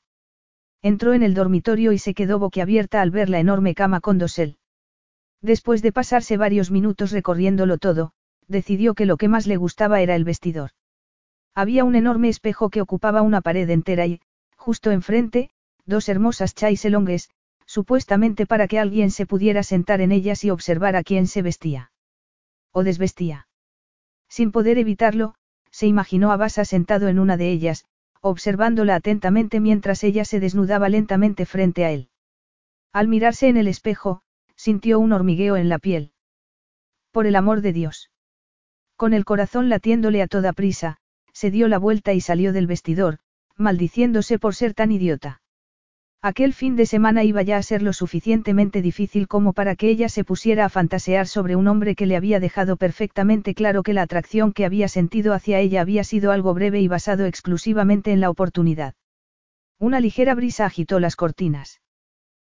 Entró 0.83 1.13
en 1.13 1.23
el 1.23 1.33
dormitorio 1.33 1.91
y 1.91 1.97
se 1.97 2.13
quedó 2.13 2.37
boquiabierta 2.37 3.01
al 3.01 3.09
ver 3.09 3.29
la 3.29 3.39
enorme 3.39 3.73
cama 3.73 3.99
con 3.99 4.19
dosel. 4.19 4.57
Después 5.41 5.81
de 5.81 5.91
pasarse 5.91 6.37
varios 6.37 6.69
minutos 6.69 7.11
recorriéndolo 7.11 7.79
todo, 7.79 8.11
decidió 8.47 8.93
que 8.93 9.07
lo 9.07 9.17
que 9.17 9.27
más 9.27 9.47
le 9.47 9.57
gustaba 9.57 10.01
era 10.01 10.15
el 10.15 10.23
vestidor. 10.23 10.69
Había 11.55 11.83
un 11.83 11.95
enorme 11.95 12.29
espejo 12.29 12.69
que 12.69 12.79
ocupaba 12.79 13.23
una 13.23 13.41
pared 13.41 13.67
entera 13.71 14.05
y, 14.05 14.21
justo 14.55 14.91
enfrente, 14.91 15.49
dos 15.85 16.09
hermosas 16.09 16.53
chaiselongues, 16.53 17.31
supuestamente 17.65 18.45
para 18.45 18.67
que 18.67 18.77
alguien 18.77 19.09
se 19.09 19.25
pudiera 19.25 19.63
sentar 19.63 19.99
en 20.01 20.11
ellas 20.11 20.43
y 20.43 20.51
observar 20.51 20.95
a 20.95 21.03
quién 21.03 21.25
se 21.25 21.41
vestía. 21.41 21.91
O 22.71 22.83
desvestía. 22.83 23.47
Sin 24.27 24.51
poder 24.51 24.77
evitarlo, 24.77 25.33
se 25.79 25.87
imaginó 25.87 26.33
a 26.33 26.35
Basa 26.35 26.65
sentado 26.65 27.07
en 27.07 27.19
una 27.19 27.37
de 27.37 27.49
ellas, 27.49 27.85
observándola 28.19 28.95
atentamente 28.95 29.61
mientras 29.61 30.03
ella 30.03 30.25
se 30.25 30.41
desnudaba 30.41 30.89
lentamente 30.89 31.45
frente 31.45 31.85
a 31.85 31.91
él. 31.91 32.09
Al 32.91 33.07
mirarse 33.07 33.47
en 33.47 33.55
el 33.55 33.69
espejo, 33.69 34.21
sintió 34.57 34.99
un 34.99 35.13
hormigueo 35.13 35.55
en 35.55 35.69
la 35.69 35.79
piel. 35.79 36.11
Por 37.13 37.27
el 37.27 37.37
amor 37.37 37.61
de 37.61 37.71
Dios. 37.71 38.11
Con 38.97 39.13
el 39.13 39.23
corazón 39.23 39.69
latiéndole 39.69 40.21
a 40.21 40.27
toda 40.27 40.51
prisa, 40.51 40.97
se 41.31 41.49
dio 41.49 41.69
la 41.69 41.77
vuelta 41.77 42.11
y 42.11 42.19
salió 42.19 42.51
del 42.51 42.67
vestidor, 42.67 43.19
maldiciéndose 43.55 44.37
por 44.37 44.55
ser 44.55 44.73
tan 44.73 44.91
idiota. 44.91 45.41
Aquel 46.21 46.53
fin 46.53 46.75
de 46.75 46.85
semana 46.85 47.23
iba 47.23 47.43
ya 47.43 47.55
a 47.55 47.63
ser 47.63 47.81
lo 47.81 47.93
suficientemente 47.93 48.81
difícil 48.81 49.29
como 49.29 49.53
para 49.53 49.77
que 49.77 49.87
ella 49.87 50.09
se 50.09 50.25
pusiera 50.25 50.65
a 50.65 50.69
fantasear 50.69 51.27
sobre 51.27 51.55
un 51.55 51.69
hombre 51.69 51.95
que 51.95 52.05
le 52.05 52.17
había 52.17 52.41
dejado 52.41 52.75
perfectamente 52.75 53.53
claro 53.53 53.83
que 53.83 53.93
la 53.93 54.01
atracción 54.01 54.51
que 54.51 54.65
había 54.65 54.89
sentido 54.89 55.33
hacia 55.33 55.59
ella 55.59 55.79
había 55.79 56.03
sido 56.03 56.33
algo 56.33 56.53
breve 56.53 56.81
y 56.81 56.89
basado 56.89 57.25
exclusivamente 57.25 58.11
en 58.11 58.19
la 58.19 58.29
oportunidad. 58.29 58.95
Una 59.79 60.01
ligera 60.01 60.35
brisa 60.35 60.65
agitó 60.65 60.99
las 60.99 61.15
cortinas. 61.15 61.79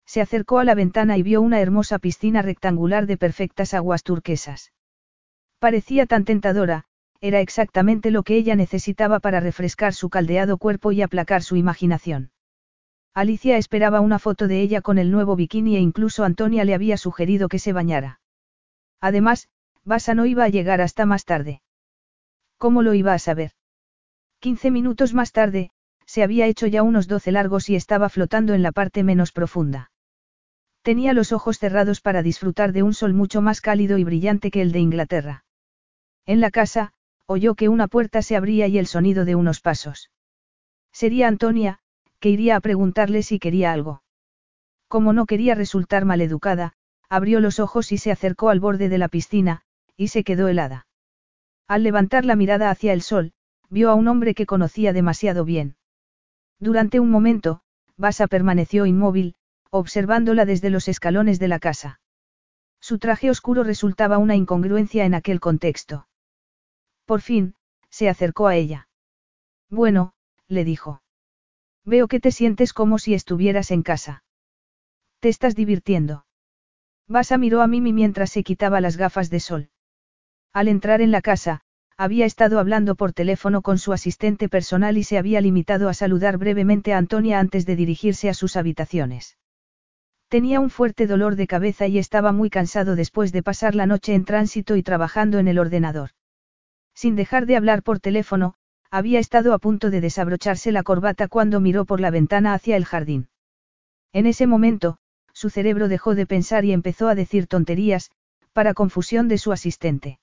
Se 0.06 0.20
acercó 0.20 0.59
a 0.59 0.64
la 0.64 0.74
ventana 0.74 1.16
y 1.16 1.22
vio 1.22 1.40
una 1.40 1.60
hermosa 1.60 2.01
piscina 2.01 2.43
rectangular 2.43 3.06
de 3.06 3.16
perfectas 3.16 3.74
aguas 3.74 4.02
turquesas. 4.02 4.72
Parecía 5.60 6.06
tan 6.06 6.24
tentadora, 6.24 6.86
era 7.20 7.39
exactamente 7.39 8.10
lo 8.10 8.24
que 8.24 8.34
ella 8.34 8.56
necesitaba 8.56 9.20
para 9.20 9.39
refrescar 9.39 9.94
su 9.94 10.10
caldeado 10.10 10.59
cuerpo 10.59 10.90
y 10.90 11.02
aplacar 11.02 11.44
su 11.44 11.55
imaginación. 11.55 12.32
Alicia 13.14 13.59
esperaba 13.59 14.01
una 14.01 14.18
foto 14.18 14.48
de 14.48 14.62
ella 14.62 14.80
con 14.80 14.97
el 14.98 15.10
nuevo 15.10 15.36
bikini 15.36 15.76
e 15.76 15.80
incluso 15.80 16.24
Antonia 16.24 16.64
le 16.64 16.74
había 16.74 16.97
sugerido 16.97 17.48
que 17.48 17.59
se 17.59 17.74
bañara. 17.74 18.20
Además, 19.01 19.48
Basa 19.84 20.14
no 20.14 20.24
iba 20.24 20.44
a 20.44 20.48
llegar 20.48 20.80
hasta 20.80 21.05
más 21.05 21.24
tarde. 21.24 21.60
¿Cómo 22.56 22.82
lo 22.82 22.94
iba 22.94 23.12
a 23.12 23.18
saber? 23.18 23.52
Quince 24.39 24.70
minutos 24.70 25.12
más 25.12 25.32
tarde, 25.32 25.70
se 26.06 26.22
había 26.22 26.47
hecho 26.47 26.66
ya 26.66 26.82
unos 26.82 27.06
doce 27.06 27.32
largos 27.32 27.68
y 27.68 27.76
estaba 27.76 28.09
flotando 28.09 28.55
en 28.55 28.62
la 28.62 28.72
parte 28.72 29.02
menos 29.02 29.32
profunda. 29.32 29.90
Tenía 30.82 31.12
los 31.12 31.32
ojos 31.32 31.59
cerrados 31.59 32.01
para 32.01 32.22
disfrutar 32.22 32.72
de 32.72 32.82
un 32.82 32.94
sol 32.94 33.12
mucho 33.12 33.43
más 33.43 33.60
cálido 33.60 33.98
y 33.98 34.05
brillante 34.05 34.51
que 34.51 34.62
el 34.62 34.72
de 34.72 34.80
Inglaterra. 34.80 35.44
En 36.24 36.40
la 36.40 36.51
casa, 36.51 36.93
oyó 37.26 37.55
que 37.55 37.68
una 37.68 37.89
puerta 37.89 38.22
se 38.22 38.36
abría 38.36 38.68
y 38.68 38.78
el 38.78 38.86
sonido 38.86 39.24
de 39.24 39.34
unos 39.34 39.60
pasos. 39.60 40.10
Sería 40.93 41.28
Antonia, 41.28 41.80
que 42.22 42.30
iría 42.30 42.54
a 42.54 42.60
preguntarle 42.60 43.24
si 43.24 43.40
quería 43.40 43.72
algo. 43.72 44.04
Como 44.86 45.12
no 45.12 45.26
quería 45.26 45.56
resultar 45.56 46.04
maleducada, 46.04 46.74
abrió 47.08 47.40
los 47.40 47.58
ojos 47.58 47.90
y 47.90 47.98
se 47.98 48.12
acercó 48.12 48.48
al 48.48 48.60
borde 48.60 48.88
de 48.88 48.96
la 48.96 49.08
piscina, 49.08 49.62
y 49.96 50.06
se 50.08 50.22
quedó 50.22 50.46
helada. 50.46 50.86
Al 51.66 51.82
levantar 51.82 52.24
la 52.24 52.36
mirada 52.36 52.70
hacia 52.70 52.92
el 52.92 53.02
sol, 53.02 53.32
vio 53.70 53.90
a 53.90 53.96
un 53.96 54.06
hombre 54.06 54.36
que 54.36 54.46
conocía 54.46 54.92
demasiado 54.92 55.44
bien. 55.44 55.74
Durante 56.60 57.00
un 57.00 57.10
momento, 57.10 57.62
Basa 57.96 58.28
permaneció 58.28 58.86
inmóvil, 58.86 59.34
observándola 59.70 60.44
desde 60.44 60.70
los 60.70 60.86
escalones 60.86 61.40
de 61.40 61.48
la 61.48 61.58
casa. 61.58 62.00
Su 62.80 63.00
traje 63.00 63.30
oscuro 63.30 63.64
resultaba 63.64 64.18
una 64.18 64.36
incongruencia 64.36 65.04
en 65.04 65.14
aquel 65.14 65.40
contexto. 65.40 66.06
Por 67.04 67.20
fin, 67.20 67.56
se 67.90 68.08
acercó 68.08 68.46
a 68.46 68.54
ella. 68.54 68.88
Bueno, 69.68 70.14
le 70.46 70.64
dijo. 70.64 71.01
Veo 71.84 72.09
que 72.09 72.20
te 72.20 72.30
sientes 72.30 72.72
como 72.72 72.98
si 72.98 73.14
estuvieras 73.14 73.70
en 73.70 73.82
casa. 73.82 74.22
Te 75.20 75.28
estás 75.28 75.54
divirtiendo. 75.54 76.26
Basa 77.09 77.38
miró 77.38 77.60
a 77.62 77.66
Mimi 77.66 77.92
mientras 77.92 78.30
se 78.30 78.44
quitaba 78.44 78.80
las 78.80 78.96
gafas 78.96 79.30
de 79.30 79.40
sol. 79.40 79.70
Al 80.52 80.68
entrar 80.68 81.00
en 81.00 81.10
la 81.10 81.22
casa, 81.22 81.62
había 81.96 82.26
estado 82.26 82.59
hablando 82.59 82.94
por 82.94 83.12
teléfono 83.12 83.62
con 83.62 83.78
su 83.78 83.92
asistente 83.92 84.48
personal 84.48 84.96
y 84.96 85.04
se 85.04 85.18
había 85.18 85.40
limitado 85.40 85.88
a 85.88 85.94
saludar 85.94 86.38
brevemente 86.38 86.92
a 86.92 86.98
Antonia 86.98 87.38
antes 87.38 87.66
de 87.66 87.76
dirigirse 87.76 88.28
a 88.28 88.34
sus 88.34 88.56
habitaciones. 88.56 89.38
Tenía 90.28 90.60
un 90.60 90.70
fuerte 90.70 91.06
dolor 91.06 91.36
de 91.36 91.46
cabeza 91.46 91.86
y 91.86 91.98
estaba 91.98 92.32
muy 92.32 92.48
cansado 92.48 92.96
después 92.96 93.32
de 93.32 93.42
pasar 93.42 93.74
la 93.74 93.86
noche 93.86 94.14
en 94.14 94.24
tránsito 94.24 94.76
y 94.76 94.82
trabajando 94.82 95.38
en 95.38 95.48
el 95.48 95.59
ordenador. 95.59 96.10
Sin 96.94 97.16
dejar 97.16 97.46
de 97.46 97.56
hablar 97.56 97.82
por 97.82 98.00
teléfono, 98.00 98.54
había 98.93 99.19
estado 99.20 99.55
a 99.55 99.59
punto 99.59 99.89
de 99.89 100.02
desabrocharse 100.02 100.70
la 100.70 100.82
corbata 100.82 101.27
cuando 101.27 101.60
miró 101.60 101.86
por 101.86 101.98
la 101.98 102.10
ventana 102.10 102.52
hacia 102.52 102.77
el 102.77 102.85
jardín. 102.85 103.28
En 104.12 104.27
ese 104.27 104.47
momento, 104.47 104.98
su 105.32 105.48
cerebro 105.48 105.89
dejó 105.89 106.14
de 106.14 106.27
pensar 106.27 106.66
y 106.66 106.73
empezó 106.73 107.09
a 107.09 107.14
decir 107.14 107.47
tonterías, 107.47 108.10
para 108.52 108.74
confusión 108.74 109.28
de 109.28 109.39
su 109.39 109.51
asistente. 109.51 110.19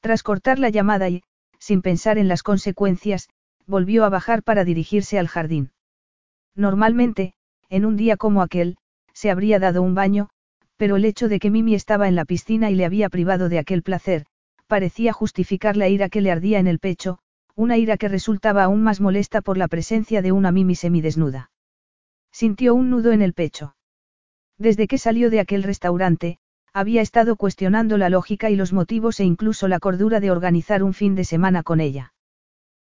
Tras 0.00 0.22
cortar 0.22 0.58
la 0.58 0.68
llamada 0.68 1.08
y, 1.08 1.22
sin 1.58 1.80
pensar 1.80 2.18
en 2.18 2.28
las 2.28 2.42
consecuencias, 2.42 3.30
volvió 3.66 4.04
a 4.04 4.10
bajar 4.10 4.42
para 4.42 4.64
dirigirse 4.64 5.18
al 5.18 5.26
jardín. 5.26 5.70
Normalmente, 6.54 7.32
en 7.70 7.86
un 7.86 7.96
día 7.96 8.18
como 8.18 8.42
aquel, 8.42 8.76
se 9.14 9.30
habría 9.30 9.58
dado 9.58 9.80
un 9.80 9.94
baño, 9.94 10.28
pero 10.76 10.96
el 10.96 11.06
hecho 11.06 11.28
de 11.28 11.38
que 11.38 11.50
Mimi 11.50 11.74
estaba 11.74 12.06
en 12.06 12.16
la 12.16 12.26
piscina 12.26 12.70
y 12.70 12.74
le 12.74 12.84
había 12.84 13.08
privado 13.08 13.48
de 13.48 13.58
aquel 13.58 13.82
placer, 13.82 14.26
parecía 14.66 15.14
justificar 15.14 15.78
la 15.78 15.88
ira 15.88 16.10
que 16.10 16.20
le 16.20 16.30
ardía 16.30 16.58
en 16.58 16.66
el 16.66 16.78
pecho, 16.80 17.20
una 17.58 17.76
ira 17.76 17.96
que 17.96 18.06
resultaba 18.06 18.62
aún 18.62 18.84
más 18.84 19.00
molesta 19.00 19.40
por 19.40 19.58
la 19.58 19.66
presencia 19.66 20.22
de 20.22 20.30
una 20.30 20.52
Mimi 20.52 20.76
semidesnuda. 20.76 21.50
Sintió 22.30 22.72
un 22.72 22.88
nudo 22.88 23.10
en 23.10 23.20
el 23.20 23.34
pecho. 23.34 23.74
Desde 24.58 24.86
que 24.86 24.96
salió 24.96 25.28
de 25.28 25.40
aquel 25.40 25.64
restaurante, 25.64 26.38
había 26.72 27.02
estado 27.02 27.34
cuestionando 27.34 27.98
la 27.98 28.10
lógica 28.10 28.48
y 28.48 28.54
los 28.54 28.72
motivos 28.72 29.18
e 29.18 29.24
incluso 29.24 29.66
la 29.66 29.80
cordura 29.80 30.20
de 30.20 30.30
organizar 30.30 30.84
un 30.84 30.94
fin 30.94 31.16
de 31.16 31.24
semana 31.24 31.64
con 31.64 31.80
ella. 31.80 32.14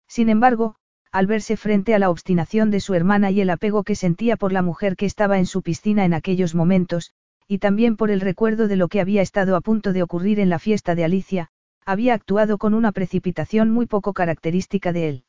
Sin 0.07 0.29
embargo, 0.29 0.75
al 1.11 1.27
verse 1.27 1.57
frente 1.57 1.93
a 1.93 1.99
la 1.99 2.09
obstinación 2.09 2.71
de 2.71 2.79
su 2.79 2.93
hermana 2.93 3.29
y 3.29 3.41
el 3.41 3.49
apego 3.49 3.83
que 3.83 3.95
sentía 3.95 4.37
por 4.37 4.53
la 4.53 4.61
mujer 4.61 4.95
que 4.95 5.05
estaba 5.05 5.37
en 5.37 5.47
su 5.47 5.63
piscina 5.63 6.05
en 6.05 6.13
aquellos 6.13 6.55
momentos, 6.55 7.11
y 7.45 7.57
también 7.57 7.97
por 7.97 8.09
el 8.09 8.21
recuerdo 8.21 8.69
de 8.69 8.77
lo 8.77 8.87
que 8.87 9.01
había 9.01 9.21
estado 9.21 9.57
a 9.57 9.61
punto 9.61 9.91
de 9.91 10.01
ocurrir 10.01 10.39
en 10.39 10.49
la 10.49 10.59
fiesta 10.59 10.95
de 10.95 11.03
Alicia, 11.03 11.49
había 11.85 12.13
actuado 12.13 12.57
con 12.57 12.73
una 12.73 12.91
precipitación 12.91 13.71
muy 13.71 13.85
poco 13.85 14.13
característica 14.13 14.93
de 14.93 15.09
él. 15.09 15.23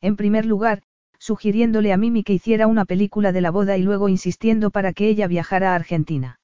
En 0.00 0.16
primer 0.16 0.46
lugar, 0.46 0.82
sugiriéndole 1.18 1.92
a 1.92 1.96
Mimi 1.96 2.22
que 2.22 2.34
hiciera 2.34 2.66
una 2.66 2.84
película 2.84 3.32
de 3.32 3.40
la 3.40 3.50
boda 3.50 3.76
y 3.76 3.82
luego 3.82 4.08
insistiendo 4.08 4.70
para 4.70 4.92
que 4.92 5.08
ella 5.08 5.26
viajara 5.26 5.72
a 5.72 5.74
Argentina. 5.74 6.40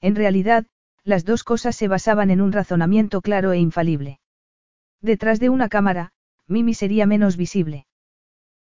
En 0.00 0.14
realidad, 0.14 0.66
las 1.04 1.24
dos 1.24 1.44
cosas 1.44 1.76
se 1.76 1.88
basaban 1.88 2.30
en 2.30 2.40
un 2.40 2.52
razonamiento 2.52 3.20
claro 3.20 3.52
e 3.52 3.58
infalible. 3.58 4.20
Detrás 5.00 5.40
de 5.40 5.48
una 5.48 5.68
cámara, 5.68 6.12
Mimi 6.46 6.74
sería 6.74 7.06
menos 7.06 7.36
visible. 7.36 7.86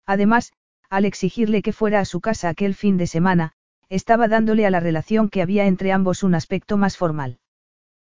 Además, 0.06 0.54
al 0.90 1.06
exigirle 1.06 1.62
que 1.62 1.74
fuera 1.74 2.00
a 2.00 2.06
su 2.06 2.22
casa 2.22 2.50
aquel 2.50 2.76
fin 2.76 2.98
de 2.98 3.08
semana, 3.08 3.54
estaba 3.90 4.28
dándole 4.28 4.66
a 4.66 4.70
la 4.70 4.80
relación 4.80 5.30
que 5.30 5.42
había 5.42 5.66
entre 5.66 5.92
ambos 5.92 6.24
un 6.24 6.36
aspecto 6.36 6.78
más 6.78 6.98
formal. 6.98 7.40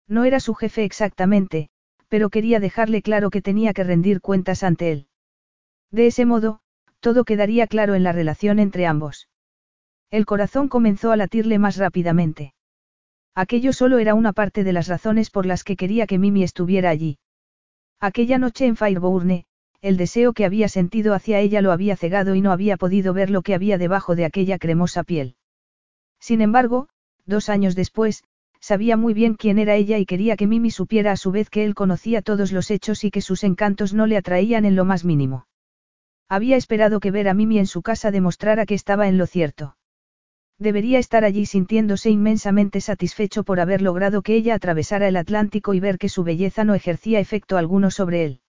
No 0.08 0.24
era 0.24 0.40
su 0.40 0.54
jefe 0.54 0.84
exactamente, 0.84 1.68
pero 2.08 2.30
quería 2.30 2.60
dejarle 2.60 3.02
claro 3.02 3.30
que 3.30 3.42
tenía 3.42 3.74
que 3.74 3.84
rendir 3.84 4.20
cuentas 4.20 4.62
ante 4.62 4.90
él. 4.90 5.06
De 5.90 6.06
ese 6.06 6.24
modo, 6.24 6.60
todo 7.00 7.24
quedaría 7.24 7.66
claro 7.66 7.94
en 7.94 8.02
la 8.02 8.12
relación 8.12 8.58
entre 8.58 8.86
ambos. 8.86 9.28
El 10.10 10.24
corazón 10.24 10.68
comenzó 10.68 11.12
a 11.12 11.16
latirle 11.16 11.58
más 11.58 11.76
rápidamente. 11.76 12.54
Aquello 13.34 13.72
solo 13.72 13.98
era 13.98 14.14
una 14.14 14.32
parte 14.32 14.64
de 14.64 14.72
las 14.72 14.88
razones 14.88 15.30
por 15.30 15.46
las 15.46 15.62
que 15.62 15.76
quería 15.76 16.06
que 16.06 16.18
Mimi 16.18 16.42
estuviera 16.42 16.88
allí. 16.90 17.18
Aquella 18.00 18.38
noche 18.38 18.66
en 18.66 18.76
Fireburne, 18.76 19.44
el 19.80 19.96
deseo 19.96 20.32
que 20.32 20.44
había 20.44 20.68
sentido 20.68 21.14
hacia 21.14 21.38
ella 21.38 21.60
lo 21.60 21.70
había 21.70 21.96
cegado 21.96 22.34
y 22.34 22.40
no 22.40 22.50
había 22.50 22.76
podido 22.76 23.12
ver 23.12 23.30
lo 23.30 23.42
que 23.42 23.54
había 23.54 23.78
debajo 23.78 24.16
de 24.16 24.24
aquella 24.24 24.58
cremosa 24.58 25.04
piel. 25.04 25.36
Sin 26.18 26.40
embargo, 26.40 26.88
dos 27.26 27.48
años 27.48 27.76
después, 27.76 28.24
sabía 28.60 28.96
muy 28.96 29.14
bien 29.14 29.34
quién 29.34 29.58
era 29.58 29.74
ella 29.74 29.98
y 29.98 30.06
quería 30.06 30.36
que 30.36 30.46
Mimi 30.46 30.70
supiera 30.70 31.12
a 31.12 31.16
su 31.16 31.30
vez 31.30 31.50
que 31.50 31.64
él 31.64 31.74
conocía 31.74 32.22
todos 32.22 32.52
los 32.52 32.70
hechos 32.70 33.04
y 33.04 33.10
que 33.10 33.20
sus 33.20 33.44
encantos 33.44 33.94
no 33.94 34.06
le 34.06 34.16
atraían 34.16 34.64
en 34.64 34.76
lo 34.76 34.84
más 34.84 35.04
mínimo. 35.04 35.46
Había 36.28 36.56
esperado 36.56 37.00
que 37.00 37.10
ver 37.10 37.28
a 37.28 37.34
Mimi 37.34 37.58
en 37.58 37.66
su 37.66 37.82
casa 37.82 38.10
demostrara 38.10 38.66
que 38.66 38.74
estaba 38.74 39.08
en 39.08 39.16
lo 39.16 39.26
cierto. 39.26 39.76
Debería 40.58 40.98
estar 40.98 41.24
allí 41.24 41.46
sintiéndose 41.46 42.10
inmensamente 42.10 42.80
satisfecho 42.80 43.44
por 43.44 43.60
haber 43.60 43.80
logrado 43.80 44.22
que 44.22 44.34
ella 44.34 44.54
atravesara 44.54 45.06
el 45.06 45.16
Atlántico 45.16 45.72
y 45.72 45.80
ver 45.80 45.98
que 45.98 46.08
su 46.08 46.24
belleza 46.24 46.64
no 46.64 46.74
ejercía 46.74 47.20
efecto 47.20 47.56
alguno 47.56 47.90
sobre 47.90 48.24
él. 48.24 48.40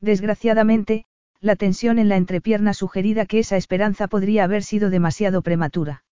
Desgraciadamente, 0.00 1.06
la 1.40 1.56
tensión 1.56 1.98
en 1.98 2.08
la 2.08 2.16
entrepierna 2.16 2.72
sugerida 2.72 3.26
que 3.26 3.40
esa 3.40 3.56
esperanza 3.56 4.06
podría 4.06 4.44
haber 4.44 4.62
sido 4.62 4.90
demasiado 4.90 5.42
prematura. 5.42 6.04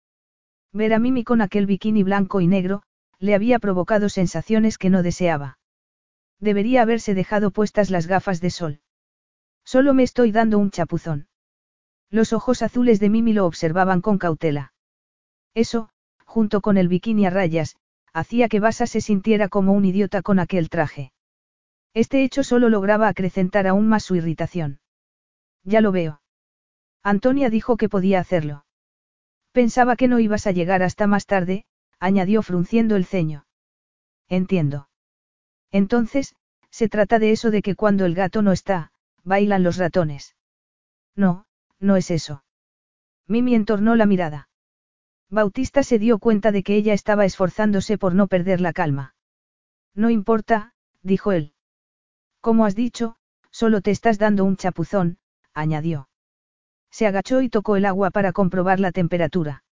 Ver 0.73 0.93
a 0.93 0.99
Mimi 0.99 1.23
con 1.23 1.41
aquel 1.41 1.67
bikini 1.67 2.03
blanco 2.03 2.41
y 2.41 2.47
negro, 2.47 2.83
le 3.21 3.35
había 3.35 3.59
provocado 3.59 4.09
sensaciones 4.09 4.79
que 4.79 4.89
no 4.89 5.03
deseaba. 5.03 5.59
Debería 6.39 6.81
haberse 6.81 7.13
dejado 7.13 7.51
puestas 7.51 7.91
las 7.91 8.07
gafas 8.07 8.41
de 8.41 8.49
sol. 8.49 8.81
Solo 9.63 9.93
me 9.93 10.01
estoy 10.01 10.31
dando 10.31 10.57
un 10.57 10.71
chapuzón. 10.71 11.27
Los 12.09 12.33
ojos 12.33 12.63
azules 12.63 12.99
de 12.99 13.09
Mimi 13.09 13.31
lo 13.31 13.45
observaban 13.45 14.01
con 14.01 14.17
cautela. 14.17 14.73
Eso, 15.53 15.89
junto 16.25 16.61
con 16.61 16.77
el 16.77 16.87
bikini 16.87 17.27
a 17.27 17.29
rayas, 17.29 17.77
hacía 18.11 18.49
que 18.49 18.59
Basa 18.59 18.87
se 18.87 19.01
sintiera 19.01 19.49
como 19.49 19.73
un 19.73 19.85
idiota 19.85 20.23
con 20.23 20.39
aquel 20.39 20.69
traje. 20.69 21.13
Este 21.93 22.23
hecho 22.23 22.43
solo 22.43 22.69
lograba 22.69 23.07
acrecentar 23.07 23.67
aún 23.67 23.87
más 23.87 24.03
su 24.03 24.15
irritación. 24.15 24.79
Ya 25.63 25.79
lo 25.79 25.91
veo. 25.91 26.21
Antonia 27.03 27.51
dijo 27.51 27.77
que 27.77 27.87
podía 27.87 28.19
hacerlo. 28.19 28.65
Pensaba 29.51 29.95
que 29.95 30.07
no 30.07 30.19
ibas 30.19 30.47
a 30.47 30.51
llegar 30.51 30.81
hasta 30.81 31.05
más 31.05 31.27
tarde, 31.27 31.65
añadió 32.01 32.41
frunciendo 32.41 32.97
el 32.97 33.05
ceño. 33.05 33.45
Entiendo. 34.27 34.89
Entonces, 35.71 36.35
se 36.71 36.89
trata 36.89 37.19
de 37.19 37.31
eso 37.31 37.51
de 37.51 37.61
que 37.61 37.75
cuando 37.75 38.05
el 38.05 38.15
gato 38.15 38.41
no 38.41 38.51
está, 38.51 38.91
bailan 39.23 39.63
los 39.63 39.77
ratones. 39.77 40.35
No, 41.15 41.45
no 41.79 41.95
es 41.95 42.09
eso. 42.11 42.43
Mimi 43.27 43.53
entornó 43.53 43.95
la 43.95 44.07
mirada. 44.07 44.49
Bautista 45.29 45.83
se 45.83 45.99
dio 45.99 46.17
cuenta 46.17 46.51
de 46.51 46.63
que 46.63 46.75
ella 46.75 46.93
estaba 46.93 47.23
esforzándose 47.23 47.97
por 47.97 48.15
no 48.15 48.27
perder 48.27 48.59
la 48.61 48.73
calma. 48.73 49.15
No 49.93 50.09
importa, 50.09 50.73
dijo 51.03 51.31
él. 51.31 51.53
Como 52.41 52.65
has 52.65 52.75
dicho, 52.75 53.15
solo 53.51 53.81
te 53.81 53.91
estás 53.91 54.17
dando 54.17 54.43
un 54.43 54.57
chapuzón, 54.57 55.19
añadió. 55.53 56.09
Se 56.89 57.05
agachó 57.05 57.41
y 57.41 57.49
tocó 57.49 57.75
el 57.75 57.85
agua 57.85 58.09
para 58.09 58.33
comprobar 58.33 58.79
la 58.79 58.91
temperatura. 58.91 59.63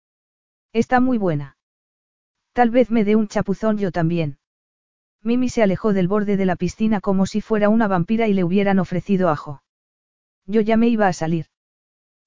Está 0.71 0.99
muy 0.99 1.17
buena. 1.17 1.57
Tal 2.53 2.69
vez 2.69 2.91
me 2.91 3.03
dé 3.03 3.15
un 3.15 3.27
chapuzón 3.27 3.77
yo 3.77 3.91
también. 3.91 4.37
Mimi 5.21 5.49
se 5.49 5.63
alejó 5.63 5.93
del 5.93 6.07
borde 6.07 6.37
de 6.37 6.45
la 6.45 6.55
piscina 6.55 7.01
como 7.01 7.25
si 7.25 7.41
fuera 7.41 7.69
una 7.69 7.87
vampira 7.87 8.27
y 8.27 8.33
le 8.33 8.43
hubieran 8.43 8.79
ofrecido 8.79 9.29
ajo. 9.29 9.61
Yo 10.45 10.61
ya 10.61 10.77
me 10.77 10.87
iba 10.87 11.07
a 11.07 11.13
salir. 11.13 11.47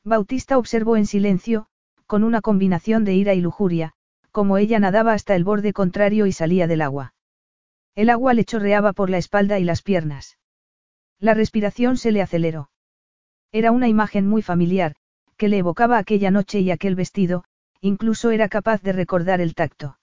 Bautista 0.05 0.59
observó 0.59 0.97
en 0.97 1.07
silencio, 1.07 1.67
con 2.07 2.25
una 2.25 2.41
combinación 2.41 3.05
de 3.05 3.15
ira 3.15 3.35
y 3.35 3.41
lujuria, 3.41 3.95
como 4.31 4.59
ella 4.59 4.79
nadaba 4.79 5.13
hasta 5.13 5.35
el 5.35 5.45
borde 5.45 5.73
contrario 5.73 6.27
y 6.27 6.33
salía 6.33 6.67
del 6.67 6.83
agua. 6.83 7.15
El 7.95 8.11
agua 8.11 8.35
le 8.35 8.45
chorreaba 8.45 8.93
por 8.93 9.11
la 9.11 9.19
espalda 9.19 9.59
y 9.59 9.65
las 9.65 9.83
piernas. 9.83 10.39
La 11.19 11.35
respiración 11.35 11.97
se 11.97 12.13
le 12.13 12.23
aceleró. 12.23 12.71
Era 13.53 13.71
una 13.71 13.89
imagen 13.89 14.27
muy 14.27 14.43
familiar, 14.43 14.95
que 15.37 15.49
le 15.49 15.59
evocaba 15.59 15.99
aquella 15.99 16.31
noche 16.31 16.61
y 16.61 16.71
aquel 16.71 16.95
vestido, 16.95 17.45
incluso 17.81 18.31
era 18.31 18.49
capaz 18.49 18.83
de 18.83 18.93
recordar 18.93 19.41
el 19.41 19.55
tacto. 19.55 19.99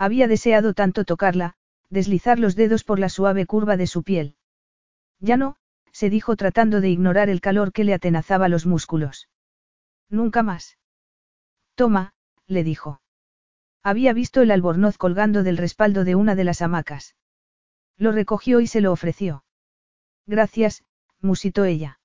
Había 0.00 0.28
deseado 0.28 0.72
tanto 0.72 1.04
tocarla, 1.04 1.56
deslizar 1.90 2.38
los 2.38 2.56
dedos 2.56 2.84
por 2.84 2.98
la 2.98 3.10
suave 3.10 3.44
curva 3.44 3.76
de 3.76 3.86
su 3.86 4.02
piel. 4.02 4.34
Ya 5.18 5.36
no, 5.36 5.56
se 5.92 6.08
dijo 6.08 6.36
tratando 6.36 6.80
de 6.80 6.88
ignorar 6.88 7.28
el 7.28 7.42
calor 7.42 7.70
que 7.70 7.84
le 7.84 7.92
atenazaba 7.92 8.48
los 8.48 8.64
músculos. 8.64 9.28
Nunca 10.08 10.42
más. 10.42 10.78
Toma, 11.74 12.14
le 12.46 12.64
dijo. 12.64 13.02
Había 13.82 14.14
visto 14.14 14.40
el 14.40 14.52
albornoz 14.52 14.96
colgando 14.96 15.42
del 15.42 15.58
respaldo 15.58 16.04
de 16.04 16.14
una 16.14 16.34
de 16.34 16.44
las 16.44 16.62
hamacas. 16.62 17.14
Lo 17.98 18.10
recogió 18.10 18.60
y 18.60 18.68
se 18.68 18.80
lo 18.80 18.92
ofreció. 18.92 19.44
Gracias, 20.26 20.82
musitó 21.20 21.66
ella. 21.66 22.00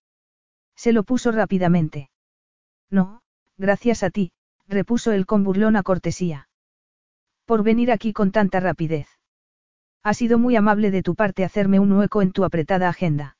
Se 0.76 0.92
lo 0.92 1.04
puso 1.04 1.32
rápidamente. 1.32 2.10
No, 2.90 3.22
gracias 3.58 4.04
a 4.04 4.10
ti, 4.10 4.34
repuso 4.68 5.14
él 5.14 5.26
con 5.26 5.46
burlona 5.46 5.82
cortesía. 5.82 6.50
Por 7.46 7.64
venir 7.64 7.92
aquí 7.92 8.12
con 8.12 8.32
tanta 8.32 8.60
rapidez. 8.60 9.08
Ha 10.04 10.14
sido 10.14 10.38
muy 10.38 10.56
amable 10.56 10.92
de 10.92 11.04
tu 11.04 11.16
parte 11.16 11.44
hacerme 11.44 11.80
un 11.80 11.92
hueco 11.92 12.22
en 12.22 12.32
tu 12.32 12.44
apretada 12.44 12.90
agenda. 12.90 13.38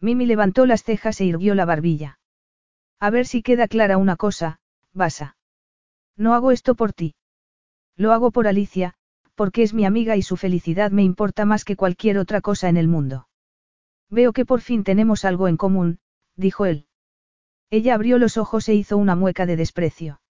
Mimi 0.00 0.26
levantó 0.26 0.66
las 0.66 0.82
cejas 0.82 1.20
e 1.20 1.24
irguió 1.24 1.54
la 1.54 1.64
barbilla. 1.64 2.18
A 3.00 3.10
ver 3.10 3.26
si 3.26 3.42
queda 3.42 3.68
clara 3.68 3.98
una 3.98 4.16
cosa, 4.16 4.60
Basa. 4.92 5.36
No 6.16 6.34
hago 6.34 6.50
esto 6.50 6.74
por 6.74 6.92
ti. 6.92 7.14
Lo 7.96 8.12
hago 8.12 8.30
por 8.30 8.46
Alicia, 8.46 8.94
porque 9.34 9.62
es 9.62 9.74
mi 9.74 9.84
amiga 9.84 10.16
y 10.16 10.22
su 10.22 10.36
felicidad 10.36 10.90
me 10.90 11.02
importa 11.02 11.44
más 11.44 11.64
que 11.64 11.76
cualquier 11.76 12.18
otra 12.18 12.40
cosa 12.40 12.68
en 12.68 12.76
el 12.76 12.88
mundo. 12.88 13.28
Veo 14.08 14.32
que 14.32 14.46
por 14.46 14.60
fin 14.60 14.84
tenemos 14.84 15.24
algo 15.24 15.48
en 15.48 15.56
común, 15.56 15.98
dijo 16.36 16.64
él. 16.64 16.86
Ella 17.70 17.94
abrió 17.94 18.18
los 18.18 18.36
ojos 18.36 18.68
e 18.68 18.74
hizo 18.74 18.96
una 18.96 19.16
mueca 19.16 19.44
de 19.46 19.56
desprecio. 19.56 20.20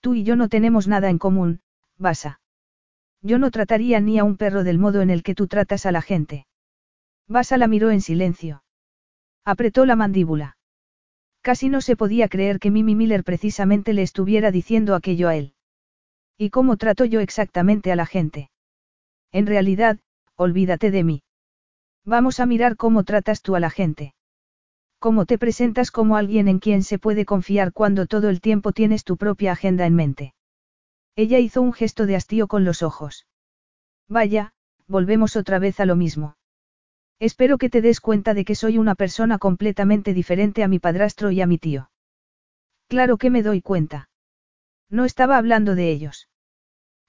Tú 0.00 0.14
y 0.14 0.24
yo 0.24 0.36
no 0.36 0.48
tenemos 0.48 0.88
nada 0.88 1.10
en 1.10 1.18
común, 1.18 1.60
Basa. 1.98 2.40
Yo 3.22 3.38
no 3.38 3.50
trataría 3.50 4.00
ni 4.00 4.18
a 4.18 4.24
un 4.24 4.36
perro 4.36 4.62
del 4.62 4.78
modo 4.78 5.02
en 5.02 5.10
el 5.10 5.22
que 5.22 5.34
tú 5.34 5.48
tratas 5.48 5.86
a 5.86 5.92
la 5.92 6.02
gente. 6.02 6.46
Basa 7.26 7.58
la 7.58 7.66
miró 7.66 7.90
en 7.90 8.00
silencio. 8.00 8.62
Apretó 9.44 9.84
la 9.84 9.96
mandíbula. 9.96 10.56
Casi 11.42 11.68
no 11.68 11.80
se 11.80 11.96
podía 11.96 12.28
creer 12.28 12.60
que 12.60 12.70
Mimi 12.70 12.94
Miller 12.94 13.24
precisamente 13.24 13.92
le 13.92 14.02
estuviera 14.02 14.50
diciendo 14.50 14.94
aquello 14.94 15.28
a 15.28 15.36
él. 15.36 15.54
¿Y 16.36 16.50
cómo 16.50 16.76
trato 16.76 17.04
yo 17.04 17.20
exactamente 17.20 17.90
a 17.90 17.96
la 17.96 18.06
gente? 18.06 18.50
En 19.32 19.46
realidad, 19.46 19.98
olvídate 20.36 20.90
de 20.90 21.04
mí. 21.04 21.22
Vamos 22.04 22.38
a 22.38 22.46
mirar 22.46 22.76
cómo 22.76 23.02
tratas 23.04 23.42
tú 23.42 23.56
a 23.56 23.60
la 23.60 23.70
gente. 23.70 24.14
Cómo 25.00 25.26
te 25.26 25.38
presentas 25.38 25.90
como 25.90 26.16
alguien 26.16 26.48
en 26.48 26.58
quien 26.60 26.82
se 26.82 26.98
puede 26.98 27.24
confiar 27.24 27.72
cuando 27.72 28.06
todo 28.06 28.28
el 28.28 28.40
tiempo 28.40 28.72
tienes 28.72 29.04
tu 29.04 29.16
propia 29.16 29.52
agenda 29.52 29.86
en 29.86 29.94
mente. 29.94 30.34
Ella 31.18 31.40
hizo 31.40 31.62
un 31.62 31.72
gesto 31.72 32.06
de 32.06 32.14
hastío 32.14 32.46
con 32.46 32.64
los 32.64 32.84
ojos. 32.84 33.26
Vaya, 34.08 34.52
volvemos 34.86 35.34
otra 35.34 35.58
vez 35.58 35.80
a 35.80 35.84
lo 35.84 35.96
mismo. 35.96 36.36
Espero 37.18 37.58
que 37.58 37.68
te 37.68 37.82
des 37.82 38.00
cuenta 38.00 38.34
de 38.34 38.44
que 38.44 38.54
soy 38.54 38.78
una 38.78 38.94
persona 38.94 39.36
completamente 39.38 40.14
diferente 40.14 40.62
a 40.62 40.68
mi 40.68 40.78
padrastro 40.78 41.32
y 41.32 41.40
a 41.40 41.48
mi 41.48 41.58
tío. 41.58 41.90
Claro 42.86 43.16
que 43.16 43.30
me 43.30 43.42
doy 43.42 43.62
cuenta. 43.62 44.10
No 44.88 45.04
estaba 45.04 45.38
hablando 45.38 45.74
de 45.74 45.90
ellos. 45.90 46.28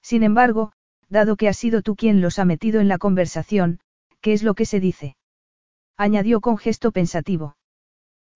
Sin 0.02 0.24
embargo, 0.24 0.72
dado 1.08 1.36
que 1.36 1.46
has 1.46 1.56
sido 1.56 1.80
tú 1.80 1.94
quien 1.94 2.20
los 2.20 2.40
ha 2.40 2.44
metido 2.44 2.80
en 2.80 2.88
la 2.88 2.98
conversación, 2.98 3.78
¿qué 4.20 4.32
es 4.32 4.42
lo 4.42 4.54
que 4.54 4.66
se 4.66 4.80
dice? 4.80 5.14
Añadió 5.96 6.40
con 6.40 6.58
gesto 6.58 6.90
pensativo. 6.90 7.54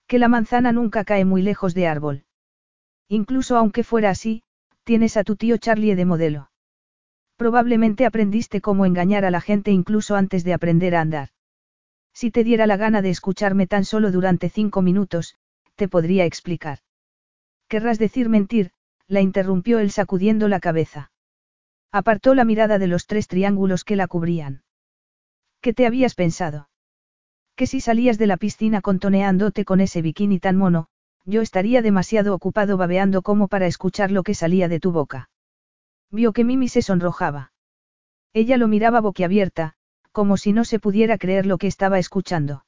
Que 0.07 0.21
la 0.21 0.29
manzana 0.29 0.71
nunca 0.71 1.03
cae 1.03 1.25
muy 1.25 1.43
lejos 1.43 1.75
de 1.75 1.89
árbol. 1.89 2.27
Incluso 3.09 3.57
aunque 3.57 3.83
fuera 3.83 4.11
así, 4.11 4.44
tienes 4.85 5.17
a 5.17 5.25
tu 5.25 5.37
tío 5.37 5.57
Charlie 5.57 5.95
de 5.95 6.05
modelo. 6.05 6.51
Probablemente 7.37 8.07
aprendiste 8.07 8.61
cómo 8.61 8.87
engañar 8.87 9.25
a 9.25 9.31
la 9.31 9.41
gente 9.41 9.73
incluso 9.73 10.15
antes 10.15 10.45
de 10.45 10.53
aprender 10.53 10.95
a 10.95 11.01
andar. 11.01 11.31
Si 12.13 12.31
te 12.31 12.45
diera 12.45 12.67
la 12.67 12.77
gana 12.77 13.03
de 13.03 13.11
escucharme 13.11 13.67
tan 13.67 13.85
solo 13.85 14.13
durante 14.13 14.49
cinco 14.49 14.83
minutos, 14.83 15.37
te 15.75 15.89
podría 15.89 16.25
explicar. 16.27 16.79
Querrás 17.67 17.99
decir 17.99 18.29
mentir, 18.29 18.71
la 19.09 19.21
interrumpió 19.21 19.81
él 19.81 19.91
sacudiendo 19.91 20.49
la 20.49 20.61
cabeza. 20.61 21.11
Apartó 21.91 22.35
la 22.35 22.45
mirada 22.45 22.79
de 22.79 22.87
los 22.87 23.07
tres 23.07 23.27
triángulos 23.27 23.85
que 23.85 23.97
la 23.97 24.07
cubrían. 24.07 24.63
¿Qué 25.61 25.73
te 25.73 25.87
habías 25.87 26.15
pensado? 26.15 26.69
Que 27.57 27.67
si 27.67 27.81
salías 27.81 28.19
de 28.19 28.27
la 28.27 28.37
piscina 28.37 28.81
contoneándote 28.81 29.65
con 29.65 29.81
ese 29.81 30.03
bikini 30.03 30.39
tan 30.39 30.57
mono, 30.57 30.89
yo 31.25 31.43
estaría 31.43 31.83
demasiado 31.83 32.35
ocupado 32.35 32.77
babeando 32.77 33.23
como 33.23 33.49
para 33.49 33.67
escuchar 33.67 34.11
lo 34.11 34.23
que 34.23 34.35
salía 34.35 34.69
de 34.69 34.81
tu 34.81 34.93
boca. 34.93 35.31
Vio 36.11 36.33
que 36.33 36.45
Mimi 36.45 36.69
se 36.69 36.83
sonrojaba. 36.83 37.53
Ella 38.33 38.57
lo 38.57 38.69
miraba 38.69 39.01
boquiabierta, 39.01 39.75
como 40.13 40.37
si 40.37 40.53
no 40.53 40.65
se 40.65 40.79
pudiera 40.79 41.19
creer 41.19 41.47
lo 41.47 41.59
que 41.59 41.67
estaba 41.67 41.99
escuchando. 41.99 42.65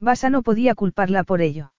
Basa 0.00 0.30
no 0.30 0.42
podía 0.42 0.74
culparla 0.74 1.24
por 1.24 1.40
ello. 1.40 1.72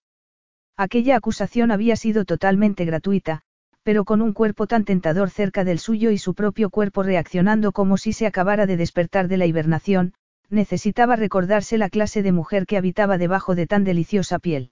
Aquella 0.76 1.16
acusación 1.16 1.70
había 1.70 1.96
sido 1.96 2.24
totalmente 2.24 2.84
gratuita, 2.84 3.42
pero 3.82 4.04
con 4.04 4.22
un 4.22 4.32
cuerpo 4.32 4.66
tan 4.66 4.84
tentador 4.84 5.30
cerca 5.30 5.64
del 5.64 5.78
suyo 5.78 6.10
y 6.10 6.18
su 6.18 6.34
propio 6.34 6.70
cuerpo 6.70 7.02
reaccionando 7.02 7.72
como 7.72 7.96
si 7.96 8.12
se 8.12 8.26
acabara 8.26 8.66
de 8.66 8.76
despertar 8.76 9.28
de 9.28 9.38
la 9.38 9.46
hibernación, 9.46 10.14
necesitaba 10.50 11.16
recordarse 11.16 11.78
la 11.78 11.90
clase 11.90 12.22
de 12.22 12.32
mujer 12.32 12.66
que 12.66 12.76
habitaba 12.76 13.18
debajo 13.18 13.54
de 13.54 13.66
tan 13.66 13.84
deliciosa 13.84 14.38
piel. 14.38 14.70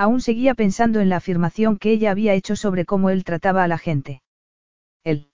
Aún 0.00 0.22
seguía 0.22 0.54
pensando 0.54 1.00
en 1.00 1.10
la 1.10 1.16
afirmación 1.16 1.76
que 1.76 1.90
ella 1.92 2.10
había 2.10 2.32
hecho 2.32 2.56
sobre 2.56 2.86
cómo 2.86 3.10
él 3.10 3.22
trataba 3.22 3.64
a 3.64 3.68
la 3.68 3.76
gente. 3.76 4.22
Él. 5.04 5.28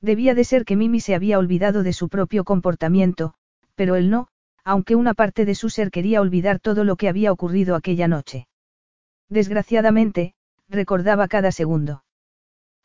Debía 0.00 0.34
de 0.34 0.42
ser 0.42 0.64
que 0.64 0.74
Mimi 0.74 0.98
se 0.98 1.14
había 1.14 1.38
olvidado 1.38 1.84
de 1.84 1.92
su 1.92 2.08
propio 2.08 2.42
comportamiento, 2.42 3.34
pero 3.76 3.94
él 3.94 4.10
no, 4.10 4.26
aunque 4.64 4.96
una 4.96 5.14
parte 5.14 5.44
de 5.44 5.54
su 5.54 5.70
ser 5.70 5.92
quería 5.92 6.20
olvidar 6.20 6.58
todo 6.58 6.82
lo 6.82 6.96
que 6.96 7.08
había 7.08 7.30
ocurrido 7.30 7.76
aquella 7.76 8.08
noche. 8.08 8.48
Desgraciadamente, 9.28 10.34
recordaba 10.68 11.28
cada 11.28 11.52
segundo. 11.52 12.02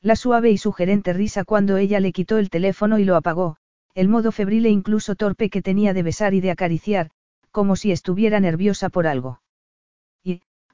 La 0.03 0.15
suave 0.15 0.51
y 0.51 0.59
sugerente 0.59 1.13
risa 1.13 1.45
cuando 1.45 1.77
ella 1.77 1.99
le 1.99 2.11
quitó 2.11 2.37
el 2.37 2.51
teléfono 2.51 2.99
y 2.99 3.05
lo 3.05 3.15
apagó, 3.15 3.57
el 3.95 4.07
modo 4.07 4.31
febril 4.31 4.67
e 4.67 4.69
incluso 4.69 5.15
torpe 5.15 5.49
que 5.49 5.63
tenía 5.63 5.95
de 5.95 6.03
besar 6.03 6.35
y 6.35 6.41
de 6.41 6.51
acariciar, 6.51 7.09
como 7.49 7.75
si 7.75 7.91
estuviera 7.91 8.39
nerviosa 8.39 8.89
por 8.89 9.07
algo. 9.07 9.40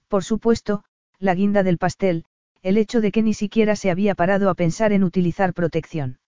Por 0.08 0.24
supuesto, 0.24 0.84
la 1.20 1.36
guinda 1.36 1.64
del 1.64 1.78
pastel, 1.78 2.26
el 2.62 2.78
hecho 2.78 3.02
de 3.02 3.12
que 3.12 3.24
ni 3.24 3.34
siquiera 3.34 3.76
se 3.76 3.92
había 3.92 4.16
parado 4.16 4.50
a 4.50 4.56
pensar 4.56 4.92
en 4.92 5.04
utilizar 5.04 5.54
protección. 5.54 6.20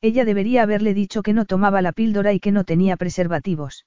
Ella 0.00 0.24
debería 0.24 0.62
haberle 0.62 0.94
dicho 0.94 1.22
que 1.22 1.32
no 1.32 1.44
tomaba 1.44 1.82
la 1.82 1.92
píldora 1.92 2.32
y 2.32 2.40
que 2.40 2.52
no 2.52 2.64
tenía 2.64 2.96
preservativos. 2.96 3.86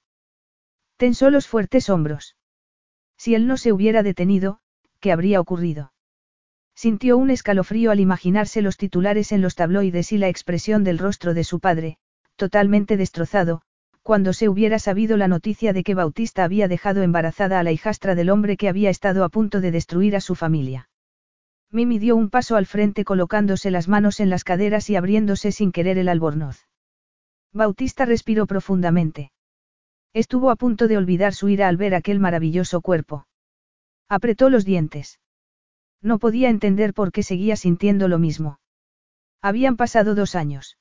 Tensó 0.96 1.30
los 1.30 1.46
fuertes 1.46 1.88
hombros. 1.88 2.36
Si 3.16 3.34
él 3.34 3.46
no 3.46 3.56
se 3.56 3.72
hubiera 3.72 4.02
detenido, 4.02 4.60
¿qué 5.00 5.12
habría 5.12 5.40
ocurrido? 5.40 5.92
Sintió 6.74 7.16
un 7.16 7.30
escalofrío 7.30 7.90
al 7.90 8.00
imaginarse 8.00 8.62
los 8.62 8.76
titulares 8.76 9.32
en 9.32 9.42
los 9.42 9.54
tabloides 9.54 10.12
y 10.12 10.18
la 10.18 10.28
expresión 10.28 10.84
del 10.84 10.98
rostro 10.98 11.34
de 11.34 11.44
su 11.44 11.60
padre, 11.60 11.98
totalmente 12.36 12.96
destrozado, 12.96 13.62
cuando 14.10 14.32
se 14.32 14.48
hubiera 14.48 14.80
sabido 14.80 15.16
la 15.16 15.28
noticia 15.28 15.72
de 15.72 15.84
que 15.84 15.94
Bautista 15.94 16.42
había 16.42 16.66
dejado 16.66 17.02
embarazada 17.02 17.60
a 17.60 17.62
la 17.62 17.70
hijastra 17.70 18.16
del 18.16 18.30
hombre 18.30 18.56
que 18.56 18.68
había 18.68 18.90
estado 18.90 19.22
a 19.22 19.28
punto 19.28 19.60
de 19.60 19.70
destruir 19.70 20.16
a 20.16 20.20
su 20.20 20.34
familia. 20.34 20.90
Mimi 21.70 22.00
dio 22.00 22.16
un 22.16 22.28
paso 22.28 22.56
al 22.56 22.66
frente 22.66 23.04
colocándose 23.04 23.70
las 23.70 23.86
manos 23.86 24.18
en 24.18 24.28
las 24.28 24.42
caderas 24.42 24.90
y 24.90 24.96
abriéndose 24.96 25.52
sin 25.52 25.70
querer 25.70 25.96
el 25.96 26.08
albornoz. 26.08 26.66
Bautista 27.52 28.04
respiró 28.04 28.48
profundamente. 28.48 29.30
Estuvo 30.12 30.50
a 30.50 30.56
punto 30.56 30.88
de 30.88 30.96
olvidar 30.96 31.32
su 31.32 31.48
ira 31.48 31.68
al 31.68 31.76
ver 31.76 31.94
aquel 31.94 32.18
maravilloso 32.18 32.80
cuerpo. 32.80 33.28
Apretó 34.08 34.50
los 34.50 34.64
dientes. 34.64 35.20
No 36.02 36.18
podía 36.18 36.50
entender 36.50 36.94
por 36.94 37.12
qué 37.12 37.22
seguía 37.22 37.54
sintiendo 37.54 38.08
lo 38.08 38.18
mismo. 38.18 38.58
Habían 39.40 39.76
pasado 39.76 40.16
dos 40.16 40.34
años. 40.34 40.78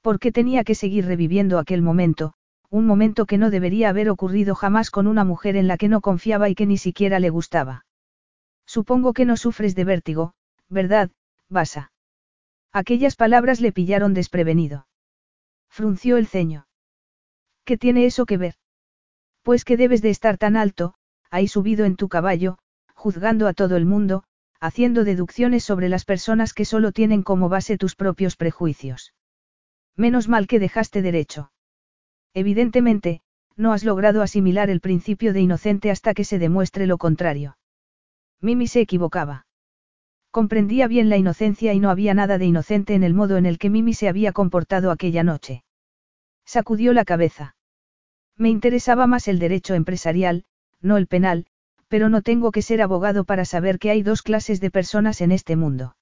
¿Por 0.00 0.18
qué 0.18 0.32
tenía 0.32 0.64
que 0.64 0.74
seguir 0.74 1.04
reviviendo 1.04 1.58
aquel 1.58 1.82
momento, 1.82 2.32
un 2.70 2.86
momento 2.86 3.26
que 3.26 3.38
no 3.38 3.50
debería 3.50 3.88
haber 3.88 4.10
ocurrido 4.10 4.54
jamás 4.54 4.90
con 4.90 5.06
una 5.06 5.24
mujer 5.24 5.56
en 5.56 5.68
la 5.68 5.76
que 5.78 5.88
no 5.88 6.00
confiaba 6.00 6.48
y 6.48 6.54
que 6.54 6.66
ni 6.66 6.76
siquiera 6.76 7.18
le 7.18 7.30
gustaba? 7.30 7.86
Supongo 8.66 9.12
que 9.12 9.24
no 9.24 9.36
sufres 9.36 9.74
de 9.74 9.84
vértigo, 9.84 10.34
¿verdad, 10.68 11.10
Basa? 11.48 11.92
Aquellas 12.72 13.16
palabras 13.16 13.60
le 13.60 13.72
pillaron 13.72 14.12
desprevenido. 14.12 14.86
Frunció 15.70 16.18
el 16.18 16.26
ceño. 16.26 16.66
¿Qué 17.64 17.78
tiene 17.78 18.04
eso 18.04 18.26
que 18.26 18.36
ver? 18.36 18.54
Pues 19.42 19.64
que 19.64 19.76
debes 19.76 20.02
de 20.02 20.10
estar 20.10 20.36
tan 20.36 20.56
alto, 20.56 20.94
ahí 21.30 21.48
subido 21.48 21.86
en 21.86 21.96
tu 21.96 22.08
caballo, 22.08 22.58
juzgando 22.94 23.46
a 23.46 23.54
todo 23.54 23.76
el 23.76 23.86
mundo, 23.86 24.24
haciendo 24.60 25.04
deducciones 25.04 25.64
sobre 25.64 25.88
las 25.88 26.04
personas 26.04 26.52
que 26.52 26.64
solo 26.64 26.92
tienen 26.92 27.22
como 27.22 27.48
base 27.48 27.78
tus 27.78 27.94
propios 27.94 28.36
prejuicios. 28.36 29.14
Menos 29.96 30.28
mal 30.28 30.46
que 30.46 30.58
dejaste 30.58 31.00
derecho. 31.00 31.50
Evidentemente, 32.38 33.20
no 33.56 33.72
has 33.72 33.82
logrado 33.82 34.22
asimilar 34.22 34.70
el 34.70 34.80
principio 34.80 35.32
de 35.32 35.40
inocente 35.40 35.90
hasta 35.90 36.14
que 36.14 36.22
se 36.22 36.38
demuestre 36.38 36.86
lo 36.86 36.96
contrario. 36.96 37.58
Mimi 38.40 38.68
se 38.68 38.80
equivocaba. 38.80 39.48
Comprendía 40.30 40.86
bien 40.86 41.08
la 41.08 41.16
inocencia 41.16 41.74
y 41.74 41.80
no 41.80 41.90
había 41.90 42.14
nada 42.14 42.38
de 42.38 42.44
inocente 42.44 42.94
en 42.94 43.02
el 43.02 43.12
modo 43.12 43.38
en 43.38 43.46
el 43.46 43.58
que 43.58 43.70
Mimi 43.70 43.92
se 43.92 44.08
había 44.08 44.30
comportado 44.30 44.92
aquella 44.92 45.24
noche. 45.24 45.64
Sacudió 46.44 46.92
la 46.92 47.04
cabeza. 47.04 47.56
Me 48.36 48.50
interesaba 48.50 49.08
más 49.08 49.26
el 49.26 49.40
derecho 49.40 49.74
empresarial, 49.74 50.44
no 50.80 50.96
el 50.96 51.08
penal, 51.08 51.46
pero 51.88 52.08
no 52.08 52.22
tengo 52.22 52.52
que 52.52 52.62
ser 52.62 52.82
abogado 52.82 53.24
para 53.24 53.44
saber 53.44 53.80
que 53.80 53.90
hay 53.90 54.04
dos 54.04 54.22
clases 54.22 54.60
de 54.60 54.70
personas 54.70 55.22
en 55.22 55.32
este 55.32 55.56
mundo. 55.56 55.96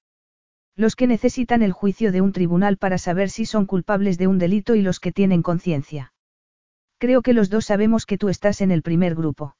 Los 0.74 0.96
que 0.96 1.06
necesitan 1.06 1.62
el 1.62 1.72
juicio 1.72 2.12
de 2.12 2.20
un 2.20 2.32
tribunal 2.32 2.76
para 2.76 2.98
saber 2.98 3.30
si 3.30 3.46
son 3.46 3.64
culpables 3.64 4.18
de 4.18 4.26
un 4.26 4.36
delito 4.36 4.74
y 4.74 4.82
los 4.82 5.00
que 5.00 5.12
tienen 5.12 5.40
conciencia. 5.40 6.12
Creo 6.98 7.22
que 7.22 7.34
los 7.34 7.50
dos 7.50 7.66
sabemos 7.66 8.06
que 8.06 8.18
tú 8.18 8.28
estás 8.28 8.60
en 8.60 8.70
el 8.70 8.82
primer 8.82 9.14
grupo. 9.14 9.56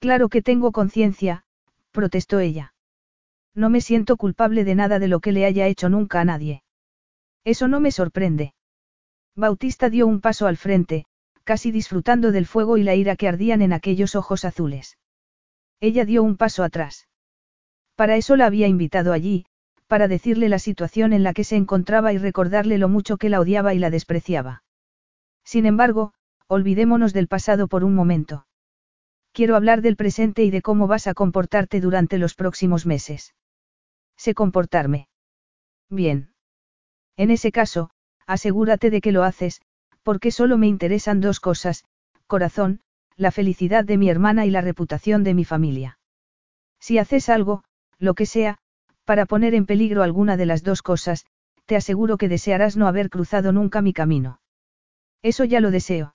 Claro 0.00 0.28
que 0.28 0.42
tengo 0.42 0.72
conciencia, 0.72 1.44
protestó 1.92 2.40
ella. 2.40 2.74
No 3.54 3.70
me 3.70 3.80
siento 3.80 4.16
culpable 4.16 4.64
de 4.64 4.74
nada 4.74 4.98
de 4.98 5.08
lo 5.08 5.20
que 5.20 5.32
le 5.32 5.44
haya 5.44 5.66
hecho 5.66 5.88
nunca 5.88 6.20
a 6.20 6.24
nadie. 6.24 6.62
Eso 7.44 7.68
no 7.68 7.80
me 7.80 7.92
sorprende. 7.92 8.54
Bautista 9.36 9.90
dio 9.90 10.06
un 10.06 10.20
paso 10.20 10.46
al 10.46 10.56
frente, 10.56 11.04
casi 11.44 11.70
disfrutando 11.70 12.32
del 12.32 12.46
fuego 12.46 12.76
y 12.76 12.82
la 12.82 12.94
ira 12.94 13.16
que 13.16 13.28
ardían 13.28 13.62
en 13.62 13.72
aquellos 13.72 14.14
ojos 14.14 14.44
azules. 14.44 14.98
Ella 15.80 16.04
dio 16.04 16.22
un 16.22 16.36
paso 16.36 16.64
atrás. 16.64 17.08
Para 17.94 18.16
eso 18.16 18.36
la 18.36 18.46
había 18.46 18.68
invitado 18.68 19.12
allí, 19.12 19.46
para 19.86 20.08
decirle 20.08 20.48
la 20.48 20.58
situación 20.58 21.12
en 21.12 21.22
la 21.22 21.34
que 21.34 21.44
se 21.44 21.56
encontraba 21.56 22.12
y 22.12 22.18
recordarle 22.18 22.78
lo 22.78 22.88
mucho 22.88 23.16
que 23.16 23.28
la 23.28 23.40
odiaba 23.40 23.74
y 23.74 23.78
la 23.78 23.90
despreciaba. 23.90 24.62
Sin 25.44 25.66
embargo, 25.66 26.14
olvidémonos 26.52 27.14
del 27.14 27.28
pasado 27.28 27.66
por 27.66 27.82
un 27.82 27.94
momento. 27.94 28.46
Quiero 29.32 29.56
hablar 29.56 29.80
del 29.80 29.96
presente 29.96 30.44
y 30.44 30.50
de 30.50 30.60
cómo 30.60 30.86
vas 30.86 31.06
a 31.06 31.14
comportarte 31.14 31.80
durante 31.80 32.18
los 32.18 32.34
próximos 32.34 32.84
meses. 32.84 33.34
Sé 34.18 34.34
comportarme. 34.34 35.08
Bien. 35.88 36.34
En 37.16 37.30
ese 37.30 37.52
caso, 37.52 37.88
asegúrate 38.26 38.90
de 38.90 39.00
que 39.00 39.12
lo 39.12 39.24
haces, 39.24 39.62
porque 40.02 40.30
solo 40.30 40.58
me 40.58 40.66
interesan 40.66 41.22
dos 41.22 41.40
cosas, 41.40 41.84
corazón, 42.26 42.80
la 43.16 43.30
felicidad 43.30 43.86
de 43.86 43.96
mi 43.96 44.10
hermana 44.10 44.44
y 44.44 44.50
la 44.50 44.60
reputación 44.60 45.24
de 45.24 45.32
mi 45.32 45.46
familia. 45.46 45.98
Si 46.80 46.98
haces 46.98 47.30
algo, 47.30 47.64
lo 47.98 48.12
que 48.12 48.26
sea, 48.26 48.58
para 49.04 49.24
poner 49.24 49.54
en 49.54 49.64
peligro 49.64 50.02
alguna 50.02 50.36
de 50.36 50.44
las 50.44 50.62
dos 50.62 50.82
cosas, 50.82 51.24
te 51.64 51.76
aseguro 51.76 52.18
que 52.18 52.28
desearás 52.28 52.76
no 52.76 52.88
haber 52.88 53.08
cruzado 53.08 53.52
nunca 53.52 53.80
mi 53.80 53.94
camino. 53.94 54.40
Eso 55.22 55.44
ya 55.44 55.60
lo 55.60 55.70
deseo. 55.70 56.14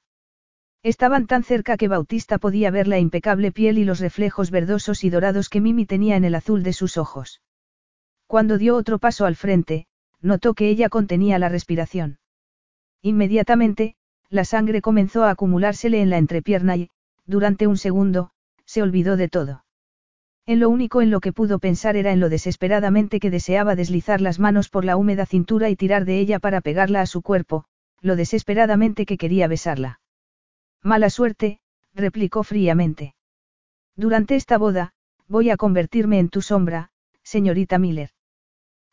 Estaban 0.87 1.27
tan 1.27 1.43
cerca 1.43 1.75
que 1.75 1.89
Bautista 1.89 2.37
podía 2.37 2.71
ver 2.71 2.87
la 2.87 2.97
impecable 2.97 3.51
piel 3.51 3.77
y 3.77 3.83
los 3.83 3.99
reflejos 3.99 4.51
verdosos 4.51 5.03
y 5.03 5.09
dorados 5.09 5.49
que 5.49 5.59
Mimi 5.59 5.85
tenía 5.85 6.15
en 6.15 6.23
el 6.23 6.33
azul 6.33 6.63
de 6.63 6.71
sus 6.71 6.95
ojos. 6.95 7.41
Cuando 8.25 8.57
dio 8.57 8.77
otro 8.77 8.97
paso 8.97 9.25
al 9.25 9.35
frente, 9.35 9.85
notó 10.21 10.53
que 10.53 10.69
ella 10.69 10.87
contenía 10.87 11.39
la 11.39 11.49
respiración. 11.49 12.19
Inmediatamente, 13.01 13.97
la 14.29 14.45
sangre 14.45 14.81
comenzó 14.81 15.25
a 15.25 15.31
acumulársele 15.31 16.01
en 16.01 16.09
la 16.09 16.19
entrepierna 16.19 16.77
y, 16.77 16.89
durante 17.25 17.67
un 17.67 17.75
segundo, 17.75 18.29
se 18.63 18.81
olvidó 18.81 19.17
de 19.17 19.27
todo. 19.27 19.65
En 20.45 20.61
lo 20.61 20.69
único 20.69 21.01
en 21.01 21.11
lo 21.11 21.19
que 21.19 21.33
pudo 21.33 21.59
pensar 21.59 21.97
era 21.97 22.13
en 22.13 22.21
lo 22.21 22.29
desesperadamente 22.29 23.19
que 23.19 23.29
deseaba 23.29 23.75
deslizar 23.75 24.21
las 24.21 24.39
manos 24.39 24.69
por 24.69 24.85
la 24.85 24.95
húmeda 24.95 25.25
cintura 25.25 25.69
y 25.69 25.75
tirar 25.75 26.05
de 26.05 26.21
ella 26.21 26.39
para 26.39 26.61
pegarla 26.61 27.01
a 27.01 27.07
su 27.07 27.21
cuerpo, 27.21 27.65
lo 27.99 28.15
desesperadamente 28.15 29.05
que 29.05 29.17
quería 29.17 29.49
besarla. 29.49 29.99
Mala 30.83 31.09
suerte, 31.09 31.59
replicó 31.93 32.43
fríamente. 32.43 33.15
Durante 33.95 34.35
esta 34.35 34.57
boda, 34.57 34.93
voy 35.27 35.49
a 35.49 35.57
convertirme 35.57 36.19
en 36.19 36.29
tu 36.29 36.41
sombra, 36.41 36.91
señorita 37.23 37.79
Miller. 37.79 38.11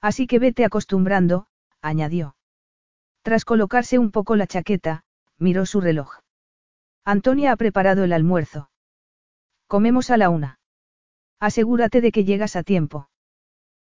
Así 0.01 0.27
que 0.27 0.39
vete 0.39 0.65
acostumbrando, 0.65 1.47
añadió. 1.81 2.37
Tras 3.23 3.45
colocarse 3.45 3.99
un 3.99 4.11
poco 4.11 4.37
la 4.37 4.47
chaqueta, 4.47 5.05
miró 5.39 5.67
su 5.67 5.81
reloj. 5.81 6.21
Antonia 7.05 7.53
ha 7.53 7.57
preparado 7.57 8.05
el 8.05 8.13
almuerzo. 8.13 8.71
Comemos 9.67 10.11
a 10.11 10.17
la 10.17 10.31
una. 10.31 10.59
Asegúrate 11.41 12.01
de 12.01 12.13
que 12.13 12.25
llegas 12.25 12.57
a 12.57 12.63
tiempo. 12.63 13.09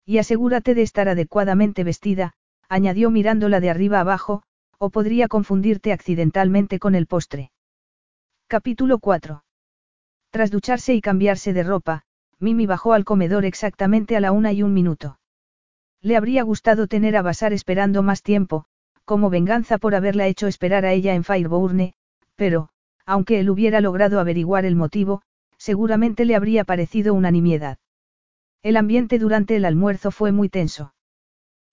Y 0.05 0.19
asegúrate 0.19 0.75
de 0.75 0.83
estar 0.83 1.09
adecuadamente 1.09 1.85
vestida, 1.85 2.35
añadió 2.69 3.11
mirándola 3.11 3.61
de 3.61 3.71
arriba 3.71 4.01
abajo, 4.01 4.43
o 4.79 4.91
podría 4.91 5.29
confundirte 5.29 5.93
accidentalmente 5.93 6.79
con 6.79 6.95
el 6.95 7.07
postre. 7.07 7.51
Capítulo 8.51 8.99
4. 8.99 9.45
Tras 10.31 10.51
ducharse 10.51 10.95
y 10.95 11.03
cambiarse 11.03 11.53
de 11.53 11.63
ropa, 11.63 12.05
Mimi 12.39 12.65
bajó 12.65 12.95
al 12.95 13.05
comedor 13.05 13.45
exactamente 13.45 14.17
a 14.17 14.21
la 14.21 14.33
una 14.33 14.55
y 14.55 14.63
un 14.63 14.73
minuto. 14.73 15.21
Le 16.01 16.17
habría 16.17 16.45
gustado 16.45 16.87
tener 16.87 17.15
a 17.19 17.21
Basar 17.21 17.53
esperando 17.53 18.03
más 18.03 18.23
tiempo, 18.23 18.65
como 19.05 19.29
venganza 19.29 19.77
por 19.77 19.95
haberla 19.95 20.29
hecho 20.29 20.47
esperar 20.47 20.87
a 20.87 20.95
ella 20.95 21.15
en 21.15 21.25
Fireburne, 21.25 21.93
pero, 22.37 22.71
aunque 23.05 23.39
él 23.39 23.51
hubiera 23.51 23.83
logrado 23.83 24.19
averiguar 24.19 24.65
el 24.65 24.77
motivo, 24.77 25.21
seguramente 25.59 26.25
le 26.25 26.35
habría 26.35 26.65
parecido 26.65 27.13
una 27.13 27.31
nimiedad. 27.31 27.77
El 28.63 28.79
ambiente 28.79 29.19
durante 29.19 29.57
el 29.57 29.67
almuerzo 29.67 30.11
fue 30.11 30.33
muy 30.33 30.49
tenso. 30.49 30.95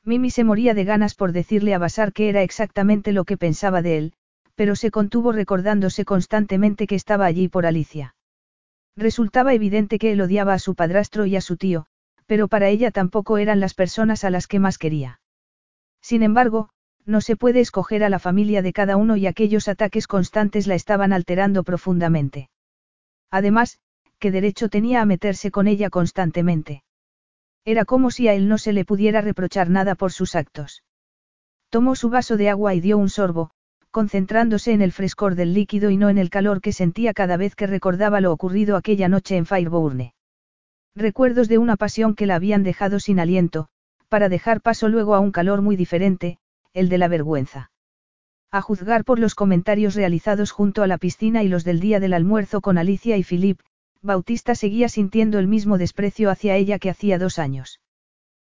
Mimi 0.04 0.30
se 0.30 0.44
moría 0.44 0.74
de 0.74 0.84
ganas 0.84 1.16
por 1.16 1.32
decirle 1.32 1.74
a 1.74 1.80
Basar 1.80 2.12
que 2.12 2.28
era 2.28 2.44
exactamente 2.44 3.14
lo 3.14 3.24
que 3.24 3.38
pensaba 3.38 3.82
de 3.82 3.98
él, 3.98 4.14
pero 4.56 4.76
se 4.76 4.92
contuvo 4.92 5.32
recordándose 5.32 6.06
constantemente 6.06 6.88
que 6.88 6.96
estaba 6.96 7.26
allí 7.26 7.48
por 7.48 7.66
Alicia. 7.66 8.16
Resultaba 8.96 9.54
evidente 9.54 10.00
que 10.00 10.12
él 10.12 10.22
odiaba 10.22 10.54
a 10.54 10.60
su 10.60 10.76
padrastro 10.76 11.26
y 11.26 11.36
a 11.36 11.42
su 11.42 11.58
tío, 11.58 11.86
pero 12.26 12.48
para 12.48 12.70
ella 12.70 12.92
tampoco 12.92 13.38
eran 13.38 13.60
las 13.60 13.74
personas 13.74 14.24
a 14.24 14.30
las 14.30 14.48
que 14.48 14.60
más 14.60 14.78
quería. 14.78 15.20
Sin 16.02 16.24
embargo, 16.24 16.70
no 17.06 17.22
se 17.22 17.36
puede 17.36 17.60
escoger 17.60 18.04
a 18.04 18.10
la 18.10 18.20
familia 18.20 18.62
de 18.62 18.74
cada 18.74 18.98
uno 18.98 19.16
y 19.18 19.28
aquellos 19.28 19.68
ataques 19.68 20.08
constantes 20.08 20.66
la 20.66 20.76
estaban 20.76 21.14
alterando 21.14 21.64
profundamente. 21.64 22.50
Además, 23.30 23.80
¿qué 24.18 24.32
derecho 24.32 24.70
tenía 24.70 25.02
a 25.02 25.06
meterse 25.06 25.52
con 25.52 25.68
ella 25.68 25.90
constantemente? 25.90 26.84
Era 27.66 27.86
como 27.86 28.12
si 28.12 28.28
a 28.28 28.34
él 28.34 28.48
no 28.48 28.58
se 28.58 28.74
le 28.74 28.86
pudiera 28.86 29.22
reprochar 29.22 29.70
nada 29.70 29.96
por 29.96 30.12
sus 30.12 30.36
actos. 30.36 30.84
Tomó 31.70 31.96
su 31.96 32.10
vaso 32.10 32.38
de 32.38 32.50
agua 32.50 32.74
y 32.76 32.80
dio 32.80 32.98
un 32.98 33.10
sorbo, 33.10 33.52
concentrándose 33.96 34.74
en 34.74 34.82
el 34.82 34.92
frescor 34.92 35.36
del 35.36 35.54
líquido 35.54 35.90
y 35.90 35.96
no 35.96 36.10
en 36.10 36.18
el 36.18 36.30
calor 36.30 36.60
que 36.60 36.74
sentía 36.74 37.14
cada 37.14 37.38
vez 37.38 37.56
que 37.56 37.66
recordaba 37.66 38.20
lo 38.20 38.34
ocurrido 38.34 38.76
aquella 38.76 39.08
noche 39.08 39.38
en 39.38 39.46
Fireburne. 39.46 40.14
Recuerdos 40.98 41.48
de 41.48 41.60
una 41.60 41.78
pasión 41.78 42.14
que 42.14 42.26
la 42.26 42.36
habían 42.36 42.64
dejado 42.64 43.00
sin 43.00 43.22
aliento, 43.22 43.70
para 44.10 44.28
dejar 44.28 44.60
paso 44.60 44.90
luego 44.90 45.16
a 45.16 45.22
un 45.22 45.32
calor 45.32 45.62
muy 45.62 45.78
diferente, 45.78 46.40
el 46.74 46.90
de 46.90 46.98
la 46.98 47.08
vergüenza. 47.08 47.72
A 48.52 48.60
juzgar 48.60 49.06
por 49.06 49.18
los 49.18 49.34
comentarios 49.34 49.96
realizados 49.96 50.52
junto 50.52 50.84
a 50.84 50.88
la 50.88 50.98
piscina 50.98 51.42
y 51.42 51.48
los 51.48 51.64
del 51.64 51.80
día 51.80 52.02
del 52.02 52.16
almuerzo 52.16 52.60
con 52.60 52.78
Alicia 52.78 53.16
y 53.16 53.24
Philip, 53.24 53.62
Bautista 54.02 54.56
seguía 54.56 54.90
sintiendo 54.90 55.40
el 55.40 55.48
mismo 55.48 55.78
desprecio 55.78 56.30
hacia 56.30 56.58
ella 56.58 56.80
que 56.80 56.90
hacía 56.90 57.18
dos 57.18 57.40
años. 57.40 57.80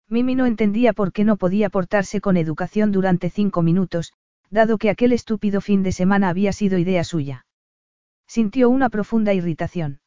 Mimi 0.06 0.34
no 0.34 0.44
entendía 0.44 0.92
por 0.92 1.14
qué 1.14 1.24
no 1.24 1.38
podía 1.38 1.70
portarse 1.70 2.20
con 2.20 2.36
educación 2.36 2.92
durante 2.92 3.30
cinco 3.30 3.62
minutos, 3.62 4.12
dado 4.51 4.78
que 4.78 4.90
aquel 4.90 5.12
estúpido 5.12 5.60
fin 5.60 5.82
de 5.82 5.93
semana 5.93 6.28
había 6.28 6.52
sido 6.52 6.78
idea 6.78 7.05
suya. 7.05 7.47
Sintió 8.27 8.68
una 8.68 8.90
profunda 8.90 9.32
irritación. 9.32 10.01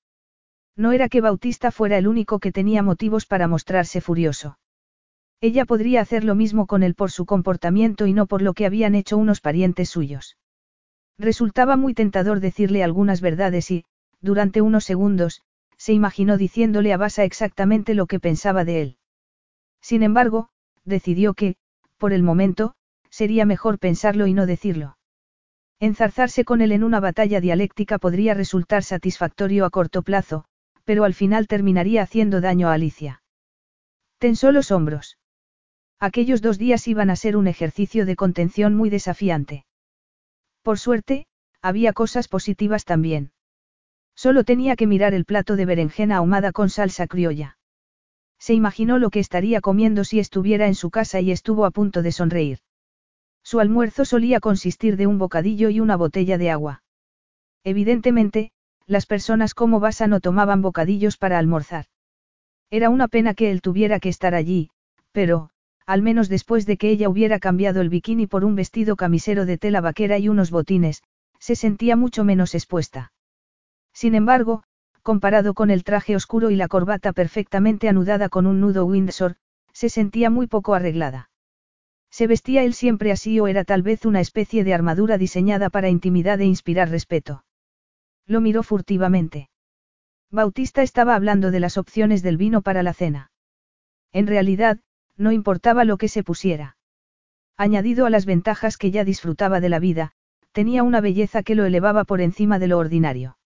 No 0.76 0.91
era 0.91 1.10
que 1.10 1.22
Bautista 1.22 1.72
fuera 1.72 1.98
el 1.98 2.07
único 2.07 2.40
que 2.40 2.52
tenía 2.52 2.84
motivos 2.84 3.26
para 3.26 3.48
mostrarse 3.48 4.02
furioso. 4.02 4.57
Ella 5.40 5.65
podría 5.65 6.02
hacer 6.02 6.24
lo 6.24 6.36
mismo 6.36 6.68
con 6.68 6.84
él 6.84 6.95
por 6.95 7.11
su 7.11 7.26
comportamiento 7.26 8.07
y 8.07 8.14
no 8.14 8.28
por 8.28 8.41
lo 8.41 8.53
que 8.53 8.65
habían 8.65 8.95
hecho 8.95 9.18
unos 9.18 9.41
parientes 9.41 9.90
suyos. 9.90 10.38
Resultaba 11.18 11.76
muy 11.76 11.94
tentador 11.94 12.40
decirle 12.40 12.84
algunas 12.84 13.22
verdades 13.22 13.70
y, 13.70 13.86
durante 14.22 14.61
unos 14.61 14.86
segundos, 14.86 15.41
se 15.78 15.94
imaginó 15.94 16.38
diciéndole 16.38 16.94
a 16.94 16.98
Basa 16.98 17.24
exactamente 17.24 17.94
lo 17.94 18.07
que 18.07 18.20
pensaba 18.20 18.64
de 18.64 18.82
él. 18.82 18.98
Sin 19.82 20.02
embargo, 20.02 20.49
decidió 20.86 21.34
que, 21.34 21.56
por 21.98 22.14
el 22.14 22.24
momento, 22.24 22.76
sería 23.14 23.45
mejor 23.45 23.77
pensarlo 23.77 24.26
y 24.26 24.34
no 24.34 24.48
decirlo. 24.48 24.98
Enzarzarse 25.80 26.45
con 26.45 26.61
él 26.61 26.72
en 26.72 26.84
una 26.84 26.99
batalla 26.99 27.40
dialéctica 27.41 27.99
podría 27.99 28.34
resultar 28.34 28.81
satisfactorio 28.84 29.65
a 29.65 29.69
corto 29.69 30.02
plazo, 30.02 30.45
pero 30.84 31.03
al 31.03 31.14
final 31.14 31.48
terminaría 31.48 32.02
haciendo 32.02 32.41
daño 32.41 32.69
a 32.69 32.73
Alicia. 32.73 33.22
Tensó 34.18 34.52
los 34.52 34.72
hombros. 34.72 35.19
Aquellos 35.99 36.41
dos 36.41 36.57
días 36.57 36.88
iban 36.88 37.11
a 37.11 37.15
ser 37.15 37.38
un 37.38 37.45
ejercicio 37.45 38.07
de 38.07 38.15
contención 38.15 38.73
muy 38.73 38.90
desafiante. 38.90 39.65
Por 40.64 40.80
suerte, 40.80 41.27
había 41.61 41.94
cosas 41.94 42.27
positivas 42.27 42.84
también. 42.84 43.31
Solo 44.15 44.44
tenía 44.44 44.76
que 44.76 44.88
mirar 44.88 45.14
el 45.14 45.26
plato 45.26 45.56
de 45.56 45.68
berenjena 45.68 46.18
ahumada 46.18 46.52
con 46.52 46.72
salsa 46.72 47.06
criolla. 47.06 47.60
Se 48.40 48.56
imaginó 48.56 48.98
lo 48.98 49.11
que 49.11 49.19
estaría 49.19 49.61
comiendo 49.61 50.03
si 50.03 50.19
estuviera 50.19 50.65
en 50.65 50.76
su 50.76 50.90
casa 50.90 51.22
y 51.22 51.31
estuvo 51.31 51.65
a 51.65 51.72
punto 51.72 52.02
de 52.02 52.11
sonreír. 52.11 52.60
Su 53.44 53.60
almuerzo 53.60 54.06
solía 54.06 54.40
consistir 54.40 54.98
de 54.98 55.07
un 55.07 55.18
bocadillo 55.18 55.70
y 55.70 55.80
una 55.80 55.95
botella 55.95 56.38
de 56.38 56.49
agua. 56.49 56.84
Evidentemente, 57.64 58.52
las 58.88 59.06
personas 59.06 59.53
como 59.53 59.80
Basa 59.80 60.07
no 60.07 60.20
tomaban 60.20 60.61
bocadillos 60.61 61.18
para 61.18 61.38
almorzar. 61.38 61.86
Era 62.70 62.90
una 62.90 63.07
pena 63.07 63.34
que 63.34 63.52
él 63.52 63.61
tuviera 63.61 63.99
que 63.99 64.10
estar 64.10 64.34
allí, 64.34 64.70
pero, 65.11 65.49
al 65.86 66.02
menos 66.02 66.30
después 66.30 66.65
de 66.65 66.78
que 66.78 66.90
ella 66.90 67.10
hubiera 67.10 67.40
cambiado 67.40 67.82
el 67.82 67.90
bikini 67.90 68.28
por 68.28 68.45
un 68.45 68.56
vestido 68.56 68.95
camisero 68.95 69.45
de 69.45 69.57
tela 69.57 69.82
vaquera 69.82 70.18
y 70.18 70.30
unos 70.30 70.49
botines, 70.49 71.03
se 71.40 71.56
sentía 71.56 71.95
mucho 71.95 72.24
menos 72.24 72.56
expuesta. 72.56 73.11
Sin 73.94 74.15
embargo, 74.15 74.64
comparado 75.02 75.53
con 75.53 75.70
el 75.70 75.84
traje 75.84 76.15
oscuro 76.15 76.49
y 76.49 76.56
la 76.56 76.70
corbata 76.70 77.11
perfectamente 77.11 77.90
anudada 77.90 78.30
con 78.30 78.48
un 78.48 78.61
nudo 78.61 78.86
Windsor, 78.86 79.36
se 79.74 79.90
sentía 79.90 80.30
muy 80.30 80.48
poco 80.48 80.74
arreglada. 80.74 81.30
¿Se 82.14 82.27
vestía 82.27 82.64
él 82.64 82.76
siempre 82.76 83.11
así 83.11 83.40
o 83.40 83.48
era 83.48 83.64
tal 83.64 83.81
vez 83.81 84.06
una 84.06 84.22
especie 84.22 84.64
de 84.64 84.76
armadura 84.76 85.18
diseñada 85.18 85.72
para 85.72 85.90
intimidad 85.90 86.40
e 86.41 86.45
inspirar 86.45 86.91
respeto? 86.91 87.44
Lo 88.27 88.40
miró 88.40 88.61
furtivamente. 88.61 89.49
Bautista 90.30 90.84
estaba 90.84 91.15
hablando 91.15 91.49
de 91.49 91.60
las 91.60 91.76
opciones 91.76 92.22
del 92.22 92.38
vino 92.38 92.61
para 92.61 92.84
la 92.84 92.94
cena. 92.94 93.31
En 94.11 94.27
realidad, 94.27 94.80
no 95.18 95.31
importaba 95.31 95.85
lo 95.85 95.98
que 95.98 96.07
se 96.07 96.22
pusiera. 96.22 96.77
Añadido 97.57 98.06
a 98.06 98.11
las 98.11 98.27
ventajas 98.27 98.77
que 98.77 98.91
ya 98.91 99.03
disfrutaba 99.03 99.60
de 99.60 99.69
la 99.69 99.80
vida, 99.80 100.11
tenía 100.52 100.84
una 100.84 101.02
belleza 101.02 101.41
que 101.41 101.56
lo 101.56 101.65
elevaba 101.65 102.03
por 102.03 102.22
encima 102.22 102.60
de 102.60 102.68
lo 102.68 102.77
ordinario. 102.77 103.40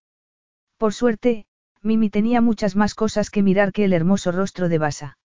Por 0.76 0.94
suerte, 0.94 1.45
Mimi 1.81 2.10
tenía 2.10 2.41
muchas 2.41 2.76
más 2.76 2.95
cosas 2.95 3.30
que 3.30 3.44
mirar 3.44 3.72
que 3.72 3.85
el 3.85 3.94
hermoso 3.94 4.34
rostro 4.34 4.68
de 4.68 4.77
Basa. 4.77 5.18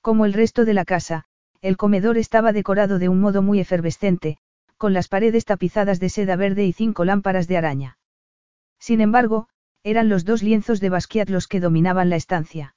Como 0.00 0.24
el 0.24 0.32
resto 0.32 0.64
de 0.64 0.74
la 0.74 0.84
casa, 0.84 1.26
el 1.62 1.76
comedor 1.76 2.18
estaba 2.18 2.52
decorado 2.52 2.98
de 2.98 3.08
un 3.08 3.20
modo 3.20 3.42
muy 3.42 3.60
efervescente, 3.60 4.38
con 4.76 4.92
las 4.92 5.08
paredes 5.08 5.44
tapizadas 5.44 6.00
de 6.00 6.08
seda 6.08 6.36
verde 6.36 6.64
y 6.64 6.72
cinco 6.72 7.04
lámparas 7.04 7.48
de 7.48 7.56
araña. 7.56 7.98
Sin 8.78 9.00
embargo, 9.00 9.48
eran 9.82 10.08
los 10.08 10.24
dos 10.24 10.42
lienzos 10.42 10.80
de 10.80 10.90
Basquiat 10.90 11.28
los 11.30 11.48
que 11.48 11.60
dominaban 11.60 12.10
la 12.10 12.16
estancia. 12.16 12.74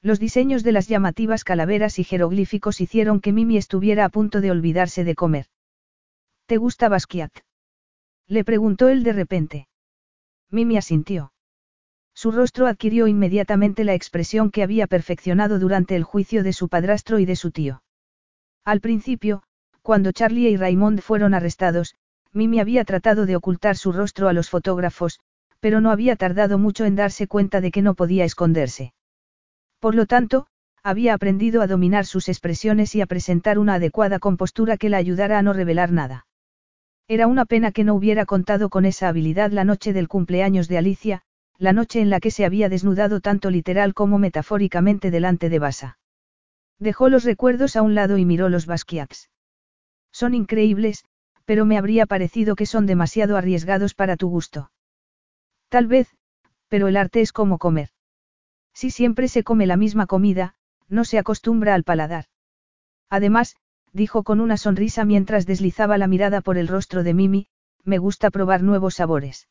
Los 0.00 0.18
diseños 0.18 0.64
de 0.64 0.72
las 0.72 0.88
llamativas 0.88 1.44
calaveras 1.44 1.98
y 1.98 2.04
jeroglíficos 2.04 2.80
hicieron 2.80 3.20
que 3.20 3.32
Mimi 3.32 3.56
estuviera 3.56 4.04
a 4.04 4.08
punto 4.08 4.40
de 4.40 4.50
olvidarse 4.50 5.04
de 5.04 5.14
comer. 5.14 5.46
¿Te 6.46 6.56
gusta 6.56 6.88
Basquiat? 6.88 7.32
Le 8.26 8.44
preguntó 8.44 8.88
él 8.88 9.04
de 9.04 9.12
repente. 9.12 9.68
Mimi 10.50 10.76
asintió. 10.76 11.32
Su 12.14 12.32
rostro 12.32 12.66
adquirió 12.66 13.06
inmediatamente 13.06 13.84
la 13.84 13.94
expresión 13.94 14.50
que 14.50 14.62
había 14.62 14.86
perfeccionado 14.86 15.58
durante 15.58 15.96
el 15.96 16.02
juicio 16.02 16.42
de 16.42 16.52
su 16.52 16.68
padrastro 16.68 17.18
y 17.20 17.24
de 17.24 17.36
su 17.36 17.52
tío. 17.52 17.82
Al 18.64 18.80
principio, 18.80 19.42
cuando 19.82 20.12
Charlie 20.12 20.50
y 20.50 20.56
Raymond 20.56 21.00
fueron 21.00 21.34
arrestados, 21.34 21.96
Mimi 22.32 22.60
había 22.60 22.84
tratado 22.84 23.26
de 23.26 23.36
ocultar 23.36 23.76
su 23.76 23.92
rostro 23.92 24.28
a 24.28 24.32
los 24.32 24.48
fotógrafos, 24.50 25.18
pero 25.58 25.80
no 25.80 25.90
había 25.90 26.16
tardado 26.16 26.58
mucho 26.58 26.84
en 26.84 26.94
darse 26.94 27.26
cuenta 27.26 27.60
de 27.60 27.70
que 27.70 27.82
no 27.82 27.94
podía 27.94 28.24
esconderse. 28.24 28.94
Por 29.80 29.94
lo 29.94 30.06
tanto, 30.06 30.46
había 30.82 31.14
aprendido 31.14 31.60
a 31.62 31.66
dominar 31.66 32.06
sus 32.06 32.28
expresiones 32.28 32.94
y 32.94 33.00
a 33.00 33.06
presentar 33.06 33.58
una 33.58 33.74
adecuada 33.74 34.18
compostura 34.18 34.76
que 34.76 34.88
la 34.88 34.96
ayudara 34.96 35.38
a 35.38 35.42
no 35.42 35.52
revelar 35.52 35.92
nada. 35.92 36.26
Era 37.08 37.26
una 37.26 37.44
pena 37.44 37.72
que 37.72 37.84
no 37.84 37.94
hubiera 37.94 38.26
contado 38.26 38.70
con 38.70 38.84
esa 38.84 39.08
habilidad 39.08 39.50
la 39.50 39.64
noche 39.64 39.92
del 39.92 40.08
cumpleaños 40.08 40.68
de 40.68 40.78
Alicia, 40.78 41.22
la 41.58 41.72
noche 41.72 42.00
en 42.00 42.10
la 42.10 42.20
que 42.20 42.30
se 42.30 42.44
había 42.44 42.68
desnudado 42.68 43.20
tanto 43.20 43.50
literal 43.50 43.92
como 43.92 44.18
metafóricamente 44.18 45.10
delante 45.10 45.48
de 45.48 45.58
Basa. 45.58 45.98
Dejó 46.82 47.08
los 47.08 47.22
recuerdos 47.22 47.76
a 47.76 47.82
un 47.82 47.94
lado 47.94 48.18
y 48.18 48.24
miró 48.24 48.48
los 48.48 48.66
Basquiats. 48.66 49.30
Son 50.10 50.34
increíbles, 50.34 51.04
pero 51.44 51.64
me 51.64 51.78
habría 51.78 52.06
parecido 52.06 52.56
que 52.56 52.66
son 52.66 52.86
demasiado 52.86 53.36
arriesgados 53.36 53.94
para 53.94 54.16
tu 54.16 54.28
gusto. 54.28 54.72
Tal 55.68 55.86
vez, 55.86 56.08
pero 56.66 56.88
el 56.88 56.96
arte 56.96 57.20
es 57.20 57.32
como 57.32 57.58
comer. 57.58 57.90
Si 58.74 58.90
siempre 58.90 59.28
se 59.28 59.44
come 59.44 59.68
la 59.68 59.76
misma 59.76 60.06
comida, 60.06 60.56
no 60.88 61.04
se 61.04 61.18
acostumbra 61.18 61.74
al 61.74 61.84
paladar. 61.84 62.24
Además, 63.08 63.54
dijo 63.92 64.24
con 64.24 64.40
una 64.40 64.56
sonrisa 64.56 65.04
mientras 65.04 65.46
deslizaba 65.46 65.98
la 65.98 66.08
mirada 66.08 66.40
por 66.40 66.58
el 66.58 66.66
rostro 66.66 67.04
de 67.04 67.14
Mimi, 67.14 67.46
me 67.84 67.98
gusta 67.98 68.32
probar 68.32 68.64
nuevos 68.64 68.96
sabores. 68.96 69.46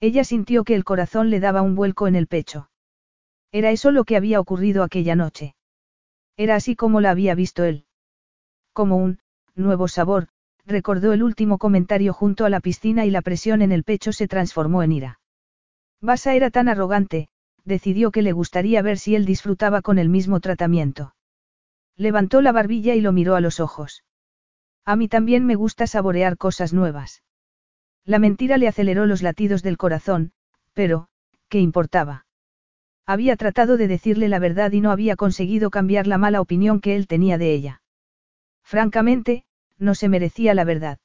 Ella 0.00 0.22
sintió 0.22 0.64
que 0.64 0.74
el 0.74 0.84
corazón 0.84 1.30
le 1.30 1.40
daba 1.40 1.62
un 1.62 1.76
vuelco 1.76 2.08
en 2.08 2.14
el 2.14 2.26
pecho. 2.26 2.68
Era 3.52 3.70
eso 3.70 3.90
lo 3.90 4.04
que 4.04 4.18
había 4.18 4.38
ocurrido 4.38 4.82
aquella 4.82 5.16
noche. 5.16 5.54
Era 6.36 6.56
así 6.56 6.76
como 6.76 7.00
la 7.00 7.10
había 7.10 7.34
visto 7.34 7.64
él. 7.64 7.84
Como 8.72 8.96
un, 8.96 9.18
nuevo 9.54 9.88
sabor, 9.88 10.28
recordó 10.64 11.12
el 11.12 11.22
último 11.22 11.58
comentario 11.58 12.12
junto 12.12 12.44
a 12.44 12.50
la 12.50 12.60
piscina 12.60 13.04
y 13.04 13.10
la 13.10 13.22
presión 13.22 13.62
en 13.62 13.72
el 13.72 13.84
pecho 13.84 14.12
se 14.12 14.28
transformó 14.28 14.82
en 14.82 14.92
ira. 14.92 15.20
Basa 16.00 16.34
era 16.34 16.50
tan 16.50 16.68
arrogante, 16.68 17.28
decidió 17.64 18.10
que 18.10 18.22
le 18.22 18.32
gustaría 18.32 18.82
ver 18.82 18.98
si 18.98 19.14
él 19.14 19.24
disfrutaba 19.24 19.82
con 19.82 19.98
el 19.98 20.08
mismo 20.08 20.40
tratamiento. 20.40 21.14
Levantó 21.96 22.40
la 22.40 22.52
barbilla 22.52 22.94
y 22.94 23.00
lo 23.00 23.12
miró 23.12 23.36
a 23.36 23.40
los 23.40 23.60
ojos. 23.60 24.04
A 24.84 24.96
mí 24.96 25.08
también 25.08 25.46
me 25.46 25.54
gusta 25.54 25.86
saborear 25.86 26.36
cosas 26.36 26.72
nuevas. 26.72 27.22
La 28.04 28.18
mentira 28.18 28.56
le 28.56 28.66
aceleró 28.66 29.06
los 29.06 29.22
latidos 29.22 29.62
del 29.62 29.76
corazón, 29.76 30.32
pero, 30.72 31.08
¿qué 31.48 31.60
importaba? 31.60 32.26
Había 33.06 33.36
tratado 33.36 33.76
de 33.76 33.88
decirle 33.88 34.28
la 34.28 34.38
verdad 34.38 34.72
y 34.72 34.80
no 34.80 34.90
había 34.90 35.16
conseguido 35.16 35.70
cambiar 35.70 36.06
la 36.06 36.18
mala 36.18 36.40
opinión 36.40 36.80
que 36.80 36.94
él 36.94 37.06
tenía 37.06 37.36
de 37.36 37.52
ella. 37.52 37.82
Francamente, 38.62 39.44
no 39.78 39.94
se 39.94 40.08
merecía 40.08 40.54
la 40.54 40.64
verdad. 40.64 40.98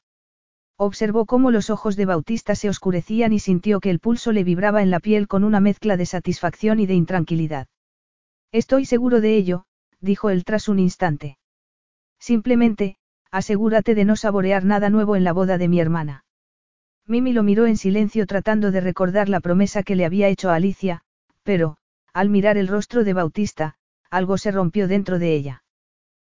Observó 0.78 1.26
cómo 1.26 1.50
los 1.50 1.72
ojos 1.72 1.96
de 1.96 2.06
Bautista 2.06 2.54
se 2.54 2.70
oscurecían 2.70 3.34
y 3.34 3.40
sintió 3.40 3.80
que 3.80 3.90
el 3.90 4.00
pulso 4.00 4.32
le 4.32 4.44
vibraba 4.44 4.84
en 4.84 4.92
la 4.92 5.00
piel 5.00 5.28
con 5.28 5.44
una 5.44 5.60
mezcla 5.60 5.98
de 5.98 6.06
satisfacción 6.06 6.80
y 6.80 6.86
de 6.86 6.94
intranquilidad. 6.94 7.68
Estoy 8.52 8.86
seguro 8.86 9.20
de 9.20 9.36
ello, 9.36 9.66
dijo 10.00 10.30
él 10.30 10.46
tras 10.46 10.70
un 10.70 10.78
instante. 10.78 11.40
Simplemente, 12.20 12.98
asegúrate 13.32 13.96
de 13.96 14.06
no 14.06 14.16
saborear 14.16 14.66
nada 14.66 14.92
nuevo 14.92 15.16
en 15.16 15.24
la 15.24 15.34
boda 15.34 15.58
de 15.58 15.68
mi 15.68 15.80
hermana. 15.80 16.26
Mimi 17.08 17.34
lo 17.34 17.42
miró 17.42 17.66
en 17.66 17.78
silencio 17.78 18.28
tratando 18.28 18.72
de 18.72 18.82
recordar 18.82 19.30
la 19.30 19.40
promesa 19.40 19.82
que 19.82 19.96
le 19.96 20.06
había 20.06 20.28
hecho 20.28 20.52
a 20.52 20.56
Alicia, 20.56 21.02
pero, 21.44 21.78
al 22.18 22.30
mirar 22.30 22.58
el 22.58 22.68
rostro 22.68 23.04
de 23.04 23.14
Bautista, 23.14 23.76
algo 24.10 24.40
se 24.40 24.50
rompió 24.50 24.88
dentro 24.88 25.20
de 25.20 25.36
ella. 25.36 25.64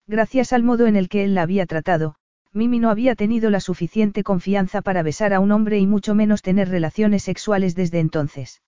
Gracias 0.08 0.52
al 0.52 0.62
modo 0.62 0.88
en 0.88 0.98
el 0.98 1.08
que 1.08 1.24
él 1.24 1.36
la 1.36 1.44
había 1.44 1.66
tratado, 1.66 2.16
Mimi 2.52 2.80
no 2.80 2.90
había 2.90 3.16
tenido 3.16 3.50
la 3.50 3.62
suficiente 3.62 4.22
confianza 4.22 4.82
para 4.82 5.04
besar 5.04 5.34
a 5.34 5.40
un 5.40 5.54
hombre 5.54 5.80
y 5.80 5.88
mucho 5.88 6.16
menos 6.16 6.42
tener 6.42 6.68
relaciones 6.68 7.24
sexuales 7.24 7.76
desde 7.76 8.02
entonces. 8.02 8.62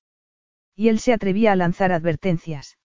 Y 0.73 0.87
él 0.87 0.99
se 0.99 1.11
atrevía 1.11 1.51
a 1.51 1.57
lanzar 1.57 1.91
advertencias. 1.91 2.77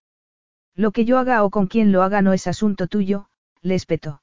Lo 0.75 0.91
que 0.91 1.05
yo 1.05 1.21
haga 1.21 1.45
o 1.45 1.51
con 1.51 1.69
quien 1.69 1.93
lo 1.93 2.03
haga 2.03 2.21
no 2.21 2.33
es 2.33 2.49
asunto 2.49 2.89
tuyo, 2.89 3.29
le 3.63 3.77
espetó. 3.77 4.23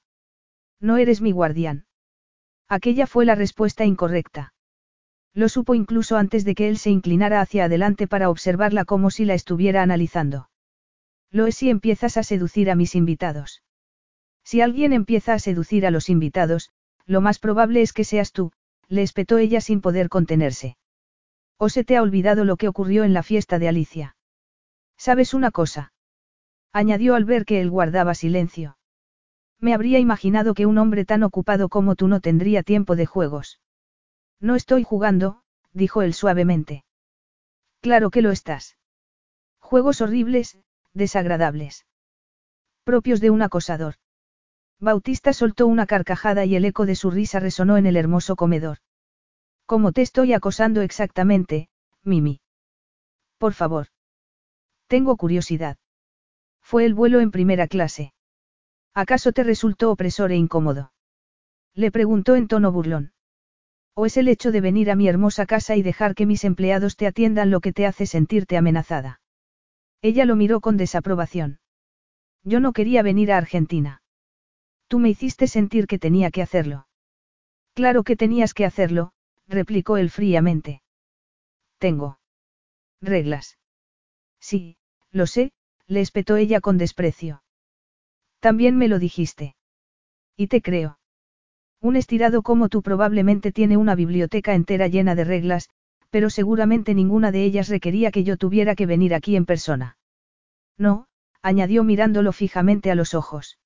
No 0.82 0.98
eres 0.98 1.22
mi 1.22 1.32
guardián. 1.32 1.86
Aquella 2.68 3.08
fue 3.08 3.24
la 3.24 3.36
respuesta 3.36 3.86
incorrecta. 3.86 4.53
Lo 5.34 5.50
supo 5.50 5.74
incluso 5.74 6.18
antes 6.18 6.46
de 6.46 6.54
que 6.54 6.70
él 6.70 6.78
se 6.78 6.92
inclinara 6.92 7.42
hacia 7.42 7.66
adelante 7.66 8.08
para 8.08 8.30
observarla 8.30 8.86
como 8.86 9.10
si 9.10 9.26
la 9.26 9.34
estuviera 9.34 9.82
analizando. 9.82 10.50
Lo 11.32 11.48
es 11.48 11.56
si 11.56 11.70
empiezas 11.70 12.18
a 12.18 12.24
seducir 12.24 12.70
a 12.70 12.76
mis 12.76 12.94
invitados. 12.94 13.64
Si 14.44 14.62
alguien 14.62 14.94
empieza 14.94 15.34
a 15.34 15.40
seducir 15.40 15.86
a 15.88 15.92
los 15.92 16.10
invitados, 16.10 16.72
lo 17.06 17.22
más 17.22 17.40
probable 17.40 17.82
es 17.82 17.94
que 17.94 18.04
seas 18.04 18.32
tú, 18.32 18.52
le 18.88 19.02
espetó 19.02 19.40
ella 19.40 19.60
sin 19.60 19.82
poder 19.82 20.10
contenerse. 20.10 20.78
¿O 21.58 21.70
se 21.70 21.84
te 21.84 21.98
ha 21.98 22.02
olvidado 22.02 22.46
lo 22.46 22.58
que 22.58 22.68
ocurrió 22.68 23.04
en 23.04 23.14
la 23.14 23.24
fiesta 23.24 23.58
de 23.58 23.68
Alicia? 23.68 24.16
¿Sabes 24.98 25.34
una 25.34 25.50
cosa? 25.50 25.94
Añadió 26.72 27.16
al 27.16 27.26
ver 27.26 27.46
que 27.46 27.62
él 27.62 27.70
guardaba 27.70 28.14
silencio. 28.14 28.78
Me 29.60 29.74
habría 29.74 30.00
imaginado 30.00 30.54
que 30.54 30.66
un 30.66 30.78
hombre 30.78 31.06
tan 31.06 31.24
ocupado 31.24 31.70
como 31.70 31.96
tú 31.96 32.08
no 32.08 32.20
tendría 32.20 32.64
tiempo 32.64 32.96
de 32.96 33.06
juegos. 33.06 33.60
No 34.44 34.56
estoy 34.56 34.84
jugando, 34.84 35.42
dijo 35.72 36.02
él 36.02 36.14
suavemente. 36.14 36.84
Claro 37.80 38.12
que 38.12 38.22
lo 38.22 38.30
estás. 38.30 38.78
Juegos 39.60 40.02
horribles, 40.02 40.60
desagradables. 40.94 41.86
Propios 42.84 43.22
de 43.22 43.30
un 43.30 43.42
acosador. 43.42 43.96
Bautista 44.82 45.32
soltó 45.32 45.66
una 45.66 45.86
carcajada 45.86 46.44
y 46.44 46.58
el 46.58 46.66
eco 46.66 46.86
de 46.86 46.96
su 46.96 47.10
risa 47.10 47.40
resonó 47.40 47.78
en 47.78 47.86
el 47.86 47.96
hermoso 47.96 48.36
comedor. 48.36 48.80
¿Cómo 49.66 49.94
te 49.94 50.02
estoy 50.02 50.34
acosando 50.34 50.82
exactamente, 50.82 51.70
Mimi? 52.04 52.42
Por 53.38 53.54
favor. 53.54 53.88
Tengo 54.88 55.16
curiosidad. 55.16 55.78
Fue 56.62 56.84
el 56.84 56.94
vuelo 56.94 57.22
en 57.22 57.32
primera 57.32 57.70
clase. 57.70 58.14
¿Acaso 58.94 59.32
te 59.32 59.44
resultó 59.44 59.90
opresor 59.90 60.34
e 60.34 60.36
incómodo? 60.36 60.92
Le 61.74 61.92
preguntó 61.92 62.36
en 62.36 62.50
tono 62.50 62.74
burlón. 62.74 63.14
¿O 63.96 64.06
es 64.06 64.18
el 64.18 64.28
hecho 64.28 64.52
de 64.52 64.62
venir 64.62 64.90
a 64.90 64.96
mi 64.96 65.08
hermosa 65.08 65.46
casa 65.46 65.76
y 65.76 65.84
dejar 65.84 66.16
que 66.16 66.26
mis 66.26 66.44
empleados 66.44 66.96
te 66.96 67.06
atiendan 67.06 67.52
lo 67.52 67.62
que 67.62 67.74
te 67.74 67.86
hace 67.86 68.06
sentirte 68.06 68.58
amenazada? 68.58 69.22
Ella 70.02 70.26
lo 70.26 70.36
miró 70.36 70.62
con 70.62 70.78
desaprobación. 70.78 71.60
Yo 72.44 72.60
no 72.60 72.74
quería 72.74 73.04
venir 73.04 73.32
a 73.32 73.38
Argentina. 73.38 74.02
Tú 74.88 75.00
me 75.00 75.10
hiciste 75.10 75.48
sentir 75.48 75.88
que 75.88 76.00
tenía 76.00 76.32
que 76.32 76.42
hacerlo. 76.42 76.88
Claro 77.74 78.04
que 78.04 78.16
tenías 78.16 78.54
que 78.54 78.66
hacerlo, 78.66 79.14
replicó 79.48 79.98
él 79.98 80.10
fríamente. 80.10 80.82
Tengo. 81.78 82.20
Reglas. 83.02 83.58
Sí, 84.40 84.78
lo 85.12 85.28
sé, 85.28 85.54
le 85.88 86.02
espetó 86.02 86.36
ella 86.36 86.62
con 86.62 86.78
desprecio. 86.78 87.44
También 88.40 88.78
me 88.78 88.88
lo 88.88 89.00
dijiste. 89.00 89.56
Y 90.36 90.48
te 90.48 90.62
creo. 90.62 91.00
Un 91.84 91.98
estirado 91.98 92.44
como 92.44 92.70
tú 92.70 92.82
probablemente 92.82 93.52
tiene 93.52 93.76
una 93.76 93.94
biblioteca 93.94 94.56
entera 94.56 94.88
llena 94.88 95.16
de 95.16 95.26
reglas, 95.26 95.70
pero 96.12 96.30
seguramente 96.30 96.94
ninguna 96.94 97.34
de 97.34 97.44
ellas 97.44 97.68
requería 97.68 98.10
que 98.10 98.24
yo 98.24 98.38
tuviera 98.38 98.74
que 98.74 98.86
venir 98.86 99.14
aquí 99.14 99.36
en 99.36 99.46
persona. 99.46 99.98
No, 100.78 101.08
añadió 101.42 101.84
mirándolo 101.84 102.32
fijamente 102.32 102.90
a 102.90 102.96
los 102.96 103.14
ojos. 103.14 103.60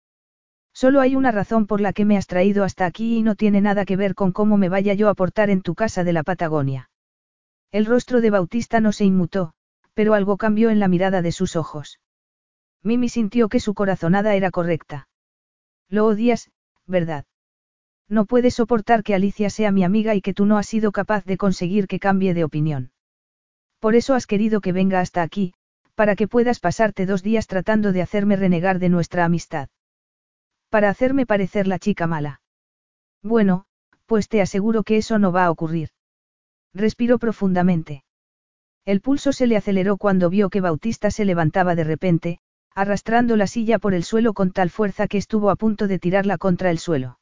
Solo 0.74 1.00
hay 1.00 1.16
una 1.16 1.32
razón 1.32 1.68
por 1.68 1.80
la 1.80 1.94
que 1.94 2.06
me 2.06 2.18
has 2.18 2.26
traído 2.26 2.64
hasta 2.64 2.88
aquí 2.88 3.18
y 3.18 3.22
no 3.22 3.36
tiene 3.36 3.62
nada 3.62 3.86
que 3.86 3.96
ver 3.96 4.16
con 4.16 4.32
cómo 4.32 4.58
me 4.58 4.68
vaya 4.68 4.96
yo 4.96 5.10
a 5.10 5.14
portar 5.14 5.52
en 5.52 5.62
tu 5.62 5.76
casa 5.76 6.04
de 6.04 6.14
la 6.14 6.24
Patagonia. 6.24 6.90
El 7.72 7.86
rostro 7.86 8.20
de 8.20 8.32
Bautista 8.32 8.80
no 8.80 8.94
se 8.94 9.06
inmutó, 9.06 9.54
pero 9.94 10.16
algo 10.16 10.38
cambió 10.38 10.72
en 10.72 10.80
la 10.80 10.88
mirada 10.88 11.22
de 11.22 11.32
sus 11.32 11.56
ojos. 11.56 12.00
Mimi 12.82 13.10
sintió 13.10 13.48
que 13.48 13.60
su 13.60 13.76
corazonada 13.76 14.34
era 14.34 14.50
correcta. 14.50 15.08
Lo 15.88 16.08
odias, 16.08 16.50
¿verdad? 16.88 17.26
No 18.10 18.26
puedes 18.26 18.56
soportar 18.56 19.04
que 19.04 19.16
Alicia 19.16 19.50
sea 19.50 19.72
mi 19.72 19.84
amiga 19.84 20.16
y 20.16 20.22
que 20.22 20.34
tú 20.34 20.46
no 20.46 20.58
has 20.58 20.68
sido 20.68 20.92
capaz 20.92 21.26
de 21.26 21.38
conseguir 21.38 21.88
que 21.88 22.00
cambie 22.00 22.34
de 22.34 22.44
opinión. 22.44 22.92
Por 23.80 23.96
eso 23.96 24.14
has 24.16 24.28
querido 24.28 24.62
que 24.62 24.72
venga 24.72 25.02
hasta 25.02 25.22
aquí, 25.22 25.54
para 25.94 26.16
que 26.16 26.28
puedas 26.28 26.60
pasarte 26.60 27.06
dos 27.06 27.22
días 27.22 27.48
tratando 27.48 27.92
de 27.92 28.02
hacerme 28.02 28.36
renegar 28.36 28.80
de 28.80 28.90
nuestra 28.90 29.26
amistad. 29.26 29.70
Para 30.70 30.90
hacerme 30.90 31.26
parecer 31.26 31.68
la 31.68 31.80
chica 31.80 32.08
mala. 32.08 32.42
Bueno, 33.24 33.66
pues 34.06 34.30
te 34.30 34.42
aseguro 34.42 34.84
que 34.84 34.98
eso 34.98 35.20
no 35.20 35.32
va 35.32 35.46
a 35.46 35.52
ocurrir. 35.52 35.90
Respiró 36.74 37.20
profundamente. 37.20 38.04
El 38.86 39.02
pulso 39.02 39.34
se 39.34 39.48
le 39.48 39.58
aceleró 39.58 39.98
cuando 39.98 40.30
vio 40.30 40.50
que 40.50 40.62
Bautista 40.62 41.12
se 41.12 41.26
levantaba 41.26 41.76
de 41.76 41.84
repente, 41.84 42.40
arrastrando 42.74 43.36
la 43.36 43.48
silla 43.48 43.80
por 43.80 43.94
el 43.94 44.04
suelo 44.04 44.34
con 44.34 44.52
tal 44.52 44.70
fuerza 44.70 45.08
que 45.08 45.18
estuvo 45.18 45.50
a 45.50 45.56
punto 45.56 45.88
de 45.88 46.00
tirarla 46.00 46.38
contra 46.38 46.72
el 46.72 46.80
suelo. 46.80 47.20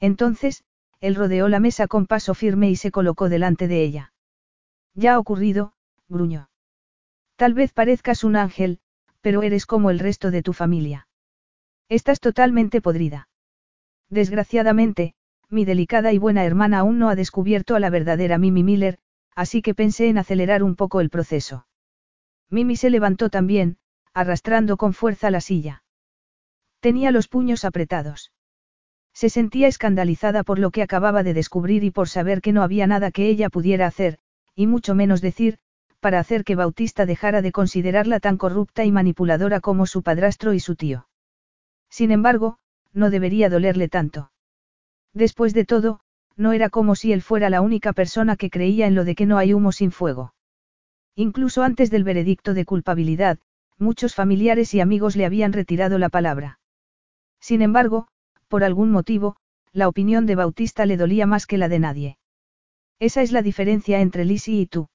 Entonces, 0.00 0.64
él 1.00 1.14
rodeó 1.14 1.48
la 1.48 1.60
mesa 1.60 1.86
con 1.86 2.06
paso 2.06 2.34
firme 2.34 2.70
y 2.70 2.76
se 2.76 2.90
colocó 2.90 3.28
delante 3.28 3.68
de 3.68 3.82
ella. 3.82 4.12
Ya 4.94 5.14
ha 5.14 5.18
ocurrido, 5.18 5.74
gruñó. 6.08 6.48
Tal 7.36 7.54
vez 7.54 7.72
parezcas 7.72 8.24
un 8.24 8.36
ángel, 8.36 8.80
pero 9.20 9.42
eres 9.42 9.66
como 9.66 9.90
el 9.90 9.98
resto 9.98 10.30
de 10.30 10.42
tu 10.42 10.52
familia. 10.52 11.06
Estás 11.88 12.20
totalmente 12.20 12.80
podrida. 12.80 13.28
Desgraciadamente, 14.08 15.14
mi 15.48 15.64
delicada 15.64 16.12
y 16.12 16.18
buena 16.18 16.44
hermana 16.44 16.80
aún 16.80 16.98
no 16.98 17.08
ha 17.08 17.14
descubierto 17.14 17.74
a 17.74 17.80
la 17.80 17.90
verdadera 17.90 18.38
Mimi 18.38 18.62
Miller, 18.62 18.98
así 19.34 19.62
que 19.62 19.74
pensé 19.74 20.08
en 20.08 20.18
acelerar 20.18 20.62
un 20.62 20.76
poco 20.76 21.00
el 21.00 21.10
proceso. 21.10 21.66
Mimi 22.50 22.76
se 22.76 22.90
levantó 22.90 23.28
también, 23.28 23.78
arrastrando 24.14 24.76
con 24.76 24.94
fuerza 24.94 25.30
la 25.30 25.40
silla. 25.40 25.82
Tenía 26.80 27.10
los 27.10 27.28
puños 27.28 27.64
apretados. 27.64 28.32
Se 29.16 29.30
sentía 29.30 29.66
escandalizada 29.66 30.44
por 30.44 30.58
lo 30.58 30.70
que 30.70 30.82
acababa 30.82 31.22
de 31.22 31.32
descubrir 31.32 31.84
y 31.84 31.90
por 31.90 32.06
saber 32.06 32.42
que 32.42 32.52
no 32.52 32.62
había 32.62 32.86
nada 32.86 33.10
que 33.10 33.30
ella 33.30 33.48
pudiera 33.48 33.86
hacer, 33.86 34.18
y 34.54 34.66
mucho 34.66 34.94
menos 34.94 35.22
decir, 35.22 35.56
para 36.00 36.18
hacer 36.18 36.44
que 36.44 36.54
Bautista 36.54 37.06
dejara 37.06 37.40
de 37.40 37.50
considerarla 37.50 38.20
tan 38.20 38.36
corrupta 38.36 38.84
y 38.84 38.92
manipuladora 38.92 39.60
como 39.60 39.86
su 39.86 40.02
padrastro 40.02 40.52
y 40.52 40.60
su 40.60 40.76
tío. 40.76 41.08
Sin 41.88 42.10
embargo, 42.10 42.58
no 42.92 43.08
debería 43.08 43.48
dolerle 43.48 43.88
tanto. 43.88 44.32
Después 45.14 45.54
de 45.54 45.64
todo, 45.64 46.00
no 46.36 46.52
era 46.52 46.68
como 46.68 46.94
si 46.94 47.14
él 47.14 47.22
fuera 47.22 47.48
la 47.48 47.62
única 47.62 47.94
persona 47.94 48.36
que 48.36 48.50
creía 48.50 48.86
en 48.86 48.94
lo 48.94 49.06
de 49.06 49.14
que 49.14 49.24
no 49.24 49.38
hay 49.38 49.54
humo 49.54 49.72
sin 49.72 49.92
fuego. 49.92 50.34
Incluso 51.14 51.62
antes 51.62 51.90
del 51.90 52.04
veredicto 52.04 52.52
de 52.52 52.66
culpabilidad, 52.66 53.38
muchos 53.78 54.14
familiares 54.14 54.74
y 54.74 54.80
amigos 54.80 55.16
le 55.16 55.24
habían 55.24 55.54
retirado 55.54 55.98
la 55.98 56.10
palabra. 56.10 56.58
Sin 57.40 57.62
embargo, 57.62 58.08
por 58.48 58.64
algún 58.64 58.90
motivo, 58.90 59.36
la 59.72 59.88
opinión 59.88 60.26
de 60.26 60.34
Bautista 60.34 60.86
le 60.86 60.96
dolía 60.96 61.26
más 61.26 61.46
que 61.46 61.58
la 61.58 61.68
de 61.68 61.78
nadie. 61.78 62.18
Esa 62.98 63.22
es 63.22 63.32
la 63.32 63.42
diferencia 63.42 64.00
entre 64.00 64.24
Lizzie 64.24 64.60
y 64.60 64.66
tú. 64.66 64.88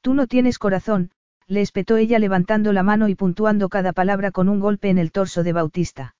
Tú 0.00 0.14
no 0.14 0.26
tienes 0.26 0.58
corazón, 0.58 1.12
le 1.46 1.60
espetó 1.60 1.96
ella 1.96 2.18
levantando 2.18 2.72
la 2.72 2.82
mano 2.82 3.08
y 3.08 3.14
puntuando 3.14 3.68
cada 3.68 3.92
palabra 3.92 4.32
con 4.32 4.48
un 4.48 4.58
golpe 4.58 4.88
en 4.90 4.98
el 4.98 5.12
torso 5.12 5.42
de 5.42 5.52
Bautista. 5.52 6.16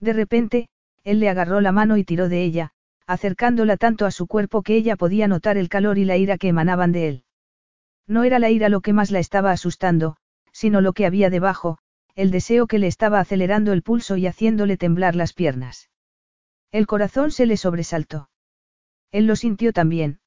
De 0.00 0.12
repente, 0.12 0.68
él 1.04 1.20
le 1.20 1.28
agarró 1.28 1.60
la 1.60 1.72
mano 1.72 1.96
y 1.96 2.04
tiró 2.04 2.28
de 2.28 2.42
ella, 2.42 2.72
acercándola 3.06 3.76
tanto 3.76 4.06
a 4.06 4.10
su 4.10 4.26
cuerpo 4.26 4.62
que 4.62 4.74
ella 4.74 4.96
podía 4.96 5.28
notar 5.28 5.56
el 5.56 5.68
calor 5.68 5.98
y 5.98 6.04
la 6.04 6.16
ira 6.16 6.38
que 6.38 6.48
emanaban 6.48 6.90
de 6.90 7.08
él. 7.08 7.24
No 8.08 8.24
era 8.24 8.38
la 8.38 8.50
ira 8.50 8.68
lo 8.68 8.80
que 8.80 8.92
más 8.92 9.10
la 9.10 9.20
estaba 9.20 9.52
asustando, 9.52 10.16
sino 10.52 10.80
lo 10.80 10.92
que 10.92 11.06
había 11.06 11.30
debajo, 11.30 11.78
el 12.16 12.30
deseo 12.30 12.66
que 12.66 12.78
le 12.78 12.86
estaba 12.86 13.20
acelerando 13.20 13.72
el 13.72 13.82
pulso 13.82 14.16
y 14.16 14.26
haciéndole 14.26 14.78
temblar 14.78 15.14
las 15.14 15.34
piernas. 15.34 15.90
El 16.72 16.86
corazón 16.86 17.30
se 17.30 17.44
le 17.44 17.58
sobresaltó. 17.58 18.30
Él 19.12 19.26
lo 19.26 19.36
sintió 19.36 19.72
también. 19.72 20.20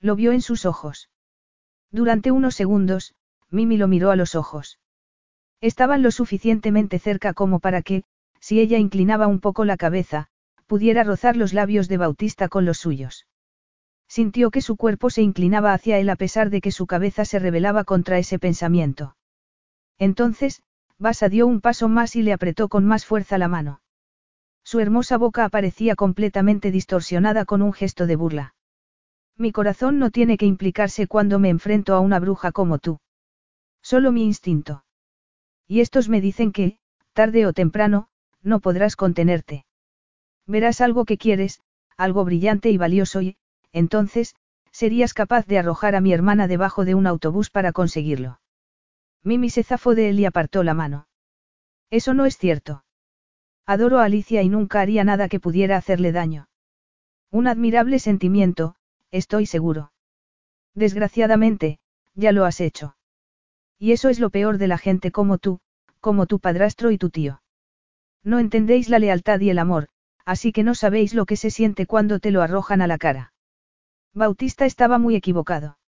Lo 0.00 0.16
vio 0.16 0.32
en 0.32 0.42
sus 0.42 0.66
ojos. 0.66 1.08
Durante 1.92 2.32
unos 2.32 2.56
segundos, 2.56 3.14
Mimi 3.48 3.76
lo 3.76 3.86
miró 3.86 4.10
a 4.10 4.16
los 4.16 4.34
ojos. 4.34 4.80
Estaban 5.60 6.02
lo 6.02 6.10
suficientemente 6.10 6.98
cerca 6.98 7.32
como 7.32 7.60
para 7.60 7.82
que, 7.82 8.02
si 8.40 8.60
ella 8.60 8.78
inclinaba 8.78 9.28
un 9.28 9.40
poco 9.40 9.64
la 9.64 9.76
cabeza, 9.76 10.26
pudiera 10.66 11.04
rozar 11.04 11.36
los 11.36 11.52
labios 11.52 11.88
de 11.88 11.96
Bautista 11.96 12.48
con 12.48 12.64
los 12.64 12.78
suyos. 12.78 13.26
Sintió 14.08 14.50
que 14.50 14.60
su 14.60 14.76
cuerpo 14.76 15.10
se 15.10 15.22
inclinaba 15.22 15.72
hacia 15.72 15.98
él 15.98 16.10
a 16.10 16.16
pesar 16.16 16.50
de 16.50 16.60
que 16.60 16.72
su 16.72 16.86
cabeza 16.86 17.24
se 17.24 17.38
rebelaba 17.38 17.84
contra 17.84 18.18
ese 18.18 18.38
pensamiento. 18.40 19.16
Entonces, 19.98 20.62
Basa 21.04 21.28
dio 21.28 21.46
un 21.46 21.60
paso 21.60 21.90
más 21.90 22.16
y 22.16 22.22
le 22.22 22.32
apretó 22.32 22.70
con 22.70 22.86
más 22.86 23.04
fuerza 23.04 23.36
la 23.36 23.46
mano. 23.46 23.82
Su 24.62 24.80
hermosa 24.80 25.18
boca 25.18 25.44
aparecía 25.44 25.96
completamente 25.96 26.70
distorsionada 26.70 27.44
con 27.44 27.60
un 27.60 27.74
gesto 27.74 28.06
de 28.06 28.16
burla. 28.16 28.54
Mi 29.36 29.52
corazón 29.52 29.98
no 29.98 30.10
tiene 30.10 30.38
que 30.38 30.46
implicarse 30.46 31.06
cuando 31.06 31.38
me 31.38 31.50
enfrento 31.50 31.92
a 31.92 32.00
una 32.00 32.20
bruja 32.20 32.52
como 32.52 32.78
tú. 32.78 33.00
Solo 33.82 34.12
mi 34.12 34.24
instinto. 34.24 34.86
Y 35.68 35.80
estos 35.80 36.08
me 36.08 36.22
dicen 36.22 36.52
que, 36.52 36.78
tarde 37.12 37.46
o 37.46 37.52
temprano, 37.52 38.08
no 38.40 38.60
podrás 38.60 38.96
contenerte. 38.96 39.66
Verás 40.46 40.80
algo 40.80 41.04
que 41.04 41.18
quieres, 41.18 41.60
algo 41.98 42.24
brillante 42.24 42.70
y 42.70 42.78
valioso 42.78 43.20
y, 43.20 43.36
entonces, 43.72 44.36
serías 44.72 45.12
capaz 45.12 45.44
de 45.44 45.58
arrojar 45.58 45.96
a 45.96 46.00
mi 46.00 46.14
hermana 46.14 46.48
debajo 46.48 46.86
de 46.86 46.94
un 46.94 47.06
autobús 47.06 47.50
para 47.50 47.72
conseguirlo. 47.72 48.38
Mimi 49.24 49.50
se 49.50 49.62
zafó 49.62 49.94
de 49.94 50.10
él 50.10 50.20
y 50.20 50.26
apartó 50.26 50.62
la 50.62 50.74
mano. 50.74 51.08
Eso 51.90 52.12
no 52.12 52.26
es 52.26 52.36
cierto. 52.36 52.84
Adoro 53.66 53.98
a 53.98 54.04
Alicia 54.04 54.42
y 54.42 54.50
nunca 54.50 54.82
haría 54.82 55.02
nada 55.04 55.28
que 55.28 55.40
pudiera 55.40 55.76
hacerle 55.78 56.12
daño. 56.12 56.48
Un 57.30 57.48
admirable 57.48 57.98
sentimiento, 57.98 58.76
estoy 59.10 59.46
seguro. 59.46 59.92
Desgraciadamente, 60.74 61.78
ya 62.14 62.32
lo 62.32 62.44
has 62.44 62.60
hecho. 62.60 62.96
Y 63.78 63.92
eso 63.92 64.10
es 64.10 64.20
lo 64.20 64.30
peor 64.30 64.58
de 64.58 64.68
la 64.68 64.78
gente 64.78 65.10
como 65.10 65.38
tú, 65.38 65.60
como 66.00 66.26
tu 66.26 66.38
padrastro 66.38 66.90
y 66.90 66.98
tu 66.98 67.10
tío. 67.10 67.42
No 68.22 68.38
entendéis 68.38 68.88
la 68.88 68.98
lealtad 68.98 69.40
y 69.40 69.50
el 69.50 69.58
amor, 69.58 69.88
así 70.24 70.52
que 70.52 70.62
no 70.62 70.74
sabéis 70.74 71.14
lo 71.14 71.26
que 71.26 71.36
se 71.36 71.50
siente 71.50 71.86
cuando 71.86 72.20
te 72.20 72.30
lo 72.30 72.42
arrojan 72.42 72.82
a 72.82 72.86
la 72.86 72.98
cara. 72.98 73.32
Bautista 74.12 74.66
estaba 74.66 74.98
muy 74.98 75.16
equivocado. 75.16 75.78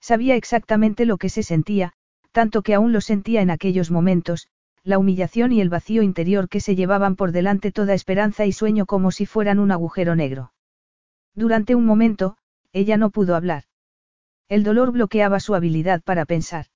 Sabía 0.00 0.36
exactamente 0.36 1.06
lo 1.06 1.18
que 1.18 1.28
se 1.28 1.42
sentía, 1.42 1.92
tanto 2.34 2.62
que 2.62 2.74
aún 2.74 2.92
lo 2.92 3.00
sentía 3.00 3.42
en 3.42 3.50
aquellos 3.50 3.92
momentos, 3.92 4.48
la 4.82 4.98
humillación 4.98 5.52
y 5.52 5.60
el 5.60 5.68
vacío 5.68 6.02
interior 6.02 6.48
que 6.48 6.58
se 6.58 6.74
llevaban 6.74 7.14
por 7.14 7.30
delante 7.30 7.70
toda 7.70 7.94
esperanza 7.94 8.44
y 8.44 8.50
sueño 8.50 8.86
como 8.86 9.12
si 9.12 9.24
fueran 9.24 9.60
un 9.60 9.70
agujero 9.70 10.16
negro. 10.16 10.52
Durante 11.36 11.76
un 11.76 11.86
momento, 11.86 12.36
ella 12.72 12.96
no 12.96 13.10
pudo 13.10 13.36
hablar. 13.36 13.62
El 14.48 14.64
dolor 14.64 14.90
bloqueaba 14.90 15.38
su 15.38 15.54
habilidad 15.54 16.02
para 16.02 16.24
pensar. 16.24 16.66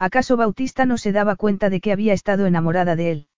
¿Acaso 0.00 0.36
Bautista 0.36 0.84
no 0.84 0.98
se 0.98 1.12
daba 1.12 1.36
cuenta 1.36 1.70
de 1.70 1.80
que 1.80 1.92
había 1.92 2.12
estado 2.12 2.46
enamorada 2.46 2.96
de 2.96 3.12
él? 3.12 3.28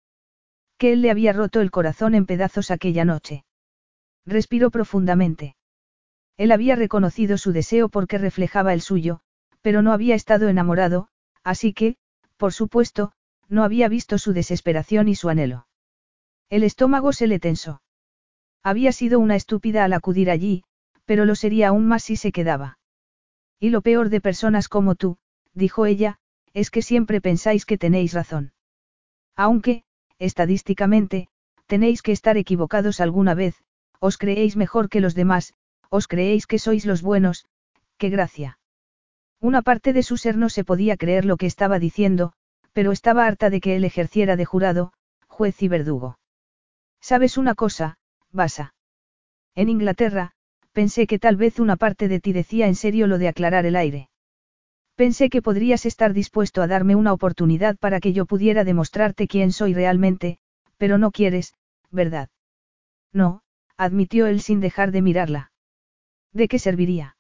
Que 0.79 0.95
él 0.95 1.03
le 1.03 1.11
había 1.11 1.35
roto 1.35 1.61
el 1.61 1.71
corazón 1.71 2.15
en 2.15 2.25
pedazos 2.25 2.71
aquella 2.71 3.05
noche. 3.05 3.45
Respiró 4.25 4.71
profundamente. 4.71 5.57
Él 6.39 6.53
había 6.53 6.75
reconocido 6.75 7.37
su 7.37 7.53
deseo 7.53 7.91
porque 7.91 8.17
reflejaba 8.17 8.73
el 8.73 8.81
suyo, 8.81 9.21
pero 9.61 9.83
no 9.83 9.93
había 9.93 10.15
estado 10.15 10.49
enamorado, 10.49 11.09
así 11.45 11.73
que, 11.73 11.97
por 12.37 12.53
supuesto, 12.53 13.13
no 13.49 13.63
había 13.63 13.89
visto 13.89 14.19
su 14.19 14.33
desesperación 14.33 15.09
y 15.09 15.15
su 15.15 15.29
anhelo. 15.29 15.67
El 16.51 16.65
estómago 16.65 17.13
se 17.13 17.27
le 17.27 17.39
tensó. 17.39 17.83
Había 18.63 18.93
sido 18.93 19.21
una 19.21 19.37
estúpida 19.37 19.85
al 19.85 19.93
acudir 19.93 20.31
allí, 20.31 20.65
pero 21.05 21.27
lo 21.27 21.35
sería 21.35 21.69
aún 21.69 21.87
más 21.87 22.03
si 22.03 22.17
se 22.17 22.33
quedaba. 22.33 22.79
Y 23.61 23.71
lo 23.71 23.83
peor 23.83 24.09
de 24.09 24.21
personas 24.21 24.69
como 24.69 24.95
tú, 24.95 25.19
dijo 25.53 25.87
ella, 25.87 26.19
es 26.55 26.71
que 26.71 26.83
siempre 26.83 27.21
pensáis 27.21 27.67
que 27.67 27.79
tenéis 27.79 28.15
razón. 28.15 28.53
Aunque, 29.37 29.85
estadísticamente, 30.19 31.29
tenéis 31.67 32.03
que 32.03 32.13
estar 32.13 32.37
equivocados 32.37 33.01
alguna 33.01 33.35
vez, 33.35 33.63
os 34.01 34.19
creéis 34.19 34.57
mejor 34.57 34.89
que 34.89 35.01
los 35.01 35.15
demás, 35.15 35.55
os 35.91 36.09
creéis 36.09 36.47
que 36.47 36.59
sois 36.59 36.87
los 36.87 37.03
buenos, 37.03 37.47
qué 37.99 38.11
gracia. 38.11 38.59
Una 39.45 39.61
parte 39.61 39.93
de 39.93 40.03
su 40.03 40.17
ser 40.17 40.39
no 40.39 40.49
se 40.49 40.65
podía 40.65 40.97
creer 40.97 41.27
lo 41.27 41.37
que 41.37 41.45
estaba 41.45 41.79
diciendo, 41.79 42.33
pero 42.73 42.93
estaba 42.93 43.27
harta 43.27 43.51
de 43.51 43.61
que 43.61 43.77
él 43.77 43.85
ejerciera 43.85 44.37
de 44.37 44.47
jurado, 44.47 44.95
juez 45.29 45.63
y 45.63 45.69
verdugo. 45.69 46.19
¿Sabes 47.03 47.37
una 47.37 47.55
cosa, 47.55 47.99
Basa? 48.33 48.75
En 49.55 49.69
Inglaterra, 49.69 50.33
pensé 50.73 51.07
que 51.07 51.19
tal 51.19 51.37
vez 51.37 51.61
una 51.61 51.77
parte 51.77 52.09
de 52.09 52.21
ti 52.21 52.33
decía 52.33 52.69
en 52.69 52.75
serio 52.75 53.07
lo 53.07 53.19
de 53.19 53.29
aclarar 53.29 53.67
el 53.67 53.77
aire. 53.77 54.09
Pensé 54.95 55.29
que 55.29 55.43
podrías 55.43 55.85
estar 55.85 56.15
dispuesto 56.15 56.63
a 56.63 56.67
darme 56.67 56.97
una 56.97 57.13
oportunidad 57.13 57.77
para 57.77 58.01
que 58.01 58.15
yo 58.15 58.25
pudiera 58.25 58.65
demostrarte 58.65 59.29
quién 59.29 59.53
soy 59.53 59.75
realmente, 59.75 60.39
pero 60.79 60.97
no 60.97 61.11
quieres, 61.11 61.53
¿verdad? 61.91 62.31
No, 63.13 63.43
admitió 63.77 64.27
él 64.27 64.41
sin 64.41 64.61
dejar 64.61 64.91
de 64.91 65.03
mirarla. 65.03 65.53
¿De 66.33 66.49
qué 66.49 66.59
serviría? 66.59 67.19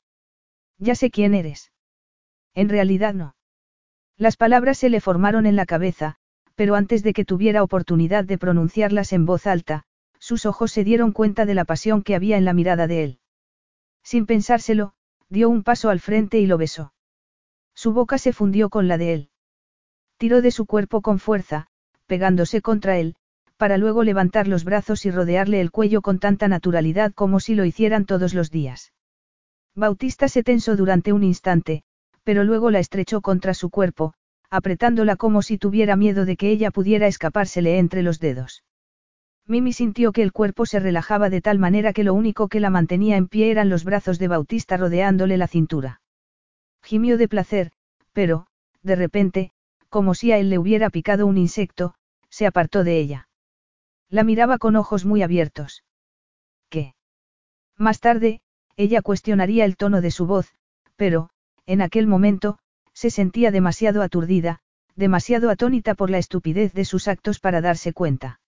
Ya 0.79 0.95
sé 0.95 1.11
quién 1.11 1.35
eres. 1.35 1.74
En 2.55 2.69
realidad 2.69 3.15
no. 3.15 3.35
Las 4.17 4.37
palabras 4.37 4.79
se 4.79 4.89
le 4.89 5.01
formaron 5.01 5.47
en 5.47 5.57
la 5.57 5.67
cabeza, 5.67 6.17
pero 6.55 6.77
antes 6.77 7.03
de 7.03 7.13
que 7.13 7.25
tuviera 7.25 7.63
oportunidad 7.63 8.25
de 8.25 8.39
pronunciarlas 8.39 9.13
en 9.13 9.27
voz 9.27 9.47
alta, 9.47 9.85
sus 10.19 10.47
ojos 10.47 10.73
se 10.73 10.85
dieron 10.85 11.13
cuenta 11.13 11.47
de 11.47 11.55
la 11.55 11.65
pasión 11.65 12.03
que 12.03 12.15
había 12.15 12.37
en 12.37 12.45
la 12.45 12.53
mirada 12.53 12.87
de 12.87 13.05
él. 13.05 13.19
Sin 14.03 14.27
pensárselo, 14.27 14.95
dio 15.29 15.49
un 15.49 15.63
paso 15.63 15.91
al 15.91 16.01
frente 16.01 16.39
y 16.39 16.47
lo 16.47 16.59
besó. 16.59 16.95
Su 17.75 17.93
boca 17.93 18.19
se 18.19 18.33
fundió 18.33 18.71
con 18.71 18.87
la 18.87 18.99
de 18.99 19.15
él. 19.15 19.31
Tiró 20.17 20.43
de 20.43 20.53
su 20.53 20.65
cuerpo 20.65 21.03
con 21.03 21.19
fuerza, 21.19 21.67
pegándose 22.07 22.63
contra 22.63 22.99
él, 22.99 23.17
para 23.57 23.79
luego 23.79 24.05
levantar 24.05 24.47
los 24.47 24.65
brazos 24.65 25.05
y 25.07 25.11
rodearle 25.11 25.61
el 25.61 25.71
cuello 25.71 26.03
con 26.03 26.19
tanta 26.19 26.49
naturalidad 26.49 27.13
como 27.13 27.41
si 27.41 27.55
lo 27.55 27.65
hicieran 27.65 28.05
todos 28.05 28.35
los 28.35 28.51
días. 28.51 28.93
Bautista 29.75 30.29
se 30.29 30.43
tensó 30.43 30.77
durante 30.77 31.13
un 31.13 31.25
instante, 31.25 31.83
pero 32.25 32.45
luego 32.45 32.71
la 32.71 32.81
estrechó 32.81 33.21
contra 33.21 33.55
su 33.55 33.71
cuerpo, 33.71 34.15
apretándola 34.51 35.17
como 35.17 35.43
si 35.43 35.59
tuviera 35.59 35.97
miedo 35.97 36.25
de 36.25 36.37
que 36.37 36.51
ella 36.51 36.71
pudiera 36.71 37.07
escapársele 37.07 37.79
entre 37.79 38.03
los 38.03 38.19
dedos. 38.19 38.65
Mimi 39.47 39.73
sintió 39.73 40.13
que 40.13 40.23
el 40.23 40.33
cuerpo 40.33 40.65
se 40.65 40.81
relajaba 40.81 41.29
de 41.29 41.43
tal 41.43 41.59
manera 41.59 41.93
que 41.93 42.05
lo 42.05 42.15
único 42.15 42.49
que 42.49 42.61
la 42.61 42.71
mantenía 42.71 43.17
en 43.17 43.29
pie 43.29 43.51
eran 43.51 43.69
los 43.69 43.85
brazos 43.85 44.19
de 44.19 44.29
Bautista 44.29 44.77
rodeándole 44.79 45.37
la 45.37 45.49
cintura. 45.49 46.01
Gimió 46.83 47.19
de 47.19 47.29
placer, 47.29 47.71
pero, 48.13 48.47
de 48.83 48.97
repente, 48.97 49.51
como 49.91 50.15
si 50.15 50.33
a 50.33 50.39
él 50.39 50.49
le 50.49 50.59
hubiera 50.59 50.89
picado 50.89 51.27
un 51.27 51.37
insecto, 51.37 51.95
se 52.31 52.47
apartó 52.47 52.85
de 52.85 52.99
ella. 52.99 53.29
La 54.09 54.25
miraba 54.25 54.59
con 54.59 54.77
ojos 54.77 55.05
muy 55.05 55.23
abiertos. 55.23 55.85
¿Qué? 56.71 56.95
Más 57.77 58.01
tarde, 58.01 58.41
ella 58.77 59.03
cuestionaría 59.03 59.65
el 59.65 59.77
tono 59.77 60.01
de 60.01 60.11
su 60.11 60.27
voz, 60.27 60.55
pero, 60.97 61.31
en 61.67 61.83
aquel 61.83 62.07
momento, 62.07 62.59
se 62.93 63.11
sentía 63.11 63.51
demasiado 63.51 64.03
aturdida, 64.03 64.61
demasiado 64.97 65.51
atónita 65.51 65.95
por 65.95 66.11
la 66.11 66.19
estupidez 66.19 66.73
de 66.73 66.85
sus 66.85 67.09
actos 67.09 67.41
para 67.41 67.61
darse 67.61 67.93
cuenta. 67.93 68.41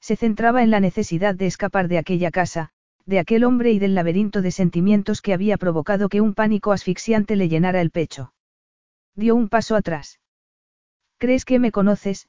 Se 0.00 0.16
centraba 0.16 0.62
en 0.62 0.70
la 0.70 0.80
necesidad 0.80 1.34
de 1.34 1.46
escapar 1.46 1.88
de 1.88 1.98
aquella 1.98 2.30
casa, 2.30 2.70
de 3.06 3.18
aquel 3.18 3.44
hombre 3.44 3.72
y 3.72 3.78
del 3.78 3.94
laberinto 3.94 4.42
de 4.42 4.50
sentimientos 4.50 5.20
que 5.20 5.34
había 5.34 5.56
provocado 5.56 6.08
que 6.08 6.20
un 6.20 6.34
pánico 6.34 6.72
asfixiante 6.72 7.36
le 7.36 7.48
llenara 7.48 7.80
el 7.80 7.90
pecho. 7.90 8.32
Dio 9.14 9.34
un 9.34 9.48
paso 9.48 9.76
atrás. 9.76 10.20
Crees 11.18 11.44
que 11.44 11.58
me 11.58 11.72
conoces, 11.72 12.28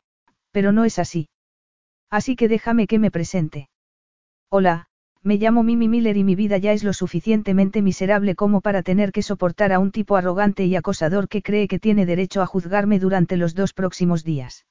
pero 0.51 0.71
no 0.71 0.85
es 0.85 0.99
así. 0.99 1.29
Así 2.09 2.35
que 2.35 2.47
déjame 2.47 2.87
que 2.87 2.99
me 2.99 3.11
presente. 3.11 3.69
Hola, 4.49 4.87
me 5.25 5.37
llamo 5.37 5.63
Mimi 5.63 5.87
Miller 5.87 6.17
y 6.17 6.23
mi 6.23 6.35
vida 6.35 6.59
ya 6.59 6.71
es 6.71 6.83
lo 6.83 6.93
suficientemente 6.93 7.81
miserable 7.81 8.35
como 8.35 8.61
para 8.61 8.83
tener 8.83 9.11
que 9.11 9.23
soportar 9.23 9.73
a 9.73 9.79
un 9.79 9.91
tipo 9.91 10.17
arrogante 10.17 10.65
y 10.65 10.75
acosador 10.75 11.27
que 11.27 11.41
cree 11.41 11.67
que 11.67 11.79
tiene 11.79 12.05
derecho 12.05 12.43
a 12.43 12.45
juzgarme 12.45 12.99
durante 12.99 13.35
los 13.35 13.55
dos 13.55 13.73
próximos 13.73 14.23
días. 14.23 14.67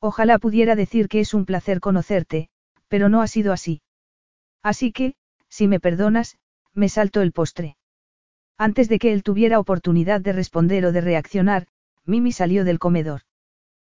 Ojalá 0.00 0.40
pudiera 0.40 0.74
decir 0.74 1.08
que 1.08 1.20
es 1.20 1.32
un 1.32 1.44
placer 1.44 1.78
conocerte, 1.78 2.48
pero 2.88 3.08
no 3.08 3.22
ha 3.22 3.28
sido 3.28 3.52
así. 3.52 3.80
Así 4.64 4.90
que, 4.90 5.14
si 5.48 5.68
me 5.68 5.78
perdonas, 5.78 6.38
me 6.74 6.88
salto 6.88 7.22
el 7.22 7.30
postre. 7.30 7.76
Antes 8.56 8.88
de 8.88 8.98
que 8.98 9.12
él 9.12 9.22
tuviera 9.22 9.60
oportunidad 9.60 10.20
de 10.20 10.32
responder 10.32 10.86
o 10.86 10.92
de 10.92 11.02
reaccionar, 11.02 11.68
Mimi 12.04 12.32
salió 12.32 12.64
del 12.64 12.80
comedor. 12.80 13.20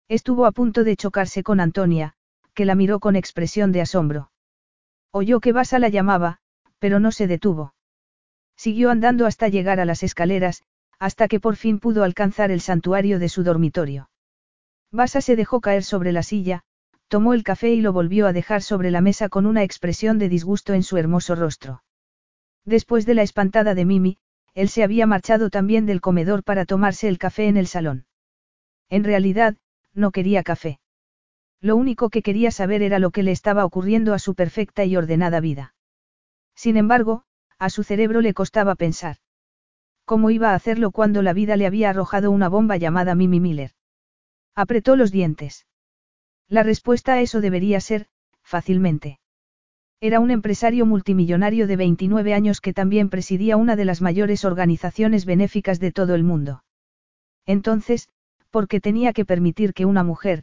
Estuvo 0.09 0.44
a 0.44 0.52
punto 0.52 0.85
de 0.85 0.97
chocarse 0.97 1.43
con 1.43 1.59
Antonia, 1.59 2.12
que 2.52 2.66
la 2.66 2.74
miró 2.74 3.01
con 3.01 3.16
expresión 3.16 3.73
de 3.73 3.81
asombro. 3.81 4.31
Oyó 5.12 5.41
que 5.41 5.53
Basa 5.53 5.78
la 5.78 5.89
llamaba, 5.89 6.39
pero 6.78 7.01
no 7.01 7.12
se 7.12 7.27
detuvo. 7.27 7.74
Siguió 8.57 8.91
andando 8.91 9.27
hasta 9.27 9.49
llegar 9.49 9.81
a 9.81 9.85
las 9.85 10.03
escaleras, 10.03 10.62
hasta 10.99 11.28
que 11.28 11.41
por 11.41 11.57
fin 11.57 11.81
pudo 11.81 12.05
alcanzar 12.05 12.51
el 12.51 12.61
santuario 12.61 13.19
de 13.19 13.28
su 13.28 13.43
dormitorio. 13.43 14.11
Basa 14.93 15.20
se 15.20 15.37
dejó 15.37 15.61
caer 15.61 15.82
sobre 15.82 16.12
la 16.12 16.23
silla, 16.23 16.62
tomó 17.09 17.35
el 17.35 17.43
café 17.43 17.70
y 17.70 17.81
lo 17.81 17.93
volvió 17.93 18.27
a 18.27 18.32
dejar 18.32 18.62
sobre 18.62 18.91
la 18.91 19.01
mesa 19.01 19.28
con 19.28 19.47
una 19.47 19.62
expresión 19.62 20.19
de 20.19 20.28
disgusto 20.28 20.74
en 20.74 20.82
su 20.82 20.97
hermoso 20.97 21.35
rostro. 21.35 21.82
Después 22.65 23.07
de 23.07 23.15
la 23.15 23.23
espantada 23.23 23.74
de 23.74 23.85
Mimi, 23.85 24.19
él 24.55 24.69
se 24.69 24.82
había 24.82 25.07
marchado 25.07 25.51
también 25.51 25.87
del 25.87 26.01
comedor 26.01 26.45
para 26.45 26.66
tomarse 26.66 27.09
el 27.09 27.19
café 27.19 27.49
en 27.49 27.57
el 27.57 27.66
salón. 27.66 28.07
En 28.89 29.05
realidad, 29.05 29.57
no 29.95 30.11
quería 30.11 30.43
café. 30.43 30.81
Lo 31.61 31.77
único 31.77 32.09
que 32.09 32.23
quería 32.23 32.51
saber 32.51 32.82
era 32.82 32.99
lo 32.99 33.11
que 33.11 33.23
le 33.23 33.32
estaba 33.32 33.65
ocurriendo 33.65 34.15
a 34.15 34.19
su 34.19 34.35
perfecta 34.35 34.85
y 34.85 34.97
ordenada 34.97 35.41
vida. 35.41 35.74
Sin 36.55 36.77
embargo, 36.77 37.24
a 37.59 37.69
su 37.69 37.85
cerebro 37.85 38.23
le 38.23 38.32
costaba 38.32 38.74
pensar. 38.74 39.16
¿Cómo 40.07 40.31
iba 40.31 40.51
a 40.51 40.55
hacerlo 40.55 40.91
cuando 40.91 41.23
la 41.23 41.32
vida 41.32 41.57
le 41.57 41.66
había 41.66 41.91
arrojado 41.91 42.31
una 42.31 42.49
bomba 42.49 42.77
llamada 42.78 43.15
Mimi 43.15 43.41
Miller? 43.41 43.73
Apretó 44.55 44.97
los 44.97 45.12
dientes. 45.12 45.66
La 46.49 46.62
respuesta 46.62 47.12
a 47.15 47.20
eso 47.20 47.41
debería 47.41 47.81
ser, 47.81 48.07
fácilmente. 48.43 49.20
Era 50.01 50.19
un 50.19 50.31
empresario 50.31 50.87
multimillonario 50.87 51.66
de 51.66 51.77
29 51.77 52.32
años 52.32 52.61
que 52.61 52.73
también 52.73 53.11
presidía 53.11 53.59
una 53.59 53.77
de 53.77 53.85
las 53.85 54.01
mayores 54.01 54.47
organizaciones 54.47 55.27
benéficas 55.27 55.78
de 55.78 55.93
todo 55.93 56.15
el 56.15 56.24
mundo. 56.24 56.65
Entonces, 57.45 58.09
¿por 58.51 58.66
qué 58.66 58.81
tenía 58.81 59.12
que 59.12 59.27
permitir 59.27 59.74
que 59.74 59.85
una 59.85 60.03
mujer, 60.03 60.43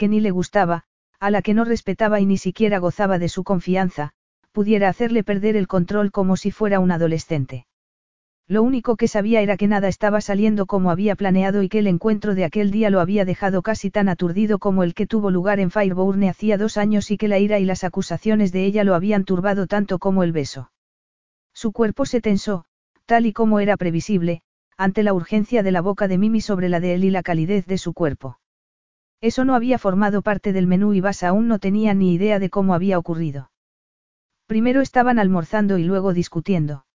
que 0.00 0.08
ni 0.08 0.20
le 0.20 0.30
gustaba, 0.30 0.84
a 1.18 1.30
la 1.30 1.42
que 1.42 1.52
no 1.52 1.66
respetaba 1.66 2.20
y 2.20 2.24
ni 2.24 2.38
siquiera 2.38 2.78
gozaba 2.78 3.18
de 3.18 3.28
su 3.28 3.44
confianza, 3.44 4.12
pudiera 4.50 4.88
hacerle 4.88 5.22
perder 5.22 5.56
el 5.56 5.68
control 5.68 6.10
como 6.10 6.38
si 6.38 6.50
fuera 6.50 6.80
un 6.80 6.90
adolescente? 6.90 7.66
Lo 8.48 8.62
único 8.62 8.96
que 8.96 9.08
sabía 9.08 9.42
era 9.42 9.58
que 9.58 9.68
nada 9.68 9.88
estaba 9.88 10.22
saliendo 10.22 10.64
como 10.64 10.90
había 10.90 11.16
planeado 11.16 11.62
y 11.62 11.68
que 11.68 11.80
el 11.80 11.86
encuentro 11.86 12.34
de 12.34 12.46
aquel 12.46 12.70
día 12.70 12.88
lo 12.88 13.00
había 13.00 13.26
dejado 13.26 13.60
casi 13.60 13.90
tan 13.90 14.08
aturdido 14.08 14.58
como 14.58 14.84
el 14.84 14.94
que 14.94 15.06
tuvo 15.06 15.30
lugar 15.30 15.60
en 15.60 15.70
Fireburne 15.70 16.30
hacía 16.30 16.56
dos 16.56 16.78
años 16.78 17.10
y 17.10 17.18
que 17.18 17.28
la 17.28 17.38
ira 17.38 17.58
y 17.58 17.66
las 17.66 17.84
acusaciones 17.84 18.52
de 18.52 18.64
ella 18.64 18.84
lo 18.84 18.94
habían 18.94 19.24
turbado 19.24 19.66
tanto 19.66 19.98
como 19.98 20.22
el 20.22 20.32
beso. 20.32 20.72
Su 21.52 21.72
cuerpo 21.72 22.06
se 22.06 22.22
tensó, 22.22 22.64
tal 23.04 23.26
y 23.26 23.34
como 23.34 23.60
era 23.60 23.76
previsible, 23.76 24.40
ante 24.78 25.02
la 25.02 25.12
urgencia 25.12 25.62
de 25.62 25.72
la 25.72 25.82
boca 25.82 26.08
de 26.08 26.16
Mimi 26.16 26.40
sobre 26.40 26.70
la 26.70 26.80
de 26.80 26.94
él 26.94 27.04
y 27.04 27.10
la 27.10 27.22
calidez 27.22 27.66
de 27.66 27.76
su 27.76 27.92
cuerpo. 27.92 28.38
Eso 29.20 29.44
no 29.44 29.54
había 29.54 29.78
formado 29.78 30.22
parte 30.22 30.52
del 30.52 30.66
menú 30.66 30.94
y 30.94 31.00
Vas 31.00 31.22
aún 31.22 31.46
no 31.48 31.58
tenía 31.58 31.92
ni 31.94 32.14
idea 32.14 32.38
de 32.38 32.48
cómo 32.48 32.74
había 32.74 32.98
ocurrido. 32.98 33.50
Primero 34.46 34.80
estaban 34.80 35.18
almorzando 35.18 35.78
y 35.78 35.84
luego 35.84 36.14
discutiendo. 36.14 36.86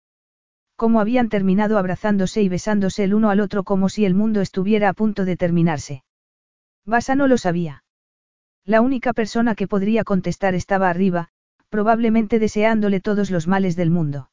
Cómo 0.75 0.99
habían 0.99 1.29
terminado 1.29 1.77
abrazándose 1.77 2.41
y 2.41 2.49
besándose 2.49 3.03
el 3.03 3.13
uno 3.13 3.29
al 3.29 3.39
otro 3.39 3.63
como 3.63 3.89
si 3.89 4.05
el 4.05 4.13
mundo 4.13 4.41
estuviera 4.41 4.89
a 4.89 4.93
punto 4.93 5.23
de 5.23 5.37
terminarse. 5.37 6.03
Basa 6.85 7.15
no 7.15 7.27
lo 7.27 7.37
sabía. 7.37 7.83
La 8.65 8.81
única 8.81 9.13
persona 9.13 9.55
que 9.55 9.67
podría 9.67 10.03
contestar 10.03 10.55
estaba 10.55 10.89
arriba, 10.89 11.29
probablemente 11.69 12.39
deseándole 12.39 12.99
todos 12.99 13.29
los 13.29 13.47
males 13.47 13.75
del 13.75 13.91
mundo. 13.91 14.31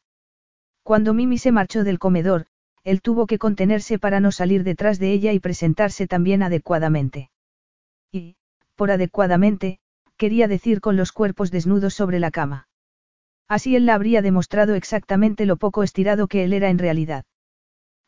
Cuando 0.82 1.14
Mimi 1.14 1.38
se 1.38 1.52
marchó 1.52 1.84
del 1.84 1.98
comedor, 1.98 2.46
él 2.82 3.02
tuvo 3.02 3.26
que 3.26 3.38
contenerse 3.38 3.98
para 3.98 4.18
no 4.18 4.32
salir 4.32 4.64
detrás 4.64 4.98
de 4.98 5.12
ella 5.12 5.32
y 5.32 5.38
presentarse 5.38 6.06
también 6.06 6.42
adecuadamente. 6.42 7.31
Y, 8.12 8.36
por 8.76 8.90
adecuadamente, 8.90 9.78
quería 10.18 10.46
decir 10.46 10.80
con 10.80 10.96
los 10.96 11.12
cuerpos 11.12 11.50
desnudos 11.50 11.94
sobre 11.94 12.20
la 12.20 12.30
cama. 12.30 12.68
Así 13.48 13.74
él 13.74 13.86
la 13.86 13.94
habría 13.94 14.22
demostrado 14.22 14.74
exactamente 14.74 15.46
lo 15.46 15.56
poco 15.56 15.82
estirado 15.82 16.28
que 16.28 16.44
él 16.44 16.52
era 16.52 16.68
en 16.68 16.78
realidad. 16.78 17.24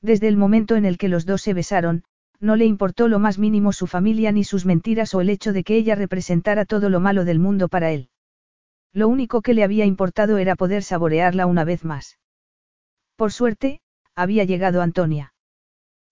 Desde 0.03 0.29
el 0.29 0.37
momento 0.37 0.77
en 0.77 0.85
el 0.85 0.99
que 0.99 1.09
los 1.09 1.25
dos 1.25 1.41
se 1.41 1.55
besaron, 1.55 2.05
no 2.39 2.57
le 2.57 2.67
importó 2.67 3.09
lo 3.09 3.19
más 3.19 3.39
mínimo 3.39 3.73
su 3.73 3.87
familia 3.87 4.31
ni 4.31 4.45
sus 4.45 4.67
mentiras 4.67 5.15
o 5.15 5.23
el 5.23 5.31
hecho 5.31 5.55
de 5.55 5.65
que 5.65 5.77
ella 5.77 5.95
representara 5.95 6.67
todo 6.67 6.91
lo 6.91 7.01
malo 7.01 7.25
del 7.25 7.39
mundo 7.39 7.69
para 7.69 7.91
él. 7.91 8.11
Lo 8.93 9.09
único 9.09 9.41
que 9.41 9.55
le 9.55 9.65
había 9.65 9.87
importado 9.87 10.37
era 10.39 10.55
poder 10.55 10.83
saborearla 10.83 11.47
una 11.47 11.65
vez 11.65 11.85
más. 11.85 12.19
Por 13.17 13.33
suerte, 13.33 13.81
había 14.15 14.45
llegado 14.45 14.83
Antonia. 14.83 15.33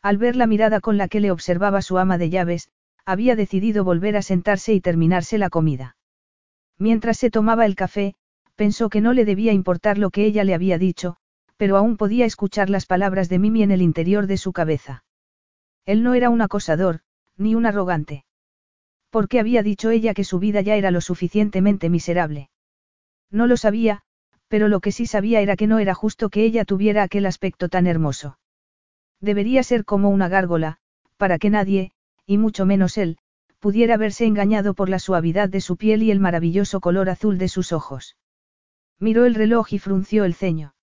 Al 0.00 0.16
ver 0.16 0.36
la 0.36 0.46
mirada 0.46 0.80
con 0.80 0.96
la 0.96 1.08
que 1.08 1.20
le 1.20 1.30
observaba 1.30 1.82
su 1.82 1.98
ama 1.98 2.18
de 2.18 2.30
llaves, 2.30 2.70
había 3.04 3.36
decidido 3.36 3.84
volver 3.84 4.16
a 4.16 4.22
sentarse 4.22 4.72
y 4.72 4.80
terminarse 4.80 5.38
la 5.38 5.50
comida. 5.50 5.96
Mientras 6.78 7.18
se 7.18 7.30
tomaba 7.30 7.66
el 7.66 7.74
café, 7.74 8.14
pensó 8.56 8.88
que 8.88 9.00
no 9.00 9.12
le 9.12 9.24
debía 9.24 9.52
importar 9.52 9.98
lo 9.98 10.10
que 10.10 10.24
ella 10.24 10.44
le 10.44 10.54
había 10.54 10.78
dicho, 10.78 11.16
pero 11.56 11.76
aún 11.76 11.96
podía 11.96 12.26
escuchar 12.26 12.70
las 12.70 12.86
palabras 12.86 13.28
de 13.28 13.38
Mimi 13.38 13.62
en 13.62 13.70
el 13.70 13.82
interior 13.82 14.26
de 14.26 14.36
su 14.36 14.52
cabeza. 14.52 15.04
Él 15.84 16.02
no 16.02 16.14
era 16.14 16.30
un 16.30 16.42
acosador, 16.42 17.00
ni 17.36 17.54
un 17.54 17.66
arrogante. 17.66 18.24
¿Por 19.10 19.28
qué 19.28 19.40
había 19.40 19.62
dicho 19.62 19.90
ella 19.90 20.14
que 20.14 20.24
su 20.24 20.38
vida 20.38 20.60
ya 20.60 20.76
era 20.76 20.90
lo 20.90 21.00
suficientemente 21.00 21.90
miserable? 21.90 22.50
No 23.30 23.46
lo 23.46 23.56
sabía, 23.56 24.02
pero 24.48 24.68
lo 24.68 24.80
que 24.80 24.92
sí 24.92 25.06
sabía 25.06 25.40
era 25.40 25.56
que 25.56 25.66
no 25.66 25.78
era 25.78 25.94
justo 25.94 26.30
que 26.30 26.44
ella 26.44 26.64
tuviera 26.64 27.02
aquel 27.02 27.26
aspecto 27.26 27.68
tan 27.68 27.86
hermoso. 27.86 28.38
Debería 29.20 29.62
ser 29.62 29.84
como 29.84 30.10
una 30.10 30.28
gárgola, 30.28 30.78
para 31.16 31.38
que 31.38 31.50
nadie, 31.50 31.92
y 32.26 32.38
mucho 32.38 32.66
menos 32.66 32.98
él, 32.98 33.18
pudiera 33.58 33.96
verse 33.96 34.26
engañado 34.26 34.74
por 34.74 34.88
la 34.88 34.98
suavidad 34.98 35.48
de 35.48 35.60
su 35.60 35.76
piel 35.76 36.02
y 36.02 36.10
el 36.10 36.18
maravilloso 36.18 36.80
color 36.80 37.08
azul 37.08 37.38
de 37.38 37.48
sus 37.48 37.72
ojos. 37.72 38.16
Miró 38.98 39.24
el 39.24 39.34
reloj 39.34 39.72
y 39.72 39.78
frunció 39.78 40.24
el 40.24 40.34
ceño. 40.34 40.74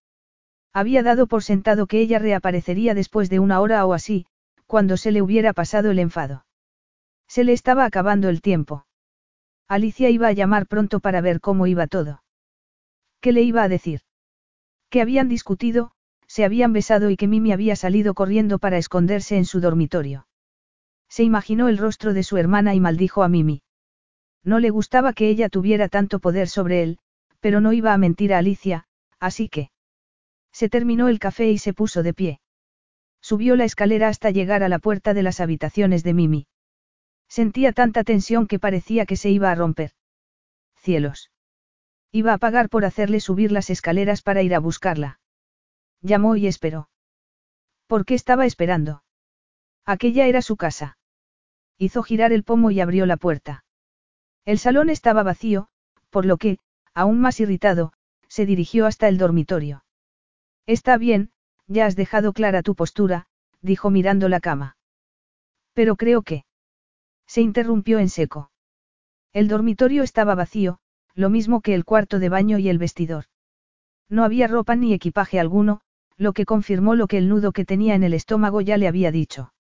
Había 0.72 1.04
dado 1.04 1.28
por 1.28 1.44
sentado 1.44 1.88
que 1.88 2.00
ella 2.00 2.20
reaparecería 2.20 2.94
después 2.94 3.30
de 3.30 3.40
una 3.40 3.60
hora 3.60 3.86
o 3.86 3.94
así, 3.94 4.28
cuando 4.66 4.96
se 4.96 5.12
le 5.12 5.22
hubiera 5.22 5.52
pasado 5.52 5.92
el 5.92 6.00
enfado. 6.00 6.46
Se 7.28 7.44
le 7.44 7.52
estaba 7.52 7.84
acabando 7.84 8.30
el 8.30 8.42
tiempo. 8.42 8.86
Alicia 9.68 10.10
iba 10.10 10.28
a 10.28 10.32
llamar 10.32 10.66
pronto 10.66 11.02
para 11.02 11.20
ver 11.20 11.42
cómo 11.42 11.68
iba 11.68 11.88
todo. 11.88 12.24
¿Qué 13.20 13.34
le 13.34 13.42
iba 13.42 13.64
a 13.64 13.68
decir? 13.68 14.02
Que 14.90 15.02
habían 15.02 15.28
discutido, 15.28 15.92
se 16.28 16.46
habían 16.46 16.72
besado 16.72 17.10
y 17.10 17.18
que 17.18 17.28
Mimi 17.28 17.52
había 17.52 17.76
salido 17.76 18.14
corriendo 18.14 18.58
para 18.58 18.78
esconderse 18.78 19.36
en 19.36 19.44
su 19.46 19.60
dormitorio. 19.60 20.29
Se 21.10 21.24
imaginó 21.24 21.68
el 21.68 21.78
rostro 21.78 22.14
de 22.14 22.24
su 22.24 22.38
hermana 22.38 22.76
y 22.76 22.80
maldijo 22.80 23.24
a 23.24 23.28
Mimi. 23.30 23.62
No 24.44 24.60
le 24.60 24.70
gustaba 24.70 25.14
que 25.14 25.28
ella 25.28 25.50
tuviera 25.50 25.90
tanto 25.90 26.20
poder 26.20 26.48
sobre 26.48 26.84
él, 26.84 27.00
pero 27.40 27.62
no 27.62 27.74
iba 27.74 27.94
a 27.94 27.98
mentir 27.98 28.34
a 28.34 28.38
Alicia, 28.38 28.86
así 29.20 29.50
que... 29.50 29.72
Se 30.52 30.70
terminó 30.70 31.08
el 31.08 31.20
café 31.20 31.50
y 31.50 31.58
se 31.58 31.74
puso 31.74 32.04
de 32.04 32.14
pie. 32.14 32.42
Subió 33.22 33.56
la 33.56 33.66
escalera 33.66 34.08
hasta 34.08 34.32
llegar 34.32 34.64
a 34.64 34.70
la 34.70 34.80
puerta 34.80 35.14
de 35.14 35.24
las 35.24 35.40
habitaciones 35.40 36.04
de 36.04 36.14
Mimi. 36.14 36.48
Sentía 37.28 37.74
tanta 37.74 38.04
tensión 38.04 38.48
que 38.48 38.60
parecía 38.60 39.06
que 39.06 39.18
se 39.18 39.30
iba 39.30 39.52
a 39.52 39.56
romper. 39.56 39.92
Cielos. 40.76 41.32
Iba 42.12 42.34
a 42.34 42.38
pagar 42.38 42.70
por 42.70 42.86
hacerle 42.86 43.20
subir 43.20 43.52
las 43.52 43.70
escaleras 43.70 44.22
para 44.22 44.42
ir 44.42 44.56
a 44.56 44.60
buscarla. 44.60 45.20
Llamó 46.02 46.36
y 46.38 46.48
esperó. 46.48 46.90
¿Por 47.88 48.06
qué 48.06 48.16
estaba 48.16 48.46
esperando? 48.46 49.04
Aquella 49.86 50.28
era 50.28 50.42
su 50.42 50.56
casa. 50.56 50.98
Hizo 51.82 52.04
girar 52.04 52.34
el 52.34 52.44
pomo 52.44 52.72
y 52.72 52.82
abrió 52.82 53.06
la 53.06 53.16
puerta. 53.16 53.64
El 54.44 54.60
salón 54.60 54.90
estaba 54.90 55.24
vacío, 55.24 55.70
por 56.10 56.26
lo 56.26 56.36
que, 56.36 56.60
aún 56.94 57.22
más 57.22 57.40
irritado, 57.40 57.94
se 58.28 58.46
dirigió 58.46 58.86
hasta 58.86 59.08
el 59.08 59.18
dormitorio. 59.18 59.86
Está 60.66 60.98
bien, 60.98 61.32
ya 61.68 61.86
has 61.86 61.96
dejado 61.96 62.34
clara 62.34 62.64
tu 62.64 62.76
postura, 62.76 63.28
dijo 63.62 63.90
mirando 63.92 64.28
la 64.28 64.42
cama. 64.42 64.76
Pero 65.74 65.96
creo 65.96 66.22
que... 66.22 66.44
Se 67.26 67.40
interrumpió 67.40 68.00
en 68.00 68.10
seco. 68.10 68.52
El 69.32 69.48
dormitorio 69.48 70.04
estaba 70.04 70.36
vacío, 70.36 70.80
lo 71.16 71.30
mismo 71.30 71.62
que 71.62 71.76
el 71.76 71.86
cuarto 71.86 72.20
de 72.20 72.28
baño 72.28 72.58
y 72.58 72.68
el 72.68 72.78
vestidor. 72.78 73.26
No 74.10 74.26
había 74.26 74.48
ropa 74.48 74.76
ni 74.76 74.94
equipaje 74.94 75.40
alguno, 75.40 75.80
lo 76.18 76.34
que 76.34 76.46
confirmó 76.46 76.96
lo 76.96 77.08
que 77.08 77.20
el 77.20 77.30
nudo 77.30 77.54
que 77.54 77.64
tenía 77.64 77.96
en 77.96 78.04
el 78.04 78.14
estómago 78.14 78.60
ya 78.60 78.76
le 78.78 78.90
había 78.90 79.12
dicho. 79.12 79.54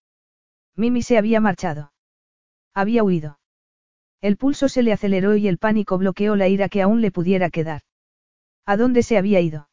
Mimi 0.75 1.01
se 1.01 1.17
había 1.17 1.39
marchado. 1.39 1.93
Había 2.73 3.03
huido. 3.03 3.39
El 4.21 4.37
pulso 4.37 4.69
se 4.69 4.83
le 4.83 4.91
aceleró 4.91 5.35
y 5.35 5.47
el 5.47 5.57
pánico 5.57 5.97
bloqueó 5.97 6.35
la 6.35 6.47
ira 6.47 6.69
que 6.69 6.81
aún 6.81 7.01
le 7.01 7.11
pudiera 7.11 7.49
quedar. 7.49 7.81
¿A 8.65 8.77
dónde 8.77 9.03
se 9.03 9.17
había 9.17 9.39
ido? 9.39 9.69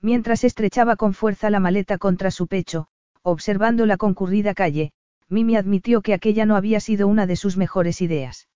Mientras 0.00 0.44
estrechaba 0.44 0.96
con 0.96 1.12
fuerza 1.12 1.50
la 1.50 1.60
maleta 1.60 1.98
contra 1.98 2.30
su 2.30 2.46
pecho, 2.46 2.88
observando 3.22 3.84
la 3.84 3.96
concurrida 3.96 4.54
calle, 4.54 4.92
Mimi 5.28 5.56
admitió 5.56 6.00
que 6.00 6.14
aquella 6.14 6.46
no 6.46 6.56
había 6.56 6.80
sido 6.80 7.06
una 7.08 7.26
de 7.26 7.36
sus 7.36 7.56
mejores 7.56 8.00
ideas. 8.00 8.48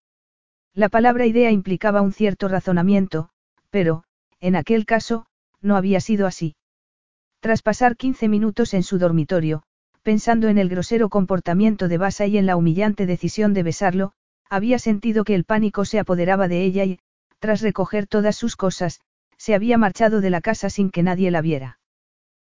La 0.74 0.88
palabra 0.88 1.26
idea 1.26 1.50
implicaba 1.50 2.00
un 2.00 2.12
cierto 2.12 2.48
razonamiento, 2.48 3.28
pero, 3.70 4.04
en 4.40 4.56
aquel 4.56 4.86
caso, 4.86 5.26
no 5.60 5.76
había 5.76 6.00
sido 6.00 6.26
así. 6.26 6.56
Tras 7.40 7.60
pasar 7.60 7.96
15 7.96 8.28
minutos 8.28 8.72
en 8.72 8.82
su 8.82 8.98
dormitorio, 8.98 9.64
pensando 10.02 10.48
en 10.48 10.58
el 10.58 10.68
grosero 10.68 11.08
comportamiento 11.08 11.88
de 11.88 11.98
Basa 11.98 12.26
y 12.26 12.38
en 12.38 12.46
la 12.46 12.56
humillante 12.56 13.06
decisión 13.06 13.54
de 13.54 13.62
besarlo, 13.62 14.12
había 14.50 14.78
sentido 14.78 15.24
que 15.24 15.34
el 15.34 15.44
pánico 15.44 15.84
se 15.84 15.98
apoderaba 15.98 16.48
de 16.48 16.64
ella 16.64 16.84
y, 16.84 16.98
tras 17.38 17.62
recoger 17.62 18.06
todas 18.06 18.36
sus 18.36 18.56
cosas, 18.56 19.00
se 19.36 19.54
había 19.54 19.78
marchado 19.78 20.20
de 20.20 20.30
la 20.30 20.40
casa 20.40 20.70
sin 20.70 20.90
que 20.90 21.02
nadie 21.02 21.30
la 21.30 21.40
viera. 21.40 21.78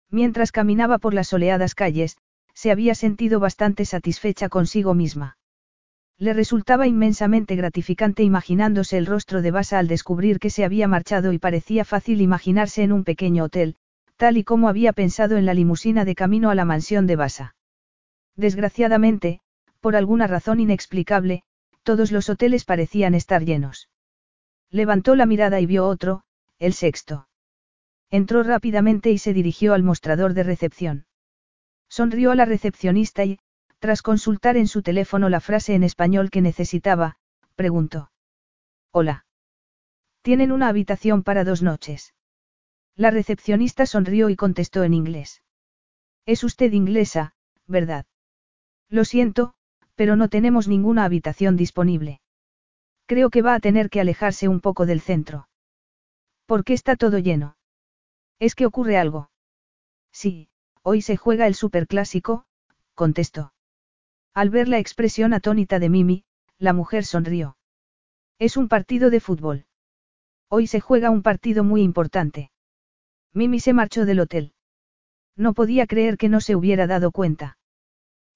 Mientras 0.10 0.52
caminaba 0.52 0.98
por 0.98 1.14
las 1.14 1.30
soleadas 1.30 1.76
calles, 1.76 2.18
se 2.54 2.72
había 2.72 2.96
sentido 2.96 3.40
bastante 3.40 3.86
satisfecha 3.86 4.50
consigo 4.50 4.94
misma. 4.94 5.38
Le 6.18 6.34
resultaba 6.34 6.88
inmensamente 6.88 7.56
gratificante 7.56 8.24
imaginándose 8.24 8.98
el 8.98 9.06
rostro 9.06 9.42
de 9.42 9.52
Basa 9.52 9.80
al 9.80 9.88
descubrir 9.88 10.40
que 10.40 10.50
se 10.50 10.66
había 10.66 10.88
marchado 10.88 11.34
y 11.34 11.40
parecía 11.40 11.86
fácil 11.86 12.22
imaginarse 12.22 12.84
en 12.84 12.92
un 12.92 13.04
pequeño 13.04 13.46
hotel, 13.46 13.76
tal 14.22 14.38
y 14.38 14.44
como 14.44 14.70
había 14.70 14.94
pensado 14.94 15.36
en 15.38 15.48
la 15.48 15.56
limusina 15.56 16.06
de 16.06 16.14
camino 16.14 16.52
a 16.52 16.56
la 16.56 16.64
mansión 16.64 17.08
de 17.08 17.16
Basa. 17.16 17.56
Desgraciadamente, 18.36 19.40
por 19.80 19.96
alguna 19.96 20.28
razón 20.28 20.60
inexplicable, 20.60 21.42
todos 21.82 22.12
los 22.12 22.30
hoteles 22.30 22.64
parecían 22.64 23.16
estar 23.16 23.44
llenos. 23.44 23.90
Levantó 24.70 25.16
la 25.16 25.26
mirada 25.26 25.60
y 25.60 25.66
vio 25.66 25.88
otro, 25.88 26.22
el 26.60 26.74
sexto. 26.74 27.30
Entró 28.12 28.44
rápidamente 28.44 29.10
y 29.10 29.18
se 29.18 29.34
dirigió 29.34 29.74
al 29.74 29.82
mostrador 29.82 30.36
de 30.36 30.44
recepción. 30.44 31.08
Sonrió 31.90 32.30
a 32.30 32.36
la 32.36 32.46
recepcionista 32.46 33.26
y, 33.26 33.40
tras 33.80 34.04
consultar 34.04 34.56
en 34.56 34.68
su 34.68 34.84
teléfono 34.84 35.30
la 35.30 35.40
frase 35.40 35.74
en 35.74 35.82
español 35.82 36.30
que 36.30 36.42
necesitaba, 36.42 37.18
preguntó. 37.56 38.12
Hola. 38.92 39.26
Tienen 40.22 40.52
una 40.52 40.68
habitación 40.68 41.24
para 41.24 41.44
dos 41.44 41.64
noches. 41.64 42.14
La 42.96 43.12
recepcionista 43.12 43.86
sonrió 43.86 44.30
y 44.30 44.36
contestó 44.36 44.84
en 44.84 44.94
inglés. 44.94 45.42
Es 46.26 46.44
usted 46.44 46.72
inglesa, 46.72 47.34
¿verdad? 47.68 48.06
Lo 48.90 49.06
siento, 49.06 49.54
pero 49.96 50.16
no 50.16 50.28
tenemos 50.30 50.68
ninguna 50.68 51.06
habitación 51.06 51.56
disponible. 51.56 52.22
Creo 53.06 53.30
que 53.30 53.42
va 53.42 53.56
a 53.56 53.60
tener 53.60 53.90
que 53.90 54.02
alejarse 54.02 54.48
un 54.48 54.62
poco 54.62 54.86
del 54.86 55.02
centro. 55.02 55.48
¿Por 56.46 56.64
qué 56.64 56.74
está 56.74 56.96
todo 56.96 57.18
lleno? 57.18 57.56
¿Es 58.40 58.56
que 58.56 58.66
ocurre 58.66 58.98
algo? 58.98 59.30
Sí, 60.12 60.50
hoy 60.82 61.02
se 61.02 61.18
juega 61.18 61.48
el 61.48 61.56
superclásico, 61.56 62.46
contestó. 62.96 63.54
Al 64.34 64.50
ver 64.50 64.68
la 64.68 64.80
expresión 64.80 65.34
atónita 65.34 65.80
de 65.80 65.90
Mimi, 65.90 66.26
la 66.58 66.74
mujer 66.74 67.06
sonrió. 67.06 67.58
Es 68.40 68.58
un 68.58 68.68
partido 68.68 69.10
de 69.10 69.20
fútbol. 69.20 69.66
Hoy 70.50 70.68
se 70.68 70.80
juega 70.80 71.10
un 71.10 71.22
partido 71.22 71.64
muy 71.64 71.82
importante. 71.82 72.52
Mimi 73.34 73.60
se 73.60 73.74
marchó 73.74 74.06
del 74.06 74.20
hotel. 74.20 74.54
No 75.36 75.54
podía 75.54 75.88
creer 75.88 76.18
que 76.18 76.30
no 76.30 76.42
se 76.42 76.56
hubiera 76.56 76.88
dado 76.88 77.12
cuenta. 77.12 77.58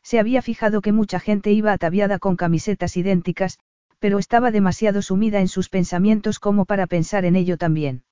Se 0.02 0.20
había 0.20 0.42
fijado 0.42 0.82
que 0.82 0.92
mucha 0.92 1.20
gente 1.20 1.52
iba 1.52 1.74
ataviada 1.74 2.20
con 2.20 2.36
camisetas 2.36 2.96
idénticas, 2.96 3.60
pero 4.00 4.20
estaba 4.20 4.52
demasiado 4.52 5.02
sumida 5.02 5.40
en 5.40 5.48
sus 5.48 5.70
pensamientos 5.70 6.40
como 6.40 6.66
para 6.66 6.88
pensar 6.88 7.26
en 7.26 7.36
ello 7.36 7.58
también. 7.58 8.04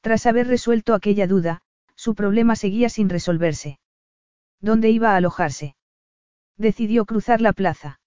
Tras 0.00 0.26
haber 0.26 0.48
resuelto 0.48 0.92
aquella 0.92 1.26
duda, 1.26 1.62
su 1.94 2.14
problema 2.14 2.56
seguía 2.56 2.88
sin 2.88 3.08
resolverse. 3.08 3.78
¿Dónde 4.60 4.90
iba 4.90 5.12
a 5.12 5.16
alojarse? 5.16 5.76
Decidió 6.56 7.04
cruzar 7.04 7.40
la 7.40 7.52
plaza. 7.52 8.00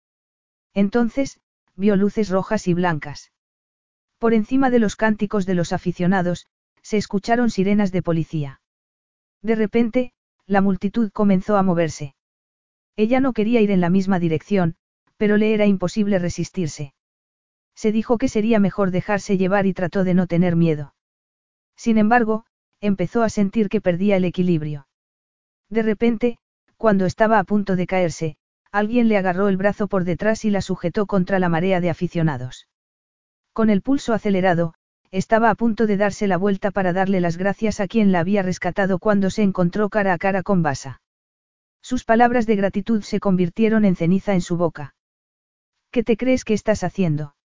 Entonces, 0.73 1.39
vio 1.75 1.95
luces 1.95 2.29
rojas 2.29 2.67
y 2.67 2.73
blancas. 2.73 3.31
Por 4.19 4.33
encima 4.33 4.69
de 4.69 4.79
los 4.79 4.95
cánticos 4.95 5.45
de 5.45 5.55
los 5.55 5.73
aficionados, 5.73 6.47
se 6.88 6.95
escucharon 6.95 7.49
sirenas 7.49 7.91
de 7.91 8.01
policía. 8.01 8.61
De 9.41 9.55
repente, 9.55 10.14
la 10.45 10.61
multitud 10.61 11.11
comenzó 11.11 11.57
a 11.57 11.61
moverse. 11.61 12.15
Ella 12.95 13.19
no 13.19 13.34
quería 13.34 13.59
ir 13.59 13.72
en 13.72 13.81
la 13.81 13.89
misma 13.89 14.19
dirección, 14.19 14.77
pero 15.18 15.35
le 15.35 15.53
era 15.53 15.65
imposible 15.65 16.18
resistirse. 16.18 16.93
Se 17.76 17.91
dijo 17.91 18.18
que 18.18 18.30
sería 18.30 18.61
mejor 18.61 18.91
dejarse 18.91 19.38
llevar 19.38 19.65
y 19.65 19.73
trató 19.73 20.05
de 20.05 20.14
no 20.14 20.27
tener 20.27 20.55
miedo. 20.55 20.95
Sin 21.76 21.97
embargo, 21.97 22.45
empezó 22.80 23.22
a 23.22 23.30
sentir 23.30 23.68
que 23.68 23.81
perdía 23.81 24.15
el 24.15 24.23
equilibrio. 24.23 24.88
De 25.69 25.81
repente, 25.81 26.38
cuando 26.77 27.05
estaba 27.05 27.38
a 27.38 27.43
punto 27.43 27.76
de 27.76 27.85
caerse, 27.85 28.38
alguien 28.72 29.09
le 29.09 29.18
agarró 29.18 29.49
el 29.49 29.57
brazo 29.57 29.89
por 29.89 30.05
detrás 30.05 30.45
y 30.45 30.51
la 30.51 30.61
sujetó 30.61 31.05
contra 31.05 31.38
la 31.38 31.49
marea 31.49 31.81
de 31.81 31.89
aficionados. 31.89 32.69
Con 33.51 33.69
el 33.69 33.81
pulso 33.81 34.14
acelerado, 34.14 34.73
estaba 35.11 35.49
a 35.49 35.55
punto 35.55 35.88
de 35.88 35.97
darse 35.97 36.27
la 36.27 36.38
vuelta 36.38 36.71
para 36.71 36.93
darle 36.93 37.21
las 37.21 37.38
gracias 37.38 37.79
a 37.79 37.88
quien 37.88 38.11
la 38.11 38.19
había 38.19 38.41
rescatado 38.43 38.99
cuando 38.99 39.29
se 39.29 39.43
encontró 39.43 39.89
cara 39.89 40.13
a 40.13 40.17
cara 40.17 40.43
con 40.43 40.63
Basa. 40.63 41.01
Sus 41.81 42.03
palabras 42.03 42.45
de 42.45 42.55
gratitud 42.55 43.01
se 43.01 43.19
convirtieron 43.19 43.85
en 43.85 43.95
ceniza 43.95 44.34
en 44.34 44.41
su 44.41 44.57
boca. 44.57 44.95
¿Qué 45.91 46.03
te 46.03 46.17
crees 46.17 46.43
que 46.43 46.53
estás 46.53 46.84
haciendo? 46.84 47.35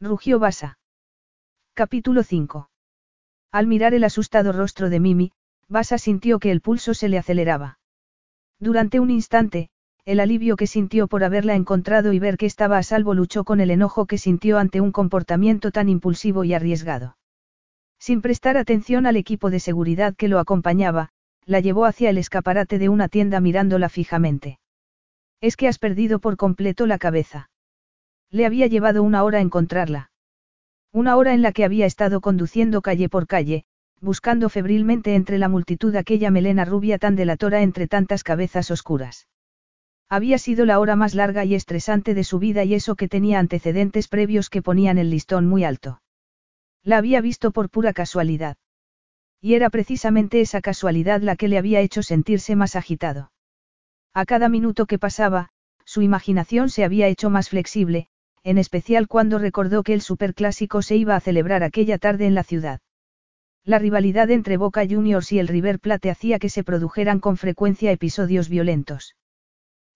Rugió 0.00 0.38
Basa. 0.38 0.78
Capítulo 1.74 2.22
5. 2.22 2.68
Al 3.52 3.66
mirar 3.66 3.94
el 3.94 4.04
asustado 4.04 4.52
rostro 4.52 4.90
de 4.90 5.00
Mimi, 5.00 5.32
Basa 5.68 5.98
sintió 5.98 6.40
que 6.40 6.50
el 6.50 6.60
pulso 6.60 6.94
se 6.94 7.08
le 7.08 7.18
aceleraba. 7.18 7.78
Durante 8.58 8.98
un 8.98 9.10
instante, 9.10 9.70
el 10.04 10.20
alivio 10.20 10.56
que 10.56 10.66
sintió 10.66 11.08
por 11.08 11.24
haberla 11.24 11.54
encontrado 11.54 12.12
y 12.12 12.18
ver 12.18 12.36
que 12.36 12.46
estaba 12.46 12.78
a 12.78 12.82
salvo 12.82 13.14
luchó 13.14 13.44
con 13.44 13.60
el 13.60 13.70
enojo 13.70 14.06
que 14.06 14.18
sintió 14.18 14.58
ante 14.58 14.80
un 14.80 14.92
comportamiento 14.92 15.70
tan 15.70 15.88
impulsivo 15.88 16.44
y 16.44 16.54
arriesgado. 16.54 17.16
Sin 17.98 18.22
prestar 18.22 18.56
atención 18.56 19.06
al 19.06 19.16
equipo 19.16 19.50
de 19.50 19.60
seguridad 19.60 20.14
que 20.16 20.28
lo 20.28 20.38
acompañaba, 20.38 21.10
la 21.44 21.60
llevó 21.60 21.84
hacia 21.84 22.10
el 22.10 22.18
escaparate 22.18 22.78
de 22.78 22.88
una 22.88 23.08
tienda 23.08 23.40
mirándola 23.40 23.88
fijamente. 23.88 24.58
Es 25.40 25.56
que 25.56 25.68
has 25.68 25.78
perdido 25.78 26.18
por 26.18 26.36
completo 26.36 26.86
la 26.86 26.98
cabeza. 26.98 27.50
Le 28.30 28.46
había 28.46 28.66
llevado 28.66 29.02
una 29.02 29.24
hora 29.24 29.40
encontrarla. 29.40 30.10
Una 30.92 31.16
hora 31.16 31.34
en 31.34 31.42
la 31.42 31.52
que 31.52 31.64
había 31.64 31.86
estado 31.86 32.20
conduciendo 32.20 32.82
calle 32.82 33.08
por 33.08 33.26
calle, 33.26 33.64
buscando 34.00 34.48
febrilmente 34.48 35.14
entre 35.14 35.38
la 35.38 35.48
multitud 35.48 35.94
aquella 35.94 36.30
melena 36.30 36.64
rubia 36.64 36.98
tan 36.98 37.16
delatora 37.16 37.62
entre 37.62 37.86
tantas 37.86 38.24
cabezas 38.24 38.70
oscuras. 38.70 39.26
Había 40.12 40.38
sido 40.38 40.66
la 40.66 40.80
hora 40.80 40.96
más 40.96 41.14
larga 41.14 41.44
y 41.44 41.54
estresante 41.54 42.14
de 42.14 42.24
su 42.24 42.40
vida 42.40 42.64
y 42.64 42.74
eso 42.74 42.96
que 42.96 43.06
tenía 43.06 43.38
antecedentes 43.38 44.08
previos 44.08 44.50
que 44.50 44.60
ponían 44.60 44.98
el 44.98 45.08
listón 45.08 45.46
muy 45.46 45.62
alto. 45.62 46.02
La 46.82 46.96
había 46.96 47.20
visto 47.20 47.52
por 47.52 47.70
pura 47.70 47.92
casualidad. 47.92 48.56
Y 49.40 49.54
era 49.54 49.70
precisamente 49.70 50.40
esa 50.40 50.60
casualidad 50.60 51.20
la 51.22 51.36
que 51.36 51.46
le 51.46 51.58
había 51.58 51.80
hecho 51.80 52.02
sentirse 52.02 52.56
más 52.56 52.74
agitado. 52.74 53.30
A 54.12 54.24
cada 54.24 54.48
minuto 54.48 54.86
que 54.86 54.98
pasaba, 54.98 55.50
su 55.84 56.02
imaginación 56.02 56.70
se 56.70 56.82
había 56.82 57.06
hecho 57.06 57.30
más 57.30 57.48
flexible, 57.48 58.08
en 58.42 58.58
especial 58.58 59.06
cuando 59.06 59.38
recordó 59.38 59.84
que 59.84 59.94
el 59.94 60.00
superclásico 60.00 60.82
se 60.82 60.96
iba 60.96 61.14
a 61.14 61.20
celebrar 61.20 61.62
aquella 61.62 61.98
tarde 61.98 62.26
en 62.26 62.34
la 62.34 62.42
ciudad. 62.42 62.80
La 63.64 63.78
rivalidad 63.78 64.28
entre 64.32 64.56
Boca 64.56 64.84
Juniors 64.88 65.30
y 65.30 65.38
el 65.38 65.46
River 65.46 65.78
Plate 65.78 66.10
hacía 66.10 66.40
que 66.40 66.48
se 66.48 66.64
produjeran 66.64 67.20
con 67.20 67.36
frecuencia 67.36 67.92
episodios 67.92 68.48
violentos. 68.48 69.14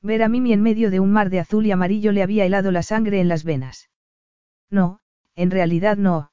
Ver 0.05 0.23
a 0.23 0.29
Mimi 0.29 0.53
en 0.53 0.61
medio 0.61 0.91
de 0.91 1.01
un 1.01 1.11
mar 1.11 1.31
de 1.31 1.41
azul 1.41 1.65
y 1.65 1.71
amarillo 1.71 2.13
le 2.13 2.23
había 2.23 2.45
helado 2.45 2.71
la 2.71 2.83
sangre 2.83 3.21
en 3.21 3.29
las 3.29 3.43
venas. 3.43 3.89
No, 4.69 5.01
en 5.35 5.51
realidad 5.51 5.97
no. 5.97 6.31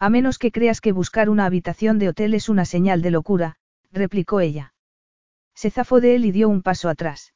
A 0.00 0.10
menos 0.10 0.38
que 0.38 0.50
creas 0.50 0.80
que 0.80 0.90
buscar 0.90 1.30
una 1.30 1.44
habitación 1.44 2.00
de 2.00 2.08
hotel 2.08 2.34
es 2.34 2.48
una 2.48 2.64
señal 2.64 3.00
de 3.00 3.12
locura, 3.12 3.54
replicó 3.92 4.40
ella. 4.40 4.74
Se 5.54 5.70
zafó 5.70 6.00
de 6.00 6.16
él 6.16 6.24
y 6.24 6.32
dio 6.32 6.48
un 6.48 6.62
paso 6.62 6.88
atrás. 6.88 7.32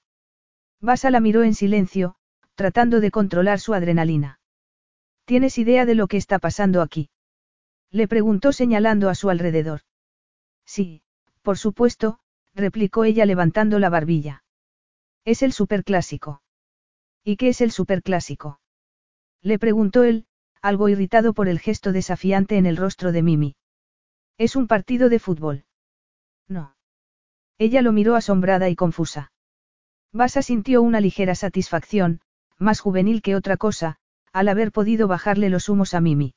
Basa 0.81 1.13
la 1.13 1.21
miró 1.21 1.45
en 1.45 1.55
silencio, 1.55 2.17
tratando 2.57 2.99
de 2.99 3.13
controlar 3.13 3.61
su 3.61 3.75
adrenalina. 3.75 4.41
¿Tienes 5.25 5.57
idea 5.59 5.87
de 5.87 5.95
lo 5.95 6.09
que 6.09 6.17
está 6.17 6.41
pasando 6.41 6.83
aquí? 6.83 7.11
Le 7.93 8.09
preguntó 8.09 8.51
señalando 8.51 9.09
a 9.09 9.15
su 9.15 9.31
alrededor. 9.31 9.83
Sí, 10.65 11.03
por 11.43 11.59
supuesto, 11.59 12.19
replicó 12.57 13.05
ella 13.05 13.25
levantando 13.25 13.79
la 13.79 13.89
barbilla. 13.89 14.44
Es 15.25 15.43
el 15.43 15.53
superclásico. 15.53 16.43
¿Y 17.25 17.37
qué 17.37 17.49
es 17.49 17.63
el 17.63 17.71
superclásico? 17.71 18.61
Le 19.41 19.59
preguntó 19.59 20.05
él, 20.05 20.27
algo 20.61 20.89
irritado 20.91 21.33
por 21.33 21.49
el 21.49 21.61
gesto 21.61 21.93
desafiante 21.93 22.59
en 22.59 22.67
el 22.67 22.77
rostro 22.77 23.11
de 23.11 23.23
Mimi. 23.23 23.57
Es 24.37 24.55
un 24.55 24.67
partido 24.67 25.09
de 25.09 25.19
fútbol. 25.19 25.65
No. 26.47 26.77
Ella 27.57 27.81
lo 27.81 27.93
miró 27.93 28.17
asombrada 28.17 28.69
y 28.69 28.77
confusa. 28.77 29.33
Basa 30.13 30.43
sintió 30.43 30.83
una 30.83 31.01
ligera 31.01 31.35
satisfacción, 31.35 32.21
más 32.59 32.81
juvenil 32.81 33.23
que 33.23 33.35
otra 33.35 33.57
cosa, 33.57 33.97
al 34.33 34.49
haber 34.49 34.73
podido 34.73 35.09
bajarle 35.09 35.49
los 35.49 35.69
humos 35.69 35.95
a 35.95 36.01
Mimi. 36.01 36.35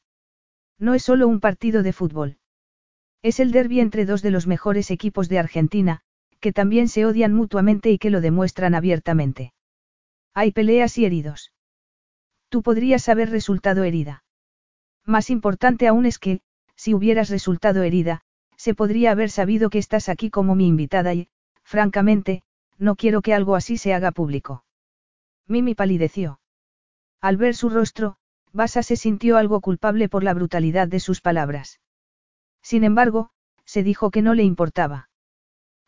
No 0.79 0.93
es 0.93 1.03
solo 1.03 1.27
un 1.27 1.39
partido 1.39 1.83
de 1.83 1.91
fútbol. 1.91 2.37
Es 3.21 3.39
el 3.39 3.51
derby 3.51 3.81
entre 3.81 4.05
dos 4.05 4.21
de 4.21 4.31
los 4.31 4.47
mejores 4.47 4.91
equipos 4.91 5.27
de 5.27 5.39
Argentina, 5.39 6.01
que 6.39 6.53
también 6.53 6.87
se 6.87 7.05
odian 7.05 7.33
mutuamente 7.33 7.91
y 7.91 7.97
que 7.97 8.09
lo 8.09 8.21
demuestran 8.21 8.75
abiertamente. 8.75 9.53
Hay 10.33 10.51
peleas 10.51 10.97
y 10.97 11.05
heridos. 11.05 11.51
Tú 12.49 12.61
podrías 12.61 13.09
haber 13.09 13.29
resultado 13.29 13.83
herida. 13.83 14.23
Más 15.05 15.29
importante 15.29 15.87
aún 15.87 16.05
es 16.05 16.19
que, 16.19 16.41
si 16.75 16.93
hubieras 16.93 17.29
resultado 17.29 17.83
herida, 17.83 18.21
se 18.55 18.73
podría 18.73 19.11
haber 19.11 19.29
sabido 19.29 19.69
que 19.69 19.79
estás 19.79 20.09
aquí 20.09 20.29
como 20.29 20.55
mi 20.55 20.67
invitada 20.67 21.13
y, 21.13 21.29
francamente, 21.63 22.43
no 22.77 22.95
quiero 22.95 23.21
que 23.21 23.33
algo 23.33 23.55
así 23.55 23.77
se 23.77 23.93
haga 23.93 24.11
público. 24.11 24.63
Mimi 25.47 25.75
palideció. 25.75 26.39
Al 27.21 27.37
ver 27.37 27.55
su 27.55 27.69
rostro, 27.69 28.17
Basa 28.53 28.83
se 28.83 28.95
sintió 28.95 29.37
algo 29.37 29.61
culpable 29.61 30.09
por 30.09 30.23
la 30.23 30.33
brutalidad 30.33 30.87
de 30.87 30.99
sus 30.99 31.21
palabras. 31.21 31.79
Sin 32.61 32.83
embargo, 32.83 33.31
se 33.65 33.83
dijo 33.83 34.11
que 34.11 34.21
no 34.21 34.33
le 34.33 34.43
importaba. 34.43 35.06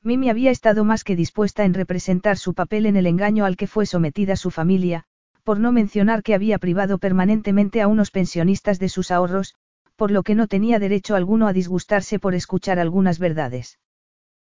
Mimi 0.01 0.29
había 0.29 0.51
estado 0.51 0.85
más 0.85 1.03
que 1.03 1.15
dispuesta 1.15 1.65
en 1.65 1.73
representar 1.73 2.37
su 2.37 2.53
papel 2.53 2.85
en 2.85 2.95
el 2.95 3.05
engaño 3.05 3.45
al 3.45 3.57
que 3.57 3.67
fue 3.67 3.85
sometida 3.85 4.37
su 4.37 4.49
familia, 4.49 5.03
por 5.43 5.59
no 5.59 5.71
mencionar 5.71 6.23
que 6.23 6.33
había 6.33 6.57
privado 6.57 6.99
permanentemente 6.99 7.81
a 7.81 7.87
unos 7.87 8.11
pensionistas 8.11 8.79
de 8.79 8.87
sus 8.87 9.11
ahorros, 9.11 9.55
por 9.97 10.11
lo 10.11 10.23
que 10.23 10.35
no 10.35 10.47
tenía 10.47 10.79
derecho 10.79 11.15
alguno 11.15 11.47
a 11.47 11.53
disgustarse 11.53 12.19
por 12.19 12.33
escuchar 12.33 12.79
algunas 12.79 13.19
verdades. 13.19 13.79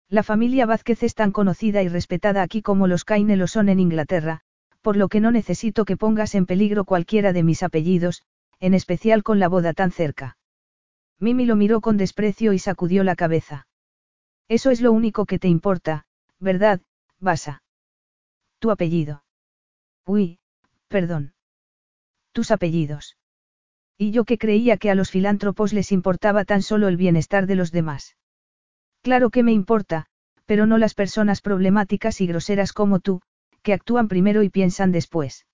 La 0.10 0.24
familia 0.24 0.66
Vázquez 0.66 1.04
es 1.04 1.16
tan 1.16 1.32
conocida 1.32 1.82
y 1.82 1.88
respetada 1.88 2.42
aquí 2.42 2.62
como 2.62 2.88
los 2.88 3.06
Caine 3.06 3.38
lo 3.38 3.48
son 3.48 3.70
en 3.70 3.80
Inglaterra, 3.80 4.42
por 4.82 4.98
lo 4.98 5.08
que 5.08 5.22
no 5.22 5.32
necesito 5.32 5.86
que 5.86 5.98
pongas 5.98 6.36
en 6.36 6.46
peligro 6.46 6.84
cualquiera 6.84 7.32
de 7.32 7.44
mis 7.44 7.64
apellidos, 7.64 8.24
en 8.60 8.74
especial 8.74 9.24
con 9.24 9.40
la 9.40 9.48
boda 9.48 9.74
tan 9.74 9.92
cerca. 9.92 10.38
Mimi 11.20 11.46
lo 11.46 11.56
miró 11.56 11.80
con 11.80 11.96
desprecio 11.96 12.54
y 12.54 12.60
sacudió 12.60 13.04
la 13.04 13.16
cabeza. 13.16 13.67
Eso 14.50 14.72
es 14.72 14.82
lo 14.82 14.92
único 14.92 15.26
que 15.26 15.40
te 15.40 15.48
importa, 15.48 16.06
¿verdad, 16.40 16.82
Basa? 17.20 17.64
Tu 18.60 18.72
apellido. 18.72 19.24
Uy, 20.06 20.40
perdón. 20.88 21.34
Tus 22.32 22.52
apellidos. 22.52 23.18
Y 23.98 24.12
yo 24.12 24.26
que 24.26 24.38
creía 24.38 24.78
que 24.78 24.92
a 24.92 24.96
los 24.96 25.12
filántropos 25.12 25.74
les 25.74 25.92
importaba 25.92 26.46
tan 26.46 26.62
solo 26.62 26.88
el 26.88 26.98
bienestar 26.98 27.48
de 27.48 27.56
los 27.56 27.72
demás. 27.72 28.16
Claro 29.02 29.30
que 29.32 29.44
me 29.44 29.52
importa, 29.52 30.06
pero 30.46 30.66
no 30.66 30.78
las 30.78 30.94
personas 30.94 31.42
problemáticas 31.42 32.22
y 32.22 32.28
groseras 32.28 32.74
como 32.74 33.00
tú, 33.00 33.22
que 33.64 33.74
actúan 33.74 34.08
primero 34.08 34.44
y 34.44 34.50
piensan 34.50 34.92
después. 34.92 35.46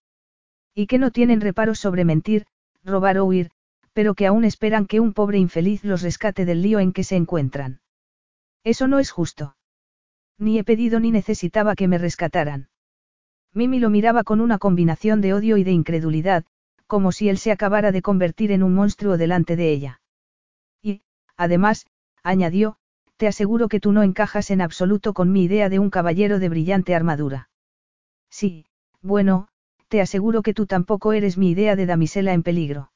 Y 0.75 0.87
que 0.87 0.99
no 0.99 1.11
tienen 1.11 1.41
reparos 1.41 1.79
sobre 1.79 2.05
mentir, 2.05 2.45
robar 2.83 3.17
o 3.17 3.25
huir, 3.25 3.49
pero 3.93 4.13
que 4.13 4.27
aún 4.27 4.43
esperan 4.43 4.85
que 4.85 4.99
un 4.99 5.13
pobre 5.13 5.37
infeliz 5.39 5.83
los 5.83 6.01
rescate 6.01 6.45
del 6.45 6.61
lío 6.61 6.79
en 6.79 6.93
que 6.93 7.03
se 7.03 7.15
encuentran. 7.15 7.79
Eso 8.63 8.87
no 8.87 8.99
es 8.99 9.11
justo. 9.11 9.55
Ni 10.37 10.57
he 10.57 10.63
pedido 10.63 10.99
ni 10.99 11.11
necesitaba 11.11 11.75
que 11.75 11.87
me 11.87 11.97
rescataran. 11.97 12.69
Mimi 13.53 13.79
lo 13.79 13.89
miraba 13.89 14.23
con 14.23 14.41
una 14.41 14.57
combinación 14.57 15.21
de 15.21 15.33
odio 15.33 15.57
y 15.57 15.63
de 15.63 15.71
incredulidad, 15.71 16.45
como 16.87 17.11
si 17.11 17.29
él 17.29 17.37
se 17.37 17.51
acabara 17.51 17.91
de 17.91 18.01
convertir 18.01 18.51
en 18.51 18.63
un 18.63 18.73
monstruo 18.73 19.17
delante 19.17 19.55
de 19.55 19.71
ella. 19.71 20.01
Y, 20.81 21.01
además, 21.37 21.85
añadió, 22.23 22.77
te 23.17 23.27
aseguro 23.27 23.67
que 23.67 23.79
tú 23.79 23.91
no 23.91 24.01
encajas 24.03 24.49
en 24.49 24.61
absoluto 24.61 25.13
con 25.13 25.31
mi 25.31 25.43
idea 25.43 25.69
de 25.69 25.79
un 25.79 25.89
caballero 25.89 26.39
de 26.39 26.49
brillante 26.49 26.95
armadura. 26.95 27.49
Sí, 28.29 28.65
bueno, 29.01 29.47
te 29.87 30.01
aseguro 30.01 30.41
que 30.41 30.53
tú 30.53 30.65
tampoco 30.65 31.13
eres 31.13 31.37
mi 31.37 31.51
idea 31.51 31.75
de 31.75 31.85
damisela 31.85 32.33
en 32.33 32.43
peligro. 32.43 32.91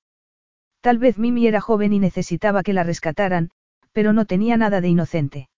Tal 0.81 0.98
vez 0.98 1.18
Mimi 1.18 1.48
era 1.48 1.61
joven 1.61 1.94
y 1.94 1.99
necesitaba 1.99 2.64
que 2.64 2.73
la 2.73 2.84
rescataran, 2.84 3.52
pero 3.91 4.14
no 4.14 4.26
tenía 4.26 4.57
nada 4.57 4.81
de 4.81 4.89
inocente. 4.89 5.49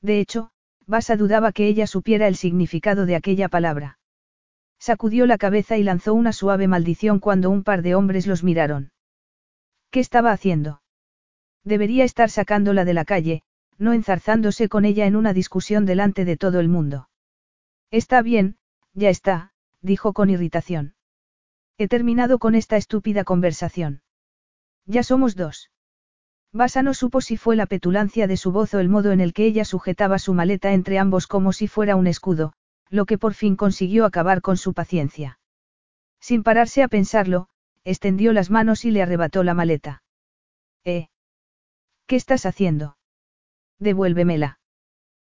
De 0.00 0.20
hecho, 0.20 0.50
Basa 0.86 1.16
dudaba 1.16 1.52
que 1.52 1.66
ella 1.66 1.86
supiera 1.86 2.28
el 2.28 2.36
significado 2.36 3.06
de 3.06 3.16
aquella 3.16 3.48
palabra. 3.48 3.98
Sacudió 4.78 5.26
la 5.26 5.38
cabeza 5.38 5.76
y 5.76 5.82
lanzó 5.82 6.14
una 6.14 6.32
suave 6.32 6.68
maldición 6.68 7.18
cuando 7.18 7.50
un 7.50 7.64
par 7.64 7.82
de 7.82 7.94
hombres 7.94 8.26
los 8.26 8.44
miraron. 8.44 8.92
¿Qué 9.90 10.00
estaba 10.00 10.32
haciendo? 10.32 10.82
Debería 11.64 12.04
estar 12.04 12.30
sacándola 12.30 12.84
de 12.84 12.94
la 12.94 13.04
calle, 13.04 13.42
no 13.76 13.92
enzarzándose 13.92 14.68
con 14.68 14.84
ella 14.84 15.06
en 15.06 15.16
una 15.16 15.32
discusión 15.32 15.84
delante 15.84 16.24
de 16.24 16.36
todo 16.36 16.60
el 16.60 16.68
mundo. 16.68 17.08
Está 17.90 18.22
bien, 18.22 18.56
ya 18.94 19.10
está, 19.10 19.52
dijo 19.80 20.12
con 20.12 20.30
irritación. 20.30 20.94
He 21.76 21.88
terminado 21.88 22.38
con 22.38 22.54
esta 22.54 22.76
estúpida 22.76 23.24
conversación. 23.24 24.02
Ya 24.84 25.02
somos 25.02 25.36
dos. 25.36 25.70
Basa 26.52 26.82
no 26.82 26.94
supo 26.94 27.20
si 27.20 27.36
fue 27.36 27.56
la 27.56 27.66
petulancia 27.66 28.26
de 28.26 28.36
su 28.36 28.52
voz 28.52 28.72
o 28.74 28.80
el 28.80 28.88
modo 28.88 29.12
en 29.12 29.20
el 29.20 29.34
que 29.34 29.44
ella 29.44 29.64
sujetaba 29.64 30.18
su 30.18 30.32
maleta 30.32 30.72
entre 30.72 30.98
ambos 30.98 31.26
como 31.26 31.52
si 31.52 31.68
fuera 31.68 31.94
un 31.94 32.06
escudo, 32.06 32.54
lo 32.88 33.04
que 33.04 33.18
por 33.18 33.34
fin 33.34 33.54
consiguió 33.54 34.06
acabar 34.06 34.40
con 34.40 34.56
su 34.56 34.72
paciencia. 34.72 35.38
Sin 36.20 36.42
pararse 36.42 36.82
a 36.82 36.88
pensarlo, 36.88 37.48
extendió 37.84 38.32
las 38.32 38.50
manos 38.50 38.84
y 38.84 38.90
le 38.90 39.02
arrebató 39.02 39.44
la 39.44 39.54
maleta. 39.54 40.02
¿Eh? 40.84 41.08
¿Qué 42.06 42.16
estás 42.16 42.46
haciendo? 42.46 42.96
Devuélvemela. 43.78 44.58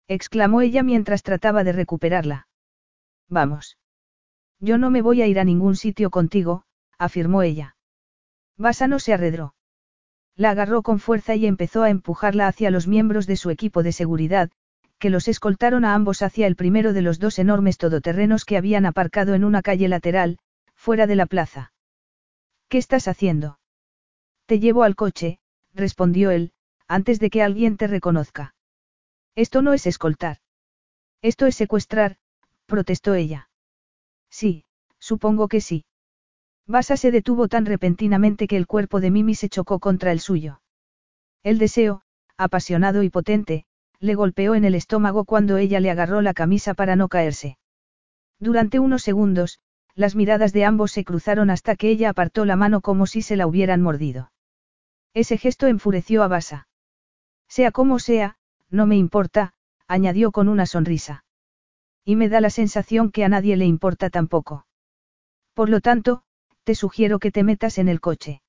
exclamó 0.08 0.62
ella 0.62 0.84
mientras 0.84 1.24
trataba 1.24 1.64
de 1.64 1.72
recuperarla. 1.72 2.48
Vamos. 3.30 3.78
Yo 4.60 4.78
no 4.78 4.92
me 4.92 5.02
voy 5.02 5.22
a 5.22 5.28
ir 5.28 5.40
a 5.40 5.44
ningún 5.44 5.76
sitio 5.76 6.10
contigo, 6.10 6.64
afirmó 6.98 7.42
ella. 7.42 7.78
Basa 8.58 8.88
no 8.88 9.00
se 9.00 9.14
arredró. 9.14 9.55
La 10.36 10.50
agarró 10.52 10.82
con 10.82 11.00
fuerza 11.00 11.36
y 11.36 11.46
empezó 11.46 11.84
a 11.84 11.90
empujarla 11.90 12.48
hacia 12.48 12.72
los 12.72 12.88
miembros 12.88 13.26
de 13.26 13.38
su 13.38 13.50
equipo 13.50 13.84
de 13.84 13.94
seguridad, 13.94 14.52
que 15.00 15.10
los 15.10 15.28
escoltaron 15.28 15.86
a 15.86 15.94
ambos 15.94 16.22
hacia 16.22 16.48
el 16.48 16.56
primero 16.56 16.94
de 16.94 17.02
los 17.02 17.20
dos 17.20 17.40
enormes 17.40 17.78
todoterrenos 17.78 18.44
que 18.46 18.58
habían 18.58 18.86
aparcado 18.86 19.34
en 19.34 19.44
una 19.44 19.62
calle 19.62 19.88
lateral, 19.88 20.38
fuera 20.76 21.08
de 21.08 21.16
la 21.16 21.26
plaza. 21.26 21.74
¿Qué 22.68 22.78
estás 22.78 23.08
haciendo? 23.08 23.60
Te 24.46 24.60
llevo 24.60 24.84
al 24.84 24.96
coche, 24.96 25.40
respondió 25.74 26.32
él, 26.32 26.52
antes 26.88 27.20
de 27.20 27.30
que 27.30 27.42
alguien 27.42 27.78
te 27.78 27.88
reconozca. 27.88 28.56
Esto 29.36 29.62
no 29.62 29.74
es 29.74 29.86
escoltar. 29.88 30.38
Esto 31.22 31.46
es 31.46 31.56
secuestrar, 31.56 32.18
protestó 32.66 33.16
ella. 33.16 33.50
Sí, 34.30 34.66
supongo 35.00 35.48
que 35.48 35.62
sí. 35.62 35.86
Basa 36.68 36.98
se 36.98 37.12
detuvo 37.12 37.48
tan 37.48 37.66
repentinamente 37.66 38.48
que 38.48 38.58
el 38.58 38.66
cuerpo 38.66 39.00
de 39.00 39.12
Mimi 39.12 39.36
se 39.36 39.50
chocó 39.50 39.80
contra 39.80 40.12
el 40.12 40.20
suyo. 40.20 40.62
El 41.44 41.60
deseo, 41.60 42.02
apasionado 42.38 43.04
y 43.04 43.10
potente, 43.10 43.66
le 44.00 44.16
golpeó 44.16 44.56
en 44.56 44.66
el 44.66 44.76
estómago 44.76 45.26
cuando 45.26 45.58
ella 45.58 45.80
le 45.80 45.92
agarró 45.92 46.22
la 46.22 46.34
camisa 46.34 46.74
para 46.74 46.96
no 46.96 47.08
caerse. 47.08 47.58
Durante 48.40 48.80
unos 48.80 49.04
segundos, 49.04 49.60
las 49.94 50.16
miradas 50.16 50.52
de 50.54 50.66
ambos 50.66 50.92
se 50.92 51.06
cruzaron 51.06 51.50
hasta 51.50 51.76
que 51.76 51.90
ella 51.90 52.10
apartó 52.10 52.46
la 52.46 52.56
mano 52.56 52.82
como 52.82 53.06
si 53.06 53.22
se 53.22 53.36
la 53.36 53.48
hubieran 53.48 53.82
mordido. 53.82 54.32
Ese 55.14 55.38
gesto 55.38 55.68
enfureció 55.68 56.24
a 56.24 56.28
Basa. 56.28 56.68
Sea 57.48 57.72
como 57.72 58.00
sea, 58.00 58.36
no 58.70 58.88
me 58.88 58.98
importa, 58.98 59.54
añadió 59.88 60.32
con 60.32 60.50
una 60.50 60.66
sonrisa. 60.66 61.24
Y 62.04 62.18
me 62.18 62.28
da 62.28 62.42
la 62.42 62.50
sensación 62.50 63.12
que 63.12 63.24
a 63.24 63.30
nadie 63.30 63.56
le 63.56 63.66
importa 63.66 64.10
tampoco. 64.10 64.66
Por 65.54 65.70
lo 65.70 65.80
tanto, 65.80 66.25
te 66.66 66.76
sugiero 66.76 67.20
que 67.20 67.32
te 67.32 67.44
metas 67.44 67.78
en 67.78 67.88
el 67.88 68.02
coche. 68.02 68.42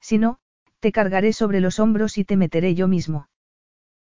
Si 0.00 0.16
no, 0.16 0.38
te 0.80 0.92
cargaré 0.92 1.32
sobre 1.32 1.60
los 1.60 1.80
hombros 1.80 2.16
y 2.16 2.24
te 2.24 2.36
meteré 2.36 2.74
yo 2.74 2.88
mismo. 2.88 3.28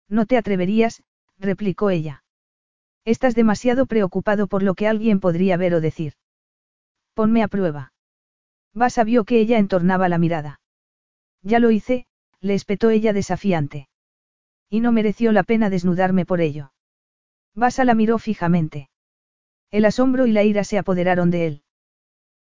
No 0.08 0.26
te 0.26 0.36
atreverías, 0.36 1.02
replicó 1.38 1.90
ella. 1.90 2.22
Estás 3.04 3.34
demasiado 3.34 3.86
preocupado 3.86 4.46
por 4.46 4.62
lo 4.62 4.74
que 4.74 4.86
alguien 4.86 5.20
podría 5.20 5.56
ver 5.56 5.74
o 5.74 5.80
decir. 5.80 6.14
Ponme 7.14 7.42
a 7.42 7.48
prueba. 7.48 7.92
Basa 8.74 9.04
vio 9.04 9.24
que 9.24 9.40
ella 9.40 9.58
entornaba 9.58 10.08
la 10.08 10.18
mirada. 10.18 10.60
Ya 11.42 11.58
lo 11.58 11.70
hice, 11.70 12.06
le 12.40 12.54
espetó 12.54 12.90
ella 12.90 13.14
desafiante. 13.14 13.88
Y 14.68 14.80
no 14.80 14.92
mereció 14.92 15.32
la 15.32 15.44
pena 15.44 15.70
desnudarme 15.70 16.26
por 16.26 16.42
ello. 16.42 16.72
Basa 17.54 17.84
la 17.84 17.94
miró 17.94 18.18
fijamente. 18.18 18.90
El 19.70 19.86
asombro 19.86 20.26
y 20.26 20.32
la 20.32 20.44
ira 20.44 20.62
se 20.62 20.78
apoderaron 20.78 21.30
de 21.30 21.46
él. 21.46 21.62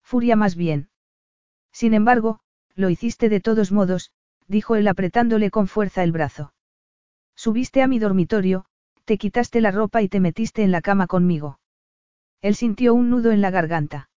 Furia 0.08 0.38
más 0.38 0.56
bien. 0.56 0.88
Sin 1.74 1.94
embargo, 1.94 2.40
lo 2.76 2.90
hiciste 2.90 3.28
de 3.28 3.42
todos 3.42 3.74
modos, 3.74 4.14
dijo 4.48 4.78
él 4.78 4.88
apretándole 4.88 5.52
con 5.52 5.68
fuerza 5.68 6.02
el 6.02 6.14
brazo. 6.14 6.54
Subiste 7.36 7.82
a 7.82 7.88
mi 7.88 8.00
dormitorio, 8.00 8.64
te 9.04 9.18
quitaste 9.18 9.60
la 9.60 9.70
ropa 9.70 10.02
y 10.02 10.08
te 10.08 10.22
metiste 10.22 10.64
en 10.64 10.72
la 10.72 10.80
cama 10.80 11.08
conmigo. 11.08 11.60
Él 12.42 12.56
sintió 12.56 12.94
un 12.94 13.10
nudo 13.10 13.32
en 13.32 13.42
la 13.42 13.52
garganta. 13.52 14.10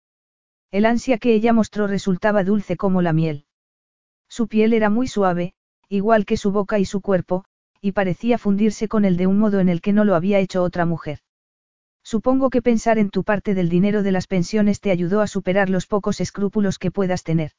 El 0.70 0.84
ansia 0.84 1.16
que 1.16 1.32
ella 1.32 1.54
mostró 1.54 1.86
resultaba 1.86 2.44
dulce 2.44 2.76
como 2.76 3.00
la 3.00 3.14
miel. 3.14 3.46
Su 4.28 4.46
piel 4.46 4.74
era 4.74 4.90
muy 4.90 5.08
suave, 5.08 5.54
igual 5.88 6.26
que 6.26 6.36
su 6.36 6.52
boca 6.52 6.78
y 6.78 6.84
su 6.84 7.00
cuerpo, 7.00 7.46
y 7.80 7.92
parecía 7.92 8.36
fundirse 8.36 8.88
con 8.88 9.06
él 9.06 9.16
de 9.16 9.26
un 9.26 9.38
modo 9.38 9.58
en 9.58 9.70
el 9.70 9.80
que 9.80 9.94
no 9.94 10.04
lo 10.04 10.16
había 10.16 10.38
hecho 10.38 10.62
otra 10.62 10.84
mujer. 10.84 11.20
Supongo 12.12 12.48
que 12.48 12.62
pensar 12.62 12.96
en 12.96 13.10
tu 13.10 13.22
parte 13.22 13.52
del 13.52 13.68
dinero 13.68 14.02
de 14.02 14.12
las 14.12 14.26
pensiones 14.26 14.80
te 14.80 14.90
ayudó 14.90 15.20
a 15.20 15.26
superar 15.26 15.68
los 15.68 15.86
pocos 15.86 16.22
escrúpulos 16.22 16.78
que 16.78 16.90
puedas 16.90 17.22
tener. 17.22 17.52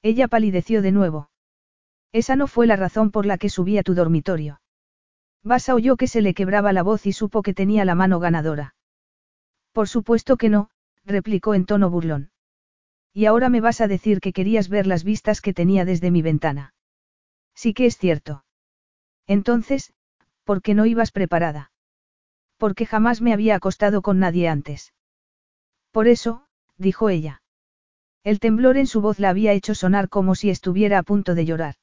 Ella 0.00 0.28
palideció 0.28 0.80
de 0.80 0.92
nuevo. 0.92 1.28
Esa 2.12 2.36
no 2.36 2.46
fue 2.46 2.68
la 2.68 2.76
razón 2.76 3.10
por 3.10 3.26
la 3.26 3.36
que 3.36 3.48
subí 3.48 3.76
a 3.76 3.82
tu 3.82 3.96
dormitorio. 3.96 4.60
Basa 5.42 5.74
oyó 5.74 5.96
que 5.96 6.06
se 6.06 6.22
le 6.22 6.34
quebraba 6.34 6.72
la 6.72 6.84
voz 6.84 7.04
y 7.04 7.12
supo 7.12 7.42
que 7.42 7.52
tenía 7.52 7.84
la 7.84 7.96
mano 7.96 8.20
ganadora. 8.20 8.76
Por 9.72 9.88
supuesto 9.88 10.36
que 10.36 10.50
no, 10.50 10.70
replicó 11.04 11.52
en 11.54 11.66
tono 11.66 11.90
burlón. 11.90 12.30
Y 13.12 13.26
ahora 13.26 13.48
me 13.48 13.60
vas 13.60 13.80
a 13.80 13.88
decir 13.88 14.20
que 14.20 14.32
querías 14.32 14.68
ver 14.68 14.86
las 14.86 15.02
vistas 15.02 15.40
que 15.40 15.52
tenía 15.52 15.84
desde 15.84 16.12
mi 16.12 16.22
ventana. 16.22 16.74
Sí 17.56 17.74
que 17.74 17.86
es 17.86 17.98
cierto. 17.98 18.44
Entonces, 19.26 19.92
¿por 20.44 20.62
qué 20.62 20.74
no 20.74 20.86
ibas 20.86 21.10
preparada? 21.10 21.72
Porque 22.64 22.86
jamás 22.86 23.20
me 23.20 23.34
había 23.34 23.56
acostado 23.56 24.00
con 24.00 24.18
nadie 24.18 24.48
antes. 24.48 24.94
Por 25.90 26.08
eso, 26.08 26.46
dijo 26.78 27.10
ella. 27.10 27.42
El 28.22 28.40
temblor 28.40 28.78
en 28.78 28.86
su 28.86 29.02
voz 29.02 29.18
la 29.18 29.28
había 29.28 29.52
hecho 29.52 29.74
sonar 29.74 30.08
como 30.08 30.34
si 30.34 30.48
estuviera 30.48 30.98
a 30.98 31.02
punto 31.02 31.34
de 31.34 31.44
llorar. 31.44 31.74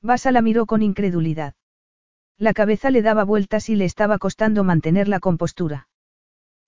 Basa 0.00 0.30
la 0.30 0.42
miró 0.42 0.64
con 0.64 0.82
incredulidad. 0.82 1.56
La 2.38 2.54
cabeza 2.54 2.90
le 2.90 3.02
daba 3.02 3.24
vueltas 3.24 3.68
y 3.68 3.74
le 3.74 3.84
estaba 3.84 4.18
costando 4.18 4.62
mantener 4.62 5.08
la 5.08 5.18
compostura. 5.18 5.88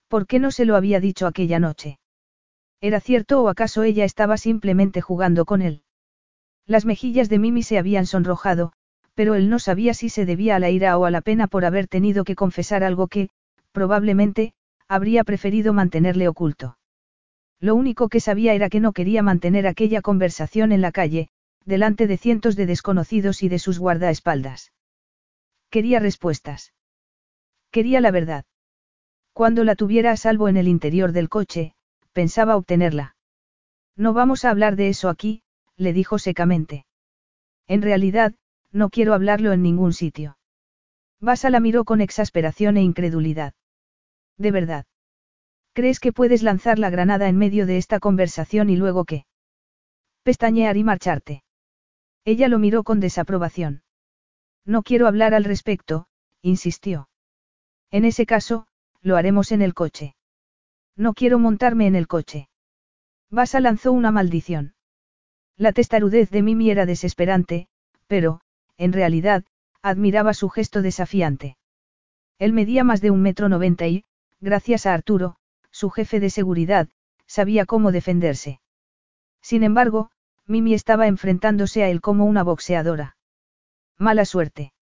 ¿Por 0.09 0.27
qué 0.27 0.39
no 0.39 0.51
se 0.51 0.65
lo 0.65 0.75
había 0.75 0.99
dicho 0.99 1.25
aquella 1.25 1.59
noche? 1.59 1.97
¿Era 2.81 2.99
cierto 2.99 3.41
o 3.41 3.47
acaso 3.47 3.83
ella 3.83 4.03
estaba 4.03 4.35
simplemente 4.35 4.99
jugando 4.99 5.45
con 5.45 5.61
él? 5.61 5.83
Las 6.65 6.83
mejillas 6.83 7.29
de 7.29 7.39
Mimi 7.39 7.63
se 7.63 7.77
habían 7.77 8.05
sonrojado, 8.05 8.73
pero 9.19 9.35
él 9.35 9.49
no 9.49 9.59
sabía 9.59 9.93
si 9.93 10.07
se 10.07 10.25
debía 10.25 10.55
a 10.55 10.59
la 10.59 10.69
ira 10.69 10.97
o 10.97 11.03
a 11.03 11.11
la 11.11 11.19
pena 11.19 11.47
por 11.47 11.65
haber 11.65 11.89
tenido 11.89 12.23
que 12.23 12.35
confesar 12.35 12.85
algo 12.85 13.09
que, 13.09 13.27
probablemente, 13.73 14.53
habría 14.87 15.25
preferido 15.25 15.73
mantenerle 15.73 16.29
oculto. 16.29 16.77
Lo 17.59 17.75
único 17.75 18.07
que 18.07 18.21
sabía 18.21 18.53
era 18.53 18.69
que 18.69 18.79
no 18.79 18.93
quería 18.93 19.21
mantener 19.21 19.67
aquella 19.67 20.01
conversación 20.01 20.71
en 20.71 20.79
la 20.79 20.93
calle, 20.93 21.27
delante 21.65 22.07
de 22.07 22.15
cientos 22.15 22.55
de 22.55 22.65
desconocidos 22.65 23.43
y 23.43 23.49
de 23.49 23.59
sus 23.59 23.77
guardaespaldas. 23.77 24.71
Quería 25.69 25.99
respuestas. 25.99 26.71
Quería 27.71 27.99
la 27.99 28.11
verdad. 28.11 28.45
Cuando 29.33 29.65
la 29.65 29.75
tuviera 29.75 30.11
a 30.11 30.15
salvo 30.15 30.47
en 30.47 30.55
el 30.55 30.69
interior 30.69 31.11
del 31.11 31.27
coche, 31.27 31.73
pensaba 32.13 32.55
obtenerla. 32.55 33.17
No 33.97 34.13
vamos 34.13 34.45
a 34.45 34.49
hablar 34.49 34.77
de 34.77 34.87
eso 34.87 35.09
aquí, 35.09 35.41
le 35.75 35.91
dijo 35.91 36.19
secamente. 36.19 36.85
En 37.67 37.81
realidad, 37.81 38.33
no 38.71 38.89
quiero 38.89 39.13
hablarlo 39.13 39.51
en 39.53 39.61
ningún 39.61 39.93
sitio. 39.93 40.37
Basa 41.19 41.49
la 41.49 41.59
miró 41.59 41.85
con 41.85 42.01
exasperación 42.01 42.77
e 42.77 42.81
incredulidad. 42.81 43.53
¿De 44.37 44.51
verdad? 44.51 44.85
¿Crees 45.73 45.99
que 45.99 46.13
puedes 46.13 46.43
lanzar 46.43 46.79
la 46.79 46.89
granada 46.89 47.27
en 47.27 47.37
medio 47.37 47.65
de 47.65 47.77
esta 47.77 47.99
conversación 47.99 48.69
y 48.69 48.75
luego 48.75 49.05
qué? 49.05 49.25
Pestañear 50.23 50.77
y 50.77 50.83
marcharte. 50.83 51.43
Ella 52.25 52.47
lo 52.47 52.59
miró 52.59 52.83
con 52.83 52.99
desaprobación. 52.99 53.83
No 54.65 54.83
quiero 54.83 55.07
hablar 55.07 55.33
al 55.33 55.43
respecto, 55.43 56.07
insistió. 56.41 57.09
En 57.91 58.05
ese 58.05 58.25
caso, 58.25 58.67
lo 59.01 59.17
haremos 59.17 59.51
en 59.51 59.61
el 59.61 59.73
coche. 59.73 60.15
No 60.95 61.13
quiero 61.13 61.39
montarme 61.39 61.87
en 61.87 61.95
el 61.95 62.07
coche. 62.07 62.49
Basa 63.29 63.59
lanzó 63.59 63.91
una 63.91 64.11
maldición. 64.11 64.75
La 65.55 65.71
testarudez 65.71 66.29
de 66.29 66.41
Mimi 66.41 66.71
era 66.71 66.85
desesperante, 66.85 67.67
pero, 68.07 68.41
en 68.79 68.93
realidad, 68.93 69.43
admiraba 69.83 70.33
su 70.33 70.49
gesto 70.49 70.81
desafiante. 70.81 71.57
Él 72.39 72.53
medía 72.53 72.83
más 72.83 73.01
de 73.01 73.11
un 73.11 73.21
metro 73.21 73.49
noventa 73.49 73.85
y, 73.87 74.05
gracias 74.39 74.85
a 74.85 74.93
Arturo, 74.93 75.35
su 75.69 75.89
jefe 75.89 76.19
de 76.19 76.29
seguridad, 76.29 76.87
sabía 77.27 77.65
cómo 77.65 77.91
defenderse. 77.91 78.61
Sin 79.41 79.63
embargo, 79.63 80.09
Mimi 80.47 80.73
estaba 80.73 81.07
enfrentándose 81.07 81.83
a 81.83 81.89
él 81.89 82.01
como 82.01 82.25
una 82.25 82.43
boxeadora. 82.43 83.17
Mala 83.97 84.25
suerte. 84.25 84.73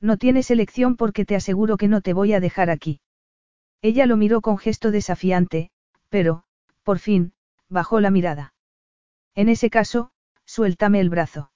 No 0.00 0.16
tienes 0.16 0.50
elección 0.50 0.96
porque 0.96 1.24
te 1.24 1.34
aseguro 1.34 1.76
que 1.76 1.88
no 1.88 2.00
te 2.00 2.12
voy 2.12 2.32
a 2.32 2.40
dejar 2.40 2.70
aquí. 2.70 3.00
Ella 3.82 4.06
lo 4.06 4.16
miró 4.16 4.40
con 4.40 4.56
gesto 4.56 4.90
desafiante, 4.90 5.70
pero, 6.08 6.44
por 6.84 7.00
fin, 7.00 7.32
bajó 7.68 8.00
la 8.00 8.10
mirada. 8.10 8.54
En 9.34 9.48
ese 9.48 9.68
caso, 9.68 10.12
suéltame 10.44 11.00
el 11.00 11.10
brazo. 11.10 11.50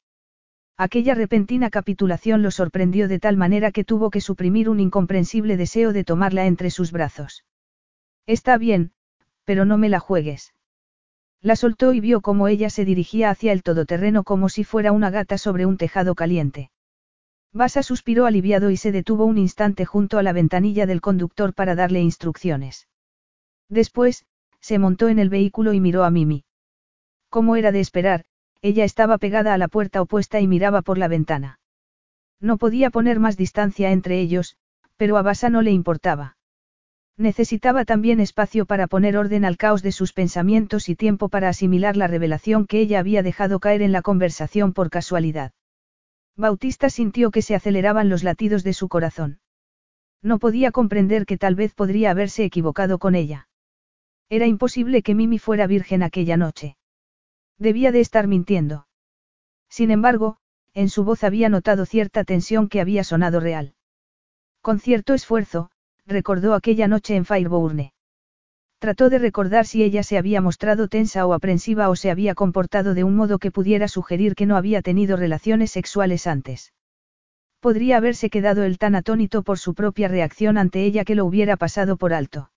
Aquella 0.82 1.14
repentina 1.14 1.68
capitulación 1.68 2.40
lo 2.40 2.50
sorprendió 2.50 3.06
de 3.06 3.18
tal 3.18 3.36
manera 3.36 3.70
que 3.70 3.84
tuvo 3.84 4.08
que 4.08 4.22
suprimir 4.22 4.70
un 4.70 4.80
incomprensible 4.80 5.58
deseo 5.58 5.92
de 5.92 6.04
tomarla 6.04 6.46
entre 6.46 6.70
sus 6.70 6.90
brazos. 6.90 7.44
Está 8.24 8.56
bien, 8.56 8.92
pero 9.44 9.66
no 9.66 9.76
me 9.76 9.90
la 9.90 10.00
juegues. 10.00 10.54
La 11.42 11.54
soltó 11.54 11.92
y 11.92 12.00
vio 12.00 12.22
cómo 12.22 12.48
ella 12.48 12.70
se 12.70 12.86
dirigía 12.86 13.28
hacia 13.28 13.52
el 13.52 13.62
todoterreno 13.62 14.24
como 14.24 14.48
si 14.48 14.64
fuera 14.64 14.92
una 14.92 15.10
gata 15.10 15.36
sobre 15.36 15.66
un 15.66 15.76
tejado 15.76 16.14
caliente. 16.14 16.70
Basa 17.52 17.82
suspiró 17.82 18.24
aliviado 18.24 18.70
y 18.70 18.78
se 18.78 18.90
detuvo 18.90 19.26
un 19.26 19.36
instante 19.36 19.84
junto 19.84 20.16
a 20.16 20.22
la 20.22 20.32
ventanilla 20.32 20.86
del 20.86 21.02
conductor 21.02 21.52
para 21.52 21.74
darle 21.74 22.00
instrucciones. 22.00 22.88
Después, 23.68 24.24
se 24.60 24.78
montó 24.78 25.10
en 25.10 25.18
el 25.18 25.28
vehículo 25.28 25.74
y 25.74 25.80
miró 25.80 26.04
a 26.04 26.10
Mimi. 26.10 26.44
Como 27.28 27.56
era 27.56 27.70
de 27.70 27.80
esperar, 27.80 28.24
ella 28.62 28.84
estaba 28.84 29.18
pegada 29.18 29.54
a 29.54 29.58
la 29.58 29.68
puerta 29.68 30.02
opuesta 30.02 30.40
y 30.40 30.46
miraba 30.46 30.82
por 30.82 30.98
la 30.98 31.08
ventana. 31.08 31.58
No 32.40 32.56
podía 32.56 32.90
poner 32.90 33.20
más 33.20 33.36
distancia 33.36 33.90
entre 33.90 34.20
ellos, 34.20 34.56
pero 34.96 35.16
a 35.16 35.22
Basa 35.22 35.50
no 35.50 35.62
le 35.62 35.70
importaba. 35.70 36.36
Necesitaba 37.16 37.84
también 37.84 38.18
espacio 38.18 38.64
para 38.64 38.86
poner 38.86 39.16
orden 39.16 39.44
al 39.44 39.58
caos 39.58 39.82
de 39.82 39.92
sus 39.92 40.14
pensamientos 40.14 40.88
y 40.88 40.96
tiempo 40.96 41.28
para 41.28 41.50
asimilar 41.50 41.96
la 41.96 42.06
revelación 42.06 42.66
que 42.66 42.80
ella 42.80 42.98
había 42.98 43.22
dejado 43.22 43.60
caer 43.60 43.82
en 43.82 43.92
la 43.92 44.00
conversación 44.00 44.72
por 44.72 44.88
casualidad. 44.88 45.52
Bautista 46.36 46.88
sintió 46.88 47.30
que 47.30 47.42
se 47.42 47.54
aceleraban 47.54 48.08
los 48.08 48.24
latidos 48.24 48.64
de 48.64 48.72
su 48.72 48.88
corazón. 48.88 49.40
No 50.22 50.38
podía 50.38 50.70
comprender 50.70 51.26
que 51.26 51.36
tal 51.36 51.54
vez 51.54 51.74
podría 51.74 52.10
haberse 52.10 52.44
equivocado 52.44 52.98
con 52.98 53.14
ella. 53.14 53.48
Era 54.30 54.46
imposible 54.46 55.02
que 55.02 55.14
Mimi 55.14 55.38
fuera 55.38 55.66
virgen 55.66 56.02
aquella 56.02 56.38
noche. 56.38 56.76
Debía 57.60 57.92
de 57.92 58.00
estar 58.00 58.26
mintiendo. 58.26 58.86
Sin 59.68 59.90
embargo, 59.90 60.38
en 60.72 60.88
su 60.88 61.04
voz 61.04 61.22
había 61.24 61.50
notado 61.50 61.84
cierta 61.84 62.24
tensión 62.24 62.70
que 62.70 62.80
había 62.80 63.04
sonado 63.04 63.38
real. 63.38 63.74
Con 64.62 64.80
cierto 64.80 65.12
esfuerzo, 65.12 65.70
recordó 66.06 66.54
aquella 66.54 66.88
noche 66.88 67.16
en 67.16 67.26
Fireburne. 67.26 67.92
Trató 68.78 69.10
de 69.10 69.18
recordar 69.18 69.66
si 69.66 69.82
ella 69.82 70.02
se 70.02 70.16
había 70.16 70.40
mostrado 70.40 70.88
tensa 70.88 71.26
o 71.26 71.34
aprensiva 71.34 71.90
o 71.90 71.96
se 71.96 72.10
había 72.10 72.34
comportado 72.34 72.94
de 72.94 73.04
un 73.04 73.14
modo 73.14 73.38
que 73.38 73.50
pudiera 73.50 73.88
sugerir 73.88 74.34
que 74.34 74.46
no 74.46 74.56
había 74.56 74.80
tenido 74.80 75.18
relaciones 75.18 75.70
sexuales 75.70 76.26
antes. 76.26 76.72
Podría 77.60 77.98
haberse 77.98 78.30
quedado 78.30 78.64
él 78.64 78.78
tan 78.78 78.94
atónito 78.94 79.42
por 79.42 79.58
su 79.58 79.74
propia 79.74 80.08
reacción 80.08 80.56
ante 80.56 80.82
ella 80.82 81.04
que 81.04 81.14
lo 81.14 81.26
hubiera 81.26 81.58
pasado 81.58 81.98
por 81.98 82.14
alto. 82.14 82.50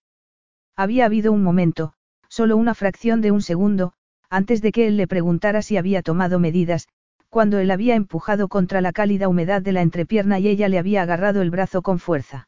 Había 0.77 1.03
habido 1.03 1.33
un 1.33 1.43
momento, 1.43 1.91
solo 2.29 2.55
una 2.55 2.73
fracción 2.73 3.19
de 3.19 3.31
un 3.31 3.41
segundo, 3.41 3.93
antes 4.33 4.63
de 4.63 4.71
que 4.71 4.87
él 4.87 4.97
le 4.97 5.05
preguntara 5.05 5.61
si 5.61 5.77
había 5.77 6.01
tomado 6.01 6.39
medidas, 6.39 6.87
cuando 7.29 7.59
él 7.59 7.69
había 7.69 7.93
empujado 7.93 8.47
contra 8.47 8.81
la 8.81 8.91
cálida 8.91 9.27
humedad 9.27 9.61
de 9.61 9.73
la 9.73 9.83
entrepierna 9.83 10.39
y 10.39 10.47
ella 10.47 10.69
le 10.69 10.79
había 10.79 11.03
agarrado 11.03 11.43
el 11.43 11.51
brazo 11.51 11.83
con 11.83 11.99
fuerza. 11.99 12.47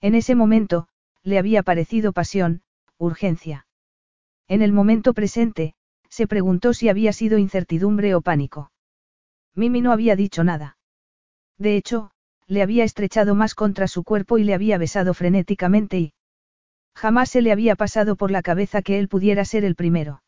En 0.00 0.14
ese 0.14 0.34
momento, 0.34 0.88
le 1.22 1.38
había 1.38 1.62
parecido 1.62 2.14
pasión, 2.14 2.62
urgencia. 2.96 3.66
En 4.48 4.62
el 4.62 4.72
momento 4.72 5.12
presente, 5.12 5.74
se 6.08 6.26
preguntó 6.26 6.72
si 6.72 6.88
había 6.88 7.12
sido 7.12 7.36
incertidumbre 7.36 8.14
o 8.14 8.22
pánico. 8.22 8.72
Mimi 9.54 9.82
no 9.82 9.92
había 9.92 10.16
dicho 10.16 10.42
nada. 10.42 10.78
De 11.58 11.76
hecho, 11.76 12.12
le 12.46 12.62
había 12.62 12.84
estrechado 12.84 13.34
más 13.34 13.54
contra 13.54 13.88
su 13.88 14.04
cuerpo 14.04 14.38
y 14.38 14.44
le 14.44 14.54
había 14.54 14.78
besado 14.78 15.12
frenéticamente 15.12 15.98
y... 15.98 16.12
Jamás 16.94 17.28
se 17.28 17.42
le 17.42 17.52
había 17.52 17.76
pasado 17.76 18.16
por 18.16 18.30
la 18.30 18.40
cabeza 18.40 18.80
que 18.80 18.98
él 18.98 19.08
pudiera 19.08 19.44
ser 19.44 19.66
el 19.66 19.74
primero. 19.74 20.22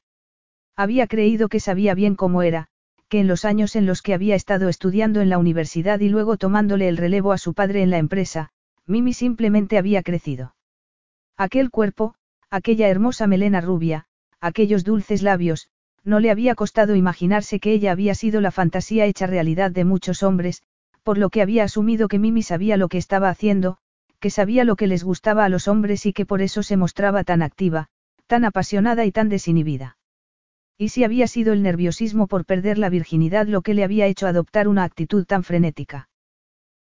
Había 0.76 1.06
creído 1.06 1.48
que 1.48 1.60
sabía 1.60 1.94
bien 1.94 2.14
cómo 2.14 2.42
era, 2.42 2.68
que 3.08 3.20
en 3.20 3.28
los 3.28 3.44
años 3.44 3.76
en 3.76 3.86
los 3.86 4.02
que 4.02 4.14
había 4.14 4.34
estado 4.34 4.68
estudiando 4.68 5.20
en 5.20 5.30
la 5.30 5.38
universidad 5.38 6.00
y 6.00 6.08
luego 6.08 6.36
tomándole 6.36 6.88
el 6.88 6.96
relevo 6.96 7.32
a 7.32 7.38
su 7.38 7.54
padre 7.54 7.82
en 7.82 7.90
la 7.90 7.98
empresa, 7.98 8.50
Mimi 8.86 9.12
simplemente 9.12 9.78
había 9.78 10.02
crecido. 10.02 10.54
Aquel 11.36 11.70
cuerpo, 11.70 12.14
aquella 12.50 12.88
hermosa 12.88 13.26
melena 13.26 13.60
rubia, 13.60 14.06
aquellos 14.40 14.84
dulces 14.84 15.22
labios, 15.22 15.68
no 16.04 16.20
le 16.20 16.30
había 16.30 16.54
costado 16.54 16.94
imaginarse 16.94 17.58
que 17.58 17.72
ella 17.72 17.92
había 17.92 18.14
sido 18.14 18.40
la 18.40 18.50
fantasía 18.50 19.06
hecha 19.06 19.26
realidad 19.26 19.70
de 19.70 19.84
muchos 19.84 20.22
hombres, 20.22 20.62
por 21.02 21.18
lo 21.18 21.30
que 21.30 21.42
había 21.42 21.64
asumido 21.64 22.08
que 22.08 22.18
Mimi 22.18 22.42
sabía 22.42 22.76
lo 22.76 22.88
que 22.88 22.98
estaba 22.98 23.28
haciendo, 23.28 23.78
que 24.20 24.30
sabía 24.30 24.64
lo 24.64 24.76
que 24.76 24.86
les 24.86 25.04
gustaba 25.04 25.44
a 25.44 25.48
los 25.48 25.68
hombres 25.68 26.06
y 26.06 26.12
que 26.12 26.26
por 26.26 26.42
eso 26.42 26.62
se 26.62 26.76
mostraba 26.76 27.24
tan 27.24 27.42
activa, 27.42 27.88
tan 28.26 28.44
apasionada 28.44 29.04
y 29.04 29.12
tan 29.12 29.28
desinhibida. 29.28 29.96
¿Y 30.78 30.90
si 30.90 31.04
había 31.04 31.26
sido 31.26 31.52
el 31.52 31.62
nerviosismo 31.62 32.26
por 32.26 32.44
perder 32.44 32.76
la 32.76 32.90
virginidad 32.90 33.46
lo 33.46 33.62
que 33.62 33.72
le 33.72 33.82
había 33.82 34.06
hecho 34.06 34.26
adoptar 34.26 34.68
una 34.68 34.84
actitud 34.84 35.24
tan 35.24 35.42
frenética? 35.42 36.08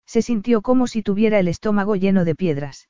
Se 0.06 0.22
sintió 0.22 0.62
como 0.62 0.86
si 0.86 1.02
tuviera 1.02 1.38
el 1.38 1.48
estómago 1.48 1.96
lleno 1.96 2.24
de 2.24 2.34
piedras. 2.34 2.88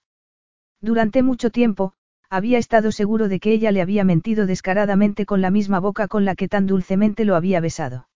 Durante 0.81 1.23
mucho 1.23 1.51
tiempo, 1.51 1.95
había 2.31 2.59
estado 2.59 2.93
seguro 2.93 3.29
de 3.29 3.41
que 3.41 3.53
ella 3.53 3.73
le 3.73 3.83
había 3.83 4.05
mentido 4.05 4.47
descaradamente 4.47 5.27
con 5.27 5.41
la 5.41 5.51
misma 5.51 5.81
boca 5.81 6.09
con 6.09 6.25
la 6.25 6.35
que 6.35 6.49
tan 6.49 6.67
dulcemente 6.67 7.25
lo 7.25 7.37
había 7.37 7.61
besado. 7.61 8.09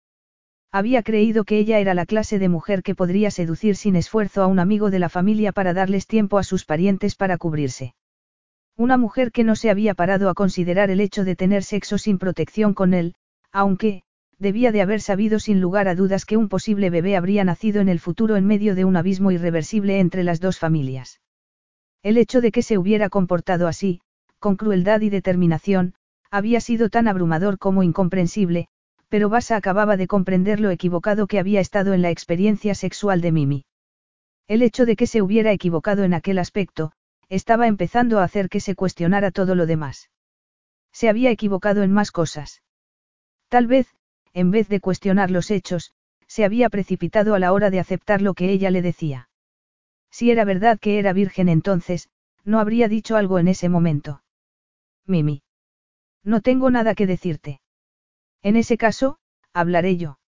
Había 0.71 1.03
creído 1.03 1.45
que 1.45 1.59
ella 1.59 1.79
era 1.79 1.95
la 1.95 2.07
clase 2.07 2.39
de 2.39 2.49
mujer 2.49 2.83
que 2.83 2.95
podría 2.95 3.31
seducir 3.31 3.77
sin 3.77 3.97
esfuerzo 3.97 4.43
a 4.43 4.47
un 4.47 4.59
amigo 4.59 4.91
de 4.91 4.99
la 4.99 5.09
familia 5.09 5.53
para 5.53 5.73
darles 5.73 6.07
tiempo 6.07 6.37
a 6.39 6.43
sus 6.43 6.65
parientes 6.65 7.17
para 7.17 7.39
cubrirse. 7.39 7.95
Una 8.77 8.97
mujer 8.97 9.31
que 9.31 9.45
no 9.45 9.55
se 9.55 9.71
había 9.71 9.95
parado 9.95 10.29
a 10.29 10.35
considerar 10.35 10.91
el 10.91 11.01
hecho 11.01 11.25
de 11.25 11.37
tener 11.37 11.63
sexo 11.63 11.97
sin 11.97 12.19
protección 12.19 12.75
con 12.75 12.93
él, 12.93 13.15
aunque, 13.53 14.03
debía 14.39 14.73
de 14.73 14.83
haber 14.83 15.01
sabido 15.01 15.39
sin 15.39 15.61
lugar 15.61 15.87
a 15.87 15.95
dudas 15.95 16.25
que 16.25 16.37
un 16.37 16.49
posible 16.49 16.91
bebé 16.91 17.17
habría 17.17 17.45
nacido 17.45 17.81
en 17.81 17.89
el 17.89 18.01
futuro 18.01 18.37
en 18.37 18.47
medio 18.47 18.75
de 18.75 18.85
un 18.85 18.97
abismo 18.97 19.31
irreversible 19.31 20.01
entre 20.01 20.25
las 20.25 20.41
dos 20.41 20.59
familias. 20.59 21.21
El 22.03 22.19
hecho 22.19 22.41
de 22.41 22.51
que 22.51 22.63
se 22.63 22.77
hubiera 22.77 23.09
comportado 23.11 23.69
así, 23.69 24.01
con 24.41 24.57
crueldad 24.57 25.01
y 25.03 25.09
determinación, 25.09 25.95
había 26.31 26.61
sido 26.61 26.91
tan 26.91 27.07
abrumador 27.07 27.59
como 27.59 27.85
incomprensible, 27.85 28.67
pero 29.09 29.29
Basa 29.29 29.55
acababa 29.55 29.97
de 29.97 30.09
comprender 30.09 30.59
lo 30.59 30.71
equivocado 30.71 31.29
que 31.29 31.39
había 31.39 31.61
estado 31.61 31.95
en 31.95 32.03
la 32.03 32.11
experiencia 32.11 32.75
sexual 32.75 33.21
de 33.21 33.31
Mimi. 33.31 33.65
El 34.49 34.63
hecho 34.63 34.85
de 34.85 34.97
que 34.97 35.07
se 35.07 35.23
hubiera 35.23 35.53
equivocado 35.53 36.03
en 36.03 36.13
aquel 36.13 36.39
aspecto, 36.39 36.93
estaba 37.29 37.67
empezando 37.67 38.19
a 38.19 38.25
hacer 38.25 38.49
que 38.49 38.61
se 38.61 38.75
cuestionara 38.75 39.31
todo 39.31 39.55
lo 39.55 39.67
demás. 39.67 40.11
Se 40.93 41.09
había 41.09 41.31
equivocado 41.31 41.83
en 41.83 41.93
más 41.93 42.11
cosas. 42.13 42.63
Tal 43.49 43.67
vez, 43.67 43.89
en 44.33 44.51
vez 44.51 44.69
de 44.69 44.81
cuestionar 44.81 45.31
los 45.31 45.51
hechos, 45.51 45.93
se 46.27 46.45
había 46.45 46.69
precipitado 46.71 47.35
a 47.35 47.39
la 47.39 47.53
hora 47.53 47.71
de 47.71 47.81
aceptar 47.81 48.23
lo 48.23 48.35
que 48.35 48.51
ella 48.51 48.71
le 48.71 48.83
decía. 48.83 49.29
Si 50.11 50.31
era 50.31 50.45
verdad 50.45 50.79
que 50.79 50.99
era 50.99 51.13
virgen 51.13 51.49
entonces, 51.49 52.09
no 52.45 52.61
habría 52.61 52.89
dicho 52.89 53.17
algo 53.17 53.39
en 53.39 53.49
ese 53.49 53.69
momento. 53.69 54.23
Mimi. 55.07 55.43
No 56.23 56.41
tengo 56.41 56.71
nada 56.71 56.95
que 56.95 57.07
decirte. 57.07 57.61
En 58.43 58.57
ese 58.57 58.77
caso, 58.77 59.19
hablaré 59.53 59.97
yo. 59.97 60.19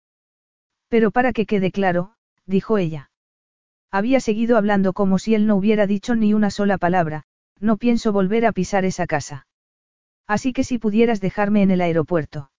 Pero 0.89 1.11
para 1.11 1.33
que 1.33 1.47
quede 1.47 1.71
claro, 1.71 2.15
dijo 2.47 2.79
ella. 2.79 3.11
Había 3.91 4.21
seguido 4.21 4.57
hablando 4.57 4.93
como 4.93 5.19
si 5.19 5.35
él 5.35 5.47
no 5.47 5.57
hubiera 5.57 5.87
dicho 5.87 6.15
ni 6.15 6.35
una 6.35 6.51
sola 6.51 6.79
palabra, 6.79 7.25
no 7.61 7.77
pienso 7.77 8.13
volver 8.13 8.45
a 8.47 8.53
pisar 8.53 8.85
esa 8.85 9.07
casa. 9.07 9.47
Así 10.27 10.53
que 10.53 10.65
si 10.65 10.79
pudieras 10.79 11.21
dejarme 11.21 11.63
en 11.63 11.71
el 11.71 11.81
aeropuerto. 11.81 12.51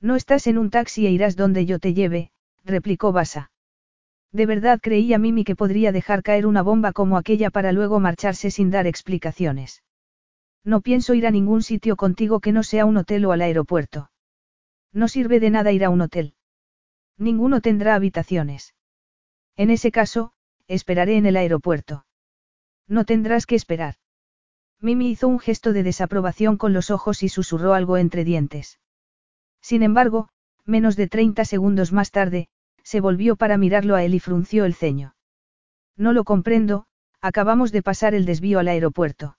No 0.00 0.16
estás 0.16 0.46
en 0.46 0.58
un 0.58 0.70
taxi 0.70 1.06
e 1.06 1.10
irás 1.10 1.36
donde 1.36 1.66
yo 1.66 1.78
te 1.78 1.92
lleve, 1.94 2.30
replicó 2.64 3.12
Basa. 3.12 3.50
De 4.32 4.46
verdad 4.46 4.80
creía 4.82 5.18
Mimi 5.18 5.44
que 5.44 5.56
podría 5.56 5.92
dejar 5.92 6.22
caer 6.22 6.46
una 6.46 6.62
bomba 6.62 6.92
como 6.92 7.16
aquella 7.16 7.50
para 7.50 7.72
luego 7.72 8.00
marcharse 8.00 8.50
sin 8.50 8.70
dar 8.70 8.86
explicaciones. 8.86 9.82
No 10.64 10.80
pienso 10.80 11.14
ir 11.14 11.26
a 11.26 11.30
ningún 11.30 11.62
sitio 11.62 11.96
contigo 11.96 12.40
que 12.40 12.52
no 12.52 12.62
sea 12.62 12.86
un 12.86 12.96
hotel 12.96 13.26
o 13.26 13.32
al 13.32 13.42
aeropuerto. 13.42 14.10
No 14.92 15.08
sirve 15.08 15.40
de 15.40 15.50
nada 15.50 15.72
ir 15.72 15.84
a 15.84 15.90
un 15.90 16.00
hotel. 16.00 16.34
Ninguno 17.18 17.60
tendrá 17.60 17.94
habitaciones. 17.94 18.74
En 19.56 19.70
ese 19.70 19.92
caso, 19.92 20.32
esperaré 20.68 21.16
en 21.16 21.26
el 21.26 21.36
aeropuerto. 21.36 22.06
No 22.86 23.04
tendrás 23.04 23.46
que 23.46 23.54
esperar. 23.54 23.96
Mimi 24.80 25.10
hizo 25.10 25.28
un 25.28 25.38
gesto 25.38 25.72
de 25.72 25.82
desaprobación 25.82 26.56
con 26.56 26.72
los 26.72 26.90
ojos 26.90 27.22
y 27.22 27.28
susurró 27.28 27.74
algo 27.74 27.96
entre 27.96 28.24
dientes. 28.24 28.80
Sin 29.60 29.82
embargo, 29.82 30.28
menos 30.64 30.96
de 30.96 31.08
30 31.08 31.44
segundos 31.44 31.92
más 31.92 32.10
tarde, 32.10 32.48
se 32.82 33.00
volvió 33.00 33.36
para 33.36 33.56
mirarlo 33.56 33.96
a 33.96 34.04
él 34.04 34.14
y 34.14 34.20
frunció 34.20 34.66
el 34.66 34.74
ceño. 34.74 35.14
No 35.96 36.12
lo 36.12 36.24
comprendo, 36.24 36.86
acabamos 37.20 37.72
de 37.72 37.82
pasar 37.82 38.14
el 38.14 38.26
desvío 38.26 38.58
al 38.58 38.68
aeropuerto. 38.68 39.38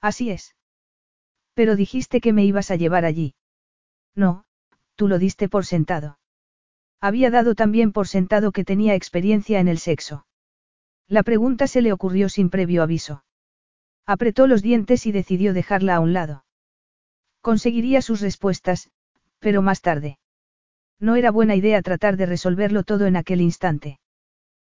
Así 0.00 0.30
es. 0.30 0.56
Pero 1.54 1.76
dijiste 1.76 2.20
que 2.20 2.32
me 2.32 2.44
ibas 2.44 2.70
a 2.70 2.76
llevar 2.76 3.04
allí. 3.04 3.34
No, 4.14 4.44
tú 4.96 5.06
lo 5.08 5.18
diste 5.18 5.48
por 5.48 5.64
sentado. 5.64 6.18
Había 7.00 7.30
dado 7.30 7.54
también 7.54 7.92
por 7.92 8.08
sentado 8.08 8.50
que 8.50 8.64
tenía 8.64 8.94
experiencia 8.94 9.60
en 9.60 9.68
el 9.68 9.78
sexo. 9.78 10.25
La 11.08 11.22
pregunta 11.22 11.66
se 11.66 11.82
le 11.82 11.92
ocurrió 11.92 12.28
sin 12.28 12.50
previo 12.50 12.82
aviso. 12.82 13.24
Apretó 14.06 14.46
los 14.46 14.62
dientes 14.62 15.06
y 15.06 15.12
decidió 15.12 15.52
dejarla 15.52 15.96
a 15.96 16.00
un 16.00 16.12
lado. 16.12 16.44
Conseguiría 17.40 18.02
sus 18.02 18.20
respuestas, 18.20 18.90
pero 19.38 19.62
más 19.62 19.82
tarde. 19.82 20.18
No 20.98 21.14
era 21.14 21.30
buena 21.30 21.54
idea 21.54 21.82
tratar 21.82 22.16
de 22.16 22.26
resolverlo 22.26 22.82
todo 22.82 23.06
en 23.06 23.16
aquel 23.16 23.40
instante. 23.40 24.00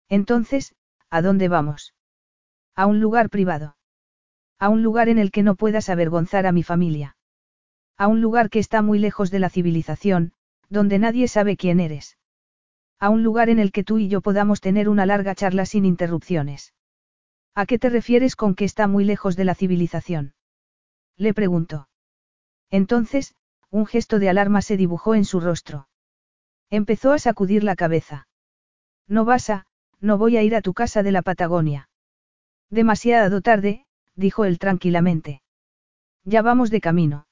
Entonces, 0.09 0.75
¿a 1.11 1.23
dónde 1.23 1.49
vamos? 1.49 1.95
A 2.75 2.87
un 2.87 3.01
lugar 3.01 3.31
privado. 3.31 3.77
A 4.59 4.69
un 4.69 4.83
lugar 4.83 5.09
en 5.09 5.19
el 5.19 5.31
que 5.31 5.43
no 5.43 5.55
puedas 5.55 5.89
avergonzar 5.89 6.47
a 6.47 6.53
mi 6.53 6.63
familia. 6.63 7.17
A 7.97 8.09
un 8.09 8.21
lugar 8.21 8.51
que 8.51 8.59
está 8.59 8.83
muy 8.83 8.99
lejos 8.99 9.31
de 9.31 9.39
la 9.39 9.51
civilización, 9.51 10.33
donde 10.69 10.99
nadie 10.99 11.29
sabe 11.29 11.57
quién 11.57 11.79
eres. 11.79 12.19
A 12.99 13.11
un 13.11 13.23
lugar 13.23 13.51
en 13.51 13.59
el 13.59 13.73
que 13.73 13.85
tú 13.85 13.99
y 13.99 14.09
yo 14.09 14.21
podamos 14.21 14.61
tener 14.61 14.89
una 14.89 15.07
larga 15.07 15.35
charla 15.35 15.67
sin 15.67 15.85
interrupciones. 15.85 16.73
¿A 17.55 17.67
qué 17.67 17.79
te 17.79 17.89
refieres 17.89 18.37
con 18.37 18.55
que 18.55 18.65
está 18.65 18.89
muy 18.89 19.05
lejos 19.05 19.37
de 19.37 19.45
la 19.45 19.55
civilización? 19.55 20.35
Le 21.17 21.35
preguntó. 21.35 21.89
Entonces, 22.71 23.35
un 23.71 23.87
gesto 23.87 24.19
de 24.19 24.29
alarma 24.29 24.63
se 24.63 24.77
dibujó 24.77 25.15
en 25.15 25.25
su 25.25 25.41
rostro. 25.41 25.89
Empezó 26.71 27.13
a 27.13 27.19
sacudir 27.19 27.63
la 27.63 27.77
cabeza. 27.77 28.27
No 29.07 29.25
vas 29.25 29.51
a, 29.51 29.67
no 30.01 30.19
voy 30.19 30.37
a 30.37 30.43
ir 30.43 30.55
a 30.55 30.63
tu 30.63 30.75
casa 30.75 31.03
de 31.03 31.13
la 31.13 31.23
Patagonia. 31.23 31.89
Demasiado 32.71 33.41
tarde, 33.41 33.87
dijo 34.17 34.45
él 34.45 34.59
tranquilamente. 34.59 35.43
Ya 36.25 36.43
vamos 36.43 36.71
de 36.71 36.81
camino. 36.81 37.27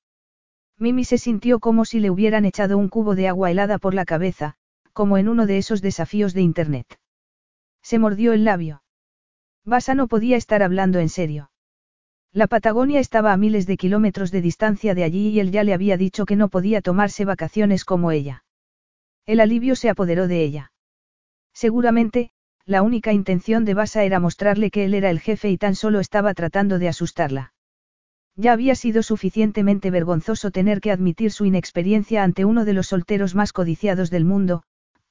Mimi 0.79 1.05
se 1.05 1.19
sintió 1.19 1.61
como 1.61 1.85
si 1.85 2.01
le 2.01 2.11
hubieran 2.11 2.45
echado 2.45 2.79
un 2.79 2.89
cubo 2.89 3.15
de 3.15 3.29
agua 3.29 3.51
helada 3.51 3.79
por 3.79 3.95
la 3.95 4.05
cabeza, 4.05 4.57
como 4.93 5.19
en 5.19 5.29
uno 5.29 5.47
de 5.47 5.59
esos 5.59 5.83
desafíos 5.83 6.35
de 6.35 6.43
Internet. 6.43 6.99
Se 7.83 7.99
mordió 7.99 8.33
el 8.33 8.45
labio. 8.45 8.83
Basa 9.65 9.95
no 9.95 10.09
podía 10.09 10.37
estar 10.37 10.63
hablando 10.63 10.99
en 10.99 11.09
serio. 11.09 11.51
La 12.33 12.47
Patagonia 12.47 12.99
estaba 12.99 13.33
a 13.33 13.37
miles 13.37 13.67
de 13.67 13.77
kilómetros 13.77 14.31
de 14.31 14.41
distancia 14.41 14.95
de 14.95 15.05
allí 15.05 15.29
y 15.29 15.41
él 15.41 15.51
ya 15.51 15.65
le 15.65 15.75
había 15.75 15.97
dicho 15.97 16.25
que 16.25 16.37
no 16.37 16.49
podía 16.49 16.81
tomarse 16.81 17.25
vacaciones 17.25 17.85
como 17.85 18.11
ella. 18.11 18.45
El 19.27 19.41
alivio 19.41 19.77
se 19.77 19.91
apoderó 19.91 20.29
de 20.29 20.43
ella. 20.43 20.73
Seguramente, 21.53 22.31
la 22.65 22.83
única 22.83 23.13
intención 23.13 23.65
de 23.65 23.75
Basa 23.75 24.05
era 24.05 24.19
mostrarle 24.21 24.71
que 24.71 24.85
él 24.85 24.95
era 24.95 25.11
el 25.11 25.21
jefe 25.21 25.51
y 25.51 25.59
tan 25.59 25.75
solo 25.75 26.01
estaba 26.01 26.33
tratando 26.33 26.79
de 26.79 26.89
asustarla. 26.89 27.53
Ya 28.35 28.53
había 28.53 28.75
sido 28.75 29.03
suficientemente 29.03 29.91
vergonzoso 29.91 30.51
tener 30.51 30.81
que 30.81 30.91
admitir 30.91 31.33
su 31.33 31.45
inexperiencia 31.45 32.23
ante 32.23 32.45
uno 32.45 32.65
de 32.65 32.73
los 32.73 32.87
solteros 32.87 33.35
más 33.35 33.53
codiciados 33.53 34.11
del 34.11 34.25
mundo, 34.25 34.63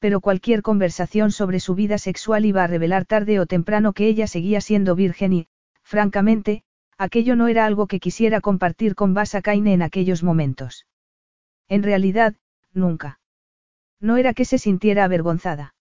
pero 0.02 0.20
cualquier 0.20 0.64
conversación 0.64 1.32
sobre 1.32 1.60
su 1.60 1.76
vida 1.76 2.00
sexual 2.00 2.44
iba 2.44 2.64
a 2.64 2.68
revelar 2.68 3.06
tarde 3.06 3.40
o 3.40 3.46
temprano 3.46 3.94
que 3.94 4.08
ella 4.08 4.26
seguía 4.26 4.60
siendo 4.60 4.96
virgen 4.96 5.32
y, 5.32 5.48
francamente, 5.84 6.64
aquello 6.98 7.36
no 7.36 7.48
era 7.48 7.68
algo 7.68 7.86
que 7.86 8.00
quisiera 8.00 8.42
compartir 8.42 8.96
con 8.96 9.14
Basa 9.14 9.44
Kaine 9.44 9.74
en 9.74 9.84
aquellos 9.84 10.24
momentos. 10.24 10.88
En 11.70 11.84
realidad, 11.84 12.34
nunca. 12.74 13.20
No 14.00 14.18
era 14.18 14.34
que 14.34 14.44
se 14.44 14.58
sintiera 14.58 15.04
avergonzada. 15.04 15.76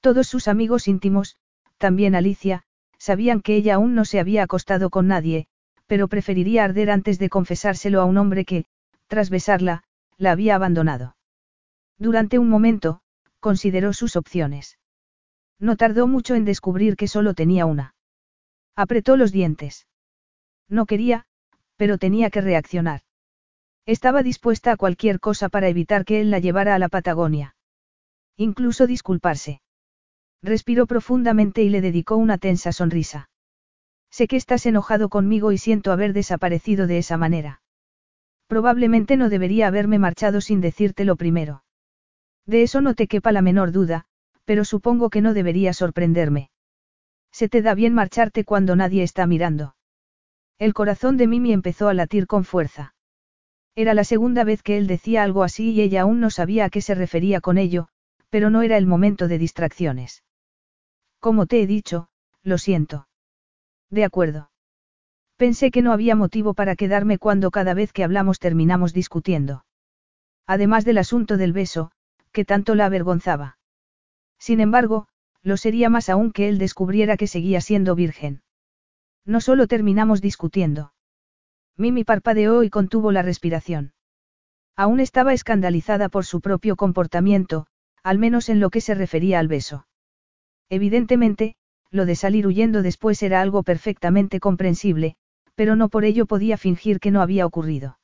Todos 0.00 0.28
sus 0.28 0.46
amigos 0.46 0.86
íntimos, 0.86 1.36
también 1.78 2.14
Alicia, 2.14 2.62
sabían 2.96 3.40
que 3.40 3.56
ella 3.56 3.74
aún 3.74 3.96
no 3.96 4.04
se 4.04 4.20
había 4.20 4.44
acostado 4.44 4.88
con 4.88 5.08
nadie, 5.08 5.48
pero 5.88 6.06
preferiría 6.06 6.62
arder 6.62 6.92
antes 6.92 7.18
de 7.18 7.28
confesárselo 7.28 8.00
a 8.00 8.04
un 8.04 8.18
hombre 8.18 8.44
que, 8.44 8.66
tras 9.08 9.30
besarla, 9.30 9.82
la 10.16 10.30
había 10.30 10.54
abandonado. 10.54 11.16
Durante 11.98 12.38
un 12.38 12.48
momento, 12.48 13.00
consideró 13.42 13.92
sus 13.92 14.16
opciones. 14.16 14.78
No 15.58 15.76
tardó 15.76 16.06
mucho 16.06 16.34
en 16.34 16.46
descubrir 16.46 16.96
que 16.96 17.08
solo 17.08 17.34
tenía 17.34 17.66
una. 17.66 17.94
Apretó 18.74 19.18
los 19.18 19.32
dientes. 19.32 19.86
No 20.68 20.86
quería, 20.86 21.26
pero 21.76 21.98
tenía 21.98 22.30
que 22.30 22.40
reaccionar. 22.40 23.02
Estaba 23.84 24.22
dispuesta 24.22 24.72
a 24.72 24.76
cualquier 24.76 25.20
cosa 25.20 25.50
para 25.50 25.68
evitar 25.68 26.06
que 26.06 26.20
él 26.20 26.30
la 26.30 26.38
llevara 26.38 26.74
a 26.74 26.78
la 26.78 26.88
Patagonia. 26.88 27.56
Incluso 28.36 28.86
disculparse. 28.86 29.60
Respiró 30.42 30.86
profundamente 30.86 31.62
y 31.62 31.68
le 31.68 31.80
dedicó 31.80 32.16
una 32.16 32.38
tensa 32.38 32.72
sonrisa. 32.72 33.28
Sé 34.10 34.28
que 34.28 34.36
estás 34.36 34.66
enojado 34.66 35.08
conmigo 35.08 35.52
y 35.52 35.58
siento 35.58 35.90
haber 35.90 36.12
desaparecido 36.12 36.86
de 36.86 36.98
esa 36.98 37.16
manera. 37.16 37.60
Probablemente 38.46 39.16
no 39.16 39.28
debería 39.28 39.66
haberme 39.66 39.98
marchado 39.98 40.40
sin 40.40 40.60
decírtelo 40.60 41.16
primero. 41.16 41.64
De 42.46 42.62
eso 42.62 42.80
no 42.80 42.94
te 42.94 43.06
quepa 43.06 43.32
la 43.32 43.42
menor 43.42 43.72
duda, 43.72 44.06
pero 44.44 44.64
supongo 44.64 45.10
que 45.10 45.20
no 45.20 45.34
debería 45.34 45.72
sorprenderme. 45.72 46.50
Se 47.30 47.48
te 47.48 47.62
da 47.62 47.74
bien 47.74 47.94
marcharte 47.94 48.44
cuando 48.44 48.76
nadie 48.76 49.02
está 49.02 49.26
mirando. 49.26 49.76
El 50.58 50.74
corazón 50.74 51.16
de 51.16 51.26
Mimi 51.26 51.52
empezó 51.52 51.88
a 51.88 51.94
latir 51.94 52.26
con 52.26 52.44
fuerza. 52.44 52.94
Era 53.74 53.94
la 53.94 54.04
segunda 54.04 54.44
vez 54.44 54.62
que 54.62 54.76
él 54.76 54.86
decía 54.86 55.22
algo 55.22 55.42
así 55.42 55.70
y 55.70 55.80
ella 55.80 56.02
aún 56.02 56.20
no 56.20 56.30
sabía 56.30 56.66
a 56.66 56.70
qué 56.70 56.80
se 56.82 56.94
refería 56.94 57.40
con 57.40 57.56
ello, 57.56 57.88
pero 58.28 58.50
no 58.50 58.62
era 58.62 58.76
el 58.76 58.86
momento 58.86 59.28
de 59.28 59.38
distracciones. 59.38 60.24
Como 61.20 61.46
te 61.46 61.62
he 61.62 61.66
dicho, 61.66 62.08
lo 62.42 62.58
siento. 62.58 63.08
De 63.88 64.04
acuerdo. 64.04 64.50
Pensé 65.36 65.70
que 65.70 65.82
no 65.82 65.92
había 65.92 66.14
motivo 66.14 66.54
para 66.54 66.76
quedarme 66.76 67.18
cuando 67.18 67.50
cada 67.50 67.74
vez 67.74 67.92
que 67.92 68.04
hablamos 68.04 68.38
terminamos 68.38 68.92
discutiendo. 68.92 69.64
Además 70.46 70.84
del 70.84 70.98
asunto 70.98 71.36
del 71.36 71.52
beso, 71.52 71.92
que 72.32 72.44
tanto 72.44 72.74
la 72.74 72.86
avergonzaba. 72.86 73.58
Sin 74.38 74.60
embargo, 74.60 75.08
lo 75.42 75.56
sería 75.56 75.88
más 75.88 76.08
aún 76.08 76.32
que 76.32 76.48
él 76.48 76.58
descubriera 76.58 77.16
que 77.16 77.26
seguía 77.26 77.60
siendo 77.60 77.94
virgen. 77.94 78.42
No 79.24 79.40
solo 79.40 79.66
terminamos 79.66 80.20
discutiendo. 80.20 80.92
Mimi 81.76 82.04
parpadeó 82.04 82.62
y 82.62 82.70
contuvo 82.70 83.12
la 83.12 83.22
respiración. 83.22 83.92
Aún 84.76 85.00
estaba 85.00 85.32
escandalizada 85.32 86.08
por 86.08 86.24
su 86.24 86.40
propio 86.40 86.76
comportamiento, 86.76 87.66
al 88.02 88.18
menos 88.18 88.48
en 88.48 88.60
lo 88.60 88.70
que 88.70 88.80
se 88.80 88.94
refería 88.94 89.38
al 89.38 89.48
beso. 89.48 89.86
Evidentemente, 90.68 91.54
lo 91.90 92.06
de 92.06 92.16
salir 92.16 92.46
huyendo 92.46 92.82
después 92.82 93.22
era 93.22 93.40
algo 93.40 93.62
perfectamente 93.62 94.40
comprensible, 94.40 95.16
pero 95.54 95.76
no 95.76 95.88
por 95.88 96.04
ello 96.04 96.26
podía 96.26 96.56
fingir 96.56 96.98
que 96.98 97.10
no 97.10 97.20
había 97.20 97.46
ocurrido. 97.46 97.98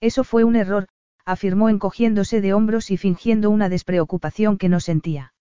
Eso 0.00 0.24
fue 0.24 0.44
un 0.44 0.56
error, 0.56 0.88
afirmó 1.24 1.68
encogiéndose 1.68 2.40
de 2.40 2.54
hombros 2.54 2.90
y 2.90 2.96
fingiendo 2.96 3.50
una 3.50 3.68
despreocupación 3.68 4.58
que 4.58 4.68
no 4.68 4.80
sentía. 4.80 5.34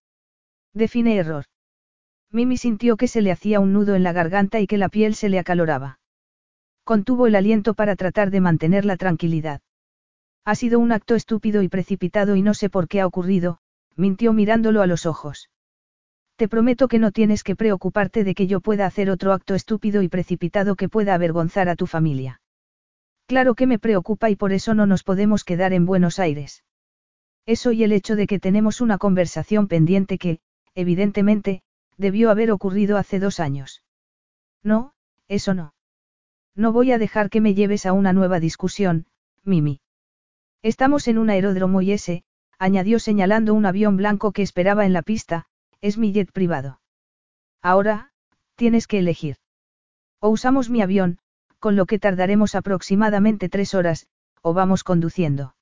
Define 0.74 1.18
error. 1.18 1.45
Mimi 2.32 2.58
sintió 2.58 2.98
que 2.98 3.08
se 3.08 3.22
le 3.22 3.32
hacía 3.32 3.60
un 3.60 3.74
nudo 3.74 3.95
en 3.95 4.03
la 4.03 4.14
garganta 4.14 4.60
y 4.60 4.68
que 4.68 4.77
la 4.77 4.90
piel 4.90 5.16
se 5.16 5.30
le 5.30 5.40
acaloraba. 5.40 6.00
Contuvo 6.84 7.27
el 7.27 7.35
aliento 7.35 7.74
para 7.74 7.95
tratar 7.95 8.32
de 8.32 8.42
mantener 8.42 8.85
la 8.85 8.98
tranquilidad. 8.98 9.61
Ha 10.45 10.56
sido 10.56 10.80
un 10.80 10.92
acto 10.92 11.16
estúpido 11.16 11.61
y 11.61 11.69
precipitado 11.69 12.35
y 12.35 12.42
no 12.42 12.53
sé 12.53 12.69
por 12.69 12.88
qué 12.88 13.01
ha 13.01 13.08
ocurrido, 13.08 13.60
mintió 13.95 14.34
mirándolo 14.34 14.82
a 14.82 14.88
los 14.88 15.06
ojos. 15.06 15.50
Te 16.35 16.48
prometo 16.48 16.88
que 16.88 16.98
no 16.98 17.11
tienes 17.11 17.43
que 17.43 17.56
preocuparte 17.56 18.24
de 18.24 18.34
que 18.34 18.48
yo 18.48 18.61
pueda 18.61 18.88
hacer 18.88 19.11
otro 19.11 19.34
acto 19.34 19.53
estúpido 19.53 20.01
y 20.01 20.08
precipitado 20.08 20.76
que 20.76 20.90
pueda 20.90 21.14
avergonzar 21.14 21.69
a 21.69 21.76
tu 21.76 21.85
familia. 21.85 22.41
Claro 23.32 23.56
que 23.56 23.66
me 23.66 23.80
preocupa 23.80 24.30
y 24.30 24.35
por 24.35 24.51
eso 24.51 24.74
no 24.74 24.85
nos 24.85 25.06
podemos 25.06 25.45
quedar 25.45 25.72
en 25.72 25.85
Buenos 25.85 26.19
Aires. 26.19 26.66
Eso 27.45 27.72
y 27.72 27.85
el 27.85 27.93
hecho 27.93 28.18
de 28.18 28.27
que 28.27 28.40
tenemos 28.42 28.82
una 28.82 28.98
conversación 28.98 29.69
pendiente 29.69 30.18
que, 30.18 30.42
evidentemente, 30.76 31.64
debió 31.95 32.30
haber 32.30 32.51
ocurrido 32.51 32.98
hace 32.98 33.19
dos 33.19 33.40
años. 33.40 33.85
No, 34.64 34.92
eso 35.30 35.53
no. 35.53 35.74
No 36.56 36.74
voy 36.74 36.92
a 36.92 36.98
dejar 36.98 37.30
que 37.30 37.40
me 37.40 37.53
lleves 37.53 37.85
a 37.85 37.93
una 37.93 38.11
nueva 38.11 38.42
discusión, 38.42 39.06
Mimi. 39.45 39.80
Estamos 40.61 41.08
en 41.08 41.18
un 41.18 41.30
aeródromo 41.30 41.82
y 41.82 41.93
ese, 41.93 42.26
añadió 42.60 43.00
señalando 43.00 43.53
un 43.53 43.66
avión 43.66 43.95
blanco 43.95 44.34
que 44.34 44.42
esperaba 44.42 44.85
en 44.85 44.92
la 44.92 45.03
pista, 45.03 45.45
es 45.80 45.98
mi 45.98 46.11
jet 46.11 46.34
privado. 46.34 46.82
Ahora, 47.61 48.11
tienes 48.56 48.88
que 48.88 49.00
elegir. 49.00 49.38
O 50.19 50.27
usamos 50.27 50.69
mi 50.69 50.82
avión, 50.82 51.19
con 51.61 51.75
lo 51.75 51.85
que 51.85 51.99
tardaremos 51.99 52.56
aproximadamente 52.56 53.48
tres 53.48 53.75
horas, 53.75 54.07
o 54.41 54.53
vamos 54.56 54.83
conduciendo. 54.83 55.56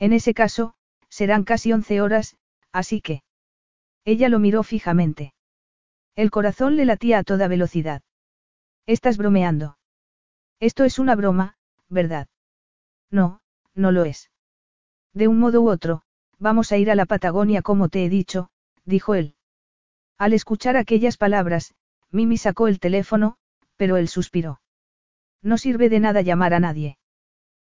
En 0.00 0.12
ese 0.12 0.34
caso, 0.34 0.74
serán 1.08 1.44
casi 1.44 1.72
once 1.72 2.00
horas, 2.00 2.36
así 2.72 3.00
que... 3.00 3.22
Ella 4.04 4.28
lo 4.28 4.40
miró 4.40 4.64
fijamente. 4.64 5.32
El 6.16 6.32
corazón 6.32 6.74
le 6.76 6.84
latía 6.86 7.20
a 7.20 7.22
toda 7.22 7.46
velocidad. 7.46 8.02
Estás 8.84 9.16
bromeando. 9.16 9.78
Esto 10.58 10.82
es 10.82 10.98
una 10.98 11.14
broma, 11.14 11.56
¿verdad? 11.88 12.26
No, 13.08 13.40
no 13.76 13.92
lo 13.92 14.04
es. 14.04 14.28
De 15.14 15.28
un 15.28 15.38
modo 15.38 15.62
u 15.62 15.70
otro, 15.70 16.02
vamos 16.40 16.72
a 16.72 16.78
ir 16.78 16.90
a 16.90 16.96
la 16.96 17.06
Patagonia 17.06 17.62
como 17.62 17.88
te 17.88 18.04
he 18.04 18.08
dicho, 18.08 18.50
dijo 18.84 19.14
él. 19.14 19.36
Al 20.18 20.32
escuchar 20.32 20.76
aquellas 20.76 21.16
palabras, 21.16 21.74
Mimi 22.10 22.38
sacó 22.38 22.66
el 22.66 22.80
teléfono, 22.80 23.36
pero 23.76 23.96
él 23.96 24.08
suspiró. 24.08 24.61
No 25.42 25.58
sirve 25.58 25.88
de 25.88 26.00
nada 26.00 26.22
llamar 26.22 26.54
a 26.54 26.60
nadie. 26.60 26.98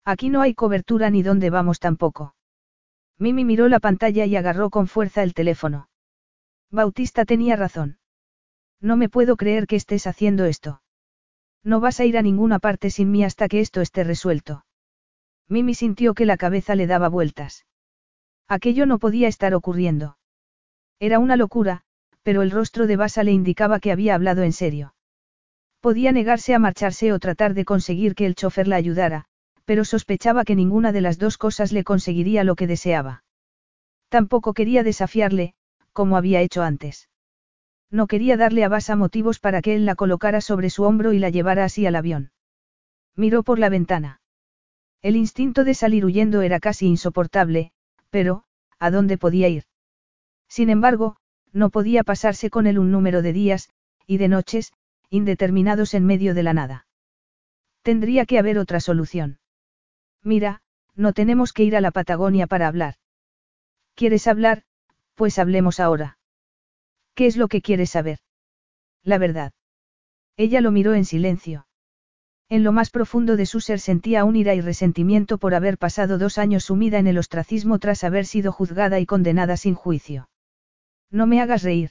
Aquí 0.04 0.30
no 0.30 0.40
hay 0.40 0.54
cobertura 0.54 1.10
ni 1.10 1.22
dónde 1.22 1.50
vamos 1.50 1.80
tampoco. 1.80 2.34
Mimi 3.18 3.44
miró 3.44 3.68
la 3.68 3.80
pantalla 3.80 4.24
y 4.24 4.36
agarró 4.36 4.70
con 4.70 4.86
fuerza 4.86 5.22
el 5.22 5.34
teléfono. 5.34 5.88
Bautista 6.70 7.24
tenía 7.24 7.56
razón. 7.56 7.98
No 8.80 8.96
me 8.96 9.08
puedo 9.08 9.36
creer 9.36 9.66
que 9.66 9.76
estés 9.76 10.06
haciendo 10.06 10.44
esto. 10.44 10.82
No 11.64 11.80
vas 11.80 12.00
a 12.00 12.04
ir 12.04 12.16
a 12.16 12.22
ninguna 12.22 12.58
parte 12.58 12.90
sin 12.90 13.10
mí 13.10 13.24
hasta 13.24 13.48
que 13.48 13.60
esto 13.60 13.80
esté 13.80 14.04
resuelto. 14.04 14.64
Mimi 15.48 15.74
sintió 15.74 16.14
que 16.14 16.26
la 16.26 16.36
cabeza 16.36 16.74
le 16.74 16.86
daba 16.86 17.08
vueltas. 17.08 17.66
Aquello 18.46 18.86
no 18.86 18.98
podía 18.98 19.28
estar 19.28 19.54
ocurriendo. 19.54 20.16
Era 21.00 21.18
una 21.18 21.36
locura, 21.36 21.82
pero 22.22 22.42
el 22.42 22.50
rostro 22.50 22.86
de 22.86 22.96
Basa 22.96 23.24
le 23.24 23.32
indicaba 23.32 23.80
que 23.80 23.92
había 23.92 24.14
hablado 24.14 24.42
en 24.42 24.52
serio. 24.52 24.94
Podía 25.80 26.12
negarse 26.12 26.54
a 26.54 26.58
marcharse 26.58 27.12
o 27.12 27.18
tratar 27.18 27.54
de 27.54 27.64
conseguir 27.64 28.14
que 28.14 28.26
el 28.26 28.34
chofer 28.34 28.66
la 28.66 28.76
ayudara, 28.76 29.24
pero 29.64 29.84
sospechaba 29.84 30.44
que 30.44 30.56
ninguna 30.56 30.92
de 30.92 31.00
las 31.00 31.18
dos 31.18 31.38
cosas 31.38 31.72
le 31.72 31.84
conseguiría 31.84 32.42
lo 32.42 32.56
que 32.56 32.66
deseaba. 32.66 33.22
Tampoco 34.08 34.54
quería 34.54 34.82
desafiarle, 34.82 35.54
como 35.92 36.16
había 36.16 36.40
hecho 36.40 36.62
antes. 36.62 37.08
No 37.90 38.06
quería 38.06 38.36
darle 38.36 38.64
a 38.64 38.68
Basa 38.68 38.96
motivos 38.96 39.38
para 39.38 39.62
que 39.62 39.74
él 39.74 39.86
la 39.86 39.94
colocara 39.94 40.40
sobre 40.40 40.70
su 40.70 40.82
hombro 40.84 41.12
y 41.12 41.18
la 41.18 41.30
llevara 41.30 41.64
así 41.64 41.86
al 41.86 41.96
avión. 41.96 42.32
Miró 43.14 43.42
por 43.42 43.58
la 43.58 43.68
ventana. 43.68 44.20
El 45.00 45.16
instinto 45.16 45.64
de 45.64 45.74
salir 45.74 46.04
huyendo 46.04 46.42
era 46.42 46.60
casi 46.60 46.86
insoportable, 46.86 47.72
pero, 48.10 48.44
¿a 48.78 48.90
dónde 48.90 49.16
podía 49.16 49.48
ir? 49.48 49.64
Sin 50.48 50.70
embargo, 50.70 51.16
no 51.52 51.70
podía 51.70 52.04
pasarse 52.04 52.50
con 52.50 52.66
él 52.66 52.78
un 52.78 52.90
número 52.90 53.22
de 53.22 53.32
días, 53.32 53.70
y 54.06 54.18
de 54.18 54.28
noches, 54.28 54.72
indeterminados 55.10 55.94
en 55.94 56.04
medio 56.04 56.34
de 56.34 56.42
la 56.42 56.54
nada. 56.54 56.86
Tendría 57.82 58.26
que 58.26 58.38
haber 58.38 58.58
otra 58.58 58.80
solución. 58.80 59.38
Mira, 60.22 60.62
no 60.94 61.12
tenemos 61.12 61.52
que 61.52 61.64
ir 61.64 61.76
a 61.76 61.80
la 61.80 61.90
Patagonia 61.90 62.46
para 62.46 62.66
hablar. 62.66 62.96
¿Quieres 63.94 64.26
hablar? 64.26 64.64
Pues 65.14 65.38
hablemos 65.38 65.80
ahora. 65.80 66.18
¿Qué 67.14 67.26
es 67.26 67.36
lo 67.36 67.48
que 67.48 67.62
quieres 67.62 67.90
saber? 67.90 68.18
La 69.02 69.18
verdad. 69.18 69.52
Ella 70.36 70.60
lo 70.60 70.70
miró 70.70 70.94
en 70.94 71.04
silencio. 71.04 71.66
En 72.48 72.64
lo 72.64 72.72
más 72.72 72.90
profundo 72.90 73.36
de 73.36 73.44
su 73.44 73.60
ser 73.60 73.78
sentía 73.78 74.24
un 74.24 74.36
ira 74.36 74.54
y 74.54 74.60
resentimiento 74.60 75.38
por 75.38 75.54
haber 75.54 75.76
pasado 75.76 76.16
dos 76.16 76.38
años 76.38 76.64
sumida 76.64 76.98
en 76.98 77.06
el 77.06 77.18
ostracismo 77.18 77.78
tras 77.78 78.04
haber 78.04 78.24
sido 78.24 78.52
juzgada 78.52 79.00
y 79.00 79.06
condenada 79.06 79.56
sin 79.56 79.74
juicio. 79.74 80.30
No 81.10 81.26
me 81.26 81.40
hagas 81.40 81.62
reír. 81.62 81.90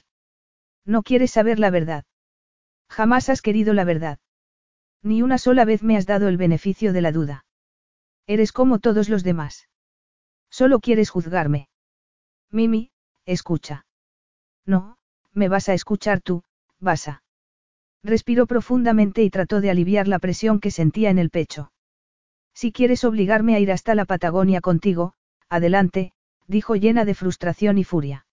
No 0.84 1.02
quieres 1.02 1.30
saber 1.30 1.58
la 1.58 1.70
verdad. 1.70 2.04
Jamás 2.88 3.28
has 3.28 3.42
querido 3.42 3.74
la 3.74 3.84
verdad. 3.84 4.18
Ni 5.02 5.22
una 5.22 5.38
sola 5.38 5.64
vez 5.64 5.82
me 5.82 5.96
has 5.96 6.06
dado 6.06 6.28
el 6.28 6.36
beneficio 6.36 6.92
de 6.92 7.00
la 7.00 7.12
duda. 7.12 7.44
Eres 8.26 8.52
como 8.52 8.78
todos 8.78 9.08
los 9.08 9.22
demás. 9.22 9.68
Solo 10.50 10.80
quieres 10.80 11.10
juzgarme. 11.10 11.68
Mimi, 12.50 12.90
escucha. 13.24 13.86
No, 14.66 14.98
me 15.32 15.48
vas 15.48 15.68
a 15.68 15.74
escuchar 15.74 16.20
tú, 16.20 16.42
vas 16.80 17.08
a. 17.08 17.22
Respiró 18.02 18.46
profundamente 18.46 19.22
y 19.22 19.30
trató 19.30 19.60
de 19.60 19.70
aliviar 19.70 20.08
la 20.08 20.18
presión 20.18 20.60
que 20.60 20.70
sentía 20.70 21.10
en 21.10 21.18
el 21.18 21.30
pecho. 21.30 21.72
Si 22.54 22.72
quieres 22.72 23.04
obligarme 23.04 23.54
a 23.54 23.60
ir 23.60 23.70
hasta 23.70 23.94
la 23.94 24.04
Patagonia 24.04 24.60
contigo, 24.60 25.14
adelante, 25.48 26.12
dijo 26.46 26.76
llena 26.76 27.04
de 27.04 27.14
frustración 27.14 27.78
y 27.78 27.84
furia. 27.84 28.26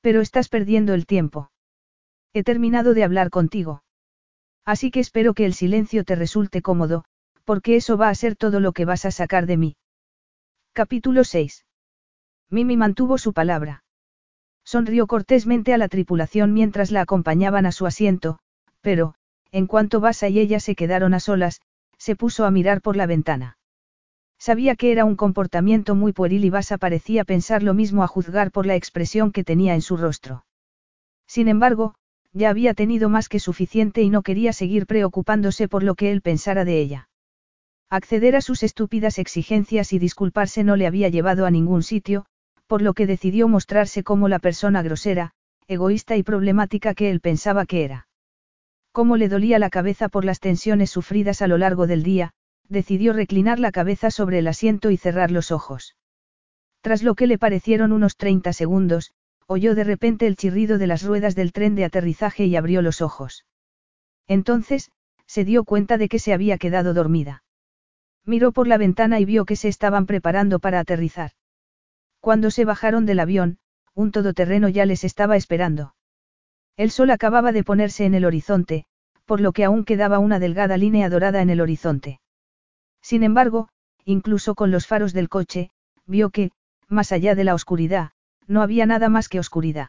Pero 0.00 0.20
estás 0.20 0.48
perdiendo 0.48 0.94
el 0.94 1.06
tiempo. 1.06 1.50
He 2.36 2.44
terminado 2.44 2.92
de 2.92 3.02
hablar 3.02 3.30
contigo. 3.30 3.82
Así 4.66 4.90
que 4.90 5.00
espero 5.00 5.32
que 5.32 5.46
el 5.46 5.54
silencio 5.54 6.04
te 6.04 6.16
resulte 6.16 6.60
cómodo, 6.60 7.06
porque 7.44 7.76
eso 7.76 7.96
va 7.96 8.10
a 8.10 8.14
ser 8.14 8.36
todo 8.36 8.60
lo 8.60 8.72
que 8.72 8.84
vas 8.84 9.06
a 9.06 9.10
sacar 9.10 9.46
de 9.46 9.56
mí. 9.56 9.76
Capítulo 10.74 11.24
6. 11.24 11.64
Mimi 12.50 12.76
mantuvo 12.76 13.16
su 13.16 13.32
palabra. 13.32 13.84
Sonrió 14.66 15.06
cortésmente 15.06 15.72
a 15.72 15.78
la 15.78 15.88
tripulación 15.88 16.52
mientras 16.52 16.90
la 16.90 17.00
acompañaban 17.00 17.64
a 17.64 17.72
su 17.72 17.86
asiento, 17.86 18.38
pero, 18.82 19.14
en 19.50 19.66
cuanto 19.66 20.00
Basa 20.00 20.28
y 20.28 20.38
ella 20.38 20.60
se 20.60 20.74
quedaron 20.74 21.14
a 21.14 21.20
solas, 21.20 21.62
se 21.96 22.16
puso 22.16 22.44
a 22.44 22.50
mirar 22.50 22.82
por 22.82 22.96
la 22.96 23.06
ventana. 23.06 23.56
Sabía 24.38 24.76
que 24.76 24.92
era 24.92 25.06
un 25.06 25.16
comportamiento 25.16 25.94
muy 25.94 26.12
pueril 26.12 26.44
y 26.44 26.50
Basa 26.50 26.76
parecía 26.76 27.24
pensar 27.24 27.62
lo 27.62 27.72
mismo 27.72 28.02
a 28.02 28.08
juzgar 28.08 28.50
por 28.50 28.66
la 28.66 28.74
expresión 28.74 29.32
que 29.32 29.42
tenía 29.42 29.72
en 29.74 29.80
su 29.80 29.96
rostro. 29.96 30.44
Sin 31.26 31.48
embargo, 31.48 31.94
ya 32.36 32.50
había 32.50 32.74
tenido 32.74 33.08
más 33.08 33.30
que 33.30 33.40
suficiente 33.40 34.02
y 34.02 34.10
no 34.10 34.20
quería 34.22 34.52
seguir 34.52 34.86
preocupándose 34.86 35.68
por 35.68 35.82
lo 35.82 35.94
que 35.94 36.12
él 36.12 36.20
pensara 36.20 36.66
de 36.66 36.78
ella. 36.80 37.08
Acceder 37.88 38.36
a 38.36 38.42
sus 38.42 38.62
estúpidas 38.62 39.18
exigencias 39.18 39.94
y 39.94 39.98
disculparse 39.98 40.62
no 40.62 40.76
le 40.76 40.86
había 40.86 41.08
llevado 41.08 41.46
a 41.46 41.50
ningún 41.50 41.82
sitio, 41.82 42.26
por 42.66 42.82
lo 42.82 42.92
que 42.92 43.06
decidió 43.06 43.48
mostrarse 43.48 44.02
como 44.02 44.28
la 44.28 44.38
persona 44.38 44.82
grosera, 44.82 45.30
egoísta 45.66 46.16
y 46.16 46.22
problemática 46.22 46.94
que 46.94 47.10
él 47.10 47.20
pensaba 47.20 47.64
que 47.64 47.84
era. 47.84 48.06
Como 48.92 49.16
le 49.16 49.30
dolía 49.30 49.58
la 49.58 49.70
cabeza 49.70 50.10
por 50.10 50.26
las 50.26 50.38
tensiones 50.38 50.90
sufridas 50.90 51.40
a 51.40 51.46
lo 51.46 51.56
largo 51.56 51.86
del 51.86 52.02
día, 52.02 52.32
decidió 52.68 53.14
reclinar 53.14 53.58
la 53.60 53.72
cabeza 53.72 54.10
sobre 54.10 54.40
el 54.40 54.48
asiento 54.48 54.90
y 54.90 54.98
cerrar 54.98 55.30
los 55.30 55.52
ojos. 55.52 55.96
Tras 56.82 57.02
lo 57.02 57.14
que 57.14 57.26
le 57.26 57.38
parecieron 57.38 57.92
unos 57.92 58.16
30 58.16 58.52
segundos, 58.52 59.12
oyó 59.46 59.74
de 59.74 59.84
repente 59.84 60.26
el 60.26 60.36
chirrido 60.36 60.78
de 60.78 60.86
las 60.86 61.02
ruedas 61.02 61.34
del 61.34 61.52
tren 61.52 61.74
de 61.74 61.84
aterrizaje 61.84 62.46
y 62.46 62.56
abrió 62.56 62.82
los 62.82 63.00
ojos. 63.00 63.46
Entonces, 64.26 64.90
se 65.26 65.44
dio 65.44 65.64
cuenta 65.64 65.98
de 65.98 66.08
que 66.08 66.18
se 66.18 66.32
había 66.32 66.58
quedado 66.58 66.94
dormida. 66.94 67.44
Miró 68.24 68.52
por 68.52 68.66
la 68.66 68.78
ventana 68.78 69.20
y 69.20 69.24
vio 69.24 69.44
que 69.44 69.56
se 69.56 69.68
estaban 69.68 70.06
preparando 70.06 70.58
para 70.58 70.80
aterrizar. 70.80 71.32
Cuando 72.20 72.50
se 72.50 72.64
bajaron 72.64 73.06
del 73.06 73.20
avión, 73.20 73.58
un 73.94 74.10
todoterreno 74.10 74.68
ya 74.68 74.84
les 74.84 75.04
estaba 75.04 75.36
esperando. 75.36 75.94
El 76.76 76.90
sol 76.90 77.10
acababa 77.10 77.52
de 77.52 77.64
ponerse 77.64 78.04
en 78.04 78.14
el 78.14 78.24
horizonte, 78.24 78.84
por 79.24 79.40
lo 79.40 79.52
que 79.52 79.64
aún 79.64 79.84
quedaba 79.84 80.18
una 80.18 80.38
delgada 80.38 80.76
línea 80.76 81.08
dorada 81.08 81.40
en 81.40 81.50
el 81.50 81.60
horizonte. 81.60 82.20
Sin 83.00 83.22
embargo, 83.22 83.68
incluso 84.04 84.54
con 84.54 84.70
los 84.70 84.86
faros 84.86 85.12
del 85.12 85.28
coche, 85.28 85.70
vio 86.04 86.30
que, 86.30 86.50
más 86.88 87.12
allá 87.12 87.34
de 87.34 87.44
la 87.44 87.54
oscuridad, 87.54 88.10
no 88.48 88.62
había 88.62 88.86
nada 88.86 89.08
más 89.08 89.28
que 89.28 89.38
oscuridad. 89.38 89.88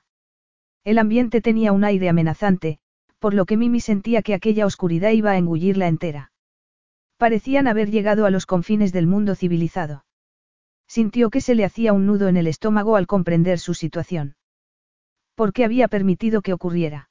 El 0.84 1.00
ambiente 1.00 1.42
tenía 1.42 1.72
un 1.72 1.84
aire 1.84 2.10
amenazante, 2.10 2.80
por 3.20 3.34
lo 3.34 3.46
que 3.46 3.58
Mimi 3.58 3.80
sentía 3.80 4.22
que 4.22 4.34
aquella 4.34 4.66
oscuridad 4.66 5.12
iba 5.12 5.32
a 5.32 5.38
engullirla 5.38 5.88
entera. 5.88 6.32
Parecían 7.18 7.68
haber 7.68 7.90
llegado 7.90 8.26
a 8.26 8.30
los 8.30 8.46
confines 8.46 8.94
del 8.94 9.08
mundo 9.08 9.36
civilizado. 9.36 10.06
Sintió 10.88 11.30
que 11.30 11.42
se 11.42 11.56
le 11.56 11.66
hacía 11.66 11.94
un 11.94 12.06
nudo 12.06 12.28
en 12.28 12.38
el 12.38 12.48
estómago 12.48 12.96
al 12.96 13.08
comprender 13.08 13.60
su 13.60 13.74
situación. 13.74 14.36
¿Por 15.36 15.52
qué 15.52 15.66
había 15.66 15.88
permitido 15.88 16.42
que 16.42 16.54
ocurriera? 16.54 17.10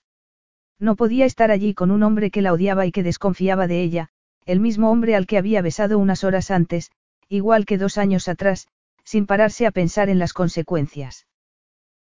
No 0.78 0.96
podía 0.96 1.26
estar 1.26 1.50
allí 1.50 1.74
con 1.74 1.90
un 1.90 2.02
hombre 2.02 2.30
que 2.30 2.42
la 2.42 2.52
odiaba 2.52 2.86
y 2.86 2.92
que 2.92 3.02
desconfiaba 3.02 3.66
de 3.66 3.82
ella, 3.82 4.08
el 4.44 4.60
mismo 4.60 4.90
hombre 4.90 5.16
al 5.16 5.26
que 5.26 5.38
había 5.38 5.60
besado 5.62 5.98
unas 5.98 6.24
horas 6.24 6.50
antes, 6.50 6.90
igual 7.28 7.66
que 7.66 7.78
dos 7.78 7.98
años 7.98 8.28
atrás, 8.28 8.68
sin 9.04 9.26
pararse 9.26 9.66
a 9.66 9.70
pensar 9.70 10.08
en 10.08 10.18
las 10.18 10.32
consecuencias. 10.32 11.26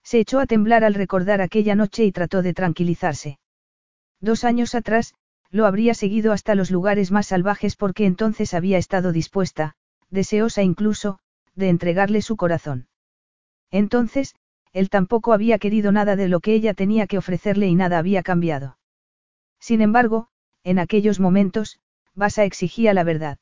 Se 0.02 0.18
echó 0.18 0.40
a 0.40 0.46
temblar 0.46 0.84
al 0.84 0.94
recordar 0.94 1.40
aquella 1.40 1.74
noche 1.74 2.04
y 2.04 2.12
trató 2.12 2.42
de 2.42 2.54
tranquilizarse. 2.54 3.38
Dos 4.20 4.44
años 4.44 4.74
atrás, 4.74 5.14
lo 5.50 5.66
habría 5.66 5.94
seguido 5.94 6.32
hasta 6.32 6.54
los 6.54 6.70
lugares 6.70 7.10
más 7.10 7.26
salvajes 7.26 7.76
porque 7.76 8.06
entonces 8.06 8.54
había 8.54 8.78
estado 8.78 9.12
dispuesta, 9.12 9.74
deseosa 10.10 10.62
incluso, 10.62 11.18
de 11.54 11.68
entregarle 11.68 12.22
su 12.22 12.36
corazón. 12.36 12.88
Entonces, 13.70 14.34
él 14.72 14.88
tampoco 14.88 15.32
había 15.32 15.58
querido 15.58 15.90
nada 15.92 16.16
de 16.16 16.28
lo 16.28 16.40
que 16.40 16.54
ella 16.54 16.74
tenía 16.74 17.06
que 17.06 17.18
ofrecerle 17.18 17.66
y 17.66 17.74
nada 17.74 17.98
había 17.98 18.22
cambiado. 18.22 18.78
Sin 19.58 19.80
embargo, 19.80 20.28
en 20.62 20.78
aquellos 20.78 21.20
momentos, 21.20 21.80
Basa 22.14 22.44
exigía 22.44 22.94
la 22.94 23.04
verdad. 23.04 23.38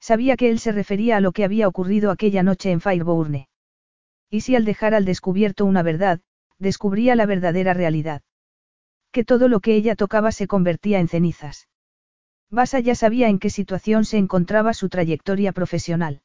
Sabía 0.00 0.36
que 0.36 0.50
él 0.50 0.58
se 0.58 0.72
refería 0.72 1.16
a 1.16 1.20
lo 1.20 1.32
que 1.32 1.44
había 1.44 1.68
ocurrido 1.68 2.10
aquella 2.10 2.42
noche 2.42 2.70
en 2.70 2.80
Firebourne. 2.80 3.48
Y 4.30 4.42
si 4.42 4.56
al 4.56 4.64
dejar 4.64 4.94
al 4.94 5.04
descubierto 5.04 5.64
una 5.64 5.82
verdad, 5.82 6.20
descubría 6.58 7.14
la 7.14 7.26
verdadera 7.26 7.74
realidad. 7.74 8.22
Que 9.12 9.24
todo 9.24 9.48
lo 9.48 9.60
que 9.60 9.74
ella 9.74 9.96
tocaba 9.96 10.32
se 10.32 10.46
convertía 10.46 11.00
en 11.00 11.08
cenizas. 11.08 11.68
Basa 12.50 12.80
ya 12.80 12.94
sabía 12.94 13.28
en 13.28 13.38
qué 13.38 13.50
situación 13.50 14.04
se 14.04 14.18
encontraba 14.18 14.74
su 14.74 14.88
trayectoria 14.88 15.52
profesional. 15.52 16.22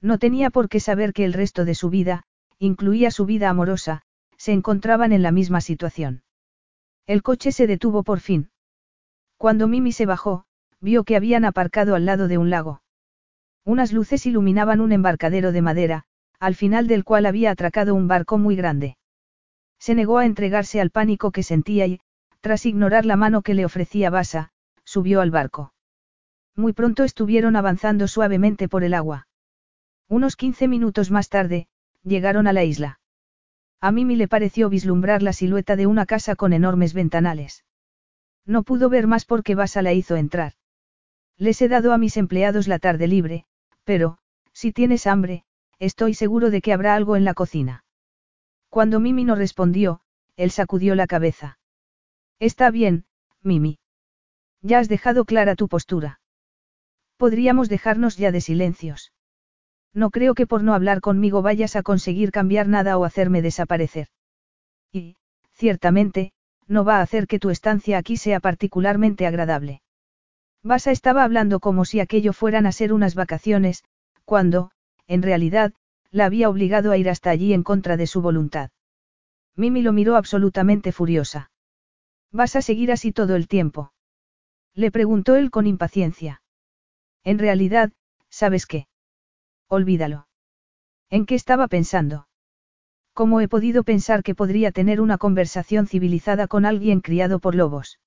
No 0.00 0.18
tenía 0.18 0.50
por 0.50 0.68
qué 0.68 0.80
saber 0.80 1.12
que 1.12 1.24
el 1.24 1.32
resto 1.32 1.64
de 1.64 1.74
su 1.74 1.90
vida, 1.90 2.24
incluía 2.58 3.10
su 3.10 3.26
vida 3.26 3.48
amorosa, 3.48 4.02
se 4.36 4.52
encontraban 4.52 5.12
en 5.12 5.22
la 5.22 5.32
misma 5.32 5.60
situación. 5.60 6.22
El 7.06 7.22
coche 7.22 7.52
se 7.52 7.66
detuvo 7.66 8.02
por 8.02 8.20
fin. 8.20 8.50
Cuando 9.36 9.68
Mimi 9.68 9.92
se 9.92 10.06
bajó, 10.06 10.44
vio 10.80 11.04
que 11.04 11.16
habían 11.16 11.44
aparcado 11.44 11.94
al 11.94 12.06
lado 12.06 12.28
de 12.28 12.38
un 12.38 12.50
lago. 12.50 12.82
Unas 13.64 13.92
luces 13.92 14.26
iluminaban 14.26 14.80
un 14.80 14.92
embarcadero 14.92 15.52
de 15.52 15.62
madera, 15.62 16.04
al 16.44 16.54
final 16.54 16.86
del 16.86 17.04
cual 17.04 17.24
había 17.24 17.50
atracado 17.50 17.94
un 17.94 18.06
barco 18.06 18.36
muy 18.36 18.54
grande. 18.54 18.98
Se 19.78 19.94
negó 19.94 20.18
a 20.18 20.26
entregarse 20.26 20.78
al 20.78 20.90
pánico 20.90 21.30
que 21.30 21.42
sentía 21.42 21.86
y, 21.86 22.00
tras 22.42 22.66
ignorar 22.66 23.06
la 23.06 23.16
mano 23.16 23.40
que 23.40 23.54
le 23.54 23.64
ofrecía 23.64 24.10
Basa, 24.10 24.50
subió 24.84 25.22
al 25.22 25.30
barco. 25.30 25.72
Muy 26.54 26.74
pronto 26.74 27.02
estuvieron 27.02 27.56
avanzando 27.56 28.08
suavemente 28.08 28.68
por 28.68 28.84
el 28.84 28.92
agua. 28.92 29.26
Unos 30.06 30.36
15 30.36 30.68
minutos 30.68 31.10
más 31.10 31.30
tarde, 31.30 31.66
llegaron 32.02 32.46
a 32.46 32.52
la 32.52 32.62
isla. 32.62 33.00
A 33.80 33.90
Mimi 33.90 34.14
le 34.14 34.28
pareció 34.28 34.68
vislumbrar 34.68 35.22
la 35.22 35.32
silueta 35.32 35.76
de 35.76 35.86
una 35.86 36.04
casa 36.04 36.36
con 36.36 36.52
enormes 36.52 36.92
ventanales. 36.92 37.64
No 38.44 38.64
pudo 38.64 38.90
ver 38.90 39.06
más 39.06 39.24
porque 39.24 39.54
Basa 39.54 39.80
la 39.80 39.94
hizo 39.94 40.16
entrar. 40.16 40.52
Les 41.38 41.62
he 41.62 41.68
dado 41.68 41.94
a 41.94 41.98
mis 41.98 42.18
empleados 42.18 42.68
la 42.68 42.78
tarde 42.78 43.06
libre, 43.06 43.46
pero, 43.84 44.18
si 44.52 44.72
tienes 44.72 45.06
hambre, 45.06 45.44
estoy 45.78 46.14
seguro 46.14 46.50
de 46.50 46.60
que 46.60 46.72
habrá 46.72 46.94
algo 46.94 47.16
en 47.16 47.24
la 47.24 47.34
cocina. 47.34 47.84
Cuando 48.68 49.00
Mimi 49.00 49.24
no 49.24 49.34
respondió, 49.34 50.00
él 50.36 50.50
sacudió 50.50 50.94
la 50.94 51.06
cabeza. 51.06 51.58
Está 52.40 52.70
bien, 52.70 53.04
Mimi. 53.42 53.78
Ya 54.62 54.78
has 54.78 54.88
dejado 54.88 55.24
clara 55.24 55.54
tu 55.54 55.68
postura. 55.68 56.20
Podríamos 57.16 57.68
dejarnos 57.68 58.16
ya 58.16 58.32
de 58.32 58.40
silencios. 58.40 59.12
No 59.92 60.10
creo 60.10 60.34
que 60.34 60.46
por 60.46 60.64
no 60.64 60.74
hablar 60.74 61.00
conmigo 61.00 61.42
vayas 61.42 61.76
a 61.76 61.82
conseguir 61.82 62.32
cambiar 62.32 62.66
nada 62.66 62.98
o 62.98 63.04
hacerme 63.04 63.42
desaparecer. 63.42 64.08
Y, 64.90 65.16
ciertamente, 65.52 66.32
no 66.66 66.84
va 66.84 66.98
a 66.98 67.02
hacer 67.02 67.26
que 67.26 67.38
tu 67.38 67.50
estancia 67.50 67.98
aquí 67.98 68.16
sea 68.16 68.40
particularmente 68.40 69.26
agradable. 69.26 69.82
Basa 70.62 70.90
estaba 70.90 71.22
hablando 71.22 71.60
como 71.60 71.84
si 71.84 72.00
aquello 72.00 72.32
fueran 72.32 72.66
a 72.66 72.72
ser 72.72 72.92
unas 72.92 73.14
vacaciones, 73.14 73.84
cuando, 74.24 74.70
en 75.06 75.22
realidad, 75.22 75.72
la 76.10 76.26
había 76.26 76.48
obligado 76.48 76.92
a 76.92 76.96
ir 76.96 77.10
hasta 77.10 77.30
allí 77.30 77.52
en 77.52 77.62
contra 77.62 77.96
de 77.96 78.06
su 78.06 78.22
voluntad. 78.22 78.70
Mimi 79.56 79.82
lo 79.82 79.92
miró 79.92 80.16
absolutamente 80.16 80.92
furiosa. 80.92 81.50
¿Vas 82.30 82.56
a 82.56 82.62
seguir 82.62 82.90
así 82.92 83.12
todo 83.12 83.36
el 83.36 83.48
tiempo? 83.48 83.92
Le 84.74 84.90
preguntó 84.90 85.36
él 85.36 85.50
con 85.50 85.66
impaciencia. 85.66 86.42
En 87.22 87.38
realidad, 87.38 87.92
¿sabes 88.28 88.66
qué? 88.66 88.88
Olvídalo. 89.68 90.26
¿En 91.10 91.26
qué 91.26 91.36
estaba 91.36 91.68
pensando? 91.68 92.26
¿Cómo 93.12 93.40
he 93.40 93.46
podido 93.46 93.84
pensar 93.84 94.24
que 94.24 94.34
podría 94.34 94.72
tener 94.72 95.00
una 95.00 95.18
conversación 95.18 95.86
civilizada 95.86 96.48
con 96.48 96.66
alguien 96.66 97.00
criado 97.00 97.38
por 97.38 97.54
lobos? 97.54 98.00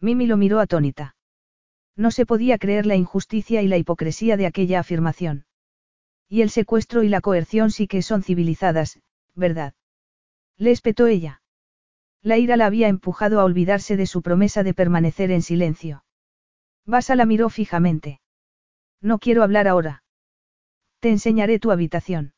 Mimi 0.00 0.26
lo 0.26 0.38
miró 0.38 0.58
atónita. 0.58 1.16
No 1.96 2.10
se 2.10 2.24
podía 2.24 2.56
creer 2.56 2.86
la 2.86 2.96
injusticia 2.96 3.60
y 3.60 3.68
la 3.68 3.76
hipocresía 3.76 4.38
de 4.38 4.46
aquella 4.46 4.80
afirmación. 4.80 5.44
Y 6.32 6.40
el 6.40 6.48
secuestro 6.48 7.02
y 7.02 7.10
la 7.10 7.20
coerción 7.20 7.70
sí 7.70 7.86
que 7.86 8.00
son 8.00 8.22
civilizadas, 8.22 8.98
¿verdad? 9.34 9.74
Le 10.56 10.70
espetó 10.70 11.06
ella. 11.06 11.42
La 12.22 12.38
ira 12.38 12.56
la 12.56 12.64
había 12.64 12.88
empujado 12.88 13.38
a 13.38 13.44
olvidarse 13.44 13.98
de 13.98 14.06
su 14.06 14.22
promesa 14.22 14.62
de 14.62 14.72
permanecer 14.72 15.30
en 15.30 15.42
silencio. 15.42 16.06
Basa 16.86 17.16
la 17.16 17.26
miró 17.26 17.50
fijamente. 17.50 18.22
No 19.02 19.18
quiero 19.18 19.42
hablar 19.42 19.68
ahora. 19.68 20.04
Te 21.00 21.10
enseñaré 21.10 21.58
tu 21.58 21.70
habitación. 21.70 22.32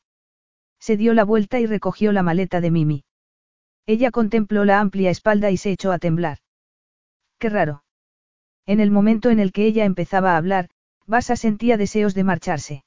Se 0.77 0.97
dio 0.97 1.13
la 1.13 1.23
vuelta 1.23 1.61
y 1.61 1.65
recogió 1.65 2.11
la 2.11 2.21
maleta 2.21 2.59
de 2.59 2.71
Mimi. 2.71 3.05
Ella 3.85 4.11
contempló 4.11 4.65
la 4.65 4.81
amplia 4.81 5.09
espalda 5.09 5.51
y 5.51 5.57
se 5.57 5.71
echó 5.71 5.93
a 5.93 5.99
temblar. 5.99 6.39
Qué 7.39 7.47
raro. 7.47 7.85
En 8.65 8.81
el 8.81 8.91
momento 8.91 9.29
en 9.29 9.39
el 9.39 9.53
que 9.53 9.65
ella 9.65 9.85
empezaba 9.85 10.33
a 10.33 10.37
hablar, 10.37 10.69
Basa 11.07 11.37
sentía 11.37 11.77
deseos 11.77 12.13
de 12.13 12.25
marcharse. 12.25 12.83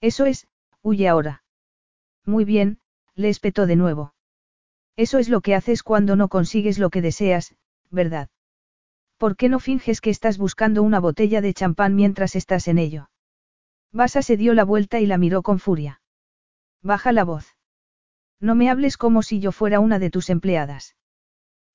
Eso 0.00 0.26
es, 0.26 0.46
huye 0.82 1.08
ahora. 1.08 1.42
Muy 2.24 2.44
bien, 2.44 2.78
le 3.14 3.28
espetó 3.28 3.66
de 3.66 3.76
nuevo. 3.76 4.14
Eso 4.96 5.18
es 5.18 5.28
lo 5.28 5.40
que 5.40 5.54
haces 5.54 5.82
cuando 5.82 6.16
no 6.16 6.28
consigues 6.28 6.78
lo 6.78 6.90
que 6.90 7.02
deseas, 7.02 7.54
¿verdad? 7.90 8.28
¿Por 9.18 9.36
qué 9.36 9.48
no 9.48 9.60
finges 9.60 10.00
que 10.00 10.10
estás 10.10 10.38
buscando 10.38 10.82
una 10.82 11.00
botella 11.00 11.40
de 11.40 11.52
champán 11.52 11.94
mientras 11.94 12.36
estás 12.36 12.68
en 12.68 12.78
ello? 12.78 13.10
Basa 13.92 14.22
se 14.22 14.36
dio 14.36 14.54
la 14.54 14.64
vuelta 14.64 15.00
y 15.00 15.06
la 15.06 15.18
miró 15.18 15.42
con 15.42 15.58
furia. 15.58 16.00
Baja 16.82 17.12
la 17.12 17.24
voz. 17.24 17.56
No 18.40 18.54
me 18.54 18.70
hables 18.70 18.96
como 18.96 19.22
si 19.22 19.40
yo 19.40 19.52
fuera 19.52 19.80
una 19.80 19.98
de 19.98 20.10
tus 20.10 20.30
empleadas. 20.30 20.96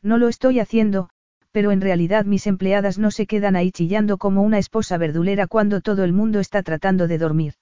No 0.02 0.18
lo 0.18 0.28
estoy 0.28 0.60
haciendo, 0.60 1.10
pero 1.52 1.72
en 1.72 1.82
realidad 1.82 2.26
mis 2.26 2.48
empleadas 2.48 2.98
no 2.98 3.12
se 3.12 3.28
quedan 3.28 3.56
ahí 3.56 3.72
chillando 3.72 4.18
como 4.18 4.42
una 4.42 4.58
esposa 4.58 4.98
verdulera 4.98 5.46
cuando 5.46 5.82
todo 5.82 6.04
el 6.04 6.14
mundo 6.14 6.40
está 6.40 6.64
tratando 6.64 7.08
de 7.08 7.18
dormir. 7.18 7.54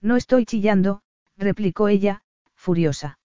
No 0.00 0.16
estoy 0.16 0.44
chillando, 0.44 1.02
replicó 1.36 1.88
ella, 1.88 2.22
furiosa. 2.54 3.18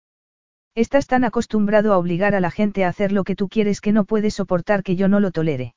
Estás 0.76 1.06
tan 1.06 1.24
acostumbrado 1.24 1.94
a 1.94 1.98
obligar 1.98 2.34
a 2.34 2.40
la 2.40 2.50
gente 2.50 2.84
a 2.84 2.88
hacer 2.88 3.12
lo 3.12 3.24
que 3.24 3.36
tú 3.36 3.48
quieres 3.48 3.80
que 3.80 3.92
no 3.92 4.06
puedes 4.06 4.34
soportar 4.34 4.84
que 4.84 4.96
yo 4.96 5.08
no 5.08 5.20
lo 5.20 5.32
tolere. 5.32 5.76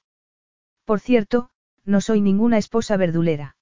Por 0.85 1.01
cierto, 1.01 1.51
no 1.85 2.01
soy 2.01 2.21
ninguna 2.21 2.57
esposa 2.57 2.97
verdulera. 2.97 3.57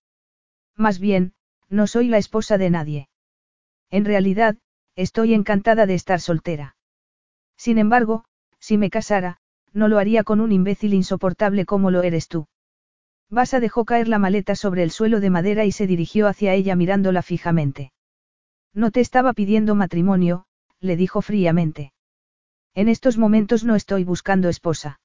Más 0.77 0.99
bien, 0.99 1.33
no 1.69 1.87
soy 1.87 2.09
la 2.09 2.19
esposa 2.19 2.57
de 2.57 2.71
nadie. 2.71 3.09
En 3.91 4.05
realidad, 4.05 4.57
estoy 4.95 5.35
encantada 5.35 5.87
de 5.87 5.95
estar 5.95 6.21
soltera. 6.21 6.77
Sin 7.57 7.79
embargo, 7.79 8.25
si 8.61 8.79
me 8.79 8.91
casara, 8.91 9.39
no 9.73 9.89
lo 9.89 9.99
haría 9.99 10.23
con 10.23 10.41
un 10.41 10.53
imbécil 10.53 10.95
insoportable 10.95 11.67
como 11.67 11.91
lo 11.91 12.03
eres 12.03 12.29
tú. 12.29 12.47
Basa 13.35 13.59
dejó 13.59 13.85
caer 13.85 14.07
la 14.07 14.21
maleta 14.21 14.55
sobre 14.55 14.85
el 14.85 14.93
suelo 14.93 15.19
de 15.19 15.29
madera 15.29 15.65
y 15.65 15.73
se 15.73 15.89
dirigió 15.89 16.29
hacia 16.29 16.55
ella 16.55 16.77
mirándola 16.77 17.21
fijamente. 17.21 17.93
No 18.73 18.93
te 18.93 19.01
estaba 19.01 19.33
pidiendo 19.33 19.75
matrimonio, 19.75 20.47
le 20.79 20.97
dijo 20.97 21.21
fríamente. 21.21 21.93
En 22.75 22.89
estos 22.89 23.19
momentos 23.19 23.65
no 23.65 23.75
estoy 23.75 24.05
buscando 24.05 24.49
esposa. 24.49 25.01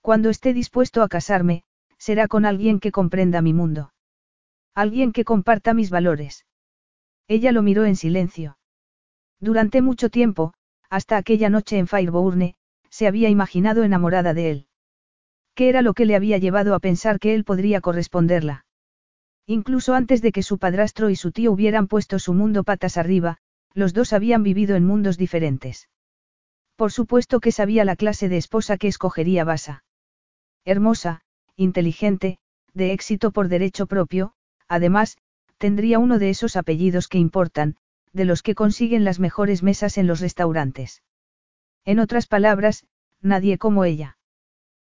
Cuando 0.00 0.30
esté 0.30 0.54
dispuesto 0.54 1.02
a 1.02 1.08
casarme, 1.08 1.64
será 1.98 2.28
con 2.28 2.44
alguien 2.46 2.78
que 2.78 2.92
comprenda 2.92 3.42
mi 3.42 3.52
mundo. 3.52 3.92
Alguien 4.72 5.10
que 5.10 5.24
comparta 5.24 5.74
mis 5.74 5.90
valores. 5.90 6.46
Ella 7.26 7.50
lo 7.50 7.62
miró 7.62 7.84
en 7.84 7.96
silencio. 7.96 8.58
Durante 9.40 9.82
mucho 9.82 10.08
tiempo, 10.08 10.54
hasta 10.88 11.16
aquella 11.16 11.50
noche 11.50 11.78
en 11.78 11.88
Firebourne, 11.88 12.54
se 12.90 13.08
había 13.08 13.28
imaginado 13.28 13.82
enamorada 13.82 14.34
de 14.34 14.50
él. 14.50 14.66
¿Qué 15.60 15.68
era 15.68 15.82
lo 15.82 15.92
que 15.92 16.06
le 16.06 16.16
había 16.16 16.38
llevado 16.38 16.74
a 16.74 16.78
pensar 16.78 17.18
que 17.18 17.34
él 17.34 17.44
podría 17.44 17.82
corresponderla? 17.82 18.64
Incluso 19.46 19.92
antes 19.92 20.22
de 20.22 20.32
que 20.32 20.42
su 20.42 20.56
padrastro 20.56 21.10
y 21.10 21.16
su 21.16 21.32
tío 21.32 21.52
hubieran 21.52 21.86
puesto 21.86 22.18
su 22.18 22.32
mundo 22.32 22.64
patas 22.64 22.96
arriba, 22.96 23.36
los 23.74 23.92
dos 23.92 24.14
habían 24.14 24.42
vivido 24.42 24.74
en 24.74 24.86
mundos 24.86 25.18
diferentes. 25.18 25.90
Por 26.76 26.92
supuesto 26.92 27.40
que 27.40 27.52
sabía 27.52 27.84
la 27.84 27.96
clase 27.96 28.30
de 28.30 28.38
esposa 28.38 28.78
que 28.78 28.88
escogería 28.88 29.44
Basa. 29.44 29.84
Hermosa, 30.64 31.20
inteligente, 31.56 32.38
de 32.72 32.94
éxito 32.94 33.30
por 33.30 33.48
derecho 33.48 33.84
propio, 33.84 34.32
Además, 34.66 35.18
tendría 35.58 35.98
uno 35.98 36.18
de 36.18 36.30
esos 36.30 36.56
apellidos 36.56 37.06
que 37.06 37.18
importan, 37.18 37.76
de 38.14 38.24
los 38.24 38.42
que 38.42 38.54
consiguen 38.54 39.04
las 39.04 39.20
mejores 39.20 39.62
mesas 39.62 39.98
en 39.98 40.06
los 40.06 40.20
restaurantes. 40.20 41.02
En 41.84 41.98
otras 41.98 42.26
palabras, 42.26 42.86
nadie 43.20 43.58
como 43.58 43.84
ella. 43.84 44.16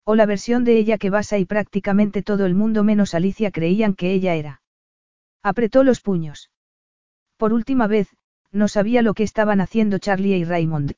O 0.10 0.16
la 0.16 0.26
versión 0.26 0.64
de 0.64 0.78
ella 0.78 0.98
que 0.98 1.10
Basa 1.10 1.38
y 1.38 1.44
prácticamente 1.44 2.24
todo 2.24 2.46
el 2.46 2.56
mundo 2.56 2.86
menos 2.86 3.14
Alicia 3.14 3.52
creían 3.52 3.94
que 3.94 4.14
ella 4.14 4.36
era. 4.36 4.62
Apretó 5.44 5.84
los 5.84 6.00
puños. 6.00 6.50
Por 7.36 7.52
última 7.52 7.88
vez, 7.88 8.16
no 8.54 8.70
sabía 8.70 9.02
lo 9.02 9.14
que 9.14 9.24
estaban 9.24 9.60
haciendo 9.60 9.98
Charlie 9.98 10.38
y 10.38 10.46
Raymond. 10.46 10.94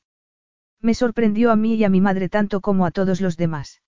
Me 0.80 0.94
sorprendió 0.94 1.50
a 1.50 1.56
mí 1.56 1.74
y 1.74 1.82
a 1.82 1.88
mi 1.88 2.00
madre 2.00 2.28
tanto 2.28 2.60
como 2.60 2.86
a 2.86 2.92
todos 2.92 3.20
los 3.20 3.36
demás. 3.36 3.82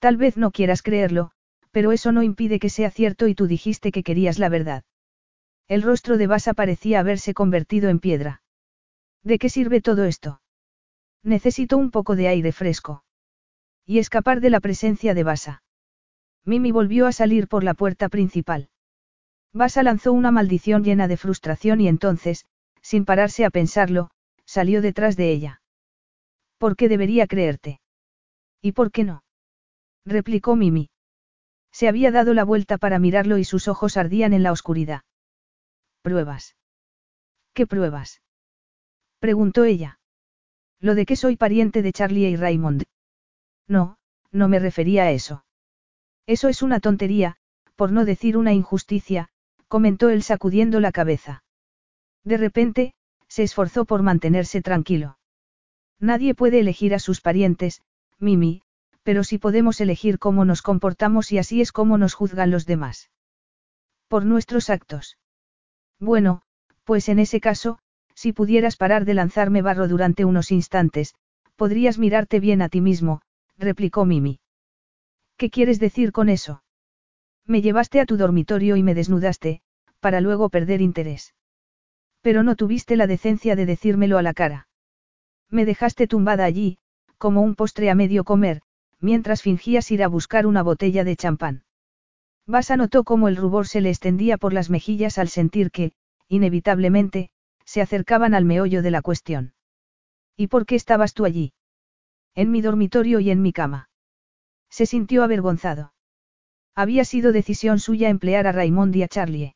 Tal 0.00 0.16
vez 0.16 0.36
no 0.36 0.50
quieras 0.50 0.82
creerlo, 0.82 1.30
pero 1.70 1.92
eso 1.92 2.10
no 2.10 2.24
impide 2.24 2.58
que 2.58 2.68
sea 2.68 2.90
cierto 2.90 3.28
y 3.28 3.36
tú 3.36 3.46
dijiste 3.46 3.92
que 3.92 4.02
querías 4.02 4.40
la 4.40 4.48
verdad. 4.48 4.82
El 5.68 5.82
rostro 5.82 6.18
de 6.18 6.26
Basa 6.26 6.52
parecía 6.52 6.98
haberse 6.98 7.32
convertido 7.32 7.90
en 7.90 8.00
piedra. 8.00 8.42
¿De 9.22 9.38
qué 9.38 9.48
sirve 9.48 9.80
todo 9.80 10.02
esto? 10.02 10.42
Necesito 11.22 11.76
un 11.76 11.92
poco 11.92 12.16
de 12.16 12.26
aire 12.26 12.50
fresco. 12.50 13.04
Y 13.86 13.98
escapar 13.98 14.40
de 14.40 14.50
la 14.50 14.60
presencia 14.60 15.14
de 15.14 15.24
Basa. 15.24 15.62
Mimi 16.44 16.72
volvió 16.72 17.06
a 17.06 17.12
salir 17.12 17.48
por 17.48 17.64
la 17.64 17.74
puerta 17.74 18.08
principal. 18.08 18.68
Basa 19.52 19.82
lanzó 19.82 20.12
una 20.12 20.30
maldición 20.30 20.82
llena 20.82 21.08
de 21.08 21.16
frustración 21.16 21.80
y 21.80 21.88
entonces, 21.88 22.46
sin 22.80 23.04
pararse 23.04 23.44
a 23.44 23.50
pensarlo, 23.50 24.10
salió 24.44 24.82
detrás 24.82 25.16
de 25.16 25.30
ella. 25.30 25.62
¿Por 26.58 26.76
qué 26.76 26.88
debería 26.88 27.26
creerte? 27.26 27.80
¿Y 28.60 28.72
por 28.72 28.90
qué 28.92 29.04
no? 29.04 29.24
replicó 30.04 30.56
Mimi. 30.56 30.90
Se 31.72 31.88
había 31.88 32.10
dado 32.10 32.34
la 32.34 32.44
vuelta 32.44 32.78
para 32.78 32.98
mirarlo 32.98 33.38
y 33.38 33.44
sus 33.44 33.68
ojos 33.68 33.96
ardían 33.96 34.32
en 34.32 34.42
la 34.42 34.52
oscuridad. 34.52 35.02
¿Pruebas? 36.02 36.56
¿Qué 37.54 37.66
pruebas? 37.66 38.22
preguntó 39.20 39.64
ella. 39.64 39.98
Lo 40.80 40.94
de 40.94 41.06
que 41.06 41.16
soy 41.16 41.36
pariente 41.36 41.82
de 41.82 41.92
Charlie 41.92 42.28
y 42.28 42.36
Raymond. 42.36 42.84
No, 43.72 43.96
no 44.30 44.48
me 44.48 44.58
refería 44.58 45.04
a 45.04 45.12
eso. 45.12 45.44
Eso 46.26 46.48
es 46.50 46.62
una 46.62 46.78
tontería, 46.78 47.36
por 47.74 47.90
no 47.90 48.04
decir 48.04 48.36
una 48.36 48.52
injusticia, 48.52 49.30
comentó 49.66 50.10
él 50.10 50.22
sacudiendo 50.22 50.78
la 50.78 50.92
cabeza. 50.92 51.42
De 52.22 52.36
repente, 52.36 52.92
se 53.28 53.44
esforzó 53.44 53.86
por 53.86 54.02
mantenerse 54.02 54.60
tranquilo. 54.60 55.16
Nadie 55.98 56.34
puede 56.34 56.60
elegir 56.60 56.94
a 56.94 56.98
sus 56.98 57.22
parientes, 57.22 57.80
Mimi, 58.18 58.60
pero 59.04 59.24
sí 59.24 59.38
podemos 59.38 59.80
elegir 59.80 60.18
cómo 60.18 60.44
nos 60.44 60.60
comportamos 60.60 61.32
y 61.32 61.38
así 61.38 61.62
es 61.62 61.72
como 61.72 61.96
nos 61.96 62.12
juzgan 62.12 62.50
los 62.50 62.66
demás. 62.66 63.10
Por 64.06 64.26
nuestros 64.26 64.68
actos. 64.68 65.16
Bueno, 65.98 66.42
pues 66.84 67.08
en 67.08 67.18
ese 67.18 67.40
caso, 67.40 67.78
si 68.14 68.34
pudieras 68.34 68.76
parar 68.76 69.06
de 69.06 69.14
lanzarme 69.14 69.62
barro 69.62 69.88
durante 69.88 70.26
unos 70.26 70.50
instantes, 70.50 71.14
podrías 71.56 71.96
mirarte 71.98 72.38
bien 72.38 72.60
a 72.60 72.68
ti 72.68 72.82
mismo, 72.82 73.22
replicó 73.58 74.04
Mimi. 74.04 74.40
¿Qué 75.36 75.50
quieres 75.50 75.78
decir 75.80 76.12
con 76.12 76.28
eso? 76.28 76.62
Me 77.46 77.62
llevaste 77.62 78.00
a 78.00 78.06
tu 78.06 78.16
dormitorio 78.16 78.76
y 78.76 78.82
me 78.82 78.94
desnudaste, 78.94 79.62
para 80.00 80.20
luego 80.20 80.48
perder 80.48 80.80
interés. 80.80 81.34
Pero 82.20 82.42
no 82.42 82.56
tuviste 82.56 82.96
la 82.96 83.06
decencia 83.06 83.56
de 83.56 83.66
decírmelo 83.66 84.18
a 84.18 84.22
la 84.22 84.34
cara. 84.34 84.68
Me 85.50 85.64
dejaste 85.64 86.06
tumbada 86.06 86.44
allí, 86.44 86.78
como 87.18 87.42
un 87.42 87.54
postre 87.54 87.90
a 87.90 87.94
medio 87.94 88.24
comer, 88.24 88.62
mientras 89.00 89.42
fingías 89.42 89.90
ir 89.90 90.02
a 90.02 90.08
buscar 90.08 90.46
una 90.46 90.62
botella 90.62 91.04
de 91.04 91.16
champán. 91.16 91.64
Basa 92.46 92.76
notó 92.76 93.04
cómo 93.04 93.28
el 93.28 93.36
rubor 93.36 93.66
se 93.66 93.80
le 93.80 93.90
extendía 93.90 94.38
por 94.38 94.52
las 94.52 94.70
mejillas 94.70 95.18
al 95.18 95.28
sentir 95.28 95.70
que, 95.70 95.92
inevitablemente, 96.28 97.30
se 97.64 97.80
acercaban 97.80 98.34
al 98.34 98.44
meollo 98.44 98.82
de 98.82 98.90
la 98.90 99.02
cuestión. 99.02 99.54
¿Y 100.36 100.48
por 100.48 100.66
qué 100.66 100.74
estabas 100.74 101.14
tú 101.14 101.24
allí? 101.24 101.52
En 102.34 102.50
mi 102.50 102.62
dormitorio 102.62 103.20
y 103.20 103.30
en 103.30 103.42
mi 103.42 103.52
cama. 103.52 103.90
Se 104.70 104.86
sintió 104.86 105.22
avergonzado. 105.22 105.92
Había 106.74 107.04
sido 107.04 107.32
decisión 107.32 107.78
suya 107.78 108.08
emplear 108.08 108.46
a 108.46 108.52
Raymond 108.52 108.96
y 108.96 109.02
a 109.02 109.08
Charlie. 109.08 109.54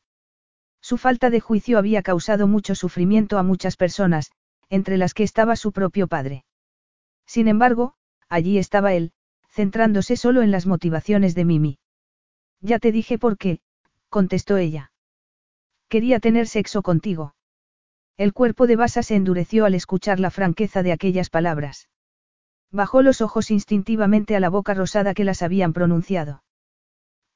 Su 0.79 0.97
falta 0.97 1.29
de 1.31 1.39
juicio 1.39 1.79
había 1.79 2.03
causado 2.03 2.47
mucho 2.47 2.75
sufrimiento 2.75 3.39
a 3.39 3.43
muchas 3.43 3.77
personas, 3.77 4.31
entre 4.69 4.97
las 4.97 5.13
que 5.13 5.23
estaba 5.23 5.55
su 5.55 5.71
propio 5.71 6.07
padre. 6.07 6.45
Sin 7.25 7.47
embargo, 7.47 7.95
allí 8.29 8.59
estaba 8.59 8.93
él, 8.93 9.11
centrándose 9.49 10.15
solo 10.15 10.43
en 10.43 10.51
las 10.51 10.67
motivaciones 10.67 11.33
de 11.33 11.45
Mimi. 11.45 11.79
Ya 12.61 12.77
te 12.77 12.91
dije 12.91 13.17
por 13.17 13.37
qué, 13.37 13.59
contestó 14.09 14.57
ella. 14.57 14.91
Quería 15.89 16.19
tener 16.19 16.47
sexo 16.47 16.83
contigo. 16.83 17.33
El 18.17 18.33
cuerpo 18.33 18.67
de 18.67 18.75
Basa 18.75 19.01
se 19.03 19.15
endureció 19.15 19.65
al 19.65 19.73
escuchar 19.73 20.19
la 20.19 20.31
franqueza 20.31 20.83
de 20.83 20.91
aquellas 20.91 21.29
palabras. 21.29 21.87
Bajó 22.71 23.01
los 23.01 23.21
ojos 23.21 23.49
instintivamente 23.49 24.35
a 24.35 24.39
la 24.39 24.49
boca 24.49 24.73
rosada 24.73 25.13
que 25.13 25.23
las 25.23 25.41
habían 25.41 25.73
pronunciado. 25.73 26.43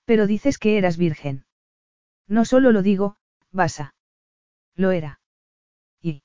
Pero 0.05 0.27
dices 0.27 0.57
que 0.57 0.77
eras 0.77 0.97
virgen. 0.97 1.45
No 2.27 2.45
solo 2.45 2.71
lo 2.71 2.81
digo, 2.81 3.17
Basa. 3.51 3.95
Lo 4.75 4.91
era. 4.91 5.19
Y. 6.01 6.23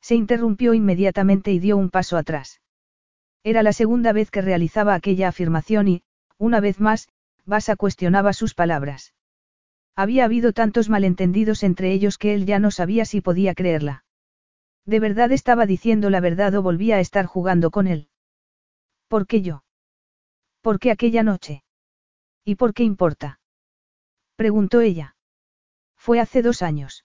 Se 0.00 0.14
interrumpió 0.14 0.74
inmediatamente 0.74 1.52
y 1.52 1.58
dio 1.58 1.76
un 1.76 1.90
paso 1.90 2.16
atrás. 2.16 2.60
Era 3.44 3.62
la 3.62 3.72
segunda 3.72 4.12
vez 4.12 4.30
que 4.30 4.42
realizaba 4.42 4.94
aquella 4.94 5.28
afirmación 5.28 5.88
y, 5.88 6.02
una 6.36 6.60
vez 6.60 6.80
más, 6.80 7.08
Basa 7.44 7.76
cuestionaba 7.76 8.34
sus 8.34 8.54
palabras. 8.54 9.14
Había 9.96 10.24
habido 10.24 10.52
tantos 10.52 10.88
malentendidos 10.88 11.62
entre 11.62 11.92
ellos 11.92 12.18
que 12.18 12.34
él 12.34 12.46
ya 12.46 12.58
no 12.58 12.70
sabía 12.70 13.04
si 13.04 13.20
podía 13.20 13.54
creerla. 13.54 14.04
¿De 14.84 15.00
verdad 15.00 15.32
estaba 15.32 15.66
diciendo 15.66 16.10
la 16.10 16.20
verdad 16.20 16.54
o 16.54 16.62
volvía 16.62 16.96
a 16.96 17.00
estar 17.00 17.26
jugando 17.26 17.70
con 17.70 17.86
él? 17.86 18.08
¿Por 19.08 19.26
qué 19.26 19.42
yo? 19.42 19.64
¿Por 20.60 20.78
qué 20.78 20.90
aquella 20.90 21.22
noche? 21.22 21.64
¿Y 22.44 22.56
por 22.56 22.74
qué 22.74 22.84
importa? 22.84 23.40
Preguntó 24.36 24.80
ella. 24.80 25.16
Fue 25.96 26.20
hace 26.20 26.42
dos 26.42 26.62
años. 26.62 27.04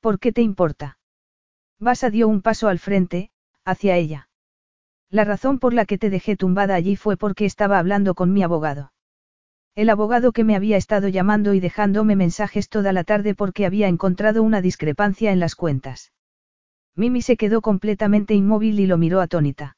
¿Por 0.00 0.18
qué 0.18 0.32
te 0.32 0.42
importa? 0.42 0.98
Basa 1.78 2.10
dio 2.10 2.28
un 2.28 2.42
paso 2.42 2.68
al 2.68 2.78
frente, 2.78 3.30
hacia 3.64 3.96
ella. 3.96 4.28
La 5.10 5.24
razón 5.24 5.58
por 5.58 5.74
la 5.74 5.84
que 5.84 5.98
te 5.98 6.10
dejé 6.10 6.36
tumbada 6.36 6.74
allí 6.74 6.96
fue 6.96 7.16
porque 7.16 7.44
estaba 7.44 7.78
hablando 7.78 8.14
con 8.14 8.32
mi 8.32 8.42
abogado. 8.42 8.92
El 9.76 9.90
abogado 9.90 10.32
que 10.32 10.42
me 10.42 10.56
había 10.56 10.76
estado 10.76 11.08
llamando 11.08 11.54
y 11.54 11.60
dejándome 11.60 12.16
mensajes 12.16 12.68
toda 12.68 12.92
la 12.92 13.04
tarde 13.04 13.34
porque 13.34 13.66
había 13.66 13.88
encontrado 13.88 14.42
una 14.42 14.60
discrepancia 14.60 15.32
en 15.32 15.38
las 15.38 15.54
cuentas. 15.54 16.12
Mimi 16.96 17.22
se 17.22 17.36
quedó 17.36 17.60
completamente 17.60 18.34
inmóvil 18.34 18.80
y 18.80 18.86
lo 18.86 18.96
miró 18.96 19.20
atónita. 19.20 19.75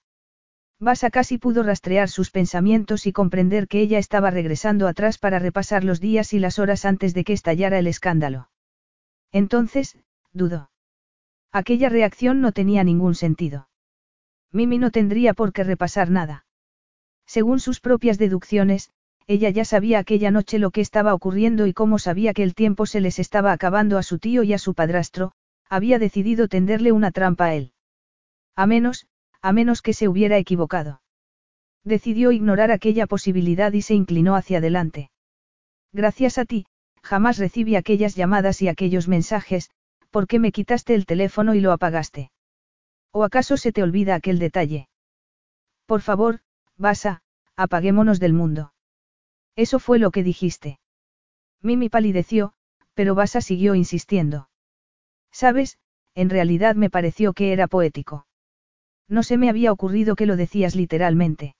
Basa 0.80 1.10
casi 1.10 1.38
pudo 1.38 1.64
rastrear 1.64 2.08
sus 2.08 2.30
pensamientos 2.30 3.06
y 3.06 3.12
comprender 3.12 3.66
que 3.66 3.80
ella 3.80 3.98
estaba 3.98 4.30
regresando 4.30 4.86
atrás 4.86 5.18
para 5.18 5.40
repasar 5.40 5.82
los 5.82 6.00
días 6.00 6.32
y 6.32 6.38
las 6.38 6.60
horas 6.60 6.84
antes 6.84 7.14
de 7.14 7.24
que 7.24 7.32
estallara 7.32 7.78
el 7.80 7.88
escándalo. 7.88 8.48
Entonces, 9.32 9.98
dudó. 10.32 10.70
Aquella 11.50 11.88
reacción 11.88 12.40
no 12.40 12.52
tenía 12.52 12.84
ningún 12.84 13.16
sentido. 13.16 13.68
Mimi 14.52 14.78
no 14.78 14.90
tendría 14.90 15.34
por 15.34 15.52
qué 15.52 15.64
repasar 15.64 16.10
nada. 16.10 16.46
Según 17.26 17.58
sus 17.58 17.80
propias 17.80 18.16
deducciones, 18.16 18.92
ella 19.26 19.50
ya 19.50 19.64
sabía 19.64 19.98
aquella 19.98 20.30
noche 20.30 20.58
lo 20.58 20.70
que 20.70 20.80
estaba 20.80 21.12
ocurriendo 21.12 21.66
y 21.66 21.74
cómo 21.74 21.98
sabía 21.98 22.32
que 22.32 22.42
el 22.44 22.54
tiempo 22.54 22.86
se 22.86 23.00
les 23.00 23.18
estaba 23.18 23.52
acabando 23.52 23.98
a 23.98 24.02
su 24.02 24.18
tío 24.18 24.42
y 24.44 24.54
a 24.54 24.58
su 24.58 24.74
padrastro, 24.74 25.32
había 25.68 25.98
decidido 25.98 26.48
tenderle 26.48 26.92
una 26.92 27.10
trampa 27.10 27.46
a 27.46 27.54
él. 27.54 27.72
A 28.56 28.66
menos, 28.66 29.06
a 29.40 29.52
menos 29.52 29.82
que 29.82 29.92
se 29.92 30.08
hubiera 30.08 30.38
equivocado. 30.38 31.00
Decidió 31.84 32.32
ignorar 32.32 32.70
aquella 32.70 33.06
posibilidad 33.06 33.72
y 33.72 33.82
se 33.82 33.94
inclinó 33.94 34.36
hacia 34.36 34.58
adelante. 34.58 35.10
Gracias 35.92 36.38
a 36.38 36.44
ti, 36.44 36.66
jamás 37.02 37.38
recibí 37.38 37.76
aquellas 37.76 38.14
llamadas 38.14 38.60
y 38.62 38.68
aquellos 38.68 39.08
mensajes, 39.08 39.70
¿por 40.10 40.26
qué 40.26 40.38
me 40.38 40.52
quitaste 40.52 40.94
el 40.94 41.06
teléfono 41.06 41.54
y 41.54 41.60
lo 41.60 41.72
apagaste? 41.72 42.30
¿O 43.12 43.24
acaso 43.24 43.56
se 43.56 43.72
te 43.72 43.82
olvida 43.82 44.14
aquel 44.14 44.38
detalle? 44.38 44.88
Por 45.86 46.02
favor, 46.02 46.40
Basa, 46.76 47.22
apaguémonos 47.56 48.20
del 48.20 48.34
mundo. 48.34 48.72
Eso 49.56 49.78
fue 49.78 49.98
lo 49.98 50.10
que 50.10 50.22
dijiste. 50.22 50.78
Mimi 51.62 51.88
palideció, 51.88 52.52
pero 52.94 53.14
Basa 53.14 53.40
siguió 53.40 53.74
insistiendo. 53.74 54.48
Sabes, 55.32 55.78
en 56.14 56.30
realidad 56.30 56.76
me 56.76 56.90
pareció 56.90 57.32
que 57.32 57.52
era 57.52 57.66
poético. 57.66 58.27
No 59.08 59.22
se 59.22 59.38
me 59.38 59.48
había 59.48 59.72
ocurrido 59.72 60.16
que 60.16 60.26
lo 60.26 60.36
decías 60.36 60.74
literalmente. 60.74 61.56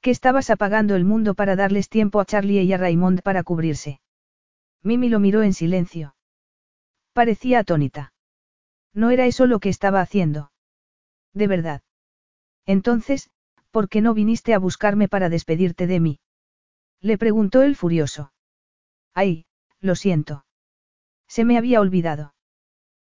Que 0.00 0.10
estabas 0.10 0.50
apagando 0.50 0.94
el 0.96 1.04
mundo 1.04 1.34
para 1.34 1.56
darles 1.56 1.88
tiempo 1.88 2.20
a 2.20 2.24
Charlie 2.24 2.62
y 2.62 2.72
a 2.72 2.76
Raymond 2.76 3.22
para 3.22 3.42
cubrirse. 3.42 4.00
Mimi 4.82 5.08
lo 5.08 5.18
miró 5.18 5.42
en 5.42 5.54
silencio. 5.54 6.14
Parecía 7.12 7.60
atónita. 7.60 8.12
No 8.94 9.10
era 9.10 9.26
eso 9.26 9.46
lo 9.46 9.58
que 9.58 9.70
estaba 9.70 10.00
haciendo. 10.00 10.52
De 11.34 11.46
verdad. 11.46 11.82
Entonces, 12.64 13.30
¿por 13.70 13.88
qué 13.88 14.00
no 14.00 14.14
viniste 14.14 14.54
a 14.54 14.58
buscarme 14.58 15.08
para 15.08 15.28
despedirte 15.28 15.86
de 15.86 16.00
mí? 16.00 16.20
Le 17.00 17.18
preguntó 17.18 17.62
el 17.62 17.76
furioso. 17.76 18.32
Ay, 19.14 19.46
lo 19.80 19.94
siento. 19.94 20.44
Se 21.26 21.44
me 21.44 21.58
había 21.58 21.80
olvidado. 21.80 22.34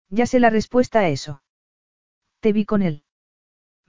Ya 0.08 0.26
sé 0.26 0.40
la 0.40 0.50
respuesta 0.50 1.00
a 1.00 1.08
eso. 1.08 1.42
Te 2.40 2.52
vi 2.52 2.64
con 2.64 2.82
él. 2.82 3.04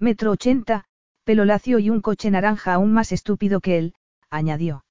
Metro 0.01 0.31
ochenta, 0.31 0.85
pelo 1.25 1.45
lacio 1.45 1.77
y 1.77 1.91
un 1.91 2.01
coche 2.01 2.31
naranja 2.31 2.73
aún 2.73 2.91
más 2.91 3.11
estúpido 3.11 3.59
que 3.59 3.77
él, 3.77 3.93
añadió. 4.31 4.83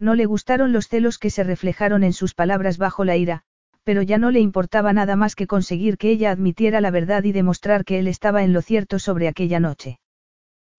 No 0.00 0.16
le 0.16 0.26
gustaron 0.26 0.72
los 0.72 0.88
celos 0.88 1.18
que 1.18 1.30
se 1.30 1.44
reflejaron 1.44 2.02
en 2.02 2.12
sus 2.12 2.34
palabras 2.34 2.76
bajo 2.76 3.04
la 3.04 3.16
ira, 3.16 3.42
pero 3.84 4.02
ya 4.02 4.18
no 4.18 4.32
le 4.32 4.40
importaba 4.40 4.92
nada 4.92 5.14
más 5.14 5.36
que 5.36 5.46
conseguir 5.46 5.98
que 5.98 6.10
ella 6.10 6.32
admitiera 6.32 6.80
la 6.80 6.90
verdad 6.90 7.22
y 7.22 7.30
demostrar 7.30 7.84
que 7.84 8.00
él 8.00 8.08
estaba 8.08 8.42
en 8.42 8.52
lo 8.52 8.60
cierto 8.60 8.98
sobre 8.98 9.28
aquella 9.28 9.60
noche. 9.60 10.00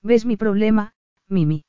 ¿Ves 0.03 0.25
mi 0.25 0.35
problema, 0.35 0.93
Mimi? 1.29 1.63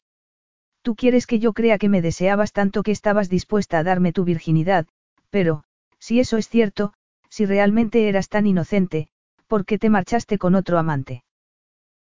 Tú 0.83 0.97
quieres 0.97 1.29
que 1.29 1.39
yo 1.39 1.53
crea 1.53 1.79
que 1.79 1.89
me 1.89 2.03
deseabas 2.03 2.53
tanto 2.53 2.83
que 2.83 2.91
estabas 2.91 3.29
dispuesta 3.29 3.79
a 3.79 3.85
darme 3.85 4.13
tu 4.13 4.25
virginidad, 4.25 4.89
pero, 5.31 5.63
si 6.01 6.19
eso 6.19 6.37
es 6.37 6.49
cierto, 6.49 6.95
si 7.29 7.47
realmente 7.47 8.09
eras 8.09 8.29
tan 8.29 8.49
inocente, 8.49 9.07
¿por 9.47 9.65
qué 9.65 9.79
te 9.79 9.89
marchaste 9.89 10.37
con 10.37 10.57
otro 10.57 10.79
amante? 10.79 11.23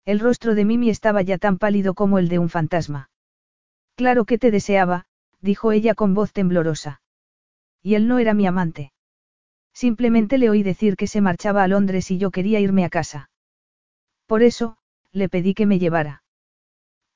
El 0.06 0.20
rostro 0.20 0.54
de 0.54 0.64
Mimi 0.64 0.88
estaba 0.88 1.20
ya 1.22 1.36
tan 1.36 1.58
pálido 1.58 1.94
como 1.94 2.20
el 2.20 2.28
de 2.28 2.38
un 2.38 2.48
fantasma. 2.48 3.10
Claro 3.96 4.24
que 4.24 4.38
te 4.38 4.52
deseaba, 4.52 5.06
dijo 5.40 5.72
ella 5.72 5.96
con 5.96 6.14
voz 6.14 6.32
temblorosa. 6.32 7.02
Y 7.82 7.96
él 7.96 8.06
no 8.06 8.18
era 8.20 8.32
mi 8.32 8.46
amante. 8.46 8.92
Simplemente 9.74 10.38
le 10.38 10.48
oí 10.48 10.62
decir 10.62 10.96
que 10.96 11.08
se 11.08 11.20
marchaba 11.20 11.64
a 11.64 11.68
Londres 11.68 12.12
y 12.12 12.18
yo 12.18 12.30
quería 12.30 12.60
irme 12.60 12.84
a 12.84 12.88
casa. 12.88 13.30
Por 14.26 14.44
eso, 14.44 14.78
le 15.10 15.28
pedí 15.28 15.54
que 15.54 15.66
me 15.66 15.80
llevara. 15.80 16.22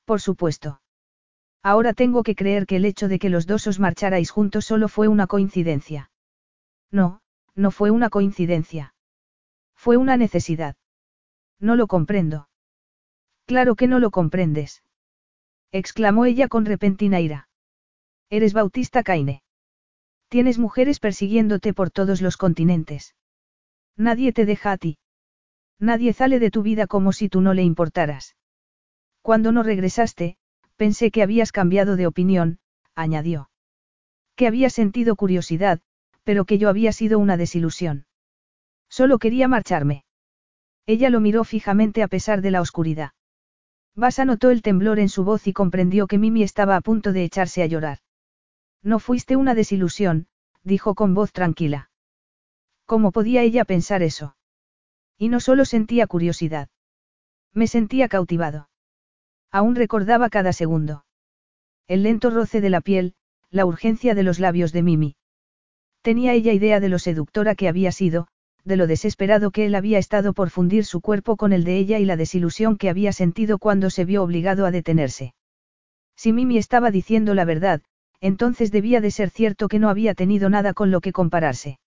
Por 0.03 0.19
supuesto. 0.19 0.81
Ahora 1.63 1.93
tengo 1.93 2.23
que 2.23 2.35
creer 2.35 2.65
que 2.65 2.75
el 2.75 2.83
hecho 2.83 3.07
de 3.07 3.19
que 3.19 3.29
los 3.29 3.47
dos 3.47 3.67
os 3.67 3.79
marcharais 3.79 4.31
juntos 4.31 4.65
solo 4.65 4.89
fue 4.89 5.07
una 5.07 5.27
coincidencia. 5.27 6.11
No, 6.91 7.21
no 7.55 7.71
fue 7.71 7.89
una 7.89 8.09
coincidencia. 8.09 8.93
Fue 9.75 9.95
una 9.95 10.17
necesidad. 10.17 10.75
No 11.59 11.75
lo 11.77 11.87
comprendo. 11.87 12.49
Claro 13.51 13.75
que 13.75 13.87
no 13.87 13.99
lo 13.99 14.11
comprendes. 14.11 14.81
exclamó 15.73 16.23
ella 16.23 16.47
con 16.47 16.63
repentina 16.63 17.19
ira. 17.19 17.49
Eres 18.29 18.53
Bautista 18.53 19.03
Caine. 19.03 19.43
Tienes 20.29 20.57
mujeres 20.57 21.01
persiguiéndote 21.01 21.73
por 21.73 21.91
todos 21.91 22.21
los 22.21 22.37
continentes. 22.37 23.13
Nadie 23.97 24.31
te 24.31 24.45
deja 24.45 24.71
a 24.71 24.77
ti. 24.77 24.99
Nadie 25.79 26.13
sale 26.13 26.39
de 26.39 26.49
tu 26.49 26.61
vida 26.61 26.87
como 26.87 27.11
si 27.11 27.27
tú 27.27 27.41
no 27.41 27.53
le 27.53 27.63
importaras. 27.63 28.37
Cuando 29.21 29.51
no 29.51 29.63
regresaste, 29.63 30.37
Pensé 30.77 31.11
que 31.11 31.21
habías 31.21 31.51
cambiado 31.51 31.97
de 31.97 32.07
opinión, 32.07 32.59
añadió. 32.95 33.49
Que 34.37 34.47
había 34.47 34.69
sentido 34.69 35.17
curiosidad, 35.17 35.81
pero 36.23 36.45
que 36.45 36.57
yo 36.57 36.69
había 36.69 36.93
sido 36.93 37.19
una 37.19 37.35
desilusión. 37.35 38.05
Solo 38.87 39.19
quería 39.19 39.49
marcharme. 39.49 40.05
Ella 40.85 41.09
lo 41.09 41.19
miró 41.19 41.43
fijamente 41.43 42.01
a 42.01 42.07
pesar 42.07 42.41
de 42.41 42.51
la 42.51 42.61
oscuridad. 42.61 43.11
Basa 43.95 44.25
notó 44.25 44.49
el 44.49 44.61
temblor 44.61 44.99
en 44.99 45.09
su 45.09 45.23
voz 45.23 45.47
y 45.47 45.53
comprendió 45.53 46.07
que 46.07 46.17
Mimi 46.17 46.43
estaba 46.43 46.75
a 46.75 46.81
punto 46.81 47.11
de 47.11 47.23
echarse 47.23 47.61
a 47.61 47.65
llorar. 47.65 47.99
No 48.81 48.99
fuiste 48.99 49.35
una 49.35 49.53
desilusión, 49.53 50.27
dijo 50.63 50.95
con 50.95 51.13
voz 51.13 51.33
tranquila. 51.33 51.91
¿Cómo 52.85 53.11
podía 53.11 53.41
ella 53.41 53.65
pensar 53.65 54.01
eso? 54.01 54.35
Y 55.17 55.29
no 55.29 55.39
solo 55.39 55.65
sentía 55.65 56.07
curiosidad. 56.07 56.69
Me 57.53 57.67
sentía 57.67 58.07
cautivado. 58.07 58.69
Aún 59.51 59.75
recordaba 59.75 60.29
cada 60.29 60.53
segundo. 60.53 61.05
El 61.87 62.03
lento 62.03 62.29
roce 62.29 62.61
de 62.61 62.69
la 62.69 62.81
piel, 62.81 63.15
la 63.49 63.65
urgencia 63.65 64.15
de 64.15 64.23
los 64.23 64.39
labios 64.39 64.71
de 64.71 64.81
Mimi. 64.81 65.15
Tenía 66.01 66.33
ella 66.33 66.53
idea 66.53 66.79
de 66.79 66.89
lo 66.89 66.97
seductora 66.97 67.53
que 67.55 67.67
había 67.67 67.91
sido, 67.91 68.27
de 68.63 68.75
lo 68.75 68.87
desesperado 68.87 69.51
que 69.51 69.65
él 69.65 69.75
había 69.75 69.97
estado 69.97 70.33
por 70.33 70.49
fundir 70.49 70.85
su 70.85 71.01
cuerpo 71.01 71.37
con 71.37 71.53
el 71.53 71.63
de 71.63 71.77
ella 71.77 71.99
y 71.99 72.05
la 72.05 72.17
desilusión 72.17 72.77
que 72.77 72.89
había 72.89 73.13
sentido 73.13 73.57
cuando 73.57 73.89
se 73.89 74.05
vio 74.05 74.23
obligado 74.23 74.65
a 74.65 74.71
detenerse. 74.71 75.33
Si 76.15 76.33
Mimi 76.33 76.57
estaba 76.57 76.91
diciendo 76.91 77.33
la 77.33 77.45
verdad, 77.45 77.81
entonces 78.19 78.71
debía 78.71 79.01
de 79.01 79.11
ser 79.11 79.29
cierto 79.29 79.67
que 79.67 79.79
no 79.79 79.89
había 79.89 80.13
tenido 80.13 80.49
nada 80.49 80.73
con 80.73 80.91
lo 80.91 81.01
que 81.01 81.11
compararse. 81.11 81.79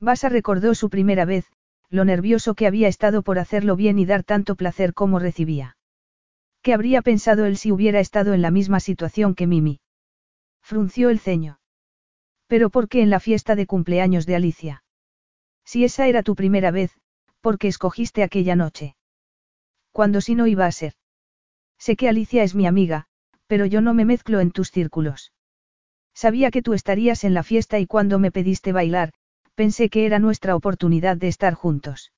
Basa 0.00 0.30
recordó 0.30 0.74
su 0.74 0.88
primera 0.88 1.26
vez, 1.26 1.44
lo 1.90 2.04
nervioso 2.04 2.54
que 2.54 2.66
había 2.66 2.88
estado 2.88 3.22
por 3.22 3.38
hacerlo 3.38 3.76
bien 3.76 3.98
y 3.98 4.06
dar 4.06 4.22
tanto 4.22 4.54
placer 4.54 4.94
como 4.94 5.18
recibía. 5.18 5.76
¿Qué 6.62 6.72
habría 6.72 7.02
pensado 7.02 7.44
él 7.44 7.56
si 7.56 7.72
hubiera 7.72 8.00
estado 8.00 8.32
en 8.32 8.42
la 8.42 8.50
misma 8.50 8.80
situación 8.80 9.34
que 9.34 9.46
Mimi? 9.46 9.80
Frunció 10.62 11.10
el 11.10 11.18
ceño. 11.18 11.58
Pero 12.46 12.70
¿por 12.70 12.88
qué 12.88 13.02
en 13.02 13.10
la 13.10 13.20
fiesta 13.20 13.56
de 13.56 13.66
cumpleaños 13.66 14.26
de 14.26 14.36
Alicia? 14.36 14.82
Si 15.70 15.84
esa 15.84 16.08
era 16.08 16.24
tu 16.24 16.34
primera 16.34 16.72
vez, 16.72 16.90
¿por 17.40 17.56
qué 17.56 17.68
escogiste 17.68 18.24
aquella 18.24 18.56
noche? 18.56 18.96
Cuando 19.92 20.20
si 20.20 20.34
no 20.34 20.48
iba 20.48 20.66
a 20.66 20.72
ser. 20.72 20.94
Sé 21.78 21.94
que 21.94 22.08
Alicia 22.08 22.42
es 22.42 22.56
mi 22.56 22.66
amiga, 22.66 23.06
pero 23.46 23.66
yo 23.66 23.80
no 23.80 23.94
me 23.94 24.04
mezclo 24.04 24.40
en 24.40 24.50
tus 24.50 24.72
círculos. 24.72 25.32
Sabía 26.12 26.50
que 26.50 26.60
tú 26.60 26.72
estarías 26.72 27.22
en 27.22 27.34
la 27.34 27.44
fiesta 27.44 27.78
y 27.78 27.86
cuando 27.86 28.18
me 28.18 28.32
pediste 28.32 28.72
bailar, 28.72 29.12
pensé 29.54 29.90
que 29.90 30.06
era 30.06 30.18
nuestra 30.18 30.56
oportunidad 30.56 31.16
de 31.16 31.28
estar 31.28 31.54
juntos. 31.54 32.12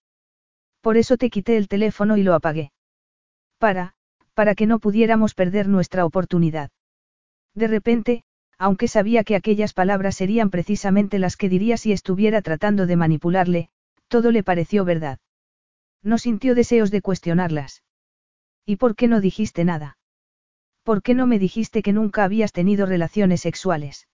Por 0.81 0.97
eso 0.97 1.19
te 1.19 1.29
quité 1.29 1.59
el 1.59 1.69
teléfono 1.69 2.17
y 2.17 2.23
lo 2.23 2.33
apagué. 2.33 2.73
Para, 3.59 3.93
para 4.33 4.55
que 4.55 4.65
no 4.65 4.79
pudiéramos 4.79 5.35
perder 5.35 5.69
nuestra 5.69 6.07
oportunidad. 6.07 6.71
De 7.55 7.67
repente, 7.67 8.25
aunque 8.63 8.87
sabía 8.87 9.25
que 9.25 9.35
aquellas 9.35 9.73
palabras 9.73 10.15
serían 10.15 10.49
precisamente 10.49 11.19
las 11.19 11.37
que 11.37 11.49
diría 11.49 11.77
si 11.77 11.91
estuviera 11.91 12.43
tratando 12.43 12.87
de 12.87 12.95
manipularle, 12.95 13.71
todo 14.07 14.31
le 14.31 14.45
pareció 14.45 14.85
verdad. 14.85 15.19
No 16.01 16.17
sintió 16.17 16.55
deseos 16.55 16.93
de 16.93 17.03
cuestionarlas. 17.03 17.83
¿Y 18.65 18.77
por 18.77 18.95
qué 18.95 19.09
no 19.09 19.21
dijiste 19.21 19.65
nada? 19.65 19.99
¿Por 20.85 21.03
qué 21.03 21.13
no 21.13 21.27
me 21.27 21.41
dijiste 21.41 21.83
que 21.83 21.93
nunca 21.93 22.23
habías 22.23 22.53
tenido 22.53 22.87
relaciones 22.87 23.41
sexuales? 23.41 24.07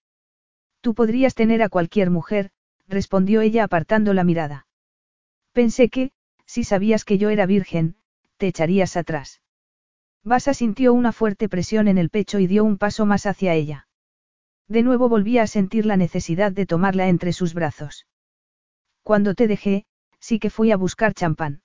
Tú 0.80 0.94
podrías 0.94 1.34
tener 1.34 1.62
a 1.62 1.68
cualquier 1.68 2.08
mujer, 2.08 2.50
respondió 2.86 3.42
ella 3.42 3.64
apartando 3.64 4.14
la 4.14 4.24
mirada. 4.24 4.66
Pensé 5.52 5.90
que, 5.90 6.12
si 6.46 6.64
sabías 6.64 7.04
que 7.04 7.18
yo 7.18 7.28
era 7.28 7.44
virgen, 7.44 7.96
te 8.38 8.46
echarías 8.46 8.96
atrás. 8.96 9.42
Basa 10.24 10.54
sintió 10.54 10.94
una 10.94 11.12
fuerte 11.12 11.50
presión 11.50 11.86
en 11.86 11.98
el 11.98 12.08
pecho 12.08 12.38
y 12.38 12.46
dio 12.46 12.64
un 12.64 12.78
paso 12.78 13.04
más 13.04 13.26
hacia 13.26 13.52
ella. 13.52 13.87
De 14.68 14.82
nuevo 14.82 15.08
volvía 15.08 15.42
a 15.42 15.46
sentir 15.46 15.86
la 15.86 15.96
necesidad 15.96 16.52
de 16.52 16.66
tomarla 16.66 17.08
entre 17.08 17.32
sus 17.32 17.54
brazos. 17.54 18.06
Cuando 19.02 19.34
te 19.34 19.48
dejé, 19.48 19.86
sí 20.20 20.38
que 20.38 20.50
fui 20.50 20.72
a 20.72 20.76
buscar 20.76 21.14
champán. 21.14 21.62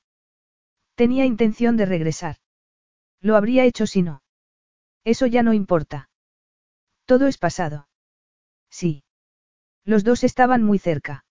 Tenía 0.95 1.25
intención 1.25 1.75
de 1.75 1.85
regresar. 1.85 2.37
Lo 3.19 3.35
habría 3.35 3.65
hecho 3.65 3.87
si 3.87 4.01
no. 4.01 4.23
Eso 5.03 5.25
ya 5.25 5.43
no 5.43 5.53
importa. 5.53 6.09
Todo 7.05 7.27
es 7.27 7.37
pasado. 7.37 7.89
Sí. 8.69 9.03
Los 9.83 10.05
dos 10.05 10.23
estaban 10.23 10.63
muy 10.63 10.79
cerca. 10.79 11.25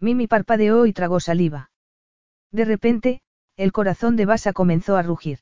Mimi 0.00 0.26
parpadeó 0.26 0.86
y 0.86 0.94
tragó 0.94 1.20
saliva. 1.20 1.70
De 2.50 2.64
repente, 2.64 3.20
el 3.56 3.72
corazón 3.72 4.16
de 4.16 4.24
Basa 4.24 4.54
comenzó 4.54 4.96
a 4.96 5.02
rugir. 5.02 5.40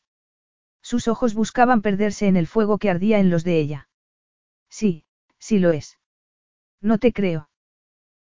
Sus 0.83 1.07
ojos 1.07 1.35
buscaban 1.35 1.81
perderse 1.81 2.27
en 2.27 2.37
el 2.37 2.49
fuego 2.49 2.79
que 2.79 2.91
ardía 2.91 3.21
en 3.21 3.31
los 3.31 3.45
de 3.45 3.59
ella. 3.59 3.89
Sí, 4.69 5.05
sí 5.45 5.59
lo 5.59 5.73
es. 5.73 5.99
No 6.81 6.97
te 6.97 7.13
creo. 7.13 7.51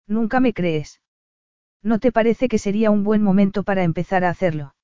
Nunca 0.06 0.40
me 0.40 0.54
crees. 0.54 1.02
¿No 1.82 1.98
te 1.98 2.12
parece 2.12 2.48
que 2.48 2.58
sería 2.58 2.90
un 2.90 3.04
buen 3.04 3.22
momento 3.22 3.62
para 3.62 3.84
empezar 3.84 4.24
a 4.24 4.30
hacerlo? 4.30 4.74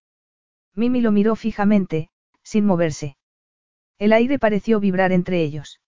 Mimi 0.74 1.00
lo 1.00 1.12
miró 1.12 1.34
fijamente, 1.34 2.10
sin 2.42 2.66
moverse. 2.66 3.16
El 3.98 4.12
aire 4.12 4.38
pareció 4.38 4.80
vibrar 4.80 5.12
entre 5.12 5.42
ellos. 5.42 5.80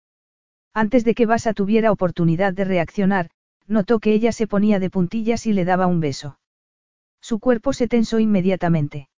Antes 0.73 1.05
de 1.05 1.15
que 1.15 1.27
Basa 1.27 1.53
tuviera 1.53 1.93
oportunidad 1.93 2.55
de 2.55 2.65
reaccionar, 2.65 3.29
notó 3.67 3.99
que 3.99 4.15
ella 4.15 4.33
se 4.33 4.47
ponía 4.47 4.79
de 4.79 4.89
puntillas 4.89 5.47
y 5.47 5.53
le 5.53 5.67
daba 5.67 5.87
un 5.87 6.01
beso. 6.01 6.39
Su 7.21 7.41
cuerpo 7.41 7.75
se 7.75 7.89
tensó 7.89 8.21
inmediatamente. 8.21 9.11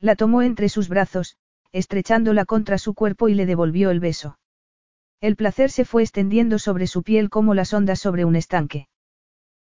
La 0.00 0.16
tomó 0.16 0.42
entre 0.42 0.68
sus 0.68 0.88
brazos, 0.88 1.36
estrechándola 1.70 2.44
contra 2.46 2.78
su 2.78 2.94
cuerpo 2.94 3.28
y 3.28 3.34
le 3.34 3.46
devolvió 3.46 3.90
el 3.90 4.00
beso. 4.00 4.37
El 5.20 5.34
placer 5.34 5.70
se 5.70 5.84
fue 5.84 6.02
extendiendo 6.02 6.58
sobre 6.58 6.86
su 6.86 7.02
piel 7.02 7.28
como 7.28 7.54
las 7.54 7.74
ondas 7.74 7.98
sobre 7.98 8.24
un 8.24 8.36
estanque. 8.36 8.86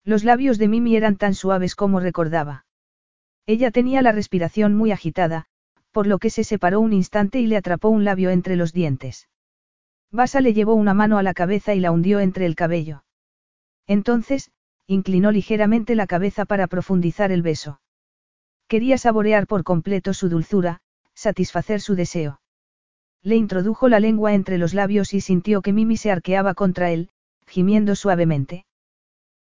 Los 0.03 0.23
labios 0.23 0.57
de 0.57 0.67
Mimi 0.67 0.95
eran 0.95 1.15
tan 1.15 1.35
suaves 1.35 1.75
como 1.75 1.99
recordaba. 1.99 2.65
Ella 3.45 3.71
tenía 3.71 4.01
la 4.01 4.11
respiración 4.11 4.75
muy 4.75 4.91
agitada, 4.91 5.45
por 5.91 6.07
lo 6.07 6.17
que 6.17 6.29
se 6.29 6.43
separó 6.43 6.79
un 6.79 6.91
instante 6.91 7.39
y 7.39 7.47
le 7.47 7.57
atrapó 7.57 7.89
un 7.89 8.03
labio 8.03 8.31
entre 8.31 8.55
los 8.55 8.73
dientes. 8.73 9.29
Basa 10.11 10.41
le 10.41 10.53
llevó 10.53 10.73
una 10.73 10.93
mano 10.93 11.17
a 11.17 11.23
la 11.23 11.33
cabeza 11.33 11.73
y 11.73 11.79
la 11.79 11.91
hundió 11.91 12.19
entre 12.19 12.45
el 12.45 12.55
cabello. 12.55 13.03
Entonces, 13.87 14.51
inclinó 14.87 15.31
ligeramente 15.31 15.95
la 15.95 16.07
cabeza 16.07 16.45
para 16.45 16.67
profundizar 16.67 17.31
el 17.31 17.41
beso. 17.41 17.79
Quería 18.67 18.97
saborear 18.97 19.45
por 19.45 19.63
completo 19.63 20.13
su 20.13 20.29
dulzura, 20.29 20.81
satisfacer 21.13 21.79
su 21.79 21.95
deseo. 21.95 22.41
Le 23.23 23.35
introdujo 23.35 23.87
la 23.87 24.01
lengua 24.01 24.33
entre 24.33 24.57
los 24.57 24.73
labios 24.73 25.13
y 25.13 25.21
sintió 25.21 25.61
que 25.61 25.71
Mimi 25.71 25.95
se 25.95 26.11
arqueaba 26.11 26.53
contra 26.53 26.91
él, 26.91 27.09
gimiendo 27.47 27.95
suavemente. 27.95 28.65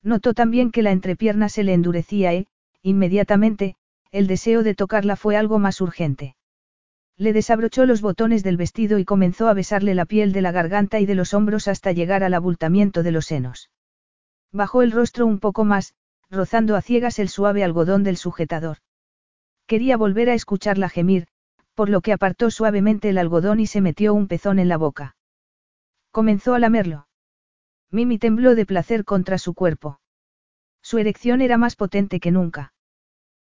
Notó 0.04 0.34
también 0.34 0.72
que 0.72 0.82
la 0.82 0.92
entrepierna 0.92 1.48
se 1.48 1.64
le 1.64 1.74
endurecía 1.74 2.34
y, 2.34 2.48
inmediatamente, 2.82 3.76
el 4.12 4.28
deseo 4.28 4.64
de 4.64 4.76
tocarla 4.76 5.16
fue 5.16 5.38
algo 5.38 5.60
más 5.60 5.80
urgente. 5.80 6.36
Le 7.16 7.32
desabrochó 7.34 7.86
los 7.86 8.02
botones 8.02 8.44
del 8.44 8.58
vestido 8.58 9.00
y 9.00 9.06
comenzó 9.06 9.48
a 9.48 9.54
besarle 9.54 9.96
la 9.96 10.06
piel 10.06 10.34
de 10.34 10.42
la 10.42 10.52
garganta 10.52 11.00
y 11.00 11.06
de 11.06 11.16
los 11.16 11.34
hombros 11.34 11.68
hasta 11.68 11.92
llegar 11.92 12.24
al 12.24 12.34
abultamiento 12.34 13.04
de 13.04 13.12
los 13.12 13.26
senos. 13.26 13.70
Bajó 14.52 14.82
el 14.82 14.92
rostro 14.92 15.26
un 15.26 15.40
poco 15.40 15.64
más, 15.64 15.94
rozando 16.30 16.76
a 16.76 16.82
ciegas 16.82 17.20
el 17.20 17.30
suave 17.30 17.64
algodón 17.64 18.04
del 18.04 18.18
sujetador. 18.18 18.78
Quería 19.68 19.96
volver 19.96 20.30
a 20.30 20.34
escucharla 20.34 20.90
gemir, 20.90 21.28
por 21.80 21.88
lo 21.88 22.02
que 22.02 22.12
apartó 22.12 22.52
suavemente 22.52 23.08
el 23.08 23.18
algodón 23.18 23.62
y 23.62 23.66
se 23.66 23.80
metió 23.80 24.14
un 24.14 24.28
pezón 24.28 24.60
en 24.60 24.68
la 24.68 24.76
boca. 24.76 25.16
Comenzó 26.12 26.54
a 26.54 26.60
lamerlo. 26.60 27.08
Mimi 27.90 28.18
tembló 28.18 28.54
de 28.54 28.66
placer 28.66 29.06
contra 29.06 29.38
su 29.38 29.54
cuerpo. 29.54 30.02
Su 30.82 30.98
erección 30.98 31.40
era 31.40 31.58
más 31.58 31.78
potente 31.78 32.20
que 32.20 32.32
nunca. 32.32 32.74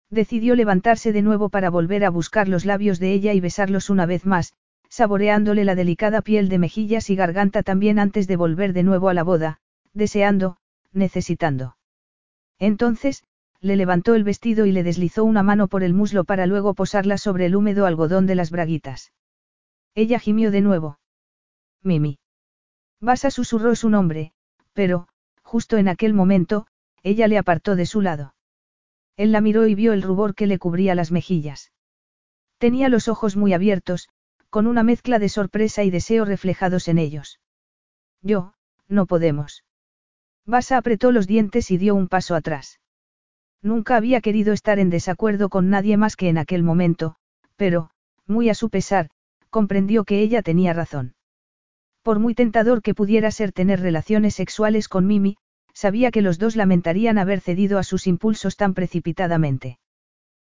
Decidió 0.10 0.54
levantarse 0.56 1.14
de 1.14 1.22
nuevo 1.22 1.48
para 1.48 1.70
volver 1.70 2.04
a 2.04 2.10
buscar 2.10 2.50
los 2.50 2.66
labios 2.66 3.00
de 3.00 3.14
ella 3.14 3.32
y 3.32 3.40
besarlos 3.40 3.90
una 3.90 4.06
vez 4.06 4.26
más, 4.26 4.52
saboreándole 4.90 5.64
la 5.64 5.76
delicada 5.76 6.22
piel 6.22 6.50
de 6.50 6.60
mejillas 6.60 7.10
y 7.10 7.16
garganta 7.16 7.64
también 7.64 8.00
antes 8.00 8.28
de 8.28 8.36
volver 8.36 8.74
de 8.74 8.84
nuevo 8.84 9.08
a 9.08 9.14
la 9.14 9.24
boda, 9.24 9.62
deseando, 9.94 10.58
necesitando. 10.92 11.78
Entonces, 12.60 13.24
le 13.66 13.76
levantó 13.76 14.14
el 14.14 14.24
vestido 14.24 14.68
y 14.68 14.72
le 14.72 14.84
deslizó 14.84 15.24
una 15.24 15.42
mano 15.42 15.68
por 15.68 15.82
el 15.82 15.96
muslo 15.96 16.24
para 16.24 16.46
luego 16.46 16.76
posarla 16.76 17.18
sobre 17.18 17.48
el 17.48 17.56
húmedo 17.56 17.88
algodón 17.88 18.28
de 18.28 18.36
las 18.36 18.52
braguitas. 18.52 19.12
Ella 19.96 20.20
gimió 20.20 20.52
de 20.52 20.62
nuevo. 20.62 21.00
Mimi. 21.82 22.20
Basa 23.02 23.32
susurró 23.32 23.76
su 23.76 23.90
nombre, 23.90 24.34
pero, 24.74 25.08
justo 25.42 25.78
en 25.78 25.88
aquel 25.88 26.14
momento, 26.14 26.68
ella 27.02 27.28
le 27.28 27.40
apartó 27.40 27.76
de 27.76 27.88
su 27.88 28.02
lado. 28.02 28.36
Él 29.18 29.32
la 29.32 29.42
miró 29.42 29.66
y 29.66 29.74
vio 29.74 29.94
el 29.94 30.04
rubor 30.04 30.36
que 30.36 30.46
le 30.46 30.60
cubría 30.60 30.94
las 30.94 31.12
mejillas. 31.12 31.72
Tenía 32.60 32.88
los 32.88 33.08
ojos 33.08 33.36
muy 33.36 33.54
abiertos, 33.54 34.10
con 34.52 34.68
una 34.68 34.84
mezcla 34.84 35.18
de 35.18 35.28
sorpresa 35.30 35.84
y 35.84 35.90
deseo 35.90 36.24
reflejados 36.24 36.88
en 36.88 37.00
ellos. 37.00 37.40
Yo, 38.22 38.54
no 38.88 39.08
podemos. 39.08 39.64
Basa 40.46 40.78
apretó 40.78 41.12
los 41.12 41.26
dientes 41.26 41.72
y 41.72 41.80
dio 41.80 41.96
un 41.96 42.08
paso 42.08 42.36
atrás. 42.36 42.80
Nunca 43.66 43.96
había 43.96 44.22
querido 44.22 44.54
estar 44.54 44.78
en 44.78 44.92
desacuerdo 44.92 45.50
con 45.50 45.72
nadie 45.72 45.98
más 45.98 46.16
que 46.16 46.30
en 46.30 46.38
aquel 46.38 46.62
momento, 46.62 47.16
pero, 47.56 47.90
muy 48.28 48.50
a 48.50 48.54
su 48.54 48.70
pesar, 48.70 49.10
comprendió 49.50 50.04
que 50.04 50.20
ella 50.20 50.44
tenía 50.44 50.72
razón. 50.72 51.16
Por 52.04 52.20
muy 52.20 52.36
tentador 52.36 52.84
que 52.84 52.94
pudiera 52.94 53.32
ser 53.32 53.52
tener 53.52 53.80
relaciones 53.80 54.36
sexuales 54.36 54.88
con 54.88 55.08
Mimi, 55.08 55.38
sabía 55.74 56.12
que 56.12 56.22
los 56.22 56.38
dos 56.38 56.56
lamentarían 56.56 57.18
haber 57.18 57.42
cedido 57.42 57.80
a 57.80 57.84
sus 57.84 58.06
impulsos 58.06 58.56
tan 58.56 58.76
precipitadamente. 58.76 59.80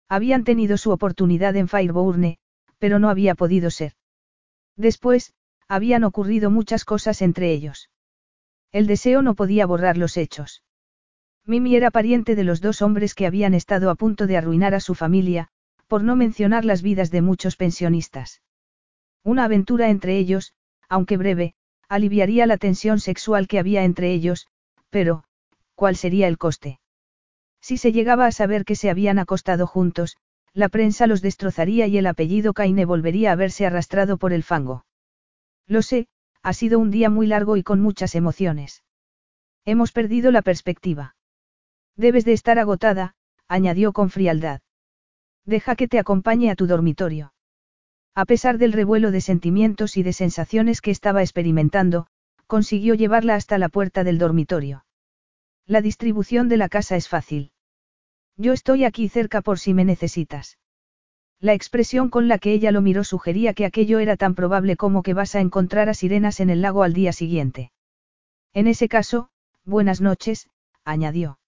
Habían 0.09 0.43
tenido 0.43 0.77
su 0.77 0.91
oportunidad 0.91 1.55
en 1.55 1.69
Fireburne, 1.69 2.39
pero 2.81 2.99
no 2.99 3.11
había 3.11 3.37
podido 3.37 3.71
ser. 3.71 3.93
Después, 4.77 5.35
habían 5.69 6.03
ocurrido 6.03 6.51
muchas 6.51 6.85
cosas 6.85 7.23
entre 7.23 7.53
ellos. 7.53 7.91
El 8.73 8.89
deseo 8.89 9.23
no 9.23 9.37
podía 9.37 9.67
borrar 9.67 9.99
los 9.99 10.17
hechos. 10.17 10.64
Mimi 11.47 11.77
era 11.77 11.91
pariente 11.91 12.37
de 12.37 12.45
los 12.45 12.61
dos 12.61 12.81
hombres 12.81 13.15
que 13.15 13.27
habían 13.27 13.53
estado 13.53 13.91
a 13.91 13.95
punto 13.95 14.27
de 14.27 14.37
arruinar 14.37 14.75
a 14.75 14.81
su 14.81 14.95
familia, 14.95 15.49
por 15.89 16.03
no 16.03 16.17
mencionar 16.17 16.65
las 16.65 16.81
vidas 16.81 17.11
de 17.11 17.21
muchos 17.21 17.57
pensionistas. 17.57 18.41
Una 19.23 19.45
aventura 19.45 19.91
entre 19.91 20.17
ellos, 20.17 20.55
aunque 20.89 21.17
breve, 21.17 21.55
aliviaría 21.89 22.47
la 22.47 22.57
tensión 22.57 22.99
sexual 22.99 23.47
que 23.47 23.59
había 23.59 23.85
entre 23.85 24.13
ellos, 24.13 24.49
pero, 24.89 25.25
¿cuál 25.75 25.97
sería 25.97 26.29
el 26.29 26.39
coste? 26.39 26.81
Si 27.61 27.77
se 27.77 27.93
llegaba 27.93 28.27
a 28.27 28.33
saber 28.33 28.65
que 28.65 28.77
se 28.77 28.91
habían 28.91 29.19
acostado 29.19 29.67
juntos, 29.67 30.17
la 30.55 30.69
prensa 30.69 31.07
los 31.07 31.21
destrozaría 31.21 31.87
y 31.87 31.99
el 31.99 32.07
apellido 32.07 32.55
Caine 32.55 32.85
volvería 32.85 33.33
a 33.33 33.37
verse 33.37 33.67
arrastrado 33.67 34.17
por 34.17 34.33
el 34.33 34.43
fango. 34.43 34.87
Lo 35.67 35.83
sé, 35.83 36.07
ha 36.43 36.53
sido 36.53 36.79
un 36.79 36.91
día 36.91 37.11
muy 37.11 37.27
largo 37.27 37.57
y 37.57 37.63
con 37.63 37.81
muchas 37.81 38.15
emociones. 38.15 38.83
Hemos 39.65 39.93
perdido 39.93 40.31
la 40.31 40.43
perspectiva. 40.43 41.14
Debes 41.97 42.25
de 42.25 42.33
estar 42.33 42.59
agotada, 42.59 43.15
añadió 43.49 43.93
con 43.93 44.11
frialdad. 44.11 44.61
Deja 45.45 45.77
que 45.77 45.89
te 45.89 45.99
acompañe 45.99 46.51
a 46.51 46.57
tu 46.57 46.67
dormitorio. 46.67 47.33
A 48.15 48.25
pesar 48.25 48.59
del 48.59 48.73
revuelo 48.73 49.11
de 49.11 49.21
sentimientos 49.21 49.97
y 49.97 50.03
de 50.03 50.13
sensaciones 50.13 50.81
que 50.81 50.91
estaba 50.91 51.23
experimentando, 51.23 52.07
consiguió 52.47 52.95
llevarla 52.95 53.35
hasta 53.35 53.59
la 53.59 53.69
puerta 53.69 54.05
del 54.05 54.19
dormitorio. 54.19 54.85
La 55.67 55.81
distribución 55.81 56.49
de 56.49 56.57
la 56.57 56.69
casa 56.69 56.97
es 56.97 57.09
fácil. 57.09 57.53
Yo 58.37 58.53
estoy 58.53 58.85
aquí 58.85 59.09
cerca 59.09 59.41
por 59.41 59.59
si 59.59 59.75
me 59.75 59.85
necesitas. 59.85 60.59
La 61.41 61.55
expresión 61.55 62.09
con 62.11 62.29
la 62.29 62.39
que 62.39 62.53
ella 62.53 62.71
lo 62.71 62.81
miró 62.81 63.05
sugería 63.05 63.55
que 63.55 63.67
aquello 63.67 63.99
era 63.99 64.17
tan 64.17 64.35
probable 64.35 64.77
como 64.77 65.03
que 65.03 65.15
vas 65.15 65.35
a 65.35 65.41
encontrar 65.41 65.89
a 65.89 65.95
sirenas 65.95 66.41
en 66.41 66.51
el 66.51 66.63
lago 66.63 66.83
al 66.83 66.93
día 66.93 67.13
siguiente. 67.13 67.73
En 68.53 68.67
ese 68.67 68.89
caso, 68.89 69.29
buenas 69.65 70.01
noches, 70.01 70.49
añadió. 70.85 71.39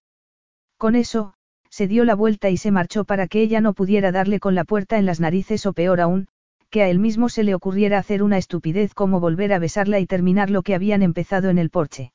Con 0.77 0.95
eso, 0.95 1.33
se 1.69 1.87
dio 1.87 2.05
la 2.05 2.15
vuelta 2.15 2.49
y 2.49 2.57
se 2.57 2.71
marchó 2.71 3.03
para 3.03 3.27
que 3.27 3.41
ella 3.41 3.61
no 3.61 3.73
pudiera 3.73 4.11
darle 4.11 4.39
con 4.39 4.55
la 4.55 4.63
puerta 4.63 4.97
en 4.97 5.05
las 5.05 5.19
narices 5.19 5.65
o 5.65 5.73
peor 5.73 5.99
aún, 5.99 6.27
que 6.69 6.83
a 6.83 6.89
él 6.89 6.99
mismo 6.99 7.29
se 7.29 7.43
le 7.43 7.55
ocurriera 7.55 7.97
hacer 7.97 8.21
una 8.21 8.37
estupidez 8.37 8.93
como 8.93 9.19
volver 9.19 9.53
a 9.53 9.59
besarla 9.59 9.99
y 9.99 10.05
terminar 10.05 10.49
lo 10.49 10.61
que 10.63 10.75
habían 10.75 11.01
empezado 11.01 11.49
en 11.49 11.57
el 11.57 11.69
porche. 11.69 12.13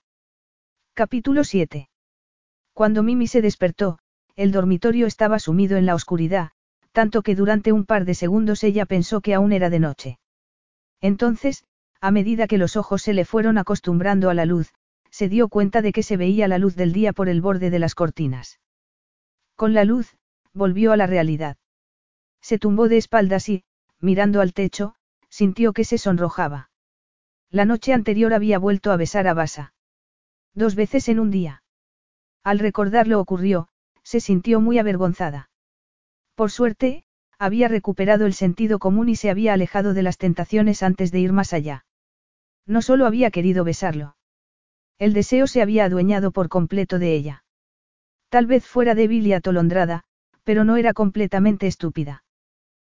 Capítulo 0.94 1.44
7. 1.44 1.88
Cuando 2.72 3.02
Mimi 3.02 3.26
se 3.26 3.42
despertó, 3.42 3.98
el 4.36 4.52
dormitorio 4.52 5.06
estaba 5.06 5.38
sumido 5.38 5.76
en 5.76 5.86
la 5.86 5.94
oscuridad, 5.94 6.50
tanto 6.92 7.22
que 7.22 7.34
durante 7.34 7.72
un 7.72 7.84
par 7.84 8.04
de 8.04 8.14
segundos 8.14 8.62
ella 8.64 8.86
pensó 8.86 9.20
que 9.20 9.34
aún 9.34 9.52
era 9.52 9.70
de 9.70 9.80
noche. 9.80 10.18
Entonces, 11.00 11.64
a 12.00 12.10
medida 12.10 12.46
que 12.46 12.58
los 12.58 12.76
ojos 12.76 13.02
se 13.02 13.12
le 13.12 13.24
fueron 13.24 13.58
acostumbrando 13.58 14.30
a 14.30 14.34
la 14.34 14.46
luz, 14.46 14.72
se 15.12 15.28
dio 15.28 15.48
cuenta 15.48 15.82
de 15.82 15.92
que 15.92 16.02
se 16.02 16.16
veía 16.16 16.48
la 16.48 16.58
luz 16.58 16.74
del 16.74 16.92
día 16.92 17.12
por 17.12 17.28
el 17.28 17.42
borde 17.42 17.68
de 17.68 17.78
las 17.78 17.94
cortinas. 17.94 18.60
Con 19.54 19.74
la 19.74 19.84
luz, 19.84 20.16
volvió 20.54 20.90
a 20.90 20.96
la 20.96 21.06
realidad. 21.06 21.58
Se 22.40 22.58
tumbó 22.58 22.88
de 22.88 22.96
espaldas 22.96 23.48
y, 23.50 23.64
mirando 24.00 24.40
al 24.40 24.54
techo, 24.54 24.94
sintió 25.28 25.74
que 25.74 25.84
se 25.84 25.98
sonrojaba. 25.98 26.70
La 27.50 27.66
noche 27.66 27.92
anterior 27.92 28.32
había 28.32 28.58
vuelto 28.58 28.90
a 28.90 28.96
besar 28.96 29.28
a 29.28 29.34
Basa. 29.34 29.74
Dos 30.54 30.74
veces 30.74 31.08
en 31.10 31.20
un 31.20 31.30
día. 31.30 31.62
Al 32.42 32.58
recordarlo 32.58 33.20
ocurrió, 33.20 33.68
se 34.02 34.18
sintió 34.18 34.60
muy 34.60 34.78
avergonzada. 34.78 35.50
Por 36.34 36.50
suerte, 36.50 37.04
había 37.38 37.68
recuperado 37.68 38.24
el 38.24 38.32
sentido 38.32 38.78
común 38.78 39.10
y 39.10 39.16
se 39.16 39.28
había 39.28 39.52
alejado 39.52 39.92
de 39.92 40.02
las 40.02 40.16
tentaciones 40.16 40.82
antes 40.82 41.12
de 41.12 41.20
ir 41.20 41.32
más 41.32 41.52
allá. 41.52 41.84
No 42.66 42.80
solo 42.80 43.06
había 43.06 43.30
querido 43.30 43.62
besarlo. 43.62 44.16
El 45.02 45.14
deseo 45.14 45.48
se 45.48 45.60
había 45.60 45.86
adueñado 45.86 46.30
por 46.30 46.48
completo 46.48 47.00
de 47.00 47.12
ella. 47.16 47.42
Tal 48.28 48.46
vez 48.46 48.64
fuera 48.64 48.94
débil 48.94 49.26
y 49.26 49.32
atolondrada, 49.32 50.04
pero 50.44 50.62
no 50.62 50.76
era 50.76 50.92
completamente 50.92 51.66
estúpida. 51.66 52.22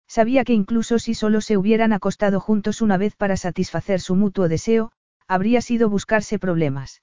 Sabía 0.07 0.43
que 0.43 0.53
incluso 0.53 0.99
si 0.99 1.15
solo 1.15 1.41
se 1.41 1.57
hubieran 1.57 1.93
acostado 1.93 2.39
juntos 2.39 2.83
una 2.83 2.97
vez 2.97 3.15
para 3.15 3.37
satisfacer 3.37 4.01
su 4.01 4.15
mutuo 4.15 4.47
deseo, 4.47 4.91
habría 5.27 5.61
sido 5.61 5.89
buscarse 5.89 6.37
problemas. 6.37 7.01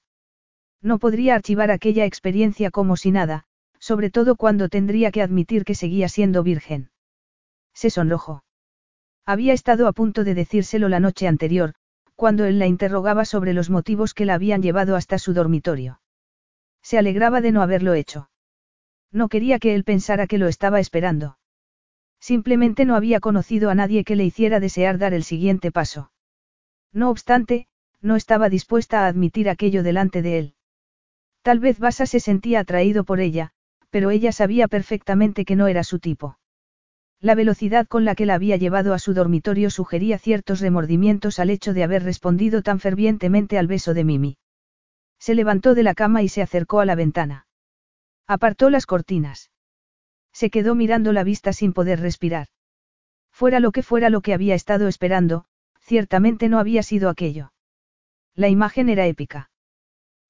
No 0.81 0.99
podría 0.99 1.35
archivar 1.35 1.69
aquella 1.69 2.05
experiencia 2.05 2.71
como 2.71 2.95
si 2.95 3.11
nada, 3.11 3.43
sobre 3.79 4.09
todo 4.09 4.37
cuando 4.37 4.69
tendría 4.69 5.11
que 5.11 5.21
admitir 5.21 5.65
que 5.65 5.75
seguía 5.75 6.07
siendo 6.07 6.43
virgen. 6.43 6.91
Se 7.73 7.89
sonrojó. 7.89 8.45
Había 9.25 9.51
estado 9.51 9.89
a 9.89 9.91
punto 9.91 10.23
de 10.23 10.33
decírselo 10.33 10.87
la 10.87 11.01
noche 11.01 11.27
anterior, 11.27 11.73
cuando 12.15 12.45
él 12.45 12.59
la 12.59 12.67
interrogaba 12.67 13.25
sobre 13.25 13.53
los 13.53 13.69
motivos 13.69 14.13
que 14.13 14.25
la 14.25 14.35
habían 14.35 14.61
llevado 14.61 14.95
hasta 14.95 15.19
su 15.19 15.33
dormitorio. 15.33 16.01
Se 16.81 16.97
alegraba 16.97 17.41
de 17.41 17.51
no 17.51 17.61
haberlo 17.61 17.93
hecho. 17.93 18.29
No 19.11 19.29
quería 19.29 19.59
que 19.59 19.75
él 19.75 19.83
pensara 19.83 20.27
que 20.27 20.37
lo 20.37 20.47
estaba 20.47 20.79
esperando. 20.79 21.37
Simplemente 22.19 22.85
no 22.85 22.95
había 22.95 23.19
conocido 23.19 23.69
a 23.69 23.75
nadie 23.75 24.03
que 24.03 24.15
le 24.15 24.25
hiciera 24.25 24.59
desear 24.59 24.97
dar 24.97 25.13
el 25.13 25.23
siguiente 25.23 25.71
paso. 25.71 26.11
No 26.91 27.09
obstante, 27.09 27.67
no 28.01 28.15
estaba 28.15 28.49
dispuesta 28.49 29.01
a 29.01 29.07
admitir 29.07 29.49
aquello 29.49 29.83
delante 29.83 30.21
de 30.21 30.39
él. 30.39 30.55
Tal 31.41 31.59
vez 31.59 31.79
Basa 31.79 32.05
se 32.05 32.19
sentía 32.19 32.61
atraído 32.61 33.03
por 33.03 33.19
ella, 33.19 33.51
pero 33.89 34.09
ella 34.09 34.31
sabía 34.31 34.67
perfectamente 34.67 35.45
que 35.45 35.55
no 35.55 35.67
era 35.67 35.83
su 35.83 35.99
tipo. 35.99 36.37
La 37.23 37.35
velocidad 37.35 37.87
con 37.87 38.03
la 38.03 38.15
que 38.15 38.25
la 38.25 38.33
había 38.33 38.57
llevado 38.57 38.93
a 38.93 38.99
su 38.99 39.13
dormitorio 39.13 39.69
sugería 39.69 40.19
ciertos 40.19 40.59
remordimientos 40.59 41.39
al 41.39 41.51
hecho 41.51 41.73
de 41.73 41.81
haber 41.85 42.03
respondido 42.03 42.61
tan 42.61 42.81
fervientemente 42.81 43.57
al 43.57 43.65
beso 43.65 43.93
de 43.93 44.03
Mimi. 44.03 44.37
Se 45.19 45.33
levantó 45.33 45.73
de 45.73 45.83
la 45.83 45.93
cama 45.93 46.21
y 46.21 46.27
se 46.27 46.41
acercó 46.41 46.81
a 46.81 46.85
la 46.85 46.95
ventana. 46.95 47.47
Apartó 48.27 48.69
las 48.69 48.85
cortinas. 48.85 49.51
Se 50.33 50.49
quedó 50.49 50.75
mirando 50.75 51.13
la 51.13 51.23
vista 51.23 51.53
sin 51.53 51.71
poder 51.71 52.01
respirar. 52.01 52.47
Fuera 53.31 53.61
lo 53.61 53.71
que 53.71 53.83
fuera 53.83 54.09
lo 54.09 54.19
que 54.19 54.33
había 54.33 54.53
estado 54.53 54.89
esperando, 54.89 55.45
ciertamente 55.79 56.49
no 56.49 56.59
había 56.59 56.83
sido 56.83 57.07
aquello. 57.07 57.53
La 58.35 58.49
imagen 58.49 58.89
era 58.89 59.07
épica. 59.07 59.49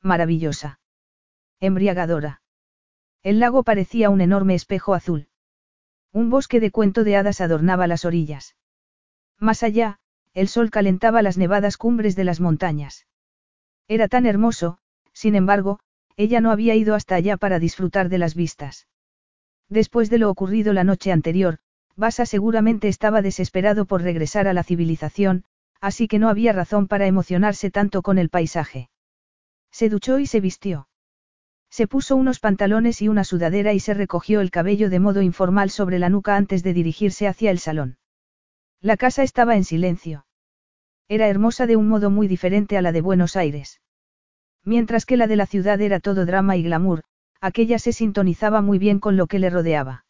Maravillosa. 0.04 0.80
Embriagadora. 1.60 2.44
El 3.24 3.40
lago 3.40 3.64
parecía 3.64 4.12
un 4.12 4.22
enorme 4.22 4.54
espejo 4.54 4.94
azul. 4.94 5.28
Un 6.14 6.30
bosque 6.30 6.60
de 6.60 6.70
cuento 6.70 7.04
de 7.04 7.18
hadas 7.18 7.42
adornaba 7.42 7.88
las 7.88 8.06
orillas. 8.06 8.56
Más 9.40 9.64
allá, 9.64 10.00
el 10.36 10.48
sol 10.48 10.70
calentaba 10.70 11.24
las 11.24 11.40
nevadas 11.40 11.76
cumbres 11.76 12.16
de 12.16 12.24
las 12.24 12.40
montañas. 12.40 13.08
Era 13.88 14.08
tan 14.08 14.28
hermoso, 14.28 14.78
sin 15.12 15.36
embargo, 15.36 15.80
ella 16.16 16.40
no 16.40 16.52
había 16.52 16.76
ido 16.76 16.94
hasta 16.94 17.16
allá 17.16 17.36
para 17.36 17.58
disfrutar 17.58 18.10
de 18.10 18.20
las 18.20 18.36
vistas. 18.36 18.88
Después 19.70 20.12
de 20.12 20.20
lo 20.20 20.30
ocurrido 20.30 20.72
la 20.72 20.84
noche 20.84 21.12
anterior, 21.12 21.58
Basa 21.96 22.28
seguramente 22.28 22.88
estaba 22.88 23.24
desesperado 23.24 23.86
por 23.86 24.04
regresar 24.04 24.48
a 24.48 24.54
la 24.54 24.64
civilización, 24.64 25.46
así 25.82 26.08
que 26.08 26.20
no 26.20 26.30
había 26.30 26.54
razón 26.54 26.88
para 26.88 27.08
emocionarse 27.08 27.72
tanto 27.72 28.04
con 28.04 28.20
el 28.20 28.30
paisaje. 28.30 28.90
Se 29.72 29.90
duchó 29.90 30.20
y 30.20 30.28
se 30.28 30.40
vistió. 30.40 30.88
Se 31.74 31.88
puso 31.88 32.16
unos 32.16 32.40
pantalones 32.40 33.02
y 33.02 33.08
una 33.08 33.24
sudadera 33.24 33.74
y 33.74 33.80
se 33.80 33.96
recogió 33.96 34.42
el 34.42 34.52
cabello 34.52 34.92
de 34.92 35.00
modo 35.00 35.24
informal 35.24 35.72
sobre 35.72 35.98
la 35.98 36.08
nuca 36.08 36.36
antes 36.36 36.62
de 36.62 36.72
dirigirse 36.72 37.28
hacia 37.28 37.50
el 37.50 37.58
salón. 37.58 37.98
La 38.80 38.96
casa 38.96 39.24
estaba 39.24 39.56
en 39.56 39.64
silencio. 39.64 40.28
Era 41.08 41.28
hermosa 41.30 41.66
de 41.66 41.76
un 41.76 41.88
modo 41.88 42.12
muy 42.12 42.28
diferente 42.28 42.78
a 42.78 42.84
la 42.84 42.92
de 42.92 43.02
Buenos 43.02 43.36
Aires. 43.36 43.82
Mientras 44.64 45.08
que 45.08 45.18
la 45.18 45.26
de 45.26 45.36
la 45.36 45.48
ciudad 45.48 45.82
era 45.82 46.00
todo 46.00 46.28
drama 46.28 46.58
y 46.58 46.62
glamour, 46.62 47.06
aquella 47.42 47.80
se 47.80 47.92
sintonizaba 47.92 48.62
muy 48.62 48.78
bien 48.78 49.00
con 49.00 49.18
lo 49.18 49.26
que 49.26 49.40
le 49.40 49.50
rodeaba. 49.50 50.06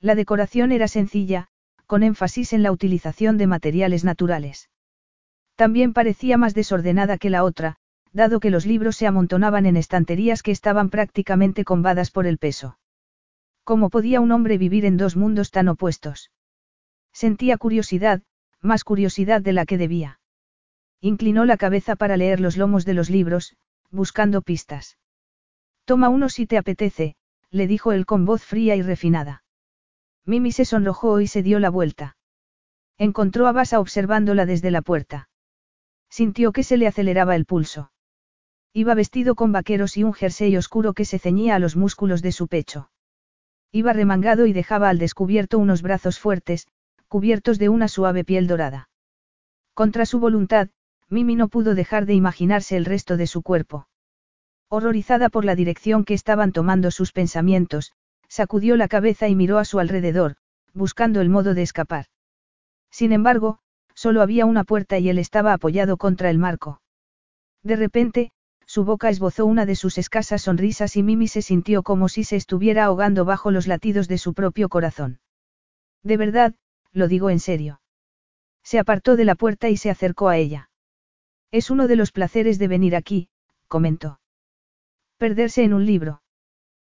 La 0.00 0.14
decoración 0.14 0.72
era 0.72 0.88
sencilla, 0.88 1.48
con 1.84 2.02
énfasis 2.02 2.54
en 2.54 2.62
la 2.62 2.72
utilización 2.72 3.36
de 3.36 3.46
materiales 3.46 4.04
naturales. 4.04 4.70
También 5.54 5.92
parecía 5.92 6.38
más 6.38 6.54
desordenada 6.54 7.18
que 7.18 7.28
la 7.28 7.44
otra, 7.44 7.76
dado 8.12 8.40
que 8.40 8.50
los 8.50 8.66
libros 8.66 8.96
se 8.96 9.06
amontonaban 9.06 9.66
en 9.66 9.76
estanterías 9.76 10.42
que 10.42 10.50
estaban 10.50 10.90
prácticamente 10.90 11.64
combadas 11.64 12.10
por 12.10 12.26
el 12.26 12.38
peso. 12.38 12.78
¿Cómo 13.64 13.90
podía 13.90 14.20
un 14.20 14.32
hombre 14.32 14.58
vivir 14.58 14.84
en 14.84 14.96
dos 14.96 15.16
mundos 15.16 15.50
tan 15.50 15.68
opuestos? 15.68 16.30
Sentía 17.12 17.58
curiosidad, 17.58 18.22
más 18.60 18.84
curiosidad 18.84 19.40
de 19.42 19.52
la 19.52 19.66
que 19.66 19.78
debía. 19.78 20.20
Inclinó 21.00 21.44
la 21.44 21.56
cabeza 21.56 21.96
para 21.96 22.16
leer 22.16 22.40
los 22.40 22.56
lomos 22.56 22.84
de 22.84 22.94
los 22.94 23.10
libros, 23.10 23.56
buscando 23.90 24.42
pistas. 24.42 24.98
Toma 25.84 26.08
uno 26.08 26.28
si 26.28 26.46
te 26.46 26.58
apetece, 26.58 27.16
le 27.50 27.66
dijo 27.66 27.92
él 27.92 28.06
con 28.06 28.24
voz 28.24 28.42
fría 28.42 28.74
y 28.76 28.82
refinada. 28.82 29.44
Mimi 30.24 30.52
se 30.52 30.64
sonrojó 30.64 31.20
y 31.20 31.26
se 31.26 31.42
dio 31.42 31.58
la 31.58 31.70
vuelta. 31.70 32.16
Encontró 32.98 33.46
a 33.46 33.52
Basa 33.52 33.80
observándola 33.80 34.44
desde 34.44 34.70
la 34.70 34.82
puerta. 34.82 35.28
Sintió 36.10 36.52
que 36.52 36.62
se 36.62 36.76
le 36.76 36.86
aceleraba 36.86 37.36
el 37.36 37.44
pulso. 37.44 37.92
Iba 38.72 38.94
vestido 38.94 39.34
con 39.34 39.52
vaqueros 39.52 39.96
y 39.96 40.04
un 40.04 40.12
jersey 40.12 40.56
oscuro 40.56 40.92
que 40.92 41.04
se 41.04 41.18
ceñía 41.18 41.56
a 41.56 41.58
los 41.58 41.76
músculos 41.76 42.22
de 42.22 42.32
su 42.32 42.48
pecho. 42.48 42.90
Iba 43.72 43.92
remangado 43.92 44.46
y 44.46 44.52
dejaba 44.52 44.88
al 44.88 44.98
descubierto 44.98 45.58
unos 45.58 45.82
brazos 45.82 46.18
fuertes, 46.18 46.66
cubiertos 47.08 47.58
de 47.58 47.68
una 47.68 47.88
suave 47.88 48.24
piel 48.24 48.46
dorada. 48.46 48.88
Contra 49.74 50.06
su 50.06 50.20
voluntad, 50.20 50.68
Mimi 51.08 51.36
no 51.36 51.48
pudo 51.48 51.74
dejar 51.74 52.04
de 52.04 52.14
imaginarse 52.14 52.76
el 52.76 52.84
resto 52.84 53.16
de 53.16 53.26
su 53.26 53.42
cuerpo. 53.42 53.88
Horrorizada 54.68 55.30
por 55.30 55.44
la 55.44 55.54
dirección 55.54 56.04
que 56.04 56.14
estaban 56.14 56.52
tomando 56.52 56.90
sus 56.90 57.12
pensamientos, 57.12 57.92
sacudió 58.28 58.76
la 58.76 58.88
cabeza 58.88 59.28
y 59.28 59.34
miró 59.34 59.58
a 59.58 59.64
su 59.64 59.78
alrededor, 59.78 60.36
buscando 60.74 61.22
el 61.22 61.30
modo 61.30 61.54
de 61.54 61.62
escapar. 61.62 62.06
Sin 62.90 63.12
embargo, 63.12 63.60
solo 63.94 64.20
había 64.20 64.44
una 64.44 64.64
puerta 64.64 64.98
y 64.98 65.08
él 65.08 65.18
estaba 65.18 65.54
apoyado 65.54 65.96
contra 65.96 66.28
el 66.28 66.38
marco. 66.38 66.82
De 67.62 67.76
repente, 67.76 68.32
su 68.68 68.84
boca 68.84 69.08
esbozó 69.08 69.46
una 69.46 69.64
de 69.64 69.74
sus 69.74 69.96
escasas 69.96 70.42
sonrisas 70.42 70.94
y 70.96 71.02
Mimi 71.02 71.26
se 71.26 71.40
sintió 71.40 71.82
como 71.82 72.10
si 72.10 72.22
se 72.22 72.36
estuviera 72.36 72.84
ahogando 72.84 73.24
bajo 73.24 73.50
los 73.50 73.66
latidos 73.66 74.08
de 74.08 74.18
su 74.18 74.34
propio 74.34 74.68
corazón. 74.68 75.20
De 76.02 76.18
verdad, 76.18 76.54
lo 76.92 77.08
digo 77.08 77.30
en 77.30 77.40
serio. 77.40 77.80
Se 78.62 78.78
apartó 78.78 79.16
de 79.16 79.24
la 79.24 79.36
puerta 79.36 79.70
y 79.70 79.78
se 79.78 79.88
acercó 79.88 80.28
a 80.28 80.36
ella. 80.36 80.68
Es 81.50 81.70
uno 81.70 81.88
de 81.88 81.96
los 81.96 82.12
placeres 82.12 82.58
de 82.58 82.68
venir 82.68 82.94
aquí, 82.94 83.30
comentó. 83.68 84.20
Perderse 85.16 85.64
en 85.64 85.72
un 85.72 85.86
libro. 85.86 86.20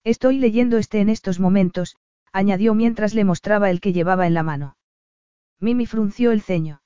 Estoy 0.05 0.39
leyendo 0.39 0.79
este 0.79 1.01
en 1.01 1.11
estos 1.11 1.39
momentos, 1.39 1.99
añadió 2.33 2.73
mientras 2.73 3.13
le 3.13 3.25
mostraba 3.25 3.69
el 3.69 3.83
que 3.83 3.93
llevaba 3.93 4.27
en 4.27 4.33
la 4.33 4.43
mano. 4.43 4.79
Mimi 5.61 5.85
frunció 5.85 6.33
el 6.33 6.41
ceño. 6.41 6.81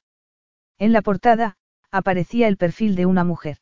En 0.77 0.93
la 0.93 1.03
portada, 1.03 1.57
aparecía 1.93 2.49
el 2.49 2.57
perfil 2.57 2.97
de 2.97 3.07
una 3.07 3.23
mujer. 3.23 3.62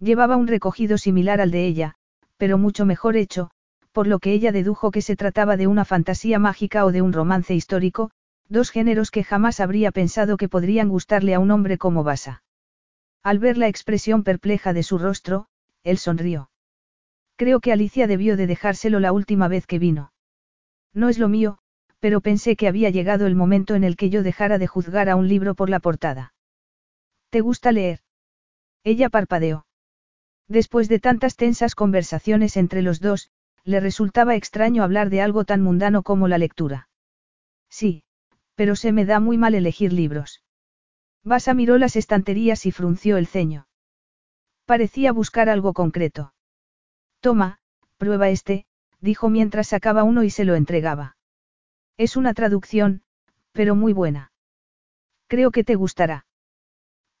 Llevaba 0.00 0.36
un 0.36 0.46
recogido 0.46 0.96
similar 0.98 1.40
al 1.40 1.50
de 1.50 1.66
ella, 1.66 1.94
pero 2.36 2.56
mucho 2.56 2.86
mejor 2.86 3.16
hecho, 3.16 3.50
por 3.92 4.06
lo 4.06 4.20
que 4.20 4.32
ella 4.32 4.52
dedujo 4.52 4.90
que 4.90 5.02
se 5.02 5.16
trataba 5.16 5.56
de 5.56 5.66
una 5.66 5.84
fantasía 5.84 6.38
mágica 6.38 6.84
o 6.84 6.92
de 6.92 7.02
un 7.02 7.12
romance 7.12 7.54
histórico, 7.54 8.10
dos 8.48 8.70
géneros 8.70 9.10
que 9.10 9.24
jamás 9.24 9.60
habría 9.60 9.90
pensado 9.90 10.36
que 10.36 10.48
podrían 10.48 10.88
gustarle 10.88 11.34
a 11.34 11.40
un 11.40 11.50
hombre 11.50 11.78
como 11.78 12.04
Basa. 12.04 12.42
Al 13.22 13.38
ver 13.38 13.58
la 13.58 13.68
expresión 13.68 14.22
perpleja 14.22 14.72
de 14.72 14.82
su 14.82 14.98
rostro, 14.98 15.46
él 15.82 15.98
sonrió. 15.98 16.50
Creo 17.36 17.60
que 17.60 17.72
Alicia 17.72 18.06
debió 18.06 18.36
de 18.36 18.46
dejárselo 18.46 19.00
la 19.00 19.12
última 19.12 19.48
vez 19.48 19.66
que 19.66 19.78
vino. 19.78 20.12
No 20.94 21.08
es 21.08 21.18
lo 21.18 21.28
mío, 21.28 21.58
pero 22.00 22.20
pensé 22.20 22.56
que 22.56 22.68
había 22.68 22.90
llegado 22.90 23.26
el 23.26 23.34
momento 23.34 23.74
en 23.74 23.84
el 23.84 23.96
que 23.96 24.10
yo 24.10 24.22
dejara 24.22 24.58
de 24.58 24.66
juzgar 24.66 25.08
a 25.08 25.16
un 25.16 25.28
libro 25.28 25.54
por 25.54 25.68
la 25.70 25.80
portada. 25.80 26.34
¿Te 27.30 27.40
gusta 27.40 27.72
leer? 27.72 28.00
Ella 28.84 29.08
parpadeó. 29.08 29.67
Después 30.48 30.88
de 30.88 30.98
tantas 30.98 31.36
tensas 31.36 31.74
conversaciones 31.74 32.56
entre 32.56 32.82
los 32.82 33.00
dos, 33.00 33.30
le 33.64 33.80
resultaba 33.80 34.34
extraño 34.34 34.82
hablar 34.82 35.10
de 35.10 35.20
algo 35.20 35.44
tan 35.44 35.60
mundano 35.60 36.02
como 36.02 36.26
la 36.26 36.38
lectura. 36.38 36.88
Sí, 37.68 38.02
pero 38.54 38.74
se 38.74 38.92
me 38.92 39.04
da 39.04 39.20
muy 39.20 39.36
mal 39.36 39.54
elegir 39.54 39.92
libros. 39.92 40.42
Basa 41.22 41.52
miró 41.52 41.76
las 41.76 41.96
estanterías 41.96 42.64
y 42.64 42.72
frunció 42.72 43.18
el 43.18 43.26
ceño. 43.26 43.68
Parecía 44.64 45.12
buscar 45.12 45.50
algo 45.50 45.74
concreto. 45.74 46.32
Toma, 47.20 47.58
prueba 47.98 48.30
este, 48.30 48.64
dijo 49.00 49.28
mientras 49.28 49.68
sacaba 49.68 50.02
uno 50.02 50.22
y 50.22 50.30
se 50.30 50.44
lo 50.44 50.54
entregaba. 50.54 51.16
Es 51.98 52.16
una 52.16 52.32
traducción, 52.32 53.02
pero 53.52 53.74
muy 53.74 53.92
buena. 53.92 54.32
Creo 55.26 55.50
que 55.50 55.64
te 55.64 55.74
gustará. 55.74 56.26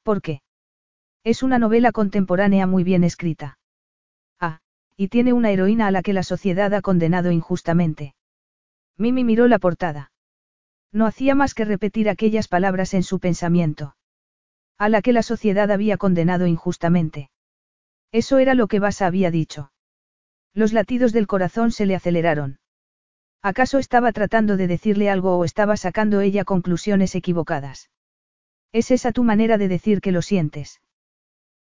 ¿Por 0.02 0.22
qué? 0.22 0.40
Es 1.24 1.42
una 1.42 1.58
novela 1.58 1.92
contemporánea 1.92 2.66
muy 2.66 2.84
bien 2.84 3.04
escrita. 3.04 3.58
Ah, 4.40 4.60
y 4.96 5.08
tiene 5.08 5.32
una 5.32 5.50
heroína 5.50 5.86
a 5.86 5.90
la 5.90 6.02
que 6.02 6.12
la 6.12 6.22
sociedad 6.22 6.72
ha 6.74 6.82
condenado 6.82 7.30
injustamente. 7.30 8.14
Mimi 8.96 9.24
miró 9.24 9.48
la 9.48 9.58
portada. 9.58 10.12
No 10.92 11.06
hacía 11.06 11.34
más 11.34 11.54
que 11.54 11.64
repetir 11.64 12.08
aquellas 12.08 12.48
palabras 12.48 12.94
en 12.94 13.02
su 13.02 13.20
pensamiento. 13.20 13.94
A 14.78 14.88
la 14.88 15.02
que 15.02 15.12
la 15.12 15.22
sociedad 15.22 15.70
había 15.70 15.96
condenado 15.96 16.46
injustamente. 16.46 17.30
Eso 18.10 18.38
era 18.38 18.54
lo 18.54 18.68
que 18.68 18.78
Basa 18.78 19.06
había 19.06 19.30
dicho. 19.30 19.70
Los 20.54 20.72
latidos 20.72 21.12
del 21.12 21.26
corazón 21.26 21.72
se 21.72 21.84
le 21.84 21.94
aceleraron. 21.94 22.58
¿Acaso 23.42 23.78
estaba 23.78 24.12
tratando 24.12 24.56
de 24.56 24.66
decirle 24.66 25.10
algo 25.10 25.36
o 25.36 25.44
estaba 25.44 25.76
sacando 25.76 26.20
ella 26.20 26.44
conclusiones 26.44 27.14
equivocadas? 27.14 27.90
¿Es 28.72 28.90
esa 28.90 29.12
tu 29.12 29.24
manera 29.24 29.58
de 29.58 29.68
decir 29.68 30.00
que 30.00 30.12
lo 30.12 30.22
sientes? 30.22 30.80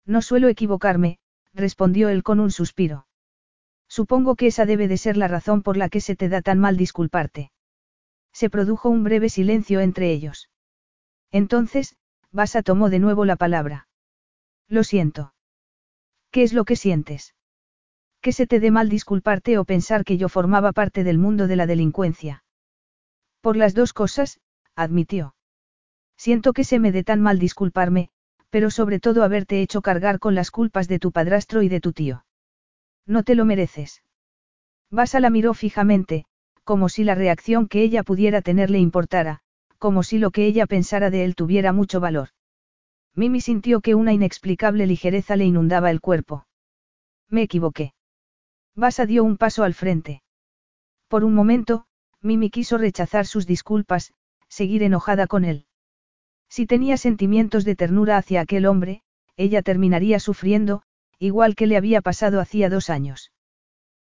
No 0.06 0.22
suelo 0.22 0.48
equivocarme, 0.48 1.18
respondió 1.54 2.10
él 2.10 2.24
con 2.24 2.40
un 2.40 2.52
suspiro. 2.52 3.08
Supongo 3.88 4.36
que 4.36 4.48
esa 4.48 4.66
debe 4.66 4.88
de 4.88 4.98
ser 4.98 5.18
la 5.18 5.28
razón 5.28 5.62
por 5.62 5.78
la 5.78 5.90
que 5.90 6.02
se 6.02 6.16
te 6.16 6.30
da 6.30 6.42
tan 6.42 6.60
mal 6.60 6.78
disculparte. 6.78 7.52
Se 8.34 8.50
produjo 8.50 8.90
un 8.90 9.04
breve 9.04 9.30
silencio 9.30 9.80
entre 9.80 10.12
ellos. 10.12 10.50
Entonces, 11.32 11.96
Basa 12.32 12.62
tomó 12.62 12.90
de 12.90 13.00
nuevo 13.00 13.26
la 13.26 13.38
palabra. 13.38 13.88
Lo 14.68 14.84
siento. 14.84 15.34
¿Qué 16.32 16.44
es 16.44 16.54
lo 16.54 16.66
que 16.66 16.76
sientes? 16.76 17.34
Que 18.22 18.34
se 18.34 18.48
te 18.48 18.60
dé 18.60 18.72
mal 18.72 18.90
disculparte 18.90 19.58
o 19.58 19.66
pensar 19.66 20.04
que 20.04 20.18
yo 20.18 20.28
formaba 20.28 20.74
parte 20.74 21.04
del 21.04 21.18
mundo 21.18 21.48
de 21.48 21.56
la 21.56 21.66
delincuencia. 21.66 22.44
Por 23.40 23.56
las 23.56 23.74
dos 23.74 23.94
cosas, 23.94 24.40
admitió. 24.76 25.36
Siento 26.18 26.52
que 26.54 26.64
se 26.64 26.80
me 26.80 26.92
dé 26.92 27.04
tan 27.04 27.22
mal 27.22 27.40
disculparme, 27.40 28.10
pero 28.56 28.72
sobre 28.72 29.02
todo 29.02 29.26
haberte 29.26 29.62
hecho 29.62 29.82
cargar 29.82 30.18
con 30.18 30.34
las 30.34 30.50
culpas 30.50 30.88
de 30.88 30.98
tu 30.98 31.12
padrastro 31.12 31.62
y 31.62 31.68
de 31.68 31.82
tu 31.82 31.92
tío. 31.92 32.24
No 33.06 33.24
te 33.24 33.36
lo 33.36 33.44
mereces. 33.44 34.02
Basa 34.90 35.20
la 35.20 35.30
miró 35.30 35.54
fijamente, 35.54 36.24
como 36.64 36.88
si 36.88 37.04
la 37.04 37.16
reacción 37.16 37.68
que 37.68 37.84
ella 37.84 38.02
pudiera 38.02 38.42
tener 38.42 38.70
le 38.70 38.80
importara, 38.80 39.42
como 39.78 40.04
si 40.04 40.20
lo 40.20 40.32
que 40.32 40.46
ella 40.46 40.68
pensara 40.68 41.10
de 41.10 41.26
él 41.26 41.36
tuviera 41.36 41.74
mucho 41.74 42.00
valor. 42.00 42.30
Mimi 43.14 43.42
sintió 43.42 43.82
que 43.82 43.94
una 43.94 44.14
inexplicable 44.14 44.88
ligereza 44.88 45.36
le 45.36 45.44
inundaba 45.44 45.92
el 45.92 46.00
cuerpo. 46.00 46.48
Me 47.30 47.42
equivoqué. 47.42 47.94
Basa 48.74 49.06
dio 49.06 49.26
un 49.26 49.36
paso 49.36 49.66
al 49.66 49.74
frente. 49.74 50.24
Por 51.10 51.26
un 51.26 51.34
momento, 51.34 51.88
Mimi 52.22 52.50
quiso 52.50 52.78
rechazar 52.78 53.26
sus 53.26 53.46
disculpas, 53.46 54.14
seguir 54.48 54.82
enojada 54.82 55.28
con 55.28 55.44
él. 55.44 55.66
Si 56.56 56.66
tenía 56.66 56.96
sentimientos 56.96 57.66
de 57.66 57.76
ternura 57.76 58.16
hacia 58.16 58.40
aquel 58.40 58.66
hombre, 58.66 59.02
ella 59.36 59.62
terminaría 59.62 60.22
sufriendo, 60.22 60.84
igual 61.20 61.54
que 61.54 61.68
le 61.68 61.76
había 61.76 62.00
pasado 62.00 62.40
hacía 62.40 62.70
dos 62.70 62.90
años. 62.90 63.34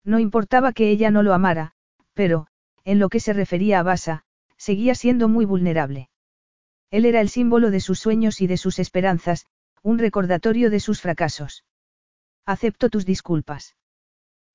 No 0.04 0.20
importaba 0.20 0.72
que 0.72 0.88
ella 0.90 1.10
no 1.10 1.24
lo 1.24 1.34
amara, 1.34 1.72
pero, 2.14 2.46
en 2.84 3.00
lo 3.00 3.08
que 3.08 3.18
se 3.18 3.32
refería 3.32 3.80
a 3.80 3.82
Basa, 3.82 4.22
seguía 4.56 4.94
siendo 4.94 5.26
muy 5.26 5.44
vulnerable. 5.44 6.08
Él 6.92 7.04
era 7.04 7.20
el 7.20 7.30
símbolo 7.30 7.72
de 7.72 7.80
sus 7.80 7.98
sueños 7.98 8.40
y 8.40 8.46
de 8.46 8.58
sus 8.58 8.78
esperanzas, 8.78 9.46
un 9.82 9.98
recordatorio 9.98 10.70
de 10.70 10.78
sus 10.78 11.00
fracasos. 11.00 11.64
Acepto 12.44 12.90
tus 12.90 13.04
disculpas. 13.04 13.74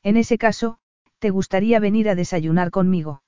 En 0.02 0.16
ese 0.16 0.38
caso, 0.38 0.80
¿te 1.20 1.30
gustaría 1.30 1.82
venir 1.82 2.08
a 2.08 2.16
desayunar 2.16 2.72
conmigo? 2.72 3.22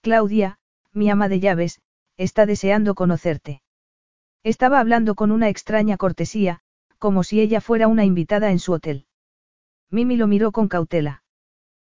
Claudia, 0.00 0.58
mi 0.94 1.10
ama 1.10 1.28
de 1.28 1.40
llaves, 1.40 1.82
está 2.16 2.46
deseando 2.46 2.94
conocerte. 2.94 3.60
Estaba 4.44 4.78
hablando 4.78 5.14
con 5.14 5.32
una 5.32 5.48
extraña 5.48 5.96
cortesía, 5.96 6.60
como 6.98 7.24
si 7.24 7.40
ella 7.40 7.62
fuera 7.62 7.88
una 7.88 8.04
invitada 8.04 8.50
en 8.50 8.58
su 8.58 8.72
hotel. 8.72 9.06
Mimi 9.90 10.16
lo 10.16 10.26
miró 10.26 10.52
con 10.52 10.68
cautela. 10.68 11.22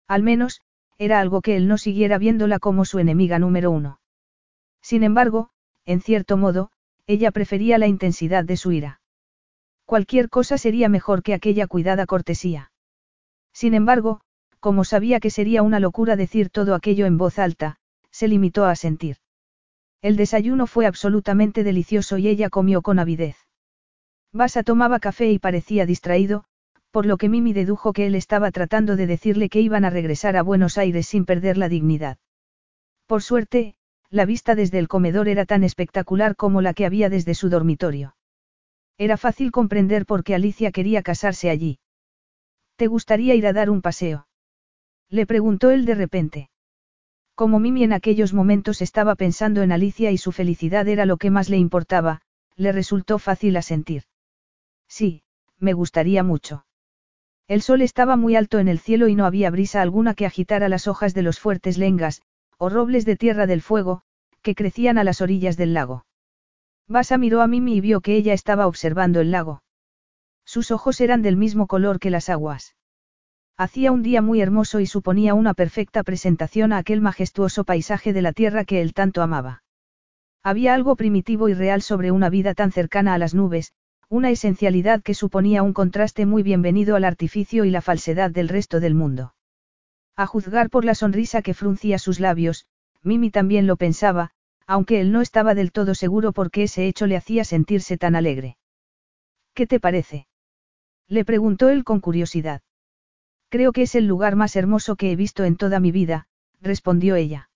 Al 0.06 0.22
menos, 0.22 0.62
era 0.96 1.20
algo 1.20 1.42
que 1.42 1.56
él 1.56 1.68
no 1.68 1.76
siguiera 1.76 2.16
viéndola 2.16 2.58
como 2.58 2.86
su 2.86 2.98
enemiga 2.98 3.38
número 3.38 3.70
uno. 3.70 4.00
Sin 4.80 5.02
embargo, 5.02 5.50
en 5.84 6.00
cierto 6.00 6.38
modo, 6.38 6.70
ella 7.06 7.30
prefería 7.32 7.76
la 7.76 7.86
intensidad 7.86 8.44
de 8.44 8.56
su 8.56 8.72
ira. 8.72 9.00
Cualquier 9.84 10.30
cosa 10.30 10.56
sería 10.56 10.88
mejor 10.88 11.22
que 11.22 11.34
aquella 11.34 11.66
cuidada 11.66 12.06
cortesía. 12.06 12.72
Sin 13.52 13.74
embargo, 13.74 14.22
como 14.58 14.84
sabía 14.84 15.20
que 15.20 15.30
sería 15.30 15.62
una 15.62 15.80
locura 15.80 16.16
decir 16.16 16.48
todo 16.48 16.74
aquello 16.74 17.04
en 17.04 17.18
voz 17.18 17.38
alta, 17.38 17.76
se 18.10 18.26
limitó 18.26 18.64
a 18.64 18.74
sentir. 18.74 19.18
El 20.00 20.16
desayuno 20.16 20.66
fue 20.66 20.86
absolutamente 20.86 21.64
delicioso 21.64 22.18
y 22.18 22.28
ella 22.28 22.50
comió 22.50 22.82
con 22.82 22.98
avidez. 22.98 23.36
Basa 24.32 24.62
tomaba 24.62 25.00
café 25.00 25.30
y 25.30 25.38
parecía 25.38 25.86
distraído, 25.86 26.44
por 26.90 27.06
lo 27.06 27.16
que 27.16 27.28
Mimi 27.28 27.52
dedujo 27.52 27.92
que 27.92 28.06
él 28.06 28.14
estaba 28.14 28.50
tratando 28.50 28.96
de 28.96 29.06
decirle 29.06 29.48
que 29.48 29.60
iban 29.60 29.84
a 29.84 29.90
regresar 29.90 30.36
a 30.36 30.42
Buenos 30.42 30.78
Aires 30.78 31.06
sin 31.06 31.24
perder 31.24 31.58
la 31.58 31.68
dignidad. 31.68 32.18
Por 33.06 33.22
suerte, 33.22 33.74
la 34.10 34.24
vista 34.24 34.54
desde 34.54 34.78
el 34.78 34.88
comedor 34.88 35.28
era 35.28 35.44
tan 35.44 35.64
espectacular 35.64 36.36
como 36.36 36.60
la 36.62 36.74
que 36.74 36.86
había 36.86 37.08
desde 37.08 37.34
su 37.34 37.48
dormitorio. 37.48 38.16
Era 38.96 39.16
fácil 39.16 39.50
comprender 39.50 40.06
por 40.06 40.24
qué 40.24 40.34
Alicia 40.34 40.72
quería 40.72 41.02
casarse 41.02 41.50
allí. 41.50 41.78
¿Te 42.76 42.86
gustaría 42.86 43.34
ir 43.34 43.46
a 43.46 43.52
dar 43.52 43.70
un 43.70 43.82
paseo? 43.82 44.28
Le 45.10 45.26
preguntó 45.26 45.70
él 45.70 45.84
de 45.84 45.94
repente. 45.94 46.50
Como 47.39 47.60
Mimi 47.60 47.84
en 47.84 47.92
aquellos 47.92 48.34
momentos 48.34 48.83
estaba 48.83 49.15
pensando 49.15 49.62
en 49.62 49.70
Alicia 49.70 50.10
y 50.10 50.18
su 50.18 50.33
felicidad 50.33 50.89
era 50.89 51.07
lo 51.07 51.18
que 51.18 51.31
más 51.31 51.49
le 51.49 51.57
importaba, 51.57 52.20
le 52.57 52.73
resultó 52.73 53.20
fácil 53.20 53.57
asentir. 53.57 54.02
Sí, 54.89 55.23
me 55.57 55.73
gustaría 55.73 56.25
mucho. 56.25 56.67
El 57.47 57.62
sol 57.62 57.83
estaba 57.83 58.17
muy 58.17 58.34
alto 58.34 58.58
en 58.58 58.67
el 58.67 58.81
cielo 58.81 59.07
y 59.07 59.15
no 59.15 59.25
había 59.25 59.52
brisa 59.52 59.83
alguna 59.83 60.15
que 60.15 60.26
agitara 60.26 60.68
las 60.68 60.89
hojas 60.89 61.15
de 61.15 61.23
los 61.23 61.39
fuertes 61.39 61.78
lengas, 61.78 62.23
o 62.57 62.70
robles 62.70 63.05
de 63.05 63.15
tierra 63.15 63.47
del 63.47 63.62
fuego, 63.62 64.02
que 64.42 64.57
crecían 64.57 64.99
a 64.99 65.05
las 65.05 65.20
orillas 65.20 65.57
del 65.57 65.75
lago. 65.75 66.07
Basa 66.89 67.18
miró 67.18 67.41
a 67.41 67.47
Mimi 67.47 67.76
y 67.76 67.81
vio 67.81 68.00
que 68.00 68.17
ella 68.17 68.33
estaba 68.33 68.67
observando 68.67 69.20
el 69.20 69.31
lago. 69.31 69.62
Sus 70.44 70.73
ojos 70.73 71.00
eran 71.00 71.23
del 71.23 71.36
mismo 71.36 71.68
color 71.68 72.00
que 72.00 72.10
las 72.10 72.31
aguas. 72.31 72.75
Hacía 73.60 73.90
un 73.90 74.04
día 74.04 74.22
muy 74.22 74.40
hermoso 74.40 74.78
y 74.78 74.86
suponía 74.86 75.34
una 75.34 75.52
perfecta 75.52 76.04
presentación 76.04 76.72
a 76.72 76.78
aquel 76.78 77.00
majestuoso 77.00 77.64
paisaje 77.64 78.12
de 78.12 78.22
la 78.22 78.32
tierra 78.32 78.64
que 78.64 78.80
él 78.80 78.94
tanto 78.94 79.20
amaba. 79.20 79.64
Había 80.44 80.74
algo 80.74 80.94
primitivo 80.94 81.48
y 81.48 81.54
real 81.54 81.82
sobre 81.82 82.12
una 82.12 82.30
vida 82.30 82.54
tan 82.54 82.70
cercana 82.70 83.14
a 83.14 83.18
las 83.18 83.34
nubes, 83.34 83.72
una 84.08 84.30
esencialidad 84.30 85.02
que 85.02 85.12
suponía 85.12 85.64
un 85.64 85.72
contraste 85.72 86.24
muy 86.24 86.44
bienvenido 86.44 86.94
al 86.94 87.02
artificio 87.02 87.64
y 87.64 87.70
la 87.70 87.82
falsedad 87.82 88.30
del 88.30 88.48
resto 88.48 88.78
del 88.78 88.94
mundo. 88.94 89.34
A 90.14 90.26
juzgar 90.26 90.70
por 90.70 90.84
la 90.84 90.94
sonrisa 90.94 91.42
que 91.42 91.52
fruncía 91.52 91.98
sus 91.98 92.20
labios, 92.20 92.66
Mimi 93.02 93.32
también 93.32 93.66
lo 93.66 93.76
pensaba, 93.76 94.30
aunque 94.68 95.00
él 95.00 95.10
no 95.10 95.20
estaba 95.20 95.56
del 95.56 95.72
todo 95.72 95.96
seguro 95.96 96.32
por 96.32 96.52
qué 96.52 96.62
ese 96.62 96.86
hecho 96.86 97.08
le 97.08 97.16
hacía 97.16 97.42
sentirse 97.42 97.98
tan 97.98 98.14
alegre. 98.14 98.56
¿Qué 99.52 99.66
te 99.66 99.80
parece? 99.80 100.28
Le 101.08 101.24
preguntó 101.24 101.70
él 101.70 101.82
con 101.82 101.98
curiosidad. 101.98 102.62
Creo 103.50 103.72
que 103.72 103.82
es 103.82 103.94
el 103.94 104.06
lugar 104.06 104.36
más 104.36 104.56
hermoso 104.56 104.96
que 104.96 105.10
he 105.10 105.16
visto 105.16 105.44
en 105.44 105.56
toda 105.56 105.80
mi 105.80 105.90
vida, 105.90 106.26
respondió 106.60 107.16
ella. 107.16 107.50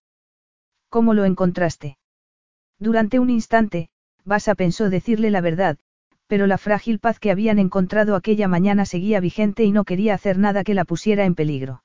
¿Cómo 0.89 1.15
lo 1.15 1.25
encontraste? 1.25 1.99
Durante 2.79 3.19
un 3.19 3.31
instante, 3.31 3.91
Basa 4.25 4.55
pensó 4.55 4.91
decirle 4.91 5.31
la 5.31 5.41
verdad, 5.41 5.79
pero 6.27 6.47
la 6.47 6.57
frágil 6.57 6.99
paz 6.99 7.19
que 7.19 7.31
habían 7.31 7.59
encontrado 7.59 8.17
aquella 8.17 8.49
mañana 8.49 8.87
seguía 8.87 9.21
vigente 9.21 9.65
y 9.65 9.73
no 9.73 9.85
quería 9.85 10.15
hacer 10.15 10.39
nada 10.39 10.65
que 10.65 10.75
la 10.75 10.85
pusiera 10.85 11.25
en 11.25 11.35
peligro. 11.35 11.83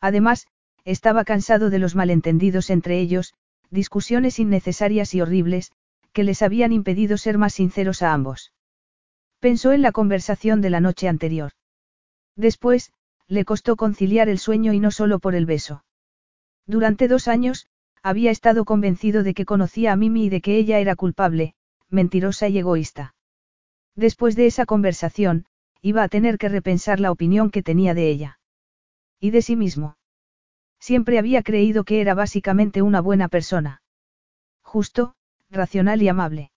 Además, 0.00 0.46
estaba 0.84 1.24
cansado 1.24 1.68
de 1.68 1.78
los 1.78 1.94
malentendidos 1.94 2.70
entre 2.70 2.98
ellos, 2.98 3.34
discusiones 3.70 4.38
innecesarias 4.38 5.14
y 5.14 5.20
horribles, 5.20 5.72
que 6.12 6.24
les 6.24 6.40
habían 6.40 6.72
impedido 6.72 7.18
ser 7.18 7.36
más 7.36 7.54
sinceros 7.54 8.02
a 8.02 8.14
ambos. 8.14 8.52
Pensó 9.40 9.72
en 9.72 9.82
la 9.82 9.92
conversación 9.92 10.62
de 10.62 10.70
la 10.70 10.80
noche 10.80 11.08
anterior. 11.08 11.52
Después, 12.36 12.90
le 13.28 13.44
costó 13.44 13.76
conciliar 13.76 14.28
el 14.28 14.38
sueño 14.38 14.72
y 14.72 14.80
no 14.80 14.90
solo 14.90 15.18
por 15.18 15.34
el 15.34 15.46
beso. 15.46 15.84
Durante 16.66 17.08
dos 17.08 17.28
años, 17.28 17.68
había 18.02 18.30
estado 18.30 18.64
convencido 18.64 19.22
de 19.22 19.34
que 19.34 19.44
conocía 19.44 19.92
a 19.92 19.96
Mimi 19.96 20.26
y 20.26 20.28
de 20.28 20.40
que 20.40 20.56
ella 20.56 20.78
era 20.78 20.96
culpable, 20.96 21.54
mentirosa 21.90 22.48
y 22.48 22.58
egoísta. 22.58 23.14
Después 23.94 24.36
de 24.36 24.46
esa 24.46 24.66
conversación, 24.66 25.46
iba 25.82 26.02
a 26.02 26.08
tener 26.08 26.38
que 26.38 26.48
repensar 26.48 27.00
la 27.00 27.10
opinión 27.10 27.50
que 27.50 27.62
tenía 27.62 27.94
de 27.94 28.08
ella. 28.08 28.40
Y 29.20 29.30
de 29.30 29.42
sí 29.42 29.56
mismo. 29.56 29.96
Siempre 30.80 31.18
había 31.18 31.42
creído 31.42 31.84
que 31.84 32.00
era 32.00 32.14
básicamente 32.14 32.82
una 32.82 33.00
buena 33.00 33.28
persona. 33.28 33.82
Justo, 34.62 35.14
racional 35.50 36.02
y 36.02 36.08
amable. 36.08 36.52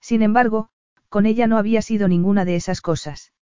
Sin 0.00 0.22
embargo, 0.22 0.68
con 1.08 1.26
ella 1.26 1.46
no 1.46 1.58
había 1.58 1.82
sido 1.82 2.08
ninguna 2.08 2.44
de 2.44 2.56
esas 2.56 2.80
cosas. 2.80 3.32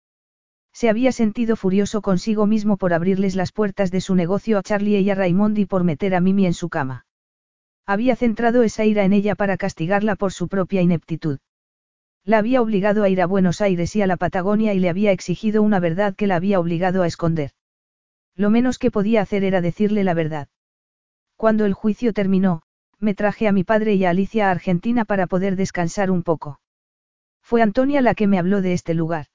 Se 0.75 0.91
había 0.91 1.13
sentido 1.13 1.55
furioso 1.55 2.03
consigo 2.03 2.47
mismo 2.47 2.77
por 2.77 2.93
abrirles 2.93 3.37
las 3.37 3.53
puertas 3.53 3.93
de 3.93 4.01
su 4.01 4.17
negocio 4.17 4.59
a 4.59 4.63
Charlie 4.63 4.99
y 4.99 5.09
a 5.09 5.15
Raymond 5.15 5.57
y 5.57 5.67
por 5.67 5.85
meter 5.85 6.17
a 6.17 6.21
Mimi 6.21 6.47
en 6.47 6.53
su 6.53 6.69
cama. 6.69 7.07
Había 7.87 8.17
centrado 8.17 8.65
esa 8.65 8.85
ira 8.85 9.05
en 9.05 9.13
ella 9.13 9.37
para 9.37 9.57
castigarla 9.57 10.17
por 10.17 10.33
su 10.33 10.49
propia 10.49 10.83
ineptitud. 10.83 11.39
La 12.25 12.39
había 12.39 12.61
obligado 12.61 13.05
a 13.05 13.09
ir 13.09 13.23
a 13.23 13.27
Buenos 13.27 13.61
Aires 13.61 13.95
y 13.95 14.03
a 14.03 14.09
la 14.09 14.17
Patagonia 14.17 14.75
y 14.75 14.81
le 14.81 14.89
había 14.89 15.13
exigido 15.13 15.63
una 15.63 15.79
verdad 15.79 16.17
que 16.17 16.27
la 16.27 16.37
había 16.37 16.59
obligado 16.59 17.03
a 17.03 17.07
esconder. 17.07 17.53
Lo 18.35 18.51
menos 18.51 18.79
que 18.79 18.91
podía 18.91 19.21
hacer 19.21 19.45
era 19.45 19.61
decirle 19.61 20.03
la 20.03 20.15
verdad. 20.15 20.49
Cuando 21.37 21.67
el 21.67 21.75
juicio 21.75 22.13
terminó, 22.13 22.63
me 22.99 23.15
traje 23.15 23.47
a 23.47 23.53
mi 23.53 23.63
padre 23.63 23.95
y 23.95 24.07
a 24.07 24.11
Alicia 24.11 24.49
a 24.49 24.51
Argentina 24.51 25.05
para 25.05 25.29
poder 25.29 25.55
descansar 25.55 26.11
un 26.11 26.25
poco. 26.25 26.59
Fue 27.43 27.63
Antonia 27.63 28.01
la 28.01 28.15
que 28.15 28.27
me 28.27 28.39
habló 28.41 28.61
de 28.61 28.73
este 28.73 28.95
lugar. 28.95 29.27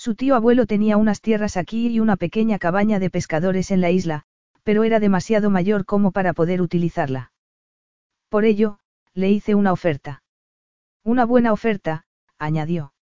Su 0.00 0.14
tío 0.14 0.34
abuelo 0.34 0.64
tenía 0.64 0.96
unas 0.96 1.20
tierras 1.20 1.58
aquí 1.58 1.88
y 1.88 2.00
una 2.00 2.16
pequeña 2.16 2.58
cabaña 2.58 2.98
de 2.98 3.10
pescadores 3.10 3.70
en 3.70 3.82
la 3.82 3.90
isla, 3.90 4.22
pero 4.62 4.82
era 4.84 4.98
demasiado 4.98 5.50
mayor 5.50 5.84
como 5.84 6.10
para 6.10 6.32
poder 6.32 6.62
utilizarla. 6.62 7.32
Por 8.30 8.46
ello, 8.46 8.78
le 9.12 9.28
hice 9.28 9.54
una 9.54 9.74
oferta. 9.74 10.22
Una 11.04 11.26
buena 11.26 11.52
oferta, 11.52 12.06
añadió. 12.38 12.94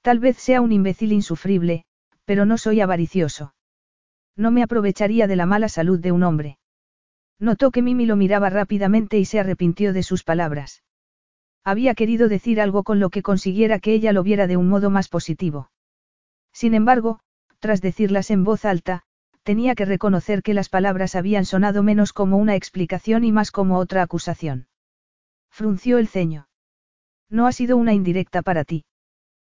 Tal 0.00 0.20
vez 0.20 0.36
sea 0.36 0.60
un 0.60 0.70
imbécil 0.70 1.10
insufrible, 1.10 1.86
pero 2.24 2.46
no 2.46 2.56
soy 2.56 2.80
avaricioso. 2.80 3.56
No 4.36 4.52
me 4.52 4.62
aprovecharía 4.62 5.26
de 5.26 5.34
la 5.34 5.46
mala 5.46 5.68
salud 5.68 5.98
de 5.98 6.12
un 6.12 6.22
hombre. 6.22 6.56
Notó 7.40 7.72
que 7.72 7.82
Mimi 7.82 8.06
lo 8.06 8.14
miraba 8.14 8.48
rápidamente 8.48 9.18
y 9.18 9.24
se 9.24 9.40
arrepintió 9.40 9.92
de 9.92 10.04
sus 10.04 10.22
palabras. 10.22 10.84
Había 11.64 11.96
querido 11.96 12.28
decir 12.28 12.60
algo 12.60 12.84
con 12.84 13.00
lo 13.00 13.10
que 13.10 13.22
consiguiera 13.22 13.80
que 13.80 13.92
ella 13.92 14.12
lo 14.12 14.22
viera 14.22 14.46
de 14.46 14.56
un 14.56 14.68
modo 14.68 14.88
más 14.88 15.08
positivo. 15.08 15.71
Sin 16.52 16.74
embargo, 16.74 17.20
tras 17.58 17.80
decirlas 17.80 18.30
en 18.30 18.44
voz 18.44 18.64
alta, 18.64 19.02
tenía 19.42 19.74
que 19.74 19.84
reconocer 19.84 20.42
que 20.42 20.54
las 20.54 20.68
palabras 20.68 21.14
habían 21.14 21.44
sonado 21.44 21.82
menos 21.82 22.12
como 22.12 22.36
una 22.36 22.54
explicación 22.54 23.24
y 23.24 23.32
más 23.32 23.50
como 23.50 23.78
otra 23.78 24.02
acusación. 24.02 24.68
Frunció 25.50 25.98
el 25.98 26.08
ceño. 26.08 26.48
No 27.28 27.46
ha 27.46 27.52
sido 27.52 27.76
una 27.76 27.92
indirecta 27.92 28.42
para 28.42 28.64
ti. 28.64 28.84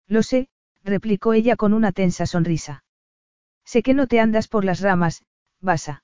Lo 0.08 0.24
sé, 0.24 0.48
replicó 0.84 1.34
ella 1.34 1.56
con 1.56 1.74
una 1.74 1.92
tensa 1.92 2.26
sonrisa. 2.26 2.84
Sé 3.66 3.84
que 3.84 3.94
no 3.94 4.08
te 4.08 4.20
andas 4.20 4.48
por 4.48 4.66
las 4.66 4.82
ramas, 4.82 5.24
Basa. 5.62 6.04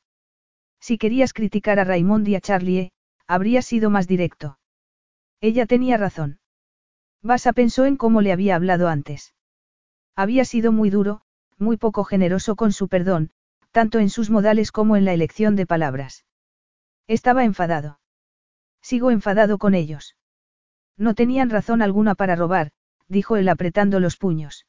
Si 0.79 0.97
querías 0.97 1.33
criticar 1.33 1.79
a 1.79 1.83
Raymond 1.83 2.27
y 2.27 2.35
a 2.35 2.41
Charlie, 2.41 2.91
habrías 3.27 3.65
sido 3.65 3.89
más 3.89 4.07
directo. 4.07 4.57
Ella 5.41 5.65
tenía 5.65 5.97
razón. 5.97 6.39
Basa 7.21 7.51
pensó 7.53 7.85
en 7.85 7.97
cómo 7.97 8.21
le 8.21 8.31
había 8.31 8.55
hablado 8.55 8.87
antes. 8.87 9.33
Había 10.19 10.43
sido 10.43 10.73
muy 10.73 10.89
duro, 10.89 11.21
muy 11.57 11.77
poco 11.77 12.03
generoso 12.03 12.57
con 12.57 12.73
su 12.73 12.89
perdón, 12.89 13.31
tanto 13.71 13.99
en 13.99 14.09
sus 14.09 14.29
modales 14.29 14.73
como 14.73 14.97
en 14.97 15.05
la 15.05 15.13
elección 15.13 15.55
de 15.55 15.65
palabras. 15.65 16.25
Estaba 17.07 17.45
enfadado. 17.45 18.01
Sigo 18.81 19.11
enfadado 19.11 19.57
con 19.57 19.75
ellos. 19.75 20.17
No 20.97 21.13
tenían 21.13 21.49
razón 21.49 21.81
alguna 21.81 22.15
para 22.15 22.35
robar, 22.35 22.73
dijo 23.07 23.37
él 23.37 23.47
apretando 23.47 24.01
los 24.01 24.17
puños. 24.17 24.67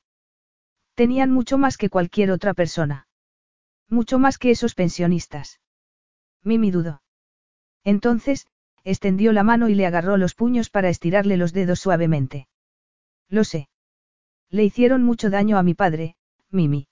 Tenían 0.94 1.32
mucho 1.32 1.58
más 1.58 1.78
que 1.78 1.90
cualquier 1.90 2.30
otra 2.30 2.54
persona. 2.54 3.08
Mucho 3.88 4.20
más 4.20 4.38
que 4.38 4.52
esos 4.52 4.76
pensionistas. 4.76 5.60
Mimi 6.44 6.70
dudó. 6.70 7.02
Entonces, 7.82 8.46
extendió 8.84 9.32
la 9.32 9.42
mano 9.42 9.68
y 9.68 9.74
le 9.74 9.84
agarró 9.84 10.16
los 10.16 10.36
puños 10.36 10.70
para 10.70 10.90
estirarle 10.90 11.36
los 11.36 11.52
dedos 11.52 11.80
suavemente. 11.80 12.46
Lo 13.28 13.42
sé. 13.42 13.69
Le 14.50 14.64
hicieron 14.64 15.02
mucho 15.02 15.30
daño 15.30 15.58
a 15.58 15.62
mi 15.62 15.74
padre, 15.74 16.16
Mimi. 16.50 16.88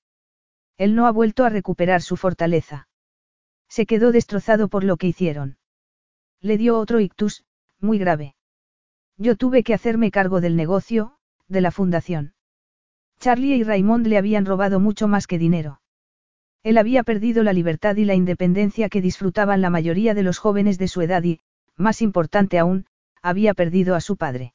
Él 0.76 0.94
no 0.94 1.06
ha 1.06 1.10
vuelto 1.10 1.44
a 1.44 1.48
recuperar 1.48 2.02
su 2.02 2.16
fortaleza. 2.16 2.88
Se 3.68 3.84
quedó 3.84 4.12
destrozado 4.12 4.68
por 4.68 4.84
lo 4.84 4.96
que 4.96 5.08
hicieron. 5.08 5.58
Le 6.40 6.56
dio 6.56 6.78
otro 6.78 7.00
ictus, 7.00 7.44
muy 7.80 7.98
grave. 7.98 8.36
Yo 9.16 9.36
tuve 9.36 9.64
que 9.64 9.74
hacerme 9.74 10.12
cargo 10.12 10.40
del 10.40 10.54
negocio, 10.54 11.18
de 11.48 11.60
la 11.60 11.72
fundación. 11.72 12.34
Charlie 13.18 13.56
y 13.56 13.64
Raymond 13.64 14.06
le 14.06 14.18
habían 14.18 14.46
robado 14.46 14.78
mucho 14.78 15.08
más 15.08 15.26
que 15.26 15.38
dinero. 15.38 15.80
Él 16.62 16.78
había 16.78 17.02
perdido 17.02 17.42
la 17.42 17.52
libertad 17.52 17.96
y 17.96 18.04
la 18.04 18.14
independencia 18.14 18.88
que 18.88 19.00
disfrutaban 19.00 19.60
la 19.60 19.70
mayoría 19.70 20.14
de 20.14 20.22
los 20.22 20.38
jóvenes 20.38 20.78
de 20.78 20.86
su 20.86 21.00
edad 21.02 21.24
y, 21.24 21.40
más 21.76 22.02
importante 22.02 22.58
aún, 22.58 22.86
había 23.20 23.54
perdido 23.54 23.96
a 23.96 24.00
su 24.00 24.16
padre. 24.16 24.54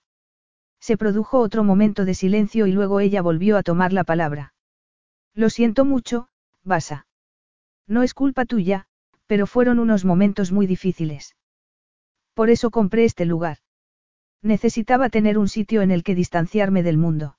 Se 0.83 0.97
produjo 0.97 1.39
otro 1.39 1.63
momento 1.63 2.03
de 2.03 2.13
silencio 2.13 2.67
y 2.67 2.73
luego 2.73 2.99
ella 2.99 3.21
volvió 3.21 3.55
a 3.55 3.63
tomar 3.63 3.93
la 3.93 4.03
palabra. 4.03 4.53
Lo 5.33 5.49
siento 5.49 5.85
mucho, 5.85 6.27
Basa. 6.61 7.07
No 7.87 8.03
es 8.03 8.13
culpa 8.13 8.43
tuya, 8.43 8.85
pero 9.25 9.47
fueron 9.47 9.79
unos 9.79 10.03
momentos 10.03 10.51
muy 10.51 10.67
difíciles. 10.67 11.37
Por 12.33 12.49
eso 12.49 12.69
compré 12.69 13.05
este 13.05 13.23
lugar. 13.23 13.59
Necesitaba 14.41 15.07
tener 15.07 15.37
un 15.37 15.47
sitio 15.47 15.83
en 15.83 15.89
el 15.89 16.03
que 16.03 16.15
distanciarme 16.15 16.83
del 16.83 16.97
mundo. 16.97 17.37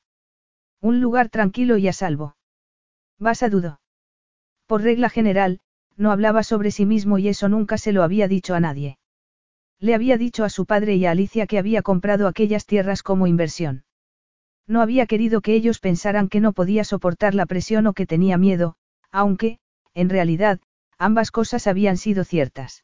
Un 0.80 1.02
lugar 1.02 1.28
tranquilo 1.28 1.76
y 1.76 1.86
a 1.86 1.92
salvo. 1.92 2.36
Basa 3.18 3.50
dudó. 3.50 3.78
Por 4.64 4.80
regla 4.80 5.10
general, 5.10 5.60
no 5.98 6.12
hablaba 6.12 6.44
sobre 6.44 6.70
sí 6.70 6.86
mismo 6.86 7.18
y 7.18 7.28
eso 7.28 7.50
nunca 7.50 7.76
se 7.76 7.92
lo 7.92 8.04
había 8.04 8.26
dicho 8.26 8.54
a 8.54 8.60
nadie. 8.60 8.96
Le 9.84 9.94
había 9.94 10.16
dicho 10.16 10.44
a 10.44 10.48
su 10.48 10.64
padre 10.64 10.94
y 10.94 11.04
a 11.04 11.10
Alicia 11.10 11.46
que 11.46 11.58
había 11.58 11.82
comprado 11.82 12.26
aquellas 12.26 12.64
tierras 12.64 13.02
como 13.02 13.26
inversión. 13.26 13.84
No 14.66 14.80
había 14.80 15.04
querido 15.04 15.42
que 15.42 15.52
ellos 15.52 15.78
pensaran 15.78 16.30
que 16.30 16.40
no 16.40 16.54
podía 16.54 16.84
soportar 16.84 17.34
la 17.34 17.44
presión 17.44 17.86
o 17.86 17.92
que 17.92 18.06
tenía 18.06 18.38
miedo, 18.38 18.76
aunque, 19.10 19.58
en 19.92 20.08
realidad, 20.08 20.58
ambas 20.96 21.30
cosas 21.30 21.66
habían 21.66 21.98
sido 21.98 22.24
ciertas. 22.24 22.82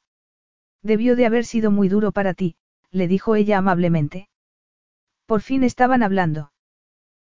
Debió 0.83 1.17
de 1.17 1.25
haber 1.25 1.47
sido 1.47 1.71
muy 1.71 1.89
duro 1.89 2.13
para 2.13 2.35
ti, 2.35 2.57
le 2.91 3.09
dijo 3.09 3.35
ella 3.35 3.57
amablemente. 3.57 4.29
Por 5.25 5.41
fin 5.41 5.65
estaban 5.65 6.03
hablando. 6.03 6.53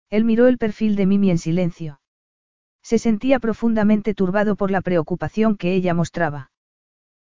Él 0.09 0.23
miró 0.23 0.47
el 0.47 0.57
perfil 0.57 0.95
de 0.95 1.05
Mimi 1.05 1.31
en 1.31 1.37
silencio. 1.37 1.99
Se 2.81 2.97
sentía 2.97 3.39
profundamente 3.39 4.13
turbado 4.13 4.55
por 4.55 4.71
la 4.71 4.79
preocupación 4.79 5.57
que 5.57 5.73
ella 5.73 5.93
mostraba. 5.93 6.49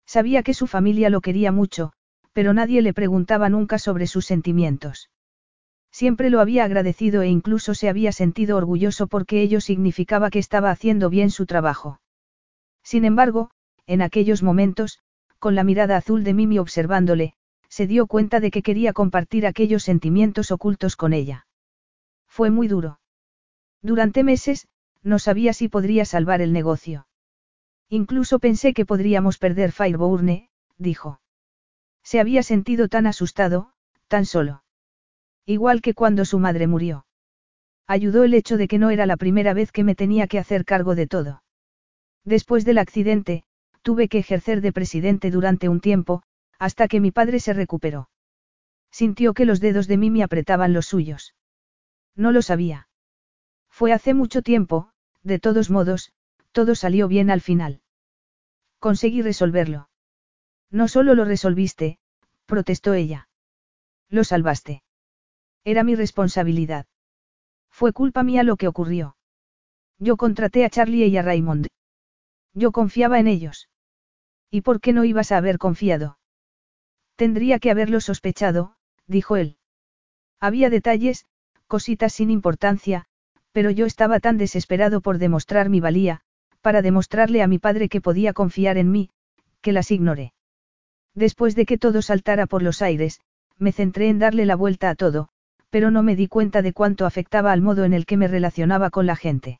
Sabía 0.07 0.41
que 0.41 0.55
su 0.55 0.65
familia 0.65 1.11
lo 1.11 1.21
quería 1.21 1.51
mucho, 1.51 1.93
pero 2.33 2.53
nadie 2.53 2.81
le 2.81 2.93
preguntaba 2.93 3.49
nunca 3.49 3.79
sobre 3.79 4.07
sus 4.07 4.25
sentimientos. 4.25 5.09
Siempre 5.91 6.29
lo 6.29 6.39
había 6.39 6.63
agradecido 6.63 7.21
e 7.21 7.27
incluso 7.27 7.73
se 7.73 7.89
había 7.89 8.11
sentido 8.11 8.57
orgulloso 8.57 9.07
porque 9.07 9.41
ello 9.41 9.59
significaba 9.59 10.29
que 10.29 10.39
estaba 10.39 10.69
haciendo 10.71 11.09
bien 11.09 11.31
su 11.31 11.45
trabajo. 11.45 11.99
Sin 12.83 13.05
embargo, 13.05 13.49
en 13.87 14.01
aquellos 14.01 14.43
momentos, 14.43 14.99
con 15.39 15.55
la 15.55 15.63
mirada 15.63 15.97
azul 15.97 16.23
de 16.23 16.33
Mimi 16.33 16.59
observándole, 16.59 17.33
se 17.69 17.87
dio 17.87 18.07
cuenta 18.07 18.39
de 18.39 18.51
que 18.51 18.61
quería 18.61 18.93
compartir 18.93 19.45
aquellos 19.45 19.83
sentimientos 19.83 20.51
ocultos 20.51 20.95
con 20.95 21.13
ella. 21.13 21.47
Fue 22.27 22.49
muy 22.51 22.67
duro. 22.67 22.99
Durante 23.81 24.23
meses, 24.23 24.67
no 25.01 25.17
sabía 25.17 25.53
si 25.53 25.69
podría 25.69 26.05
salvar 26.05 26.41
el 26.41 26.53
negocio. 26.53 27.07
Incluso 27.89 28.39
pensé 28.39 28.73
que 28.73 28.85
podríamos 28.85 29.37
perder 29.37 29.71
Fireborne, 29.71 30.49
dijo. 30.77 31.19
Se 32.03 32.19
había 32.19 32.43
sentido 32.43 32.87
tan 32.87 33.07
asustado, 33.07 33.71
tan 34.07 34.25
solo. 34.25 34.63
Igual 35.45 35.81
que 35.81 35.93
cuando 35.93 36.25
su 36.25 36.39
madre 36.39 36.67
murió. 36.67 37.05
Ayudó 37.87 38.23
el 38.23 38.33
hecho 38.33 38.57
de 38.57 38.67
que 38.67 38.77
no 38.77 38.91
era 38.91 39.05
la 39.05 39.17
primera 39.17 39.53
vez 39.53 39.71
que 39.71 39.83
me 39.83 39.95
tenía 39.95 40.27
que 40.27 40.39
hacer 40.39 40.65
cargo 40.65 40.95
de 40.95 41.07
todo. 41.07 41.43
Después 42.23 42.65
del 42.65 42.77
accidente, 42.77 43.43
tuve 43.81 44.07
que 44.07 44.19
ejercer 44.19 44.61
de 44.61 44.71
presidente 44.71 45.31
durante 45.31 45.69
un 45.69 45.79
tiempo, 45.79 46.21
hasta 46.59 46.87
que 46.87 46.99
mi 46.99 47.11
padre 47.11 47.39
se 47.39 47.53
recuperó. 47.53 48.09
Sintió 48.91 49.33
que 49.33 49.45
los 49.45 49.59
dedos 49.59 49.87
de 49.87 49.97
Mimi 49.97 50.21
apretaban 50.21 50.73
los 50.73 50.85
suyos. 50.85 51.35
No 52.15 52.31
lo 52.31 52.41
sabía. 52.41 52.89
Fue 53.69 53.93
hace 53.93 54.13
mucho 54.13 54.41
tiempo, 54.41 54.91
de 55.23 55.39
todos 55.39 55.69
modos, 55.69 56.11
todo 56.51 56.75
salió 56.75 57.07
bien 57.07 57.29
al 57.29 57.41
final. 57.41 57.81
Conseguí 58.79 59.21
resolverlo. 59.21 59.88
No 60.71 60.87
solo 60.87 61.15
lo 61.15 61.25
resolviste, 61.25 61.97
protestó 62.45 62.93
ella. 62.93 63.27
Lo 64.09 64.23
salvaste. 64.23 64.83
Era 65.63 65.83
mi 65.83 65.95
responsabilidad. 65.95 66.85
Fue 67.69 67.93
culpa 67.93 68.23
mía 68.23 68.43
lo 68.43 68.55
que 68.55 68.67
ocurrió. 68.67 69.15
Yo 69.97 70.17
contraté 70.17 70.65
a 70.65 70.69
Charlie 70.69 71.07
y 71.07 71.17
a 71.17 71.21
Raymond. 71.21 71.67
Yo 72.53 72.71
confiaba 72.71 73.19
en 73.19 73.27
ellos. 73.27 73.69
¿Y 74.49 74.61
por 74.61 74.81
qué 74.81 74.93
no 74.93 75.03
ibas 75.03 75.31
a 75.31 75.37
haber 75.37 75.57
confiado? 75.57 76.17
Tendría 77.15 77.59
que 77.59 77.69
haberlo 77.69 78.01
sospechado, 78.01 78.75
dijo 79.05 79.35
él. 79.35 79.57
Había 80.39 80.69
detalles, 80.69 81.25
cositas 81.67 82.13
sin 82.13 82.31
importancia, 82.31 83.05
pero 83.51 83.69
yo 83.71 83.85
estaba 83.85 84.19
tan 84.19 84.37
desesperado 84.37 85.01
por 85.01 85.17
demostrar 85.17 85.69
mi 85.69 85.79
valía, 85.79 86.21
para 86.61 86.81
demostrarle 86.81 87.41
a 87.41 87.47
mi 87.47 87.59
padre 87.59 87.89
que 87.89 88.01
podía 88.01 88.33
confiar 88.33 88.77
en 88.77 88.91
mí, 88.91 89.09
que 89.61 89.73
las 89.73 89.91
ignoré. 89.91 90.33
Después 91.19 91.53
de 91.53 91.65
que 91.65 91.77
todo 91.77 92.01
saltara 92.01 92.47
por 92.47 92.61
los 92.61 92.81
aires, 92.81 93.19
me 93.57 93.73
centré 93.73 94.07
en 94.07 94.19
darle 94.19 94.45
la 94.45 94.55
vuelta 94.55 94.89
a 94.89 94.95
todo, 94.95 95.27
pero 95.69 95.91
no 95.91 96.01
me 96.01 96.15
di 96.15 96.29
cuenta 96.29 96.61
de 96.61 96.71
cuánto 96.71 97.05
afectaba 97.05 97.51
al 97.51 97.61
modo 97.61 97.83
en 97.83 97.91
el 97.91 98.05
que 98.05 98.15
me 98.15 98.29
relacionaba 98.29 98.89
con 98.89 99.05
la 99.05 99.17
gente. 99.17 99.59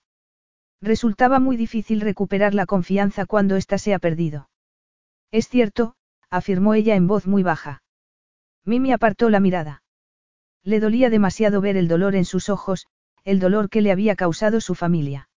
Resultaba 0.82 1.38
muy 1.40 1.58
difícil 1.58 2.00
recuperar 2.00 2.54
la 2.54 2.66
confianza 2.66 3.26
cuando 3.26 3.58
ésta 3.58 3.78
se 3.78 3.94
ha 3.94 4.00
perdido. 4.00 4.50
Es 5.32 5.50
cierto, 5.50 5.96
afirmó 6.30 6.76
ella 6.76 6.96
en 6.96 7.08
voz 7.08 7.28
muy 7.28 7.44
baja. 7.44 7.84
Mimi 8.64 8.94
apartó 8.94 9.30
la 9.30 9.42
mirada. 9.42 9.84
Le 10.64 10.80
dolía 10.80 11.10
demasiado 11.10 11.60
ver 11.60 11.76
el 11.76 11.90
dolor 11.90 12.16
en 12.16 12.24
sus 12.24 12.48
ojos, 12.48 12.88
el 13.26 13.42
dolor 13.42 13.70
que 13.70 13.82
le 13.82 13.92
había 13.92 14.16
causado 14.16 14.62
su 14.62 14.76
familia. 14.76 15.28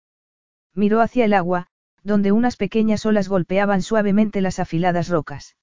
Miró 0.73 1.01
hacia 1.01 1.25
el 1.25 1.34
agua, 1.34 1.67
donde 2.05 2.31
unas 2.31 2.55
pequeñas 2.57 3.07
olas 3.07 3.28
golpeaban 3.28 3.83
suavemente 3.83 4.41
las 4.41 4.60
afiladas 4.60 5.09
rocas. 5.09 5.57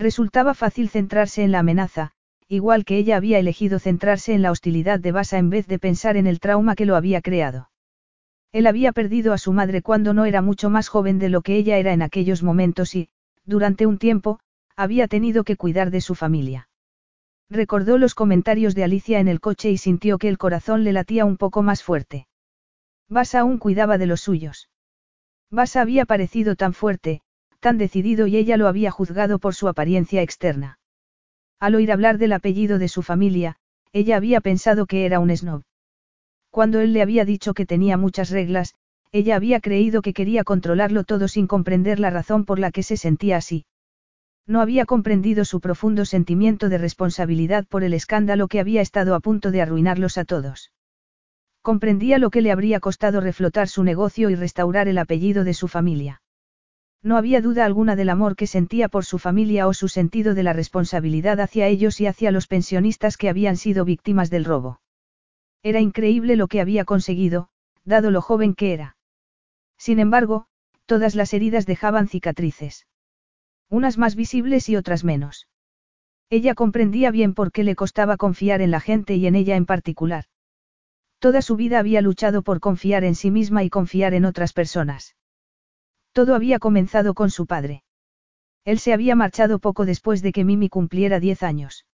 Resultaba 0.00 0.54
fácil 0.54 0.88
centrarse 0.88 1.42
en 1.42 1.52
la 1.52 1.58
amenaza, 1.58 2.12
igual 2.48 2.86
que 2.86 2.96
ella 2.96 3.18
había 3.18 3.38
elegido 3.38 3.78
centrarse 3.78 4.32
en 4.32 4.40
la 4.40 4.50
hostilidad 4.50 4.98
de 4.98 5.12
Basa 5.12 5.36
en 5.36 5.50
vez 5.50 5.66
de 5.66 5.78
pensar 5.78 6.16
en 6.16 6.26
el 6.26 6.40
trauma 6.40 6.74
que 6.74 6.86
lo 6.86 6.96
había 6.96 7.20
creado. 7.20 7.70
Él 8.50 8.66
había 8.66 8.92
perdido 8.92 9.34
a 9.34 9.38
su 9.38 9.52
madre 9.52 9.82
cuando 9.82 10.14
no 10.14 10.24
era 10.24 10.40
mucho 10.40 10.70
más 10.70 10.88
joven 10.88 11.18
de 11.18 11.28
lo 11.28 11.42
que 11.42 11.54
ella 11.54 11.76
era 11.76 11.92
en 11.92 12.00
aquellos 12.00 12.42
momentos 12.42 12.94
y, 12.94 13.10
durante 13.44 13.84
un 13.84 13.98
tiempo, 13.98 14.40
había 14.74 15.06
tenido 15.06 15.44
que 15.44 15.56
cuidar 15.56 15.90
de 15.90 16.00
su 16.00 16.14
familia. 16.14 16.70
Recordó 17.50 17.98
los 17.98 18.14
comentarios 18.14 18.74
de 18.74 18.84
Alicia 18.84 19.20
en 19.20 19.28
el 19.28 19.40
coche 19.40 19.70
y 19.70 19.76
sintió 19.76 20.16
que 20.16 20.28
el 20.28 20.38
corazón 20.38 20.82
le 20.82 20.94
latía 20.94 21.26
un 21.26 21.36
poco 21.36 21.60
más 21.62 21.82
fuerte. 21.82 22.26
Basa 23.10 23.40
aún 23.40 23.58
cuidaba 23.58 23.98
de 23.98 24.06
los 24.06 24.22
suyos. 24.22 24.70
Basa 25.50 25.82
había 25.82 26.06
parecido 26.06 26.56
tan 26.56 26.72
fuerte, 26.72 27.20
tan 27.60 27.78
decidido 27.78 28.26
y 28.26 28.36
ella 28.36 28.56
lo 28.56 28.66
había 28.66 28.90
juzgado 28.90 29.38
por 29.38 29.54
su 29.54 29.68
apariencia 29.68 30.22
externa. 30.22 30.78
Al 31.60 31.74
oír 31.74 31.92
hablar 31.92 32.18
del 32.18 32.32
apellido 32.32 32.78
de 32.78 32.88
su 32.88 33.02
familia, 33.02 33.56
ella 33.92 34.16
había 34.16 34.40
pensado 34.40 34.86
que 34.86 35.04
era 35.04 35.20
un 35.20 35.34
snob. 35.36 35.62
Cuando 36.50 36.80
él 36.80 36.92
le 36.92 37.02
había 37.02 37.24
dicho 37.24 37.54
que 37.54 37.66
tenía 37.66 37.96
muchas 37.96 38.30
reglas, 38.30 38.74
ella 39.12 39.36
había 39.36 39.60
creído 39.60 40.02
que 40.02 40.12
quería 40.12 40.44
controlarlo 40.44 41.04
todo 41.04 41.28
sin 41.28 41.46
comprender 41.46 42.00
la 42.00 42.10
razón 42.10 42.44
por 42.44 42.58
la 42.58 42.70
que 42.70 42.82
se 42.82 42.96
sentía 42.96 43.36
así. 43.36 43.66
No 44.46 44.60
había 44.60 44.86
comprendido 44.86 45.44
su 45.44 45.60
profundo 45.60 46.04
sentimiento 46.04 46.68
de 46.68 46.78
responsabilidad 46.78 47.66
por 47.66 47.84
el 47.84 47.94
escándalo 47.94 48.48
que 48.48 48.60
había 48.60 48.80
estado 48.80 49.14
a 49.14 49.20
punto 49.20 49.50
de 49.50 49.62
arruinarlos 49.62 50.16
a 50.18 50.24
todos. 50.24 50.72
Comprendía 51.62 52.18
lo 52.18 52.30
que 52.30 52.40
le 52.40 52.52
habría 52.52 52.80
costado 52.80 53.20
reflotar 53.20 53.68
su 53.68 53.84
negocio 53.84 54.30
y 54.30 54.34
restaurar 54.34 54.88
el 54.88 54.98
apellido 54.98 55.44
de 55.44 55.54
su 55.54 55.68
familia. 55.68 56.19
No 57.02 57.16
había 57.16 57.40
duda 57.40 57.64
alguna 57.64 57.96
del 57.96 58.10
amor 58.10 58.36
que 58.36 58.46
sentía 58.46 58.88
por 58.88 59.04
su 59.04 59.18
familia 59.18 59.66
o 59.66 59.72
su 59.72 59.88
sentido 59.88 60.34
de 60.34 60.42
la 60.42 60.52
responsabilidad 60.52 61.40
hacia 61.40 61.66
ellos 61.66 62.00
y 62.00 62.06
hacia 62.06 62.30
los 62.30 62.46
pensionistas 62.46 63.16
que 63.16 63.30
habían 63.30 63.56
sido 63.56 63.84
víctimas 63.86 64.28
del 64.28 64.44
robo. 64.44 64.80
Era 65.62 65.80
increíble 65.80 66.36
lo 66.36 66.46
que 66.46 66.60
había 66.60 66.84
conseguido, 66.84 67.48
dado 67.84 68.10
lo 68.10 68.20
joven 68.20 68.54
que 68.54 68.74
era. 68.74 68.96
Sin 69.78 69.98
embargo, 69.98 70.46
todas 70.84 71.14
las 71.14 71.32
heridas 71.32 71.64
dejaban 71.64 72.06
cicatrices. 72.06 72.86
Unas 73.70 73.96
más 73.96 74.14
visibles 74.14 74.68
y 74.68 74.76
otras 74.76 75.04
menos. 75.04 75.48
Ella 76.28 76.54
comprendía 76.54 77.10
bien 77.10 77.34
por 77.34 77.50
qué 77.50 77.64
le 77.64 77.76
costaba 77.76 78.16
confiar 78.16 78.60
en 78.60 78.70
la 78.70 78.80
gente 78.80 79.14
y 79.16 79.26
en 79.26 79.36
ella 79.36 79.56
en 79.56 79.64
particular. 79.64 80.24
Toda 81.18 81.40
su 81.40 81.56
vida 81.56 81.78
había 81.78 82.02
luchado 82.02 82.42
por 82.42 82.60
confiar 82.60 83.04
en 83.04 83.14
sí 83.14 83.30
misma 83.30 83.64
y 83.64 83.70
confiar 83.70 84.12
en 84.14 84.24
otras 84.24 84.52
personas. 84.52 85.16
Todo 86.12 86.34
había 86.34 86.58
comenzado 86.58 87.14
con 87.14 87.30
su 87.30 87.46
padre. 87.46 87.84
Él 88.64 88.78
se 88.78 88.92
había 88.92 89.14
marchado 89.14 89.58
poco 89.58 89.86
después 89.86 90.22
de 90.22 90.32
que 90.32 90.44
Mimi 90.44 90.68
cumpliera 90.68 91.20
diez 91.20 91.42
años. 91.42 91.86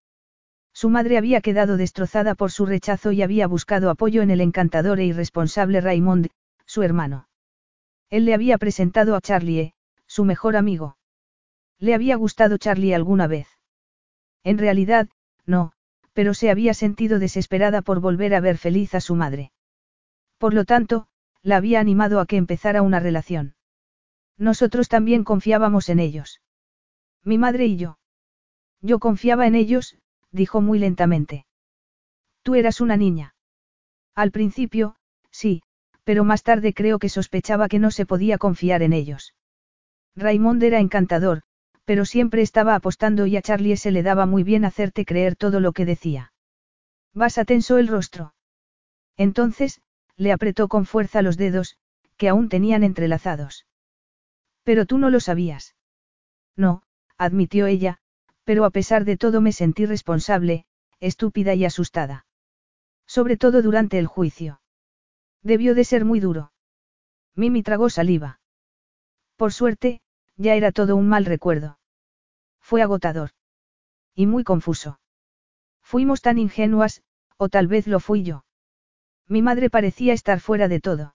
Su 0.72 0.90
madre 0.90 1.16
había 1.16 1.40
quedado 1.40 1.76
destrozada 1.76 2.34
por 2.34 2.50
su 2.50 2.66
rechazo 2.66 3.12
y 3.12 3.22
había 3.22 3.46
buscado 3.46 3.88
apoyo 3.88 4.22
en 4.22 4.30
el 4.30 4.40
encantador 4.40 5.00
e 5.00 5.06
irresponsable 5.06 5.80
Raymond, 5.80 6.28
su 6.66 6.82
hermano. 6.82 7.28
Él 8.10 8.24
le 8.24 8.34
había 8.34 8.58
presentado 8.58 9.16
a 9.16 9.20
Charlie, 9.20 9.74
su 10.06 10.24
mejor 10.24 10.56
amigo. 10.56 10.98
¿Le 11.78 11.94
había 11.94 12.16
gustado 12.16 12.58
Charlie 12.58 12.94
alguna 12.94 13.26
vez? 13.26 13.48
En 14.44 14.58
realidad, 14.58 15.08
no, 15.44 15.72
pero 16.12 16.34
se 16.34 16.50
había 16.50 16.72
sentido 16.72 17.18
desesperada 17.18 17.82
por 17.82 18.00
volver 18.00 18.34
a 18.34 18.40
ver 18.40 18.58
feliz 18.58 18.94
a 18.94 19.00
su 19.00 19.14
madre. 19.14 19.52
Por 20.38 20.54
lo 20.54 20.64
tanto, 20.64 21.08
la 21.42 21.56
había 21.56 21.80
animado 21.80 22.20
a 22.20 22.26
que 22.26 22.36
empezara 22.36 22.82
una 22.82 23.00
relación. 23.00 23.55
Nosotros 24.38 24.88
también 24.88 25.24
confiábamos 25.24 25.88
en 25.88 25.98
ellos. 25.98 26.40
Mi 27.24 27.38
madre 27.38 27.66
y 27.66 27.76
yo. 27.76 27.98
Yo 28.80 28.98
confiaba 28.98 29.46
en 29.46 29.54
ellos, 29.54 29.96
dijo 30.30 30.60
muy 30.60 30.78
lentamente. 30.78 31.46
Tú 32.42 32.54
eras 32.54 32.80
una 32.80 32.96
niña. 32.96 33.34
Al 34.14 34.30
principio, 34.30 34.96
sí, 35.30 35.62
pero 36.04 36.24
más 36.24 36.42
tarde 36.42 36.72
creo 36.72 36.98
que 36.98 37.08
sospechaba 37.08 37.68
que 37.68 37.78
no 37.78 37.90
se 37.90 38.06
podía 38.06 38.38
confiar 38.38 38.82
en 38.82 38.92
ellos. 38.92 39.34
Raymond 40.14 40.62
era 40.62 40.78
encantador, 40.78 41.42
pero 41.84 42.04
siempre 42.04 42.42
estaba 42.42 42.74
apostando 42.74 43.26
y 43.26 43.36
a 43.36 43.42
Charlie 43.42 43.76
se 43.76 43.90
le 43.90 44.02
daba 44.02 44.26
muy 44.26 44.42
bien 44.42 44.64
hacerte 44.64 45.04
creer 45.04 45.36
todo 45.36 45.60
lo 45.60 45.72
que 45.72 45.84
decía. 45.84 46.32
Vas 47.12 47.40
tensó 47.46 47.78
el 47.78 47.88
rostro. 47.88 48.34
Entonces, 49.16 49.80
le 50.16 50.32
apretó 50.32 50.68
con 50.68 50.84
fuerza 50.84 51.22
los 51.22 51.36
dedos, 51.36 51.76
que 52.16 52.28
aún 52.28 52.48
tenían 52.48 52.84
entrelazados. 52.84 53.66
Pero 54.66 54.84
tú 54.84 54.98
no 54.98 55.10
lo 55.10 55.20
sabías. 55.20 55.76
No, 56.56 56.82
admitió 57.16 57.66
ella, 57.68 58.00
pero 58.42 58.64
a 58.64 58.70
pesar 58.70 59.04
de 59.04 59.16
todo 59.16 59.40
me 59.40 59.52
sentí 59.52 59.86
responsable, 59.86 60.66
estúpida 60.98 61.54
y 61.54 61.64
asustada. 61.64 62.26
Sobre 63.06 63.36
todo 63.36 63.62
durante 63.62 63.96
el 64.00 64.08
juicio. 64.08 64.60
Debió 65.40 65.76
de 65.76 65.84
ser 65.84 66.04
muy 66.04 66.18
duro. 66.18 66.50
Mimi 67.36 67.62
tragó 67.62 67.90
saliva. 67.90 68.40
Por 69.36 69.52
suerte, 69.52 70.00
ya 70.36 70.56
era 70.56 70.72
todo 70.72 70.96
un 70.96 71.08
mal 71.08 71.26
recuerdo. 71.26 71.78
Fue 72.58 72.82
agotador. 72.82 73.30
Y 74.16 74.26
muy 74.26 74.42
confuso. 74.42 74.98
Fuimos 75.80 76.22
tan 76.22 76.38
ingenuas, 76.38 77.04
o 77.36 77.48
tal 77.48 77.68
vez 77.68 77.86
lo 77.86 78.00
fui 78.00 78.24
yo. 78.24 78.44
Mi 79.28 79.42
madre 79.42 79.70
parecía 79.70 80.12
estar 80.12 80.40
fuera 80.40 80.66
de 80.66 80.80
todo. 80.80 81.14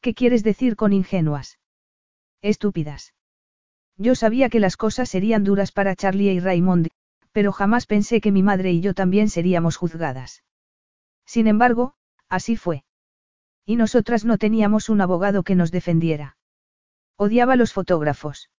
¿Qué 0.00 0.14
quieres 0.14 0.44
decir 0.44 0.76
con 0.76 0.92
ingenuas? 0.92 1.58
Estúpidas. 2.44 3.14
Yo 3.96 4.14
sabía 4.14 4.50
que 4.50 4.60
las 4.60 4.76
cosas 4.76 5.08
serían 5.08 5.44
duras 5.44 5.72
para 5.72 5.96
Charlie 5.96 6.30
y 6.30 6.40
Raymond, 6.40 6.88
pero 7.32 7.52
jamás 7.52 7.86
pensé 7.86 8.20
que 8.20 8.32
mi 8.32 8.42
madre 8.42 8.70
y 8.70 8.82
yo 8.82 8.92
también 8.92 9.30
seríamos 9.30 9.78
juzgadas. 9.78 10.44
Sin 11.24 11.46
embargo, 11.46 11.94
así 12.28 12.56
fue. 12.56 12.84
Y 13.64 13.76
nosotras 13.76 14.26
no 14.26 14.36
teníamos 14.36 14.90
un 14.90 15.00
abogado 15.00 15.42
que 15.42 15.54
nos 15.54 15.70
defendiera. 15.70 16.36
Odiaba 17.16 17.54
a 17.54 17.56
los 17.56 17.72
fotógrafos. 17.72 18.50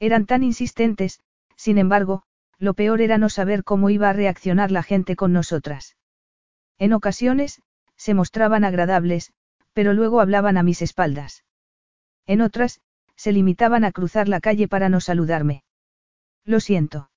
Eran 0.00 0.24
tan 0.24 0.42
insistentes, 0.42 1.20
sin 1.54 1.76
embargo, 1.76 2.22
lo 2.56 2.72
peor 2.72 3.02
era 3.02 3.18
no 3.18 3.28
saber 3.28 3.62
cómo 3.62 3.90
iba 3.90 4.08
a 4.08 4.14
reaccionar 4.14 4.70
la 4.70 4.82
gente 4.82 5.16
con 5.16 5.34
nosotras. 5.34 5.96
En 6.78 6.94
ocasiones, 6.94 7.60
se 7.94 8.14
mostraban 8.14 8.64
agradables, 8.64 9.34
pero 9.74 9.92
luego 9.92 10.22
hablaban 10.22 10.56
a 10.56 10.62
mis 10.62 10.80
espaldas. 10.80 11.44
En 12.26 12.40
otras, 12.40 12.80
se 13.16 13.32
limitaban 13.32 13.84
a 13.84 13.92
cruzar 13.92 14.28
la 14.28 14.40
calle 14.40 14.68
para 14.68 14.88
no 14.88 15.00
saludarme. 15.00 15.64
Lo 16.44 16.60
siento. 16.60 17.10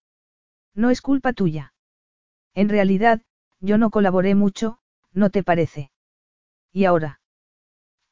No 0.73 0.89
es 0.89 1.01
culpa 1.01 1.33
tuya. 1.33 1.73
En 2.53 2.69
realidad, 2.69 3.21
yo 3.59 3.77
no 3.77 3.89
colaboré 3.89 4.35
mucho, 4.35 4.79
¿no 5.11 5.29
te 5.29 5.43
parece? 5.43 5.91
¿Y 6.71 6.85
ahora? 6.85 7.21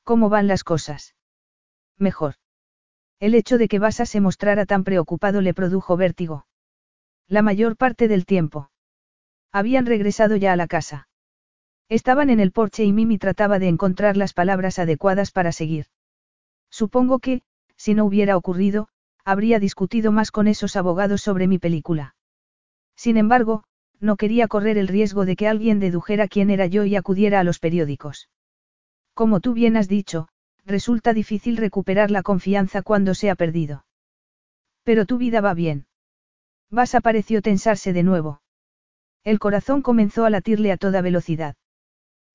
¿Cómo 0.03 0.29
van 0.29 0.47
las 0.47 0.63
cosas? 0.63 1.15
Mejor. 1.97 2.35
El 3.19 3.35
hecho 3.35 3.57
de 3.57 3.67
que 3.67 3.79
Basa 3.79 4.05
se 4.05 4.21
mostrara 4.21 4.65
tan 4.65 4.83
preocupado 4.83 5.41
le 5.41 5.53
produjo 5.53 5.95
vértigo. 5.95 6.45
La 7.27 7.41
mayor 7.41 7.77
parte 7.77 8.07
del 8.07 8.25
tiempo. 8.25 8.69
Habían 9.51 9.85
regresado 9.85 10.35
ya 10.35 10.51
a 10.51 10.55
la 10.55 10.67
casa. 10.67 11.07
Estaban 11.89 12.29
en 12.29 12.39
el 12.39 12.51
porche 12.51 12.83
y 12.83 12.91
Mimi 12.91 13.17
trataba 13.17 13.59
de 13.59 13.67
encontrar 13.67 14.17
las 14.17 14.33
palabras 14.33 14.79
adecuadas 14.79 15.31
para 15.31 15.51
seguir. 15.51 15.85
Supongo 16.69 17.19
que, 17.19 17.43
si 17.83 17.93
no 17.95 18.05
hubiera 18.05 18.37
ocurrido, 18.37 18.87
habría 19.25 19.59
discutido 19.59 20.13
más 20.13 20.31
con 20.31 20.47
esos 20.47 20.77
abogados 20.77 21.21
sobre 21.21 21.47
mi 21.47 21.59
película. 21.59 22.15
Sin 22.95 23.17
embargo, 23.17 23.65
no 23.99 24.15
quería 24.15 24.47
correr 24.47 24.77
el 24.77 24.87
riesgo 24.87 25.25
de 25.25 25.35
que 25.35 25.49
alguien 25.49 25.81
dedujera 25.81 26.29
quién 26.29 26.49
era 26.49 26.65
yo 26.65 26.85
y 26.85 26.95
acudiera 26.95 27.41
a 27.41 27.43
los 27.43 27.59
periódicos. 27.59 28.29
Como 29.13 29.41
tú 29.41 29.53
bien 29.53 29.75
has 29.75 29.89
dicho, 29.89 30.29
resulta 30.63 31.11
difícil 31.11 31.57
recuperar 31.57 32.09
la 32.09 32.23
confianza 32.23 32.83
cuando 32.83 33.15
se 33.15 33.29
ha 33.29 33.35
perdido. 33.35 33.83
Pero 34.85 35.05
tu 35.05 35.17
vida 35.17 35.41
va 35.41 35.53
bien. 35.53 35.85
Vas 36.71 36.95
pareció 37.03 37.41
tensarse 37.41 37.91
de 37.91 38.03
nuevo. 38.03 38.41
El 39.25 39.39
corazón 39.39 39.81
comenzó 39.81 40.23
a 40.23 40.29
latirle 40.29 40.71
a 40.71 40.77
toda 40.77 41.01
velocidad. 41.01 41.57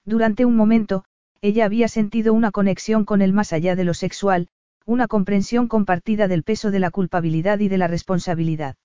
Durante 0.04 0.44
un 0.44 0.56
momento, 0.56 1.06
ella 1.40 1.64
había 1.64 1.88
sentido 1.88 2.34
una 2.34 2.50
conexión 2.50 3.06
con 3.06 3.22
él 3.22 3.32
más 3.32 3.54
allá 3.54 3.76
de 3.76 3.84
lo 3.84 3.94
sexual, 3.94 4.50
una 4.88 5.06
comprensión 5.06 5.68
compartida 5.68 6.28
del 6.28 6.42
peso 6.42 6.70
de 6.70 6.78
la 6.78 6.90
culpabilidad 6.90 7.58
y 7.58 7.68
de 7.68 7.76
la 7.76 7.88
responsabilidad. 7.88 8.76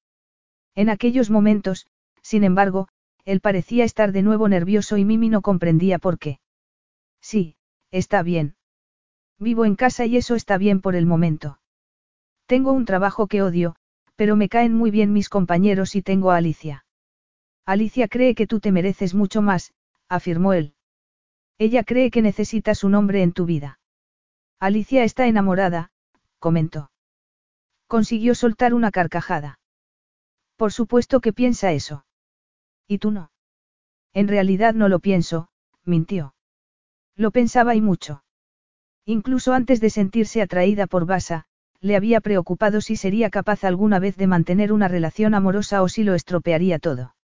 En 0.76 0.90
aquellos 0.90 1.30
momentos, 1.30 1.88
sin 2.22 2.44
embargo, 2.44 2.90
él 3.24 3.40
parecía 3.40 3.86
estar 3.86 4.12
de 4.12 4.22
nuevo 4.22 4.50
nervioso 4.50 4.98
y 4.98 5.06
Mimi 5.06 5.30
no 5.30 5.42
comprendía 5.42 6.00
por 6.00 6.20
qué. 6.20 6.42
Sí, 7.22 7.56
está 7.90 8.22
bien. 8.22 8.58
Vivo 9.40 9.64
en 9.64 9.78
casa 9.78 10.06
y 10.06 10.18
eso 10.18 10.36
está 10.36 10.58
bien 10.58 10.82
por 10.82 10.96
el 10.96 11.06
momento. 11.06 11.60
Tengo 12.48 12.74
un 12.74 12.84
trabajo 12.84 13.28
que 13.28 13.42
odio, 13.42 13.78
pero 14.18 14.36
me 14.36 14.50
caen 14.50 14.74
muy 14.74 14.92
bien 14.92 15.14
mis 15.14 15.30
compañeros 15.30 15.96
y 15.96 16.02
tengo 16.02 16.32
a 16.32 16.36
Alicia. 16.36 16.84
Alicia 17.66 18.10
cree 18.10 18.36
que 18.36 18.46
tú 18.46 18.60
te 18.60 18.74
mereces 18.74 19.14
mucho 19.14 19.42
más, 19.42 19.74
afirmó 20.10 20.52
él. 20.52 20.74
Ella 21.58 21.86
cree 21.86 22.12
que 22.12 22.22
necesitas 22.22 22.84
un 22.84 22.94
hombre 22.94 23.24
en 23.24 23.32
tu 23.32 23.46
vida. 23.46 23.80
Alicia 24.60 25.06
está 25.06 25.28
enamorada, 25.28 25.92
comentó. 26.44 26.92
Consiguió 27.88 28.36
soltar 28.36 28.74
una 28.74 28.92
carcajada. 28.92 29.60
Por 30.58 30.74
supuesto 30.74 31.22
que 31.22 31.32
piensa 31.32 31.72
eso. 31.72 32.06
¿Y 32.86 32.98
tú 32.98 33.12
no? 33.12 33.32
En 34.12 34.28
realidad 34.28 34.74
no 34.74 34.90
lo 34.90 35.00
pienso, 35.00 35.48
mintió. 35.86 36.36
Lo 37.16 37.32
pensaba 37.32 37.76
y 37.76 37.82
mucho. 37.82 38.26
Incluso 39.06 39.54
antes 39.54 39.80
de 39.80 39.90
sentirse 39.90 40.42
atraída 40.42 40.86
por 40.86 41.06
Basa, 41.06 41.46
le 41.80 41.96
había 41.96 42.20
preocupado 42.20 42.82
si 42.82 42.98
sería 42.98 43.30
capaz 43.30 43.64
alguna 43.64 44.00
vez 44.00 44.18
de 44.18 44.28
mantener 44.28 44.74
una 44.74 44.90
relación 44.90 45.36
amorosa 45.36 45.82
o 45.82 45.88
si 45.88 46.04
lo 46.04 46.14
estropearía 46.14 46.78
todo. 46.78 47.16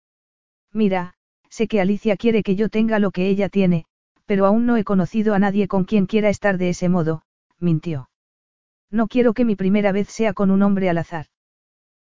Mira, 0.72 1.14
sé 1.48 1.66
que 1.66 1.80
Alicia 1.80 2.16
quiere 2.16 2.44
que 2.44 2.54
yo 2.54 2.68
tenga 2.68 3.00
lo 3.00 3.10
que 3.10 3.28
ella 3.28 3.48
tiene, 3.48 3.84
pero 4.26 4.46
aún 4.46 4.64
no 4.64 4.76
he 4.76 4.84
conocido 4.84 5.34
a 5.34 5.40
nadie 5.40 5.66
con 5.66 5.82
quien 5.82 6.06
quiera 6.06 6.28
estar 6.28 6.56
de 6.56 6.68
ese 6.68 6.88
modo, 6.88 7.22
mintió. 7.58 8.08
No 8.90 9.06
quiero 9.06 9.34
que 9.34 9.44
mi 9.44 9.56
primera 9.56 9.92
vez 9.92 10.08
sea 10.08 10.32
con 10.32 10.50
un 10.50 10.62
hombre 10.62 10.88
al 10.88 10.98
azar. 10.98 11.26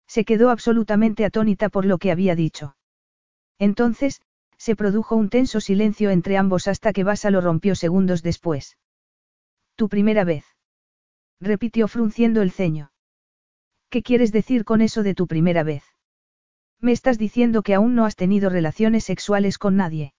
Se 0.06 0.24
quedó 0.24 0.50
absolutamente 0.50 1.24
atónita 1.24 1.68
por 1.68 1.86
lo 1.86 1.98
que 1.98 2.10
había 2.10 2.34
dicho. 2.34 2.76
Entonces, 3.58 4.20
se 4.58 4.76
produjo 4.76 5.16
un 5.16 5.30
tenso 5.30 5.60
silencio 5.60 6.10
entre 6.10 6.36
ambos 6.36 6.68
hasta 6.68 6.92
que 6.92 7.04
Basa 7.04 7.30
lo 7.30 7.40
rompió 7.40 7.74
segundos 7.74 8.22
después. 8.22 8.76
Tu 9.76 9.88
primera 9.88 10.24
vez. 10.24 10.44
Repitió 11.40 11.88
frunciendo 11.88 12.42
el 12.42 12.50
ceño. 12.50 12.92
¿Qué 13.90 14.02
quieres 14.02 14.32
decir 14.32 14.64
con 14.64 14.80
eso 14.80 15.02
de 15.02 15.14
tu 15.14 15.26
primera 15.26 15.62
vez? 15.62 15.84
Me 16.80 16.92
estás 16.92 17.18
diciendo 17.18 17.62
que 17.62 17.74
aún 17.74 17.94
no 17.94 18.04
has 18.04 18.16
tenido 18.16 18.50
relaciones 18.50 19.04
sexuales 19.04 19.58
con 19.58 19.76
nadie. 19.76 20.14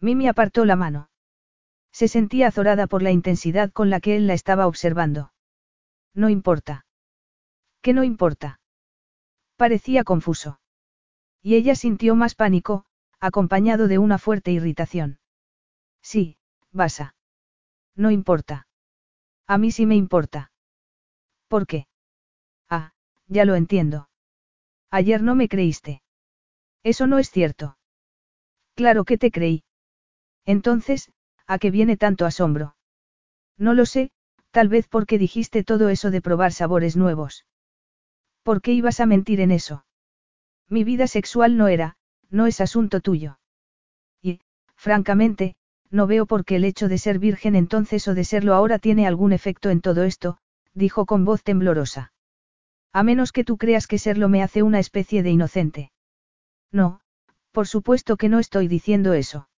Mimi 0.00 0.28
apartó 0.28 0.64
la 0.64 0.76
mano. 0.76 1.10
Se 1.92 2.08
sentía 2.08 2.48
azorada 2.48 2.86
por 2.86 3.02
la 3.02 3.10
intensidad 3.10 3.72
con 3.72 3.90
la 3.90 4.00
que 4.00 4.16
él 4.16 4.26
la 4.26 4.34
estaba 4.34 4.66
observando. 4.66 5.32
No 6.14 6.28
importa. 6.28 6.86
¿Qué 7.82 7.92
no 7.92 8.04
importa? 8.04 8.60
Parecía 9.56 10.04
confuso. 10.04 10.60
Y 11.42 11.54
ella 11.54 11.74
sintió 11.74 12.14
más 12.14 12.34
pánico, 12.34 12.84
acompañado 13.20 13.88
de 13.88 13.98
una 13.98 14.18
fuerte 14.18 14.50
irritación. 14.52 15.20
Sí, 16.02 16.38
basa. 16.72 17.14
No 17.94 18.10
importa. 18.10 18.66
A 19.46 19.58
mí 19.58 19.70
sí 19.70 19.86
me 19.86 19.96
importa. 19.96 20.52
¿Por 21.48 21.66
qué? 21.66 21.88
Ah, 22.68 22.92
ya 23.26 23.44
lo 23.44 23.54
entiendo. 23.54 24.08
Ayer 24.90 25.22
no 25.22 25.34
me 25.34 25.48
creíste. 25.48 26.02
Eso 26.82 27.06
no 27.06 27.18
es 27.18 27.30
cierto. 27.30 27.78
Claro 28.74 29.04
que 29.04 29.18
te 29.18 29.30
creí. 29.30 29.64
Entonces, 30.44 31.10
¿a 31.46 31.58
qué 31.58 31.70
viene 31.70 31.96
tanto 31.96 32.26
asombro? 32.26 32.76
No 33.56 33.74
lo 33.74 33.86
sé, 33.86 34.10
tal 34.58 34.68
vez 34.68 34.88
porque 34.88 35.18
dijiste 35.18 35.62
todo 35.62 35.88
eso 35.88 36.10
de 36.10 36.20
probar 36.20 36.52
sabores 36.52 36.96
nuevos. 36.96 37.46
¿Por 38.42 38.60
qué 38.60 38.72
ibas 38.72 38.98
a 38.98 39.06
mentir 39.06 39.40
en 39.40 39.52
eso? 39.52 39.84
Mi 40.68 40.82
vida 40.82 41.06
sexual 41.06 41.56
no 41.56 41.68
era, 41.68 41.94
no 42.28 42.48
es 42.48 42.60
asunto 42.60 43.00
tuyo. 43.00 43.38
Y, 44.20 44.40
francamente, 44.74 45.54
no 45.92 46.08
veo 46.08 46.26
por 46.26 46.44
qué 46.44 46.56
el 46.56 46.64
hecho 46.64 46.88
de 46.88 46.98
ser 46.98 47.20
virgen 47.20 47.54
entonces 47.54 48.08
o 48.08 48.14
de 48.14 48.24
serlo 48.24 48.52
ahora 48.52 48.80
tiene 48.80 49.06
algún 49.06 49.32
efecto 49.32 49.70
en 49.70 49.80
todo 49.80 50.02
esto, 50.02 50.38
dijo 50.74 51.06
con 51.06 51.24
voz 51.24 51.44
temblorosa. 51.44 52.12
A 52.92 53.04
menos 53.04 53.30
que 53.30 53.44
tú 53.44 53.58
creas 53.58 53.86
que 53.86 54.00
serlo 54.00 54.28
me 54.28 54.42
hace 54.42 54.64
una 54.64 54.80
especie 54.80 55.22
de 55.22 55.30
inocente. 55.30 55.92
No, 56.72 56.98
por 57.52 57.68
supuesto 57.68 58.16
que 58.16 58.28
no 58.28 58.40
estoy 58.40 58.66
diciendo 58.66 59.12
eso. 59.12 59.48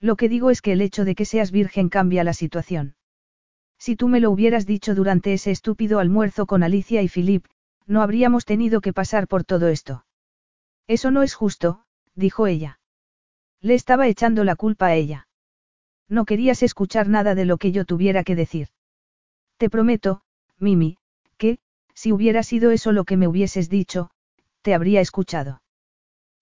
Lo 0.00 0.16
que 0.16 0.28
digo 0.28 0.50
es 0.50 0.60
que 0.60 0.72
el 0.72 0.82
hecho 0.82 1.06
de 1.06 1.14
que 1.14 1.24
seas 1.24 1.50
virgen 1.50 1.88
cambia 1.88 2.24
la 2.24 2.34
situación. 2.34 2.97
Si 3.78 3.96
tú 3.96 4.08
me 4.08 4.20
lo 4.20 4.30
hubieras 4.30 4.66
dicho 4.66 4.94
durante 4.94 5.32
ese 5.32 5.50
estúpido 5.50 6.00
almuerzo 6.00 6.46
con 6.46 6.62
Alicia 6.62 7.02
y 7.02 7.08
Philip, 7.08 7.44
no 7.86 8.02
habríamos 8.02 8.44
tenido 8.44 8.80
que 8.80 8.92
pasar 8.92 9.28
por 9.28 9.44
todo 9.44 9.68
esto. 9.68 10.04
Eso 10.86 11.10
no 11.10 11.22
es 11.22 11.34
justo, 11.34 11.84
dijo 12.14 12.46
ella. 12.46 12.80
Le 13.60 13.74
estaba 13.74 14.08
echando 14.08 14.44
la 14.44 14.56
culpa 14.56 14.86
a 14.86 14.94
ella. 14.94 15.28
No 16.08 16.24
querías 16.24 16.62
escuchar 16.62 17.08
nada 17.08 17.34
de 17.34 17.44
lo 17.44 17.58
que 17.58 17.72
yo 17.72 17.84
tuviera 17.84 18.24
que 18.24 18.34
decir. 18.34 18.68
Te 19.58 19.68
prometo, 19.68 20.22
Mimi, 20.58 20.98
que, 21.36 21.58
si 21.94 22.12
hubiera 22.12 22.42
sido 22.42 22.70
eso 22.70 22.92
lo 22.92 23.04
que 23.04 23.16
me 23.16 23.28
hubieses 23.28 23.68
dicho, 23.68 24.10
te 24.62 24.74
habría 24.74 25.00
escuchado. 25.00 25.62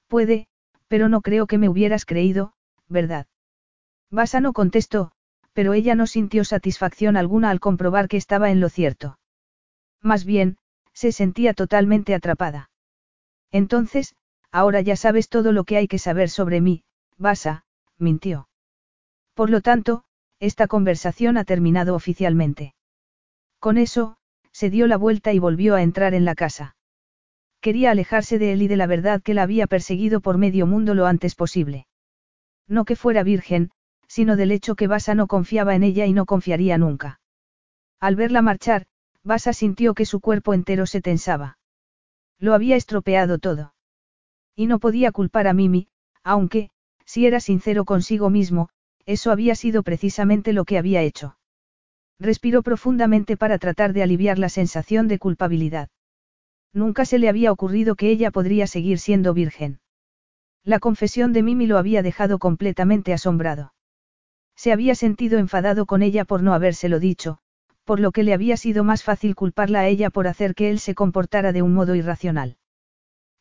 Puede, 0.09 0.47
pero 0.89 1.09
no 1.09 1.21
creo 1.21 1.47
que 1.47 1.59
me 1.59 1.69
hubieras 1.69 2.05
creído, 2.05 2.53
¿verdad? 2.89 3.27
Basa 4.11 4.41
no 4.41 4.53
contestó, 4.53 5.13
pero 5.57 5.73
ella 5.73 5.95
no 5.95 6.07
sintió 6.07 6.45
satisfacción 6.45 7.17
alguna 7.17 7.49
al 7.49 7.61
comprobar 7.61 8.09
que 8.09 8.19
estaba 8.19 8.51
en 8.51 8.61
lo 8.61 8.69
cierto. 8.69 9.19
Más 10.03 10.27
bien, 10.27 10.59
se 10.93 11.13
sentía 11.13 11.55
totalmente 11.55 12.15
atrapada. 12.15 12.69
Entonces, 13.51 14.15
ahora 14.53 14.83
ya 14.83 14.97
sabes 14.97 15.31
todo 15.31 15.53
lo 15.53 15.65
que 15.65 15.79
hay 15.79 15.89
que 15.89 15.99
saber 15.99 16.29
sobre 16.29 16.61
mí, 16.61 16.85
Basa, 17.17 17.65
mintió. 17.97 18.51
Por 19.33 19.49
lo 19.49 19.63
tanto, 19.63 20.05
esta 20.41 20.67
conversación 20.67 21.39
ha 21.39 21.45
terminado 21.45 21.95
oficialmente. 21.95 22.75
Con 23.59 23.79
eso, 23.79 24.19
se 24.53 24.69
dio 24.69 24.87
la 24.87 24.99
vuelta 24.99 25.33
y 25.33 25.39
volvió 25.39 25.75
a 25.75 25.81
entrar 25.81 26.13
en 26.13 26.27
la 26.27 26.35
casa. 26.35 26.77
Quería 27.63 27.93
alejarse 27.93 28.39
de 28.39 28.53
él 28.53 28.61
y 28.61 28.69
de 28.69 28.77
la 28.77 28.87
verdad 28.87 29.23
que 29.23 29.33
la 29.33 29.45
había 29.45 29.67
perseguido 29.67 30.21
por 30.21 30.37
medio 30.37 30.67
mundo 30.67 30.93
lo 30.93 31.07
antes 31.07 31.35
posible. 31.35 31.87
No 32.69 32.85
que 32.85 32.95
fuera 32.95 33.23
virgen, 33.23 33.71
sino 34.09 34.37
del 34.37 34.53
hecho 34.53 34.75
que 34.75 34.87
Basa 34.87 35.15
no 35.15 35.27
confiaba 35.27 35.75
en 35.75 35.83
ella 35.83 36.07
y 36.07 36.13
no 36.13 36.27
confiaría 36.27 36.79
nunca. 36.79 37.21
Al 38.01 38.17
verla 38.17 38.43
marchar, 38.43 38.87
Basa 39.23 39.53
sintió 39.53 39.95
que 39.95 40.05
su 40.05 40.21
cuerpo 40.21 40.55
entero 40.55 40.87
se 40.87 41.01
tensaba. 41.01 41.59
Lo 42.39 42.55
había 42.55 42.77
estropeado 42.77 43.39
todo. 43.39 43.75
Y 44.55 44.67
no 44.67 44.79
podía 44.79 45.13
culpar 45.13 45.49
a 45.49 45.53
Mimi, 45.53 45.89
aunque, 46.23 46.71
si 47.05 47.27
era 47.27 47.41
sincero 47.41 47.85
consigo 47.85 48.31
mismo, 48.31 48.69
eso 49.05 49.31
había 49.31 49.55
sido 49.55 49.83
precisamente 49.83 50.53
lo 50.53 50.65
que 50.65 50.79
había 50.79 51.03
hecho. 51.03 51.39
Respiró 52.19 52.63
profundamente 52.63 53.37
para 53.37 53.59
tratar 53.59 53.93
de 53.93 54.03
aliviar 54.03 54.39
la 54.39 54.49
sensación 54.49 55.07
de 55.07 55.19
culpabilidad. 55.19 55.89
Nunca 56.73 57.05
se 57.05 57.19
le 57.19 57.29
había 57.29 57.53
ocurrido 57.53 57.95
que 57.95 58.11
ella 58.11 58.31
podría 58.31 58.67
seguir 58.67 58.99
siendo 58.99 59.35
virgen. 59.35 59.81
La 60.65 60.81
confesión 60.81 61.33
de 61.33 61.43
Mimi 61.43 61.67
lo 61.67 61.79
había 61.79 62.03
dejado 62.03 62.39
completamente 62.39 63.13
asombrado. 63.13 63.73
Se 64.57 64.73
había 64.73 64.95
sentido 64.95 65.39
enfadado 65.39 65.87
con 65.87 66.03
ella 66.03 66.25
por 66.25 66.43
no 66.43 66.55
habérselo 66.55 66.99
dicho, 66.99 67.39
por 67.85 68.01
lo 68.01 68.11
que 68.11 68.25
le 68.25 68.33
había 68.33 68.57
sido 68.57 68.83
más 68.83 69.05
fácil 69.05 69.35
culparla 69.35 69.81
a 69.81 69.87
ella 69.87 70.11
por 70.11 70.27
hacer 70.27 70.55
que 70.55 70.71
él 70.71 70.81
se 70.81 70.95
comportara 70.95 71.53
de 71.53 71.63
un 71.63 71.75
modo 71.75 71.95
irracional. 71.95 72.57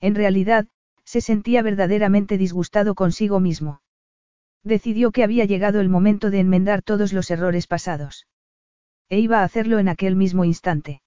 En 0.02 0.14
realidad, 0.14 0.68
se 1.04 1.22
sentía 1.22 1.62
verdaderamente 1.62 2.38
disgustado 2.38 2.96
consigo 2.96 3.40
mismo. 3.40 3.82
Decidió 4.64 5.12
que 5.12 5.24
había 5.24 5.46
llegado 5.46 5.80
el 5.80 5.90
momento 5.90 6.30
de 6.32 6.40
enmendar 6.40 6.82
todos 6.82 7.14
los 7.14 7.32
errores 7.32 7.68
pasados. 7.68 8.28
E 9.10 9.20
iba 9.20 9.40
a 9.40 9.44
hacerlo 9.44 9.80
en 9.80 9.88
aquel 9.88 10.16
mismo 10.16 10.44
instante. 10.44 11.02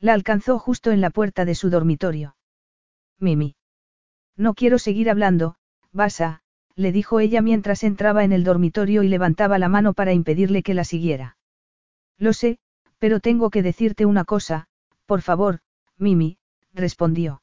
La 0.00 0.12
alcanzó 0.12 0.58
justo 0.58 0.90
en 0.90 1.00
la 1.00 1.10
puerta 1.10 1.44
de 1.44 1.54
su 1.54 1.70
dormitorio. 1.70 2.36
Mimi. 3.18 3.54
No 4.36 4.54
quiero 4.54 4.78
seguir 4.78 5.08
hablando, 5.08 5.54
Basa, 5.92 6.41
le 6.74 6.92
dijo 6.92 7.20
ella 7.20 7.42
mientras 7.42 7.84
entraba 7.84 8.24
en 8.24 8.32
el 8.32 8.44
dormitorio 8.44 9.02
y 9.02 9.08
levantaba 9.08 9.58
la 9.58 9.68
mano 9.68 9.92
para 9.92 10.12
impedirle 10.12 10.62
que 10.62 10.74
la 10.74 10.84
siguiera. 10.84 11.36
Lo 12.18 12.32
sé, 12.32 12.58
pero 12.98 13.20
tengo 13.20 13.50
que 13.50 13.62
decirte 13.62 14.06
una 14.06 14.24
cosa, 14.24 14.68
por 15.06 15.22
favor, 15.22 15.60
Mimi, 15.98 16.38
respondió. 16.72 17.42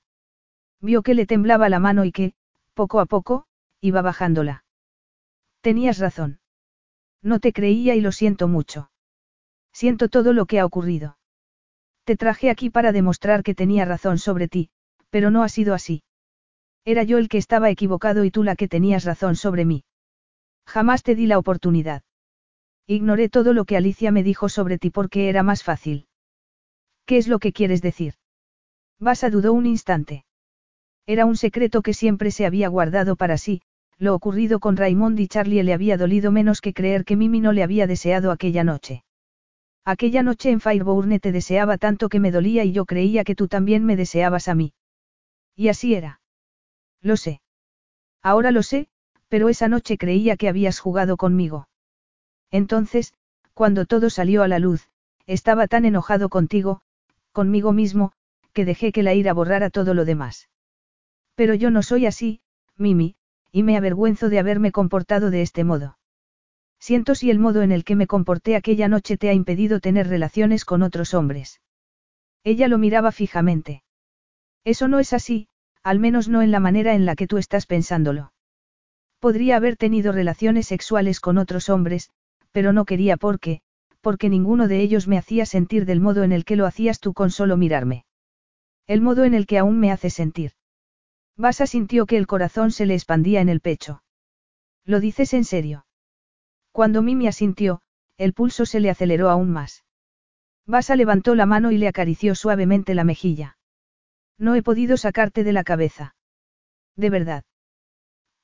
Vio 0.82 1.02
que 1.02 1.14
le 1.14 1.26
temblaba 1.26 1.70
la 1.70 1.80
mano 1.80 2.06
y 2.06 2.12
que, 2.12 2.34
poco 2.74 3.00
a 3.00 3.06
poco, 3.06 3.46
iba 3.82 4.02
bajándola. 4.02 4.64
Tenías 5.62 6.00
razón. 6.00 6.40
No 7.22 7.40
te 7.40 7.52
creía 7.52 7.96
y 7.96 8.02
lo 8.02 8.12
siento 8.12 8.48
mucho. 8.48 8.90
Siento 9.74 10.08
todo 10.08 10.34
lo 10.34 10.46
que 10.46 10.60
ha 10.60 10.66
ocurrido. 10.66 11.18
Te 12.06 12.16
traje 12.16 12.50
aquí 12.50 12.70
para 12.70 12.92
demostrar 12.92 13.44
que 13.44 13.54
tenía 13.54 13.86
razón 13.86 14.18
sobre 14.18 14.48
ti, 14.48 14.70
pero 15.10 15.30
no 15.30 15.44
ha 15.44 15.50
sido 15.50 15.74
así. 15.74 16.04
Era 16.86 17.04
yo 17.04 17.18
el 17.18 17.30
que 17.30 17.38
estaba 17.38 17.70
equivocado 17.70 18.24
y 18.24 18.32
tú 18.32 18.44
la 18.44 18.56
que 18.56 18.68
tenías 18.68 19.04
razón 19.04 19.36
sobre 19.36 19.66
mí. 19.66 19.84
Jamás 20.66 21.04
te 21.04 21.16
di 21.16 21.28
la 21.28 21.38
oportunidad. 21.38 22.04
Ignoré 22.88 23.30
todo 23.30 23.54
lo 23.54 23.66
que 23.66 23.78
Alicia 23.78 24.12
me 24.12 24.24
dijo 24.24 24.50
sobre 24.50 24.78
ti 24.78 24.90
porque 24.90 25.30
era 25.30 25.44
más 25.44 25.64
fácil. 25.64 26.08
¿Qué 27.06 27.18
es 27.18 27.28
lo 27.28 27.40
que 27.40 27.54
quieres 27.54 27.82
decir? 27.82 28.14
Basa 29.00 29.30
dudó 29.30 29.54
un 29.54 29.66
instante. 29.66 30.26
Era 31.06 31.26
un 31.26 31.38
secreto 31.38 31.82
que 31.82 31.94
siempre 31.94 32.32
se 32.32 32.46
había 32.46 32.68
guardado 32.68 33.16
para 33.16 33.38
sí, 33.38 33.62
lo 33.98 34.16
ocurrido 34.16 34.60
con 34.60 34.78
Raymond 34.78 35.20
y 35.20 35.28
Charlie 35.28 35.64
le 35.64 35.74
había 35.74 35.98
dolido 35.98 36.32
menos 36.32 36.62
que 36.62 36.74
creer 36.74 37.06
que 37.06 37.16
Mimi 37.16 37.40
no 37.40 37.52
le 37.52 37.64
había 37.64 37.88
deseado 37.88 38.32
aquella 38.32 38.64
noche. 38.64 39.04
Aquella 39.86 40.24
noche 40.24 40.52
en 40.52 40.60
Fireburne 40.60 41.20
te 41.20 41.32
deseaba 41.32 41.78
tanto 41.78 42.10
que 42.10 42.20
me 42.20 42.32
dolía 42.32 42.64
y 42.64 42.72
yo 42.72 42.86
creía 42.86 43.24
que 43.24 43.36
tú 43.36 43.48
también 43.48 43.86
me 43.86 43.96
deseabas 43.96 44.48
a 44.48 44.56
mí. 44.56 44.74
Y 45.56 45.70
así 45.70 45.96
era. 45.96 46.19
Lo 47.02 47.18
sé. 47.18 47.42
Ahora 48.22 48.52
lo 48.52 48.64
sé, 48.64 48.88
pero 49.28 49.50
esa 49.50 49.68
noche 49.68 49.98
creía 49.98 50.38
que 50.38 50.50
habías 50.50 50.80
jugado 50.80 51.18
conmigo. 51.18 51.70
Entonces, 52.52 53.14
cuando 53.54 53.86
todo 53.86 54.10
salió 54.10 54.44
a 54.44 54.48
la 54.48 54.60
luz, 54.60 54.90
estaba 55.28 55.68
tan 55.68 55.86
enojado 55.86 56.30
contigo, 56.30 56.82
conmigo 57.32 57.72
mismo, 57.72 58.12
que 58.54 58.66
dejé 58.66 58.92
que 58.92 59.04
la 59.04 59.14
ira 59.14 59.34
borrara 59.34 59.70
todo 59.70 59.94
lo 59.94 60.06
demás. 60.06 60.50
Pero 61.36 61.54
yo 61.54 61.70
no 61.72 61.84
soy 61.84 62.06
así, 62.06 62.42
Mimi, 62.76 63.16
y 63.52 63.64
me 63.64 63.78
avergüenzo 63.78 64.30
de 64.30 64.40
haberme 64.40 64.72
comportado 64.72 65.30
de 65.30 65.42
este 65.42 65.64
modo. 65.64 65.98
Siento 66.80 67.16
si 67.16 67.30
el 67.30 67.40
modo 67.40 67.62
en 67.62 67.72
el 67.72 67.84
que 67.84 67.96
me 67.96 68.08
comporté 68.08 68.56
aquella 68.56 68.88
noche 68.88 69.18
te 69.18 69.30
ha 69.30 69.34
impedido 69.34 69.80
tener 69.80 70.08
relaciones 70.08 70.66
con 70.66 70.82
otros 70.82 71.14
hombres. 71.14 71.62
Ella 72.44 72.68
lo 72.68 72.78
miraba 72.78 73.12
fijamente. 73.12 73.84
Eso 74.64 74.88
no 74.88 75.00
es 75.00 75.14
así, 75.14 75.48
al 75.90 75.98
menos 75.98 76.30
no 76.30 76.44
en 76.44 76.52
la 76.52 76.60
manera 76.60 76.94
en 76.94 77.08
la 77.08 77.16
que 77.16 77.26
tú 77.26 77.40
estás 77.40 77.66
pensándolo. 77.66 78.32
Podría 79.18 79.56
haber 79.56 79.76
tenido 79.76 80.12
relaciones 80.12 80.68
sexuales 80.68 81.20
con 81.20 81.40
otros 81.40 81.68
hombres, 81.68 82.12
pero 82.52 82.74
no 82.74 82.86
quería 82.86 83.18
porque, 83.18 83.62
porque 84.00 84.30
ninguno 84.30 84.68
de 84.68 84.82
ellos 84.82 85.08
me 85.08 85.18
hacía 85.18 85.48
sentir 85.48 85.88
del 85.88 86.00
modo 86.00 86.22
en 86.22 86.32
el 86.32 86.46
que 86.46 86.56
lo 86.56 86.68
hacías 86.68 87.00
tú 87.00 87.16
con 87.16 87.32
solo 87.32 87.58
mirarme. 87.58 88.06
El 88.86 89.02
modo 89.02 89.24
en 89.24 89.34
el 89.34 89.48
que 89.48 89.58
aún 89.58 89.80
me 89.80 89.92
hace 89.92 90.12
sentir. 90.12 90.52
Basa 91.36 91.66
sintió 91.66 92.06
que 92.06 92.18
el 92.18 92.28
corazón 92.28 92.70
se 92.70 92.86
le 92.86 92.94
expandía 92.94 93.42
en 93.42 93.50
el 93.50 93.60
pecho. 93.60 94.04
¿Lo 94.86 95.00
dices 95.00 95.34
en 95.34 95.44
serio? 95.44 95.88
Cuando 96.72 97.02
Mimi 97.02 97.26
asintió, 97.26 97.82
el 98.18 98.34
pulso 98.34 98.68
se 98.68 98.80
le 98.80 98.92
aceleró 98.92 99.32
aún 99.32 99.50
más. 99.50 99.86
Basa 100.68 100.96
levantó 100.96 101.34
la 101.34 101.48
mano 101.48 101.72
y 101.72 101.80
le 101.80 101.88
acarició 101.88 102.36
suavemente 102.36 102.94
la 102.94 103.06
mejilla. 103.06 103.58
No 104.40 104.56
he 104.56 104.64
podido 104.64 104.98
sacarte 104.98 105.44
de 105.44 105.54
la 105.54 105.64
cabeza. 105.64 106.16
¿De 106.96 107.10
verdad? 107.10 107.44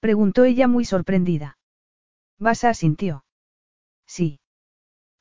Preguntó 0.02 0.44
ella 0.44 0.68
muy 0.68 0.86
sorprendida. 0.86 1.58
Basa 2.38 2.70
asintió. 2.70 3.26
Sí. 4.06 4.40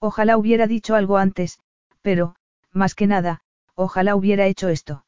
Ojalá 0.01 0.36
hubiera 0.36 0.67
dicho 0.67 0.97
algo 0.97 1.17
antes, 1.17 1.59
pero, 2.03 2.35
más 2.73 2.94
que 2.94 3.07
nada, 3.07 3.41
ojalá 3.75 4.17
hubiera 4.17 4.47
hecho 4.47 4.69
esto. 4.69 5.07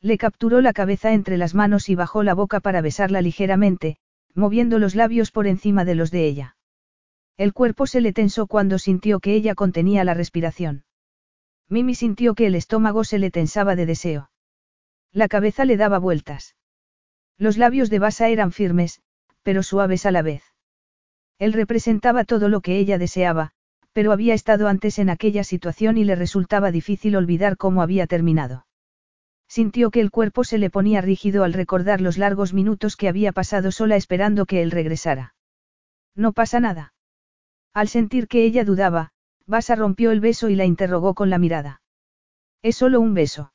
Le 0.00 0.16
capturó 0.16 0.60
la 0.62 0.72
cabeza 0.72 1.12
entre 1.12 1.36
las 1.36 1.54
manos 1.54 1.88
y 1.88 1.94
bajó 1.94 2.22
la 2.22 2.34
boca 2.34 2.60
para 2.60 2.80
besarla 2.80 3.20
ligeramente, 3.20 3.98
moviendo 4.34 4.78
los 4.78 4.94
labios 4.94 5.30
por 5.30 5.46
encima 5.46 5.84
de 5.84 5.94
los 5.94 6.10
de 6.10 6.26
ella. 6.26 6.56
El 7.36 7.52
cuerpo 7.52 7.86
se 7.86 8.00
le 8.00 8.12
tensó 8.12 8.46
cuando 8.46 8.78
sintió 8.78 9.20
que 9.20 9.34
ella 9.34 9.54
contenía 9.54 10.02
la 10.04 10.14
respiración. 10.14 10.84
Mimi 11.68 11.94
sintió 11.94 12.34
que 12.34 12.46
el 12.46 12.54
estómago 12.54 13.04
se 13.04 13.18
le 13.18 13.30
tensaba 13.30 13.76
de 13.76 13.86
deseo. 13.86 14.30
La 15.12 15.28
cabeza 15.28 15.64
le 15.64 15.76
daba 15.76 15.98
vueltas. 15.98 16.56
Los 17.38 17.56
labios 17.56 17.90
de 17.90 17.98
Basa 17.98 18.28
eran 18.28 18.52
firmes, 18.52 19.00
pero 19.42 19.62
suaves 19.62 20.06
a 20.06 20.10
la 20.10 20.22
vez. 20.22 20.42
Él 21.38 21.52
representaba 21.52 22.24
todo 22.24 22.48
lo 22.48 22.60
que 22.60 22.78
ella 22.78 22.98
deseaba, 22.98 23.52
pero 23.92 24.12
había 24.12 24.34
estado 24.34 24.68
antes 24.68 24.98
en 24.98 25.08
aquella 25.08 25.44
situación 25.44 25.96
y 25.98 26.04
le 26.04 26.14
resultaba 26.14 26.70
difícil 26.70 27.16
olvidar 27.16 27.56
cómo 27.56 27.82
había 27.82 28.06
terminado. 28.06 28.66
Sintió 29.48 29.90
que 29.90 30.00
el 30.00 30.10
cuerpo 30.10 30.44
se 30.44 30.58
le 30.58 30.68
ponía 30.68 31.00
rígido 31.00 31.42
al 31.42 31.54
recordar 31.54 32.00
los 32.00 32.18
largos 32.18 32.52
minutos 32.52 32.96
que 32.96 33.08
había 33.08 33.32
pasado 33.32 33.72
sola 33.72 33.96
esperando 33.96 34.44
que 34.44 34.62
él 34.62 34.70
regresara. 34.70 35.34
No 36.14 36.32
pasa 36.32 36.60
nada. 36.60 36.92
Al 37.72 37.88
sentir 37.88 38.28
que 38.28 38.44
ella 38.44 38.64
dudaba, 38.64 39.12
Basa 39.46 39.74
rompió 39.74 40.10
el 40.10 40.20
beso 40.20 40.50
y 40.50 40.56
la 40.56 40.66
interrogó 40.66 41.14
con 41.14 41.30
la 41.30 41.38
mirada. 41.38 41.80
Es 42.60 42.76
solo 42.76 43.00
un 43.00 43.14
beso. 43.14 43.52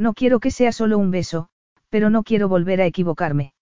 No 0.00 0.14
quiero 0.14 0.40
que 0.40 0.50
sea 0.50 0.72
solo 0.72 0.96
un 0.96 1.10
beso, 1.10 1.50
pero 1.90 2.08
no 2.08 2.22
quiero 2.22 2.48
volver 2.48 2.80
a 2.80 2.86
equivocarme. 2.86 3.52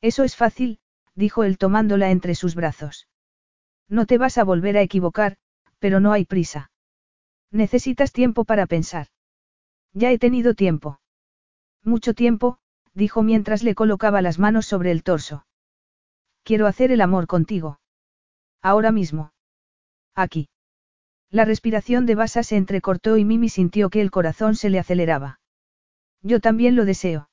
Eso 0.00 0.22
es 0.22 0.36
fácil, 0.36 0.78
dijo 1.16 1.42
él 1.42 1.58
tomándola 1.58 2.12
entre 2.12 2.36
sus 2.36 2.54
brazos. 2.54 3.08
No 3.88 4.06
te 4.06 4.16
vas 4.16 4.38
a 4.38 4.44
volver 4.44 4.76
a 4.76 4.82
equivocar, 4.82 5.38
pero 5.80 5.98
no 5.98 6.12
hay 6.12 6.24
prisa. 6.24 6.70
Necesitas 7.50 8.12
tiempo 8.12 8.44
para 8.44 8.66
pensar. 8.66 9.08
Ya 9.92 10.12
he 10.12 10.18
tenido 10.20 10.54
tiempo. 10.54 11.00
Mucho 11.82 12.14
tiempo, 12.14 12.58
dijo 12.94 13.24
mientras 13.24 13.64
le 13.64 13.74
colocaba 13.74 14.22
las 14.22 14.38
manos 14.38 14.66
sobre 14.66 14.92
el 14.92 15.02
torso. 15.02 15.46
Quiero 16.44 16.68
hacer 16.68 16.92
el 16.92 17.00
amor 17.00 17.26
contigo. 17.26 17.80
Ahora 18.62 18.92
mismo. 18.92 19.32
Aquí. 20.14 20.48
La 21.28 21.44
respiración 21.44 22.06
de 22.06 22.14
Basa 22.14 22.44
se 22.44 22.56
entrecortó 22.56 23.16
y 23.16 23.24
Mimi 23.24 23.48
sintió 23.48 23.90
que 23.90 24.00
el 24.00 24.12
corazón 24.12 24.54
se 24.54 24.70
le 24.70 24.78
aceleraba. 24.78 25.40
Yo 26.22 26.40
también 26.40 26.76
lo 26.76 26.84
deseo. 26.84 27.28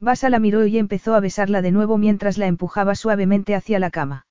Basa 0.00 0.28
la 0.30 0.38
miró 0.38 0.66
y 0.66 0.78
empezó 0.78 1.14
a 1.14 1.20
besarla 1.20 1.62
de 1.62 1.70
nuevo 1.70 1.98
mientras 1.98 2.38
la 2.38 2.46
empujaba 2.46 2.94
suavemente 2.94 3.54
hacia 3.54 3.78
la 3.78 3.90
cama. 3.90 4.26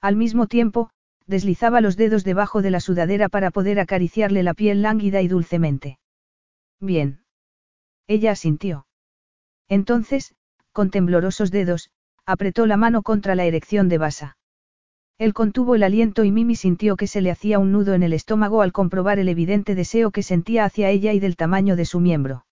Al 0.00 0.16
mismo 0.16 0.46
tiempo, 0.46 0.90
deslizaba 1.26 1.80
los 1.80 1.96
dedos 1.96 2.24
debajo 2.24 2.62
de 2.62 2.70
la 2.70 2.80
sudadera 2.80 3.28
para 3.28 3.50
poder 3.50 3.80
acariciarle 3.80 4.42
la 4.42 4.54
piel 4.54 4.82
lánguida 4.82 5.20
y 5.22 5.28
dulcemente. 5.28 5.98
Bien. 6.80 7.20
Ella 8.06 8.32
asintió. 8.32 8.86
Entonces, 9.68 10.34
con 10.72 10.90
temblorosos 10.90 11.50
dedos, 11.50 11.90
apretó 12.24 12.66
la 12.66 12.76
mano 12.76 13.02
contra 13.02 13.34
la 13.34 13.44
erección 13.44 13.88
de 13.88 13.98
Basa. 13.98 14.36
Él 15.18 15.34
contuvo 15.34 15.74
el 15.74 15.82
aliento 15.82 16.24
y 16.24 16.30
Mimi 16.30 16.54
sintió 16.54 16.96
que 16.96 17.06
se 17.06 17.20
le 17.20 17.30
hacía 17.30 17.58
un 17.58 17.72
nudo 17.72 17.94
en 17.94 18.02
el 18.02 18.12
estómago 18.12 18.62
al 18.62 18.72
comprobar 18.72 19.18
el 19.18 19.28
evidente 19.28 19.74
deseo 19.74 20.10
que 20.10 20.22
sentía 20.22 20.64
hacia 20.64 20.90
ella 20.90 21.12
y 21.12 21.20
del 21.20 21.36
tamaño 21.36 21.74
de 21.74 21.84
su 21.84 22.00
miembro. 22.00 22.46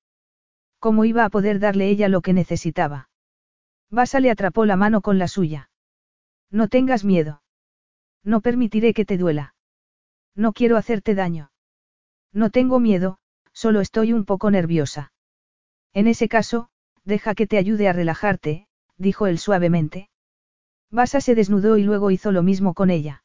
¿Cómo 0.78 1.05
iba 1.05 1.24
a 1.24 1.30
poder 1.30 1.58
darle 1.58 1.88
ella 1.88 2.08
lo 2.08 2.20
que 2.20 2.32
necesitaba? 2.32 3.08
Basa 3.90 4.20
le 4.20 4.30
atrapó 4.30 4.64
la 4.64 4.76
mano 4.76 5.00
con 5.00 5.18
la 5.18 5.28
suya. 5.28 5.70
No 6.50 6.68
tengas 6.68 7.05
miedo. 7.05 7.42
No 8.22 8.40
permitiré 8.40 8.92
que 8.92 9.05
te 9.05 9.18
duela. 9.18 9.55
No 10.34 10.52
quiero 10.52 10.76
hacerte 10.76 11.14
daño. 11.14 11.50
No 12.32 12.50
tengo 12.50 12.80
miedo, 12.80 13.18
solo 13.52 13.80
estoy 13.80 14.12
un 14.12 14.24
poco 14.24 14.50
nerviosa. 14.50 15.12
En 15.94 16.06
ese 16.06 16.28
caso, 16.28 16.68
deja 17.05 17.34
que 17.34 17.46
te 17.46 17.56
ayude 17.56 17.88
a 17.88 17.92
relajarte, 17.92 18.66
dijo 18.98 19.26
él 19.26 19.38
suavemente. 19.38 20.10
Basa 20.90 21.20
se 21.20 21.34
desnudó 21.34 21.78
y 21.78 21.84
luego 21.84 22.10
hizo 22.10 22.32
lo 22.32 22.42
mismo 22.42 22.74
con 22.74 22.90
ella. 22.90 23.24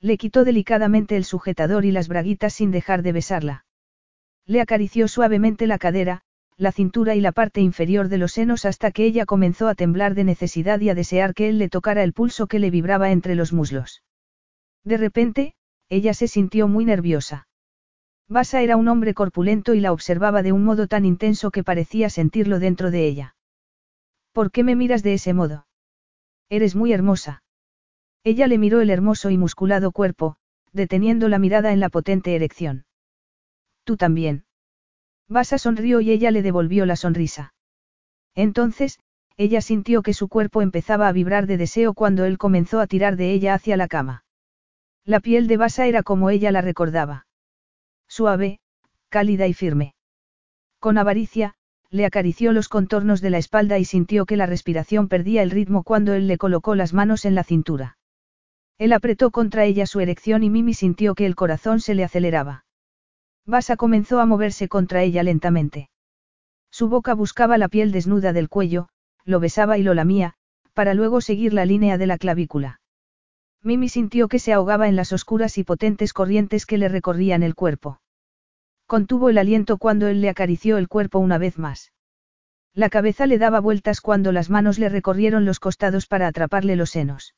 Le 0.00 0.16
quitó 0.18 0.44
delicadamente 0.44 1.16
el 1.16 1.24
sujetador 1.24 1.84
y 1.84 1.92
las 1.92 2.08
braguitas 2.08 2.54
sin 2.54 2.70
dejar 2.70 3.02
de 3.02 3.12
besarla. 3.12 3.66
Le 4.46 4.60
acarició 4.60 5.06
suavemente 5.06 5.66
la 5.66 5.78
cadera, 5.78 6.22
la 6.56 6.72
cintura 6.72 7.14
y 7.14 7.20
la 7.20 7.32
parte 7.32 7.60
inferior 7.60 8.08
de 8.08 8.18
los 8.18 8.32
senos 8.32 8.64
hasta 8.64 8.90
que 8.90 9.04
ella 9.04 9.26
comenzó 9.26 9.68
a 9.68 9.74
temblar 9.74 10.14
de 10.14 10.24
necesidad 10.24 10.80
y 10.80 10.90
a 10.90 10.94
desear 10.94 11.34
que 11.34 11.48
él 11.48 11.58
le 11.58 11.68
tocara 11.68 12.02
el 12.02 12.12
pulso 12.12 12.46
que 12.46 12.58
le 12.58 12.70
vibraba 12.70 13.10
entre 13.10 13.34
los 13.34 13.52
muslos. 13.52 14.02
De 14.84 14.96
repente, 14.96 15.54
ella 15.88 16.14
se 16.14 16.28
sintió 16.28 16.68
muy 16.68 16.84
nerviosa. 16.84 17.46
Basa 18.28 18.62
era 18.62 18.76
un 18.76 18.88
hombre 18.88 19.14
corpulento 19.14 19.74
y 19.74 19.80
la 19.80 19.92
observaba 19.92 20.42
de 20.42 20.52
un 20.52 20.64
modo 20.64 20.86
tan 20.86 21.04
intenso 21.04 21.50
que 21.50 21.64
parecía 21.64 22.08
sentirlo 22.08 22.58
dentro 22.58 22.90
de 22.90 23.06
ella. 23.06 23.36
¿Por 24.32 24.50
qué 24.50 24.64
me 24.64 24.74
miras 24.74 25.02
de 25.02 25.14
ese 25.14 25.34
modo? 25.34 25.66
Eres 26.48 26.74
muy 26.74 26.92
hermosa. 26.92 27.42
Ella 28.24 28.46
le 28.46 28.58
miró 28.58 28.80
el 28.80 28.90
hermoso 28.90 29.30
y 29.30 29.36
musculado 29.36 29.92
cuerpo, 29.92 30.36
deteniendo 30.72 31.28
la 31.28 31.38
mirada 31.38 31.72
en 31.72 31.80
la 31.80 31.88
potente 31.88 32.34
erección. 32.34 32.86
Tú 33.84 33.96
también. 33.96 34.44
Basa 35.28 35.58
sonrió 35.58 36.00
y 36.00 36.10
ella 36.10 36.30
le 36.30 36.42
devolvió 36.42 36.86
la 36.86 36.96
sonrisa. 36.96 37.54
Entonces, 38.34 38.98
ella 39.36 39.60
sintió 39.60 40.02
que 40.02 40.14
su 40.14 40.28
cuerpo 40.28 40.62
empezaba 40.62 41.08
a 41.08 41.12
vibrar 41.12 41.46
de 41.46 41.56
deseo 41.56 41.94
cuando 41.94 42.24
él 42.24 42.38
comenzó 42.38 42.80
a 42.80 42.86
tirar 42.86 43.16
de 43.16 43.32
ella 43.32 43.54
hacia 43.54 43.76
la 43.76 43.88
cama. 43.88 44.24
La 45.04 45.20
piel 45.20 45.48
de 45.48 45.56
Basa 45.56 45.86
era 45.86 46.02
como 46.02 46.30
ella 46.30 46.52
la 46.52 46.60
recordaba. 46.60 47.26
Suave, 48.08 48.60
cálida 49.08 49.46
y 49.46 49.54
firme. 49.54 49.94
Con 50.78 50.98
avaricia, 50.98 51.54
le 51.90 52.06
acarició 52.06 52.52
los 52.52 52.68
contornos 52.68 53.20
de 53.20 53.30
la 53.30 53.38
espalda 53.38 53.78
y 53.78 53.84
sintió 53.84 54.26
que 54.26 54.36
la 54.36 54.46
respiración 54.46 55.08
perdía 55.08 55.42
el 55.42 55.50
ritmo 55.50 55.82
cuando 55.82 56.14
él 56.14 56.26
le 56.26 56.38
colocó 56.38 56.74
las 56.74 56.92
manos 56.92 57.24
en 57.24 57.34
la 57.34 57.44
cintura. 57.44 57.98
Él 58.78 58.92
apretó 58.92 59.30
contra 59.30 59.64
ella 59.64 59.86
su 59.86 60.00
erección 60.00 60.42
y 60.42 60.50
Mimi 60.50 60.74
sintió 60.74 61.14
que 61.14 61.26
el 61.26 61.34
corazón 61.34 61.80
se 61.80 61.94
le 61.94 62.04
aceleraba. 62.04 62.64
Basa 63.46 63.76
comenzó 63.76 64.20
a 64.20 64.26
moverse 64.26 64.68
contra 64.68 65.02
ella 65.02 65.22
lentamente. 65.22 65.90
Su 66.70 66.88
boca 66.88 67.14
buscaba 67.14 67.58
la 67.58 67.68
piel 67.68 67.92
desnuda 67.92 68.32
del 68.32 68.48
cuello, 68.48 68.88
lo 69.24 69.40
besaba 69.40 69.78
y 69.78 69.82
lo 69.82 69.94
lamía, 69.94 70.34
para 70.74 70.94
luego 70.94 71.20
seguir 71.20 71.52
la 71.52 71.64
línea 71.64 71.98
de 71.98 72.06
la 72.06 72.18
clavícula. 72.18 72.80
Mimi 73.62 73.88
sintió 73.88 74.28
que 74.28 74.38
se 74.38 74.52
ahogaba 74.52 74.88
en 74.88 74.96
las 74.96 75.12
oscuras 75.12 75.58
y 75.58 75.64
potentes 75.64 76.12
corrientes 76.12 76.66
que 76.66 76.78
le 76.78 76.88
recorrían 76.88 77.42
el 77.42 77.54
cuerpo. 77.54 78.00
Contuvo 78.86 79.28
el 79.28 79.38
aliento 79.38 79.78
cuando 79.78 80.08
él 80.08 80.20
le 80.20 80.28
acarició 80.28 80.78
el 80.78 80.88
cuerpo 80.88 81.18
una 81.18 81.38
vez 81.38 81.58
más. 81.58 81.92
La 82.74 82.88
cabeza 82.88 83.26
le 83.26 83.38
daba 83.38 83.60
vueltas 83.60 84.00
cuando 84.00 84.32
las 84.32 84.50
manos 84.50 84.78
le 84.78 84.88
recorrieron 84.88 85.44
los 85.44 85.60
costados 85.60 86.06
para 86.06 86.26
atraparle 86.26 86.74
los 86.74 86.90
senos. 86.90 87.34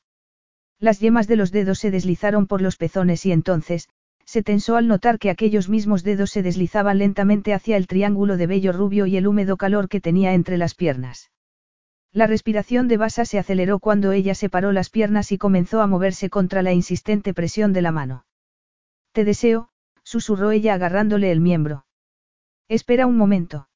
Las 0.79 0.99
yemas 0.99 1.27
de 1.27 1.35
los 1.35 1.51
dedos 1.51 1.79
se 1.79 1.91
deslizaron 1.91 2.47
por 2.47 2.61
los 2.61 2.77
pezones 2.77 3.25
y 3.25 3.31
entonces, 3.31 3.89
se 4.25 4.43
tensó 4.43 4.75
al 4.75 4.87
notar 4.87 5.19
que 5.19 5.29
aquellos 5.29 5.69
mismos 5.69 6.03
dedos 6.03 6.31
se 6.31 6.43
deslizaban 6.43 6.97
lentamente 6.97 7.53
hacia 7.53 7.77
el 7.77 7.87
triángulo 7.87 8.37
de 8.37 8.47
vello 8.47 8.73
rubio 8.73 9.05
y 9.05 9.17
el 9.17 9.27
húmedo 9.27 9.55
calor 9.55 9.87
que 9.87 10.01
tenía 10.01 10.33
entre 10.33 10.57
las 10.57 10.75
piernas. 10.75 11.31
La 12.11 12.27
respiración 12.27 12.87
de 12.87 12.97
Basa 12.97 13.25
se 13.25 13.39
aceleró 13.39 13.79
cuando 13.79 14.11
ella 14.11 14.35
separó 14.35 14.71
las 14.71 14.89
piernas 14.89 15.31
y 15.31 15.37
comenzó 15.37 15.81
a 15.81 15.87
moverse 15.87 16.29
contra 16.29 16.61
la 16.61 16.73
insistente 16.73 17.33
presión 17.33 17.73
de 17.73 17.81
la 17.81 17.91
mano. 17.91 18.25
Te 19.11 19.25
deseo, 19.25 19.69
susurró 20.03 20.51
ella 20.51 20.73
agarrándole 20.73 21.31
el 21.31 21.41
miembro. 21.41 21.85
Espera 22.67 23.05
un 23.05 23.17
momento. 23.17 23.67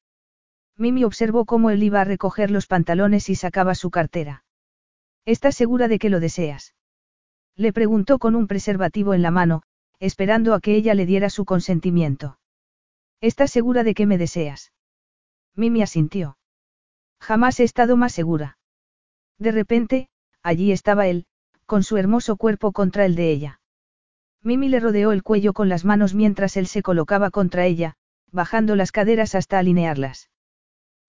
Mimi 0.76 1.04
observó 1.04 1.44
cómo 1.44 1.70
él 1.70 1.82
iba 1.82 2.00
a 2.00 2.04
recoger 2.04 2.50
los 2.50 2.66
pantalones 2.66 3.28
y 3.28 3.34
sacaba 3.34 3.74
su 3.74 3.90
cartera. 3.90 4.44
¿Estás 5.26 5.54
segura 5.54 5.86
de 5.86 5.98
que 5.98 6.08
lo 6.08 6.18
deseas? 6.18 6.74
Le 7.56 7.72
preguntó 7.74 8.18
con 8.18 8.34
un 8.34 8.46
preservativo 8.46 9.12
en 9.12 9.20
la 9.20 9.30
mano, 9.30 9.62
esperando 10.00 10.54
a 10.54 10.60
que 10.60 10.74
ella 10.74 10.94
le 10.94 11.06
diera 11.06 11.30
su 11.30 11.44
consentimiento. 11.44 12.38
¿Estás 13.20 13.50
segura 13.50 13.84
de 13.84 13.94
que 13.94 14.06
me 14.06 14.18
deseas? 14.18 14.72
Mimi 15.54 15.82
asintió. 15.82 16.38
Jamás 17.20 17.60
he 17.60 17.64
estado 17.64 17.96
más 17.96 18.12
segura. 18.12 18.58
De 19.38 19.52
repente, 19.52 20.08
allí 20.42 20.72
estaba 20.72 21.06
él, 21.06 21.26
con 21.66 21.82
su 21.82 21.98
hermoso 21.98 22.36
cuerpo 22.36 22.72
contra 22.72 23.04
el 23.04 23.14
de 23.14 23.30
ella. 23.30 23.60
Mimi 24.42 24.70
le 24.70 24.80
rodeó 24.80 25.12
el 25.12 25.22
cuello 25.22 25.52
con 25.52 25.68
las 25.68 25.84
manos 25.84 26.14
mientras 26.14 26.56
él 26.56 26.66
se 26.66 26.82
colocaba 26.82 27.30
contra 27.30 27.66
ella, 27.66 27.96
bajando 28.32 28.74
las 28.74 28.92
caderas 28.92 29.34
hasta 29.34 29.58
alinearlas. 29.58 30.30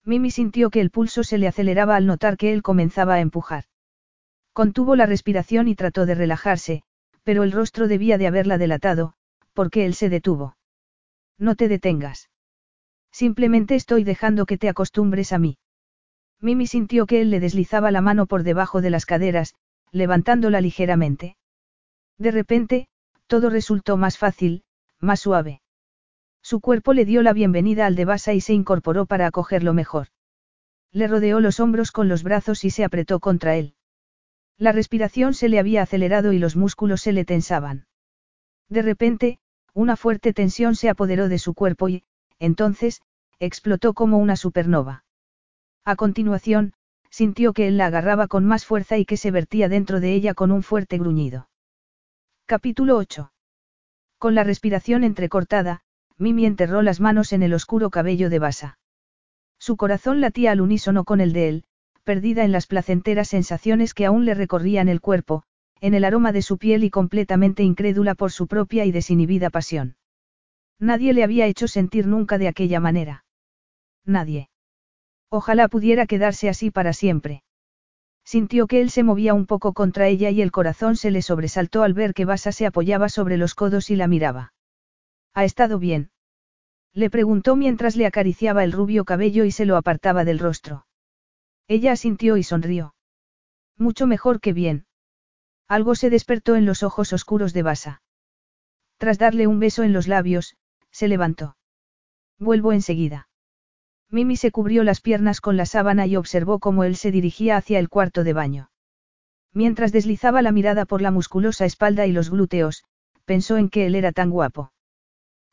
Mimi 0.04 0.30
sintió 0.30 0.68
que 0.68 0.80
el 0.80 0.90
pulso 0.90 1.24
se 1.24 1.38
le 1.38 1.48
aceleraba 1.48 1.96
al 1.96 2.06
notar 2.06 2.36
que 2.36 2.52
él 2.52 2.62
comenzaba 2.62 3.14
a 3.14 3.20
empujar. 3.20 3.64
Contuvo 4.52 4.96
la 4.96 5.06
respiración 5.06 5.68
y 5.68 5.74
trató 5.74 6.04
de 6.04 6.14
relajarse, 6.14 6.82
pero 7.24 7.42
el 7.42 7.52
rostro 7.52 7.88
debía 7.88 8.18
de 8.18 8.26
haberla 8.26 8.58
delatado, 8.58 9.14
porque 9.52 9.84
él 9.86 9.94
se 9.94 10.08
detuvo. 10.08 10.56
No 11.38 11.54
te 11.54 11.68
detengas. 11.68 12.30
Simplemente 13.10 13.74
estoy 13.74 14.04
dejando 14.04 14.46
que 14.46 14.58
te 14.58 14.68
acostumbres 14.68 15.32
a 15.32 15.38
mí. 15.38 15.58
Mimi 16.40 16.66
sintió 16.66 17.06
que 17.06 17.20
él 17.20 17.30
le 17.30 17.40
deslizaba 17.40 17.90
la 17.90 18.00
mano 18.00 18.26
por 18.26 18.42
debajo 18.42 18.80
de 18.80 18.90
las 18.90 19.06
caderas, 19.06 19.54
levantándola 19.92 20.60
ligeramente. 20.60 21.36
De 22.18 22.30
repente, 22.30 22.88
todo 23.26 23.50
resultó 23.50 23.96
más 23.96 24.18
fácil, 24.18 24.64
más 24.98 25.20
suave. 25.20 25.62
Su 26.42 26.60
cuerpo 26.60 26.92
le 26.92 27.04
dio 27.04 27.22
la 27.22 27.32
bienvenida 27.32 27.86
al 27.86 27.94
de 27.94 28.04
Basa 28.04 28.32
y 28.32 28.40
se 28.40 28.52
incorporó 28.52 29.06
para 29.06 29.26
acogerlo 29.26 29.74
mejor. 29.74 30.08
Le 30.90 31.06
rodeó 31.06 31.40
los 31.40 31.60
hombros 31.60 31.92
con 31.92 32.08
los 32.08 32.22
brazos 32.22 32.64
y 32.64 32.70
se 32.70 32.84
apretó 32.84 33.20
contra 33.20 33.56
él. 33.56 33.74
La 34.58 34.72
respiración 34.72 35.34
se 35.34 35.48
le 35.48 35.58
había 35.58 35.82
acelerado 35.82 36.32
y 36.32 36.38
los 36.38 36.56
músculos 36.56 37.00
se 37.00 37.12
le 37.12 37.24
tensaban. 37.24 37.86
De 38.68 38.82
repente, 38.82 39.38
una 39.74 39.96
fuerte 39.96 40.32
tensión 40.32 40.74
se 40.74 40.88
apoderó 40.88 41.28
de 41.28 41.38
su 41.38 41.54
cuerpo 41.54 41.88
y, 41.88 42.04
entonces, 42.38 43.00
explotó 43.38 43.94
como 43.94 44.18
una 44.18 44.36
supernova. 44.36 45.04
A 45.84 45.96
continuación, 45.96 46.74
sintió 47.10 47.52
que 47.52 47.68
él 47.68 47.76
la 47.76 47.86
agarraba 47.86 48.28
con 48.28 48.44
más 48.44 48.64
fuerza 48.64 48.96
y 48.98 49.04
que 49.04 49.16
se 49.16 49.30
vertía 49.30 49.68
dentro 49.68 50.00
de 50.00 50.14
ella 50.14 50.34
con 50.34 50.50
un 50.50 50.62
fuerte 50.62 50.98
gruñido. 50.98 51.48
Capítulo 52.46 52.96
8. 52.96 53.32
Con 54.18 54.34
la 54.34 54.44
respiración 54.44 55.04
entrecortada, 55.04 55.82
Mimi 56.18 56.46
enterró 56.46 56.82
las 56.82 57.00
manos 57.00 57.32
en 57.32 57.42
el 57.42 57.54
oscuro 57.54 57.90
cabello 57.90 58.30
de 58.30 58.38
Basa. 58.38 58.78
Su 59.58 59.76
corazón 59.76 60.20
latía 60.20 60.52
al 60.52 60.60
unísono 60.60 61.04
con 61.04 61.20
el 61.20 61.32
de 61.32 61.48
él, 61.48 61.64
perdida 62.02 62.44
en 62.44 62.52
las 62.52 62.66
placenteras 62.66 63.28
sensaciones 63.28 63.94
que 63.94 64.06
aún 64.06 64.24
le 64.24 64.34
recorrían 64.34 64.88
el 64.88 65.00
cuerpo, 65.00 65.44
en 65.80 65.94
el 65.94 66.04
aroma 66.04 66.32
de 66.32 66.42
su 66.42 66.58
piel 66.58 66.84
y 66.84 66.90
completamente 66.90 67.62
incrédula 67.62 68.14
por 68.14 68.30
su 68.32 68.46
propia 68.46 68.84
y 68.84 68.92
desinhibida 68.92 69.50
pasión. 69.50 69.96
Nadie 70.78 71.12
le 71.12 71.24
había 71.24 71.46
hecho 71.46 71.68
sentir 71.68 72.06
nunca 72.06 72.38
de 72.38 72.48
aquella 72.48 72.80
manera. 72.80 73.24
Nadie. 74.04 74.48
Ojalá 75.28 75.68
pudiera 75.68 76.06
quedarse 76.06 76.48
así 76.48 76.70
para 76.70 76.92
siempre. 76.92 77.42
Sintió 78.24 78.66
que 78.66 78.80
él 78.80 78.90
se 78.90 79.02
movía 79.02 79.34
un 79.34 79.46
poco 79.46 79.72
contra 79.72 80.08
ella 80.08 80.30
y 80.30 80.42
el 80.42 80.52
corazón 80.52 80.96
se 80.96 81.10
le 81.10 81.22
sobresaltó 81.22 81.82
al 81.82 81.94
ver 81.94 82.14
que 82.14 82.24
Basa 82.24 82.52
se 82.52 82.66
apoyaba 82.66 83.08
sobre 83.08 83.36
los 83.36 83.54
codos 83.54 83.90
y 83.90 83.96
la 83.96 84.06
miraba. 84.06 84.52
¿Ha 85.34 85.44
estado 85.44 85.78
bien? 85.78 86.10
Le 86.94 87.10
preguntó 87.10 87.56
mientras 87.56 87.96
le 87.96 88.06
acariciaba 88.06 88.64
el 88.64 88.72
rubio 88.72 89.04
cabello 89.04 89.44
y 89.44 89.50
se 89.50 89.66
lo 89.66 89.76
apartaba 89.76 90.24
del 90.24 90.38
rostro. 90.38 90.84
Ella 91.68 91.92
asintió 91.92 92.36
y 92.36 92.42
sonrió. 92.42 92.94
Mucho 93.76 94.06
mejor 94.06 94.40
que 94.40 94.52
bien. 94.52 94.86
Algo 95.68 95.94
se 95.94 96.10
despertó 96.10 96.56
en 96.56 96.66
los 96.66 96.82
ojos 96.82 97.12
oscuros 97.12 97.52
de 97.52 97.62
Basa. 97.62 98.02
Tras 98.98 99.18
darle 99.18 99.46
un 99.46 99.58
beso 99.58 99.82
en 99.82 99.92
los 99.92 100.06
labios, 100.06 100.56
se 100.90 101.08
levantó. 101.08 101.56
Vuelvo 102.38 102.72
enseguida. 102.72 103.28
Mimi 104.10 104.36
se 104.36 104.50
cubrió 104.50 104.84
las 104.84 105.00
piernas 105.00 105.40
con 105.40 105.56
la 105.56 105.64
sábana 105.64 106.06
y 106.06 106.16
observó 106.16 106.58
cómo 106.58 106.84
él 106.84 106.96
se 106.96 107.10
dirigía 107.10 107.56
hacia 107.56 107.78
el 107.78 107.88
cuarto 107.88 108.24
de 108.24 108.34
baño. 108.34 108.70
Mientras 109.54 109.92
deslizaba 109.92 110.42
la 110.42 110.52
mirada 110.52 110.84
por 110.84 111.00
la 111.00 111.10
musculosa 111.10 111.64
espalda 111.64 112.06
y 112.06 112.12
los 112.12 112.30
glúteos, 112.30 112.84
pensó 113.24 113.56
en 113.56 113.70
que 113.70 113.86
él 113.86 113.94
era 113.94 114.12
tan 114.12 114.30
guapo. 114.30 114.72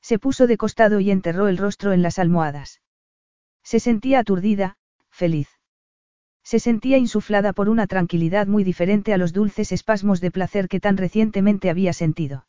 Se 0.01 0.19
puso 0.19 0.47
de 0.47 0.57
costado 0.57 0.99
y 0.99 1.11
enterró 1.11 1.47
el 1.47 1.57
rostro 1.57 1.93
en 1.93 2.01
las 2.01 2.19
almohadas. 2.19 2.81
Se 3.63 3.79
sentía 3.79 4.19
aturdida, 4.19 4.77
feliz. 5.09 5.58
Se 6.49 6.57
sentía 6.57 6.97
insuflada 6.97 7.53
por 7.53 7.69
una 7.69 7.85
tranquilidad 7.85 8.47
muy 8.47 8.63
diferente 8.63 9.13
a 9.13 9.19
los 9.19 9.33
dulces 9.33 9.71
espasmos 9.71 10.19
de 10.19 10.31
placer 10.31 10.67
que 10.67 10.79
tan 10.79 10.97
recientemente 10.97 11.69
había 11.69 11.93
sentido. 11.93 12.47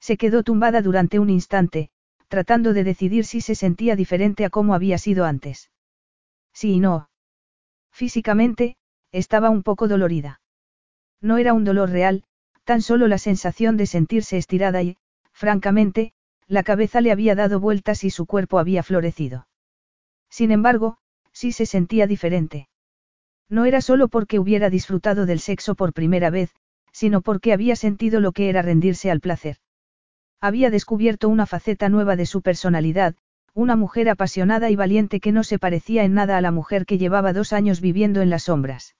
Se 0.00 0.16
quedó 0.16 0.42
tumbada 0.42 0.80
durante 0.80 1.18
un 1.18 1.28
instante, 1.28 1.90
tratando 2.28 2.72
de 2.72 2.82
decidir 2.82 3.26
si 3.26 3.42
se 3.42 3.54
sentía 3.54 3.94
diferente 3.94 4.46
a 4.46 4.48
cómo 4.48 4.72
había 4.72 4.96
sido 4.96 5.26
antes. 5.26 5.70
Sí 6.54 6.76
y 6.76 6.80
no. 6.80 7.10
Físicamente, 7.92 8.78
estaba 9.12 9.50
un 9.50 9.64
poco 9.64 9.86
dolorida. 9.86 10.40
No 11.20 11.36
era 11.36 11.52
un 11.52 11.64
dolor 11.64 11.90
real, 11.90 12.24
tan 12.64 12.80
solo 12.80 13.06
la 13.06 13.18
sensación 13.18 13.76
de 13.76 13.84
sentirse 13.84 14.38
estirada 14.38 14.82
y, 14.82 14.96
francamente, 15.30 16.14
la 16.46 16.62
cabeza 16.62 17.02
le 17.02 17.12
había 17.12 17.34
dado 17.34 17.60
vueltas 17.60 18.02
y 18.02 18.08
su 18.08 18.24
cuerpo 18.24 18.58
había 18.58 18.82
florecido. 18.82 19.46
Sin 20.30 20.52
embargo, 20.52 20.96
sí 21.32 21.52
se 21.52 21.66
sentía 21.66 22.06
diferente. 22.06 22.69
No 23.50 23.64
era 23.64 23.80
solo 23.80 24.08
porque 24.08 24.38
hubiera 24.38 24.70
disfrutado 24.70 25.26
del 25.26 25.40
sexo 25.40 25.74
por 25.74 25.92
primera 25.92 26.30
vez, 26.30 26.54
sino 26.92 27.20
porque 27.20 27.52
había 27.52 27.76
sentido 27.76 28.20
lo 28.20 28.32
que 28.32 28.48
era 28.48 28.62
rendirse 28.62 29.10
al 29.10 29.20
placer. 29.20 29.56
Había 30.40 30.70
descubierto 30.70 31.28
una 31.28 31.46
faceta 31.46 31.88
nueva 31.88 32.16
de 32.16 32.26
su 32.26 32.40
personalidad, 32.40 33.16
una 33.52 33.74
mujer 33.74 34.08
apasionada 34.08 34.70
y 34.70 34.76
valiente 34.76 35.20
que 35.20 35.32
no 35.32 35.42
se 35.42 35.58
parecía 35.58 36.04
en 36.04 36.14
nada 36.14 36.38
a 36.38 36.40
la 36.40 36.52
mujer 36.52 36.86
que 36.86 36.96
llevaba 36.96 37.32
dos 37.32 37.52
años 37.52 37.80
viviendo 37.80 38.22
en 38.22 38.30
las 38.30 38.44
sombras. 38.44 38.94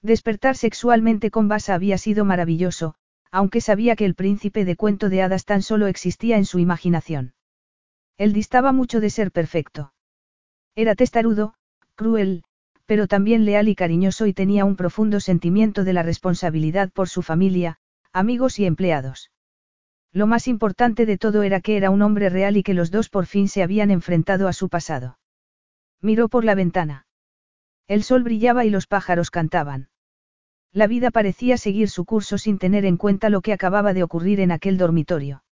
Despertar 0.00 0.56
sexualmente 0.56 1.30
con 1.30 1.48
Basa 1.48 1.74
había 1.74 1.98
sido 1.98 2.24
maravilloso, 2.24 2.94
aunque 3.32 3.60
sabía 3.60 3.96
que 3.96 4.04
el 4.04 4.14
príncipe 4.14 4.64
de 4.64 4.76
cuento 4.76 5.08
de 5.08 5.22
hadas 5.22 5.44
tan 5.44 5.62
solo 5.62 5.88
existía 5.88 6.36
en 6.36 6.44
su 6.44 6.60
imaginación. 6.60 7.34
Él 8.16 8.32
distaba 8.32 8.70
mucho 8.72 9.00
de 9.00 9.10
ser 9.10 9.32
perfecto. 9.32 9.92
Era 10.76 10.94
testarudo, 10.94 11.54
cruel, 11.96 12.44
pero 12.86 13.06
también 13.06 13.44
leal 13.44 13.68
y 13.68 13.74
cariñoso 13.74 14.26
y 14.26 14.34
tenía 14.34 14.64
un 14.64 14.76
profundo 14.76 15.20
sentimiento 15.20 15.84
de 15.84 15.92
la 15.92 16.02
responsabilidad 16.02 16.90
por 16.92 17.08
su 17.08 17.22
familia, 17.22 17.78
amigos 18.12 18.58
y 18.58 18.66
empleados. 18.66 19.30
Lo 20.12 20.26
más 20.26 20.46
importante 20.46 21.06
de 21.06 21.18
todo 21.18 21.42
era 21.42 21.60
que 21.60 21.76
era 21.76 21.90
un 21.90 22.02
hombre 22.02 22.28
real 22.28 22.56
y 22.56 22.62
que 22.62 22.74
los 22.74 22.90
dos 22.90 23.08
por 23.08 23.26
fin 23.26 23.48
se 23.48 23.62
habían 23.62 23.90
enfrentado 23.90 24.46
a 24.46 24.52
su 24.52 24.68
pasado. 24.68 25.18
Miró 26.00 26.28
por 26.28 26.44
la 26.44 26.54
ventana. 26.54 27.06
El 27.88 28.04
sol 28.04 28.22
brillaba 28.22 28.64
y 28.64 28.70
los 28.70 28.86
pájaros 28.86 29.30
cantaban. 29.30 29.88
La 30.72 30.86
vida 30.86 31.10
parecía 31.10 31.56
seguir 31.56 31.88
su 31.88 32.04
curso 32.04 32.38
sin 32.38 32.58
tener 32.58 32.84
en 32.84 32.96
cuenta 32.96 33.28
lo 33.28 33.40
que 33.40 33.52
acababa 33.52 33.92
de 33.92 34.02
ocurrir 34.02 34.40
en 34.40 34.52
aquel 34.52 34.76
dormitorio. 34.76 35.44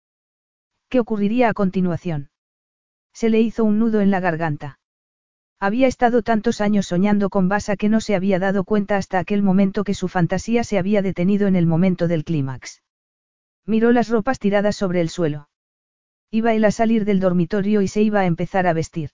¿Qué 0.88 1.00
ocurriría 1.00 1.48
a 1.48 1.54
continuación? 1.54 2.30
Se 3.12 3.30
le 3.30 3.40
hizo 3.40 3.64
un 3.64 3.78
nudo 3.78 4.00
en 4.00 4.10
la 4.10 4.20
garganta. 4.20 4.78
Había 5.62 5.86
estado 5.86 6.22
tantos 6.22 6.60
años 6.60 6.86
soñando 6.86 7.30
con 7.30 7.48
Basa 7.48 7.76
que 7.76 7.88
no 7.88 8.00
se 8.00 8.16
había 8.16 8.40
dado 8.40 8.64
cuenta 8.64 8.96
hasta 8.96 9.20
aquel 9.20 9.44
momento 9.44 9.84
que 9.84 9.94
su 9.94 10.08
fantasía 10.08 10.64
se 10.64 10.76
había 10.76 11.02
detenido 11.02 11.46
en 11.46 11.54
el 11.54 11.66
momento 11.66 12.08
del 12.08 12.24
clímax. 12.24 12.82
Miró 13.64 13.92
las 13.92 14.08
ropas 14.08 14.40
tiradas 14.40 14.74
sobre 14.74 15.00
el 15.00 15.08
suelo. 15.08 15.48
Iba 16.32 16.52
él 16.52 16.64
a 16.64 16.72
salir 16.72 17.04
del 17.04 17.20
dormitorio 17.20 17.80
y 17.80 17.86
se 17.86 18.02
iba 18.02 18.18
a 18.18 18.26
empezar 18.26 18.66
a 18.66 18.72
vestir. 18.72 19.10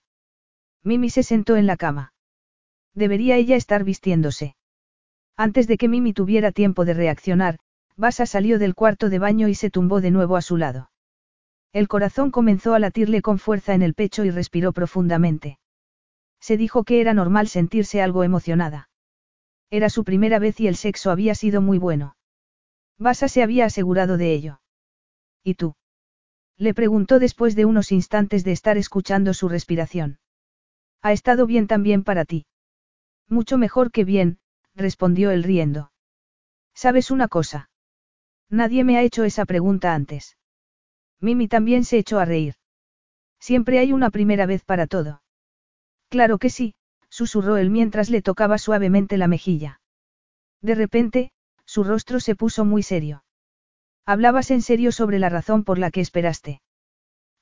Mimi 0.83 1.11
se 1.11 1.21
sentó 1.21 1.55
en 1.55 1.67
la 1.67 1.77
cama. 1.77 2.13
Debería 2.95 3.35
ella 3.35 3.55
estar 3.55 3.83
vistiéndose. 3.83 4.55
Antes 5.37 5.67
de 5.67 5.77
que 5.77 5.87
Mimi 5.87 6.13
tuviera 6.13 6.51
tiempo 6.51 6.83
de 6.83 6.95
reaccionar, 6.95 7.59
Basa 7.95 8.25
salió 8.25 8.57
del 8.57 8.73
cuarto 8.73 9.09
de 9.11 9.19
baño 9.19 9.49
y 9.49 9.53
se 9.53 9.69
tumbó 9.69 10.01
de 10.01 10.09
nuevo 10.09 10.35
a 10.35 10.41
su 10.41 10.57
lado. 10.57 10.89
El 11.73 11.87
corazón 11.87 12.31
comenzó 12.31 12.73
a 12.73 12.79
latirle 12.79 13.21
con 13.21 13.37
fuerza 13.37 13.75
en 13.75 13.83
el 13.83 13.93
pecho 13.93 14.25
y 14.25 14.31
respiró 14.31 14.73
profundamente. 14.73 15.59
Se 16.39 16.57
dijo 16.57 16.83
que 16.83 17.01
era 17.01 17.13
normal 17.13 17.47
sentirse 17.47 18.01
algo 18.01 18.23
emocionada. 18.23 18.89
Era 19.69 19.89
su 19.89 20.03
primera 20.03 20.39
vez 20.39 20.59
y 20.59 20.67
el 20.67 20.75
sexo 20.75 21.11
había 21.11 21.35
sido 21.35 21.61
muy 21.61 21.77
bueno. 21.77 22.15
Basa 22.97 23.27
se 23.27 23.43
había 23.43 23.65
asegurado 23.65 24.17
de 24.17 24.33
ello. 24.33 24.61
¿Y 25.43 25.55
tú? 25.55 25.75
Le 26.57 26.73
preguntó 26.73 27.19
después 27.19 27.55
de 27.55 27.65
unos 27.65 27.91
instantes 27.91 28.43
de 28.43 28.51
estar 28.51 28.77
escuchando 28.77 29.33
su 29.33 29.47
respiración. 29.47 30.19
Ha 31.01 31.13
estado 31.13 31.45
bien 31.45 31.67
también 31.67 32.03
para 32.03 32.25
ti. 32.25 32.45
Mucho 33.29 33.57
mejor 33.57 33.91
que 33.91 34.03
bien, 34.03 34.39
respondió 34.75 35.31
él 35.31 35.43
riendo. 35.43 35.91
¿Sabes 36.73 37.11
una 37.11 37.27
cosa? 37.27 37.69
Nadie 38.49 38.83
me 38.83 38.97
ha 38.97 39.03
hecho 39.03 39.23
esa 39.23 39.45
pregunta 39.45 39.93
antes. 39.93 40.37
Mimi 41.21 41.47
también 41.47 41.83
se 41.83 41.97
echó 41.97 42.19
a 42.19 42.25
reír. 42.25 42.55
Siempre 43.39 43.79
hay 43.79 43.93
una 43.93 44.09
primera 44.09 44.45
vez 44.45 44.63
para 44.63 44.87
todo. 44.87 45.21
Claro 46.09 46.39
que 46.39 46.49
sí, 46.49 46.73
susurró 47.09 47.57
él 47.57 47.69
mientras 47.69 48.09
le 48.09 48.21
tocaba 48.21 48.57
suavemente 48.57 49.17
la 49.17 49.27
mejilla. 49.27 49.79
De 50.61 50.75
repente, 50.75 51.31
su 51.65 51.83
rostro 51.83 52.19
se 52.19 52.35
puso 52.35 52.65
muy 52.65 52.83
serio. 52.83 53.23
Hablabas 54.05 54.49
en 54.49 54.63
serio 54.63 54.91
sobre 54.91 55.19
la 55.19 55.29
razón 55.29 55.63
por 55.63 55.77
la 55.77 55.91
que 55.91 56.01
esperaste. 56.01 56.61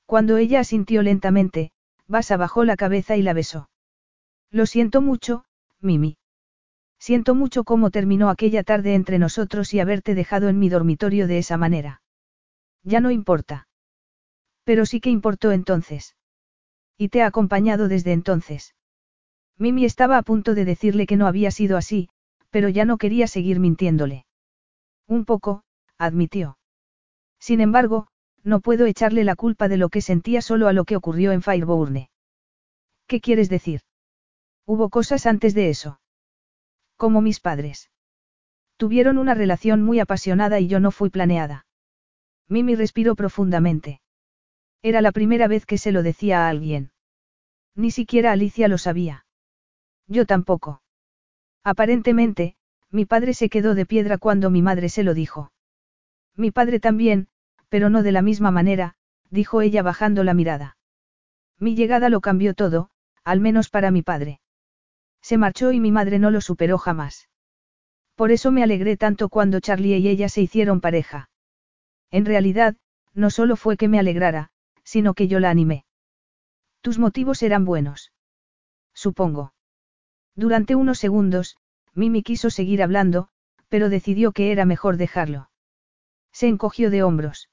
Cuando 0.04 0.36
ella 0.36 0.60
asintió 0.60 1.02
lentamente, 1.02 1.72
Basa 2.06 2.36
bajó 2.36 2.64
la 2.64 2.76
cabeza 2.76 3.16
y 3.16 3.22
la 3.22 3.32
besó. 3.32 3.70
Lo 4.50 4.66
siento 4.66 5.00
mucho, 5.00 5.44
Mimi. 5.80 6.18
Siento 6.98 7.34
mucho 7.34 7.64
cómo 7.64 7.90
terminó 7.90 8.28
aquella 8.28 8.64
tarde 8.64 8.94
entre 8.94 9.18
nosotros 9.18 9.72
y 9.72 9.80
haberte 9.80 10.14
dejado 10.14 10.48
en 10.48 10.58
mi 10.58 10.68
dormitorio 10.68 11.26
de 11.26 11.38
esa 11.38 11.56
manera. 11.56 12.02
Ya 12.82 13.00
no 13.00 13.10
importa. 13.10 13.68
Pero 14.64 14.84
sí 14.84 15.00
que 15.00 15.10
importó 15.10 15.52
entonces. 15.52 16.16
Y 16.98 17.08
te 17.08 17.22
ha 17.22 17.26
acompañado 17.26 17.88
desde 17.88 18.12
entonces. 18.12 18.74
Mimi 19.56 19.84
estaba 19.84 20.18
a 20.18 20.22
punto 20.22 20.54
de 20.54 20.64
decirle 20.64 21.06
que 21.06 21.16
no 21.16 21.26
había 21.26 21.50
sido 21.52 21.76
así, 21.76 22.08
pero 22.50 22.68
ya 22.68 22.84
no 22.84 22.98
quería 22.98 23.28
seguir 23.28 23.60
mintiéndole. 23.60 24.26
Un 25.06 25.24
poco, 25.24 25.62
admitió. 25.96 26.58
Sin 27.38 27.60
embargo, 27.60 28.08
no 28.42 28.60
puedo 28.60 28.86
echarle 28.86 29.24
la 29.24 29.36
culpa 29.36 29.68
de 29.68 29.76
lo 29.76 29.88
que 29.88 30.00
sentía 30.00 30.42
solo 30.42 30.66
a 30.68 30.72
lo 30.72 30.84
que 30.84 30.96
ocurrió 30.96 31.32
en 31.32 31.42
Fireburne. 31.42 32.10
¿Qué 33.06 33.20
quieres 33.20 33.48
decir? 33.48 33.82
Hubo 34.66 34.90
cosas 34.90 35.26
antes 35.26 35.54
de 35.54 35.70
eso. 35.70 36.00
Como 36.96 37.20
mis 37.20 37.40
padres. 37.40 37.90
Tuvieron 38.76 39.18
una 39.18 39.34
relación 39.34 39.82
muy 39.82 40.00
apasionada 40.00 40.60
y 40.60 40.68
yo 40.68 40.80
no 40.80 40.90
fui 40.90 41.10
planeada. 41.10 41.66
Mimi 42.48 42.74
respiró 42.74 43.14
profundamente. 43.14 44.00
Era 44.82 45.00
la 45.00 45.12
primera 45.12 45.48
vez 45.48 45.66
que 45.66 45.78
se 45.78 45.92
lo 45.92 46.02
decía 46.02 46.46
a 46.46 46.48
alguien. 46.48 46.92
Ni 47.74 47.90
siquiera 47.90 48.32
Alicia 48.32 48.68
lo 48.68 48.78
sabía. 48.78 49.26
Yo 50.06 50.26
tampoco. 50.26 50.82
Aparentemente, 51.64 52.56
mi 52.90 53.04
padre 53.04 53.34
se 53.34 53.48
quedó 53.48 53.74
de 53.74 53.86
piedra 53.86 54.18
cuando 54.18 54.50
mi 54.50 54.62
madre 54.62 54.88
se 54.88 55.02
lo 55.02 55.14
dijo. 55.14 55.52
Mi 56.34 56.50
padre 56.50 56.80
también, 56.80 57.28
pero 57.68 57.90
no 57.90 58.02
de 58.02 58.12
la 58.12 58.22
misma 58.22 58.50
manera, 58.50 58.94
dijo 59.30 59.60
ella 59.60 59.82
bajando 59.82 60.24
la 60.24 60.34
mirada. 60.34 60.76
Mi 61.58 61.74
llegada 61.74 62.08
lo 62.08 62.20
cambió 62.20 62.54
todo, 62.54 62.90
al 63.24 63.40
menos 63.40 63.68
para 63.68 63.90
mi 63.90 64.02
padre. 64.02 64.40
Se 65.20 65.36
marchó 65.36 65.72
y 65.72 65.80
mi 65.80 65.90
madre 65.92 66.18
no 66.18 66.30
lo 66.30 66.40
superó 66.40 66.78
jamás. 66.78 67.28
Por 68.14 68.30
eso 68.30 68.50
me 68.50 68.62
alegré 68.62 68.96
tanto 68.96 69.28
cuando 69.28 69.60
Charlie 69.60 69.98
y 69.98 70.08
ella 70.08 70.28
se 70.28 70.40
hicieron 70.40 70.80
pareja. 70.80 71.28
En 72.10 72.24
realidad, 72.24 72.76
no 73.14 73.30
solo 73.30 73.56
fue 73.56 73.76
que 73.76 73.88
me 73.88 73.98
alegrara, 73.98 74.50
sino 74.88 75.12
que 75.12 75.28
yo 75.28 75.38
la 75.38 75.50
animé. 75.50 75.84
Tus 76.80 76.98
motivos 76.98 77.42
eran 77.42 77.66
buenos. 77.66 78.10
Supongo. 78.94 79.52
Durante 80.34 80.76
unos 80.76 80.98
segundos, 80.98 81.58
Mimi 81.92 82.22
quiso 82.22 82.48
seguir 82.48 82.82
hablando, 82.82 83.28
pero 83.68 83.90
decidió 83.90 84.32
que 84.32 84.50
era 84.50 84.64
mejor 84.64 84.96
dejarlo. 84.96 85.50
Se 86.32 86.48
encogió 86.48 86.90
de 86.90 87.02
hombros. 87.02 87.50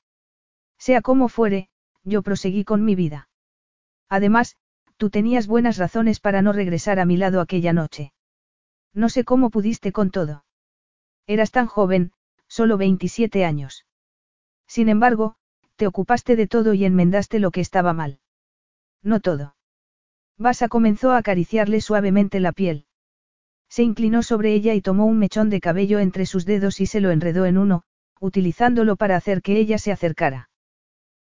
Sea 0.78 1.02
como 1.02 1.28
fuere, 1.28 1.68
yo 2.06 2.22
proseguí 2.22 2.64
con 2.64 2.86
mi 2.86 2.96
vida. 2.96 3.28
Además, 4.08 4.56
tú 4.96 5.10
tenías 5.10 5.46
buenas 5.46 5.76
razones 5.76 6.22
para 6.22 6.42
no 6.42 6.54
regresar 6.54 7.00
a 7.00 7.06
mi 7.06 7.18
lado 7.18 7.42
aquella 7.42 7.74
noche. 7.74 8.14
No 8.94 9.10
sé 9.10 9.26
cómo 9.26 9.50
pudiste 9.50 9.92
con 9.92 10.10
todo. 10.10 10.46
Eras 11.28 11.52
tan 11.52 11.68
joven, 11.68 12.14
solo 12.48 12.78
27 12.78 13.44
años. 13.44 13.86
Sin 14.68 14.88
embargo, 14.88 15.36
te 15.76 15.88
ocupaste 15.88 16.36
de 16.36 16.48
todo 16.48 16.74
y 16.74 16.86
enmendaste 16.86 17.40
lo 17.40 17.52
que 17.52 17.62
estaba 17.62 17.94
mal. 17.94 18.20
No 19.04 19.20
todo. 19.20 19.56
Basa 20.38 20.68
comenzó 20.68 21.12
a 21.12 21.18
acariciarle 21.18 21.82
suavemente 21.82 22.40
la 22.40 22.52
piel. 22.52 22.86
Se 23.70 23.84
inclinó 23.84 24.24
sobre 24.24 24.54
ella 24.54 24.74
y 24.74 24.82
tomó 24.82 25.06
un 25.06 25.20
mechón 25.20 25.50
de 25.50 25.60
cabello 25.60 26.00
entre 26.00 26.26
sus 26.26 26.46
dedos 26.46 26.80
y 26.82 26.86
se 26.86 27.02
lo 27.02 27.12
enredó 27.12 27.46
en 27.46 27.58
uno, 27.58 27.84
utilizándolo 28.20 28.96
para 28.96 29.16
hacer 29.16 29.42
que 29.42 29.58
ella 29.58 29.78
se 29.78 29.92
acercara. 29.92 30.50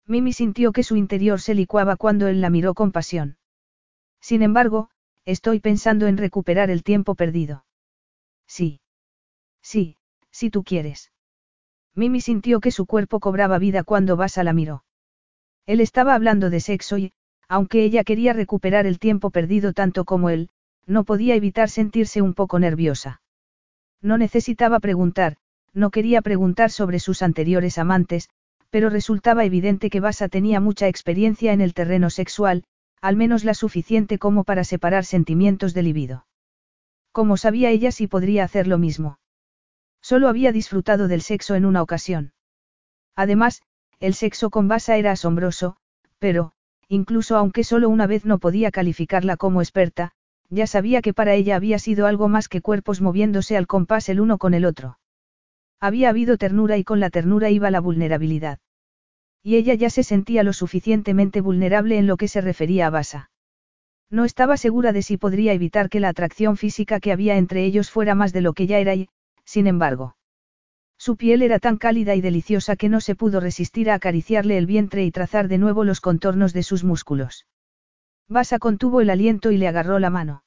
Mimi 0.07 0.33
sintió 0.33 0.73
que 0.73 0.83
su 0.83 0.97
interior 0.97 1.41
se 1.41 1.55
licuaba 1.55 1.97
cuando 1.97 2.27
él 2.27 2.41
la 2.41 2.51
miró 2.51 2.75
con 2.75 2.93
pasión. 2.93 3.37
Sin 4.21 4.43
embargo, 4.43 4.91
estoy 5.25 5.61
pensando 5.61 6.07
en 6.07 6.17
recuperar 6.17 6.71
el 6.71 6.83
tiempo 6.83 7.15
perdido. 7.15 7.65
Sí. 8.47 8.81
Sí, 9.63 9.97
si 10.31 10.51
tú 10.51 10.65
quieres. 10.65 11.13
Mimi 11.95 12.21
sintió 12.21 12.61
que 12.61 12.71
su 12.71 12.87
cuerpo 12.87 13.21
cobraba 13.21 13.59
vida 13.59 13.85
cuando 13.85 14.17
Basa 14.17 14.45
la 14.45 14.53
miró. 14.53 14.85
Él 15.67 15.81
estaba 15.81 16.15
hablando 16.15 16.51
de 16.51 16.61
sexo 16.61 16.99
y, 16.99 17.13
aunque 17.49 17.85
ella 17.85 18.05
quería 18.05 18.33
recuperar 18.33 18.87
el 18.87 18.99
tiempo 18.99 19.31
perdido 19.31 19.73
tanto 19.73 20.05
como 20.05 20.31
él, 20.31 20.51
no 20.87 21.05
podía 21.05 21.35
evitar 21.35 21.69
sentirse 21.69 22.23
un 22.23 22.35
poco 22.35 22.59
nerviosa. 22.59 23.21
No 24.03 24.19
necesitaba 24.19 24.81
preguntar, 24.81 25.37
no 25.73 25.91
quería 25.91 26.23
preguntar 26.23 26.71
sobre 26.71 26.99
sus 26.99 27.23
anteriores 27.23 27.79
amantes, 27.79 28.29
pero 28.71 28.89
resultaba 28.89 29.45
evidente 29.45 29.91
que 29.91 30.01
Basa 30.01 30.29
tenía 30.29 30.61
mucha 30.61 30.89
experiencia 30.89 31.53
en 31.53 31.61
el 31.61 31.75
terreno 31.75 32.11
sexual, 32.11 32.65
al 33.01 33.17
menos 33.17 33.45
la 33.45 33.55
suficiente 33.55 34.19
como 34.19 34.45
para 34.45 34.65
separar 34.65 35.05
sentimientos 35.05 35.75
de 35.75 35.83
libido. 35.83 36.27
¿Cómo 37.13 37.37
sabía 37.37 37.71
ella 37.71 37.93
si 37.93 38.07
podría 38.07 38.45
hacer 38.45 38.67
lo 38.67 38.79
mismo? 38.79 39.20
Solo 40.03 40.29
había 40.29 40.53
disfrutado 40.53 41.09
del 41.09 41.23
sexo 41.23 41.55
en 41.55 41.65
una 41.65 41.83
ocasión. 41.83 42.33
Además, 43.17 43.63
el 44.01 44.15
sexo 44.15 44.51
con 44.51 44.69
Basa 44.69 44.97
era 44.97 45.13
asombroso, 45.13 45.77
pero, 46.19 46.53
incluso 46.89 47.37
aunque 47.37 47.65
solo 47.65 47.89
una 47.89 48.07
vez 48.07 48.25
no 48.25 48.39
podía 48.39 48.71
calificarla 48.71 49.37
como 49.37 49.61
experta, 49.61 50.13
ya 50.49 50.67
sabía 50.67 51.03
que 51.03 51.15
para 51.15 51.35
ella 51.35 51.57
había 51.57 51.79
sido 51.79 52.07
algo 52.07 52.29
más 52.29 52.49
que 52.49 52.61
cuerpos 52.61 53.01
moviéndose 53.01 53.57
al 53.57 53.67
compás 53.67 54.09
el 54.09 54.21
uno 54.21 54.39
con 54.39 54.55
el 54.55 54.65
otro. 54.65 54.99
Había 55.79 56.09
habido 56.09 56.37
ternura 56.37 56.77
y 56.77 56.85
con 56.85 56.99
la 56.99 57.11
ternura 57.11 57.51
iba 57.51 57.71
la 57.71 57.81
vulnerabilidad. 57.81 58.59
Y 59.43 59.57
ella 59.57 59.75
ya 59.75 59.89
se 59.89 60.03
sentía 60.03 60.43
lo 60.43 60.53
suficientemente 60.53 61.41
vulnerable 61.41 61.99
en 61.99 62.07
lo 62.07 62.17
que 62.17 62.29
se 62.29 62.41
refería 62.41 62.89
a 62.89 62.91
Basa. 62.91 63.31
No 64.11 64.25
estaba 64.25 64.57
segura 64.57 64.93
de 64.93 65.03
si 65.03 65.17
podría 65.17 65.53
evitar 65.53 65.89
que 65.89 66.01
la 66.01 66.09
atracción 66.09 66.57
física 66.57 67.01
que 67.01 67.13
había 67.13 67.37
entre 67.37 67.65
ellos 67.65 67.91
fuera 67.91 68.15
más 68.15 68.33
de 68.33 68.41
lo 68.41 68.53
que 68.53 68.67
ya 68.67 68.79
era 68.79 68.95
y, 68.95 69.09
sin 69.45 69.67
embargo. 69.67 70.17
Su 70.99 71.17
piel 71.17 71.43
era 71.43 71.59
tan 71.59 71.79
cálida 71.79 72.15
y 72.15 72.21
deliciosa 72.21 72.77
que 72.77 72.89
no 72.89 73.01
se 73.01 73.15
pudo 73.15 73.41
resistir 73.41 73.91
a 73.91 73.95
acariciarle 73.95 74.59
el 74.59 74.67
vientre 74.67 75.05
y 75.05 75.11
trazar 75.11 75.49
de 75.49 75.59
nuevo 75.59 75.85
los 75.85 76.01
contornos 76.01 76.53
de 76.53 76.63
sus 76.63 76.85
músculos. 76.85 77.47
Basa 78.29 78.59
contuvo 78.59 79.01
el 79.01 79.11
aliento 79.11 79.51
y 79.51 79.57
le 79.57 79.67
agarró 79.67 79.99
la 79.99 80.11
mano. 80.11 80.45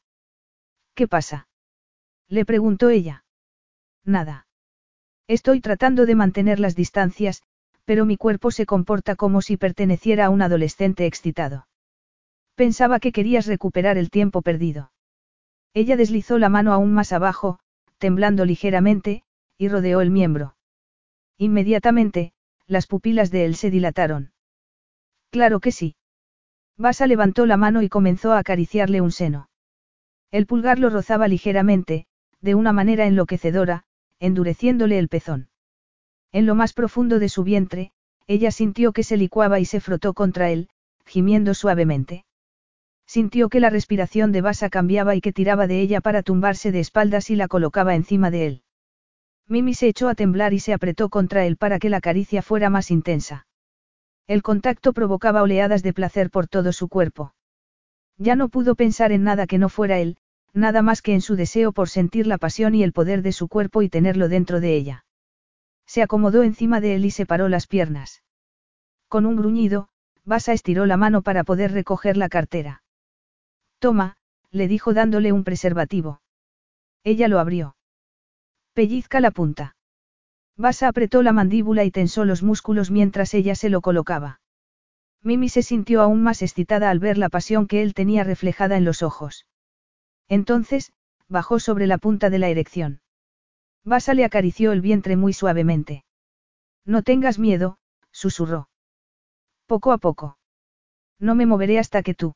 ¿Qué 0.93 1.07
pasa? 1.07 1.47
Le 2.29 2.45
preguntó 2.45 2.89
ella. 2.89 3.25
Nada. 4.05 4.47
Estoy 5.27 5.59
tratando 5.59 6.05
de 6.05 6.15
mantener 6.15 6.59
las 6.59 6.75
distancias, 6.75 7.41
pero 7.85 8.05
mi 8.05 8.17
cuerpo 8.17 8.51
se 8.51 8.65
comporta 8.65 9.15
como 9.15 9.41
si 9.41 9.57
perteneciera 9.57 10.25
a 10.25 10.29
un 10.29 10.41
adolescente 10.41 11.05
excitado. 11.05 11.67
Pensaba 12.55 12.99
que 12.99 13.11
querías 13.11 13.47
recuperar 13.47 13.97
el 13.97 14.09
tiempo 14.09 14.41
perdido. 14.41 14.91
Ella 15.73 15.97
deslizó 15.97 16.37
la 16.37 16.49
mano 16.49 16.71
aún 16.71 16.93
más 16.93 17.11
abajo, 17.11 17.59
temblando 18.03 18.43
ligeramente, 18.43 19.23
y 19.57 19.69
rodeó 19.69 20.01
el 20.01 20.11
miembro. 20.11 20.57
Inmediatamente, 21.37 22.33
las 22.67 22.85
pupilas 22.85 23.31
de 23.31 23.45
él 23.45 23.55
se 23.55 23.71
dilataron. 23.71 24.33
Claro 25.29 25.61
que 25.61 25.71
sí. 25.71 25.95
Basa 26.77 27.07
levantó 27.07 27.45
la 27.45 27.55
mano 27.55 27.81
y 27.81 27.87
comenzó 27.87 28.33
a 28.33 28.39
acariciarle 28.39 28.99
un 28.99 29.13
seno. 29.13 29.47
El 30.31 30.47
pulgar 30.47 30.79
lo 30.79 30.89
rozaba 30.89 31.29
ligeramente, 31.29 32.05
de 32.41 32.55
una 32.55 32.73
manera 32.73 33.05
enloquecedora, 33.05 33.85
endureciéndole 34.19 34.99
el 34.99 35.07
pezón. 35.07 35.47
En 36.33 36.45
lo 36.45 36.55
más 36.55 36.73
profundo 36.73 37.19
de 37.19 37.29
su 37.29 37.45
vientre, 37.45 37.93
ella 38.27 38.51
sintió 38.51 38.91
que 38.91 39.03
se 39.03 39.15
licuaba 39.15 39.61
y 39.61 39.65
se 39.65 39.79
frotó 39.79 40.13
contra 40.13 40.49
él, 40.49 40.67
gimiendo 41.05 41.53
suavemente. 41.53 42.25
Sintió 43.05 43.49
que 43.49 43.59
la 43.59 43.69
respiración 43.69 44.31
de 44.31 44.41
Basa 44.41 44.69
cambiaba 44.69 45.15
y 45.15 45.21
que 45.21 45.33
tiraba 45.33 45.67
de 45.67 45.81
ella 45.81 46.01
para 46.01 46.23
tumbarse 46.23 46.71
de 46.71 46.79
espaldas 46.79 47.29
y 47.29 47.35
la 47.35 47.47
colocaba 47.47 47.95
encima 47.95 48.31
de 48.31 48.47
él. 48.47 48.63
Mimi 49.47 49.73
se 49.73 49.87
echó 49.87 50.07
a 50.09 50.15
temblar 50.15 50.53
y 50.53 50.59
se 50.59 50.73
apretó 50.73 51.09
contra 51.09 51.45
él 51.45 51.57
para 51.57 51.79
que 51.79 51.89
la 51.89 52.01
caricia 52.01 52.41
fuera 52.41 52.69
más 52.69 52.91
intensa. 52.91 53.45
El 54.27 54.41
contacto 54.41 54.93
provocaba 54.93 55.41
oleadas 55.41 55.83
de 55.83 55.93
placer 55.93 56.29
por 56.29 56.47
todo 56.47 56.71
su 56.71 56.87
cuerpo. 56.87 57.35
Ya 58.17 58.35
no 58.35 58.47
pudo 58.47 58.75
pensar 58.75 59.11
en 59.11 59.23
nada 59.23 59.47
que 59.47 59.57
no 59.57 59.69
fuera 59.69 59.99
él, 59.99 60.17
nada 60.53 60.81
más 60.81 61.01
que 61.01 61.13
en 61.13 61.21
su 61.21 61.35
deseo 61.35 61.73
por 61.73 61.89
sentir 61.89 62.27
la 62.27 62.37
pasión 62.37 62.75
y 62.75 62.83
el 62.83 62.93
poder 62.93 63.21
de 63.21 63.33
su 63.33 63.47
cuerpo 63.47 63.81
y 63.81 63.89
tenerlo 63.89 64.29
dentro 64.29 64.61
de 64.61 64.75
ella. 64.75 65.05
Se 65.85 66.01
acomodó 66.01 66.43
encima 66.43 66.79
de 66.79 66.95
él 66.95 67.05
y 67.05 67.11
separó 67.11 67.49
las 67.49 67.67
piernas. 67.67 68.23
Con 69.09 69.25
un 69.25 69.35
gruñido, 69.35 69.89
Basa 70.23 70.53
estiró 70.53 70.85
la 70.85 70.95
mano 70.95 71.21
para 71.21 71.43
poder 71.43 71.73
recoger 71.73 72.15
la 72.15 72.29
cartera. 72.29 72.82
Toma, 73.83 74.15
le 74.49 74.69
dijo 74.69 74.93
dándole 74.93 75.33
un 75.33 75.43
preservativo. 75.43 76.21
Ella 77.03 77.27
lo 77.27 77.37
abrió. 77.37 77.75
Pellizca 78.71 79.19
la 79.19 79.29
punta. 79.29 79.75
Basa 80.55 80.87
apretó 80.87 81.21
la 81.21 81.33
mandíbula 81.33 81.83
y 81.83 81.91
tensó 81.91 82.23
los 82.23 82.43
músculos 82.43 82.91
mientras 82.91 83.33
ella 83.33 83.55
se 83.55 83.67
lo 83.67 83.81
colocaba. 83.81 84.39
Mimi 85.21 85.49
se 85.49 85.63
sintió 85.63 86.01
aún 86.01 86.23
más 86.23 86.41
excitada 86.41 86.89
al 86.89 86.99
ver 86.99 87.17
la 87.17 87.27
pasión 87.27 87.67
que 87.67 87.83
él 87.83 87.93
tenía 87.93 88.23
reflejada 88.23 88.77
en 88.77 88.85
los 88.85 89.03
ojos. 89.03 89.47
Entonces, 90.29 90.93
bajó 91.27 91.59
sobre 91.59 91.85
la 91.85 91.97
punta 91.97 92.29
de 92.29 92.39
la 92.39 92.47
erección. 92.47 93.01
Basa 93.83 94.13
le 94.13 94.23
acarició 94.23 94.71
el 94.71 94.79
vientre 94.79 95.17
muy 95.17 95.33
suavemente. 95.33 96.05
No 96.85 97.03
tengas 97.03 97.37
miedo, 97.37 97.79
susurró. 98.11 98.69
Poco 99.65 99.91
a 99.91 99.97
poco. 99.97 100.37
No 101.19 101.35
me 101.35 101.45
moveré 101.45 101.79
hasta 101.79 102.01
que 102.01 102.13
tú. 102.13 102.33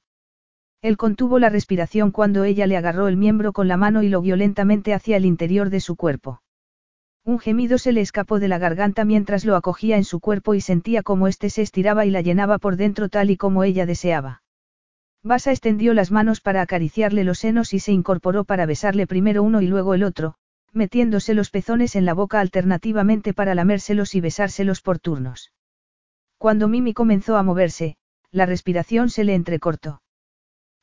Él 0.82 0.98
contuvo 0.98 1.40
la 1.40 1.50
respiración 1.50 2.12
cuando 2.12 2.44
ella 2.44 2.68
le 2.68 2.78
agarró 2.78 3.08
el 3.08 3.18
miembro 3.18 3.54
con 3.54 3.68
la 3.68 3.78
mano 3.78 4.04
y 4.04 4.10
lo 4.10 4.22
violentamente 4.22 4.94
hacia 4.94 5.18
el 5.18 5.26
interior 5.26 5.70
de 5.70 5.80
su 5.80 5.96
cuerpo. 5.96 6.42
Un 7.26 7.40
gemido 7.40 7.78
se 7.78 7.92
le 7.92 8.02
escapó 8.02 8.40
de 8.40 8.48
la 8.48 8.58
garganta 8.58 9.04
mientras 9.04 9.44
lo 9.44 9.56
acogía 9.56 9.98
en 9.98 10.06
su 10.06 10.20
cuerpo 10.20 10.54
y 10.54 10.62
sentía 10.62 11.04
como 11.04 11.28
éste 11.28 11.50
se 11.50 11.62
estiraba 11.62 12.06
y 12.06 12.12
la 12.12 12.22
llenaba 12.22 12.58
por 12.58 12.78
dentro 12.78 13.10
tal 13.10 13.32
y 13.32 13.38
como 13.38 13.64
ella 13.64 13.86
deseaba. 13.86 14.44
Basa 15.24 15.52
extendió 15.52 15.94
las 15.94 16.12
manos 16.12 16.40
para 16.40 16.62
acariciarle 16.62 17.26
los 17.26 17.40
senos 17.40 17.74
y 17.74 17.80
se 17.80 17.92
incorporó 17.92 18.46
para 18.46 18.66
besarle 18.66 19.08
primero 19.08 19.44
uno 19.44 19.62
y 19.62 19.68
luego 19.68 19.94
el 19.94 20.04
otro, 20.04 20.36
metiéndose 20.72 21.34
los 21.34 21.50
pezones 21.50 21.96
en 21.96 22.06
la 22.06 22.14
boca 22.14 22.40
alternativamente 22.40 23.34
para 23.34 23.56
lamérselos 23.56 24.16
y 24.16 24.22
besárselos 24.22 24.82
por 24.82 25.00
turnos. 25.00 25.52
Cuando 26.38 26.68
Mimi 26.68 26.94
comenzó 26.94 27.36
a 27.36 27.44
moverse, 27.44 27.98
la 28.32 28.46
respiración 28.46 29.10
se 29.10 29.24
le 29.24 29.34
entrecortó. 29.34 30.02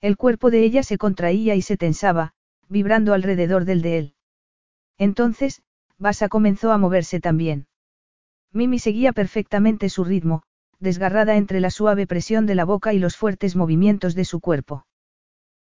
El 0.04 0.18
cuerpo 0.18 0.50
de 0.50 0.62
ella 0.64 0.82
se 0.82 0.98
contraía 0.98 1.54
y 1.54 1.62
se 1.62 1.78
tensaba, 1.78 2.34
vibrando 2.68 3.14
alrededor 3.14 3.64
del 3.64 3.80
de 3.80 3.96
él. 3.96 4.14
Entonces, 4.98 5.62
Basa 5.96 6.28
comenzó 6.28 6.72
a 6.72 6.76
moverse 6.76 7.20
también. 7.20 7.68
Mimi 8.52 8.78
seguía 8.78 9.14
perfectamente 9.14 9.88
su 9.88 10.04
ritmo, 10.04 10.42
desgarrada 10.78 11.36
entre 11.36 11.58
la 11.58 11.70
suave 11.70 12.06
presión 12.06 12.44
de 12.44 12.54
la 12.54 12.66
boca 12.66 12.92
y 12.92 12.98
los 12.98 13.16
fuertes 13.16 13.56
movimientos 13.56 14.14
de 14.14 14.26
su 14.26 14.40
cuerpo. 14.40 14.84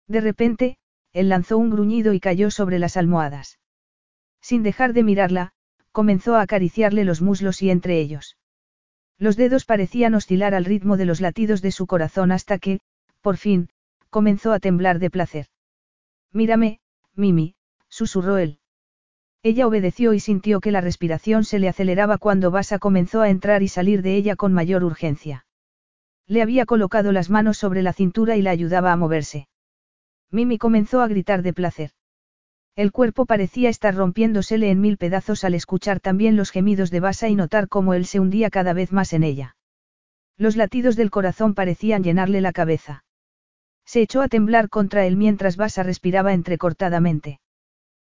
De 0.10 0.20
repente, 0.20 0.78
él 1.14 1.30
lanzó 1.30 1.58
un 1.58 1.70
gruñido 1.70 2.12
y 2.12 2.20
cayó 2.20 2.52
sobre 2.52 2.80
las 2.80 2.98
almohadas. 2.98 3.60
Sin 4.42 4.62
dejar 4.62 4.92
de 4.92 5.04
mirarla, 5.04 5.54
comenzó 5.94 6.36
a 6.36 6.42
acariciarle 6.42 7.06
los 7.06 7.22
muslos 7.22 7.62
y 7.62 7.70
entre 7.70 7.98
ellos. 8.02 8.36
Los 9.18 9.38
dedos 9.38 9.64
parecían 9.64 10.16
oscilar 10.16 10.54
al 10.54 10.66
ritmo 10.66 10.98
de 10.98 11.06
los 11.06 11.22
latidos 11.22 11.62
de 11.62 11.72
su 11.72 11.88
corazón 11.88 12.34
hasta 12.34 12.60
que, 12.60 12.82
por 13.22 13.38
fin, 13.38 13.70
comenzó 14.18 14.54
a 14.54 14.60
temblar 14.60 15.00
de 15.00 15.10
placer. 15.10 15.48
Mírame, 16.32 16.80
Mimi, 17.16 17.56
susurró 17.90 18.38
él. 18.38 18.60
Ella 19.42 19.68
obedeció 19.68 20.14
y 20.14 20.20
sintió 20.20 20.62
que 20.62 20.72
la 20.72 20.82
respiración 20.82 21.44
se 21.44 21.58
le 21.58 21.68
aceleraba 21.68 22.20
cuando 22.20 22.52
Basa 22.52 22.78
comenzó 22.78 23.22
a 23.22 23.30
entrar 23.30 23.64
y 23.64 23.68
salir 23.68 24.04
de 24.04 24.16
ella 24.16 24.36
con 24.36 24.54
mayor 24.54 24.84
urgencia. 24.84 25.46
Le 26.28 26.44
había 26.44 26.66
colocado 26.66 27.12
las 27.12 27.32
manos 27.32 27.58
sobre 27.58 27.82
la 27.82 27.92
cintura 27.92 28.38
y 28.38 28.44
la 28.44 28.52
ayudaba 28.52 28.94
a 28.94 28.98
moverse. 28.98 29.48
Mimi 30.30 30.60
comenzó 30.60 31.02
a 31.02 31.08
gritar 31.08 31.42
de 31.42 31.54
placer. 31.54 31.92
El 32.76 32.92
cuerpo 32.92 33.26
parecía 33.26 33.70
estar 33.70 33.96
rompiéndosele 33.96 34.70
en 34.70 34.80
mil 34.80 34.98
pedazos 34.98 35.44
al 35.44 35.56
escuchar 35.56 36.00
también 36.00 36.36
los 36.36 36.52
gemidos 36.52 36.92
de 36.92 37.00
Basa 37.00 37.30
y 37.30 37.36
notar 37.36 37.68
cómo 37.68 37.96
él 37.96 38.06
se 38.06 38.20
hundía 38.20 38.52
cada 38.52 38.74
vez 38.74 38.92
más 38.92 39.12
en 39.14 39.24
ella. 39.24 39.56
Los 40.38 40.56
latidos 40.56 40.96
del 40.96 41.10
corazón 41.10 41.56
parecían 41.56 42.04
llenarle 42.04 42.42
la 42.42 42.54
cabeza. 42.54 43.04
Se 43.86 44.02
echó 44.02 44.22
a 44.22 44.28
temblar 44.28 44.70
contra 44.70 45.06
él 45.06 45.18
mientras 45.18 45.58
Basa 45.58 45.84
respiraba 45.84 46.34
entrecortadamente. 46.34 47.40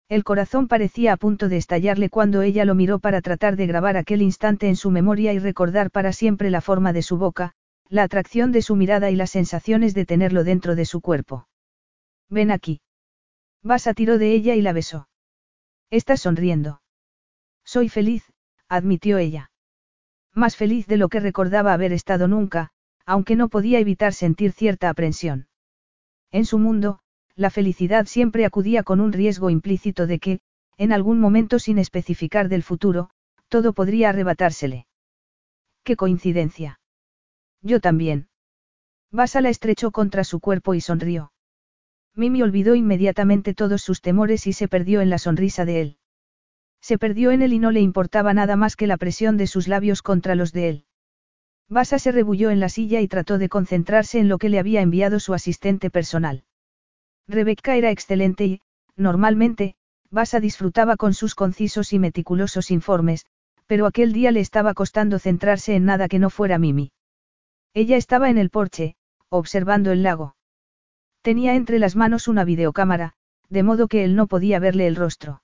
El 0.08 0.24
corazón 0.24 0.66
parecía 0.66 1.12
a 1.12 1.16
punto 1.16 1.49
de 1.49 1.57
estallarle 1.57 2.10
cuando 2.10 2.42
ella 2.42 2.65
lo 2.65 2.74
miró 2.74 2.99
para 2.99 3.20
tratar 3.20 3.55
de 3.55 3.66
grabar 3.66 3.97
aquel 3.97 4.23
instante 4.23 4.68
en 4.68 4.74
su 4.74 4.90
memoria 4.90 5.32
y 5.32 5.39
recordar 5.39 5.92
para 5.92 6.12
siempre 6.12 6.50
la 6.50 6.60
forma 6.60 6.92
de 6.92 7.02
su 7.02 7.16
boca, 7.16 7.52
la 7.89 8.02
atracción 8.02 8.50
de 8.50 8.62
su 8.62 8.74
mirada 8.74 9.10
y 9.10 9.16
las 9.16 9.31
sensaciones 9.31 9.94
de 9.94 10.07
tenerlo 10.07 10.42
dentro 10.42 10.74
de 10.74 10.84
su 10.84 11.00
cuerpo. 11.00 11.47
Ven 12.28 12.50
aquí. 12.50 12.81
Basa 13.62 13.94
tiró 13.94 14.18
de 14.18 14.32
ella 14.32 14.55
y 14.55 14.62
la 14.62 14.73
besó. 14.73 15.08
Estás 15.90 16.23
sonriendo. 16.23 16.82
Soy 17.65 17.89
feliz, 17.89 18.24
admitió 18.68 19.18
ella. 19.18 19.50
Más 20.34 20.57
feliz 20.57 20.86
de 20.86 20.97
lo 20.97 21.08
que 21.08 21.20
recordaba 21.20 21.73
haber 21.73 21.92
estado 21.92 22.26
nunca, 22.26 22.70
aunque 23.07 23.36
no 23.36 23.49
podía 23.49 23.78
evitar 23.78 24.12
sentir 24.12 24.52
cierta 24.52 24.89
aprensión. 24.89 25.49
En 26.33 26.44
su 26.44 26.59
mundo, 26.59 27.00
la 27.34 27.50
felicidad 27.50 28.07
siempre 28.07 28.44
acudía 28.44 28.83
con 28.83 29.00
un 29.00 29.12
riesgo 29.12 29.50
implícito 29.50 30.07
de 30.07 30.18
que, 30.18 30.41
en 30.76 30.92
algún 30.92 31.20
momento 31.20 31.59
sin 31.59 31.78
especificar 31.78 32.49
del 32.49 32.62
futuro, 32.62 33.10
todo 33.49 33.73
podría 33.73 34.10
arrebatársele. 34.10 34.86
¡Qué 35.83 35.97
coincidencia! 35.97 36.81
Yo 37.62 37.81
también. 37.81 38.28
Basa 39.10 39.41
la 39.41 39.49
estrechó 39.49 39.91
contra 39.91 40.25
su 40.25 40.41
cuerpo 40.41 40.75
y 40.75 40.81
sonrió. 40.81 41.33
Mimi 42.15 42.42
olvidó 42.42 42.75
inmediatamente 42.75 43.55
todos 43.55 43.83
sus 43.83 44.00
temores 44.00 44.47
y 44.47 44.52
se 44.52 44.68
perdió 44.68 45.00
en 45.00 45.10
la 45.10 45.18
sonrisa 45.18 45.65
de 45.65 45.81
él. 45.81 45.97
Se 46.81 46.97
perdió 46.97 47.31
en 47.31 47.42
él 47.42 47.52
y 47.52 47.59
no 47.59 47.70
le 47.70 47.81
importaba 47.81 48.33
nada 48.34 48.57
más 48.57 48.76
que 48.76 48.86
la 48.86 48.97
presión 48.97 49.36
de 49.36 49.47
sus 49.47 49.68
labios 49.68 50.02
contra 50.02 50.34
los 50.34 50.52
de 50.52 50.68
él. 50.68 50.84
Basa 51.70 52.00
se 52.00 52.10
rebulló 52.10 52.50
en 52.50 52.58
la 52.58 52.68
silla 52.68 53.00
y 53.00 53.07
trató 53.07 53.39
de 53.39 53.49
concentrarse 53.49 54.18
en 54.18 54.28
lo 54.28 54.39
que 54.39 54.49
le 54.49 54.58
había 54.58 54.82
enviado 54.82 55.20
su 55.20 55.34
asistente 55.34 55.89
personal. 55.89 56.42
Rebecca 57.28 57.76
era 57.76 57.92
excelente 57.92 58.44
y, 58.44 58.60
normalmente, 58.97 59.76
Basa 60.10 60.40
disfrutaba 60.40 60.97
con 60.97 61.15
sus 61.15 61.36
concisos 61.36 61.92
y 61.92 62.00
meticulosos 62.00 62.73
informes, 62.73 63.24
pero 63.68 63.86
aquel 63.86 64.12
día 64.12 64.32
le 64.32 64.40
estaba 64.40 64.74
costando 64.74 65.20
centrarse 65.20 65.76
en 65.76 65.84
nada 65.84 66.08
que 66.08 66.18
no 66.18 66.28
fuera 66.28 66.58
Mimi. 66.58 66.90
Ella 67.73 67.97
estaba 67.97 68.31
en 68.31 68.39
el 68.39 68.50
porche, 68.50 68.97
observando 69.28 69.92
el 69.92 70.02
lago. 70.02 70.34
Tenía 71.23 71.55
entre 71.55 71.78
las 71.78 71.94
manos 71.94 72.26
una 72.26 72.44
videocámara, 72.44 73.15
de 73.49 73.62
modo 73.62 73.86
que 73.86 74.02
él 74.02 74.16
no 74.16 74.26
podía 74.26 74.58
verle 74.58 74.89
el 74.89 74.97
rostro. 74.97 75.42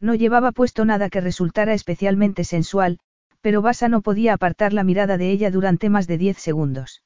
No 0.00 0.16
llevaba 0.16 0.50
puesto 0.50 0.84
nada 0.84 1.08
que 1.08 1.20
resultara 1.20 1.72
especialmente 1.72 2.42
sensual, 2.42 2.98
pero 3.46 3.62
Basa 3.62 3.88
no 3.88 4.00
podía 4.00 4.32
apartar 4.32 4.72
la 4.72 4.82
mirada 4.82 5.18
de 5.18 5.30
ella 5.30 5.52
durante 5.52 5.88
más 5.88 6.08
de 6.08 6.18
diez 6.18 6.36
segundos. 6.36 7.04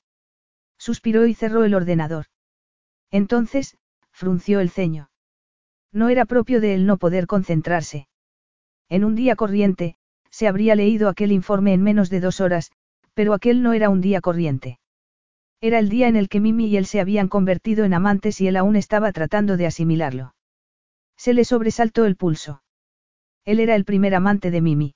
Suspiró 0.79 1.27
y 1.27 1.35
cerró 1.35 1.65
el 1.65 1.75
ordenador. 1.75 2.29
Entonces, 3.11 3.77
frunció 4.11 4.61
el 4.61 4.71
ceño. 4.71 5.11
No 5.93 6.09
era 6.09 6.25
propio 6.25 6.63
de 6.63 6.73
él 6.73 6.87
no 6.87 6.97
poder 6.97 7.27
concentrarse. 7.27 8.09
En 8.89 9.05
un 9.05 9.17
día 9.17 9.37
corriente, 9.37 9.97
se 10.31 10.49
habría 10.49 10.77
leído 10.77 11.11
aquel 11.11 11.31
informe 11.31 11.75
en 11.75 11.83
menos 11.83 12.09
de 12.09 12.21
dos 12.21 12.41
horas, 12.41 12.73
pero 13.13 13.35
aquel 13.35 13.63
no 13.63 13.75
era 13.75 13.91
un 13.91 14.01
día 14.01 14.23
corriente. 14.23 14.81
Era 15.61 15.79
el 15.79 15.91
día 15.91 16.09
en 16.09 16.17
el 16.17 16.31
que 16.31 16.41
Mimi 16.41 16.69
y 16.69 16.79
él 16.79 16.87
se 16.87 17.01
habían 17.01 17.29
convertido 17.29 17.85
en 17.85 17.93
amantes 17.93 18.41
y 18.41 18.49
él 18.49 18.57
aún 18.57 18.77
estaba 18.77 19.13
tratando 19.13 19.59
de 19.59 19.67
asimilarlo. 19.67 20.35
Se 21.19 21.35
le 21.35 21.45
sobresaltó 21.45 22.07
el 22.07 22.17
pulso. 22.17 22.63
Él 23.45 23.61
era 23.61 23.75
el 23.75 23.85
primer 23.85 24.15
amante 24.15 24.51
de 24.51 24.63
Mimi. 24.63 24.95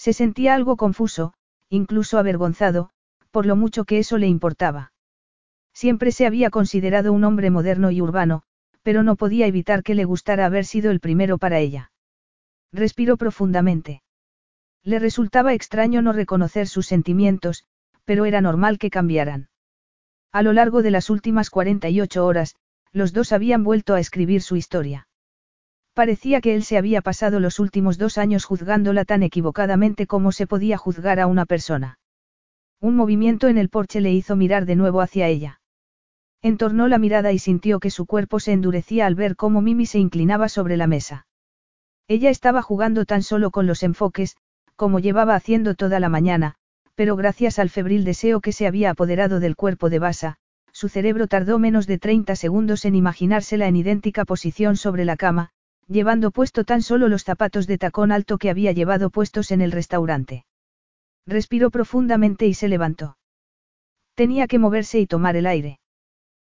Se 0.00 0.14
sentía 0.14 0.54
algo 0.54 0.78
confuso, 0.78 1.34
incluso 1.68 2.18
avergonzado, 2.18 2.88
por 3.30 3.44
lo 3.44 3.54
mucho 3.54 3.84
que 3.84 3.98
eso 3.98 4.16
le 4.16 4.28
importaba. 4.28 4.94
Siempre 5.74 6.10
se 6.10 6.24
había 6.24 6.48
considerado 6.48 7.12
un 7.12 7.22
hombre 7.22 7.50
moderno 7.50 7.90
y 7.90 8.00
urbano, 8.00 8.42
pero 8.82 9.02
no 9.02 9.16
podía 9.16 9.46
evitar 9.46 9.82
que 9.82 9.94
le 9.94 10.06
gustara 10.06 10.46
haber 10.46 10.64
sido 10.64 10.90
el 10.90 11.00
primero 11.00 11.36
para 11.36 11.58
ella. 11.58 11.92
Respiró 12.72 13.18
profundamente. 13.18 14.02
Le 14.82 15.00
resultaba 15.00 15.52
extraño 15.52 16.00
no 16.00 16.14
reconocer 16.14 16.66
sus 16.66 16.86
sentimientos, 16.86 17.66
pero 18.06 18.24
era 18.24 18.40
normal 18.40 18.78
que 18.78 18.88
cambiaran. 18.88 19.50
A 20.32 20.40
lo 20.40 20.54
largo 20.54 20.80
de 20.80 20.92
las 20.92 21.10
últimas 21.10 21.50
48 21.50 22.24
horas, 22.24 22.56
los 22.90 23.12
dos 23.12 23.32
habían 23.32 23.64
vuelto 23.64 23.92
a 23.92 24.00
escribir 24.00 24.40
su 24.40 24.56
historia. 24.56 25.08
Parecía 26.00 26.40
que 26.40 26.54
él 26.54 26.64
se 26.64 26.78
había 26.78 27.02
pasado 27.02 27.40
los 27.40 27.58
últimos 27.58 27.98
dos 27.98 28.16
años 28.16 28.46
juzgándola 28.46 29.04
tan 29.04 29.22
equivocadamente 29.22 30.06
como 30.06 30.32
se 30.32 30.46
podía 30.46 30.78
juzgar 30.78 31.20
a 31.20 31.26
una 31.26 31.44
persona. 31.44 31.98
Un 32.80 32.96
movimiento 32.96 33.48
en 33.48 33.58
el 33.58 33.68
porche 33.68 34.00
le 34.00 34.10
hizo 34.10 34.34
mirar 34.34 34.64
de 34.64 34.76
nuevo 34.76 35.02
hacia 35.02 35.28
ella. 35.28 35.60
Entornó 36.40 36.88
la 36.88 36.96
mirada 36.96 37.32
y 37.32 37.38
sintió 37.38 37.80
que 37.80 37.90
su 37.90 38.06
cuerpo 38.06 38.40
se 38.40 38.52
endurecía 38.52 39.04
al 39.04 39.14
ver 39.14 39.36
cómo 39.36 39.60
Mimi 39.60 39.84
se 39.84 39.98
inclinaba 39.98 40.48
sobre 40.48 40.78
la 40.78 40.86
mesa. 40.86 41.26
Ella 42.08 42.30
estaba 42.30 42.62
jugando 42.62 43.04
tan 43.04 43.22
solo 43.22 43.50
con 43.50 43.66
los 43.66 43.82
enfoques, 43.82 44.38
como 44.76 45.00
llevaba 45.00 45.34
haciendo 45.34 45.74
toda 45.74 46.00
la 46.00 46.08
mañana, 46.08 46.54
pero 46.94 47.14
gracias 47.14 47.58
al 47.58 47.68
febril 47.68 48.04
deseo 48.04 48.40
que 48.40 48.52
se 48.52 48.66
había 48.66 48.88
apoderado 48.88 49.38
del 49.38 49.54
cuerpo 49.54 49.90
de 49.90 49.98
Basa, 49.98 50.36
su 50.72 50.88
cerebro 50.88 51.26
tardó 51.26 51.58
menos 51.58 51.86
de 51.86 51.98
30 51.98 52.36
segundos 52.36 52.86
en 52.86 52.94
imaginársela 52.94 53.68
en 53.68 53.76
idéntica 53.76 54.24
posición 54.24 54.78
sobre 54.78 55.04
la 55.04 55.18
cama, 55.18 55.50
llevando 55.90 56.30
puesto 56.30 56.64
tan 56.64 56.82
solo 56.82 57.08
los 57.08 57.24
zapatos 57.24 57.66
de 57.66 57.76
tacón 57.76 58.12
alto 58.12 58.38
que 58.38 58.48
había 58.48 58.70
llevado 58.70 59.10
puestos 59.10 59.50
en 59.50 59.60
el 59.60 59.72
restaurante. 59.72 60.44
Respiró 61.26 61.70
profundamente 61.70 62.46
y 62.46 62.54
se 62.54 62.68
levantó. 62.68 63.18
Tenía 64.14 64.46
que 64.46 64.60
moverse 64.60 65.00
y 65.00 65.06
tomar 65.06 65.34
el 65.34 65.46
aire. 65.46 65.80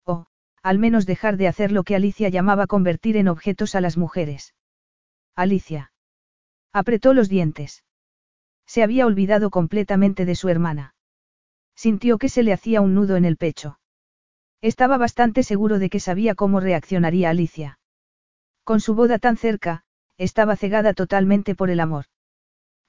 O, 0.04 0.26
al 0.62 0.78
menos 0.78 1.04
dejar 1.04 1.36
de 1.36 1.48
hacer 1.48 1.72
lo 1.72 1.82
que 1.82 1.96
Alicia 1.96 2.28
llamaba 2.28 2.68
convertir 2.68 3.16
en 3.16 3.26
objetos 3.26 3.74
a 3.74 3.80
las 3.80 3.96
mujeres. 3.96 4.54
Alicia. 5.34 5.92
Apretó 6.72 7.12
los 7.12 7.28
dientes. 7.28 7.82
Se 8.66 8.84
había 8.84 9.04
olvidado 9.04 9.50
completamente 9.50 10.24
de 10.26 10.36
su 10.36 10.48
hermana. 10.48 10.94
Sintió 11.74 12.18
que 12.18 12.28
se 12.28 12.44
le 12.44 12.52
hacía 12.52 12.80
un 12.80 12.94
nudo 12.94 13.16
en 13.16 13.24
el 13.24 13.36
pecho. 13.36 13.80
Estaba 14.60 14.96
bastante 14.96 15.42
seguro 15.42 15.80
de 15.80 15.90
que 15.90 15.98
sabía 15.98 16.36
cómo 16.36 16.60
reaccionaría 16.60 17.30
Alicia. 17.30 17.78
Con 18.64 18.80
su 18.80 18.94
boda 18.94 19.18
tan 19.18 19.36
cerca, 19.36 19.84
estaba 20.16 20.56
cegada 20.56 20.94
totalmente 20.94 21.54
por 21.54 21.68
el 21.68 21.80
amor. 21.80 22.06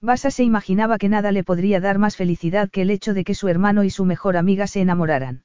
Basa 0.01 0.31
se 0.31 0.43
imaginaba 0.43 0.97
que 0.97 1.09
nada 1.09 1.31
le 1.31 1.43
podría 1.43 1.79
dar 1.79 1.97
más 1.97 2.15
felicidad 2.15 2.69
que 2.69 2.81
el 2.81 2.89
hecho 2.89 3.13
de 3.13 3.23
que 3.23 3.35
su 3.35 3.47
hermano 3.47 3.83
y 3.83 3.89
su 3.89 4.05
mejor 4.05 4.37
amiga 4.37 4.67
se 4.67 4.81
enamoraran. 4.81 5.43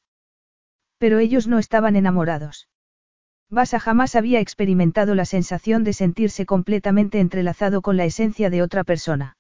Pero 0.98 1.18
ellos 1.18 1.48
no 1.48 1.58
estaban 1.58 1.96
enamorados. 1.96 2.68
Basa 3.48 3.80
jamás 3.80 4.14
había 4.14 4.38
experimentado 4.38 5.14
la 5.16 5.24
sensación 5.24 5.82
de 5.82 5.92
sentirse 5.92 6.46
completamente 6.46 7.18
entrelazado 7.18 7.82
con 7.82 7.96
la 7.96 8.04
esencia 8.04 8.50
de 8.50 8.62
otra 8.62 8.84
persona. 8.84 9.36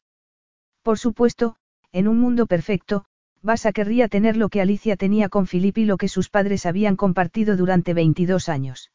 Por 0.82 0.98
supuesto, 0.98 1.56
en 1.92 2.08
un 2.08 2.18
mundo 2.18 2.46
perfecto, 2.46 3.04
Basa 3.42 3.72
querría 3.72 4.08
tener 4.08 4.36
lo 4.36 4.48
que 4.48 4.60
Alicia 4.60 4.96
tenía 4.96 5.28
con 5.28 5.46
Philip 5.46 5.78
y 5.78 5.84
lo 5.84 5.96
que 5.98 6.08
sus 6.08 6.28
padres 6.28 6.66
habían 6.66 6.96
compartido 6.96 7.56
durante 7.56 7.94
22 7.94 8.48
años. 8.48 8.90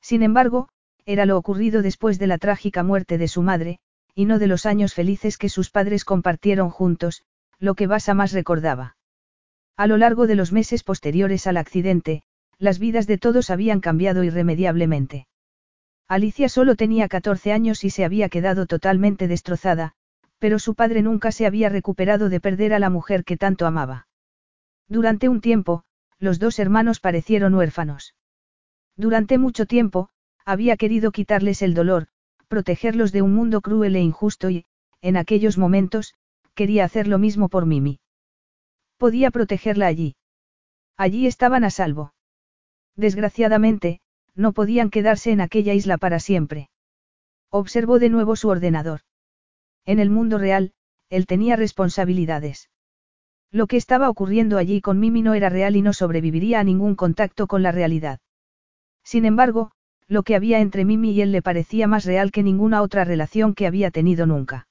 Sin 0.00 0.22
embargo, 0.22 0.68
era 1.08 1.24
lo 1.24 1.38
ocurrido 1.38 1.80
después 1.80 2.18
de 2.18 2.26
la 2.26 2.36
trágica 2.36 2.82
muerte 2.82 3.16
de 3.16 3.28
su 3.28 3.40
madre, 3.40 3.78
y 4.14 4.26
no 4.26 4.38
de 4.38 4.46
los 4.46 4.66
años 4.66 4.92
felices 4.92 5.38
que 5.38 5.48
sus 5.48 5.70
padres 5.70 6.04
compartieron 6.04 6.68
juntos, 6.68 7.22
lo 7.58 7.74
que 7.74 7.86
Basa 7.86 8.12
más 8.12 8.32
recordaba. 8.32 8.98
A 9.74 9.86
lo 9.86 9.96
largo 9.96 10.26
de 10.26 10.34
los 10.34 10.52
meses 10.52 10.84
posteriores 10.84 11.46
al 11.46 11.56
accidente, 11.56 12.24
las 12.58 12.78
vidas 12.78 13.06
de 13.06 13.16
todos 13.16 13.48
habían 13.48 13.80
cambiado 13.80 14.22
irremediablemente. 14.22 15.26
Alicia 16.08 16.50
solo 16.50 16.76
tenía 16.76 17.08
14 17.08 17.52
años 17.52 17.84
y 17.84 17.90
se 17.90 18.04
había 18.04 18.28
quedado 18.28 18.66
totalmente 18.66 19.28
destrozada, 19.28 19.94
pero 20.38 20.58
su 20.58 20.74
padre 20.74 21.00
nunca 21.00 21.32
se 21.32 21.46
había 21.46 21.70
recuperado 21.70 22.28
de 22.28 22.38
perder 22.38 22.74
a 22.74 22.78
la 22.78 22.90
mujer 22.90 23.24
que 23.24 23.38
tanto 23.38 23.66
amaba. 23.66 24.08
Durante 24.88 25.30
un 25.30 25.40
tiempo, 25.40 25.84
los 26.18 26.38
dos 26.38 26.58
hermanos 26.58 27.00
parecieron 27.00 27.54
huérfanos. 27.54 28.14
Durante 28.94 29.38
mucho 29.38 29.64
tiempo, 29.64 30.10
había 30.48 30.78
querido 30.78 31.12
quitarles 31.12 31.60
el 31.60 31.74
dolor, 31.74 32.06
protegerlos 32.48 33.12
de 33.12 33.20
un 33.20 33.34
mundo 33.34 33.60
cruel 33.60 33.96
e 33.96 34.00
injusto 34.00 34.48
y, 34.48 34.64
en 35.02 35.18
aquellos 35.18 35.58
momentos, 35.58 36.14
quería 36.54 36.86
hacer 36.86 37.06
lo 37.06 37.18
mismo 37.18 37.50
por 37.50 37.66
Mimi. 37.66 38.00
Podía 38.96 39.30
protegerla 39.30 39.86
allí. 39.86 40.16
Allí 40.96 41.26
estaban 41.26 41.64
a 41.64 41.70
salvo. 41.70 42.14
Desgraciadamente, 42.96 44.00
no 44.34 44.52
podían 44.54 44.88
quedarse 44.88 45.32
en 45.32 45.42
aquella 45.42 45.74
isla 45.74 45.98
para 45.98 46.18
siempre. 46.18 46.70
Observó 47.50 47.98
de 47.98 48.08
nuevo 48.08 48.34
su 48.34 48.48
ordenador. 48.48 49.00
En 49.84 49.98
el 49.98 50.08
mundo 50.08 50.38
real, 50.38 50.72
él 51.10 51.26
tenía 51.26 51.56
responsabilidades. 51.56 52.70
Lo 53.50 53.66
que 53.66 53.76
estaba 53.76 54.08
ocurriendo 54.08 54.56
allí 54.56 54.80
con 54.80 54.98
Mimi 54.98 55.20
no 55.20 55.34
era 55.34 55.50
real 55.50 55.76
y 55.76 55.82
no 55.82 55.92
sobreviviría 55.92 56.60
a 56.60 56.64
ningún 56.64 56.94
contacto 56.94 57.46
con 57.46 57.62
la 57.62 57.70
realidad. 57.70 58.20
Sin 59.04 59.26
embargo, 59.26 59.72
Lo 60.08 60.22
que 60.22 60.34
había 60.34 60.60
entre 60.60 60.86
Mimi 60.86 61.12
y 61.12 61.20
él 61.20 61.32
le 61.32 61.42
parecía 61.42 61.86
más 61.86 62.04
real 62.06 62.32
que 62.32 62.42
ninguna 62.42 62.80
otra 62.80 63.04
relación 63.04 63.54
que 63.54 63.66
había 63.66 63.90
tenido 63.90 64.26
nunca. 64.26 64.66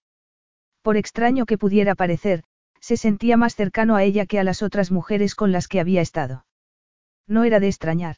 Por 0.81 0.97
extraño 0.97 1.45
que 1.45 1.59
pudiera 1.59 1.93
parecer, 1.93 2.43
se 2.79 2.97
sentía 2.97 3.37
más 3.37 3.55
cercano 3.55 3.95
a 3.95 4.03
ella 4.03 4.25
que 4.25 4.39
a 4.39 4.43
las 4.43 4.63
otras 4.63 4.91
mujeres 4.91 5.35
con 5.35 5.51
las 5.51 5.67
que 5.67 5.79
había 5.79 6.01
estado. 6.01 6.45
No 7.27 7.43
era 7.43 7.59
de 7.59 7.67
extrañar. 7.67 8.15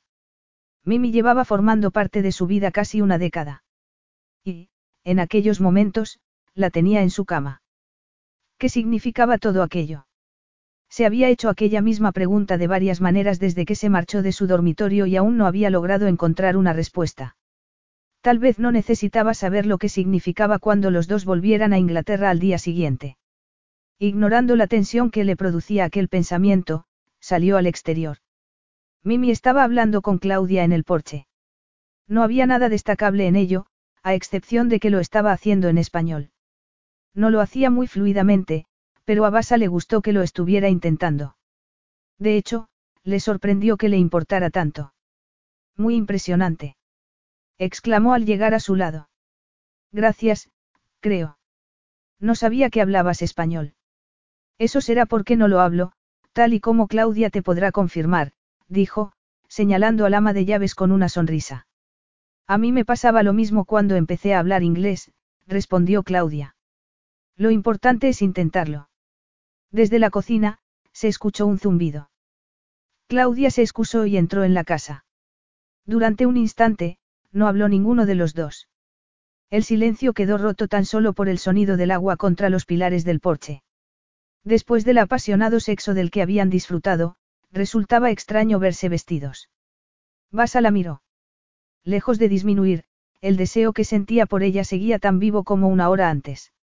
Mimi 0.86 1.12
llevaba 1.12 1.44
formando 1.44 1.92
parte 1.92 2.22
de 2.22 2.32
su 2.32 2.48
vida 2.48 2.72
casi 2.72 3.02
una 3.02 3.18
década. 3.18 3.64
Y, 4.44 4.70
en 5.04 5.20
aquellos 5.20 5.60
momentos, 5.60 6.20
la 6.54 6.70
tenía 6.70 7.02
en 7.02 7.10
su 7.10 7.26
cama. 7.26 7.62
¿Qué 8.58 8.70
significaba 8.70 9.38
todo 9.38 9.64
aquello? 9.64 10.06
Se 10.90 11.06
había 11.06 11.30
hecho 11.30 11.50
aquella 11.50 11.82
misma 11.82 12.12
pregunta 12.12 12.58
de 12.58 12.68
varias 12.68 13.00
maneras 13.00 13.40
desde 13.40 13.66
que 13.66 13.76
se 13.76 13.90
marchó 13.90 14.22
de 14.22 14.32
su 14.32 14.48
dormitorio 14.48 15.06
y 15.06 15.16
aún 15.16 15.38
no 15.38 15.46
había 15.46 15.70
logrado 15.70 16.08
encontrar 16.08 16.58
una 16.58 16.74
respuesta. 16.74 17.36
Tal 18.22 18.40
vez 18.40 18.60
no 18.60 18.72
necesitaba 18.72 19.34
saber 19.34 19.66
lo 19.66 19.78
que 19.78 19.88
significaba 19.88 20.60
cuando 20.60 20.92
los 20.92 21.08
dos 21.08 21.26
volvieran 21.26 21.74
a 21.74 21.78
Inglaterra 21.78 22.30
al 22.30 22.40
día 22.40 22.58
siguiente. 22.58 23.18
Ignorando 24.00 24.56
la 24.56 24.68
tensión 24.68 25.12
que 25.12 25.24
le 25.24 25.36
producía 25.36 25.86
aquel 25.86 26.10
pensamiento, 26.10 26.86
salió 27.20 27.58
al 27.58 27.68
exterior. 27.68 28.18
Mimi 29.04 29.32
estaba 29.32 29.64
hablando 29.64 30.02
con 30.02 30.18
Claudia 30.18 30.64
en 30.64 30.72
el 30.72 30.84
porche. 30.84 31.28
No 32.08 32.24
había 32.24 32.46
nada 32.46 32.68
destacable 32.68 33.28
en 33.28 33.36
ello, 33.36 33.68
a 34.04 34.14
excepción 34.16 34.68
de 34.70 34.80
que 34.80 34.90
lo 34.90 35.00
estaba 35.00 35.32
haciendo 35.32 35.70
en 35.70 35.78
español. 35.78 36.32
No 37.14 37.30
lo 37.30 37.42
hacía 37.42 37.70
muy 37.70 37.88
fluidamente, 37.88 38.66
pero 39.10 39.26
a 39.26 39.32
Basa 39.32 39.58
le 39.58 39.68
gustó 39.68 40.04
que 40.04 40.14
lo 40.14 40.22
estuviera 40.22 40.70
intentando. 40.70 41.36
De 42.20 42.38
hecho, 42.38 42.68
le 43.04 43.20
sorprendió 43.20 43.76
que 43.76 43.90
le 43.90 43.98
importara 43.98 44.52
tanto. 44.52 44.94
Muy 45.76 45.96
impresionante. 45.96 46.78
exclamó 47.58 48.14
al 48.14 48.28
llegar 48.28 48.54
a 48.54 48.60
su 48.60 48.76
lado. 48.76 49.10
Gracias, 49.92 50.52
creo. 51.00 51.40
No 52.20 52.36
sabía 52.36 52.70
que 52.70 52.82
hablabas 52.82 53.24
español. 53.24 53.74
Eso 54.60 54.80
será 54.80 55.08
porque 55.08 55.36
no 55.36 55.48
lo 55.48 55.60
hablo, 55.60 55.92
tal 56.32 56.54
y 56.54 56.60
como 56.60 56.88
Claudia 56.88 57.32
te 57.32 57.42
podrá 57.42 57.72
confirmar, 57.72 58.34
dijo, 58.68 59.12
señalando 59.48 60.06
al 60.06 60.14
ama 60.14 60.34
de 60.34 60.46
llaves 60.46 60.76
con 60.76 60.92
una 60.92 61.10
sonrisa. 61.10 61.66
A 62.46 62.60
mí 62.60 62.72
me 62.72 62.86
pasaba 62.86 63.24
lo 63.24 63.34
mismo 63.34 63.66
cuando 63.66 63.96
empecé 63.96 64.36
a 64.36 64.40
hablar 64.40 64.62
inglés, 64.62 65.12
respondió 65.48 66.04
Claudia. 66.04 66.56
Lo 67.36 67.50
importante 67.50 68.10
es 68.10 68.22
intentarlo. 68.22 68.89
Desde 69.72 70.00
la 70.00 70.10
cocina, 70.10 70.60
se 70.92 71.08
escuchó 71.08 71.46
un 71.46 71.60
zumbido. 71.60 72.10
Claudia 73.08 73.52
se 73.52 73.62
excusó 73.62 74.06
y 74.06 74.18
entró 74.18 74.44
en 74.44 74.54
la 74.54 74.64
casa. 74.64 75.06
Durante 75.86 76.26
un 76.26 76.38
instante, 76.38 76.98
no 77.32 77.48
habló 77.48 77.70
ninguno 77.70 78.06
de 78.06 78.16
los 78.16 78.34
dos. 78.34 78.68
El 79.50 79.64
silencio 79.64 80.14
quedó 80.14 80.38
roto 80.38 80.68
tan 80.68 80.86
solo 80.86 81.14
por 81.14 81.30
el 81.30 81.40
sonido 81.40 81.78
del 81.78 81.92
agua 81.92 82.18
contra 82.18 82.50
los 82.50 82.66
pilares 82.66 83.04
del 83.04 83.20
porche. 83.20 83.64
Después 84.44 84.86
del 84.86 85.00
apasionado 85.00 85.60
sexo 85.60 85.94
del 85.94 86.12
que 86.12 86.22
habían 86.22 86.50
disfrutado, 86.50 87.16
resultaba 87.52 88.12
extraño 88.12 88.60
verse 88.60 88.90
vestidos. 88.90 89.50
Basa 90.32 90.62
la 90.62 90.72
miró. 90.72 91.02
Lejos 91.84 92.20
de 92.20 92.30
disminuir, 92.30 92.84
el 93.22 93.38
deseo 93.38 93.74
que 93.74 93.84
sentía 93.84 94.26
por 94.26 94.44
ella 94.44 94.64
seguía 94.64 95.00
tan 95.00 95.20
vivo 95.20 95.44
como 95.44 95.68
una 95.68 95.90
hora 95.90 96.10
antes. 96.10 96.54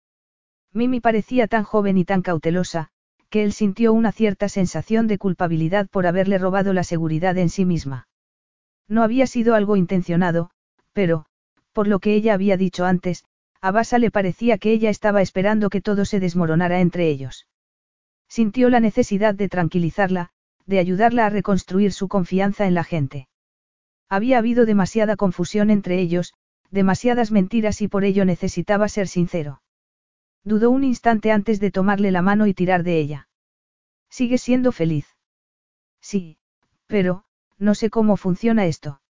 Mimi 0.72 1.00
parecía 1.00 1.48
tan 1.48 1.64
joven 1.64 1.98
y 1.98 2.04
tan 2.04 2.22
cautelosa, 2.22 2.90
que 3.36 3.44
él 3.44 3.52
sintió 3.52 3.92
una 3.92 4.12
cierta 4.12 4.48
sensación 4.48 5.08
de 5.08 5.18
culpabilidad 5.18 5.89
por 5.90 6.06
haberle 6.06 6.39
robado 6.39 6.73
la 6.73 6.84
seguridad 6.84 7.36
en 7.36 7.50
sí 7.50 7.66
misma. 7.66 8.08
No 8.89 9.02
había 9.02 9.26
sido 9.26 9.55
algo 9.55 9.76
intencionado, 9.76 10.48
pero, 10.94 11.26
por 11.74 11.86
lo 11.86 11.98
que 11.98 12.15
ella 12.15 12.32
había 12.32 12.56
dicho 12.56 12.86
antes, 12.86 13.26
a 13.60 13.73
Basa 13.73 13.98
le 13.98 14.10
parecía 14.10 14.56
que 14.56 14.73
ella 14.73 14.89
estaba 14.89 15.20
esperando 15.20 15.68
que 15.68 15.82
todo 15.82 16.06
se 16.06 16.18
desmoronara 16.18 16.81
entre 16.81 17.10
ellos. 17.10 17.47
Sintió 18.26 18.70
la 18.70 18.81
necesidad 18.81 19.34
de 19.34 19.50
tranquilizarla, 19.50 20.31
de 20.65 20.78
ayudarla 20.78 21.26
a 21.26 21.28
reconstruir 21.28 21.92
su 21.92 22.08
confianza 22.08 22.66
en 22.66 22.73
la 22.73 22.84
gente. 22.84 23.28
Había 24.08 24.39
habido 24.39 24.65
demasiada 24.65 25.16
confusión 25.16 25.68
entre 25.68 26.00
ellos, 26.00 26.32
demasiadas 26.70 27.32
mentiras 27.32 27.82
y 27.82 27.89
por 27.89 28.05
ello 28.05 28.24
necesitaba 28.24 28.89
ser 28.89 29.08
sincero. 29.08 29.60
Dudó 30.47 30.70
un 30.70 30.84
instante 30.84 31.33
antes 31.33 31.58
de 31.58 31.73
tomarle 31.73 32.12
la 32.12 32.23
mano 32.23 32.47
y 32.47 32.55
tirar 32.55 32.84
de 32.84 33.00
ella. 33.00 33.28
¿Sigue 34.08 34.39
siendo 34.39 34.70
feliz? 34.70 35.08
Sí, 36.00 36.39
pero, 36.86 37.25
no 37.58 37.75
sé 37.75 37.91
cómo 37.91 38.16
funciona 38.16 38.66
esto. 38.66 39.00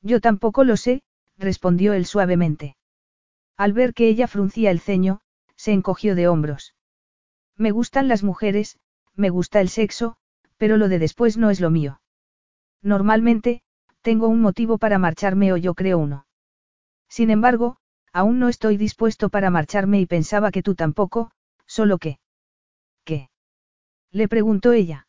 Yo 0.00 0.22
tampoco 0.22 0.64
lo 0.64 0.78
sé, 0.78 1.02
respondió 1.36 1.92
él 1.92 2.06
suavemente. 2.06 2.78
Al 3.58 3.74
ver 3.74 3.92
que 3.92 4.08
ella 4.08 4.26
fruncía 4.26 4.70
el 4.70 4.80
ceño, 4.80 5.20
se 5.54 5.72
encogió 5.72 6.14
de 6.14 6.28
hombros. 6.28 6.74
Me 7.58 7.70
gustan 7.70 8.08
las 8.08 8.22
mujeres, 8.22 8.78
me 9.14 9.28
gusta 9.28 9.60
el 9.60 9.68
sexo, 9.68 10.16
pero 10.56 10.78
lo 10.78 10.88
de 10.88 10.98
después 10.98 11.36
no 11.36 11.50
es 11.50 11.60
lo 11.60 11.68
mío. 11.68 12.00
Normalmente, 12.80 13.60
tengo 14.00 14.28
un 14.28 14.40
motivo 14.40 14.78
para 14.78 14.98
marcharme 14.98 15.52
o 15.52 15.58
yo 15.58 15.74
creo 15.74 15.98
uno. 15.98 16.26
Sin 17.10 17.28
embargo, 17.28 17.76
Aún 18.14 18.38
no 18.38 18.48
estoy 18.48 18.76
dispuesto 18.76 19.28
para 19.28 19.50
marcharme 19.50 20.00
y 20.00 20.06
pensaba 20.06 20.52
que 20.52 20.62
tú 20.62 20.76
tampoco, 20.76 21.32
solo 21.66 21.98
que... 21.98 22.20
¿Qué? 23.04 23.28
Le 24.12 24.28
preguntó 24.28 24.72
ella. 24.72 25.08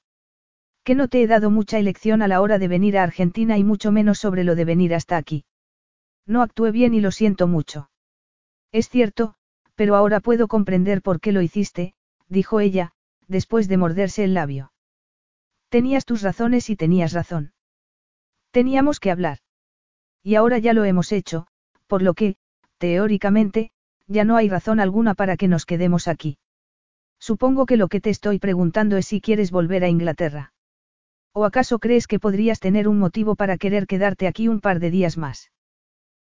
Que 0.83 0.95
no 0.95 1.07
te 1.07 1.21
he 1.21 1.27
dado 1.27 1.51
mucha 1.51 1.77
elección 1.77 2.23
a 2.23 2.27
la 2.27 2.41
hora 2.41 2.57
de 2.57 2.67
venir 2.67 2.97
a 2.97 3.03
Argentina 3.03 3.59
y 3.59 3.63
mucho 3.63 3.91
menos 3.91 4.17
sobre 4.17 4.43
lo 4.43 4.55
de 4.55 4.65
venir 4.65 4.95
hasta 4.95 5.17
aquí. 5.17 5.45
No 6.25 6.41
actué 6.41 6.71
bien 6.71 6.95
y 6.95 6.99
lo 6.99 7.11
siento 7.11 7.45
mucho. 7.45 7.91
Es 8.71 8.89
cierto, 8.89 9.35
pero 9.75 9.95
ahora 9.95 10.19
puedo 10.19 10.47
comprender 10.47 11.03
por 11.03 11.19
qué 11.19 11.31
lo 11.31 11.43
hiciste, 11.43 11.93
dijo 12.27 12.59
ella, 12.59 12.93
después 13.27 13.67
de 13.67 13.77
morderse 13.77 14.23
el 14.23 14.33
labio. 14.33 14.73
Tenías 15.69 16.05
tus 16.05 16.23
razones 16.23 16.71
y 16.71 16.75
tenías 16.75 17.13
razón. 17.13 17.53
Teníamos 18.49 18.99
que 18.99 19.11
hablar. 19.11 19.39
Y 20.23 20.33
ahora 20.33 20.57
ya 20.57 20.73
lo 20.73 20.85
hemos 20.85 21.11
hecho, 21.11 21.45
por 21.85 22.01
lo 22.01 22.15
que, 22.15 22.37
teóricamente, 22.77 23.71
ya 24.07 24.23
no 24.23 24.35
hay 24.35 24.49
razón 24.49 24.79
alguna 24.79 25.13
para 25.15 25.37
que 25.37 25.47
nos 25.47 25.65
quedemos 25.65 26.07
aquí. 26.07 26.37
Supongo 27.19 27.65
que 27.65 27.77
lo 27.77 27.87
que 27.87 28.01
te 28.01 28.09
estoy 28.09 28.39
preguntando 28.39 28.97
es 28.97 29.07
si 29.07 29.21
quieres 29.21 29.51
volver 29.51 29.83
a 29.83 29.89
Inglaterra. 29.89 30.53
¿O 31.33 31.45
acaso 31.45 31.79
crees 31.79 32.07
que 32.07 32.19
podrías 32.19 32.59
tener 32.59 32.87
un 32.87 32.99
motivo 32.99 33.35
para 33.35 33.57
querer 33.57 33.87
quedarte 33.87 34.27
aquí 34.27 34.47
un 34.47 34.61
par 34.61 34.79
de 34.79 34.91
días 34.91 35.17
más? 35.17 35.51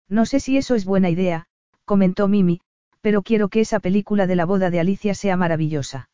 No 0.07 0.25
sé 0.25 0.39
si 0.39 0.57
eso 0.57 0.75
es 0.75 0.85
buena 0.85 1.09
idea, 1.09 1.47
comentó 1.85 2.27
Mimi, 2.27 2.61
pero 3.01 3.21
quiero 3.21 3.49
que 3.49 3.61
esa 3.61 3.79
película 3.79 4.27
de 4.27 4.35
la 4.35 4.45
boda 4.45 4.69
de 4.69 4.79
Alicia 4.79 5.15
sea 5.15 5.35
maravillosa. 5.35 6.09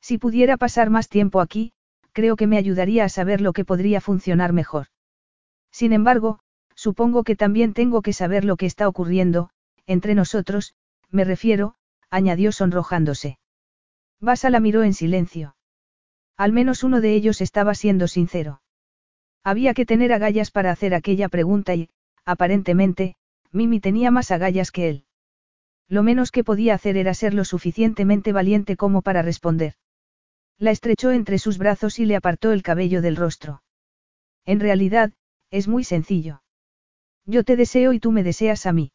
Si 0.00 0.18
pudiera 0.18 0.56
pasar 0.56 0.90
más 0.90 1.08
tiempo 1.08 1.40
aquí, 1.40 1.72
creo 2.12 2.36
que 2.36 2.46
me 2.46 2.58
ayudaría 2.58 3.04
a 3.04 3.08
saber 3.08 3.40
lo 3.40 3.52
que 3.52 3.64
podría 3.64 4.00
funcionar 4.00 4.52
mejor. 4.52 4.86
Sin 5.70 5.92
embargo, 5.92 6.40
Supongo 6.86 7.22
que 7.22 7.36
también 7.36 7.74
tengo 7.74 8.02
que 8.02 8.12
saber 8.12 8.44
lo 8.44 8.56
que 8.56 8.66
está 8.66 8.88
ocurriendo, 8.88 9.50
entre 9.86 10.16
nosotros, 10.16 10.74
me 11.12 11.22
refiero, 11.22 11.76
añadió 12.10 12.50
sonrojándose. 12.50 13.38
Basa 14.18 14.50
la 14.50 14.58
miró 14.58 14.82
en 14.82 14.92
silencio. 14.92 15.54
Al 16.36 16.50
menos 16.50 16.82
uno 16.82 17.00
de 17.00 17.14
ellos 17.14 17.40
estaba 17.40 17.76
siendo 17.76 18.08
sincero. 18.08 18.62
Había 19.44 19.74
que 19.74 19.86
tener 19.86 20.12
agallas 20.12 20.50
para 20.50 20.72
hacer 20.72 20.92
aquella 20.92 21.28
pregunta 21.28 21.72
y, 21.76 21.88
aparentemente, 22.24 23.14
Mimi 23.52 23.78
tenía 23.78 24.10
más 24.10 24.32
agallas 24.32 24.72
que 24.72 24.88
él. 24.88 25.04
Lo 25.86 26.02
menos 26.02 26.32
que 26.32 26.42
podía 26.42 26.74
hacer 26.74 26.96
era 26.96 27.14
ser 27.14 27.32
lo 27.32 27.44
suficientemente 27.44 28.32
valiente 28.32 28.76
como 28.76 29.02
para 29.02 29.22
responder. 29.22 29.74
La 30.58 30.72
estrechó 30.72 31.12
entre 31.12 31.38
sus 31.38 31.58
brazos 31.58 32.00
y 32.00 32.06
le 32.06 32.16
apartó 32.16 32.50
el 32.50 32.64
cabello 32.64 33.02
del 33.02 33.14
rostro. 33.14 33.62
En 34.44 34.58
realidad, 34.58 35.12
es 35.52 35.68
muy 35.68 35.84
sencillo. 35.84 36.41
Yo 37.26 37.44
te 37.44 37.56
deseo 37.56 37.92
y 37.92 38.00
tú 38.00 38.12
me 38.12 38.22
deseas 38.22 38.66
a 38.66 38.72
mí. 38.72 38.92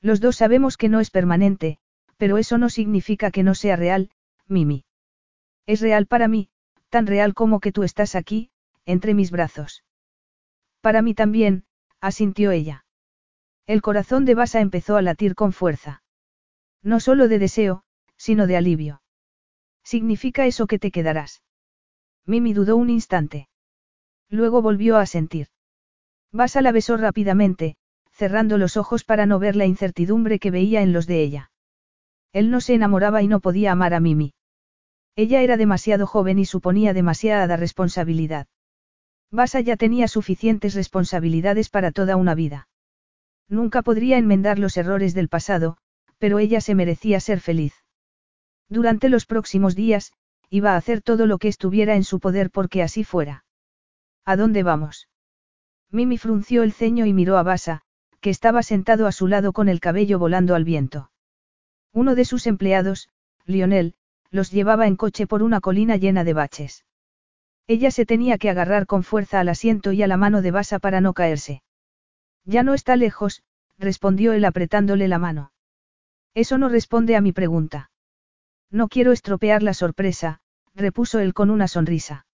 Los 0.00 0.20
dos 0.20 0.36
sabemos 0.36 0.76
que 0.76 0.88
no 0.88 1.00
es 1.00 1.10
permanente, 1.10 1.78
pero 2.16 2.38
eso 2.38 2.58
no 2.58 2.70
significa 2.70 3.30
que 3.30 3.42
no 3.42 3.54
sea 3.54 3.76
real, 3.76 4.10
Mimi. 4.46 4.84
Es 5.66 5.80
real 5.80 6.06
para 6.06 6.28
mí, 6.28 6.48
tan 6.88 7.06
real 7.06 7.34
como 7.34 7.60
que 7.60 7.72
tú 7.72 7.82
estás 7.82 8.14
aquí, 8.14 8.50
entre 8.84 9.14
mis 9.14 9.30
brazos. 9.30 9.84
Para 10.80 11.02
mí 11.02 11.14
también, 11.14 11.64
asintió 12.00 12.50
ella. 12.50 12.84
El 13.66 13.82
corazón 13.82 14.24
de 14.24 14.34
Basa 14.34 14.60
empezó 14.60 14.96
a 14.96 15.02
latir 15.02 15.34
con 15.34 15.52
fuerza. 15.52 16.02
No 16.82 16.98
solo 16.98 17.28
de 17.28 17.38
deseo, 17.38 17.84
sino 18.16 18.46
de 18.46 18.56
alivio. 18.56 19.02
¿Significa 19.84 20.46
eso 20.46 20.66
que 20.66 20.78
te 20.78 20.90
quedarás? 20.90 21.42
Mimi 22.26 22.52
dudó 22.52 22.76
un 22.76 22.90
instante. 22.90 23.48
Luego 24.28 24.62
volvió 24.62 24.96
a 24.96 25.06
sentir. 25.06 25.48
Basa 26.32 26.62
la 26.62 26.72
besó 26.72 26.96
rápidamente, 26.96 27.76
cerrando 28.12 28.58
los 28.58 28.76
ojos 28.76 29.04
para 29.04 29.26
no 29.26 29.38
ver 29.38 29.56
la 29.56 29.66
incertidumbre 29.66 30.38
que 30.38 30.50
veía 30.50 30.82
en 30.82 30.92
los 30.92 31.06
de 31.06 31.22
ella. 31.22 31.50
Él 32.32 32.50
no 32.50 32.60
se 32.60 32.74
enamoraba 32.74 33.22
y 33.22 33.28
no 33.28 33.40
podía 33.40 33.72
amar 33.72 33.94
a 33.94 34.00
Mimi. 34.00 34.34
Ella 35.16 35.42
era 35.42 35.56
demasiado 35.56 36.06
joven 36.06 36.38
y 36.38 36.44
suponía 36.44 36.94
demasiada 36.94 37.56
responsabilidad. 37.56 38.46
Basa 39.32 39.60
ya 39.60 39.76
tenía 39.76 40.08
suficientes 40.08 40.74
responsabilidades 40.74 41.68
para 41.68 41.90
toda 41.90 42.16
una 42.16 42.34
vida. 42.34 42.68
Nunca 43.48 43.82
podría 43.82 44.16
enmendar 44.16 44.58
los 44.58 44.76
errores 44.76 45.14
del 45.14 45.28
pasado, 45.28 45.76
pero 46.18 46.38
ella 46.38 46.60
se 46.60 46.74
merecía 46.74 47.18
ser 47.18 47.40
feliz. 47.40 47.74
Durante 48.68 49.08
los 49.08 49.26
próximos 49.26 49.74
días, 49.74 50.12
iba 50.48 50.72
a 50.72 50.76
hacer 50.76 51.02
todo 51.02 51.26
lo 51.26 51.38
que 51.38 51.48
estuviera 51.48 51.96
en 51.96 52.04
su 52.04 52.20
poder 52.20 52.50
porque 52.50 52.82
así 52.82 53.02
fuera. 53.02 53.44
¿A 54.24 54.36
dónde 54.36 54.62
vamos? 54.62 55.09
Mimi 55.90 56.18
frunció 56.18 56.62
el 56.62 56.72
ceño 56.72 57.06
y 57.06 57.12
miró 57.12 57.36
a 57.36 57.42
Basa, 57.42 57.82
que 58.20 58.30
estaba 58.30 58.62
sentado 58.62 59.06
a 59.06 59.12
su 59.12 59.26
lado 59.26 59.52
con 59.52 59.68
el 59.68 59.80
cabello 59.80 60.18
volando 60.18 60.54
al 60.54 60.64
viento. 60.64 61.10
Uno 61.92 62.14
de 62.14 62.24
sus 62.24 62.46
empleados, 62.46 63.08
Lionel, 63.46 63.94
los 64.30 64.52
llevaba 64.52 64.86
en 64.86 64.96
coche 64.96 65.26
por 65.26 65.42
una 65.42 65.60
colina 65.60 65.96
llena 65.96 66.22
de 66.22 66.32
baches. 66.34 66.84
Ella 67.66 67.90
se 67.90 68.06
tenía 68.06 68.38
que 68.38 68.50
agarrar 68.50 68.86
con 68.86 69.02
fuerza 69.02 69.40
al 69.40 69.48
asiento 69.48 69.92
y 69.92 70.02
a 70.02 70.06
la 70.06 70.16
mano 70.16 70.42
de 70.42 70.50
Basa 70.50 70.78
para 70.78 71.00
no 71.00 71.14
caerse. 71.14 71.62
Ya 72.44 72.62
no 72.62 72.74
está 72.74 72.96
lejos, 72.96 73.42
respondió 73.78 74.32
él 74.32 74.44
apretándole 74.44 75.08
la 75.08 75.18
mano. 75.18 75.52
Eso 76.34 76.58
no 76.58 76.68
responde 76.68 77.16
a 77.16 77.20
mi 77.20 77.32
pregunta. 77.32 77.90
No 78.70 78.88
quiero 78.88 79.12
estropear 79.12 79.62
la 79.62 79.74
sorpresa, 79.74 80.40
repuso 80.74 81.18
él 81.18 81.34
con 81.34 81.50
una 81.50 81.66
sonrisa. 81.66 82.26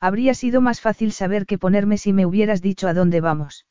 Habría 0.00 0.34
sido 0.34 0.60
más 0.60 0.80
fácil 0.80 1.12
saber 1.12 1.46
qué 1.46 1.58
ponerme 1.58 1.98
si 1.98 2.12
me 2.12 2.26
hubieras 2.26 2.60
dicho 2.60 2.88
a 2.88 2.94
dónde 2.94 3.20
vamos. 3.20 3.66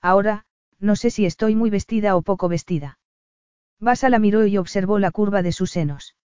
Ahora, 0.00 0.44
no 0.78 0.96
sé 0.96 1.10
si 1.10 1.26
estoy 1.26 1.56
muy 1.56 1.70
vestida 1.70 2.16
o 2.16 2.22
poco 2.22 2.48
vestida. 2.48 2.98
Basa 3.80 4.08
la 4.08 4.18
miró 4.18 4.46
y 4.46 4.58
observó 4.58 4.98
la 4.98 5.10
curva 5.10 5.42
de 5.42 5.52
sus 5.52 5.70
senos. 5.70 6.16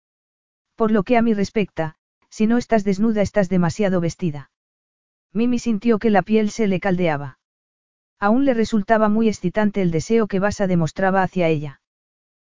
Por 0.75 0.91
lo 0.91 1.03
que 1.03 1.17
a 1.17 1.23
mí 1.23 1.35
respecta, 1.35 1.97
si 2.29 2.47
no 2.47 2.59
estás 2.59 2.85
desnuda 2.85 3.23
estás 3.23 3.49
demasiado 3.49 4.01
vestida. 4.01 4.51
Mimi 5.33 5.59
sintió 5.59 5.99
que 5.99 6.11
la 6.11 6.23
piel 6.23 6.51
se 6.51 6.67
le 6.67 6.81
caldeaba. 6.81 7.39
Aún 8.19 8.45
le 8.45 8.55
resultaba 8.55 9.09
muy 9.09 9.29
excitante 9.29 9.83
el 9.83 9.91
deseo 9.91 10.27
que 10.27 10.39
Basa 10.39 10.67
demostraba 10.67 11.23
hacia 11.23 11.49
ella. 11.49 11.81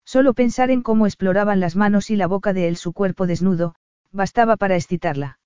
Solo 0.05 0.33
pensar 0.33 0.71
en 0.71 0.81
cómo 0.81 1.07
exploraban 1.07 1.59
las 1.59 1.75
manos 1.75 2.09
y 2.09 2.15
la 2.15 2.27
boca 2.27 2.53
de 2.53 2.67
él 2.67 2.77
su 2.77 2.93
cuerpo 2.93 3.25
desnudo, 3.25 3.75
bastaba 4.11 4.55
para 4.55 4.75
excitarla. 4.75 5.39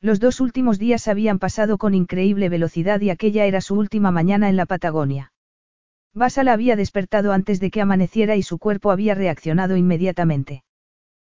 Los 0.00 0.20
dos 0.20 0.40
últimos 0.40 0.78
días 0.78 1.08
habían 1.08 1.38
pasado 1.38 1.78
con 1.78 1.94
increíble 1.94 2.48
velocidad 2.48 3.00
y 3.00 3.10
aquella 3.10 3.46
era 3.46 3.60
su 3.60 3.76
última 3.76 4.10
mañana 4.10 4.48
en 4.48 4.56
la 4.56 4.66
Patagonia. 4.66 5.32
Basa 6.14 6.44
la 6.44 6.52
había 6.52 6.76
despertado 6.76 7.32
antes 7.32 7.60
de 7.60 7.70
que 7.70 7.80
amaneciera 7.80 8.36
y 8.36 8.42
su 8.42 8.58
cuerpo 8.58 8.90
había 8.90 9.14
reaccionado 9.14 9.76
inmediatamente. 9.76 10.64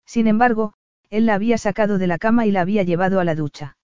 Sin 0.05 0.27
embargo, 0.27 0.75
él 1.11 1.27
la 1.27 1.35
había 1.35 1.59
sacado 1.59 1.99
de 1.99 2.07
la 2.07 2.19
cama 2.19 2.47
y 2.47 2.51
la 2.51 2.61
había 2.61 2.83
llevado 2.83 3.21
a 3.21 3.25
la 3.25 3.35
ducha. 3.35 3.77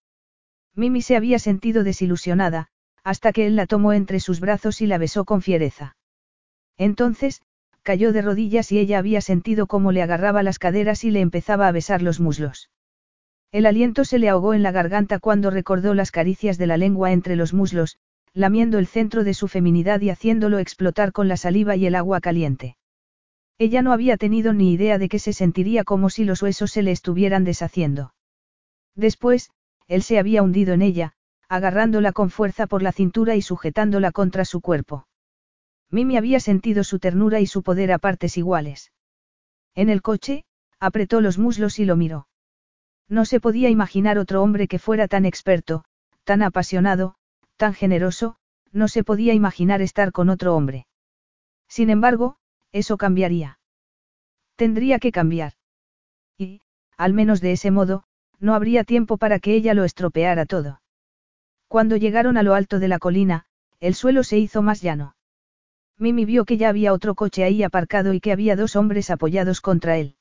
Mimi 0.75 1.03
se 1.03 1.17
había 1.17 1.39
sentido 1.39 1.85
desilusionada, 1.85 2.69
hasta 3.05 3.33
que 3.33 3.47
él 3.47 3.57
la 3.57 3.67
tomó 3.67 3.93
entre 3.93 4.21
sus 4.21 4.41
brazos 4.41 4.81
y 4.81 4.87
la 4.87 4.99
besó 4.99 5.25
con 5.25 5.43
fiereza. 5.43 5.97
Entonces, 6.79 7.43
cayó 7.83 8.13
de 8.13 8.23
rodillas 8.23 8.73
y 8.73 8.79
ella 8.79 8.99
había 8.99 9.21
sentido 9.21 9.67
cómo 9.67 9.93
le 9.93 10.03
agarraba 10.03 10.43
las 10.43 10.59
caderas 10.59 11.05
y 11.05 11.11
le 11.11 11.21
empezaba 11.21 11.69
a 11.69 11.73
besar 11.73 12.03
los 12.03 12.21
muslos. 12.21 12.71
El 13.53 13.67
aliento 13.67 14.07
se 14.07 14.19
le 14.19 14.31
ahogó 14.31 14.55
en 14.55 14.63
la 14.63 14.73
garganta 14.73 15.19
cuando 15.19 15.51
recordó 15.51 15.93
las 15.93 16.11
caricias 16.11 16.57
de 16.57 16.67
la 16.67 16.79
lengua 16.79 17.13
entre 17.13 17.37
los 17.37 17.53
muslos, 17.53 17.99
lamiendo 18.33 18.79
el 18.79 18.87
centro 18.87 19.25
de 19.25 19.35
su 19.35 19.47
feminidad 19.47 20.01
y 20.01 20.09
haciéndolo 20.09 20.59
explotar 20.59 21.13
con 21.13 21.29
la 21.29 21.37
saliva 21.37 21.77
y 21.77 21.85
el 21.85 21.95
agua 21.95 22.23
caliente. 22.23 22.79
Ella 23.59 23.83
no 23.83 23.93
había 23.93 24.17
tenido 24.17 24.55
ni 24.55 24.73
idea 24.73 24.97
de 24.97 25.11
que 25.11 25.19
se 25.19 25.35
sentiría 25.35 25.85
como 25.85 26.09
si 26.09 26.25
los 26.25 26.43
huesos 26.43 26.73
se 26.73 26.83
le 26.83 26.93
estuvieran 26.93 27.45
deshaciendo. 27.45 28.15
Después, 28.95 29.51
él 29.87 30.03
se 30.03 30.19
había 30.19 30.43
hundido 30.43 30.73
en 30.73 30.81
ella, 30.81 31.13
agarrándola 31.47 32.13
con 32.13 32.31
fuerza 32.31 32.67
por 32.67 32.83
la 32.83 32.93
cintura 32.93 33.37
y 33.37 33.43
sujetándola 33.43 34.13
contra 34.13 34.47
su 34.47 34.63
cuerpo. 34.63 35.07
Mimi 35.91 36.17
había 36.17 36.41
sentido 36.41 36.85
su 36.85 36.99
ternura 36.99 37.41
y 37.41 37.47
su 37.47 37.63
poder 37.63 37.93
a 37.93 37.99
partes 37.99 38.39
iguales. 38.39 38.93
En 39.75 39.91
el 39.91 40.01
coche, 40.01 40.47
apretó 40.81 41.21
los 41.21 41.37
muslos 41.37 41.79
y 41.79 41.85
lo 41.85 41.97
miró. 41.97 42.29
No 43.13 43.27
se 43.27 43.41
podía 43.41 43.69
imaginar 43.69 44.17
otro 44.17 44.43
hombre 44.43 44.67
que 44.67 44.79
fuera 44.79 45.07
tan 45.07 45.27
experto, 45.27 45.85
tan 46.25 46.41
apasionado, 46.41 47.15
tan 47.59 47.75
generoso, 47.75 48.37
no 48.73 48.89
se 48.89 49.05
podía 49.05 49.35
imaginar 49.35 49.83
estar 49.83 50.13
con 50.13 50.31
otro 50.31 50.57
hombre. 50.57 50.87
Sin 51.69 51.91
embargo, 51.91 52.37
eso 52.73 52.97
cambiaría. 52.97 53.59
Tendría 54.57 54.99
que 54.99 55.13
cambiar. 55.13 55.53
Y, 56.39 56.63
al 56.97 57.13
menos 57.13 57.43
de 57.43 57.53
ese 57.53 57.71
modo, 57.71 58.05
no 58.41 58.55
habría 58.55 58.83
tiempo 58.83 59.19
para 59.19 59.41
que 59.41 59.55
ella 59.57 59.75
lo 59.75 59.85
estropeara 59.85 60.47
todo. 60.47 60.81
Cuando 61.69 61.99
llegaron 61.99 62.39
a 62.39 62.43
lo 62.43 62.55
alto 62.55 62.79
de 62.79 62.89
la 62.89 62.99
colina, 62.99 63.45
el 63.79 63.95
suelo 63.95 64.25
se 64.25 64.39
hizo 64.39 64.63
más 64.63 64.81
llano. 64.81 65.17
Mimi 65.99 66.25
vio 66.25 66.47
que 66.47 66.57
ya 66.57 66.71
había 66.71 66.95
otro 66.95 67.15
coche 67.15 67.45
ahí 67.45 67.63
aparcado 67.63 68.15
y 68.15 68.21
que 68.21 68.33
había 68.33 68.57
dos 68.57 68.75
hombres 68.75 69.11
apoyados 69.11 69.61
contra 69.61 69.99
él. 69.99 70.17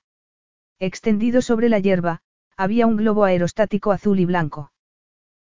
Extendido 0.77 1.41
sobre 1.41 1.69
la 1.69 1.79
hierba, 1.79 2.21
había 2.57 2.87
un 2.87 2.97
globo 2.97 3.23
aerostático 3.23 3.91
azul 3.91 4.19
y 4.19 4.25
blanco. 4.25 4.71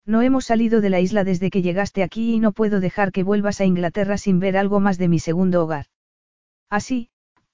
No 0.06 0.22
hemos 0.22 0.46
salido 0.46 0.82
de 0.82 0.90
la 0.90 1.00
isla 1.00 1.24
desde 1.24 1.50
que 1.50 1.62
llegaste 1.62 2.04
aquí 2.04 2.34
y 2.34 2.40
no 2.40 2.52
puedo 2.52 2.80
dejar 2.80 3.12
que 3.12 3.24
vuelvas 3.24 3.62
a 3.62 3.66
Inglaterra 3.66 4.18
sin 4.18 4.40
ver 4.40 4.58
algo 4.58 4.80
más 4.80 4.98
de 4.98 5.08
mi 5.08 5.20
segundo 5.20 5.64
hogar. 5.64 5.86
Así, 6.70 7.10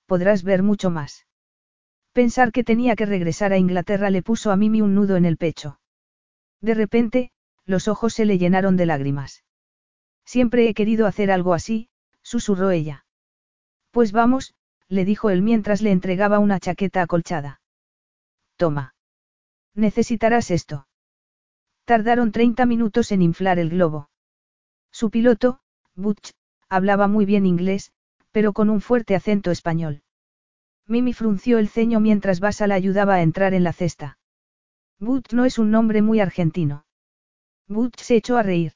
podrás 0.08 0.44
ver 0.44 0.64
mucho 0.64 0.90
más. 0.90 1.28
Pensar 2.12 2.52
que 2.52 2.64
tenía 2.64 2.96
que 2.96 3.06
regresar 3.06 3.54
a 3.54 3.58
Inglaterra 3.58 4.10
le 4.10 4.24
puso 4.24 4.52
a 4.52 4.56
Mimi 4.56 4.82
un 4.82 4.96
nudo 4.96 5.16
en 5.16 5.26
el 5.26 5.38
pecho. 5.38 5.80
De 6.60 6.74
repente, 6.74 7.32
los 7.66 7.88
ojos 7.88 8.14
se 8.14 8.26
le 8.26 8.40
llenaron 8.40 8.78
de 8.78 8.88
lágrimas. 8.88 9.44
Siempre 10.26 10.68
he 10.68 10.74
querido 10.74 11.06
hacer 11.06 11.32
algo 11.32 11.54
así, 11.54 11.90
susurró 12.24 12.72
ella. 12.72 13.06
Pues 13.92 14.12
vamos, 14.12 14.56
le 14.88 15.06
dijo 15.06 15.30
él 15.30 15.44
mientras 15.44 15.82
le 15.82 15.92
entregaba 15.92 16.40
una 16.40 16.60
chaqueta 16.60 17.04
acolchada. 17.04 17.62
Toma. 18.58 18.94
Necesitarás 19.80 20.52
esto. 20.52 20.88
Tardaron 21.86 22.34
30 22.34 22.66
minutos 22.66 23.14
en 23.14 23.22
inflar 23.22 23.60
el 23.60 23.70
globo. 23.70 24.10
Su 24.92 25.10
piloto, 25.10 25.62
Butch, 25.96 26.34
hablaba 26.68 27.08
muy 27.08 27.24
bien 27.24 27.46
inglés, 27.46 27.94
pero 28.32 28.52
con 28.52 28.70
un 28.70 28.82
fuerte 28.82 29.16
acento 29.16 29.52
español. 29.52 30.02
Mimi 30.86 31.14
frunció 31.14 31.60
el 31.60 31.70
ceño 31.70 32.02
mientras 32.02 32.42
Basa 32.42 32.68
la 32.68 32.76
ayudaba 32.76 33.14
a 33.14 33.22
entrar 33.22 33.54
en 33.54 33.64
la 33.64 33.72
cesta. 33.72 34.18
Butch 35.00 35.32
no 35.32 35.46
es 35.46 35.58
un 35.58 35.72
nombre 35.72 36.02
muy 36.02 36.20
argentino. 36.20 36.84
Butch 37.70 38.02
se 38.02 38.18
echó 38.18 38.36
a 38.36 38.44
reír. 38.44 38.74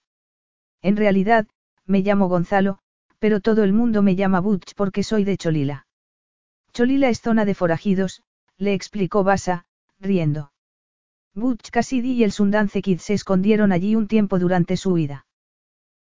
En 0.81 0.95
realidad, 0.95 1.47
me 1.85 1.99
llamo 1.99 2.29
Gonzalo, 2.29 2.79
pero 3.19 3.41
todo 3.41 3.65
el 3.65 3.73
mundo 3.73 4.03
me 4.03 4.15
llama 4.15 4.39
Butch 4.39 4.73
porque 4.73 5.03
soy 5.03 5.25
de 5.25 5.35
Cholila. 5.35 5.85
Cholila 6.71 7.09
es 7.09 7.19
zona 7.19 7.43
de 7.43 7.55
forajidos, 7.55 8.23
le 8.55 8.73
explicó 8.73 9.25
Basa, 9.25 9.65
riendo. 9.99 10.52
Butch 11.35 11.71
Cassidy 11.71 12.11
y 12.11 12.23
el 12.23 12.31
Sundance 12.31 12.81
Kid 12.83 12.99
se 12.99 13.15
escondieron 13.15 13.71
allí 13.71 13.95
un 13.95 14.07
tiempo 14.07 14.37
durante 14.37 14.77
su 14.77 14.93
huida. 14.93 15.25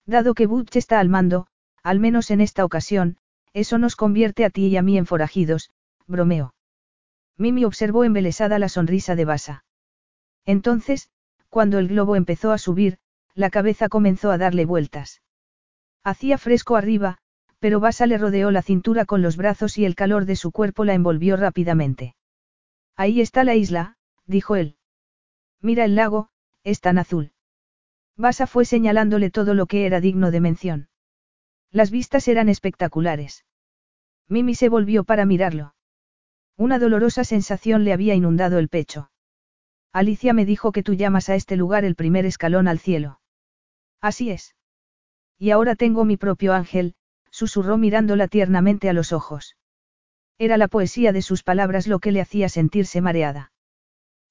Dado 0.04 0.34
que 0.34 0.46
Butch 0.46 0.76
está 0.76 1.00
al 1.00 1.08
mando, 1.08 1.46
al 1.82 2.00
menos 2.00 2.30
en 2.30 2.42
esta 2.42 2.66
ocasión, 2.66 3.16
eso 3.54 3.78
nos 3.78 3.96
convierte 3.96 4.44
a 4.44 4.50
ti 4.50 4.66
y 4.66 4.76
a 4.76 4.82
mí 4.82 4.98
en 4.98 5.06
forajidos, 5.06 5.70
bromeó. 6.06 6.54
Mimi 7.38 7.64
observó 7.64 8.04
embelesada 8.04 8.58
la 8.58 8.68
sonrisa 8.68 9.14
de 9.16 9.24
Basa. 9.24 9.64
Entonces, 10.44 11.08
cuando 11.48 11.78
el 11.78 11.88
globo 11.88 12.14
empezó 12.16 12.52
a 12.52 12.58
subir, 12.58 12.98
la 13.34 13.48
cabeza 13.48 13.88
comenzó 13.88 14.30
a 14.30 14.38
darle 14.38 14.66
vueltas. 14.66 15.22
Hacía 16.04 16.36
fresco 16.36 16.76
arriba, 16.76 17.18
pero 17.58 17.80
Basa 17.80 18.06
le 18.06 18.18
rodeó 18.18 18.50
la 18.50 18.60
cintura 18.60 19.06
con 19.06 19.22
los 19.22 19.36
brazos 19.38 19.78
y 19.78 19.86
el 19.86 19.94
calor 19.94 20.26
de 20.26 20.36
su 20.36 20.50
cuerpo 20.50 20.84
la 20.84 20.94
envolvió 20.94 21.36
rápidamente. 21.36 22.16
Ahí 22.96 23.20
está 23.22 23.44
la 23.44 23.54
isla, 23.54 23.96
dijo 24.26 24.56
él. 24.56 24.76
Mira 25.62 25.84
el 25.84 25.94
lago, 25.94 26.28
es 26.64 26.80
tan 26.80 26.98
azul. 26.98 27.32
Basa 28.16 28.46
fue 28.46 28.64
señalándole 28.64 29.30
todo 29.30 29.54
lo 29.54 29.66
que 29.66 29.86
era 29.86 30.00
digno 30.00 30.30
de 30.30 30.40
mención. 30.40 30.88
Las 31.70 31.90
vistas 31.90 32.28
eran 32.28 32.48
espectaculares. 32.48 33.46
Mimi 34.28 34.54
se 34.54 34.68
volvió 34.68 35.04
para 35.04 35.24
mirarlo. 35.24 35.74
Una 36.56 36.78
dolorosa 36.78 37.24
sensación 37.24 37.84
le 37.84 37.92
había 37.92 38.14
inundado 38.14 38.58
el 38.58 38.68
pecho. 38.68 39.10
Alicia 39.92 40.32
me 40.32 40.44
dijo 40.44 40.72
que 40.72 40.82
tú 40.82 40.94
llamas 40.94 41.28
a 41.28 41.34
este 41.34 41.56
lugar 41.56 41.84
el 41.84 41.94
primer 41.94 42.26
escalón 42.26 42.66
al 42.66 42.78
cielo. 42.78 43.20
Así 44.00 44.30
es. 44.30 44.56
Y 45.38 45.50
ahora 45.50 45.76
tengo 45.76 46.04
mi 46.04 46.16
propio 46.16 46.54
ángel, 46.54 46.94
susurró 47.30 47.78
mirándola 47.78 48.28
tiernamente 48.28 48.88
a 48.88 48.92
los 48.92 49.12
ojos. 49.12 49.56
Era 50.38 50.56
la 50.56 50.68
poesía 50.68 51.12
de 51.12 51.22
sus 51.22 51.42
palabras 51.42 51.86
lo 51.86 51.98
que 51.98 52.12
le 52.12 52.20
hacía 52.20 52.48
sentirse 52.48 53.00
mareada. 53.00 53.51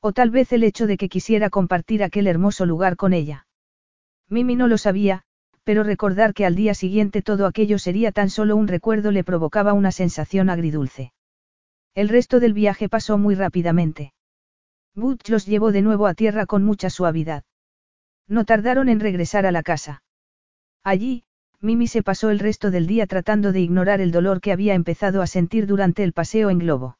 O 0.01 0.13
tal 0.13 0.31
vez 0.31 0.51
el 0.51 0.63
hecho 0.63 0.87
de 0.87 0.97
que 0.97 1.09
quisiera 1.09 1.49
compartir 1.49 2.03
aquel 2.03 2.25
hermoso 2.25 2.65
lugar 2.65 2.95
con 2.95 3.13
ella. 3.13 3.45
Mimi 4.29 4.55
no 4.55 4.67
lo 4.67 4.79
sabía, 4.79 5.21
pero 5.63 5.83
recordar 5.83 6.33
que 6.33 6.45
al 6.45 6.55
día 6.55 6.73
siguiente 6.73 7.21
todo 7.21 7.45
aquello 7.45 7.77
sería 7.77 8.11
tan 8.11 8.29
solo 8.29 8.55
un 8.55 8.67
recuerdo 8.67 9.11
le 9.11 9.23
provocaba 9.23 9.73
una 9.73 9.91
sensación 9.91 10.49
agridulce. 10.49 11.13
El 11.93 12.09
resto 12.09 12.39
del 12.39 12.53
viaje 12.53 12.89
pasó 12.89 13.17
muy 13.17 13.35
rápidamente. 13.35 14.13
Butch 14.95 15.29
los 15.29 15.45
llevó 15.45 15.71
de 15.71 15.81
nuevo 15.81 16.07
a 16.07 16.15
tierra 16.15 16.45
con 16.45 16.63
mucha 16.63 16.89
suavidad. 16.89 17.43
No 18.27 18.43
tardaron 18.45 18.89
en 18.89 18.99
regresar 18.99 19.45
a 19.45 19.51
la 19.51 19.61
casa. 19.61 20.03
Allí, 20.83 21.25
Mimi 21.59 21.87
se 21.87 22.01
pasó 22.01 22.31
el 22.31 22.39
resto 22.39 22.71
del 22.71 22.87
día 22.87 23.05
tratando 23.05 23.51
de 23.51 23.59
ignorar 23.59 24.01
el 24.01 24.11
dolor 24.11 24.41
que 24.41 24.51
había 24.51 24.73
empezado 24.73 25.21
a 25.21 25.27
sentir 25.27 25.67
durante 25.67 26.03
el 26.03 26.13
paseo 26.13 26.49
en 26.49 26.57
globo. 26.57 26.97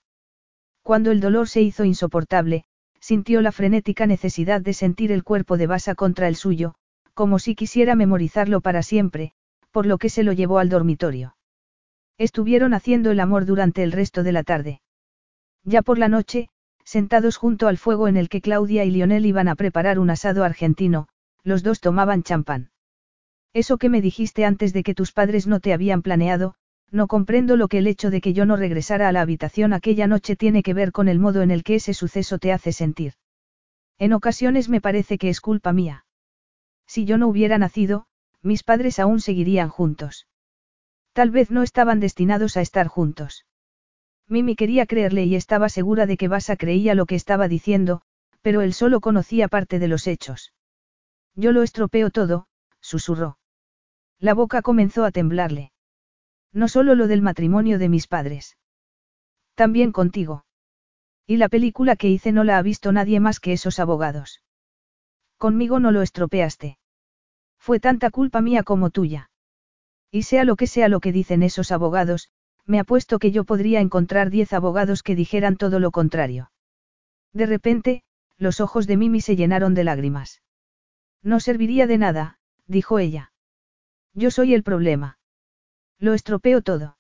Cuando 0.84 1.12
el 1.12 1.20
dolor 1.20 1.48
se 1.48 1.62
hizo 1.62 1.84
insoportable, 1.84 2.66
sintió 3.02 3.42
la 3.42 3.52
frenética 3.52 4.06
necesidad 4.06 4.62
de 4.62 4.74
sentir 4.74 5.12
el 5.12 5.24
cuerpo 5.24 5.58
de 5.58 5.68
Basa 5.68 5.96
contra 5.96 6.28
el 6.28 6.36
suyo, 6.36 6.76
como 7.14 7.40
si 7.40 7.56
quisiera 7.56 7.96
memorizarlo 7.96 8.62
para 8.62 8.84
siempre, 8.84 9.34
por 9.72 9.86
lo 9.86 9.98
que 9.98 10.10
se 10.10 10.24
lo 10.24 10.32
llevó 10.32 10.60
al 10.60 10.70
dormitorio. 10.70 11.36
Estuvieron 12.18 12.74
haciendo 12.74 13.12
el 13.12 13.20
amor 13.20 13.46
durante 13.46 13.84
el 13.84 13.92
resto 13.92 14.24
de 14.24 14.32
la 14.32 14.44
tarde. 14.44 14.82
Ya 15.64 15.82
por 15.82 15.98
la 15.98 16.08
noche, 16.08 16.50
sentados 16.84 17.38
junto 17.38 17.68
al 17.68 17.78
fuego 17.78 18.08
en 18.08 18.18
el 18.18 18.30
que 18.30 18.42
Claudia 18.42 18.86
y 18.86 18.92
Lionel 18.92 19.26
iban 19.26 19.48
a 19.48 19.56
preparar 19.56 19.98
un 19.98 20.10
asado 20.10 20.44
argentino, 20.44 21.08
los 21.44 21.64
dos 21.64 21.82
tomaban 21.82 22.24
champán. 22.24 22.70
Eso 23.54 23.78
que 23.78 23.90
me 23.90 24.02
dijiste 24.02 24.46
antes 24.46 24.74
de 24.74 24.84
que 24.84 24.94
tus 24.94 25.12
padres 25.12 25.48
no 25.48 25.60
te 25.60 25.74
habían 25.74 26.02
planeado, 26.02 26.54
no 26.92 27.08
comprendo 27.08 27.56
lo 27.56 27.70
que 27.70 27.78
el 27.78 27.88
hecho 27.88 28.12
de 28.12 28.22
que 28.22 28.34
yo 28.34 28.46
no 28.46 28.58
regresara 28.58 29.08
a 29.08 29.12
la 29.12 29.22
habitación 29.22 29.74
aquella 29.74 30.08
noche 30.08 30.36
tiene 30.36 30.62
que 30.62 30.74
ver 30.74 30.92
con 30.92 31.08
el 31.08 31.20
modo 31.20 31.42
en 31.42 31.50
el 31.50 31.64
que 31.64 31.76
ese 31.76 31.94
suceso 31.94 32.38
te 32.38 32.52
hace 32.52 32.74
sentir. 32.74 33.14
En 33.98 34.14
ocasiones 34.14 34.68
me 34.68 34.82
parece 34.82 35.18
que 35.18 35.30
es 35.30 35.42
culpa 35.42 35.74
mía. 35.74 36.06
Si 36.86 37.06
yo 37.06 37.18
no 37.18 37.28
hubiera 37.28 37.58
nacido, 37.58 38.06
mis 38.42 38.64
padres 38.64 39.00
aún 39.00 39.22
seguirían 39.22 39.70
juntos. 39.70 40.28
Tal 41.14 41.32
vez 41.32 41.52
no 41.52 41.64
estaban 41.64 42.00
destinados 42.00 42.58
a 42.58 42.62
estar 42.62 42.88
juntos. 42.88 43.46
Mimi 44.28 44.56
quería 44.56 44.86
creerle 44.86 45.26
y 45.26 45.36
estaba 45.36 45.70
segura 45.70 46.06
de 46.06 46.18
que 46.18 46.28
Basa 46.28 46.56
creía 46.56 46.96
lo 46.96 47.06
que 47.06 47.16
estaba 47.16 47.48
diciendo, 47.48 48.02
pero 48.42 48.62
él 48.62 48.74
solo 48.74 49.02
conocía 49.02 49.48
parte 49.48 49.80
de 49.80 49.88
los 49.88 50.08
hechos. 50.08 50.54
Yo 51.36 51.52
lo 51.52 51.64
estropeo 51.64 52.10
todo, 52.10 52.48
susurró. 52.80 53.38
La 54.20 54.34
boca 54.34 54.62
comenzó 54.62 55.06
a 55.06 55.12
temblarle. 55.12 55.71
No 56.54 56.68
solo 56.68 56.96
lo 56.96 57.08
del 57.08 57.22
matrimonio 57.22 57.80
de 57.80 57.90
mis 57.90 58.08
padres. 58.08 58.58
También 59.56 59.92
contigo. 59.92 60.46
Y 61.26 61.38
la 61.38 61.50
película 61.50 61.96
que 61.96 62.10
hice 62.10 62.32
no 62.32 62.44
la 62.44 62.58
ha 62.58 62.62
visto 62.62 62.92
nadie 62.92 63.20
más 63.20 63.40
que 63.40 63.54
esos 63.54 63.80
abogados. 63.80 64.42
Conmigo 65.38 65.80
no 65.80 65.92
lo 65.92 66.02
estropeaste. 66.02 66.78
Fue 67.58 67.80
tanta 67.80 68.10
culpa 68.10 68.42
mía 68.42 68.64
como 68.64 68.90
tuya. 68.90 69.30
Y 70.12 70.24
sea 70.24 70.44
lo 70.44 70.56
que 70.56 70.68
sea 70.68 70.90
lo 70.90 71.00
que 71.00 71.12
dicen 71.12 71.42
esos 71.42 71.72
abogados, 71.72 72.30
me 72.66 72.80
apuesto 72.80 73.18
que 73.18 73.32
yo 73.32 73.44
podría 73.44 73.80
encontrar 73.80 74.30
diez 74.30 74.52
abogados 74.52 75.04
que 75.04 75.16
dijeran 75.16 75.58
todo 75.58 75.80
lo 75.80 75.92
contrario. 75.92 76.52
De 77.34 77.46
repente, 77.46 78.04
los 78.38 78.60
ojos 78.60 78.88
de 78.88 78.98
Mimi 78.98 79.22
se 79.22 79.36
llenaron 79.36 79.74
de 79.74 79.84
lágrimas. 79.84 80.42
No 81.24 81.40
serviría 81.40 81.88
de 81.88 81.98
nada, 81.98 82.40
dijo 82.68 83.00
ella. 83.00 83.32
Yo 84.14 84.32
soy 84.32 84.54
el 84.54 84.64
problema. 84.64 85.18
Lo 86.02 86.16
estropeo 86.16 86.64
todo. 86.64 86.98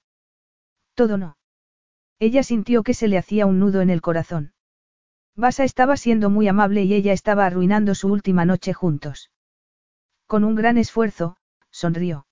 Todo 0.94 1.18
no. 1.18 1.36
Ella 2.20 2.44
sintió 2.44 2.84
que 2.84 2.94
se 2.94 3.08
le 3.08 3.18
hacía 3.18 3.48
un 3.48 3.60
nudo 3.60 3.82
en 3.82 3.90
el 3.90 4.00
corazón. 4.00 4.54
Basa 5.36 5.64
estaba 5.64 5.98
siendo 5.98 6.30
muy 6.30 6.48
amable 6.48 6.84
y 6.84 6.94
ella 6.94 7.12
estaba 7.12 7.48
arruinando 7.48 7.96
su 7.96 8.10
última 8.10 8.46
noche 8.46 8.74
juntos. 8.74 9.32
Con 10.28 10.44
un 10.44 10.54
gran 10.54 10.78
esfuerzo, 10.78 11.36
sonrió. 11.72 12.28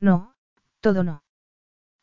No, 0.00 0.34
todo 0.80 1.04
no. 1.04 1.22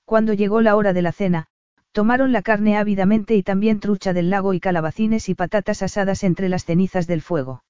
Cuando 0.06 0.32
llegó 0.32 0.62
la 0.62 0.78
hora 0.78 0.94
de 0.94 1.02
la 1.02 1.12
cena, 1.12 1.48
tomaron 1.92 2.32
la 2.32 2.44
carne 2.44 2.78
ávidamente 2.78 3.36
y 3.36 3.44
también 3.44 3.82
trucha 3.82 4.14
del 4.14 4.30
lago 4.30 4.54
y 4.54 4.62
calabacines 4.62 5.28
y 5.28 5.36
patatas 5.36 5.82
asadas 5.82 6.24
entre 6.24 6.48
las 6.48 6.64
cenizas 6.64 7.08
del 7.08 7.22
fuego. 7.22 7.66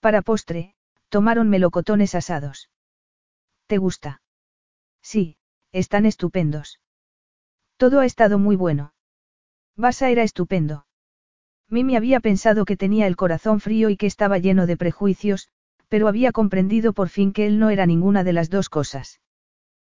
Para 0.00 0.20
postre, 0.20 0.74
tomaron 1.08 1.48
melocotones 1.48 2.14
asados. 2.14 2.68
¿Te 3.66 3.78
gusta? 3.78 4.20
Sí, 5.02 5.36
están 5.72 6.06
estupendos. 6.06 6.80
Todo 7.76 8.00
ha 8.00 8.06
estado 8.06 8.38
muy 8.38 8.56
bueno. 8.56 8.92
Basa 9.76 10.10
era 10.10 10.22
estupendo. 10.22 10.86
Mimi 11.68 11.96
había 11.96 12.20
pensado 12.20 12.64
que 12.64 12.76
tenía 12.76 13.06
el 13.06 13.16
corazón 13.16 13.60
frío 13.60 13.90
y 13.90 13.96
que 13.96 14.06
estaba 14.06 14.38
lleno 14.38 14.66
de 14.66 14.76
prejuicios, 14.76 15.48
pero 15.88 16.08
había 16.08 16.32
comprendido 16.32 16.92
por 16.92 17.08
fin 17.08 17.32
que 17.32 17.46
él 17.46 17.58
no 17.58 17.70
era 17.70 17.86
ninguna 17.86 18.24
de 18.24 18.32
las 18.32 18.50
dos 18.50 18.68
cosas. 18.68 19.20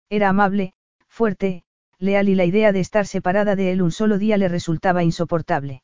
Era 0.09 0.29
amable, 0.29 0.73
fuerte, 1.07 1.63
leal 1.99 2.29
y 2.29 2.35
la 2.35 2.45
idea 2.45 2.71
de 2.71 2.79
estar 2.79 3.05
separada 3.05 3.55
de 3.55 3.71
él 3.71 3.81
un 3.81 3.91
solo 3.91 4.17
día 4.17 4.37
le 4.37 4.47
resultaba 4.47 5.03
insoportable. 5.03 5.83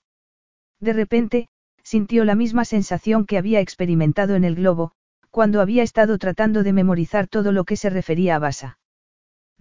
De 0.79 0.93
repente, 0.93 1.47
sintió 1.83 2.25
la 2.25 2.35
misma 2.35 2.65
sensación 2.65 3.25
que 3.25 3.37
había 3.37 3.59
experimentado 3.59 4.35
en 4.35 4.43
el 4.43 4.55
globo, 4.55 4.91
cuando 5.29 5.61
había 5.61 5.83
estado 5.83 6.17
tratando 6.17 6.63
de 6.63 6.73
memorizar 6.73 7.27
todo 7.27 7.51
lo 7.51 7.63
que 7.63 7.75
se 7.75 7.89
refería 7.89 8.35
a 8.35 8.39
Basa. 8.39 8.77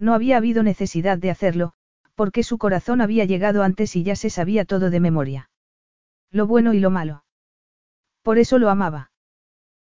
No 0.03 0.13
había 0.13 0.35
habido 0.35 0.63
necesidad 0.63 1.17
de 1.17 1.31
hacerlo, 1.31 1.71
porque 2.13 2.43
su 2.43 2.57
corazón 2.57 2.99
había 2.99 3.23
llegado 3.23 3.63
antes 3.63 3.95
y 3.95 4.03
ya 4.03 4.17
se 4.17 4.29
sabía 4.29 4.65
todo 4.65 4.89
de 4.89 4.99
memoria. 4.99 5.49
Lo 6.29 6.45
bueno 6.45 6.73
y 6.73 6.81
lo 6.81 6.89
malo. 6.89 7.23
Por 8.21 8.37
eso 8.37 8.59
lo 8.59 8.69
amaba. 8.69 9.11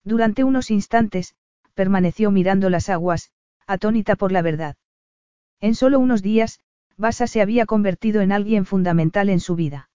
Durante 0.05 0.45
unos 0.45 0.71
instantes, 0.71 1.35
permaneció 1.73 2.31
mirando 2.31 2.69
las 2.69 2.87
aguas, 2.87 3.31
atónita 3.67 4.15
por 4.15 4.31
la 4.31 4.41
verdad. 4.41 4.77
En 5.59 5.75
solo 5.75 5.99
unos 5.99 6.21
días, 6.21 6.61
Basa 6.95 7.27
se 7.27 7.41
había 7.41 7.65
convertido 7.65 8.21
en 8.21 8.31
alguien 8.31 8.65
fundamental 8.65 9.27
en 9.27 9.41
su 9.41 9.57
vida. 9.57 9.89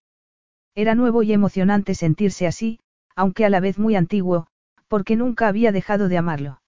Era 0.75 0.95
nuevo 0.95 1.23
y 1.23 1.33
emocionante 1.33 1.95
sentirse 1.95 2.47
así, 2.47 2.79
aunque 3.17 3.47
a 3.47 3.49
la 3.49 3.61
vez 3.61 3.79
muy 3.79 3.97
antiguo, 3.97 4.49
porque 4.87 5.17
nunca 5.17 5.49
había 5.49 5.73
dejado 5.73 6.11
de 6.11 6.19
amarlo. 6.19 6.61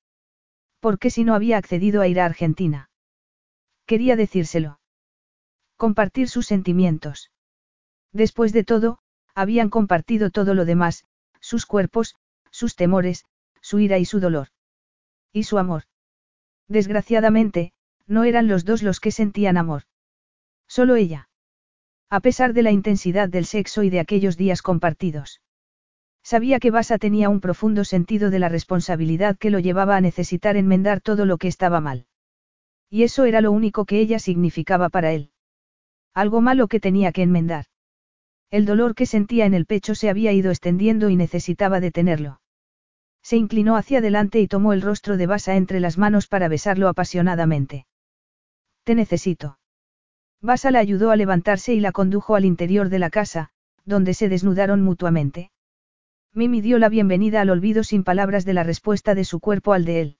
Porque 0.80 1.10
si 1.10 1.22
no 1.22 1.34
había 1.34 1.58
accedido 1.58 2.00
a 2.00 2.08
ir 2.08 2.18
a 2.18 2.24
Argentina? 2.24 2.88
Quería 3.92 4.16
decírselo. 4.16 4.80
Compartir 5.76 6.30
sus 6.30 6.46
sentimientos. 6.46 7.30
Después 8.10 8.54
de 8.54 8.64
todo, 8.64 9.00
habían 9.34 9.68
compartido 9.68 10.30
todo 10.30 10.54
lo 10.54 10.64
demás, 10.64 11.04
sus 11.40 11.66
cuerpos, 11.66 12.16
sus 12.50 12.74
temores, 12.74 13.26
su 13.60 13.80
ira 13.80 13.98
y 13.98 14.06
su 14.06 14.18
dolor. 14.18 14.48
Y 15.30 15.42
su 15.42 15.58
amor. 15.58 15.82
Desgraciadamente, 16.68 17.74
no 18.06 18.24
eran 18.24 18.48
los 18.48 18.64
dos 18.64 18.82
los 18.82 18.98
que 18.98 19.10
sentían 19.10 19.58
amor. 19.58 19.82
Solo 20.66 20.96
ella. 20.96 21.28
A 22.08 22.20
pesar 22.20 22.54
de 22.54 22.62
la 22.62 22.70
intensidad 22.70 23.28
del 23.28 23.44
sexo 23.44 23.82
y 23.82 23.90
de 23.90 24.00
aquellos 24.00 24.38
días 24.38 24.62
compartidos. 24.62 25.42
Sabía 26.22 26.60
que 26.60 26.70
Basa 26.70 26.96
tenía 26.96 27.28
un 27.28 27.42
profundo 27.42 27.84
sentido 27.84 28.30
de 28.30 28.38
la 28.38 28.48
responsabilidad 28.48 29.36
que 29.36 29.50
lo 29.50 29.58
llevaba 29.58 29.96
a 29.98 30.00
necesitar 30.00 30.56
enmendar 30.56 31.02
todo 31.02 31.26
lo 31.26 31.36
que 31.36 31.48
estaba 31.48 31.82
mal. 31.82 32.06
Y 32.92 33.04
eso 33.04 33.24
era 33.24 33.40
lo 33.40 33.52
único 33.52 33.86
que 33.86 34.00
ella 34.00 34.18
significaba 34.18 34.90
para 34.90 35.12
él. 35.12 35.30
Algo 36.12 36.42
malo 36.42 36.68
que 36.68 36.78
tenía 36.78 37.10
que 37.10 37.22
enmendar. 37.22 37.64
El 38.50 38.66
dolor 38.66 38.94
que 38.94 39.06
sentía 39.06 39.46
en 39.46 39.54
el 39.54 39.64
pecho 39.64 39.94
se 39.94 40.10
había 40.10 40.30
ido 40.32 40.50
extendiendo 40.50 41.08
y 41.08 41.16
necesitaba 41.16 41.80
detenerlo. 41.80 42.42
Se 43.22 43.38
inclinó 43.38 43.76
hacia 43.76 44.00
adelante 44.00 44.40
y 44.40 44.46
tomó 44.46 44.74
el 44.74 44.82
rostro 44.82 45.16
de 45.16 45.26
Basa 45.26 45.56
entre 45.56 45.80
las 45.80 45.96
manos 45.96 46.26
para 46.26 46.48
besarlo 46.48 46.86
apasionadamente. 46.86 47.86
Te 48.84 48.94
necesito. 48.94 49.58
Basa 50.42 50.70
la 50.70 50.80
ayudó 50.80 51.10
a 51.12 51.16
levantarse 51.16 51.72
y 51.72 51.80
la 51.80 51.92
condujo 51.92 52.34
al 52.34 52.44
interior 52.44 52.90
de 52.90 52.98
la 52.98 53.08
casa, 53.08 53.48
donde 53.86 54.12
se 54.12 54.28
desnudaron 54.28 54.82
mutuamente. 54.82 55.50
Mimi 56.34 56.60
dio 56.60 56.78
la 56.78 56.90
bienvenida 56.90 57.40
al 57.40 57.48
olvido 57.48 57.84
sin 57.84 58.04
palabras 58.04 58.44
de 58.44 58.52
la 58.52 58.64
respuesta 58.64 59.14
de 59.14 59.24
su 59.24 59.40
cuerpo 59.40 59.72
al 59.72 59.86
de 59.86 60.02
él. 60.02 60.16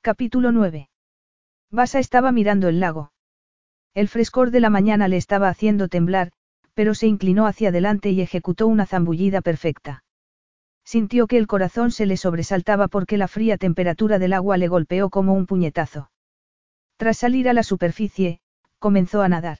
Capítulo 0.00 0.50
9. 0.50 0.88
Basa 1.70 1.98
estaba 1.98 2.32
mirando 2.32 2.68
el 2.68 2.80
lago. 2.80 3.12
El 3.94 4.08
frescor 4.08 4.50
de 4.50 4.60
la 4.60 4.70
mañana 4.70 5.06
le 5.08 5.16
estaba 5.16 5.48
haciendo 5.48 5.88
temblar, 5.88 6.32
pero 6.74 6.94
se 6.94 7.06
inclinó 7.06 7.46
hacia 7.46 7.68
adelante 7.68 8.10
y 8.10 8.20
ejecutó 8.20 8.66
una 8.66 8.86
zambullida 8.86 9.40
perfecta. 9.42 10.04
Sintió 10.84 11.26
que 11.26 11.36
el 11.36 11.46
corazón 11.46 11.90
se 11.90 12.06
le 12.06 12.16
sobresaltaba 12.16 12.88
porque 12.88 13.18
la 13.18 13.28
fría 13.28 13.58
temperatura 13.58 14.18
del 14.18 14.32
agua 14.32 14.56
le 14.56 14.68
golpeó 14.68 15.10
como 15.10 15.34
un 15.34 15.44
puñetazo. 15.44 16.10
Tras 16.96 17.18
salir 17.18 17.48
a 17.48 17.52
la 17.52 17.62
superficie, 17.62 18.40
comenzó 18.78 19.20
a 19.20 19.28
nadar. 19.28 19.58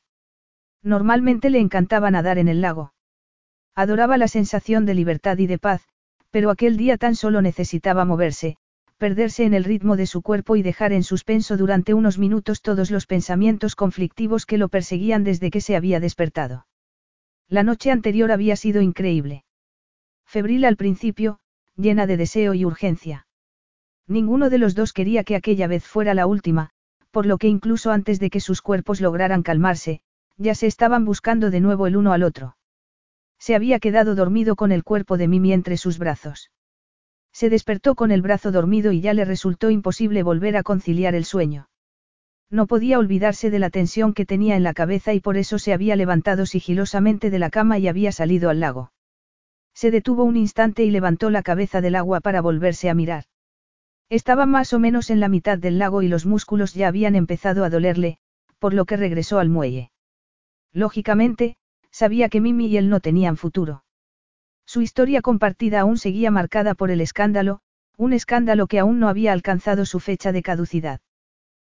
Normalmente 0.83 1.51
le 1.51 1.59
encantaba 1.59 2.11
nadar 2.11 2.39
en 2.39 2.49
el 2.49 2.63
lago. 2.63 2.95
Adoraba 3.75 4.17
la 4.17 4.29
sensación 4.29 4.87
de 4.87 4.95
libertad 4.95 5.37
y 5.39 5.47
de 5.47 5.59
paz, 5.59 5.87
pero 6.31 6.51
aquel 6.51 6.77
día 6.77 6.97
tan 6.97 7.15
solo 7.15 7.43
necesitaba 7.43 8.05
moverse, 8.05 8.57
perderse 8.99 9.45
en 9.45 9.55
el 9.55 9.65
ritmo 9.65 9.97
de 9.97 10.07
su 10.07 10.23
cuerpo 10.23 10.57
y 10.57 10.63
dejar 10.63 10.93
en 10.93 11.05
suspenso 11.05 11.57
durante 11.57 11.95
unos 11.95 12.19
minutos 12.19 12.61
todos 12.63 12.91
los 12.91 13.07
pensamientos 13.07 13.77
conflictivos 13.77 14.45
que 14.45 14.59
lo 14.59 14.69
perseguían 14.69 15.25
desde 15.25 15.51
que 15.51 15.61
se 15.61 15.77
había 15.77 16.01
despertado. 16.01 16.67
La 17.49 17.63
noche 17.63 17.91
anterior 17.91 18.33
había 18.33 18.57
sido 18.57 18.83
increíble. 18.83 19.45
Febril 20.27 20.65
al 20.65 20.77
principio, 20.77 21.39
llena 21.77 22.07
de 22.07 22.17
deseo 22.17 22.55
y 22.55 22.65
urgencia. 22.65 23.27
Ninguno 24.07 24.51
de 24.51 24.59
los 24.59 24.75
dos 24.75 24.93
quería 24.93 25.23
que 25.25 25.37
aquella 25.37 25.69
vez 25.69 25.85
fuera 25.85 26.13
la 26.13 26.27
última, 26.27 26.71
por 27.11 27.25
lo 27.25 27.39
que 27.39 27.49
incluso 27.49 27.91
antes 27.93 28.19
de 28.21 28.31
que 28.31 28.41
sus 28.41 28.61
cuerpos 28.61 29.01
lograran 29.01 29.43
calmarse, 29.43 30.01
ya 30.37 30.55
se 30.55 30.67
estaban 30.67 31.05
buscando 31.05 31.51
de 31.51 31.61
nuevo 31.61 31.87
el 31.87 31.97
uno 31.97 32.13
al 32.13 32.23
otro. 32.23 32.57
Se 33.39 33.55
había 33.55 33.79
quedado 33.79 34.15
dormido 34.15 34.57
con 34.57 34.73
el 34.73 34.83
cuerpo 34.83 35.17
de 35.17 35.29
Mimi 35.29 35.53
entre 35.53 35.77
sus 35.77 35.99
brazos. 35.99 36.51
Se 37.39 37.51
despertó 37.51 37.95
con 37.95 38.11
el 38.11 38.21
brazo 38.21 38.51
dormido 38.51 38.91
y 38.91 39.01
ya 39.01 39.15
le 39.15 39.25
resultó 39.25 39.71
imposible 39.71 40.25
volver 40.25 40.57
a 40.57 40.65
conciliar 40.65 41.15
el 41.15 41.25
sueño. 41.25 41.69
No 42.51 42.67
podía 42.67 42.99
olvidarse 42.99 43.49
de 43.49 43.61
la 43.61 43.71
tensión 43.71 44.13
que 44.13 44.27
tenía 44.27 44.57
en 44.57 44.65
la 44.65 44.75
cabeza 44.75 45.15
y 45.15 45.21
por 45.21 45.37
eso 45.37 45.61
se 45.61 45.73
había 45.73 45.95
levantado 45.95 46.47
sigilosamente 46.47 47.31
de 47.31 47.39
la 47.39 47.49
cama 47.49 47.79
y 47.79 47.87
había 47.87 48.11
salido 48.11 48.51
al 48.51 48.59
lago. 48.59 48.91
Se 49.73 49.93
detuvo 49.93 50.25
un 50.25 50.37
instante 50.37 50.83
y 50.83 50.91
levantó 50.91 51.31
la 51.31 51.45
cabeza 51.45 51.81
del 51.81 51.95
agua 51.95 52.19
para 52.19 52.41
volverse 52.41 52.91
a 52.91 52.95
mirar. 52.95 53.27
Estaba 54.09 54.45
más 54.45 54.73
o 54.73 54.81
menos 54.81 55.09
en 55.09 55.21
la 55.21 55.29
mitad 55.29 55.59
del 55.59 55.79
lago 55.79 56.03
y 56.03 56.09
los 56.09 56.27
músculos 56.27 56.75
ya 56.75 56.89
habían 56.89 57.15
empezado 57.15 57.63
a 57.63 57.71
dolerle, 57.71 58.19
por 58.59 58.75
lo 58.75 58.85
que 58.85 58.97
regresó 58.97 59.39
al 59.39 59.49
muelle. 59.49 59.93
Lógicamente, 60.73 61.57
sabía 61.93 62.31
que 62.31 62.41
Mimi 62.41 62.67
y 62.67 62.79
él 62.79 62.89
no 62.89 62.99
tenían 62.99 63.37
futuro. 63.37 63.85
Su 64.69 64.83
historia 64.83 65.23
compartida 65.23 65.81
aún 65.81 65.97
seguía 65.97 66.31
marcada 66.31 66.75
por 66.75 66.91
el 66.91 67.01
escándalo, 67.01 67.61
un 67.97 68.13
escándalo 68.13 68.67
que 68.67 68.79
aún 68.79 69.01
no 69.01 69.09
había 69.09 69.33
alcanzado 69.33 69.87
su 69.87 69.99
fecha 69.99 70.31
de 70.31 70.43
caducidad. 70.43 71.01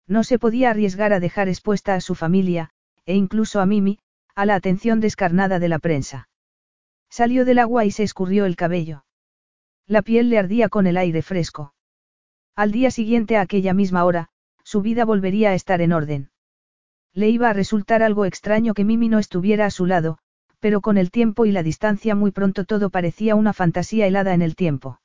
No 0.07 0.25
se 0.25 0.37
podía 0.37 0.71
arriesgar 0.71 1.13
a 1.13 1.21
dejar 1.21 1.47
expuesta 1.47 1.95
a 1.95 2.01
su 2.01 2.15
familia, 2.15 2.71
e 3.05 3.15
incluso 3.15 3.61
a 3.61 3.65
Mimi, 3.65 3.99
a 4.35 4.45
la 4.45 4.55
atención 4.55 4.99
descarnada 4.99 5.57
de 5.57 5.69
la 5.69 5.79
prensa. 5.79 6.27
Salió 7.09 7.45
del 7.45 7.59
agua 7.59 7.85
y 7.85 7.91
se 7.91 8.03
escurrió 8.03 8.43
el 8.43 8.57
cabello. 8.57 9.05
La 9.87 10.01
piel 10.01 10.29
le 10.29 10.37
ardía 10.37 10.67
con 10.67 10.85
el 10.85 10.97
aire 10.97 11.21
fresco. 11.21 11.73
Al 12.57 12.73
día 12.73 12.91
siguiente 12.91 13.37
a 13.37 13.41
aquella 13.41 13.73
misma 13.73 14.03
hora, 14.03 14.27
su 14.65 14.81
vida 14.81 15.05
volvería 15.05 15.51
a 15.51 15.53
estar 15.53 15.79
en 15.79 15.93
orden. 15.93 16.29
Le 17.13 17.29
iba 17.29 17.49
a 17.49 17.53
resultar 17.53 18.03
algo 18.03 18.25
extraño 18.25 18.73
que 18.73 18.83
Mimi 18.83 19.07
no 19.07 19.19
estuviera 19.19 19.65
a 19.65 19.71
su 19.71 19.85
lado, 19.85 20.17
pero 20.61 20.79
con 20.79 20.97
el 20.97 21.09
tiempo 21.09 21.45
y 21.45 21.51
la 21.51 21.63
distancia 21.63 22.15
muy 22.15 22.31
pronto 22.31 22.63
todo 22.65 22.91
parecía 22.91 23.35
una 23.35 23.51
fantasía 23.51 24.05
helada 24.05 24.33
en 24.33 24.43
el 24.43 24.55
tiempo. 24.55 25.01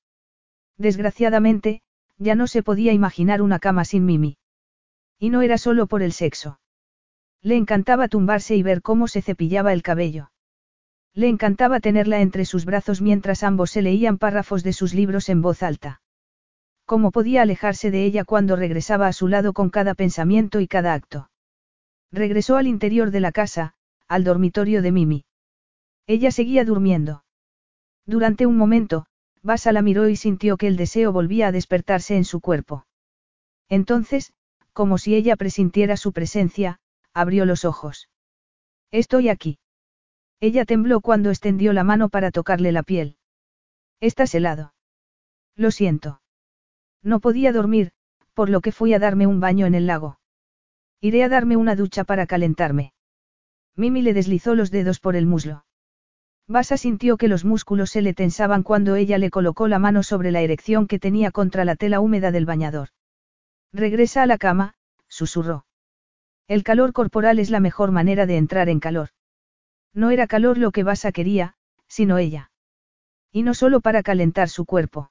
Desgraciadamente, 0.77 1.81
ya 2.19 2.35
no 2.35 2.47
se 2.47 2.63
podía 2.63 2.93
imaginar 2.93 3.41
una 3.41 3.59
cama 3.59 3.87
sin 3.87 4.05
Mimi. 4.05 4.37
Y 5.19 5.31
no 5.31 5.41
era 5.41 5.57
solo 5.57 5.87
por 5.87 6.03
el 6.03 6.13
sexo. 6.13 6.61
Le 7.43 7.57
encantaba 7.57 8.09
tumbarse 8.09 8.55
y 8.55 8.63
ver 8.63 8.83
cómo 8.83 9.09
se 9.09 9.23
cepillaba 9.23 9.73
el 9.73 9.83
cabello. 9.83 10.31
Le 11.15 11.29
encantaba 11.29 11.81
tenerla 11.81 12.21
entre 12.21 12.45
sus 12.45 12.67
brazos 12.67 13.01
mientras 13.01 13.43
ambos 13.43 13.71
se 13.71 13.81
leían 13.81 14.19
párrafos 14.19 14.63
de 14.63 14.75
sus 14.75 14.93
libros 14.93 15.31
en 15.31 15.41
voz 15.41 15.63
alta. 15.63 16.03
¿Cómo 16.85 17.11
podía 17.11 17.43
alejarse 17.43 17.91
de 17.91 18.05
ella 18.05 18.25
cuando 18.25 18.57
regresaba 18.57 19.07
a 19.07 19.15
su 19.15 19.27
lado 19.27 19.55
con 19.55 19.71
cada 19.71 19.95
pensamiento 19.95 20.61
y 20.61 20.69
cada 20.69 20.93
acto? 20.93 21.31
Regresó 22.13 22.59
al 22.59 22.67
interior 22.67 23.11
de 23.11 23.21
la 23.21 23.33
casa, 23.33 23.75
al 24.07 24.23
dormitorio 24.23 24.83
de 24.83 24.93
Mimi. 24.93 25.25
Ella 26.07 26.31
seguía 26.31 26.65
durmiendo. 26.65 27.25
Durante 28.07 28.47
un 28.47 28.57
momento, 28.57 29.07
Basa 29.43 29.73
la 29.73 29.83
miró 29.83 30.09
y 30.09 30.17
sintió 30.17 30.57
que 30.57 30.67
el 30.67 30.77
deseo 30.77 31.13
volvía 31.13 31.49
a 31.49 31.53
despertarse 31.53 32.17
en 32.17 32.25
su 32.25 32.41
cuerpo. 32.41 32.87
Entonces, 33.69 34.33
como 34.73 34.99
si 34.99 35.15
ella 35.15 35.37
presintiera 35.37 35.97
su 35.97 36.13
presencia, 36.13 36.79
abrió 37.13 37.45
los 37.45 37.65
ojos. 37.65 38.09
Estoy 38.91 39.29
aquí. 39.29 39.59
Ella 40.41 40.65
tembló 40.65 41.01
cuando 41.01 41.31
extendió 41.31 41.73
la 41.73 41.83
mano 41.83 42.09
para 42.09 42.31
tocarle 42.31 42.73
la 42.73 42.83
piel. 42.83 43.17
Estás 44.01 44.35
helado. 44.35 44.75
Lo 45.55 45.71
siento. 45.71 46.21
No 47.03 47.21
podía 47.21 47.53
dormir, 47.53 47.93
por 48.35 48.51
lo 48.51 48.61
que 48.61 48.73
fui 48.73 48.93
a 48.95 48.99
darme 48.99 49.27
un 49.27 49.41
baño 49.41 49.67
en 49.67 49.75
el 49.75 49.87
lago. 49.87 50.19
Iré 51.01 51.25
a 51.25 51.29
darme 51.29 51.57
una 51.57 51.75
ducha 51.75 52.05
para 52.05 52.27
calentarme. 52.27 52.93
Mimi 53.77 54.03
le 54.03 54.13
deslizó 54.13 54.55
los 54.55 54.71
dedos 54.71 55.01
por 55.01 55.17
el 55.17 55.27
muslo. 55.27 55.66
Basa 56.49 56.77
sintió 56.77 57.17
que 57.17 57.27
los 57.27 57.45
músculos 57.45 57.91
se 57.91 58.03
le 58.03 58.15
tensaban 58.15 58.63
cuando 58.63 58.95
ella 58.95 59.19
le 59.19 59.31
colocó 59.31 59.67
la 59.67 59.81
mano 59.81 60.05
sobre 60.05 60.31
la 60.31 60.43
erección 60.43 60.87
que 60.87 61.01
tenía 61.01 61.33
contra 61.33 61.65
la 61.65 61.75
tela 61.75 61.99
húmeda 62.01 62.31
del 62.31 62.47
bañador. 62.47 62.91
Regresa 63.73 64.23
a 64.23 64.27
la 64.27 64.39
cama, 64.39 64.75
susurró. 65.09 65.67
El 66.47 66.63
calor 66.63 66.93
corporal 66.93 67.41
es 67.41 67.51
la 67.51 67.59
mejor 67.59 67.91
manera 67.91 68.27
de 68.27 68.37
entrar 68.37 68.69
en 68.69 68.79
calor. 68.79 69.09
No 69.93 70.11
era 70.11 70.29
calor 70.29 70.57
lo 70.57 70.71
que 70.71 70.85
Basa 70.85 71.11
quería, 71.11 71.55
sino 71.89 72.19
ella. 72.19 72.53
Y 73.33 73.43
no 73.43 73.53
solo 73.53 73.81
para 73.81 74.05
calentar 74.05 74.49
su 74.49 74.67
cuerpo. 74.67 75.11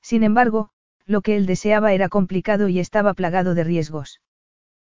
Sin 0.00 0.22
embargo, 0.22 0.70
lo 1.04 1.20
que 1.20 1.36
él 1.36 1.46
deseaba 1.46 1.92
era 1.92 2.08
complicado 2.08 2.68
y 2.68 2.78
estaba 2.78 3.14
plagado 3.14 3.54
de 3.54 3.64
riesgos. 3.64 4.20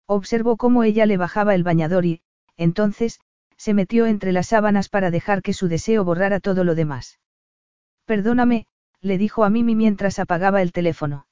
Observó 0.05 0.55
cómo 0.55 0.83
ella 0.83 1.05
le 1.05 1.17
bajaba 1.17 1.53
el 1.53 1.63
bañador 1.63 2.05
y, 2.05 2.21
entonces, 2.55 3.19
se 3.59 3.73
metió 3.73 4.07
entre 4.07 4.31
las 4.31 4.47
sábanas 4.47 4.87
para 4.87 5.11
dejar 5.11 5.41
que 5.41 5.51
su 5.51 5.67
deseo 5.67 6.05
borrara 6.05 6.39
todo 6.39 6.63
lo 6.63 6.75
demás. 6.75 7.19
Perdóname, 8.05 8.67
le 9.01 9.17
dijo 9.17 9.43
a 9.43 9.49
Mimi 9.49 9.75
mientras 9.75 10.17
apagaba 10.17 10.61
el 10.61 10.71
teléfono. 10.71 11.27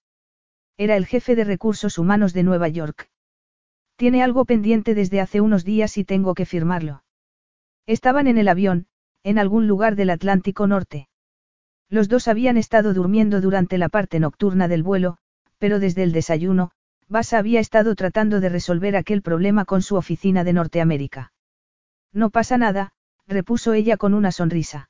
Era 0.76 0.98
el 0.98 1.06
jefe 1.06 1.38
de 1.38 1.46
recursos 1.46 1.98
humanos 1.98 2.34
de 2.34 2.44
Nueva 2.44 2.68
York. 2.68 3.10
Tiene 3.96 4.24
algo 4.24 4.44
pendiente 4.44 4.94
desde 4.94 5.22
hace 5.22 5.40
unos 5.40 5.64
días 5.64 5.98
y 5.98 6.04
tengo 6.04 6.34
que 6.36 6.46
firmarlo. 6.46 7.02
Estaban 7.86 8.28
en 8.28 8.38
el 8.38 8.50
avión, 8.50 8.88
en 9.24 9.40
algún 9.40 9.66
lugar 9.66 9.96
del 9.96 10.10
Atlántico 10.10 10.68
Norte. 10.68 11.08
Los 11.90 12.10
dos 12.10 12.28
habían 12.28 12.58
estado 12.58 12.94
durmiendo 12.94 13.40
durante 13.40 13.78
la 13.78 13.88
parte 13.88 14.20
nocturna 14.20 14.68
del 14.68 14.84
vuelo, 14.84 15.18
pero 15.60 15.80
desde 15.80 16.04
el 16.04 16.12
desayuno, 16.12 16.72
Basa 17.08 17.38
había 17.38 17.62
estado 17.62 17.96
tratando 17.96 18.42
de 18.42 18.50
resolver 18.50 18.98
aquel 18.98 19.22
problema 19.22 19.64
con 19.64 19.82
su 19.82 19.96
oficina 19.96 20.44
de 20.44 20.52
Norteamérica. 20.52 21.32
No 22.18 22.32
pasa 22.32 22.58
nada, 22.58 22.94
repuso 23.28 23.74
ella 23.74 23.96
con 23.96 24.16
una 24.16 24.32
sonrisa. 24.32 24.90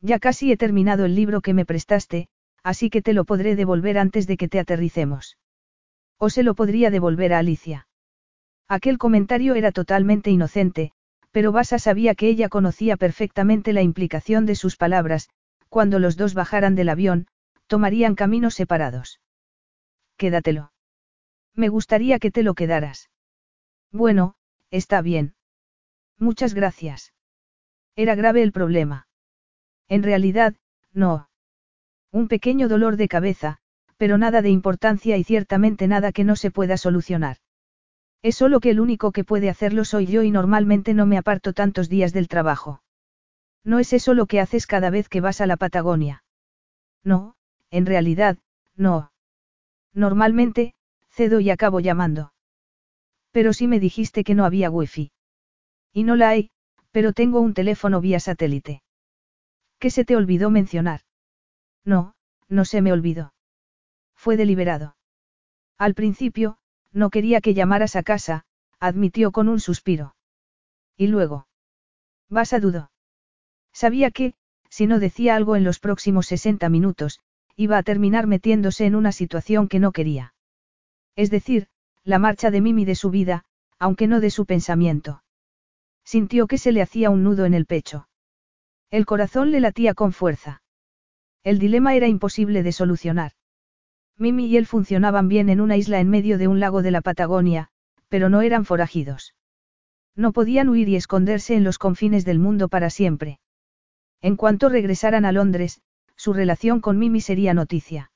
Ya 0.00 0.20
casi 0.20 0.52
he 0.52 0.56
terminado 0.56 1.04
el 1.04 1.16
libro 1.16 1.40
que 1.40 1.54
me 1.54 1.66
prestaste, 1.66 2.28
así 2.62 2.88
que 2.88 3.02
te 3.02 3.14
lo 3.14 3.24
podré 3.24 3.56
devolver 3.56 3.98
antes 3.98 4.28
de 4.28 4.36
que 4.36 4.46
te 4.46 4.60
aterricemos. 4.60 5.38
O 6.18 6.30
se 6.30 6.44
lo 6.44 6.54
podría 6.54 6.90
devolver 6.92 7.32
a 7.32 7.40
Alicia. 7.40 7.88
Aquel 8.68 8.96
comentario 8.96 9.56
era 9.56 9.72
totalmente 9.72 10.30
inocente, 10.30 10.92
pero 11.32 11.50
Basa 11.50 11.80
sabía 11.80 12.14
que 12.14 12.28
ella 12.28 12.48
conocía 12.48 12.96
perfectamente 12.96 13.72
la 13.72 13.82
implicación 13.82 14.46
de 14.46 14.54
sus 14.54 14.76
palabras, 14.76 15.28
cuando 15.68 15.98
los 15.98 16.16
dos 16.16 16.32
bajaran 16.34 16.76
del 16.76 16.90
avión, 16.90 17.26
tomarían 17.66 18.14
caminos 18.14 18.54
separados. 18.54 19.20
Quédatelo. 20.16 20.70
Me 21.56 21.68
gustaría 21.70 22.20
que 22.20 22.30
te 22.30 22.44
lo 22.44 22.54
quedaras. 22.54 23.10
Bueno, 23.90 24.36
está 24.70 25.02
bien. 25.02 25.35
Muchas 26.18 26.54
gracias. 26.54 27.12
Era 27.94 28.14
grave 28.14 28.42
el 28.42 28.52
problema. 28.52 29.06
En 29.88 30.02
realidad, 30.02 30.54
no. 30.92 31.28
Un 32.12 32.28
pequeño 32.28 32.68
dolor 32.68 32.96
de 32.96 33.08
cabeza, 33.08 33.58
pero 33.96 34.18
nada 34.18 34.42
de 34.42 34.50
importancia 34.50 35.16
y 35.16 35.24
ciertamente 35.24 35.86
nada 35.88 36.12
que 36.12 36.24
no 36.24 36.36
se 36.36 36.50
pueda 36.50 36.76
solucionar. 36.76 37.38
Es 38.22 38.36
solo 38.36 38.60
que 38.60 38.70
el 38.70 38.80
único 38.80 39.12
que 39.12 39.24
puede 39.24 39.50
hacerlo 39.50 39.84
soy 39.84 40.06
yo 40.06 40.22
y 40.22 40.30
normalmente 40.30 40.94
no 40.94 41.06
me 41.06 41.18
aparto 41.18 41.52
tantos 41.52 41.88
días 41.88 42.12
del 42.12 42.28
trabajo. 42.28 42.82
No 43.64 43.78
es 43.78 43.92
eso 43.92 44.14
lo 44.14 44.26
que 44.26 44.40
haces 44.40 44.66
cada 44.66 44.90
vez 44.90 45.08
que 45.08 45.20
vas 45.20 45.40
a 45.40 45.46
la 45.46 45.56
Patagonia. 45.56 46.24
No, 47.04 47.36
en 47.70 47.86
realidad, 47.86 48.38
no. 48.74 49.12
Normalmente, 49.92 50.74
cedo 51.10 51.40
y 51.40 51.50
acabo 51.50 51.80
llamando. 51.80 52.32
Pero 53.32 53.52
sí 53.52 53.66
me 53.66 53.80
dijiste 53.80 54.24
que 54.24 54.34
no 54.34 54.44
había 54.44 54.70
wifi. 54.70 55.10
Y 55.96 56.04
no 56.04 56.14
la 56.14 56.28
hay, 56.28 56.50
pero 56.90 57.14
tengo 57.14 57.40
un 57.40 57.54
teléfono 57.54 58.02
vía 58.02 58.20
satélite. 58.20 58.82
¿Qué 59.78 59.88
se 59.88 60.04
te 60.04 60.14
olvidó 60.14 60.50
mencionar? 60.50 61.00
No, 61.86 62.14
no 62.50 62.66
se 62.66 62.82
me 62.82 62.92
olvidó. 62.92 63.32
Fue 64.14 64.36
deliberado. 64.36 64.94
Al 65.78 65.94
principio, 65.94 66.58
no 66.92 67.08
quería 67.08 67.40
que 67.40 67.54
llamaras 67.54 67.96
a 67.96 68.02
casa, 68.02 68.44
admitió 68.78 69.32
con 69.32 69.48
un 69.48 69.58
suspiro. 69.58 70.14
Y 70.98 71.06
luego. 71.06 71.48
Vas 72.28 72.52
a 72.52 72.60
dudo. 72.60 72.90
Sabía 73.72 74.10
que, 74.10 74.34
si 74.68 74.86
no 74.86 74.98
decía 74.98 75.34
algo 75.34 75.56
en 75.56 75.64
los 75.64 75.78
próximos 75.78 76.26
60 76.26 76.68
minutos, 76.68 77.20
iba 77.56 77.78
a 77.78 77.82
terminar 77.82 78.26
metiéndose 78.26 78.84
en 78.84 78.96
una 78.96 79.12
situación 79.12 79.66
que 79.66 79.78
no 79.78 79.92
quería. 79.92 80.34
Es 81.14 81.30
decir, 81.30 81.68
la 82.04 82.18
marcha 82.18 82.50
de 82.50 82.60
Mimi 82.60 82.84
de 82.84 82.96
su 82.96 83.08
vida, 83.08 83.46
aunque 83.78 84.06
no 84.06 84.20
de 84.20 84.28
su 84.28 84.44
pensamiento. 84.44 85.22
Sintió 86.06 86.46
que 86.46 86.56
se 86.56 86.70
le 86.70 86.82
hacía 86.82 87.10
un 87.10 87.24
nudo 87.24 87.46
en 87.46 87.52
el 87.52 87.66
pecho. 87.66 88.08
El 88.92 89.06
corazón 89.06 89.50
le 89.50 89.58
latía 89.58 89.92
con 89.92 90.12
fuerza. 90.12 90.62
El 91.42 91.58
dilema 91.58 91.96
era 91.96 92.06
imposible 92.06 92.62
de 92.62 92.70
solucionar. 92.70 93.32
Mimi 94.16 94.46
y 94.46 94.56
él 94.56 94.66
funcionaban 94.66 95.26
bien 95.26 95.48
en 95.48 95.60
una 95.60 95.76
isla 95.76 95.98
en 95.98 96.08
medio 96.08 96.38
de 96.38 96.46
un 96.46 96.60
lago 96.60 96.82
de 96.82 96.92
la 96.92 97.00
Patagonia, 97.00 97.70
pero 98.08 98.28
no 98.28 98.40
eran 98.42 98.64
forajidos. 98.64 99.34
No 100.14 100.32
podían 100.32 100.68
huir 100.68 100.88
y 100.88 100.94
esconderse 100.94 101.56
en 101.56 101.64
los 101.64 101.76
confines 101.76 102.24
del 102.24 102.38
mundo 102.38 102.68
para 102.68 102.88
siempre. 102.88 103.40
En 104.22 104.36
cuanto 104.36 104.68
regresaran 104.68 105.24
a 105.24 105.32
Londres, 105.32 105.82
su 106.14 106.32
relación 106.32 106.80
con 106.80 106.98
Mimi 106.98 107.20
sería 107.20 107.52
noticia. 107.52 108.12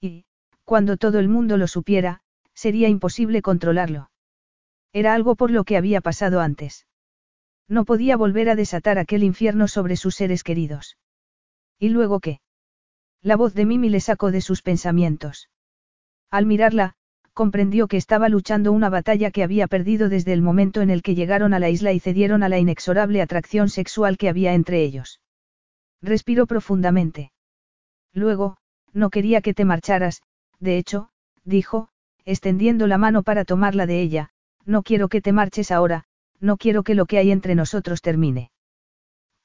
Y, 0.00 0.24
cuando 0.64 0.96
todo 0.96 1.20
el 1.20 1.28
mundo 1.28 1.58
lo 1.58 1.68
supiera, 1.68 2.22
sería 2.54 2.88
imposible 2.88 3.40
controlarlo. 3.40 4.10
Era 4.92 5.14
algo 5.14 5.36
por 5.36 5.52
lo 5.52 5.62
que 5.62 5.76
había 5.76 6.00
pasado 6.00 6.40
antes. 6.40 6.86
No 7.68 7.84
podía 7.84 8.16
volver 8.16 8.50
a 8.50 8.56
desatar 8.56 8.98
aquel 8.98 9.22
infierno 9.22 9.68
sobre 9.68 9.96
sus 9.96 10.14
seres 10.14 10.42
queridos. 10.42 10.96
¿Y 11.78 11.88
luego 11.88 12.20
qué? 12.20 12.40
La 13.22 13.36
voz 13.36 13.54
de 13.54 13.64
Mimi 13.64 13.88
le 13.88 14.00
sacó 14.00 14.30
de 14.30 14.40
sus 14.40 14.62
pensamientos. 14.62 15.48
Al 16.30 16.46
mirarla, 16.46 16.94
comprendió 17.32 17.88
que 17.88 17.96
estaba 17.96 18.28
luchando 18.28 18.70
una 18.72 18.90
batalla 18.90 19.30
que 19.30 19.42
había 19.42 19.66
perdido 19.66 20.08
desde 20.08 20.32
el 20.32 20.42
momento 20.42 20.82
en 20.82 20.90
el 20.90 21.02
que 21.02 21.14
llegaron 21.14 21.54
a 21.54 21.58
la 21.58 21.68
isla 21.68 21.92
y 21.92 22.00
cedieron 22.00 22.42
a 22.42 22.48
la 22.48 22.58
inexorable 22.58 23.22
atracción 23.22 23.68
sexual 23.68 24.16
que 24.16 24.28
había 24.28 24.54
entre 24.54 24.82
ellos. 24.82 25.20
Respiró 26.02 26.46
profundamente. 26.46 27.32
Luego, 28.12 28.56
no 28.92 29.10
quería 29.10 29.40
que 29.40 29.54
te 29.54 29.64
marcharas, 29.64 30.22
de 30.60 30.78
hecho, 30.78 31.08
dijo, 31.44 31.88
extendiendo 32.24 32.86
la 32.86 32.98
mano 32.98 33.22
para 33.22 33.44
tomarla 33.44 33.86
de 33.86 34.00
ella, 34.00 34.30
no 34.64 34.82
quiero 34.82 35.08
que 35.08 35.20
te 35.20 35.32
marches 35.32 35.70
ahora, 35.72 36.04
no 36.44 36.58
quiero 36.58 36.82
que 36.82 36.94
lo 36.94 37.06
que 37.06 37.18
hay 37.18 37.30
entre 37.30 37.54
nosotros 37.54 38.02
termine. 38.02 38.50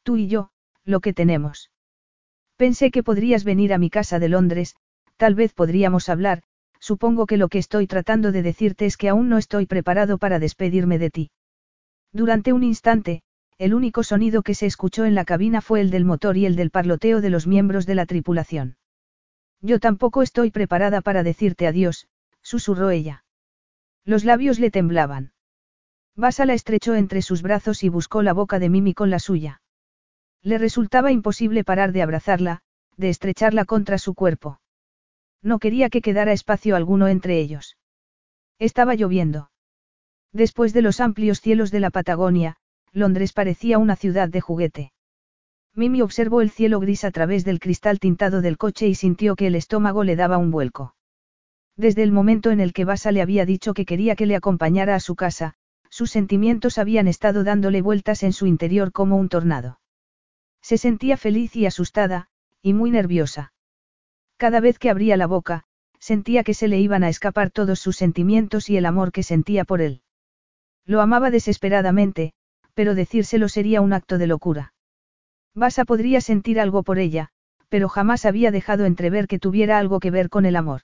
Tú 0.04 0.18
y 0.18 0.28
yo, 0.28 0.50
lo 0.84 1.00
que 1.00 1.14
tenemos. 1.14 1.72
Pensé 2.58 2.92
que 2.92 3.04
podrías 3.04 3.46
venir 3.46 3.74
a 3.74 3.78
mi 3.78 3.90
casa 3.90 4.20
de 4.20 4.28
Londres, 4.28 4.76
tal 5.16 5.34
vez 5.34 5.54
podríamos 5.54 6.10
hablar, 6.10 6.44
supongo 6.80 7.26
que 7.26 7.38
lo 7.38 7.48
que 7.48 7.58
estoy 7.58 7.88
tratando 7.88 8.34
de 8.34 8.42
decirte 8.42 8.86
es 8.86 8.98
que 8.98 9.08
aún 9.08 9.30
no 9.30 9.38
estoy 9.38 9.66
preparado 9.66 10.18
para 10.18 10.40
despedirme 10.40 11.00
de 11.00 11.10
ti. 11.10 11.32
Durante 12.12 12.52
un 12.52 12.64
instante, 12.64 13.22
el 13.58 13.74
único 13.74 14.04
sonido 14.04 14.42
que 14.42 14.56
se 14.56 14.66
escuchó 14.66 15.06
en 15.06 15.16
la 15.16 15.24
cabina 15.24 15.62
fue 15.62 15.80
el 15.80 15.92
del 15.92 16.04
motor 16.04 16.36
y 16.36 16.46
el 16.46 16.58
del 16.58 16.70
parloteo 16.70 17.22
de 17.22 17.30
los 17.30 17.48
miembros 17.48 17.86
de 17.86 17.96
la 17.96 18.06
tripulación. 18.06 18.76
Yo 19.62 19.80
tampoco 19.80 20.22
estoy 20.22 20.52
preparada 20.52 21.00
para 21.00 21.24
decirte 21.24 21.66
adiós, 21.66 22.08
susurró 22.42 22.90
ella. 22.90 23.24
Los 24.04 24.26
labios 24.26 24.60
le 24.60 24.70
temblaban. 24.70 25.32
Basa 26.20 26.46
la 26.46 26.54
estrechó 26.54 26.96
entre 26.96 27.22
sus 27.22 27.42
brazos 27.42 27.82
y 27.82 27.88
buscó 27.88 28.22
la 28.22 28.34
boca 28.34 28.60
de 28.60 28.68
Mimi 28.68 28.94
con 28.94 29.10
la 29.10 29.20
suya. 29.20 29.62
Le 30.44 30.58
resultaba 30.58 31.14
imposible 31.14 31.64
parar 31.64 31.94
de 31.94 32.02
abrazarla, 32.02 32.60
de 32.98 33.08
estrecharla 33.08 33.64
contra 33.64 33.98
su 33.98 34.14
cuerpo. 34.16 34.60
No 35.42 35.60
quería 35.60 35.90
que 35.90 36.02
quedara 36.02 36.34
espacio 36.34 36.76
alguno 36.76 37.08
entre 37.08 37.40
ellos. 37.40 37.78
Estaba 38.60 38.96
lloviendo. 38.96 39.50
Después 40.34 40.74
de 40.74 40.82
los 40.82 41.00
amplios 41.00 41.40
cielos 41.40 41.72
de 41.72 41.80
la 41.80 41.90
Patagonia, 41.90 42.58
Londres 42.92 43.32
parecía 43.32 43.78
una 43.78 43.96
ciudad 43.96 44.28
de 44.28 44.42
juguete. 44.42 44.92
Mimi 45.74 46.02
observó 46.02 46.42
el 46.42 46.50
cielo 46.50 46.82
gris 46.82 47.06
a 47.06 47.12
través 47.12 47.46
del 47.46 47.62
cristal 47.62 48.02
tintado 48.02 48.42
del 48.42 48.58
coche 48.58 48.90
y 48.90 48.96
sintió 48.96 49.38
que 49.38 49.48
el 49.48 49.56
estómago 49.56 50.04
le 50.04 50.18
daba 50.18 50.38
un 50.38 50.52
vuelco. 50.52 50.96
Desde 51.78 52.04
el 52.04 52.12
momento 52.12 52.52
en 52.52 52.60
el 52.60 52.74
que 52.74 52.84
Basa 52.84 53.14
le 53.14 53.22
había 53.22 53.46
dicho 53.46 53.74
que 53.74 53.86
quería 53.86 54.18
que 54.18 54.26
le 54.26 54.36
acompañara 54.36 54.96
a 54.96 55.00
su 55.00 55.16
casa, 55.16 55.56
sus 55.90 56.12
sentimientos 56.12 56.78
habían 56.78 57.08
estado 57.08 57.44
dándole 57.44 57.82
vueltas 57.82 58.24
en 58.24 58.34
su 58.34 58.46
interior 58.46 58.92
como 58.92 59.18
un 59.18 59.30
tornado. 59.30 59.80
Se 60.62 60.78
sentía 60.78 61.18
feliz 61.18 61.56
y 61.56 61.66
asustada, 61.66 62.28
y 62.62 62.74
muy 62.74 62.92
nerviosa. 62.92 63.54
Cada 64.38 64.60
vez 64.60 64.80
que 64.80 64.90
abría 64.90 65.18
la 65.18 65.28
boca, 65.28 65.66
sentía 66.00 66.44
que 66.44 66.54
se 66.54 66.68
le 66.68 66.80
iban 66.80 67.04
a 67.04 67.10
escapar 67.10 67.50
todos 67.50 67.80
sus 67.80 67.98
sentimientos 67.98 68.70
y 68.70 68.78
el 68.78 68.86
amor 68.86 69.12
que 69.12 69.24
sentía 69.24 69.66
por 69.66 69.82
él. 69.82 70.02
Lo 70.86 71.02
amaba 71.02 71.30
desesperadamente, 71.30 72.34
pero 72.74 72.96
decírselo 72.96 73.50
sería 73.50 73.82
un 73.82 73.94
acto 73.94 74.18
de 74.18 74.28
locura. 74.28 74.74
Basa 75.54 75.86
podría 75.86 76.22
sentir 76.22 76.60
algo 76.60 76.84
por 76.84 77.00
ella, 77.00 77.30
pero 77.68 77.90
jamás 77.90 78.26
había 78.26 78.52
dejado 78.52 78.86
entrever 78.86 79.28
que 79.28 79.40
tuviera 79.40 79.78
algo 79.78 80.00
que 80.00 80.12
ver 80.12 80.30
con 80.30 80.46
el 80.46 80.56
amor. 80.56 80.82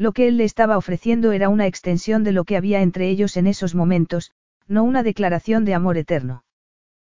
Lo 0.00 0.12
que 0.12 0.28
él 0.28 0.38
le 0.38 0.44
estaba 0.44 0.78
ofreciendo 0.78 1.32
era 1.32 1.50
una 1.50 1.66
extensión 1.66 2.24
de 2.24 2.32
lo 2.32 2.44
que 2.44 2.56
había 2.56 2.80
entre 2.80 3.10
ellos 3.10 3.36
en 3.36 3.46
esos 3.46 3.74
momentos, 3.74 4.32
no 4.66 4.82
una 4.82 5.02
declaración 5.02 5.66
de 5.66 5.74
amor 5.74 5.98
eterno. 5.98 6.42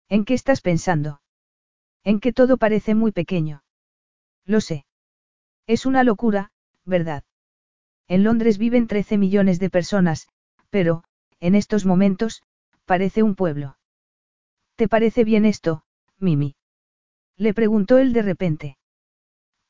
¿En 0.08 0.24
qué 0.24 0.34
estás 0.34 0.60
pensando? 0.62 1.20
En 2.02 2.18
que 2.18 2.32
todo 2.32 2.56
parece 2.56 2.96
muy 2.96 3.12
pequeño. 3.12 3.62
Lo 4.44 4.60
sé. 4.60 4.84
Es 5.68 5.86
una 5.86 6.02
locura, 6.02 6.50
¿verdad? 6.84 7.22
En 8.08 8.24
Londres 8.24 8.58
viven 8.58 8.88
13 8.88 9.16
millones 9.16 9.60
de 9.60 9.70
personas, 9.70 10.26
pero, 10.68 11.04
en 11.38 11.54
estos 11.54 11.86
momentos, 11.86 12.42
parece 12.84 13.22
un 13.22 13.36
pueblo. 13.36 13.78
¿Te 14.74 14.88
parece 14.88 15.22
bien 15.22 15.44
esto, 15.44 15.84
Mimi? 16.18 16.56
Le 17.36 17.54
preguntó 17.54 17.98
él 17.98 18.12
de 18.12 18.22
repente. 18.22 18.76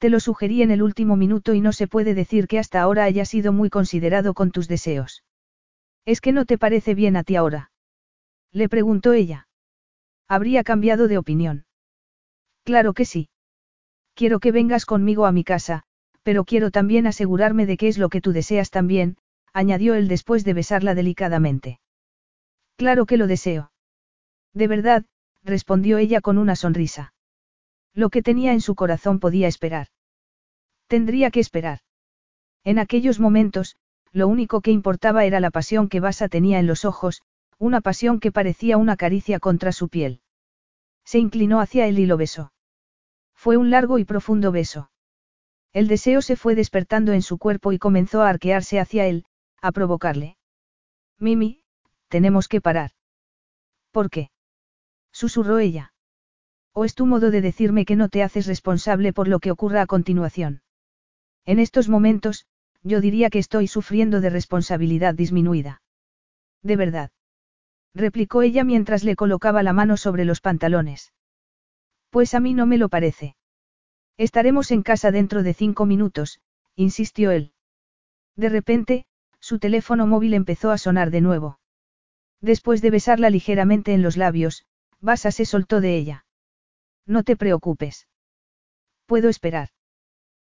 Te 0.02 0.10
lo 0.10 0.18
sugerí 0.18 0.62
en 0.62 0.72
el 0.72 0.82
último 0.82 1.14
minuto 1.14 1.55
y 1.55 1.60
no 1.60 1.72
se 1.72 1.86
puede 1.86 2.14
decir 2.14 2.48
que 2.48 2.58
hasta 2.58 2.82
ahora 2.82 3.05
haya 3.05 3.24
sido 3.24 3.52
muy 3.52 3.70
considerado 3.70 4.34
con 4.34 4.50
tus 4.50 4.66
deseos. 4.66 5.22
¿Es 6.05 6.20
que 6.20 6.32
no 6.32 6.44
te 6.44 6.58
parece 6.58 6.97
bien 6.97 7.14
a 7.14 7.22
ti 7.22 7.36
ahora? 7.36 7.70
Le 8.50 8.68
preguntó 8.68 9.12
ella. 9.12 9.47
Habría 10.26 10.64
cambiado 10.64 11.06
de 11.06 11.18
opinión. 11.18 11.66
Claro 12.64 12.94
que 12.94 13.05
sí. 13.05 13.28
Quiero 14.16 14.40
que 14.40 14.50
vengas 14.50 14.86
conmigo 14.86 15.24
a 15.24 15.31
mi 15.31 15.44
casa, 15.44 15.84
pero 16.24 16.44
quiero 16.44 16.72
también 16.72 17.06
asegurarme 17.06 17.64
de 17.64 17.76
que 17.76 17.86
es 17.86 17.97
lo 17.97 18.08
que 18.08 18.20
tú 18.20 18.32
deseas 18.32 18.70
también, 18.70 19.18
añadió 19.52 19.94
él 19.94 20.08
después 20.08 20.42
de 20.42 20.52
besarla 20.52 20.97
delicadamente. 20.97 21.78
Claro 22.74 23.06
que 23.06 23.18
lo 23.18 23.28
deseo. 23.28 23.70
De 24.52 24.66
verdad, 24.66 25.05
respondió 25.44 25.98
ella 25.98 26.20
con 26.20 26.39
una 26.39 26.56
sonrisa. 26.56 27.14
Lo 27.94 28.10
que 28.10 28.22
tenía 28.22 28.52
en 28.52 28.60
su 28.60 28.74
corazón 28.74 29.20
podía 29.20 29.48
esperar. 29.48 29.88
Tendría 30.86 31.30
que 31.30 31.40
esperar. 31.40 31.80
En 32.64 32.78
aquellos 32.78 33.20
momentos, 33.20 33.76
lo 34.12 34.28
único 34.28 34.60
que 34.60 34.70
importaba 34.70 35.24
era 35.24 35.40
la 35.40 35.50
pasión 35.50 35.88
que 35.88 36.00
Basa 36.00 36.28
tenía 36.28 36.58
en 36.58 36.66
los 36.66 36.84
ojos, 36.84 37.22
una 37.58 37.80
pasión 37.80 38.20
que 38.20 38.32
parecía 38.32 38.76
una 38.76 38.96
caricia 38.96 39.40
contra 39.40 39.72
su 39.72 39.88
piel. 39.88 40.20
Se 41.04 41.18
inclinó 41.18 41.60
hacia 41.60 41.86
él 41.86 41.98
y 41.98 42.06
lo 42.06 42.16
besó. 42.16 42.52
Fue 43.34 43.56
un 43.56 43.70
largo 43.70 43.98
y 43.98 44.04
profundo 44.04 44.52
beso. 44.52 44.90
El 45.72 45.88
deseo 45.88 46.22
se 46.22 46.36
fue 46.36 46.54
despertando 46.54 47.12
en 47.12 47.22
su 47.22 47.38
cuerpo 47.38 47.72
y 47.72 47.78
comenzó 47.78 48.22
a 48.22 48.28
arquearse 48.28 48.78
hacia 48.78 49.06
él, 49.06 49.24
a 49.60 49.72
provocarle. 49.72 50.36
Mimi, 51.18 51.62
tenemos 52.08 52.48
que 52.48 52.60
parar. 52.60 52.90
¿Por 53.90 54.10
qué? 54.10 54.30
susurró 55.12 55.58
ella. 55.58 55.91
¿O 56.75 56.84
es 56.84 56.94
tu 56.94 57.07
modo 57.07 57.31
de 57.31 57.41
decirme 57.41 57.84
que 57.84 57.97
no 57.97 58.09
te 58.09 58.23
haces 58.23 58.47
responsable 58.47 59.12
por 59.12 59.28
lo 59.28 59.41
que 59.41 59.51
ocurra 59.51 59.83
a 59.83 59.86
continuación? 59.86 60.62
En 61.44 61.59
estos 61.59 61.89
momentos, 61.89 62.47
yo 62.83 63.01
diría 63.01 63.31
que 63.31 63.39
estoy 63.39 63.67
sufriendo 63.67 64.20
de 64.20 64.31
responsabilidad 64.31 65.15
disminuida. 65.15 65.83
De 66.62 66.76
verdad. 66.76 67.10
Replicó 67.94 68.42
ella 68.42 68.65
mientras 68.65 69.05
le 69.05 69.17
colocaba 69.17 69.62
la 69.62 69.73
mano 69.73 69.97
sobre 69.97 70.25
los 70.25 70.41
pantalones. 70.41 71.12
Pues 72.10 72.34
a 72.34 72.41
mí 72.41 72.55
no 72.55 72.67
me 72.67 72.78
lo 72.78 72.89
parece. 72.89 73.36
Estaremos 74.17 74.70
en 74.70 74.83
casa 74.83 75.10
dentro 75.10 75.42
de 75.42 75.55
cinco 75.55 75.84
minutos, 75.84 76.41
insistió 76.75 77.31
él. 77.31 77.52
De 78.36 78.49
repente, 78.49 79.07
su 79.41 79.59
teléfono 79.59 80.07
móvil 80.07 80.34
empezó 80.34 80.70
a 80.70 80.78
sonar 80.78 81.10
de 81.10 81.20
nuevo. 81.20 81.59
Después 82.41 82.81
de 82.81 82.91
besarla 82.91 83.31
ligeramente 83.31 83.92
en 83.92 84.02
los 84.02 84.17
labios, 84.17 84.65
Basa 85.01 85.31
se 85.31 85.44
soltó 85.44 85.81
de 85.81 85.97
ella. 85.97 86.25
No 87.06 87.22
te 87.22 87.36
preocupes. 87.36 88.08
Puedo 89.06 89.28
esperar. 89.28 89.68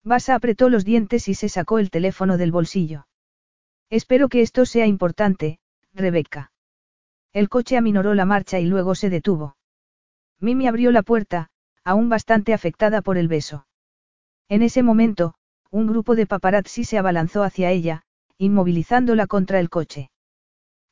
Basa 0.05 0.35
apretó 0.35 0.69
los 0.69 0.85
dientes 0.85 1.29
y 1.29 1.35
se 1.35 1.49
sacó 1.49 1.79
el 1.79 1.91
teléfono 1.91 2.37
del 2.37 2.53
bolsillo. 2.53 3.07
Espero 3.89 4.29
que 4.29 4.43
esto 4.43 4.67
sea 4.67 4.87
importante, 4.87 5.59
Rebeca. 5.93 6.53
El 7.33 7.49
coche 7.49 7.77
aminoró 7.77 8.15
la 8.15 8.25
marcha 8.25 8.59
y 8.59 8.67
luego 8.67 8.95
se 8.95 9.11
detuvo. 9.11 9.57
Mimi 10.41 10.67
abrió 10.67 10.91
la 10.93 11.03
puerta, 11.03 11.51
aún 11.85 12.09
bastante 12.09 12.53
afectada 12.53 13.01
por 13.01 13.17
el 13.17 13.29
beso. 13.29 13.67
En 14.49 14.63
ese 14.63 14.83
momento, 14.83 15.35
un 15.71 15.87
grupo 15.87 16.15
de 16.15 16.27
paparazzi 16.27 16.85
se 16.85 16.99
abalanzó 16.99 17.43
hacia 17.43 17.71
ella, 17.71 18.03
inmovilizándola 18.39 19.27
contra 19.27 19.61
el 19.61 19.71
coche. 19.71 20.11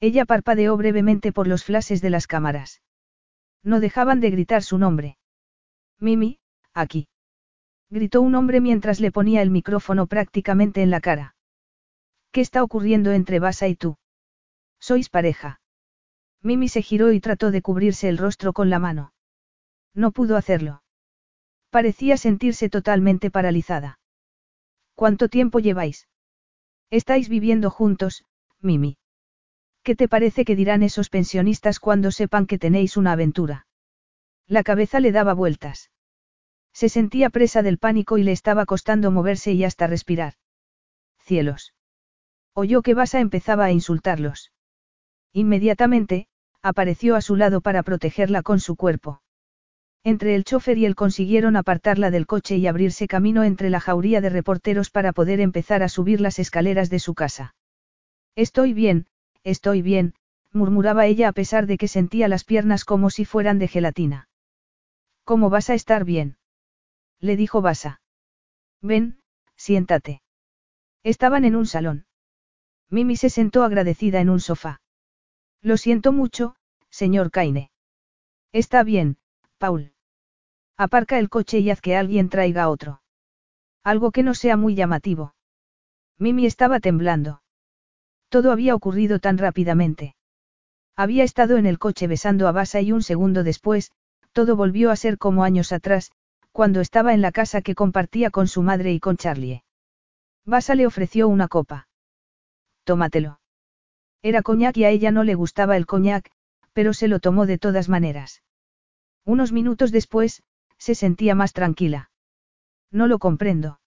Ella 0.00 0.24
parpadeó 0.24 0.76
brevemente 0.76 1.32
por 1.32 1.46
los 1.46 1.64
flashes 1.64 2.00
de 2.00 2.10
las 2.10 2.26
cámaras. 2.26 2.80
No 3.62 3.80
dejaban 3.80 4.20
de 4.20 4.30
gritar 4.30 4.62
su 4.62 4.78
nombre. 4.78 5.18
Mimi, 6.00 6.40
aquí. 6.72 7.08
Gritó 7.90 8.22
un 8.22 8.34
hombre 8.34 8.60
mientras 8.60 9.00
le 9.00 9.12
ponía 9.12 9.42
el 9.42 9.50
micrófono 9.50 10.06
prácticamente 10.06 10.82
en 10.82 10.90
la 10.90 11.00
cara. 11.00 11.34
¿Qué 12.32 12.40
está 12.40 12.62
ocurriendo 12.62 13.12
entre 13.12 13.38
Basa 13.38 13.68
y 13.68 13.74
tú? 13.74 13.98
Sois 14.78 15.10
pareja. 15.10 15.60
Mimi 16.42 16.68
se 16.68 16.80
giró 16.80 17.12
y 17.12 17.20
trató 17.20 17.50
de 17.50 17.60
cubrirse 17.60 18.08
el 18.08 18.16
rostro 18.16 18.52
con 18.52 18.70
la 18.70 18.78
mano. 18.78 19.12
No 19.94 20.10
pudo 20.10 20.36
hacerlo. 20.36 20.82
Parecía 21.68 22.16
sentirse 22.16 22.70
totalmente 22.70 23.30
paralizada. 23.30 23.98
¿Cuánto 24.94 25.28
tiempo 25.28 25.58
lleváis? 25.58 26.08
Estáis 26.90 27.28
viviendo 27.28 27.70
juntos, 27.70 28.24
Mimi. 28.60 28.96
¿Qué 29.82 29.96
te 29.96 30.08
parece 30.08 30.44
que 30.44 30.56
dirán 30.56 30.82
esos 30.82 31.10
pensionistas 31.10 31.78
cuando 31.78 32.10
sepan 32.10 32.46
que 32.46 32.58
tenéis 32.58 32.96
una 32.96 33.12
aventura? 33.12 33.66
La 34.50 34.64
cabeza 34.64 34.98
le 34.98 35.12
daba 35.12 35.32
vueltas. 35.32 35.92
Se 36.72 36.88
sentía 36.88 37.30
presa 37.30 37.62
del 37.62 37.78
pánico 37.78 38.18
y 38.18 38.24
le 38.24 38.32
estaba 38.32 38.66
costando 38.66 39.12
moverse 39.12 39.52
y 39.52 39.62
hasta 39.62 39.86
respirar. 39.86 40.34
Cielos. 41.20 41.72
Oyó 42.52 42.82
que 42.82 42.94
Basa 42.94 43.20
empezaba 43.20 43.66
a 43.66 43.70
insultarlos. 43.70 44.50
Inmediatamente, 45.32 46.26
apareció 46.62 47.14
a 47.14 47.20
su 47.20 47.36
lado 47.36 47.60
para 47.60 47.84
protegerla 47.84 48.42
con 48.42 48.58
su 48.58 48.74
cuerpo. 48.74 49.22
Entre 50.02 50.34
el 50.34 50.42
chofer 50.42 50.78
y 50.78 50.84
él 50.84 50.96
consiguieron 50.96 51.54
apartarla 51.54 52.10
del 52.10 52.26
coche 52.26 52.56
y 52.56 52.66
abrirse 52.66 53.06
camino 53.06 53.44
entre 53.44 53.70
la 53.70 53.78
jauría 53.78 54.20
de 54.20 54.30
reporteros 54.30 54.90
para 54.90 55.12
poder 55.12 55.38
empezar 55.38 55.84
a 55.84 55.88
subir 55.88 56.20
las 56.20 56.40
escaleras 56.40 56.90
de 56.90 56.98
su 56.98 57.14
casa. 57.14 57.54
Estoy 58.34 58.72
bien, 58.72 59.06
estoy 59.44 59.80
bien, 59.80 60.14
murmuraba 60.52 61.06
ella 61.06 61.28
a 61.28 61.32
pesar 61.32 61.68
de 61.68 61.78
que 61.78 61.86
sentía 61.86 62.26
las 62.26 62.42
piernas 62.42 62.84
como 62.84 63.10
si 63.10 63.24
fueran 63.24 63.60
de 63.60 63.68
gelatina. 63.68 64.26
¿Cómo 65.24 65.50
vas 65.50 65.70
a 65.70 65.74
estar 65.74 66.04
bien? 66.04 66.36
le 67.20 67.36
dijo 67.36 67.60
Basa. 67.60 68.00
Ven, 68.80 69.20
siéntate. 69.56 70.22
Estaban 71.02 71.44
en 71.44 71.56
un 71.56 71.66
salón. 71.66 72.06
Mimi 72.88 73.16
se 73.16 73.30
sentó 73.30 73.62
agradecida 73.62 74.20
en 74.20 74.30
un 74.30 74.40
sofá. 74.40 74.80
Lo 75.62 75.76
siento 75.76 76.12
mucho, 76.12 76.56
señor 76.90 77.30
Kaine. 77.30 77.70
Está 78.52 78.82
bien, 78.82 79.18
Paul. 79.58 79.92
Aparca 80.76 81.18
el 81.18 81.28
coche 81.28 81.58
y 81.58 81.70
haz 81.70 81.80
que 81.80 81.96
alguien 81.96 82.30
traiga 82.30 82.68
otro. 82.68 83.02
Algo 83.84 84.10
que 84.10 84.22
no 84.22 84.34
sea 84.34 84.56
muy 84.56 84.74
llamativo. 84.74 85.34
Mimi 86.18 86.46
estaba 86.46 86.80
temblando. 86.80 87.42
Todo 88.28 88.52
había 88.52 88.74
ocurrido 88.74 89.18
tan 89.18 89.38
rápidamente. 89.38 90.14
Había 90.96 91.24
estado 91.24 91.56
en 91.56 91.66
el 91.66 91.78
coche 91.78 92.06
besando 92.06 92.48
a 92.48 92.52
Basa 92.52 92.80
y 92.80 92.92
un 92.92 93.02
segundo 93.02 93.42
después, 93.44 93.92
todo 94.32 94.56
volvió 94.56 94.90
a 94.90 94.96
ser 94.96 95.18
como 95.18 95.44
años 95.44 95.72
atrás, 95.72 96.12
cuando 96.52 96.80
estaba 96.80 97.14
en 97.14 97.20
la 97.20 97.32
casa 97.32 97.62
que 97.62 97.74
compartía 97.74 98.30
con 98.30 98.48
su 98.48 98.62
madre 98.62 98.92
y 98.92 99.00
con 99.00 99.16
Charlie. 99.16 99.62
Basa 100.44 100.74
le 100.74 100.86
ofreció 100.86 101.28
una 101.28 101.48
copa. 101.48 101.88
Tómatelo. 102.84 103.40
Era 104.22 104.42
coñac 104.42 104.76
y 104.76 104.84
a 104.84 104.90
ella 104.90 105.10
no 105.10 105.24
le 105.24 105.34
gustaba 105.34 105.76
el 105.76 105.86
coñac, 105.86 106.30
pero 106.72 106.92
se 106.92 107.08
lo 107.08 107.20
tomó 107.20 107.46
de 107.46 107.58
todas 107.58 107.88
maneras. 107.88 108.42
Unos 109.24 109.52
minutos 109.52 109.92
después, 109.92 110.42
se 110.78 110.94
sentía 110.94 111.34
más 111.34 111.52
tranquila. 111.52 112.10
No 112.90 113.06
lo 113.06 113.18
comprendo. 113.18 113.80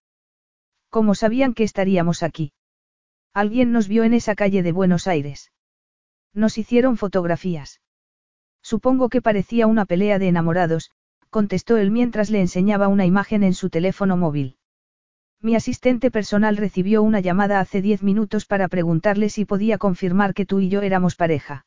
¿Cómo 0.90 1.16
sabían 1.16 1.54
que 1.54 1.64
estaríamos 1.64 2.24
aquí? 2.24 2.54
Alguien 3.34 3.72
nos 3.72 3.88
vio 3.88 4.04
en 4.04 4.14
esa 4.14 4.36
calle 4.36 4.62
de 4.62 4.72
Buenos 4.72 5.08
Aires. 5.08 5.52
Nos 6.34 6.58
hicieron 6.58 6.98
fotografías. 6.98 7.82
Supongo 8.64 9.10
que 9.10 9.22
parecía 9.22 9.68
una 9.68 9.86
pelea 9.86 10.18
de 10.18 10.30
enamorados, 10.30 10.92
contestó 11.30 11.78
él 11.78 11.92
mientras 11.92 12.30
le 12.30 12.40
enseñaba 12.40 12.88
una 12.88 13.06
imagen 13.06 13.44
en 13.44 13.54
su 13.54 13.70
teléfono 13.70 14.18
móvil. 14.18 14.58
Mi 15.42 15.56
asistente 15.56 16.10
personal 16.10 16.56
recibió 16.56 17.04
una 17.04 17.20
llamada 17.20 17.60
hace 17.60 17.82
diez 17.82 18.02
minutos 18.02 18.46
para 18.46 18.70
preguntarle 18.70 19.30
si 19.30 19.44
podía 19.44 19.78
confirmar 19.78 20.34
que 20.34 20.46
tú 20.46 20.62
y 20.62 20.70
yo 20.70 20.82
éramos 20.82 21.18
pareja. 21.18 21.66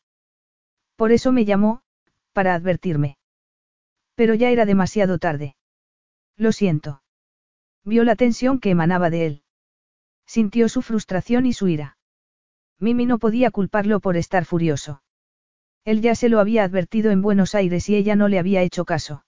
Por 0.96 1.12
eso 1.12 1.30
me 1.30 1.44
llamó, 1.44 1.82
para 2.32 2.54
advertirme. 2.54 3.18
Pero 4.14 4.32
ya 4.32 4.48
era 4.48 4.64
demasiado 4.64 5.18
tarde. 5.18 5.56
Lo 6.38 6.52
siento. 6.52 7.02
Vio 7.84 8.02
la 8.02 8.16
tensión 8.16 8.58
que 8.60 8.70
emanaba 8.70 9.10
de 9.10 9.26
él. 9.26 9.42
Sintió 10.26 10.70
su 10.70 10.80
frustración 10.80 11.44
y 11.44 11.52
su 11.52 11.68
ira. 11.68 11.98
Mimi 12.78 13.04
no 13.04 13.18
podía 13.18 13.50
culparlo 13.50 14.00
por 14.00 14.16
estar 14.16 14.46
furioso. 14.46 15.02
Él 15.86 16.02
ya 16.02 16.16
se 16.16 16.28
lo 16.28 16.40
había 16.40 16.64
advertido 16.64 17.12
en 17.12 17.22
Buenos 17.22 17.54
Aires 17.54 17.88
y 17.88 17.94
ella 17.94 18.16
no 18.16 18.26
le 18.26 18.40
había 18.40 18.62
hecho 18.62 18.84
caso. 18.84 19.24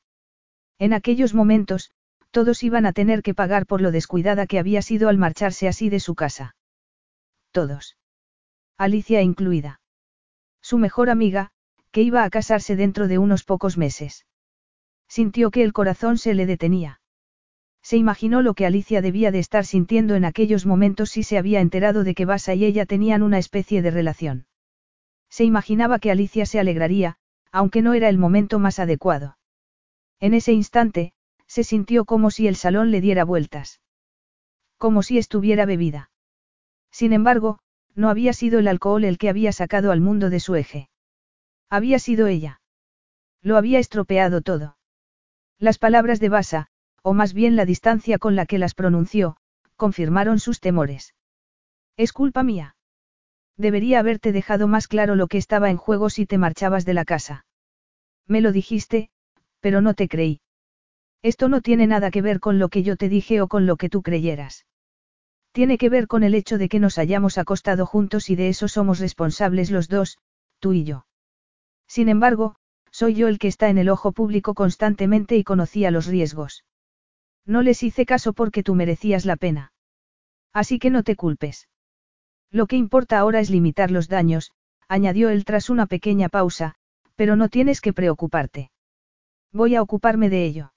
En 0.81 0.93
aquellos 0.93 1.33
momentos, 1.33 1.93
todos 2.33 2.65
iban 2.65 2.85
a 2.85 2.93
tener 2.93 3.23
que 3.23 3.33
pagar 3.33 3.65
por 3.65 3.81
lo 3.81 3.93
descuidada 3.93 4.49
que 4.49 4.59
había 4.59 4.83
sido 4.83 5.09
al 5.09 5.19
marcharse 5.19 5.69
así 5.69 5.89
de 5.89 6.01
su 6.01 6.17
casa. 6.17 6.57
Todos. 7.53 7.97
Alicia 8.77 9.23
incluida. 9.23 9.81
Su 10.61 10.79
mejor 10.79 11.11
amiga, 11.11 11.53
que 11.93 12.03
iba 12.03 12.25
a 12.25 12.31
casarse 12.31 12.75
dentro 12.75 13.07
de 13.07 13.19
unos 13.19 13.45
pocos 13.45 13.79
meses. 13.79 14.27
Sintió 15.09 15.53
que 15.53 15.63
el 15.63 15.73
corazón 15.73 16.19
se 16.19 16.35
le 16.35 16.45
detenía. 16.45 17.01
Se 17.83 17.97
imaginó 17.97 18.43
lo 18.43 18.55
que 18.55 18.67
Alicia 18.67 19.01
debía 19.01 19.31
de 19.31 19.39
estar 19.39 19.65
sintiendo 19.65 20.17
en 20.17 20.25
aquellos 20.25 20.67
momentos 20.67 21.11
si 21.11 21.23
se 21.23 21.39
había 21.39 21.61
enterado 21.61 22.03
de 22.03 22.17
que 22.17 22.25
Basa 22.25 22.55
y 22.55 22.65
ella 22.65 22.85
tenían 22.85 23.23
una 23.23 23.39
especie 23.39 23.81
de 23.81 23.93
relación. 23.93 24.47
Se 25.31 25.45
imaginaba 25.45 25.99
que 25.99 26.11
Alicia 26.11 26.47
se 26.47 26.59
alegraría, 26.59 27.17
aunque 27.53 27.83
no 27.83 27.95
era 27.95 28.09
el 28.09 28.19
momento 28.19 28.59
más 28.59 28.79
adecuado. 28.79 29.39
En 30.21 30.35
ese 30.35 30.53
instante, 30.53 31.13
se 31.47 31.65
sintió 31.65 32.05
como 32.05 32.31
si 32.31 32.47
el 32.47 32.57
salón 32.57 32.91
le 32.91 33.01
diera 33.01 33.25
vueltas. 33.25 33.81
Como 34.77 35.03
si 35.03 35.19
estuviera 35.19 35.65
bebida. 35.67 36.11
Sin 36.91 37.13
embargo, 37.13 37.59
no 37.95 38.11
había 38.11 38.33
sido 38.33 38.59
el 38.59 38.69
alcohol 38.69 39.05
el 39.05 39.19
que 39.19 39.29
había 39.29 39.53
sacado 39.53 39.93
al 39.93 40.01
mundo 40.01 40.31
de 40.31 40.41
su 40.41 40.55
eje. 40.55 40.89
Había 41.69 41.99
sido 41.99 42.27
ella. 42.27 42.61
Lo 43.43 43.57
había 43.57 43.79
estropeado 43.79 44.41
todo. 44.41 44.77
Las 45.59 45.79
palabras 45.79 46.21
de 46.21 46.29
Basa, 46.29 46.69
o 47.03 47.15
más 47.15 47.33
bien 47.35 47.57
la 47.57 47.65
distancia 47.65 48.19
con 48.19 48.37
la 48.37 48.47
que 48.47 48.59
las 48.59 48.75
pronunció, 48.75 49.37
confirmaron 49.77 50.39
sus 50.39 50.61
temores. 50.61 51.15
Es 51.97 52.13
culpa 52.13 52.43
mía. 52.43 52.77
Debería 53.59 53.99
haberte 53.99 54.31
dejado 54.33 54.69
más 54.69 54.87
claro 54.87 55.17
lo 55.17 55.27
que 55.27 55.37
estaba 55.37 55.69
en 55.69 55.77
juego 55.77 56.11
si 56.11 56.27
te 56.27 56.39
marchabas 56.39 56.85
de 56.85 56.95
la 56.95 57.05
casa. 57.05 57.45
Me 58.27 58.41
lo 58.41 58.53
dijiste, 58.53 59.11
pero 59.61 59.81
no 59.81 59.95
te 59.95 60.09
creí. 60.09 60.41
Esto 61.23 61.49
no 61.49 61.61
tiene 61.61 61.89
nada 61.89 62.13
que 62.13 62.23
ver 62.23 62.39
con 62.39 62.61
lo 62.61 62.69
que 62.69 62.85
yo 62.85 62.97
te 62.97 63.09
dije 63.09 63.41
o 63.41 63.49
con 63.49 63.67
lo 63.67 63.77
que 63.77 63.89
tú 63.89 64.03
creyeras. 64.03 64.65
Tiene 65.51 65.77
que 65.77 65.89
ver 65.89 66.07
con 66.07 66.23
el 66.23 66.37
hecho 66.37 66.57
de 66.57 66.69
que 66.69 66.79
nos 66.79 66.99
hayamos 66.99 67.37
acostado 67.37 67.85
juntos 67.85 68.31
y 68.31 68.37
de 68.37 68.49
eso 68.49 68.69
somos 68.69 69.01
responsables 69.01 69.73
los 69.73 69.89
dos, 69.89 70.19
tú 70.61 70.73
y 70.73 70.85
yo. 70.85 71.07
Sin 71.89 72.09
embargo, 72.09 72.55
soy 72.93 73.15
yo 73.15 73.27
el 73.27 73.41
que 73.41 73.49
está 73.49 73.69
en 73.71 73.79
el 73.79 73.89
ojo 73.89 74.13
público 74.13 74.55
constantemente 74.55 75.37
y 75.37 75.43
conocía 75.43 75.91
los 75.91 76.07
riesgos. 76.07 76.65
No 77.45 77.63
les 77.63 77.83
hice 77.83 78.07
caso 78.07 78.35
porque 78.35 78.63
tú 78.63 78.77
merecías 78.77 79.25
la 79.25 79.37
pena. 79.37 79.73
Así 80.53 80.79
que 80.79 80.91
no 80.91 81.03
te 81.03 81.17
culpes. 81.17 81.67
Lo 82.51 82.67
que 82.67 82.77
importa 82.77 83.19
ahora 83.19 83.41
es 83.41 83.51
limitar 83.51 83.91
los 83.91 84.09
daños, 84.09 84.53
añadió 84.89 85.29
él 85.29 85.45
tras 85.45 85.71
una 85.71 85.87
pequeña 85.87 86.29
pausa, 86.29 86.75
pero 87.15 87.37
no 87.37 87.49
tienes 87.49 87.81
que 87.81 87.93
preocuparte. 87.93 88.71
Voy 89.53 89.75
a 89.75 89.83
ocuparme 89.83 90.31
de 90.31 90.45
ello. 90.45 90.73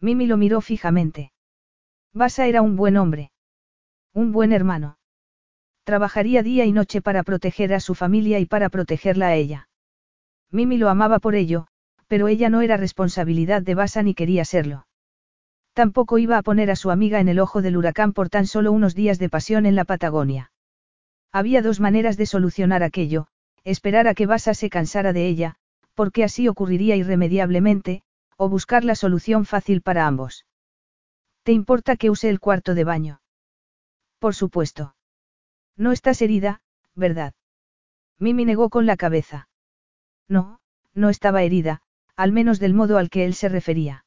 Mimi 0.00 0.26
lo 0.26 0.36
miró 0.36 0.60
fijamente. 0.60 1.32
Basa 2.12 2.46
era 2.46 2.62
un 2.62 2.76
buen 2.76 2.96
hombre. 2.96 3.32
Un 4.12 4.32
buen 4.32 4.52
hermano. 4.52 4.98
Trabajaría 5.84 6.42
día 6.42 6.64
y 6.64 6.72
noche 6.72 7.00
para 7.00 7.22
proteger 7.22 7.72
a 7.72 7.80
su 7.80 7.94
familia 7.94 8.38
y 8.38 8.46
para 8.46 8.68
protegerla 8.68 9.28
a 9.28 9.34
ella. 9.34 9.68
Mimi 10.50 10.76
lo 10.76 10.90
amaba 10.90 11.18
por 11.18 11.34
ello, 11.34 11.66
pero 12.06 12.28
ella 12.28 12.50
no 12.50 12.60
era 12.60 12.76
responsabilidad 12.76 13.62
de 13.62 13.74
Basa 13.74 14.02
ni 14.02 14.14
quería 14.14 14.44
serlo. 14.44 14.86
Tampoco 15.72 16.18
iba 16.18 16.36
a 16.36 16.42
poner 16.42 16.70
a 16.70 16.76
su 16.76 16.90
amiga 16.90 17.20
en 17.20 17.28
el 17.28 17.38
ojo 17.38 17.62
del 17.62 17.78
huracán 17.78 18.12
por 18.12 18.28
tan 18.28 18.46
solo 18.46 18.72
unos 18.72 18.94
días 18.94 19.18
de 19.18 19.30
pasión 19.30 19.64
en 19.64 19.74
la 19.74 19.84
Patagonia. 19.84 20.51
Había 21.32 21.62
dos 21.62 21.80
maneras 21.80 22.18
de 22.18 22.26
solucionar 22.26 22.82
aquello, 22.82 23.26
esperar 23.64 24.06
a 24.06 24.14
que 24.14 24.26
Basa 24.26 24.52
se 24.52 24.68
cansara 24.68 25.14
de 25.14 25.26
ella, 25.26 25.56
porque 25.94 26.24
así 26.24 26.46
ocurriría 26.46 26.96
irremediablemente, 26.96 28.02
o 28.36 28.48
buscar 28.48 28.84
la 28.84 28.94
solución 28.94 29.46
fácil 29.46 29.80
para 29.80 30.06
ambos. 30.06 30.44
¿Te 31.42 31.52
importa 31.52 31.96
que 31.96 32.10
use 32.10 32.28
el 32.28 32.38
cuarto 32.38 32.74
de 32.74 32.84
baño? 32.84 33.22
Por 34.18 34.34
supuesto. 34.34 34.94
No 35.76 35.92
estás 35.92 36.20
herida, 36.22 36.60
¿verdad? 36.94 37.34
Mimi 38.18 38.44
negó 38.44 38.68
con 38.68 38.86
la 38.86 38.96
cabeza. 38.96 39.48
No, 40.28 40.60
no 40.94 41.08
estaba 41.08 41.42
herida, 41.42 41.82
al 42.14 42.32
menos 42.32 42.60
del 42.60 42.74
modo 42.74 42.98
al 42.98 43.10
que 43.10 43.24
él 43.24 43.34
se 43.34 43.48
refería. 43.48 44.04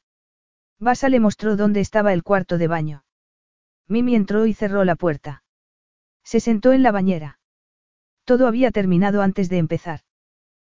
Basa 0.80 1.10
le 1.10 1.20
mostró 1.20 1.56
dónde 1.56 1.80
estaba 1.80 2.14
el 2.14 2.24
cuarto 2.24 2.58
de 2.58 2.68
baño. 2.68 3.04
Mimi 3.88 4.16
entró 4.16 4.45
y 4.45 4.54
cerró 4.54 4.84
la 4.86 4.95
puerta. 4.95 5.44
Se 6.26 6.40
sentó 6.40 6.74
en 6.74 6.84
la 6.84 6.92
bañera. 6.92 7.40
Todo 8.26 8.48
había 8.48 8.72
terminado 8.72 9.22
antes 9.22 9.48
de 9.48 9.60
empezar. 9.60 10.02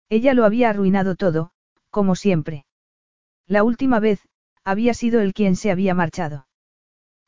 Ella 0.08 0.34
lo 0.34 0.45
había 0.45 0.69
arruinado 0.69 1.16
todo, 1.16 1.52
como 1.90 2.16
siempre. 2.16 2.66
La 3.48 3.64
última 3.64 4.00
vez, 4.00 4.22
había 4.64 4.94
sido 4.94 5.19
él 5.22 5.34
quien 5.34 5.56
se 5.56 5.72
había 5.72 5.95
marchado. 5.95 6.48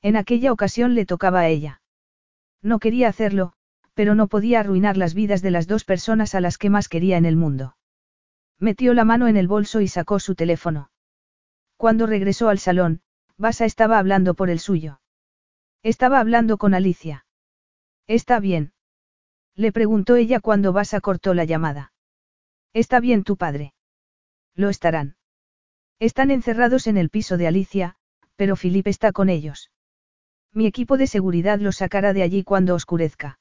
En 0.04 0.16
aquella 0.16 0.52
ocasión 0.52 0.94
le 0.94 1.08
tocaba 1.08 1.42
a 1.42 1.48
ella. 1.48 1.82
No 2.62 2.78
quería 2.78 3.08
hacerlo, 3.10 3.54
pero 3.96 4.14
no 4.14 4.28
podía 4.28 4.60
arruinar 4.60 4.98
las 4.98 5.16
vidas 5.16 5.42
de 5.42 5.52
las 5.52 5.68
dos 5.68 5.84
personas 5.84 6.36
a 6.36 6.42
las 6.42 6.60
que 6.60 6.70
más 6.70 6.88
quería 6.88 7.18
en 7.18 7.26
el 7.26 7.36
mundo. 7.36 7.76
Metió 8.60 8.94
la 8.94 9.04
mano 9.04 9.28
en 9.28 9.38
el 9.38 9.48
bolso 9.48 9.82
y 9.82 9.88
sacó 9.88 10.20
su 10.20 10.36
teléfono. 10.36 10.92
Cuando 11.78 12.06
regresó 12.06 12.50
al 12.50 12.60
salón, 12.60 13.02
Basa 13.38 13.66
estaba 13.66 13.98
hablando 13.98 14.36
por 14.36 14.52
el 14.52 14.60
suyo. 14.60 15.02
Estaba 15.82 16.20
hablando 16.20 16.58
con 16.58 16.76
Alicia. 16.76 17.26
¿Está 18.12 18.42
bien? 18.42 18.74
Le 19.56 19.72
preguntó 19.72 20.18
ella 20.18 20.42
cuando 20.42 20.74
Basa 20.74 21.00
cortó 21.00 21.34
la 21.34 21.46
llamada. 21.46 21.94
¿Está 22.74 23.00
bien 23.00 23.24
tu 23.24 23.38
padre? 23.38 23.74
Lo 24.54 24.68
estarán. 24.68 25.16
Están 25.98 26.30
encerrados 26.30 26.88
en 26.88 26.98
el 26.98 27.10
piso 27.10 27.38
de 27.38 27.48
Alicia, 27.48 27.96
pero 28.36 28.58
Philip 28.58 28.86
está 28.88 29.14
con 29.14 29.30
ellos. 29.30 29.72
Mi 30.52 30.66
equipo 30.68 30.98
de 30.98 31.08
seguridad 31.08 31.62
los 31.62 31.78
sacará 31.78 32.12
de 32.12 32.22
allí 32.22 32.44
cuando 32.44 32.76
oscurezca. 32.76 33.40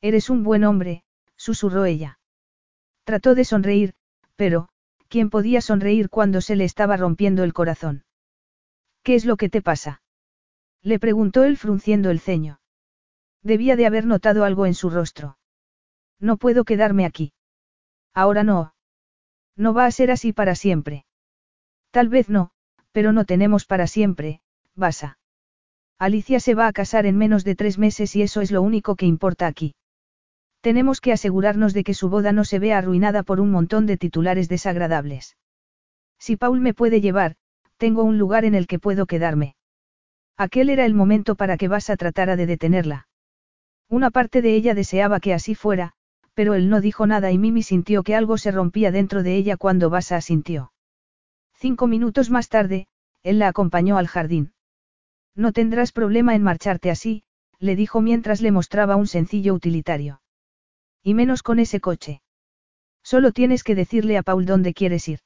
Eres 0.00 0.30
un 0.30 0.42
buen 0.42 0.64
hombre, 0.64 1.04
susurró 1.36 1.84
ella. 1.84 2.18
Trató 3.04 3.34
de 3.34 3.44
sonreír, 3.44 3.92
pero, 4.36 4.70
¿quién 5.08 5.28
podía 5.28 5.60
sonreír 5.60 6.08
cuando 6.08 6.40
se 6.40 6.56
le 6.56 6.64
estaba 6.64 6.96
rompiendo 6.96 7.44
el 7.44 7.52
corazón? 7.52 8.06
¿Qué 9.02 9.16
es 9.16 9.26
lo 9.26 9.36
que 9.36 9.50
te 9.50 9.60
pasa? 9.60 10.00
Le 10.80 10.98
preguntó 10.98 11.44
él 11.44 11.58
frunciendo 11.58 12.08
el 12.08 12.20
ceño. 12.20 12.61
Debía 13.42 13.76
de 13.76 13.86
haber 13.86 14.06
notado 14.06 14.44
algo 14.44 14.66
en 14.66 14.74
su 14.74 14.90
rostro. 14.90 15.36
No 16.20 16.36
puedo 16.36 16.64
quedarme 16.64 17.04
aquí. 17.04 17.32
Ahora 18.14 18.44
no. 18.44 18.74
No 19.56 19.74
va 19.74 19.86
a 19.86 19.90
ser 19.90 20.10
así 20.10 20.32
para 20.32 20.54
siempre. 20.54 21.04
Tal 21.90 22.08
vez 22.08 22.28
no, 22.28 22.50
pero 22.92 23.12
no 23.12 23.24
tenemos 23.24 23.64
para 23.66 23.86
siempre, 23.86 24.40
Basa. 24.74 25.18
Alicia 25.98 26.40
se 26.40 26.54
va 26.54 26.66
a 26.66 26.72
casar 26.72 27.06
en 27.06 27.16
menos 27.16 27.44
de 27.44 27.54
tres 27.54 27.78
meses 27.78 28.16
y 28.16 28.22
eso 28.22 28.40
es 28.40 28.50
lo 28.50 28.62
único 28.62 28.96
que 28.96 29.06
importa 29.06 29.46
aquí. 29.46 29.74
Tenemos 30.60 31.00
que 31.00 31.12
asegurarnos 31.12 31.74
de 31.74 31.84
que 31.84 31.94
su 31.94 32.08
boda 32.08 32.32
no 32.32 32.44
se 32.44 32.58
vea 32.58 32.78
arruinada 32.78 33.24
por 33.24 33.40
un 33.40 33.50
montón 33.50 33.86
de 33.86 33.96
titulares 33.96 34.48
desagradables. 34.48 35.36
Si 36.18 36.36
Paul 36.36 36.60
me 36.60 36.74
puede 36.74 37.00
llevar, 37.00 37.36
tengo 37.76 38.04
un 38.04 38.16
lugar 38.16 38.44
en 38.44 38.54
el 38.54 38.68
que 38.68 38.78
puedo 38.78 39.06
quedarme. 39.06 39.56
Aquel 40.36 40.70
era 40.70 40.86
el 40.86 40.94
momento 40.94 41.34
para 41.34 41.56
que 41.56 41.68
Basa 41.68 41.96
tratara 41.96 42.36
de 42.36 42.46
detenerla. 42.46 43.08
Una 43.92 44.10
parte 44.10 44.40
de 44.40 44.54
ella 44.54 44.74
deseaba 44.74 45.20
que 45.20 45.34
así 45.34 45.54
fuera, 45.54 45.92
pero 46.32 46.54
él 46.54 46.70
no 46.70 46.80
dijo 46.80 47.06
nada 47.06 47.30
y 47.30 47.36
Mimi 47.36 47.62
sintió 47.62 48.02
que 48.02 48.14
algo 48.14 48.38
se 48.38 48.50
rompía 48.50 48.90
dentro 48.90 49.22
de 49.22 49.36
ella 49.36 49.58
cuando 49.58 49.90
Basa 49.90 50.16
asintió. 50.16 50.72
Cinco 51.52 51.86
minutos 51.86 52.30
más 52.30 52.48
tarde, 52.48 52.86
él 53.22 53.38
la 53.38 53.48
acompañó 53.48 53.98
al 53.98 54.06
jardín. 54.06 54.54
No 55.34 55.52
tendrás 55.52 55.92
problema 55.92 56.34
en 56.34 56.42
marcharte 56.42 56.90
así, 56.90 57.24
le 57.58 57.76
dijo 57.76 58.00
mientras 58.00 58.40
le 58.40 58.50
mostraba 58.50 58.96
un 58.96 59.06
sencillo 59.06 59.52
utilitario. 59.52 60.22
Y 61.02 61.12
menos 61.12 61.42
con 61.42 61.58
ese 61.58 61.78
coche. 61.78 62.22
Solo 63.02 63.30
tienes 63.30 63.62
que 63.62 63.74
decirle 63.74 64.16
a 64.16 64.22
Paul 64.22 64.46
dónde 64.46 64.72
quieres 64.72 65.06
ir. 65.06 65.18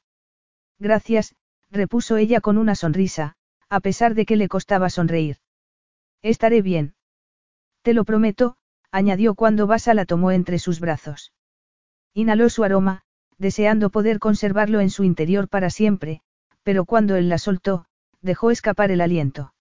Gracias, 0.80 1.36
repuso 1.70 2.16
ella 2.16 2.40
con 2.40 2.58
una 2.58 2.74
sonrisa, 2.74 3.36
a 3.68 3.78
pesar 3.78 4.16
de 4.16 4.26
que 4.26 4.34
le 4.34 4.48
costaba 4.48 4.90
sonreír. 4.90 5.36
Estaré 6.20 6.62
bien. 6.62 6.95
Te 7.86 7.94
lo 7.94 8.04
prometo, 8.04 8.56
añadió 8.90 9.36
cuando 9.36 9.68
Basa 9.68 9.94
la 9.94 10.06
tomó 10.06 10.32
entre 10.32 10.58
sus 10.58 10.80
brazos. 10.80 11.32
Inhaló 12.14 12.48
su 12.48 12.64
aroma, 12.64 13.02
deseando 13.38 13.90
poder 13.90 14.18
conservarlo 14.18 14.80
en 14.80 14.90
su 14.90 15.04
interior 15.04 15.48
para 15.48 15.70
siempre, 15.70 16.20
pero 16.64 16.84
cuando 16.84 17.14
él 17.14 17.28
la 17.28 17.38
soltó, 17.38 17.86
dejó 18.20 18.50
escapar 18.50 18.90
el 18.90 19.00
aliento. 19.00 19.54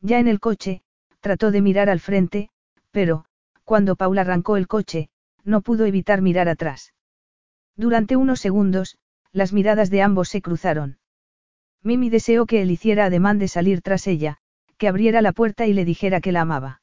Ya 0.00 0.20
en 0.20 0.28
el 0.28 0.38
coche, 0.38 0.82
trató 1.18 1.50
de 1.50 1.60
mirar 1.60 1.90
al 1.90 1.98
frente, 1.98 2.50
pero, 2.92 3.24
cuando 3.64 3.96
Paula 3.96 4.20
arrancó 4.20 4.56
el 4.56 4.68
coche, 4.68 5.10
no 5.42 5.60
pudo 5.60 5.86
evitar 5.86 6.22
mirar 6.22 6.48
atrás. 6.48 6.94
Durante 7.74 8.14
unos 8.14 8.38
segundos, 8.38 8.96
las 9.32 9.52
miradas 9.52 9.90
de 9.90 10.02
ambos 10.02 10.28
se 10.28 10.40
cruzaron. 10.40 11.00
Mimi 11.82 12.10
deseó 12.10 12.46
que 12.46 12.62
él 12.62 12.70
hiciera 12.70 13.06
ademán 13.06 13.40
de 13.40 13.48
salir 13.48 13.82
tras 13.82 14.06
ella, 14.06 14.38
que 14.78 14.86
abriera 14.86 15.20
la 15.20 15.32
puerta 15.32 15.66
y 15.66 15.72
le 15.72 15.84
dijera 15.84 16.20
que 16.20 16.30
la 16.30 16.42
amaba. 16.42 16.79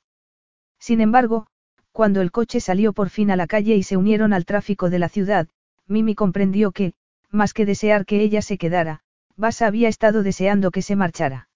Sin 0.80 1.02
embargo, 1.02 1.48
cuando 1.92 2.22
el 2.22 2.32
coche 2.32 2.60
salió 2.60 2.94
por 2.94 3.10
fin 3.10 3.32
a 3.32 3.36
la 3.36 3.48
calle 3.48 3.76
y 3.76 3.84
se 3.84 3.98
unieron 3.98 4.34
al 4.34 4.46
tráfico 4.46 4.90
de 4.90 5.00
la 5.00 5.10
ciudad, 5.10 5.48
Mimi 5.88 6.16
comprendió 6.16 6.72
que, 6.72 6.94
más 7.32 7.54
que 7.54 7.66
desear 7.66 8.06
que 8.06 8.22
ella 8.22 8.42
se 8.42 8.58
quedara, 8.58 9.02
Basa 9.36 9.68
había 9.68 9.90
estado 9.90 10.24
deseando 10.24 10.72
que 10.72 10.82
se 10.82 10.96
marchara. 10.96 11.50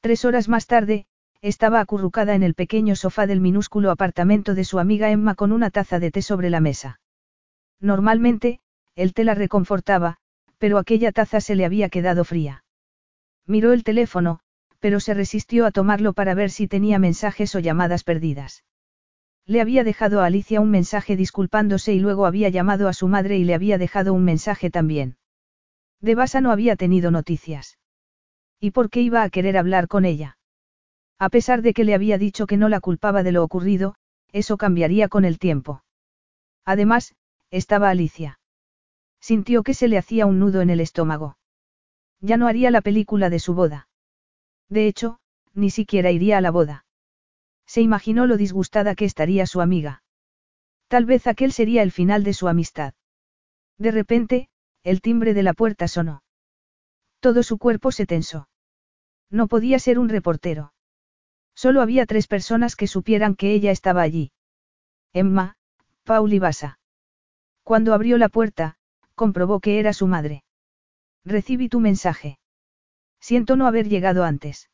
Tres 0.00 0.24
horas 0.24 0.48
más 0.48 0.66
tarde, 0.66 1.06
estaba 1.40 1.80
acurrucada 1.80 2.34
en 2.34 2.42
el 2.42 2.54
pequeño 2.54 2.96
sofá 2.96 3.26
del 3.26 3.40
minúsculo 3.40 3.90
apartamento 3.90 4.54
de 4.54 4.64
su 4.64 4.78
amiga 4.78 5.10
Emma 5.10 5.34
con 5.34 5.52
una 5.52 5.70
taza 5.70 5.98
de 5.98 6.10
té 6.10 6.22
sobre 6.22 6.50
la 6.50 6.60
mesa. 6.60 7.00
Normalmente, 7.80 8.60
el 8.96 9.12
té 9.12 9.24
la 9.24 9.34
reconfortaba, 9.34 10.16
pero 10.58 10.78
aquella 10.78 11.12
taza 11.12 11.40
se 11.40 11.54
le 11.54 11.64
había 11.64 11.88
quedado 11.88 12.24
fría. 12.24 12.64
Miró 13.46 13.72
el 13.72 13.84
teléfono, 13.84 14.40
pero 14.84 15.00
se 15.00 15.14
resistió 15.14 15.64
a 15.64 15.70
tomarlo 15.70 16.12
para 16.12 16.34
ver 16.34 16.50
si 16.50 16.68
tenía 16.68 16.98
mensajes 16.98 17.54
o 17.54 17.58
llamadas 17.58 18.04
perdidas. 18.04 18.64
Le 19.46 19.62
había 19.62 19.82
dejado 19.82 20.20
a 20.20 20.26
Alicia 20.26 20.60
un 20.60 20.70
mensaje 20.70 21.16
disculpándose 21.16 21.94
y 21.94 22.00
luego 22.00 22.26
había 22.26 22.50
llamado 22.50 22.86
a 22.86 22.92
su 22.92 23.08
madre 23.08 23.38
y 23.38 23.44
le 23.44 23.54
había 23.54 23.78
dejado 23.78 24.12
un 24.12 24.24
mensaje 24.24 24.68
también. 24.68 25.16
De 26.02 26.14
Basa 26.14 26.42
no 26.42 26.50
había 26.50 26.76
tenido 26.76 27.10
noticias. 27.10 27.78
¿Y 28.60 28.72
por 28.72 28.90
qué 28.90 29.00
iba 29.00 29.22
a 29.22 29.30
querer 29.30 29.56
hablar 29.56 29.88
con 29.88 30.04
ella? 30.04 30.36
A 31.18 31.30
pesar 31.30 31.62
de 31.62 31.72
que 31.72 31.84
le 31.84 31.94
había 31.94 32.18
dicho 32.18 32.46
que 32.46 32.58
no 32.58 32.68
la 32.68 32.80
culpaba 32.80 33.22
de 33.22 33.32
lo 33.32 33.42
ocurrido, 33.42 33.94
eso 34.32 34.58
cambiaría 34.58 35.08
con 35.08 35.24
el 35.24 35.38
tiempo. 35.38 35.82
Además, 36.66 37.14
estaba 37.50 37.88
Alicia. 37.88 38.38
Sintió 39.18 39.62
que 39.62 39.72
se 39.72 39.88
le 39.88 39.96
hacía 39.96 40.26
un 40.26 40.40
nudo 40.40 40.60
en 40.60 40.68
el 40.68 40.80
estómago. 40.80 41.38
Ya 42.20 42.36
no 42.36 42.48
haría 42.48 42.70
la 42.70 42.82
película 42.82 43.30
de 43.30 43.38
su 43.38 43.54
boda. 43.54 43.88
De 44.68 44.86
hecho, 44.86 45.18
ni 45.52 45.70
siquiera 45.70 46.10
iría 46.10 46.38
a 46.38 46.40
la 46.40 46.50
boda. 46.50 46.84
Se 47.66 47.80
imaginó 47.80 48.26
lo 48.26 48.36
disgustada 48.36 48.94
que 48.94 49.04
estaría 49.04 49.46
su 49.46 49.60
amiga. 49.60 50.02
Tal 50.88 51.06
vez 51.06 51.26
aquel 51.26 51.52
sería 51.52 51.82
el 51.82 51.92
final 51.92 52.24
de 52.24 52.34
su 52.34 52.48
amistad. 52.48 52.94
De 53.78 53.90
repente, 53.90 54.48
el 54.82 55.00
timbre 55.00 55.34
de 55.34 55.42
la 55.42 55.54
puerta 55.54 55.88
sonó. 55.88 56.22
Todo 57.20 57.42
su 57.42 57.58
cuerpo 57.58 57.90
se 57.90 58.06
tensó. 58.06 58.48
No 59.30 59.48
podía 59.48 59.78
ser 59.78 59.98
un 59.98 60.08
reportero. 60.08 60.74
Solo 61.54 61.80
había 61.80 62.06
tres 62.06 62.26
personas 62.26 62.76
que 62.76 62.86
supieran 62.86 63.34
que 63.34 63.52
ella 63.52 63.70
estaba 63.70 64.02
allí. 64.02 64.32
Emma, 65.12 65.56
Paul 66.02 66.32
y 66.32 66.38
Basa. 66.38 66.78
Cuando 67.62 67.94
abrió 67.94 68.18
la 68.18 68.28
puerta, 68.28 68.76
comprobó 69.14 69.60
que 69.60 69.78
era 69.78 69.92
su 69.92 70.06
madre. 70.06 70.44
Recibí 71.24 71.68
tu 71.68 71.80
mensaje. 71.80 72.38
Siento 73.24 73.56
no 73.56 73.66
haber 73.66 73.88
llegado 73.88 74.22
antes. 74.24 74.68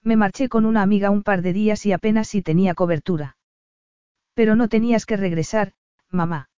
Me 0.00 0.14
marché 0.14 0.48
con 0.48 0.64
una 0.64 0.80
amiga 0.80 1.10
un 1.10 1.24
par 1.24 1.42
de 1.42 1.52
días 1.52 1.84
y 1.86 1.90
apenas 1.90 2.28
si 2.28 2.40
tenía 2.40 2.72
cobertura. 2.72 3.36
Pero 4.32 4.54
no 4.54 4.68
tenías 4.68 5.06
que 5.06 5.16
regresar, 5.16 5.72
mamá. 6.08 6.50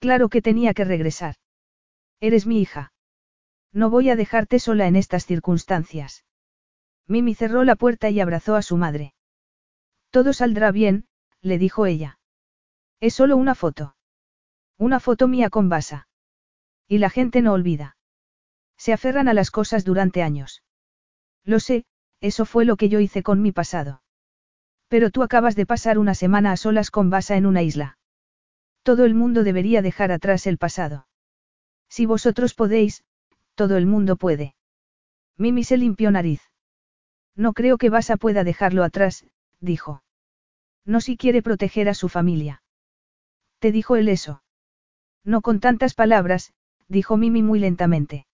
Claro 0.00 0.28
que 0.28 0.42
tenía 0.42 0.74
que 0.74 0.84
regresar. 0.84 1.36
Eres 2.20 2.46
mi 2.46 2.60
hija. 2.60 2.92
No 3.72 3.88
voy 3.88 4.10
a 4.10 4.16
dejarte 4.16 4.58
sola 4.58 4.86
en 4.86 4.96
estas 4.96 5.24
circunstancias. 5.24 6.26
Mimi 7.06 7.34
cerró 7.34 7.64
la 7.64 7.76
puerta 7.76 8.10
y 8.10 8.20
abrazó 8.20 8.54
a 8.54 8.60
su 8.60 8.76
madre. 8.76 9.14
Todo 10.10 10.34
saldrá 10.34 10.72
bien, 10.72 11.06
le 11.40 11.56
dijo 11.56 11.86
ella. 11.86 12.18
Es 13.00 13.14
solo 13.14 13.38
una 13.38 13.54
foto. 13.54 13.96
Una 14.76 15.00
foto 15.00 15.26
mía 15.26 15.48
con 15.48 15.70
Basa. 15.70 16.06
Y 16.86 16.98
la 16.98 17.08
gente 17.08 17.40
no 17.40 17.54
olvida. 17.54 17.96
Se 18.78 18.92
aferran 18.92 19.28
a 19.28 19.34
las 19.34 19.50
cosas 19.50 19.84
durante 19.84 20.22
años. 20.22 20.62
Lo 21.44 21.60
sé, 21.60 21.84
eso 22.20 22.46
fue 22.46 22.64
lo 22.64 22.76
que 22.76 22.88
yo 22.88 23.00
hice 23.00 23.22
con 23.22 23.42
mi 23.42 23.52
pasado. 23.52 24.02
Pero 24.88 25.10
tú 25.10 25.22
acabas 25.22 25.56
de 25.56 25.66
pasar 25.66 25.98
una 25.98 26.14
semana 26.14 26.52
a 26.52 26.56
solas 26.56 26.90
con 26.90 27.10
Basa 27.10 27.36
en 27.36 27.44
una 27.44 27.62
isla. 27.62 27.98
Todo 28.82 29.04
el 29.04 29.14
mundo 29.14 29.44
debería 29.44 29.82
dejar 29.82 30.12
atrás 30.12 30.46
el 30.46 30.56
pasado. 30.56 31.08
Si 31.88 32.06
vosotros 32.06 32.54
podéis, 32.54 33.04
todo 33.54 33.76
el 33.76 33.86
mundo 33.86 34.16
puede. 34.16 34.54
Mimi 35.36 35.64
se 35.64 35.76
limpió 35.76 36.10
nariz. 36.10 36.40
No 37.34 37.52
creo 37.52 37.78
que 37.78 37.90
Basa 37.90 38.16
pueda 38.16 38.44
dejarlo 38.44 38.84
atrás, 38.84 39.26
dijo. 39.60 40.02
No 40.84 41.00
si 41.00 41.16
quiere 41.16 41.42
proteger 41.42 41.88
a 41.88 41.94
su 41.94 42.08
familia. 42.08 42.62
¿Te 43.58 43.72
dijo 43.72 43.96
él 43.96 44.08
eso? 44.08 44.42
No 45.24 45.42
con 45.42 45.60
tantas 45.60 45.94
palabras, 45.94 46.52
dijo 46.88 47.16
Mimi 47.16 47.42
muy 47.42 47.58
lentamente. 47.58 48.27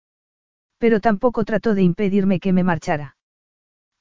Pero 0.84 1.00
tampoco 1.00 1.46
trató 1.46 1.76
de 1.76 1.82
impedirme 1.82 2.42
que 2.42 2.52
me 2.52 2.62
marchara. 2.62 3.16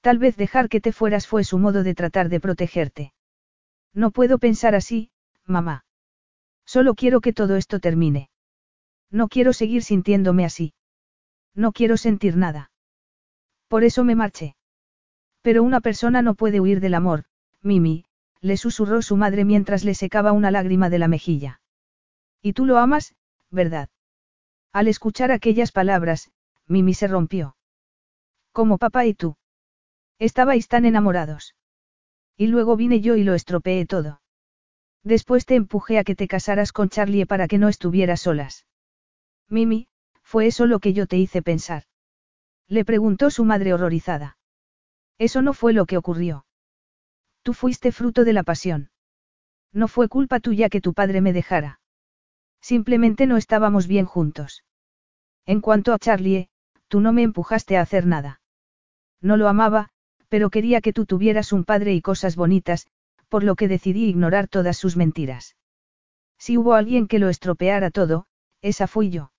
Tal 0.00 0.18
vez 0.18 0.36
dejar 0.36 0.68
que 0.68 0.80
te 0.80 0.90
fueras 0.90 1.28
fue 1.28 1.44
su 1.44 1.56
modo 1.56 1.84
de 1.84 1.94
tratar 1.94 2.28
de 2.28 2.40
protegerte. 2.40 3.12
No 3.94 4.10
puedo 4.10 4.38
pensar 4.38 4.74
así, 4.74 5.12
mamá. 5.46 5.84
Solo 6.66 6.96
quiero 6.96 7.20
que 7.20 7.32
todo 7.32 7.54
esto 7.54 7.78
termine. 7.78 8.30
No 9.12 9.28
quiero 9.28 9.52
seguir 9.52 9.84
sintiéndome 9.84 10.44
así. 10.44 10.74
No 11.54 11.70
quiero 11.70 11.96
sentir 11.96 12.36
nada. 12.36 12.72
Por 13.68 13.84
eso 13.84 14.02
me 14.02 14.16
marché. 14.16 14.56
Pero 15.40 15.62
una 15.62 15.80
persona 15.80 16.20
no 16.20 16.34
puede 16.34 16.58
huir 16.58 16.80
del 16.80 16.94
amor, 16.94 17.26
Mimi, 17.62 18.06
le 18.40 18.56
susurró 18.56 19.02
su 19.02 19.16
madre 19.16 19.44
mientras 19.44 19.84
le 19.84 19.94
secaba 19.94 20.32
una 20.32 20.50
lágrima 20.50 20.90
de 20.90 20.98
la 20.98 21.06
mejilla. 21.06 21.60
Y 22.42 22.54
tú 22.54 22.66
lo 22.66 22.78
amas, 22.78 23.14
¿verdad? 23.52 23.88
Al 24.72 24.88
escuchar 24.88 25.30
aquellas 25.30 25.70
palabras, 25.70 26.32
Mimi 26.72 26.94
se 26.94 27.06
rompió. 27.06 27.54
Como 28.50 28.78
papá 28.78 29.04
y 29.04 29.12
tú. 29.12 29.36
Estabais 30.18 30.68
tan 30.68 30.86
enamorados. 30.86 31.54
Y 32.34 32.46
luego 32.46 32.76
vine 32.76 33.02
yo 33.02 33.14
y 33.16 33.24
lo 33.24 33.34
estropeé 33.34 33.84
todo. 33.84 34.22
Después 35.04 35.44
te 35.44 35.54
empujé 35.54 35.98
a 35.98 36.04
que 36.04 36.14
te 36.14 36.28
casaras 36.28 36.72
con 36.72 36.88
Charlie 36.88 37.26
para 37.26 37.46
que 37.46 37.58
no 37.58 37.68
estuvieras 37.68 38.22
solas. 38.22 38.66
Mimi, 39.50 39.88
¿fue 40.22 40.46
eso 40.46 40.64
lo 40.64 40.78
que 40.78 40.94
yo 40.94 41.06
te 41.06 41.18
hice 41.18 41.42
pensar? 41.42 41.82
Le 42.68 42.86
preguntó 42.86 43.28
su 43.28 43.44
madre 43.44 43.74
horrorizada. 43.74 44.38
Eso 45.18 45.42
no 45.42 45.52
fue 45.52 45.74
lo 45.74 45.84
que 45.84 45.98
ocurrió. 45.98 46.46
Tú 47.42 47.52
fuiste 47.52 47.92
fruto 47.92 48.24
de 48.24 48.32
la 48.32 48.44
pasión. 48.44 48.90
No 49.74 49.88
fue 49.88 50.08
culpa 50.08 50.40
tuya 50.40 50.70
que 50.70 50.80
tu 50.80 50.94
padre 50.94 51.20
me 51.20 51.34
dejara. 51.34 51.80
Simplemente 52.62 53.26
no 53.26 53.36
estábamos 53.36 53.86
bien 53.86 54.06
juntos. 54.06 54.64
En 55.44 55.60
cuanto 55.60 55.92
a 55.92 55.98
Charlie, 55.98 56.48
tú 56.92 57.00
no 57.00 57.14
me 57.14 57.22
empujaste 57.22 57.78
a 57.78 57.80
hacer 57.80 58.04
nada. 58.04 58.42
No 59.22 59.38
lo 59.38 59.48
amaba, 59.48 59.88
pero 60.28 60.50
quería 60.50 60.82
que 60.82 60.92
tú 60.92 61.06
tuvieras 61.06 61.54
un 61.54 61.64
padre 61.64 61.94
y 61.94 62.02
cosas 62.02 62.36
bonitas, 62.36 62.86
por 63.30 63.44
lo 63.44 63.54
que 63.56 63.66
decidí 63.66 64.04
ignorar 64.10 64.46
todas 64.46 64.76
sus 64.76 64.94
mentiras. 64.98 65.56
Si 66.36 66.58
hubo 66.58 66.74
alguien 66.74 67.08
que 67.08 67.18
lo 67.18 67.30
estropeara 67.30 67.90
todo, 67.90 68.26
esa 68.60 68.86
fui 68.88 69.08
yo. 69.08 69.32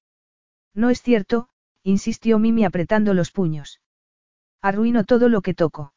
No 0.73 0.89
es 0.89 1.03
cierto, 1.03 1.47
insistió 1.83 2.39
Mimi 2.39 2.65
apretando 2.65 3.13
los 3.13 3.29
puños. 3.29 3.81
Arruino 4.59 5.03
todo 5.03 5.29
lo 5.29 5.43
que 5.43 5.53
toco. 5.53 5.93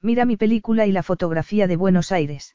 Mira 0.00 0.26
mi 0.26 0.36
película 0.36 0.86
y 0.86 0.92
la 0.92 1.02
fotografía 1.02 1.66
de 1.66 1.74
Buenos 1.74 2.12
Aires. 2.12 2.54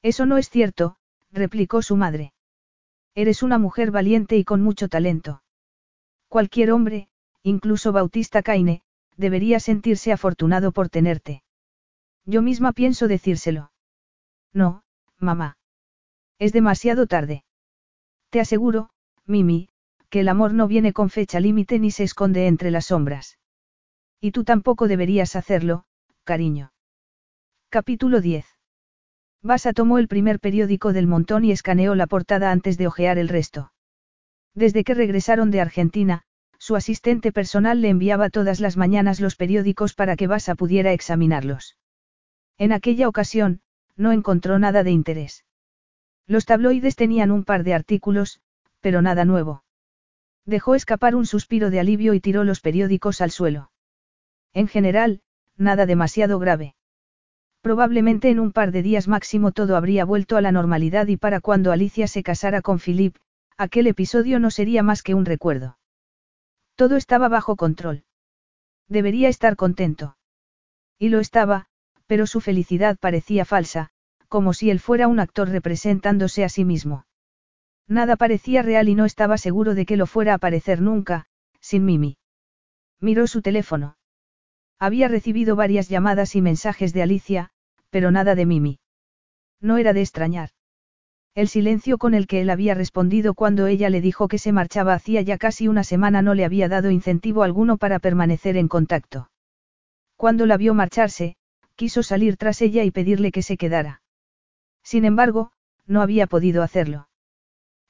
Eso 0.00 0.26
no 0.26 0.38
es 0.38 0.48
cierto, 0.48 0.94
replicó 1.32 1.82
su 1.82 1.96
madre. 1.96 2.34
Eres 3.16 3.42
una 3.42 3.58
mujer 3.58 3.90
valiente 3.90 4.36
y 4.36 4.44
con 4.44 4.62
mucho 4.62 4.86
talento. 4.88 5.42
Cualquier 6.28 6.70
hombre, 6.70 7.08
incluso 7.42 7.92
Bautista 7.92 8.42
Caine, 8.42 8.82
debería 9.16 9.60
sentirse 9.60 10.12
afortunado 10.12 10.72
por 10.72 10.88
tenerte. 10.88 11.42
Yo 12.24 12.42
misma 12.42 12.72
pienso 12.72 13.08
decírselo. 13.08 13.72
No, 14.52 14.82
mamá. 15.18 15.56
Es 16.38 16.52
demasiado 16.52 17.06
tarde. 17.06 17.44
Te 18.30 18.40
aseguro, 18.40 18.90
Mimi, 19.26 19.68
que 20.08 20.20
el 20.20 20.28
amor 20.28 20.52
no 20.54 20.66
viene 20.68 20.92
con 20.92 21.10
fecha 21.10 21.40
límite 21.40 21.78
ni 21.78 21.90
se 21.90 22.04
esconde 22.04 22.46
entre 22.46 22.70
las 22.70 22.86
sombras. 22.86 23.38
Y 24.20 24.30
tú 24.32 24.44
tampoco 24.44 24.88
deberías 24.88 25.36
hacerlo, 25.36 25.84
cariño. 26.24 26.72
Capítulo 27.68 28.20
10. 28.20 28.46
Basa 29.42 29.72
tomó 29.72 29.98
el 29.98 30.06
primer 30.06 30.38
periódico 30.38 30.92
del 30.92 31.06
montón 31.06 31.44
y 31.44 31.50
escaneó 31.50 31.94
la 31.94 32.06
portada 32.06 32.52
antes 32.52 32.78
de 32.78 32.86
hojear 32.86 33.18
el 33.18 33.28
resto. 33.28 33.72
Desde 34.54 34.84
que 34.84 34.94
regresaron 34.94 35.50
de 35.50 35.60
Argentina, 35.60 36.22
su 36.62 36.76
asistente 36.76 37.32
personal 37.32 37.82
le 37.82 37.88
enviaba 37.88 38.30
todas 38.30 38.60
las 38.60 38.76
mañanas 38.76 39.18
los 39.18 39.34
periódicos 39.34 39.94
para 39.94 40.14
que 40.14 40.28
Basa 40.28 40.54
pudiera 40.54 40.92
examinarlos. 40.92 41.76
En 42.56 42.70
aquella 42.70 43.08
ocasión, 43.08 43.62
no 43.96 44.12
encontró 44.12 44.60
nada 44.60 44.84
de 44.84 44.92
interés. 44.92 45.44
Los 46.28 46.46
tabloides 46.46 46.94
tenían 46.94 47.32
un 47.32 47.42
par 47.42 47.64
de 47.64 47.74
artículos, 47.74 48.40
pero 48.80 49.02
nada 49.02 49.24
nuevo. 49.24 49.64
Dejó 50.46 50.76
escapar 50.76 51.16
un 51.16 51.26
suspiro 51.26 51.68
de 51.68 51.80
alivio 51.80 52.14
y 52.14 52.20
tiró 52.20 52.44
los 52.44 52.60
periódicos 52.60 53.20
al 53.22 53.32
suelo. 53.32 53.72
En 54.52 54.68
general, 54.68 55.20
nada 55.56 55.84
demasiado 55.84 56.38
grave. 56.38 56.76
Probablemente 57.60 58.30
en 58.30 58.38
un 58.38 58.52
par 58.52 58.70
de 58.70 58.82
días 58.82 59.08
máximo 59.08 59.50
todo 59.50 59.76
habría 59.76 60.04
vuelto 60.04 60.36
a 60.36 60.40
la 60.40 60.52
normalidad 60.52 61.08
y 61.08 61.16
para 61.16 61.40
cuando 61.40 61.72
Alicia 61.72 62.06
se 62.06 62.22
casara 62.22 62.62
con 62.62 62.78
Philip, 62.78 63.16
aquel 63.58 63.88
episodio 63.88 64.38
no 64.38 64.52
sería 64.52 64.84
más 64.84 65.02
que 65.02 65.14
un 65.14 65.24
recuerdo. 65.24 65.76
Todo 66.74 66.96
estaba 66.96 67.28
bajo 67.28 67.56
control. 67.56 68.04
Debería 68.88 69.28
estar 69.28 69.56
contento. 69.56 70.16
Y 70.98 71.08
lo 71.08 71.20
estaba, 71.20 71.66
pero 72.06 72.26
su 72.26 72.40
felicidad 72.40 72.98
parecía 72.98 73.44
falsa, 73.44 73.90
como 74.28 74.54
si 74.54 74.70
él 74.70 74.80
fuera 74.80 75.08
un 75.08 75.20
actor 75.20 75.48
representándose 75.48 76.44
a 76.44 76.48
sí 76.48 76.64
mismo. 76.64 77.06
Nada 77.88 78.16
parecía 78.16 78.62
real 78.62 78.88
y 78.88 78.94
no 78.94 79.04
estaba 79.04 79.38
seguro 79.38 79.74
de 79.74 79.86
que 79.86 79.96
lo 79.96 80.06
fuera 80.06 80.34
a 80.34 80.38
parecer 80.38 80.80
nunca, 80.80 81.26
sin 81.60 81.84
Mimi. 81.84 82.16
Miró 83.00 83.26
su 83.26 83.42
teléfono. 83.42 83.96
Había 84.78 85.08
recibido 85.08 85.56
varias 85.56 85.88
llamadas 85.88 86.34
y 86.34 86.40
mensajes 86.40 86.92
de 86.92 87.02
Alicia, 87.02 87.50
pero 87.90 88.10
nada 88.10 88.34
de 88.34 88.46
Mimi. 88.46 88.80
No 89.60 89.76
era 89.76 89.92
de 89.92 90.00
extrañar. 90.00 90.50
El 91.34 91.48
silencio 91.48 91.96
con 91.96 92.12
el 92.12 92.26
que 92.26 92.42
él 92.42 92.50
había 92.50 92.74
respondido 92.74 93.32
cuando 93.32 93.66
ella 93.66 93.88
le 93.88 94.02
dijo 94.02 94.28
que 94.28 94.36
se 94.36 94.52
marchaba 94.52 94.92
hacía 94.92 95.22
ya 95.22 95.38
casi 95.38 95.66
una 95.66 95.82
semana 95.82 96.20
no 96.20 96.34
le 96.34 96.44
había 96.44 96.68
dado 96.68 96.90
incentivo 96.90 97.42
alguno 97.42 97.78
para 97.78 98.00
permanecer 98.00 98.58
en 98.58 98.68
contacto. 98.68 99.30
Cuando 100.16 100.44
la 100.44 100.58
vio 100.58 100.74
marcharse, 100.74 101.36
quiso 101.74 102.02
salir 102.02 102.36
tras 102.36 102.60
ella 102.60 102.84
y 102.84 102.90
pedirle 102.90 103.32
que 103.32 103.42
se 103.42 103.56
quedara. 103.56 104.02
Sin 104.82 105.06
embargo, 105.06 105.52
no 105.86 106.02
había 106.02 106.26
podido 106.26 106.62
hacerlo. 106.62 107.08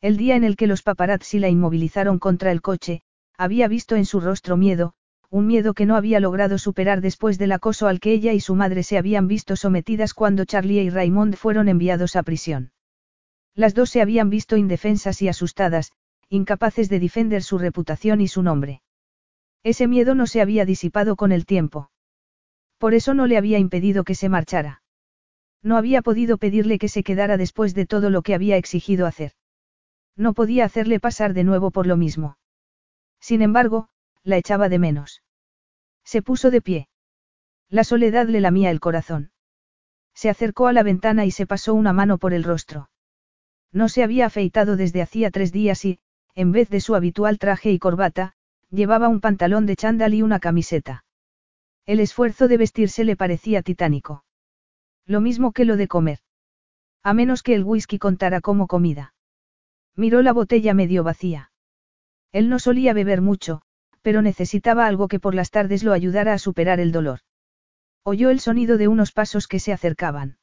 El 0.01 0.17
día 0.17 0.37
en 0.37 0.45
el 0.45 0.57
que 0.57 0.69
los 0.69 0.83
paparazzi 0.83 1.41
la 1.41 1.49
inmovilizaron 1.49 2.21
contra 2.21 2.53
el 2.53 2.63
coche, 2.63 3.03
había 3.37 3.67
visto 3.67 3.97
en 3.97 4.05
su 4.05 4.21
rostro 4.21 4.57
miedo, 4.57 4.95
un 5.31 5.49
miedo 5.49 5.75
que 5.75 5.87
no 5.87 5.97
había 5.97 6.21
logrado 6.21 6.59
superar 6.59 7.01
después 7.01 7.39
del 7.39 7.51
acoso 7.51 7.89
al 7.89 7.99
que 7.99 8.13
ella 8.13 8.35
y 8.35 8.41
su 8.41 8.55
madre 8.55 8.85
se 8.85 8.99
habían 8.99 9.27
visto 9.27 9.57
sometidas 9.57 10.15
cuando 10.15 10.45
Charlie 10.45 10.83
y 10.83 10.91
Raymond 10.91 11.35
fueron 11.35 11.69
enviados 11.69 12.15
a 12.15 12.23
prisión. 12.23 12.71
Las 13.55 13.75
dos 13.75 13.91
se 13.91 14.01
habían 14.01 14.31
visto 14.31 14.57
indefensas 14.57 15.21
y 15.23 15.29
asustadas, 15.29 15.93
incapaces 16.29 16.89
de 16.89 17.01
defender 17.01 17.43
su 17.43 17.59
reputación 17.59 18.21
y 18.21 18.29
su 18.29 18.43
nombre. 18.43 18.83
Ese 19.63 19.87
miedo 19.87 20.15
no 20.15 20.27
se 20.27 20.41
había 20.41 20.65
disipado 20.65 21.17
con 21.17 21.31
el 21.33 21.45
tiempo. 21.45 21.91
Por 22.79 22.95
eso 22.95 23.15
no 23.15 23.27
le 23.27 23.37
había 23.37 23.59
impedido 23.59 24.05
que 24.05 24.15
se 24.15 24.29
marchara. 24.29 24.83
No 25.63 25.77
había 25.77 26.03
podido 26.03 26.39
pedirle 26.39 26.79
que 26.79 26.89
se 26.89 27.05
quedara 27.05 27.37
después 27.37 27.75
de 27.75 27.87
todo 27.87 28.11
lo 28.11 28.23
que 28.23 28.35
había 28.35 28.57
exigido 28.57 29.07
hacer. 29.07 29.33
No 30.17 30.35
podía 30.35 30.65
hacerle 30.65 30.99
pasar 30.99 31.35
de 31.35 31.45
nuevo 31.45 31.71
por 31.71 31.87
lo 31.87 31.97
mismo. 31.97 32.39
Sin 33.21 33.43
embargo, 33.43 33.89
la 34.25 34.37
echaba 34.37 34.69
de 34.69 34.79
menos. 34.79 35.23
Se 36.05 36.23
puso 36.23 36.51
de 36.51 36.61
pie. 36.61 36.89
La 37.69 37.85
soledad 37.85 38.27
le 38.27 38.41
lamía 38.41 38.71
el 38.71 38.81
corazón. 38.81 39.31
Se 40.15 40.29
acercó 40.29 40.67
a 40.67 40.73
la 40.73 40.83
ventana 40.83 41.25
y 41.25 41.31
se 41.31 41.47
pasó 41.47 41.75
una 41.75 41.93
mano 41.93 42.19
por 42.19 42.35
el 42.35 42.45
rostro. 42.45 42.91
No 43.73 43.89
se 43.89 44.03
había 44.03 44.27
afeitado 44.27 44.77
desde 44.77 45.03
hacía 45.03 45.31
tres 45.31 45.51
días 45.51 45.85
y, 45.85 45.99
en 46.35 46.53
vez 46.53 46.69
de 46.69 46.81
su 46.81 46.95
habitual 46.95 47.39
traje 47.39 47.71
y 47.71 47.79
corbata, 47.79 48.35
llevaba 48.71 49.09
un 49.09 49.21
pantalón 49.21 49.67
de 49.67 49.77
chándal 49.77 50.15
y 50.15 50.23
una 50.23 50.41
camiseta. 50.41 51.05
El 51.87 52.01
esfuerzo 52.01 52.49
de 52.49 52.59
vestirse 52.59 53.05
le 53.05 53.17
parecía 53.17 53.63
titánico. 53.63 54.25
Lo 55.07 55.21
mismo 55.21 55.53
que 55.53 55.65
lo 55.65 55.77
de 55.77 55.89
comer. 55.89 56.19
A 57.03 57.15
menos 57.15 57.43
que 57.43 57.55
el 57.55 57.65
whisky 57.65 57.99
contara 57.99 58.41
como 58.41 58.67
comida. 58.67 59.15
Miró 59.97 60.23
la 60.23 60.33
botella 60.33 60.75
medio 60.75 61.03
vacía. 61.03 61.51
Él 62.31 62.49
no 62.49 62.59
solía 62.59 62.93
beber 62.95 63.21
mucho, 63.21 63.63
pero 64.01 64.23
necesitaba 64.23 64.87
algo 64.87 65.09
que 65.09 65.21
por 65.21 65.35
las 65.35 65.51
tardes 65.51 65.83
lo 65.83 65.93
ayudara 65.93 66.33
a 66.33 66.39
superar 66.39 66.81
el 66.81 66.93
dolor. 66.93 67.21
Oyó 68.05 68.31
el 68.31 68.41
sonido 68.41 68.79
de 68.79 68.89
unos 68.89 69.13
pasos 69.13 69.49
que 69.49 69.61
se 69.61 69.73
acercaban. 69.73 70.39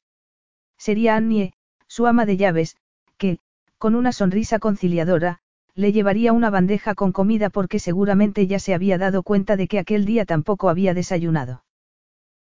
Sería 0.78 1.16
Annie, 1.16 1.54
su 1.88 2.06
ama 2.06 2.26
de 2.26 2.38
llaves, 2.38 2.78
que, 3.20 3.38
con 3.78 3.94
una 3.94 4.12
sonrisa 4.12 4.58
conciliadora, 4.58 5.42
le 5.76 5.92
llevaría 5.92 6.34
una 6.34 6.50
bandeja 6.50 6.96
con 6.96 7.12
comida 7.12 7.52
porque 7.52 7.78
seguramente 7.78 8.48
ya 8.48 8.58
se 8.58 8.74
había 8.74 8.98
dado 8.98 9.22
cuenta 9.22 9.56
de 9.56 9.68
que 9.68 9.78
aquel 9.78 10.06
día 10.06 10.26
tampoco 10.26 10.70
había 10.70 10.96
desayunado. 10.96 11.64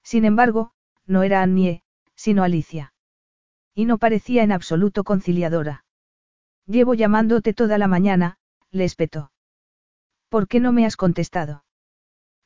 Sin 0.04 0.24
embargo, 0.24 0.70
no 1.06 1.24
era 1.24 1.42
Annie, 1.42 1.82
sino 2.14 2.44
Alicia. 2.44 2.94
Y 3.74 3.84
no 3.84 3.98
parecía 3.98 4.44
en 4.44 4.52
absoluto 4.52 5.02
conciliadora. 5.02 5.84
Llevo 6.66 6.94
llamándote 6.94 7.52
toda 7.52 7.76
la 7.78 7.88
mañana, 7.88 8.38
le 8.70 8.84
espetó. 8.84 9.32
¿Por 10.28 10.48
qué 10.48 10.60
no 10.60 10.72
me 10.72 10.86
has 10.86 10.96
contestado? 10.96 11.64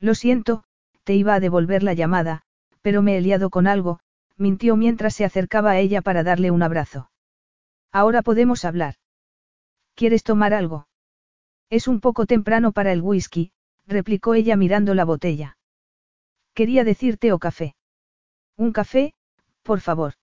Lo 0.00 0.14
siento, 0.14 0.64
te 1.04 1.14
iba 1.14 1.34
a 1.34 1.40
devolver 1.40 1.82
la 1.82 1.94
llamada, 1.94 2.42
pero 2.82 3.02
me 3.02 3.16
he 3.16 3.20
liado 3.20 3.50
con 3.50 3.66
algo, 3.66 4.00
mintió 4.36 4.76
mientras 4.76 5.14
se 5.14 5.24
acercaba 5.24 5.72
a 5.72 5.78
ella 5.78 6.02
para 6.02 6.22
darle 6.22 6.50
un 6.50 6.62
abrazo. 6.62 7.09
Ahora 7.92 8.22
podemos 8.22 8.64
hablar. 8.64 8.94
¿Quieres 9.94 10.22
tomar 10.22 10.54
algo? 10.54 10.86
Es 11.70 11.88
un 11.88 12.00
poco 12.00 12.26
temprano 12.26 12.72
para 12.72 12.92
el 12.92 13.02
whisky, 13.02 13.52
replicó 13.86 14.34
ella 14.34 14.56
mirando 14.56 14.94
la 14.94 15.04
botella. 15.04 15.56
Quería 16.54 16.84
decirte 16.84 17.32
o 17.32 17.38
café. 17.38 17.74
Un 18.56 18.72
café, 18.72 19.14
por 19.62 19.80
favor. 19.80 20.14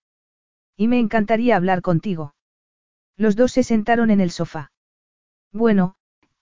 Y 0.76 0.88
me 0.88 0.98
encantaría 0.98 1.56
hablar 1.56 1.82
contigo. 1.82 2.34
Los 3.16 3.36
dos 3.36 3.52
se 3.52 3.62
sentaron 3.62 4.10
en 4.10 4.20
el 4.20 4.30
sofá. 4.30 4.72
Bueno, 5.52 5.96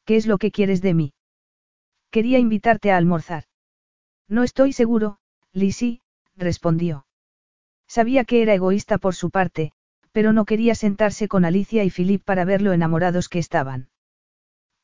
¿qué 0.05 0.17
es 0.17 0.27
lo 0.27 0.39
que 0.39 0.51
quieres 0.51 0.83
de 0.83 0.95
mí? 0.95 1.15
Quería 2.11 2.39
invitarte 2.39 2.93
a 2.93 2.97
almorzar. 2.97 3.45
No 4.29 4.43
estoy 4.43 4.73
seguro, 4.73 5.19
Lizzie, 5.53 6.03
respondió. 6.37 7.07
Sabía 7.87 8.25
que 8.25 8.43
era 8.43 8.55
egoísta 8.55 8.99
por 8.99 9.15
su 9.15 9.31
parte, 9.31 9.73
pero 10.17 10.33
no 10.33 10.47
quería 10.47 10.75
sentarse 10.75 11.29
con 11.29 11.45
Alicia 11.45 11.85
y 11.85 11.91
Philip 11.91 12.25
para 12.25 12.47
ver 12.47 12.63
lo 12.63 12.73
enamorados 12.73 13.29
que 13.29 13.39
estaban. 13.39 13.91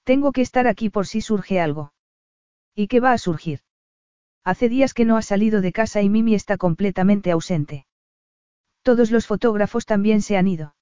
Tengo 0.05 0.31
que 0.31 0.43
estar 0.43 0.67
aquí 0.67 0.91
por 0.91 1.07
si 1.07 1.23
surge 1.23 1.59
algo. 1.59 1.95
¿Y 2.75 2.87
qué 2.87 3.01
va 3.01 3.15
a 3.15 3.17
surgir? 3.17 3.61
Hace 4.45 4.69
días 4.69 4.93
que 4.93 5.07
no 5.07 5.17
ha 5.17 5.23
salido 5.23 5.63
de 5.63 5.73
casa 5.73 6.03
y 6.03 6.11
Mimi 6.11 6.35
está 6.35 6.59
completamente 6.59 7.31
ausente. 7.31 7.87
Todos 8.83 9.11
los 9.11 9.27
fotógrafos 9.27 9.87
también 9.87 10.21
se 10.21 10.37
han 10.37 10.49
ido. 10.49 10.75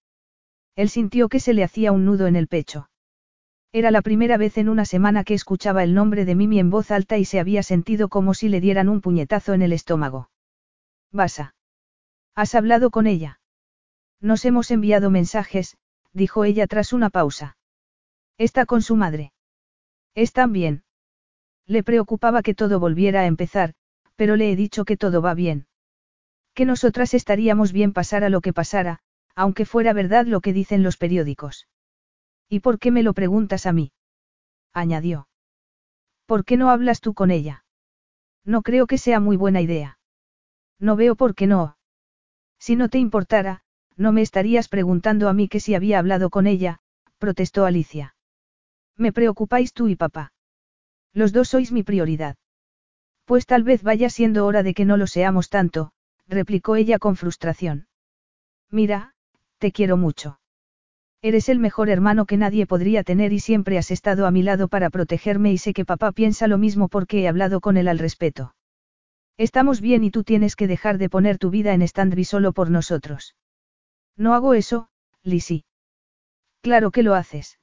Él 0.75 0.89
sintió 0.89 1.29
que 1.29 1.39
se 1.39 1.55
le 1.55 1.63
hacía 1.63 1.93
un 1.93 2.05
nudo 2.05 2.27
en 2.27 2.35
el 2.35 2.49
pecho. 2.49 2.91
Era 3.71 3.93
la 3.93 4.03
primera 4.03 4.37
vez 4.37 4.59
en 4.59 4.69
una 4.69 4.85
semana 4.85 5.23
que 5.23 5.35
escuchaba 5.35 5.85
el 5.85 5.95
nombre 5.95 6.25
de 6.25 6.35
Mimi 6.35 6.59
en 6.59 6.71
voz 6.71 6.91
alta 6.91 7.19
y 7.19 7.25
se 7.25 7.39
había 7.39 7.63
sentido 7.63 8.09
como 8.09 8.35
si 8.35 8.49
le 8.49 8.61
dieran 8.61 8.89
un 8.89 9.01
puñetazo 9.01 9.55
en 9.55 9.63
el 9.63 9.73
estómago. 9.73 10.29
Basa. 11.13 11.55
¿Has 12.35 12.57
hablado 12.57 12.91
con 12.91 13.07
ella? 13.07 13.40
Nos 14.21 14.45
hemos 14.45 14.71
enviado 14.71 15.11
mensajes, 15.11 15.77
dijo 16.13 16.45
ella 16.45 16.67
tras 16.67 16.93
una 16.93 17.11
pausa. 17.11 17.57
Está 18.37 18.67
con 18.67 18.83
su 18.83 18.97
madre. 18.97 19.33
Están 20.15 20.53
bien. 20.53 20.85
Le 21.67 21.83
preocupaba 21.83 22.43
que 22.43 22.55
todo 22.55 22.81
volviera 22.81 23.21
a 23.21 23.27
empezar, 23.27 23.75
pero 24.17 24.37
le 24.37 24.51
he 24.51 24.57
dicho 24.57 24.85
que 24.85 24.97
todo 24.97 25.23
va 25.23 25.35
bien. 25.35 25.67
Que 26.55 26.65
nosotras 26.65 27.15
estaríamos 27.15 27.73
bien 27.73 27.93
pasara 27.93 28.29
lo 28.29 28.41
que 28.41 28.53
pasara, 28.53 29.01
aunque 29.35 29.65
fuera 29.65 29.93
verdad 29.93 30.27
lo 30.27 30.41
que 30.41 30.53
dicen 30.53 30.83
los 30.83 30.97
periódicos. 30.97 31.69
¿Y 32.49 32.61
por 32.61 32.79
qué 32.79 32.91
me 32.91 33.03
lo 33.03 33.15
preguntas 33.15 33.67
a 33.67 33.73
mí? 33.73 33.93
añadió. 34.73 35.29
¿Por 36.27 36.45
qué 36.45 36.57
no 36.57 36.71
hablas 36.71 37.01
tú 37.01 37.15
con 37.15 37.31
ella? 37.31 37.65
No 38.45 38.63
creo 38.63 38.87
que 38.87 38.99
sea 38.99 39.21
muy 39.21 39.37
buena 39.37 39.61
idea. 39.61 39.99
No 40.79 40.97
veo 40.97 41.15
por 41.15 41.35
qué 41.35 41.47
no. 41.47 41.77
Si 42.59 42.77
no 42.77 42.89
te 42.89 42.99
importara, 42.99 43.63
no 44.01 44.13
me 44.13 44.23
estarías 44.23 44.69
preguntando 44.69 45.29
a 45.29 45.35
mí 45.35 45.47
que 45.47 45.61
si 45.61 45.75
había 45.75 45.99
hablado 45.99 46.31
con 46.31 46.47
ella, 46.47 46.79
protestó 47.19 47.67
Alicia. 47.67 48.15
Me 48.97 49.13
preocupáis 49.13 49.75
tú 49.75 49.89
y 49.89 49.95
papá. 49.95 50.33
Los 51.13 51.33
dos 51.33 51.49
sois 51.49 51.71
mi 51.71 51.83
prioridad. 51.83 52.37
Pues 53.27 53.45
tal 53.45 53.63
vez 53.63 53.83
vaya 53.83 54.09
siendo 54.09 54.47
hora 54.47 54.63
de 54.63 54.73
que 54.73 54.87
no 54.87 54.97
lo 54.97 55.07
seamos 55.07 55.51
tanto, 55.51 55.93
replicó 56.27 56.77
ella 56.77 56.99
con 56.99 57.15
frustración. 57.15 57.89
Mira, 58.71 59.13
te 59.59 59.71
quiero 59.71 59.99
mucho. 59.99 60.41
Eres 61.21 61.51
el 61.51 61.59
mejor 61.59 61.91
hermano 61.91 62.25
que 62.25 62.39
nadie 62.39 62.67
podría 62.67 63.05
tener 63.05 63.35
y 63.35 63.41
siempre 63.41 63.77
has 63.77 63.91
estado 63.91 64.27
a 64.27 64.31
mi 64.31 64.43
lado 64.43 64.69
para 64.69 64.89
protegerme 64.89 65.53
y 65.53 65.59
sé 65.59 65.75
que 65.75 65.85
papá 65.85 66.13
piensa 66.13 66.47
lo 66.47 66.57
mismo 66.57 66.89
porque 66.89 67.21
he 67.21 67.29
hablado 67.29 67.61
con 67.61 67.77
él 67.77 67.89
al 67.89 67.99
respeto. 67.99 68.55
Estamos 69.37 69.83
bien 69.83 70.05
y 70.05 70.11
tú 70.11 70.25
tienes 70.25 70.57
que 70.57 70.67
dejar 70.67 70.97
de 70.97 71.11
poner 71.11 71.37
tu 71.37 71.51
vida 71.51 71.75
en 71.75 71.83
stand 71.83 72.19
solo 72.25 72.55
por 72.55 72.71
nosotros. 72.71 73.35
No 74.17 74.35
hago 74.35 74.55
eso, 74.55 74.91
Lisi. 75.23 75.65
Claro 76.63 76.91
que 76.91 77.03
lo 77.03 77.15
haces. 77.15 77.59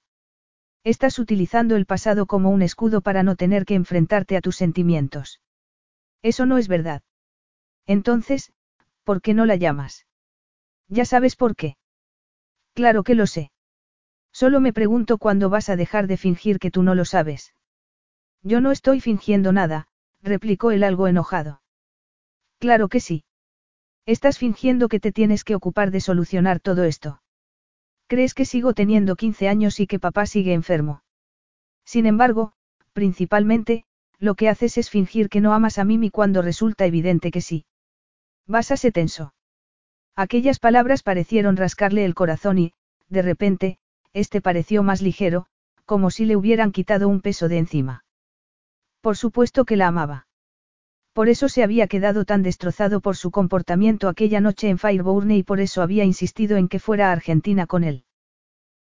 Estás 0.83 1.19
utilizando 1.19 1.75
el 1.75 1.85
pasado 1.85 2.25
como 2.25 2.49
un 2.49 2.61
escudo 2.61 3.01
para 3.01 3.23
no 3.23 3.35
tener 3.35 3.65
que 3.65 3.75
enfrentarte 3.75 4.37
a 4.37 4.41
tus 4.41 4.55
sentimientos. 4.55 5.41
Eso 6.21 6.45
no 6.45 6.57
es 6.57 6.67
verdad. 6.67 7.03
Entonces, 7.85 8.53
¿por 9.03 9.21
qué 9.21 9.33
no 9.33 9.45
la 9.45 9.55
llamas? 9.55 10.07
Ya 10.87 11.05
sabes 11.05 11.35
por 11.35 11.55
qué. 11.55 11.77
Claro 12.73 13.03
que 13.03 13.15
lo 13.15 13.27
sé. 13.27 13.51
Solo 14.31 14.59
me 14.59 14.73
pregunto 14.73 15.17
cuándo 15.17 15.49
vas 15.49 15.69
a 15.69 15.75
dejar 15.75 16.07
de 16.07 16.17
fingir 16.17 16.59
que 16.59 16.71
tú 16.71 16.83
no 16.83 16.95
lo 16.95 17.05
sabes. 17.05 17.53
Yo 18.43 18.61
no 18.61 18.71
estoy 18.71 19.01
fingiendo 19.01 19.51
nada, 19.51 19.87
replicó 20.21 20.71
él 20.71 20.83
algo 20.83 21.07
enojado. 21.07 21.61
Claro 22.59 22.87
que 22.87 22.99
sí. 22.99 23.23
Estás 24.07 24.37
fingiendo 24.37 24.87
que 24.87 25.01
te 25.01 25.11
tienes 25.11 25.43
que 25.43 25.53
ocupar 25.53 25.91
de 25.91 25.99
solucionar 25.99 26.61
todo 26.61 26.85
esto. 26.85 27.21
¿Crees 28.07 28.33
que 28.33 28.45
sigo 28.45 28.73
teniendo 28.73 29.17
15 29.17 29.49
años 29.49 29.81
y 29.81 29.85
que 29.85 29.99
papá 29.99 30.25
sigue 30.25 30.53
enfermo? 30.53 31.03
Sin 31.83 32.05
embargo, 32.05 32.53
principalmente, 32.93 33.83
lo 34.17 34.35
que 34.35 34.47
haces 34.47 34.77
es 34.77 34.89
fingir 34.89 35.27
que 35.27 35.41
no 35.41 35.53
amas 35.53 35.77
a 35.77 35.83
Mimi 35.83 36.09
cuando 36.09 36.41
resulta 36.41 36.85
evidente 36.85 37.31
que 37.31 37.41
sí. 37.41 37.65
Vas 38.45 38.71
tenso. 38.93 39.33
Aquellas 40.15 40.59
palabras 40.59 41.03
parecieron 41.03 41.57
rascarle 41.57 42.05
el 42.05 42.15
corazón 42.15 42.59
y, 42.59 42.73
de 43.09 43.21
repente, 43.21 43.77
este 44.13 44.39
pareció 44.39 44.83
más 44.83 45.01
ligero, 45.01 45.47
como 45.83 46.11
si 46.11 46.23
le 46.23 46.37
hubieran 46.37 46.71
quitado 46.71 47.09
un 47.09 47.19
peso 47.19 47.49
de 47.49 47.57
encima. 47.57 48.05
Por 49.01 49.17
supuesto 49.17 49.65
que 49.65 49.75
la 49.75 49.87
amaba. 49.87 50.26
Por 51.17 51.29
eso 51.29 51.49
se 51.49 51.63
había 51.63 51.87
quedado 51.87 52.25
tan 52.25 52.43
destrozado 52.43 53.01
por 53.01 53.17
su 53.17 53.31
comportamiento 53.31 54.07
aquella 54.07 54.39
noche 54.39 54.69
en 54.69 54.77
Fireburne 54.77 55.35
y 55.35 55.41
por 55.41 55.59
eso 55.59 55.81
había 55.81 56.03
insistido 56.03 56.57
en 56.57 56.67
que 56.67 56.77
fuera 56.77 57.09
a 57.09 57.11
Argentina 57.11 57.65
con 57.65 57.83
él. 57.83 58.03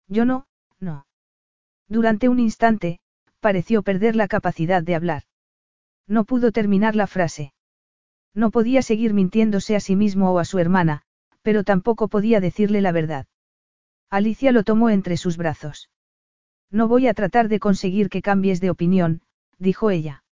Yo 0.06 0.26
no, 0.26 0.46
no. 0.78 1.06
Durante 1.88 2.28
un 2.28 2.38
instante, 2.38 3.00
pareció 3.40 3.82
perder 3.82 4.16
la 4.16 4.28
capacidad 4.28 4.82
de 4.82 4.94
hablar. 4.94 5.22
No 6.06 6.26
pudo 6.26 6.52
terminar 6.52 6.94
la 6.94 7.06
frase. 7.06 7.54
No 8.34 8.50
podía 8.50 8.82
seguir 8.82 9.14
mintiéndose 9.14 9.74
a 9.74 9.80
sí 9.80 9.96
mismo 9.96 10.30
o 10.30 10.38
a 10.38 10.44
su 10.44 10.58
hermana, 10.58 11.04
pero 11.40 11.64
tampoco 11.64 12.08
podía 12.08 12.38
decirle 12.38 12.82
la 12.82 12.92
verdad. 12.92 13.24
Alicia 14.10 14.52
lo 14.52 14.62
tomó 14.62 14.90
entre 14.90 15.16
sus 15.16 15.38
brazos. 15.38 15.88
No 16.70 16.86
voy 16.86 17.06
a 17.06 17.14
tratar 17.14 17.48
de 17.48 17.60
conseguir 17.60 18.10
que 18.10 18.20
cambies 18.20 18.60
de 18.60 18.68
opinión, 18.68 19.22
dijo 19.58 19.90
ella. 19.90 20.22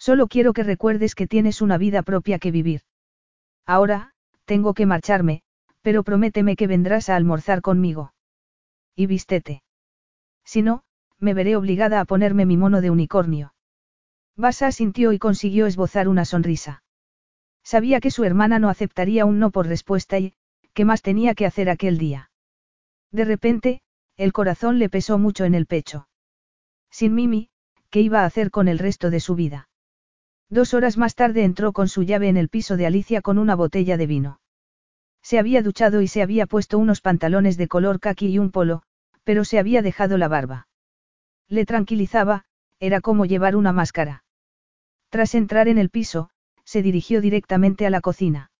Solo 0.00 0.28
quiero 0.28 0.54
que 0.54 0.62
recuerdes 0.62 1.14
que 1.14 1.26
tienes 1.26 1.60
una 1.60 1.76
vida 1.76 2.02
propia 2.02 2.38
que 2.38 2.50
vivir. 2.50 2.80
Ahora, 3.66 4.12
tengo 4.46 4.72
que 4.72 4.86
marcharme, 4.86 5.42
pero 5.82 6.02
prométeme 6.02 6.56
que 6.56 6.66
vendrás 6.66 7.10
a 7.10 7.16
almorzar 7.16 7.60
conmigo. 7.60 8.14
Y 8.96 9.06
vístete. 9.06 9.62
Si 10.42 10.62
no, 10.62 10.84
me 11.18 11.34
veré 11.34 11.54
obligada 11.54 12.00
a 12.00 12.06
ponerme 12.06 12.46
mi 12.46 12.56
mono 12.56 12.80
de 12.80 12.88
unicornio. 12.88 13.52
Basa 14.36 14.66
asintió 14.66 15.12
y 15.12 15.18
consiguió 15.18 15.66
esbozar 15.66 16.08
una 16.08 16.24
sonrisa. 16.24 16.82
Sabía 17.62 18.00
que 18.00 18.10
su 18.10 18.24
hermana 18.24 18.58
no 18.58 18.70
aceptaría 18.70 19.26
un 19.26 19.38
no 19.38 19.50
por 19.50 19.66
respuesta 19.66 20.18
y, 20.18 20.32
¿qué 20.72 20.86
más 20.86 21.02
tenía 21.02 21.34
que 21.34 21.44
hacer 21.44 21.68
aquel 21.68 21.98
día? 21.98 22.30
De 23.12 23.26
repente, 23.26 23.82
el 24.16 24.32
corazón 24.32 24.78
le 24.78 24.88
pesó 24.88 25.18
mucho 25.18 25.44
en 25.44 25.54
el 25.54 25.66
pecho. 25.66 26.08
Sin 26.90 27.14
Mimi, 27.14 27.50
¿qué 27.90 28.00
iba 28.00 28.22
a 28.22 28.24
hacer 28.24 28.50
con 28.50 28.66
el 28.66 28.78
resto 28.78 29.10
de 29.10 29.20
su 29.20 29.34
vida? 29.34 29.69
Dos 30.50 30.74
horas 30.74 30.96
más 30.96 31.14
tarde 31.14 31.44
entró 31.44 31.72
con 31.72 31.88
su 31.88 32.02
llave 32.02 32.28
en 32.28 32.36
el 32.36 32.48
piso 32.48 32.76
de 32.76 32.84
Alicia 32.84 33.22
con 33.22 33.38
una 33.38 33.54
botella 33.54 33.96
de 33.96 34.06
vino. 34.08 34.40
Se 35.22 35.38
había 35.38 35.62
duchado 35.62 36.02
y 36.02 36.08
se 36.08 36.22
había 36.22 36.46
puesto 36.46 36.76
unos 36.76 37.00
pantalones 37.00 37.56
de 37.56 37.68
color 37.68 38.00
caqui 38.00 38.26
y 38.26 38.38
un 38.38 38.50
polo, 38.50 38.82
pero 39.22 39.44
se 39.44 39.60
había 39.60 39.80
dejado 39.80 40.18
la 40.18 40.26
barba. 40.26 40.66
Le 41.48 41.64
tranquilizaba, 41.66 42.46
era 42.80 43.00
como 43.00 43.26
llevar 43.26 43.54
una 43.54 43.72
máscara. 43.72 44.24
Tras 45.08 45.36
entrar 45.36 45.68
en 45.68 45.78
el 45.78 45.88
piso, 45.88 46.30
se 46.64 46.82
dirigió 46.82 47.20
directamente 47.20 47.86
a 47.86 47.90
la 47.90 48.00
cocina. 48.00 48.50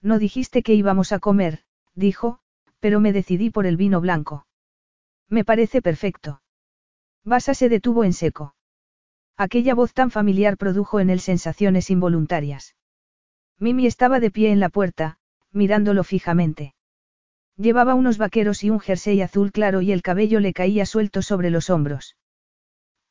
No 0.00 0.18
dijiste 0.18 0.62
que 0.62 0.74
íbamos 0.74 1.12
a 1.12 1.18
comer, 1.18 1.64
dijo, 1.94 2.38
pero 2.78 3.00
me 3.00 3.12
decidí 3.12 3.50
por 3.50 3.66
el 3.66 3.76
vino 3.76 4.00
blanco. 4.00 4.46
Me 5.28 5.44
parece 5.44 5.82
perfecto. 5.82 6.40
Basa 7.24 7.52
se 7.52 7.68
detuvo 7.68 8.04
en 8.04 8.14
seco. 8.14 8.54
Aquella 9.42 9.74
voz 9.74 9.94
tan 9.94 10.10
familiar 10.10 10.58
produjo 10.58 11.00
en 11.00 11.08
él 11.08 11.18
sensaciones 11.18 11.88
involuntarias. 11.88 12.76
Mimi 13.58 13.86
estaba 13.86 14.20
de 14.20 14.30
pie 14.30 14.52
en 14.52 14.60
la 14.60 14.68
puerta, 14.68 15.16
mirándolo 15.50 16.04
fijamente. 16.04 16.74
Llevaba 17.56 17.94
unos 17.94 18.18
vaqueros 18.18 18.62
y 18.64 18.68
un 18.68 18.80
jersey 18.80 19.22
azul 19.22 19.50
claro 19.50 19.80
y 19.80 19.92
el 19.92 20.02
cabello 20.02 20.40
le 20.40 20.52
caía 20.52 20.84
suelto 20.84 21.22
sobre 21.22 21.48
los 21.48 21.70
hombros. 21.70 22.18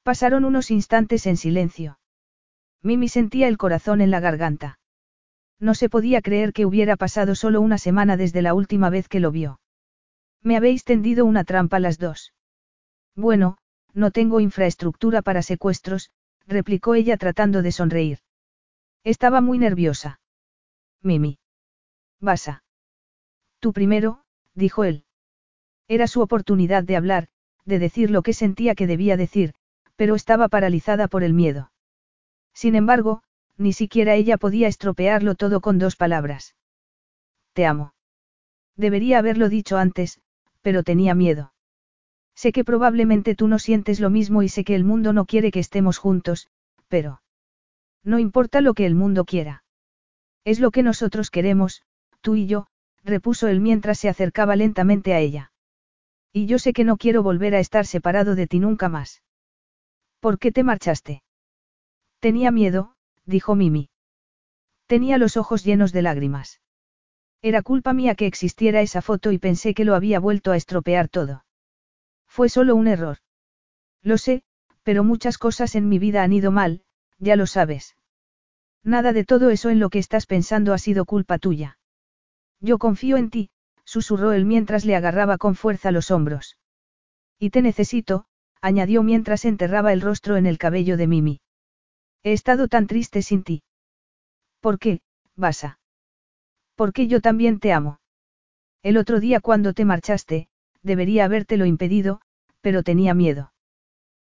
Pasaron 0.03 0.45
unos 0.45 0.69
instantes 0.69 1.25
en 1.25 1.35
silencio. 1.35 1.97
Mimi 2.83 3.09
sentía 3.09 3.47
el 3.47 3.57
corazón 3.57 3.99
en 3.99 4.11
la 4.11 4.19
garganta. 4.19 4.77
No 5.59 5.73
se 5.73 5.89
podía 5.89 6.21
creer 6.21 6.53
que 6.53 6.67
hubiera 6.67 6.95
pasado 6.95 7.33
solo 7.33 7.59
una 7.59 7.79
semana 7.79 8.17
desde 8.17 8.43
la 8.43 8.53
última 8.53 8.91
vez 8.91 9.07
que 9.07 9.19
lo 9.19 9.31
vio. 9.31 9.59
Me 10.43 10.57
habéis 10.57 10.83
tendido 10.83 11.25
una 11.25 11.43
trampa 11.43 11.79
las 11.79 11.97
dos. 11.97 12.33
Bueno, 13.15 13.57
no 13.95 14.11
tengo 14.11 14.39
infraestructura 14.39 15.23
para 15.23 15.41
secuestros, 15.41 16.11
replicó 16.49 16.95
ella 16.95 17.15
tratando 17.15 17.61
de 17.61 17.71
sonreír. 17.71 18.19
Estaba 19.03 19.39
muy 19.39 19.59
nerviosa. 19.59 20.19
Mimi. 21.01 21.39
Basa. 22.19 22.63
Tú 23.59 23.71
primero, 23.71 24.23
dijo 24.55 24.83
él. 24.83 25.05
Era 25.87 26.07
su 26.07 26.21
oportunidad 26.21 26.83
de 26.83 26.97
hablar, 26.97 27.27
de 27.65 27.79
decir 27.79 28.11
lo 28.11 28.23
que 28.23 28.33
sentía 28.33 28.75
que 28.75 28.87
debía 28.87 29.15
decir, 29.15 29.53
pero 29.95 30.15
estaba 30.15 30.49
paralizada 30.49 31.07
por 31.07 31.23
el 31.23 31.33
miedo. 31.33 31.71
Sin 32.53 32.75
embargo, 32.75 33.21
ni 33.57 33.73
siquiera 33.73 34.15
ella 34.15 34.37
podía 34.37 34.67
estropearlo 34.67 35.35
todo 35.35 35.61
con 35.61 35.77
dos 35.77 35.95
palabras. 35.95 36.55
Te 37.53 37.65
amo. 37.65 37.93
Debería 38.75 39.19
haberlo 39.19 39.49
dicho 39.49 39.77
antes, 39.77 40.19
pero 40.61 40.83
tenía 40.83 41.13
miedo. 41.13 41.53
Sé 42.41 42.53
que 42.53 42.63
probablemente 42.63 43.35
tú 43.35 43.49
no 43.49 43.59
sientes 43.59 43.99
lo 43.99 44.09
mismo 44.09 44.43
y 44.43 44.47
sé 44.47 44.63
que 44.63 44.73
el 44.73 44.85
mundo 44.85 45.11
no 45.11 45.25
quiere 45.25 45.51
que 45.51 45.59
estemos 45.59 45.97
juntos, 45.97 46.47
pero... 46.87 47.21
No 48.01 48.17
importa 48.17 48.61
lo 48.61 48.73
que 48.73 48.85
el 48.85 48.95
mundo 48.95 49.25
quiera. 49.25 49.65
Es 50.45 50.61
lo 50.61 50.71
que 50.71 50.81
nosotros 50.81 51.31
queremos, 51.31 51.81
tú 52.21 52.37
y 52.37 52.47
yo, 52.47 52.67
repuso 53.03 53.49
él 53.49 53.59
mientras 53.59 53.99
se 53.99 54.07
acercaba 54.07 54.55
lentamente 54.55 55.13
a 55.13 55.19
ella. 55.19 55.51
Y 56.31 56.45
yo 56.45 56.59
sé 56.59 56.71
que 56.71 56.85
no 56.85 56.95
quiero 56.95 57.23
volver 57.23 57.55
a 57.55 57.59
estar 57.59 57.85
separado 57.85 58.35
de 58.35 58.47
ti 58.47 58.59
nunca 58.61 58.87
más. 58.87 59.21
¿Por 60.21 60.39
qué 60.39 60.53
te 60.53 60.63
marchaste? 60.63 61.23
Tenía 62.21 62.51
miedo, 62.51 62.95
dijo 63.25 63.53
Mimi. 63.55 63.89
Tenía 64.87 65.17
los 65.17 65.35
ojos 65.35 65.65
llenos 65.65 65.91
de 65.91 66.03
lágrimas. 66.03 66.61
Era 67.41 67.63
culpa 67.63 67.91
mía 67.91 68.15
que 68.15 68.27
existiera 68.27 68.79
esa 68.79 69.01
foto 69.01 69.33
y 69.33 69.39
pensé 69.39 69.73
que 69.73 69.83
lo 69.83 69.93
había 69.93 70.21
vuelto 70.21 70.53
a 70.53 70.55
estropear 70.55 71.09
todo. 71.09 71.43
Fue 72.29 72.47
solo 72.47 72.75
un 72.75 72.87
error. 72.87 73.17
Lo 74.01 74.17
sé, 74.17 74.43
pero 74.83 75.03
muchas 75.03 75.37
cosas 75.37 75.75
en 75.75 75.89
mi 75.89 75.99
vida 75.99 76.23
han 76.23 76.31
ido 76.31 76.51
mal, 76.51 76.83
ya 77.17 77.35
lo 77.35 77.47
sabes. 77.47 77.97
Nada 78.83 79.11
de 79.11 79.25
todo 79.25 79.49
eso 79.49 79.69
en 79.69 79.79
lo 79.79 79.89
que 79.89 79.99
estás 79.99 80.25
pensando 80.25 80.73
ha 80.73 80.77
sido 80.77 81.03
culpa 81.03 81.37
tuya. 81.37 81.77
Yo 82.61 82.77
confío 82.77 83.17
en 83.17 83.29
ti, 83.29 83.49
susurró 83.83 84.31
él 84.31 84.45
mientras 84.45 84.85
le 84.85 84.95
agarraba 84.95 85.37
con 85.37 85.55
fuerza 85.55 85.91
los 85.91 86.11
hombros. 86.11 86.57
Y 87.37 87.49
te 87.49 87.61
necesito, 87.61 88.25
añadió 88.61 89.03
mientras 89.03 89.45
enterraba 89.45 89.91
el 89.93 90.01
rostro 90.01 90.37
en 90.37 90.45
el 90.45 90.57
cabello 90.57 90.95
de 90.97 91.07
Mimi. 91.07 91.41
He 92.23 92.33
estado 92.33 92.67
tan 92.67 92.87
triste 92.87 93.21
sin 93.21 93.43
ti. 93.43 93.63
¿Por 94.59 94.77
qué, 94.77 95.01
Basa? 95.35 95.79
Porque 96.75 97.07
yo 97.07 97.21
también 97.21 97.59
te 97.59 97.71
amo. 97.73 97.99
El 98.83 98.97
otro 98.97 99.19
día 99.19 99.39
cuando 99.39 99.73
te 99.73 99.85
marchaste, 99.85 100.47
debería 100.83 101.25
habértelo 101.25 101.65
impedido, 101.65 102.21
pero 102.61 102.83
tenía 102.83 103.13
miedo. 103.13 103.53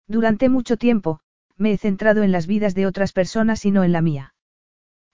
Durante 0.06 0.48
mucho 0.48 0.76
tiempo, 0.76 1.20
me 1.56 1.72
he 1.72 1.78
centrado 1.78 2.22
en 2.22 2.32
las 2.32 2.46
vidas 2.46 2.74
de 2.74 2.86
otras 2.86 3.12
personas 3.12 3.64
y 3.64 3.70
no 3.70 3.84
en 3.84 3.92
la 3.92 4.02
mía. 4.02 4.34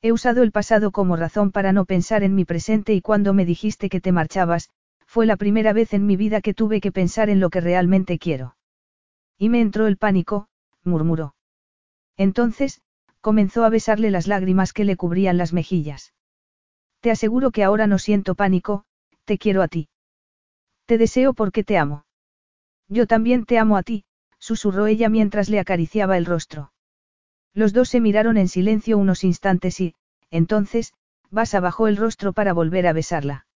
He 0.01 0.13
usado 0.13 0.43
el 0.43 0.53
pasado 0.53 0.93
como 0.93 1.17
razón 1.17 1.51
para 1.51 1.73
no 1.73 1.85
pensar 1.85 2.23
en 2.23 2.35
mi 2.35 2.45
presente 2.45 2.95
y 2.95 3.01
cuando 3.01 3.35
me 3.35 3.45
dijiste 3.45 3.89
que 3.89 4.01
te 4.01 4.13
marchabas, 4.13 4.71
fue 5.07 5.27
la 5.27 5.37
primera 5.37 5.73
vez 5.73 5.95
en 5.95 6.07
mi 6.07 6.17
vida 6.17 6.41
que 6.41 6.55
tuve 6.55 6.81
que 6.81 6.93
pensar 6.93 7.31
en 7.31 7.41
lo 7.41 7.51
que 7.51 7.61
realmente 7.61 8.19
quiero. 8.19 8.57
Y 9.39 9.49
me 9.49 9.61
entró 9.61 9.87
el 9.87 9.97
pánico, 9.97 10.49
murmuró. 10.85 11.35
Entonces, 12.17 12.83
comenzó 13.21 13.65
a 13.65 13.71
besarle 13.71 14.11
las 14.11 14.27
lágrimas 14.27 14.73
que 14.73 14.85
le 14.85 14.97
cubrían 14.97 15.37
las 15.37 15.53
mejillas. 15.53 16.13
Te 17.01 17.11
aseguro 17.11 17.51
que 17.51 17.65
ahora 17.65 17.87
no 17.87 17.99
siento 17.99 18.35
pánico, 18.35 18.85
te 19.25 19.39
quiero 19.39 19.63
a 19.63 19.69
ti. 19.69 19.89
Te 20.89 20.97
deseo 20.97 21.35
porque 21.35 21.65
te 21.65 21.77
amo. 21.77 22.07
Yo 22.89 23.07
también 23.07 23.45
te 23.45 23.59
amo 23.59 23.77
a 23.77 23.83
ti, 23.83 24.07
susurró 24.39 24.87
ella 24.87 25.11
mientras 25.11 25.51
le 25.51 25.61
acariciaba 25.61 26.17
el 26.17 26.25
rostro. 26.25 26.73
Los 27.53 27.75
dos 27.75 27.91
se 27.91 28.01
miraron 28.01 28.39
en 28.39 28.49
silencio 28.49 28.97
unos 28.97 29.23
instantes 29.23 29.81
y, 29.81 29.95
entonces, 30.31 30.95
Basa 31.29 31.61
bajó 31.61 31.89
el 31.89 31.99
rostro 31.99 32.33
para 32.33 32.55
volver 32.55 32.87
a 32.87 32.95
besarla. 32.95 33.47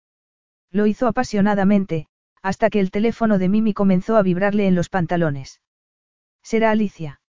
Lo 0.71 0.87
hizo 0.87 1.07
apasionadamente, 1.07 2.07
hasta 2.43 2.69
que 2.69 2.81
el 2.81 2.91
teléfono 2.91 3.39
de 3.39 3.49
Mimi 3.49 3.73
comenzó 3.73 4.19
a 4.19 4.23
vibrarle 4.23 4.67
en 4.67 4.75
los 4.75 4.91
pantalones. 4.91 5.63
Será 6.43 6.71
Alicia. 6.71 7.23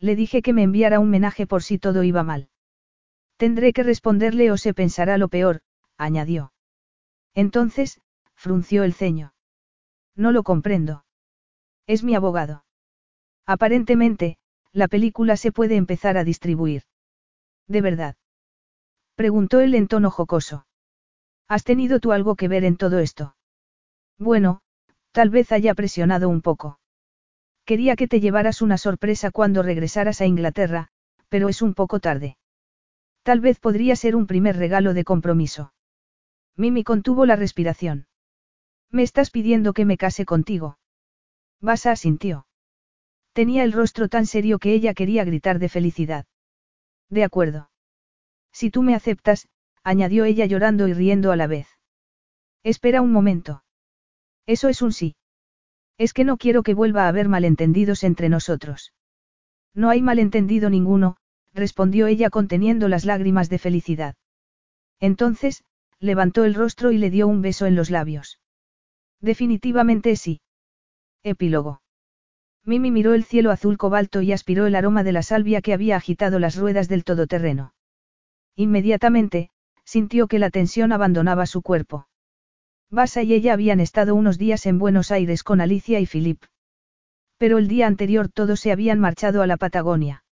Le 0.00 0.16
dije 0.16 0.42
que 0.42 0.52
me 0.52 0.64
enviara 0.64 0.98
un 0.98 1.08
menaje 1.08 1.46
por 1.46 1.62
si 1.62 1.78
todo 1.78 2.02
iba 2.02 2.24
mal. 2.24 2.48
Tendré 3.36 3.72
que 3.72 3.84
responderle 3.84 4.50
o 4.50 4.56
se 4.56 4.74
pensará 4.74 5.18
lo 5.18 5.28
peor, 5.28 5.60
añadió. 5.96 6.52
Entonces, 7.32 8.00
frunció 8.40 8.84
el 8.84 8.94
ceño. 8.94 9.34
No 10.16 10.32
lo 10.32 10.42
comprendo. 10.44 11.04
Es 11.86 12.02
mi 12.02 12.14
abogado. 12.14 12.64
Aparentemente, 13.44 14.38
la 14.72 14.88
película 14.88 15.36
se 15.36 15.52
puede 15.52 15.76
empezar 15.76 16.16
a 16.16 16.24
distribuir. 16.24 16.84
¿De 17.68 17.82
verdad? 17.82 18.16
Preguntó 19.14 19.60
él 19.60 19.74
en 19.74 19.88
tono 19.88 20.10
jocoso. 20.10 20.66
¿Has 21.48 21.64
tenido 21.64 22.00
tú 22.00 22.12
algo 22.12 22.34
que 22.34 22.48
ver 22.48 22.64
en 22.64 22.78
todo 22.78 23.00
esto? 23.00 23.36
Bueno, 24.18 24.62
tal 25.12 25.28
vez 25.28 25.52
haya 25.52 25.74
presionado 25.74 26.30
un 26.30 26.40
poco. 26.40 26.80
Quería 27.66 27.94
que 27.94 28.08
te 28.08 28.20
llevaras 28.20 28.62
una 28.62 28.78
sorpresa 28.78 29.30
cuando 29.30 29.62
regresaras 29.62 30.22
a 30.22 30.26
Inglaterra, 30.26 30.88
pero 31.28 31.50
es 31.50 31.60
un 31.60 31.74
poco 31.74 32.00
tarde. 32.00 32.38
Tal 33.22 33.40
vez 33.40 33.60
podría 33.60 33.96
ser 33.96 34.16
un 34.16 34.26
primer 34.26 34.56
regalo 34.56 34.94
de 34.94 35.04
compromiso. 35.04 35.74
Mimi 36.56 36.84
contuvo 36.84 37.26
la 37.26 37.36
respiración. 37.36 38.06
Me 38.90 39.02
estás 39.02 39.30
pidiendo 39.30 39.72
que 39.72 39.84
me 39.84 39.96
case 39.96 40.24
contigo. 40.24 40.78
Basa 41.60 41.92
asintió. 41.92 42.46
Tenía 43.32 43.62
el 43.62 43.72
rostro 43.72 44.08
tan 44.08 44.26
serio 44.26 44.58
que 44.58 44.72
ella 44.72 44.94
quería 44.94 45.24
gritar 45.24 45.58
de 45.58 45.68
felicidad. 45.68 46.26
De 47.08 47.22
acuerdo. 47.22 47.70
Si 48.52 48.70
tú 48.70 48.82
me 48.82 48.94
aceptas, 48.94 49.48
añadió 49.84 50.24
ella 50.24 50.46
llorando 50.46 50.88
y 50.88 50.94
riendo 50.94 51.30
a 51.30 51.36
la 51.36 51.46
vez. 51.46 51.68
Espera 52.64 53.00
un 53.00 53.12
momento. 53.12 53.62
Eso 54.46 54.68
es 54.68 54.82
un 54.82 54.92
sí. 54.92 55.16
Es 55.96 56.12
que 56.12 56.24
no 56.24 56.36
quiero 56.36 56.62
que 56.62 56.74
vuelva 56.74 57.04
a 57.04 57.08
haber 57.08 57.28
malentendidos 57.28 58.02
entre 58.02 58.28
nosotros. 58.28 58.92
No 59.74 59.90
hay 59.90 60.02
malentendido 60.02 60.70
ninguno, 60.70 61.16
respondió 61.54 62.06
ella 62.08 62.30
conteniendo 62.30 62.88
las 62.88 63.04
lágrimas 63.04 63.48
de 63.48 63.58
felicidad. 63.58 64.16
Entonces, 64.98 65.62
levantó 66.00 66.44
el 66.44 66.54
rostro 66.54 66.90
y 66.90 66.98
le 66.98 67.10
dio 67.10 67.28
un 67.28 67.42
beso 67.42 67.66
en 67.66 67.76
los 67.76 67.90
labios. 67.90 68.39
Definitivamente 69.20 70.16
sí. 70.16 70.40
Epílogo. 71.22 71.82
Mimi 72.64 72.90
miró 72.90 73.14
el 73.14 73.24
cielo 73.24 73.50
azul 73.50 73.78
cobalto 73.78 74.22
y 74.22 74.32
aspiró 74.32 74.66
el 74.66 74.74
aroma 74.74 75.02
de 75.02 75.12
la 75.12 75.22
salvia 75.22 75.62
que 75.62 75.72
había 75.72 75.96
agitado 75.96 76.38
las 76.38 76.56
ruedas 76.56 76.88
del 76.88 77.04
todoterreno. 77.04 77.74
Inmediatamente, 78.56 79.50
sintió 79.84 80.28
que 80.28 80.38
la 80.38 80.50
tensión 80.50 80.92
abandonaba 80.92 81.46
su 81.46 81.62
cuerpo. 81.62 82.06
Basa 82.90 83.22
y 83.22 83.32
ella 83.34 83.52
habían 83.52 83.80
estado 83.80 84.14
unos 84.14 84.38
días 84.38 84.66
en 84.66 84.78
Buenos 84.78 85.10
Aires 85.10 85.42
con 85.42 85.60
Alicia 85.60 86.00
y 86.00 86.06
Philip. 86.06 86.42
Pero 87.38 87.58
el 87.58 87.68
día 87.68 87.86
anterior 87.86 88.28
todos 88.28 88.60
se 88.60 88.72
habían 88.72 89.00
marchado 89.00 89.42
a 89.42 89.46
la 89.46 89.56
Patagonia. 89.56 90.24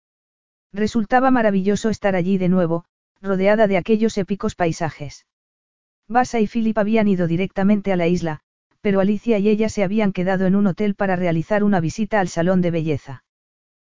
Resultaba 0.73 1.31
maravilloso 1.31 1.89
estar 1.89 2.15
allí 2.15 2.36
de 2.36 2.49
nuevo, 2.49 2.84
rodeada 3.23 3.67
de 3.67 3.78
aquellos 3.78 4.18
épicos 4.18 4.55
paisajes. 4.55 5.26
Basa 6.08 6.41
y 6.41 6.47
Philip 6.47 6.76
habían 6.76 7.08
ido 7.08 7.26
directamente 7.26 7.92
a 7.92 7.97
la 7.97 8.07
isla, 8.07 8.41
pero 8.81 9.01
Alicia 9.01 9.39
y 9.39 9.49
ella 9.49 9.69
se 9.69 9.83
habían 9.83 10.13
quedado 10.13 10.47
en 10.47 10.55
un 10.55 10.67
hotel 10.67 10.95
para 10.95 11.17
realizar 11.17 11.65
una 11.65 11.81
visita 11.81 12.21
al 12.21 12.29
salón 12.29 12.61
de 12.61 12.71
belleza. 12.71 13.25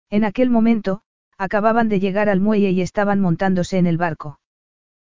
En 0.09 0.23
aquel 0.23 0.49
momento, 0.49 1.01
acababan 1.37 1.89
de 1.89 1.99
llegar 1.99 2.29
al 2.29 2.39
muelle 2.39 2.71
y 2.71 2.81
estaban 2.81 3.19
montándose 3.19 3.77
en 3.77 3.87
el 3.87 3.97
barco. 3.97 4.39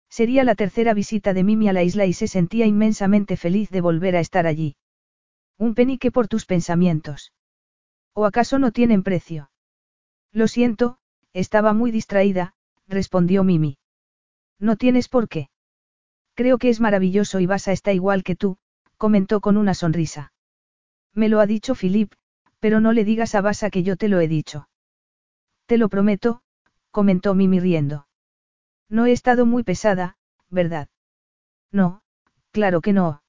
Sería 0.10 0.44
la 0.44 0.56
tercera 0.56 0.94
visita 0.94 1.34
de 1.34 1.44
Mimi 1.44 1.70
a 1.70 1.74
la 1.74 1.84
isla 1.84 2.06
y 2.06 2.14
se 2.14 2.28
sentía 2.28 2.66
inmensamente 2.66 3.38
feliz 3.38 3.70
de 3.70 3.82
volver 3.82 4.16
a 4.16 4.20
estar 4.20 4.46
allí. 4.46 4.76
Un 5.58 5.74
penique 5.74 6.12
por 6.12 6.28
tus 6.28 6.46
pensamientos. 6.46 7.32
¿O 8.14 8.26
acaso 8.26 8.60
no 8.60 8.72
tienen 8.72 9.04
precio? 9.04 9.52
Lo 10.34 10.48
siento, 10.48 10.98
estaba 11.34 11.74
muy 11.74 11.92
distraída, 11.92 12.56
respondió 12.88 13.44
Mimi. 13.44 13.78
No 14.60 14.76
tienes 14.76 15.08
por 15.08 15.30
qué. 15.30 15.50
Creo 16.34 16.58
que 16.58 16.70
es 16.70 16.82
maravilloso 16.82 17.40
y 17.40 17.46
vas 17.46 17.68
a 17.68 17.72
estar 17.72 17.96
igual 17.96 18.24
que 18.24 18.36
tú, 18.36 18.58
comentó 19.02 19.42
con 19.42 19.58
una 19.58 19.74
sonrisa. 19.74 20.32
Me 21.16 21.28
lo 21.28 21.40
ha 21.40 21.48
dicho 21.48 21.74
Philip, 21.74 22.14
pero 22.60 22.80
no 22.80 22.94
le 22.94 23.04
digas 23.04 23.34
a 23.34 23.42
Basa 23.42 23.72
que 23.72 23.82
yo 23.82 23.96
te 23.96 24.08
lo 24.08 24.20
he 24.20 24.28
dicho. 24.28 24.70
Te 25.66 25.80
lo 25.80 25.90
prometo, 25.90 26.44
comentó 26.92 27.34
Mimi 27.34 27.60
riendo. 27.60 28.06
No 28.90 29.08
he 29.08 29.12
estado 29.12 29.48
muy 29.48 29.64
pesada, 29.64 30.18
¿verdad? 30.52 30.88
No, 31.72 32.04
claro 32.52 32.82
que 32.82 32.94
no. 32.94 33.24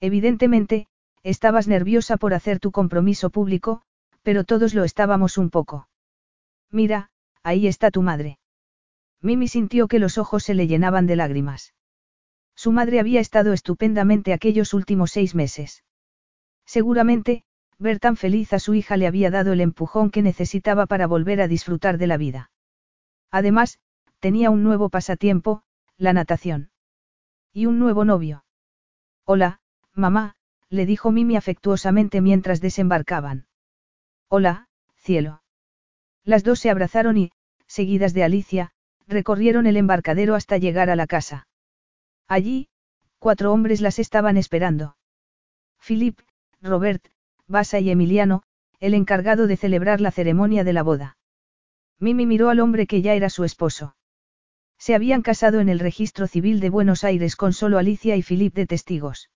Evidentemente, 0.00 0.88
estabas 1.22 1.68
nerviosa 1.68 2.16
por 2.16 2.32
hacer 2.32 2.58
tu 2.58 2.72
compromiso 2.72 3.28
público, 3.28 3.82
pero 4.22 4.44
todos 4.44 4.72
lo 4.72 4.84
estábamos 4.84 5.36
un 5.36 5.50
poco. 5.50 5.90
Mira, 6.70 7.10
ahí 7.42 7.66
está 7.66 7.90
tu 7.90 8.00
madre. 8.00 8.38
Mimi 9.20 9.46
sintió 9.46 9.88
que 9.88 9.98
los 9.98 10.16
ojos 10.16 10.42
se 10.42 10.54
le 10.54 10.66
llenaban 10.66 11.06
de 11.06 11.16
lágrimas. 11.16 11.74
Su 12.56 12.72
madre 12.72 12.98
había 12.98 13.20
estado 13.20 13.52
estupendamente 13.52 14.32
aquellos 14.32 14.74
últimos 14.74 15.12
seis 15.12 15.34
meses. 15.34 15.84
Seguramente, 16.64 17.44
ver 17.78 18.00
tan 18.00 18.16
feliz 18.16 18.52
a 18.54 18.58
su 18.58 18.74
hija 18.74 18.96
le 18.96 19.06
había 19.06 19.30
dado 19.30 19.52
el 19.52 19.60
empujón 19.60 20.10
que 20.10 20.22
necesitaba 20.22 20.86
para 20.86 21.06
volver 21.06 21.42
a 21.42 21.48
disfrutar 21.48 21.98
de 21.98 22.06
la 22.06 22.16
vida. 22.16 22.50
Además, 23.30 23.78
tenía 24.20 24.50
un 24.50 24.62
nuevo 24.62 24.88
pasatiempo, 24.88 25.62
la 25.98 26.14
natación. 26.14 26.70
Y 27.52 27.66
un 27.66 27.78
nuevo 27.78 28.04
novio. 28.04 28.44
Hola, 29.24 29.60
mamá, 29.92 30.36
le 30.70 30.86
dijo 30.86 31.12
Mimi 31.12 31.36
afectuosamente 31.36 32.20
mientras 32.22 32.60
desembarcaban. 32.60 33.46
Hola, 34.28 34.68
cielo. 34.96 35.42
Las 36.24 36.42
dos 36.42 36.58
se 36.58 36.70
abrazaron 36.70 37.18
y, 37.18 37.32
seguidas 37.66 38.14
de 38.14 38.24
Alicia, 38.24 38.72
recorrieron 39.06 39.66
el 39.66 39.76
embarcadero 39.76 40.34
hasta 40.34 40.56
llegar 40.56 40.90
a 40.90 40.96
la 40.96 41.06
casa. 41.06 41.46
Allí, 42.28 42.68
cuatro 43.18 43.52
hombres 43.52 43.80
las 43.80 43.98
estaban 43.98 44.36
esperando. 44.36 44.96
Philip, 45.86 46.18
Robert, 46.60 47.06
Basa 47.46 47.78
y 47.78 47.90
Emiliano, 47.90 48.42
el 48.80 48.94
encargado 48.94 49.46
de 49.46 49.56
celebrar 49.56 50.00
la 50.00 50.10
ceremonia 50.10 50.64
de 50.64 50.72
la 50.72 50.82
boda. 50.82 51.16
Mimi 51.98 52.26
miró 52.26 52.50
al 52.50 52.60
hombre 52.60 52.86
que 52.86 53.00
ya 53.00 53.14
era 53.14 53.30
su 53.30 53.44
esposo. 53.44 53.96
Se 54.78 54.94
habían 54.94 55.22
casado 55.22 55.60
en 55.60 55.68
el 55.68 55.78
registro 55.78 56.26
civil 56.26 56.60
de 56.60 56.68
Buenos 56.68 57.04
Aires 57.04 57.36
con 57.36 57.52
solo 57.52 57.78
Alicia 57.78 58.16
y 58.16 58.22
Philip 58.22 58.54
de 58.54 58.66
testigos. 58.66 59.30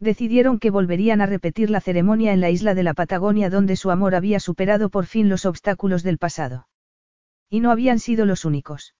Decidieron 0.00 0.58
que 0.58 0.70
volverían 0.70 1.20
a 1.20 1.26
repetir 1.26 1.70
la 1.70 1.80
ceremonia 1.80 2.32
en 2.32 2.40
la 2.40 2.50
isla 2.50 2.74
de 2.74 2.82
la 2.82 2.94
Patagonia 2.94 3.50
donde 3.50 3.76
su 3.76 3.90
amor 3.90 4.14
había 4.14 4.40
superado 4.40 4.88
por 4.88 5.06
fin 5.06 5.28
los 5.28 5.44
obstáculos 5.44 6.02
del 6.02 6.18
pasado. 6.18 6.68
Y 7.50 7.60
no 7.60 7.70
habían 7.70 7.98
sido 7.98 8.24
los 8.24 8.44
únicos. 8.44 8.94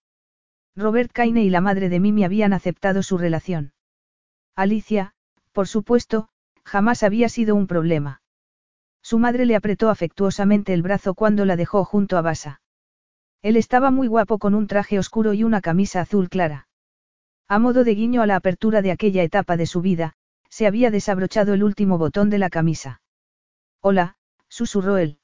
Robert 0.76 1.12
Kaine 1.12 1.44
y 1.44 1.50
la 1.50 1.60
madre 1.60 1.88
de 1.88 2.00
Mimi 2.00 2.24
habían 2.24 2.52
aceptado 2.52 3.02
su 3.02 3.16
relación. 3.16 3.72
Alicia, 4.56 5.14
por 5.52 5.68
supuesto, 5.68 6.28
jamás 6.64 7.02
había 7.02 7.28
sido 7.28 7.54
un 7.54 7.66
problema. 7.66 8.22
Su 9.02 9.18
madre 9.18 9.46
le 9.46 9.54
apretó 9.54 9.90
afectuosamente 9.90 10.72
el 10.74 10.82
brazo 10.82 11.14
cuando 11.14 11.44
la 11.44 11.56
dejó 11.56 11.84
junto 11.84 12.16
a 12.16 12.22
Basa. 12.22 12.60
Él 13.42 13.56
estaba 13.56 13.90
muy 13.90 14.08
guapo 14.08 14.38
con 14.38 14.54
un 14.54 14.66
traje 14.66 14.98
oscuro 14.98 15.34
y 15.34 15.44
una 15.44 15.60
camisa 15.60 16.00
azul 16.00 16.28
clara. 16.28 16.66
A 17.46 17.58
modo 17.58 17.84
de 17.84 17.94
guiño 17.94 18.22
a 18.22 18.26
la 18.26 18.36
apertura 18.36 18.80
de 18.80 18.90
aquella 18.90 19.22
etapa 19.22 19.56
de 19.56 19.66
su 19.66 19.82
vida, 19.82 20.14
se 20.48 20.66
había 20.66 20.90
desabrochado 20.90 21.52
el 21.52 21.62
último 21.62 21.98
botón 21.98 22.30
de 22.30 22.38
la 22.38 22.48
camisa. 22.48 23.02
Hola, 23.80 24.16
susurró 24.48 24.96
él. 24.96 25.18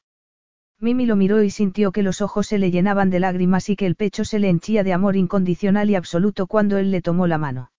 Mimi 0.82 1.04
lo 1.04 1.14
miró 1.14 1.42
y 1.42 1.50
sintió 1.50 1.92
que 1.92 2.02
los 2.02 2.22
ojos 2.22 2.46
se 2.46 2.58
le 2.58 2.70
llenaban 2.70 3.10
de 3.10 3.20
lágrimas 3.20 3.68
y 3.68 3.76
que 3.76 3.84
el 3.84 3.96
pecho 3.96 4.24
se 4.24 4.38
le 4.38 4.48
henchía 4.48 4.82
de 4.82 4.94
amor 4.94 5.14
incondicional 5.14 5.90
y 5.90 5.94
absoluto 5.94 6.46
cuando 6.46 6.78
él 6.78 6.90
le 6.90 7.02
tomó 7.02 7.26
la 7.26 7.36
mano. 7.36 7.70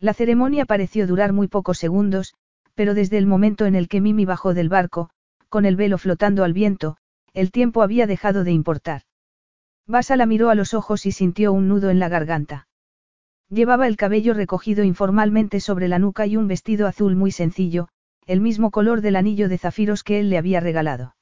La 0.00 0.12
ceremonia 0.12 0.66
pareció 0.66 1.06
durar 1.06 1.32
muy 1.32 1.46
pocos 1.48 1.78
segundos, 1.78 2.34
pero 2.74 2.94
desde 2.94 3.18
el 3.18 3.26
momento 3.26 3.64
en 3.64 3.74
el 3.74 3.88
que 3.88 4.00
Mimi 4.00 4.24
bajó 4.24 4.54
del 4.54 4.68
barco, 4.68 5.10
con 5.48 5.64
el 5.64 5.76
velo 5.76 5.98
flotando 5.98 6.42
al 6.42 6.52
viento, 6.52 6.96
el 7.32 7.52
tiempo 7.52 7.82
había 7.82 8.06
dejado 8.06 8.44
de 8.44 8.50
importar. 8.50 9.02
Basa 9.86 10.16
la 10.16 10.26
miró 10.26 10.50
a 10.50 10.56
los 10.56 10.74
ojos 10.74 11.06
y 11.06 11.12
sintió 11.12 11.52
un 11.52 11.68
nudo 11.68 11.90
en 11.90 12.00
la 12.00 12.08
garganta. 12.08 12.66
Llevaba 13.48 13.86
el 13.86 13.96
cabello 13.96 14.34
recogido 14.34 14.82
informalmente 14.82 15.60
sobre 15.60 15.86
la 15.86 16.00
nuca 16.00 16.26
y 16.26 16.36
un 16.36 16.48
vestido 16.48 16.88
azul 16.88 17.14
muy 17.14 17.30
sencillo, 17.30 17.88
el 18.26 18.40
mismo 18.40 18.72
color 18.72 19.00
del 19.00 19.14
anillo 19.14 19.48
de 19.48 19.58
zafiros 19.58 20.02
que 20.02 20.18
él 20.18 20.28
le 20.28 20.38
había 20.38 20.58
regalado. 20.58 21.15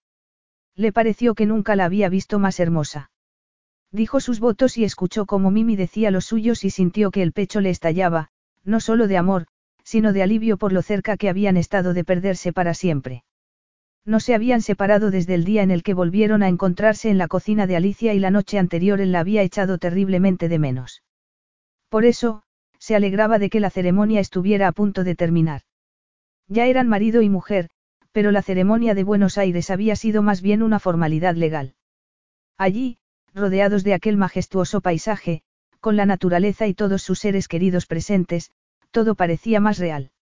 Le 0.76 0.92
pareció 0.92 1.34
que 1.34 1.46
nunca 1.46 1.76
la 1.76 1.84
había 1.84 2.08
visto 2.08 2.38
más 2.38 2.58
hermosa. 2.60 3.10
Dijo 3.92 4.18
sus 4.18 4.40
votos 4.40 4.76
y 4.76 4.84
escuchó 4.84 5.24
como 5.24 5.50
Mimi 5.50 5.76
decía 5.76 6.10
los 6.10 6.24
suyos 6.24 6.64
y 6.64 6.70
sintió 6.70 7.10
que 7.10 7.22
el 7.22 7.32
pecho 7.32 7.60
le 7.60 7.70
estallaba, 7.70 8.30
no 8.64 8.80
solo 8.80 9.06
de 9.06 9.16
amor, 9.16 9.46
sino 9.84 10.12
de 10.12 10.22
alivio 10.22 10.56
por 10.56 10.72
lo 10.72 10.82
cerca 10.82 11.16
que 11.16 11.28
habían 11.28 11.56
estado 11.56 11.94
de 11.94 12.02
perderse 12.02 12.52
para 12.52 12.74
siempre. 12.74 13.22
No 14.04 14.20
se 14.20 14.34
habían 14.34 14.62
separado 14.62 15.10
desde 15.10 15.34
el 15.34 15.44
día 15.44 15.62
en 15.62 15.70
el 15.70 15.82
que 15.82 15.94
volvieron 15.94 16.42
a 16.42 16.48
encontrarse 16.48 17.08
en 17.08 17.18
la 17.18 17.28
cocina 17.28 17.66
de 17.66 17.76
Alicia 17.76 18.12
y 18.12 18.18
la 18.18 18.30
noche 18.30 18.58
anterior 18.58 19.00
él 19.00 19.12
la 19.12 19.20
había 19.20 19.42
echado 19.42 19.78
terriblemente 19.78 20.48
de 20.48 20.58
menos. 20.58 21.02
Por 21.88 22.04
eso, 22.04 22.42
se 22.78 22.96
alegraba 22.96 23.38
de 23.38 23.48
que 23.48 23.60
la 23.60 23.70
ceremonia 23.70 24.20
estuviera 24.20 24.68
a 24.68 24.72
punto 24.72 25.04
de 25.04 25.14
terminar. 25.14 25.62
Ya 26.48 26.66
eran 26.66 26.88
marido 26.88 27.22
y 27.22 27.30
mujer, 27.30 27.70
pero 28.14 28.30
la 28.30 28.42
ceremonia 28.42 28.94
de 28.94 29.02
Buenos 29.02 29.38
Aires 29.38 29.70
había 29.70 29.96
sido 29.96 30.22
más 30.22 30.40
bien 30.40 30.62
una 30.62 30.78
formalidad 30.78 31.34
legal. 31.34 31.74
Allí, 32.56 32.98
rodeados 33.34 33.82
de 33.82 33.92
aquel 33.92 34.16
majestuoso 34.16 34.80
paisaje, 34.80 35.42
con 35.80 35.96
la 35.96 36.06
naturaleza 36.06 36.68
y 36.68 36.74
todos 36.74 37.02
sus 37.02 37.18
seres 37.18 37.48
queridos 37.48 37.86
presentes, 37.86 38.52
todo 38.92 39.16
parecía 39.16 39.58
más 39.58 39.78
real. 39.78 40.12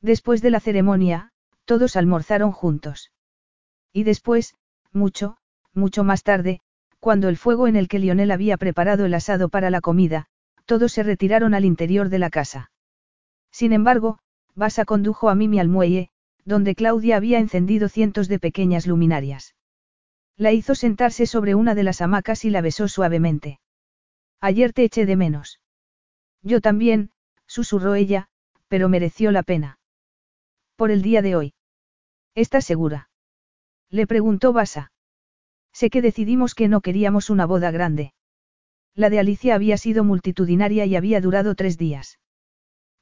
Después 0.00 0.40
de 0.40 0.50
la 0.50 0.60
ceremonia, 0.60 1.30
todos 1.66 1.94
almorzaron 1.94 2.52
juntos. 2.52 3.12
Y 3.92 4.04
después, 4.04 4.54
mucho, 4.90 5.36
mucho 5.74 6.04
más 6.04 6.22
tarde, 6.22 6.62
cuando 7.00 7.28
el 7.28 7.36
fuego 7.36 7.68
en 7.68 7.76
el 7.76 7.88
que 7.88 7.98
Lionel 7.98 8.30
había 8.30 8.56
preparado 8.56 9.04
el 9.04 9.12
asado 9.12 9.50
para 9.50 9.68
la 9.68 9.82
comida, 9.82 10.28
todos 10.64 10.92
se 10.92 11.02
retiraron 11.02 11.52
al 11.52 11.66
interior 11.66 12.08
de 12.08 12.18
la 12.18 12.30
casa. 12.30 12.72
Sin 13.50 13.74
embargo, 13.74 14.20
Basa 14.54 14.86
condujo 14.86 15.28
a 15.28 15.34
Mimi 15.34 15.60
al 15.60 15.68
muelle, 15.68 16.10
donde 16.44 16.74
Claudia 16.74 17.16
había 17.16 17.38
encendido 17.38 17.88
cientos 17.88 18.28
de 18.28 18.38
pequeñas 18.38 18.86
luminarias. 18.86 19.54
La 20.36 20.52
hizo 20.52 20.74
sentarse 20.74 21.26
sobre 21.26 21.54
una 21.54 21.74
de 21.74 21.82
las 21.82 22.00
hamacas 22.00 22.44
y 22.44 22.50
la 22.50 22.60
besó 22.60 22.88
suavemente. 22.88 23.60
Ayer 24.40 24.72
te 24.72 24.84
eché 24.84 25.04
de 25.04 25.16
menos. 25.16 25.60
Yo 26.42 26.60
también, 26.60 27.10
susurró 27.46 27.94
ella, 27.94 28.28
pero 28.68 28.88
mereció 28.88 29.32
la 29.32 29.42
pena. 29.42 29.78
Por 30.76 30.90
el 30.90 31.02
día 31.02 31.20
de 31.20 31.36
hoy. 31.36 31.54
¿Estás 32.34 32.64
segura? 32.64 33.10
Le 33.90 34.06
preguntó 34.06 34.52
Basa. 34.52 34.92
Sé 35.72 35.90
que 35.90 36.00
decidimos 36.00 36.54
que 36.54 36.68
no 36.68 36.80
queríamos 36.80 37.28
una 37.28 37.44
boda 37.44 37.70
grande. 37.70 38.14
La 38.94 39.10
de 39.10 39.18
Alicia 39.18 39.54
había 39.54 39.76
sido 39.76 40.04
multitudinaria 40.04 40.86
y 40.86 40.96
había 40.96 41.20
durado 41.20 41.54
tres 41.54 41.76
días. 41.76 42.18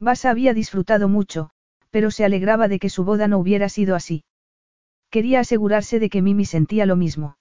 Basa 0.00 0.30
había 0.30 0.54
disfrutado 0.54 1.08
mucho, 1.08 1.50
pero 1.90 2.10
se 2.10 2.24
alegraba 2.24 2.68
de 2.68 2.78
que 2.78 2.90
su 2.90 3.04
boda 3.04 3.28
no 3.28 3.38
hubiera 3.38 3.68
sido 3.68 3.94
así. 3.94 4.24
Quería 5.10 5.40
asegurarse 5.40 5.98
de 6.00 6.10
que 6.10 6.22
Mimi 6.22 6.44
sentía 6.44 6.86
lo 6.86 6.96
mismo. 6.96 7.38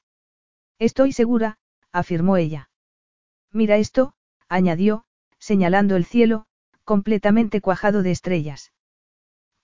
Estoy 0.79 1.11
segura, 1.11 1.57
afirmó 1.91 2.37
ella. 2.37 2.69
Mira 3.51 3.77
esto, 3.77 4.13
añadió, 4.47 5.03
señalando 5.39 5.95
el 5.95 6.05
cielo, 6.05 6.45
completamente 6.83 7.61
cuajado 7.61 8.03
de 8.03 8.11
estrellas. 8.11 8.71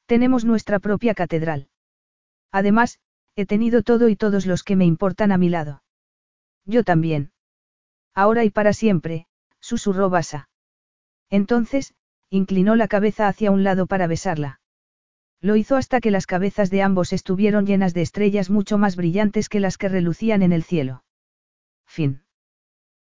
Tenemos 0.06 0.44
nuestra 0.44 0.80
propia 0.80 1.14
catedral. 1.14 1.70
Además, 2.52 3.00
he 3.36 3.46
tenido 3.46 3.82
todo 3.84 4.10
y 4.10 4.16
todos 4.16 4.46
los 4.46 4.64
que 4.64 4.76
me 4.76 4.86
importan 4.86 5.32
a 5.32 5.38
mi 5.38 5.50
lado. 5.50 5.84
Yo 6.66 6.84
también. 6.84 7.32
Ahora 8.14 8.44
y 8.44 8.50
para 8.50 8.74
siempre, 8.74 9.28
susurró 9.60 10.10
Basa. 10.10 10.50
Entonces, 11.30 11.96
inclinó 12.30 12.76
la 12.76 12.88
cabeza 12.88 13.28
hacia 13.28 13.52
un 13.52 13.64
lado 13.64 13.88
para 13.88 14.08
besarla. 14.08 14.60
Lo 15.44 15.58
hizo 15.58 15.76
hasta 15.76 16.00
que 16.00 16.10
las 16.10 16.26
cabezas 16.26 16.70
de 16.70 16.82
ambos 16.82 17.12
estuvieron 17.12 17.66
llenas 17.66 17.94
de 17.94 18.02
estrellas 18.02 18.50
mucho 18.50 18.78
más 18.78 18.96
brillantes 18.96 19.50
que 19.50 19.60
las 19.60 19.78
que 19.78 19.90
relucían 19.90 20.42
en 20.42 20.54
el 20.54 20.64
cielo. 20.64 21.04
Fin. 21.86 22.23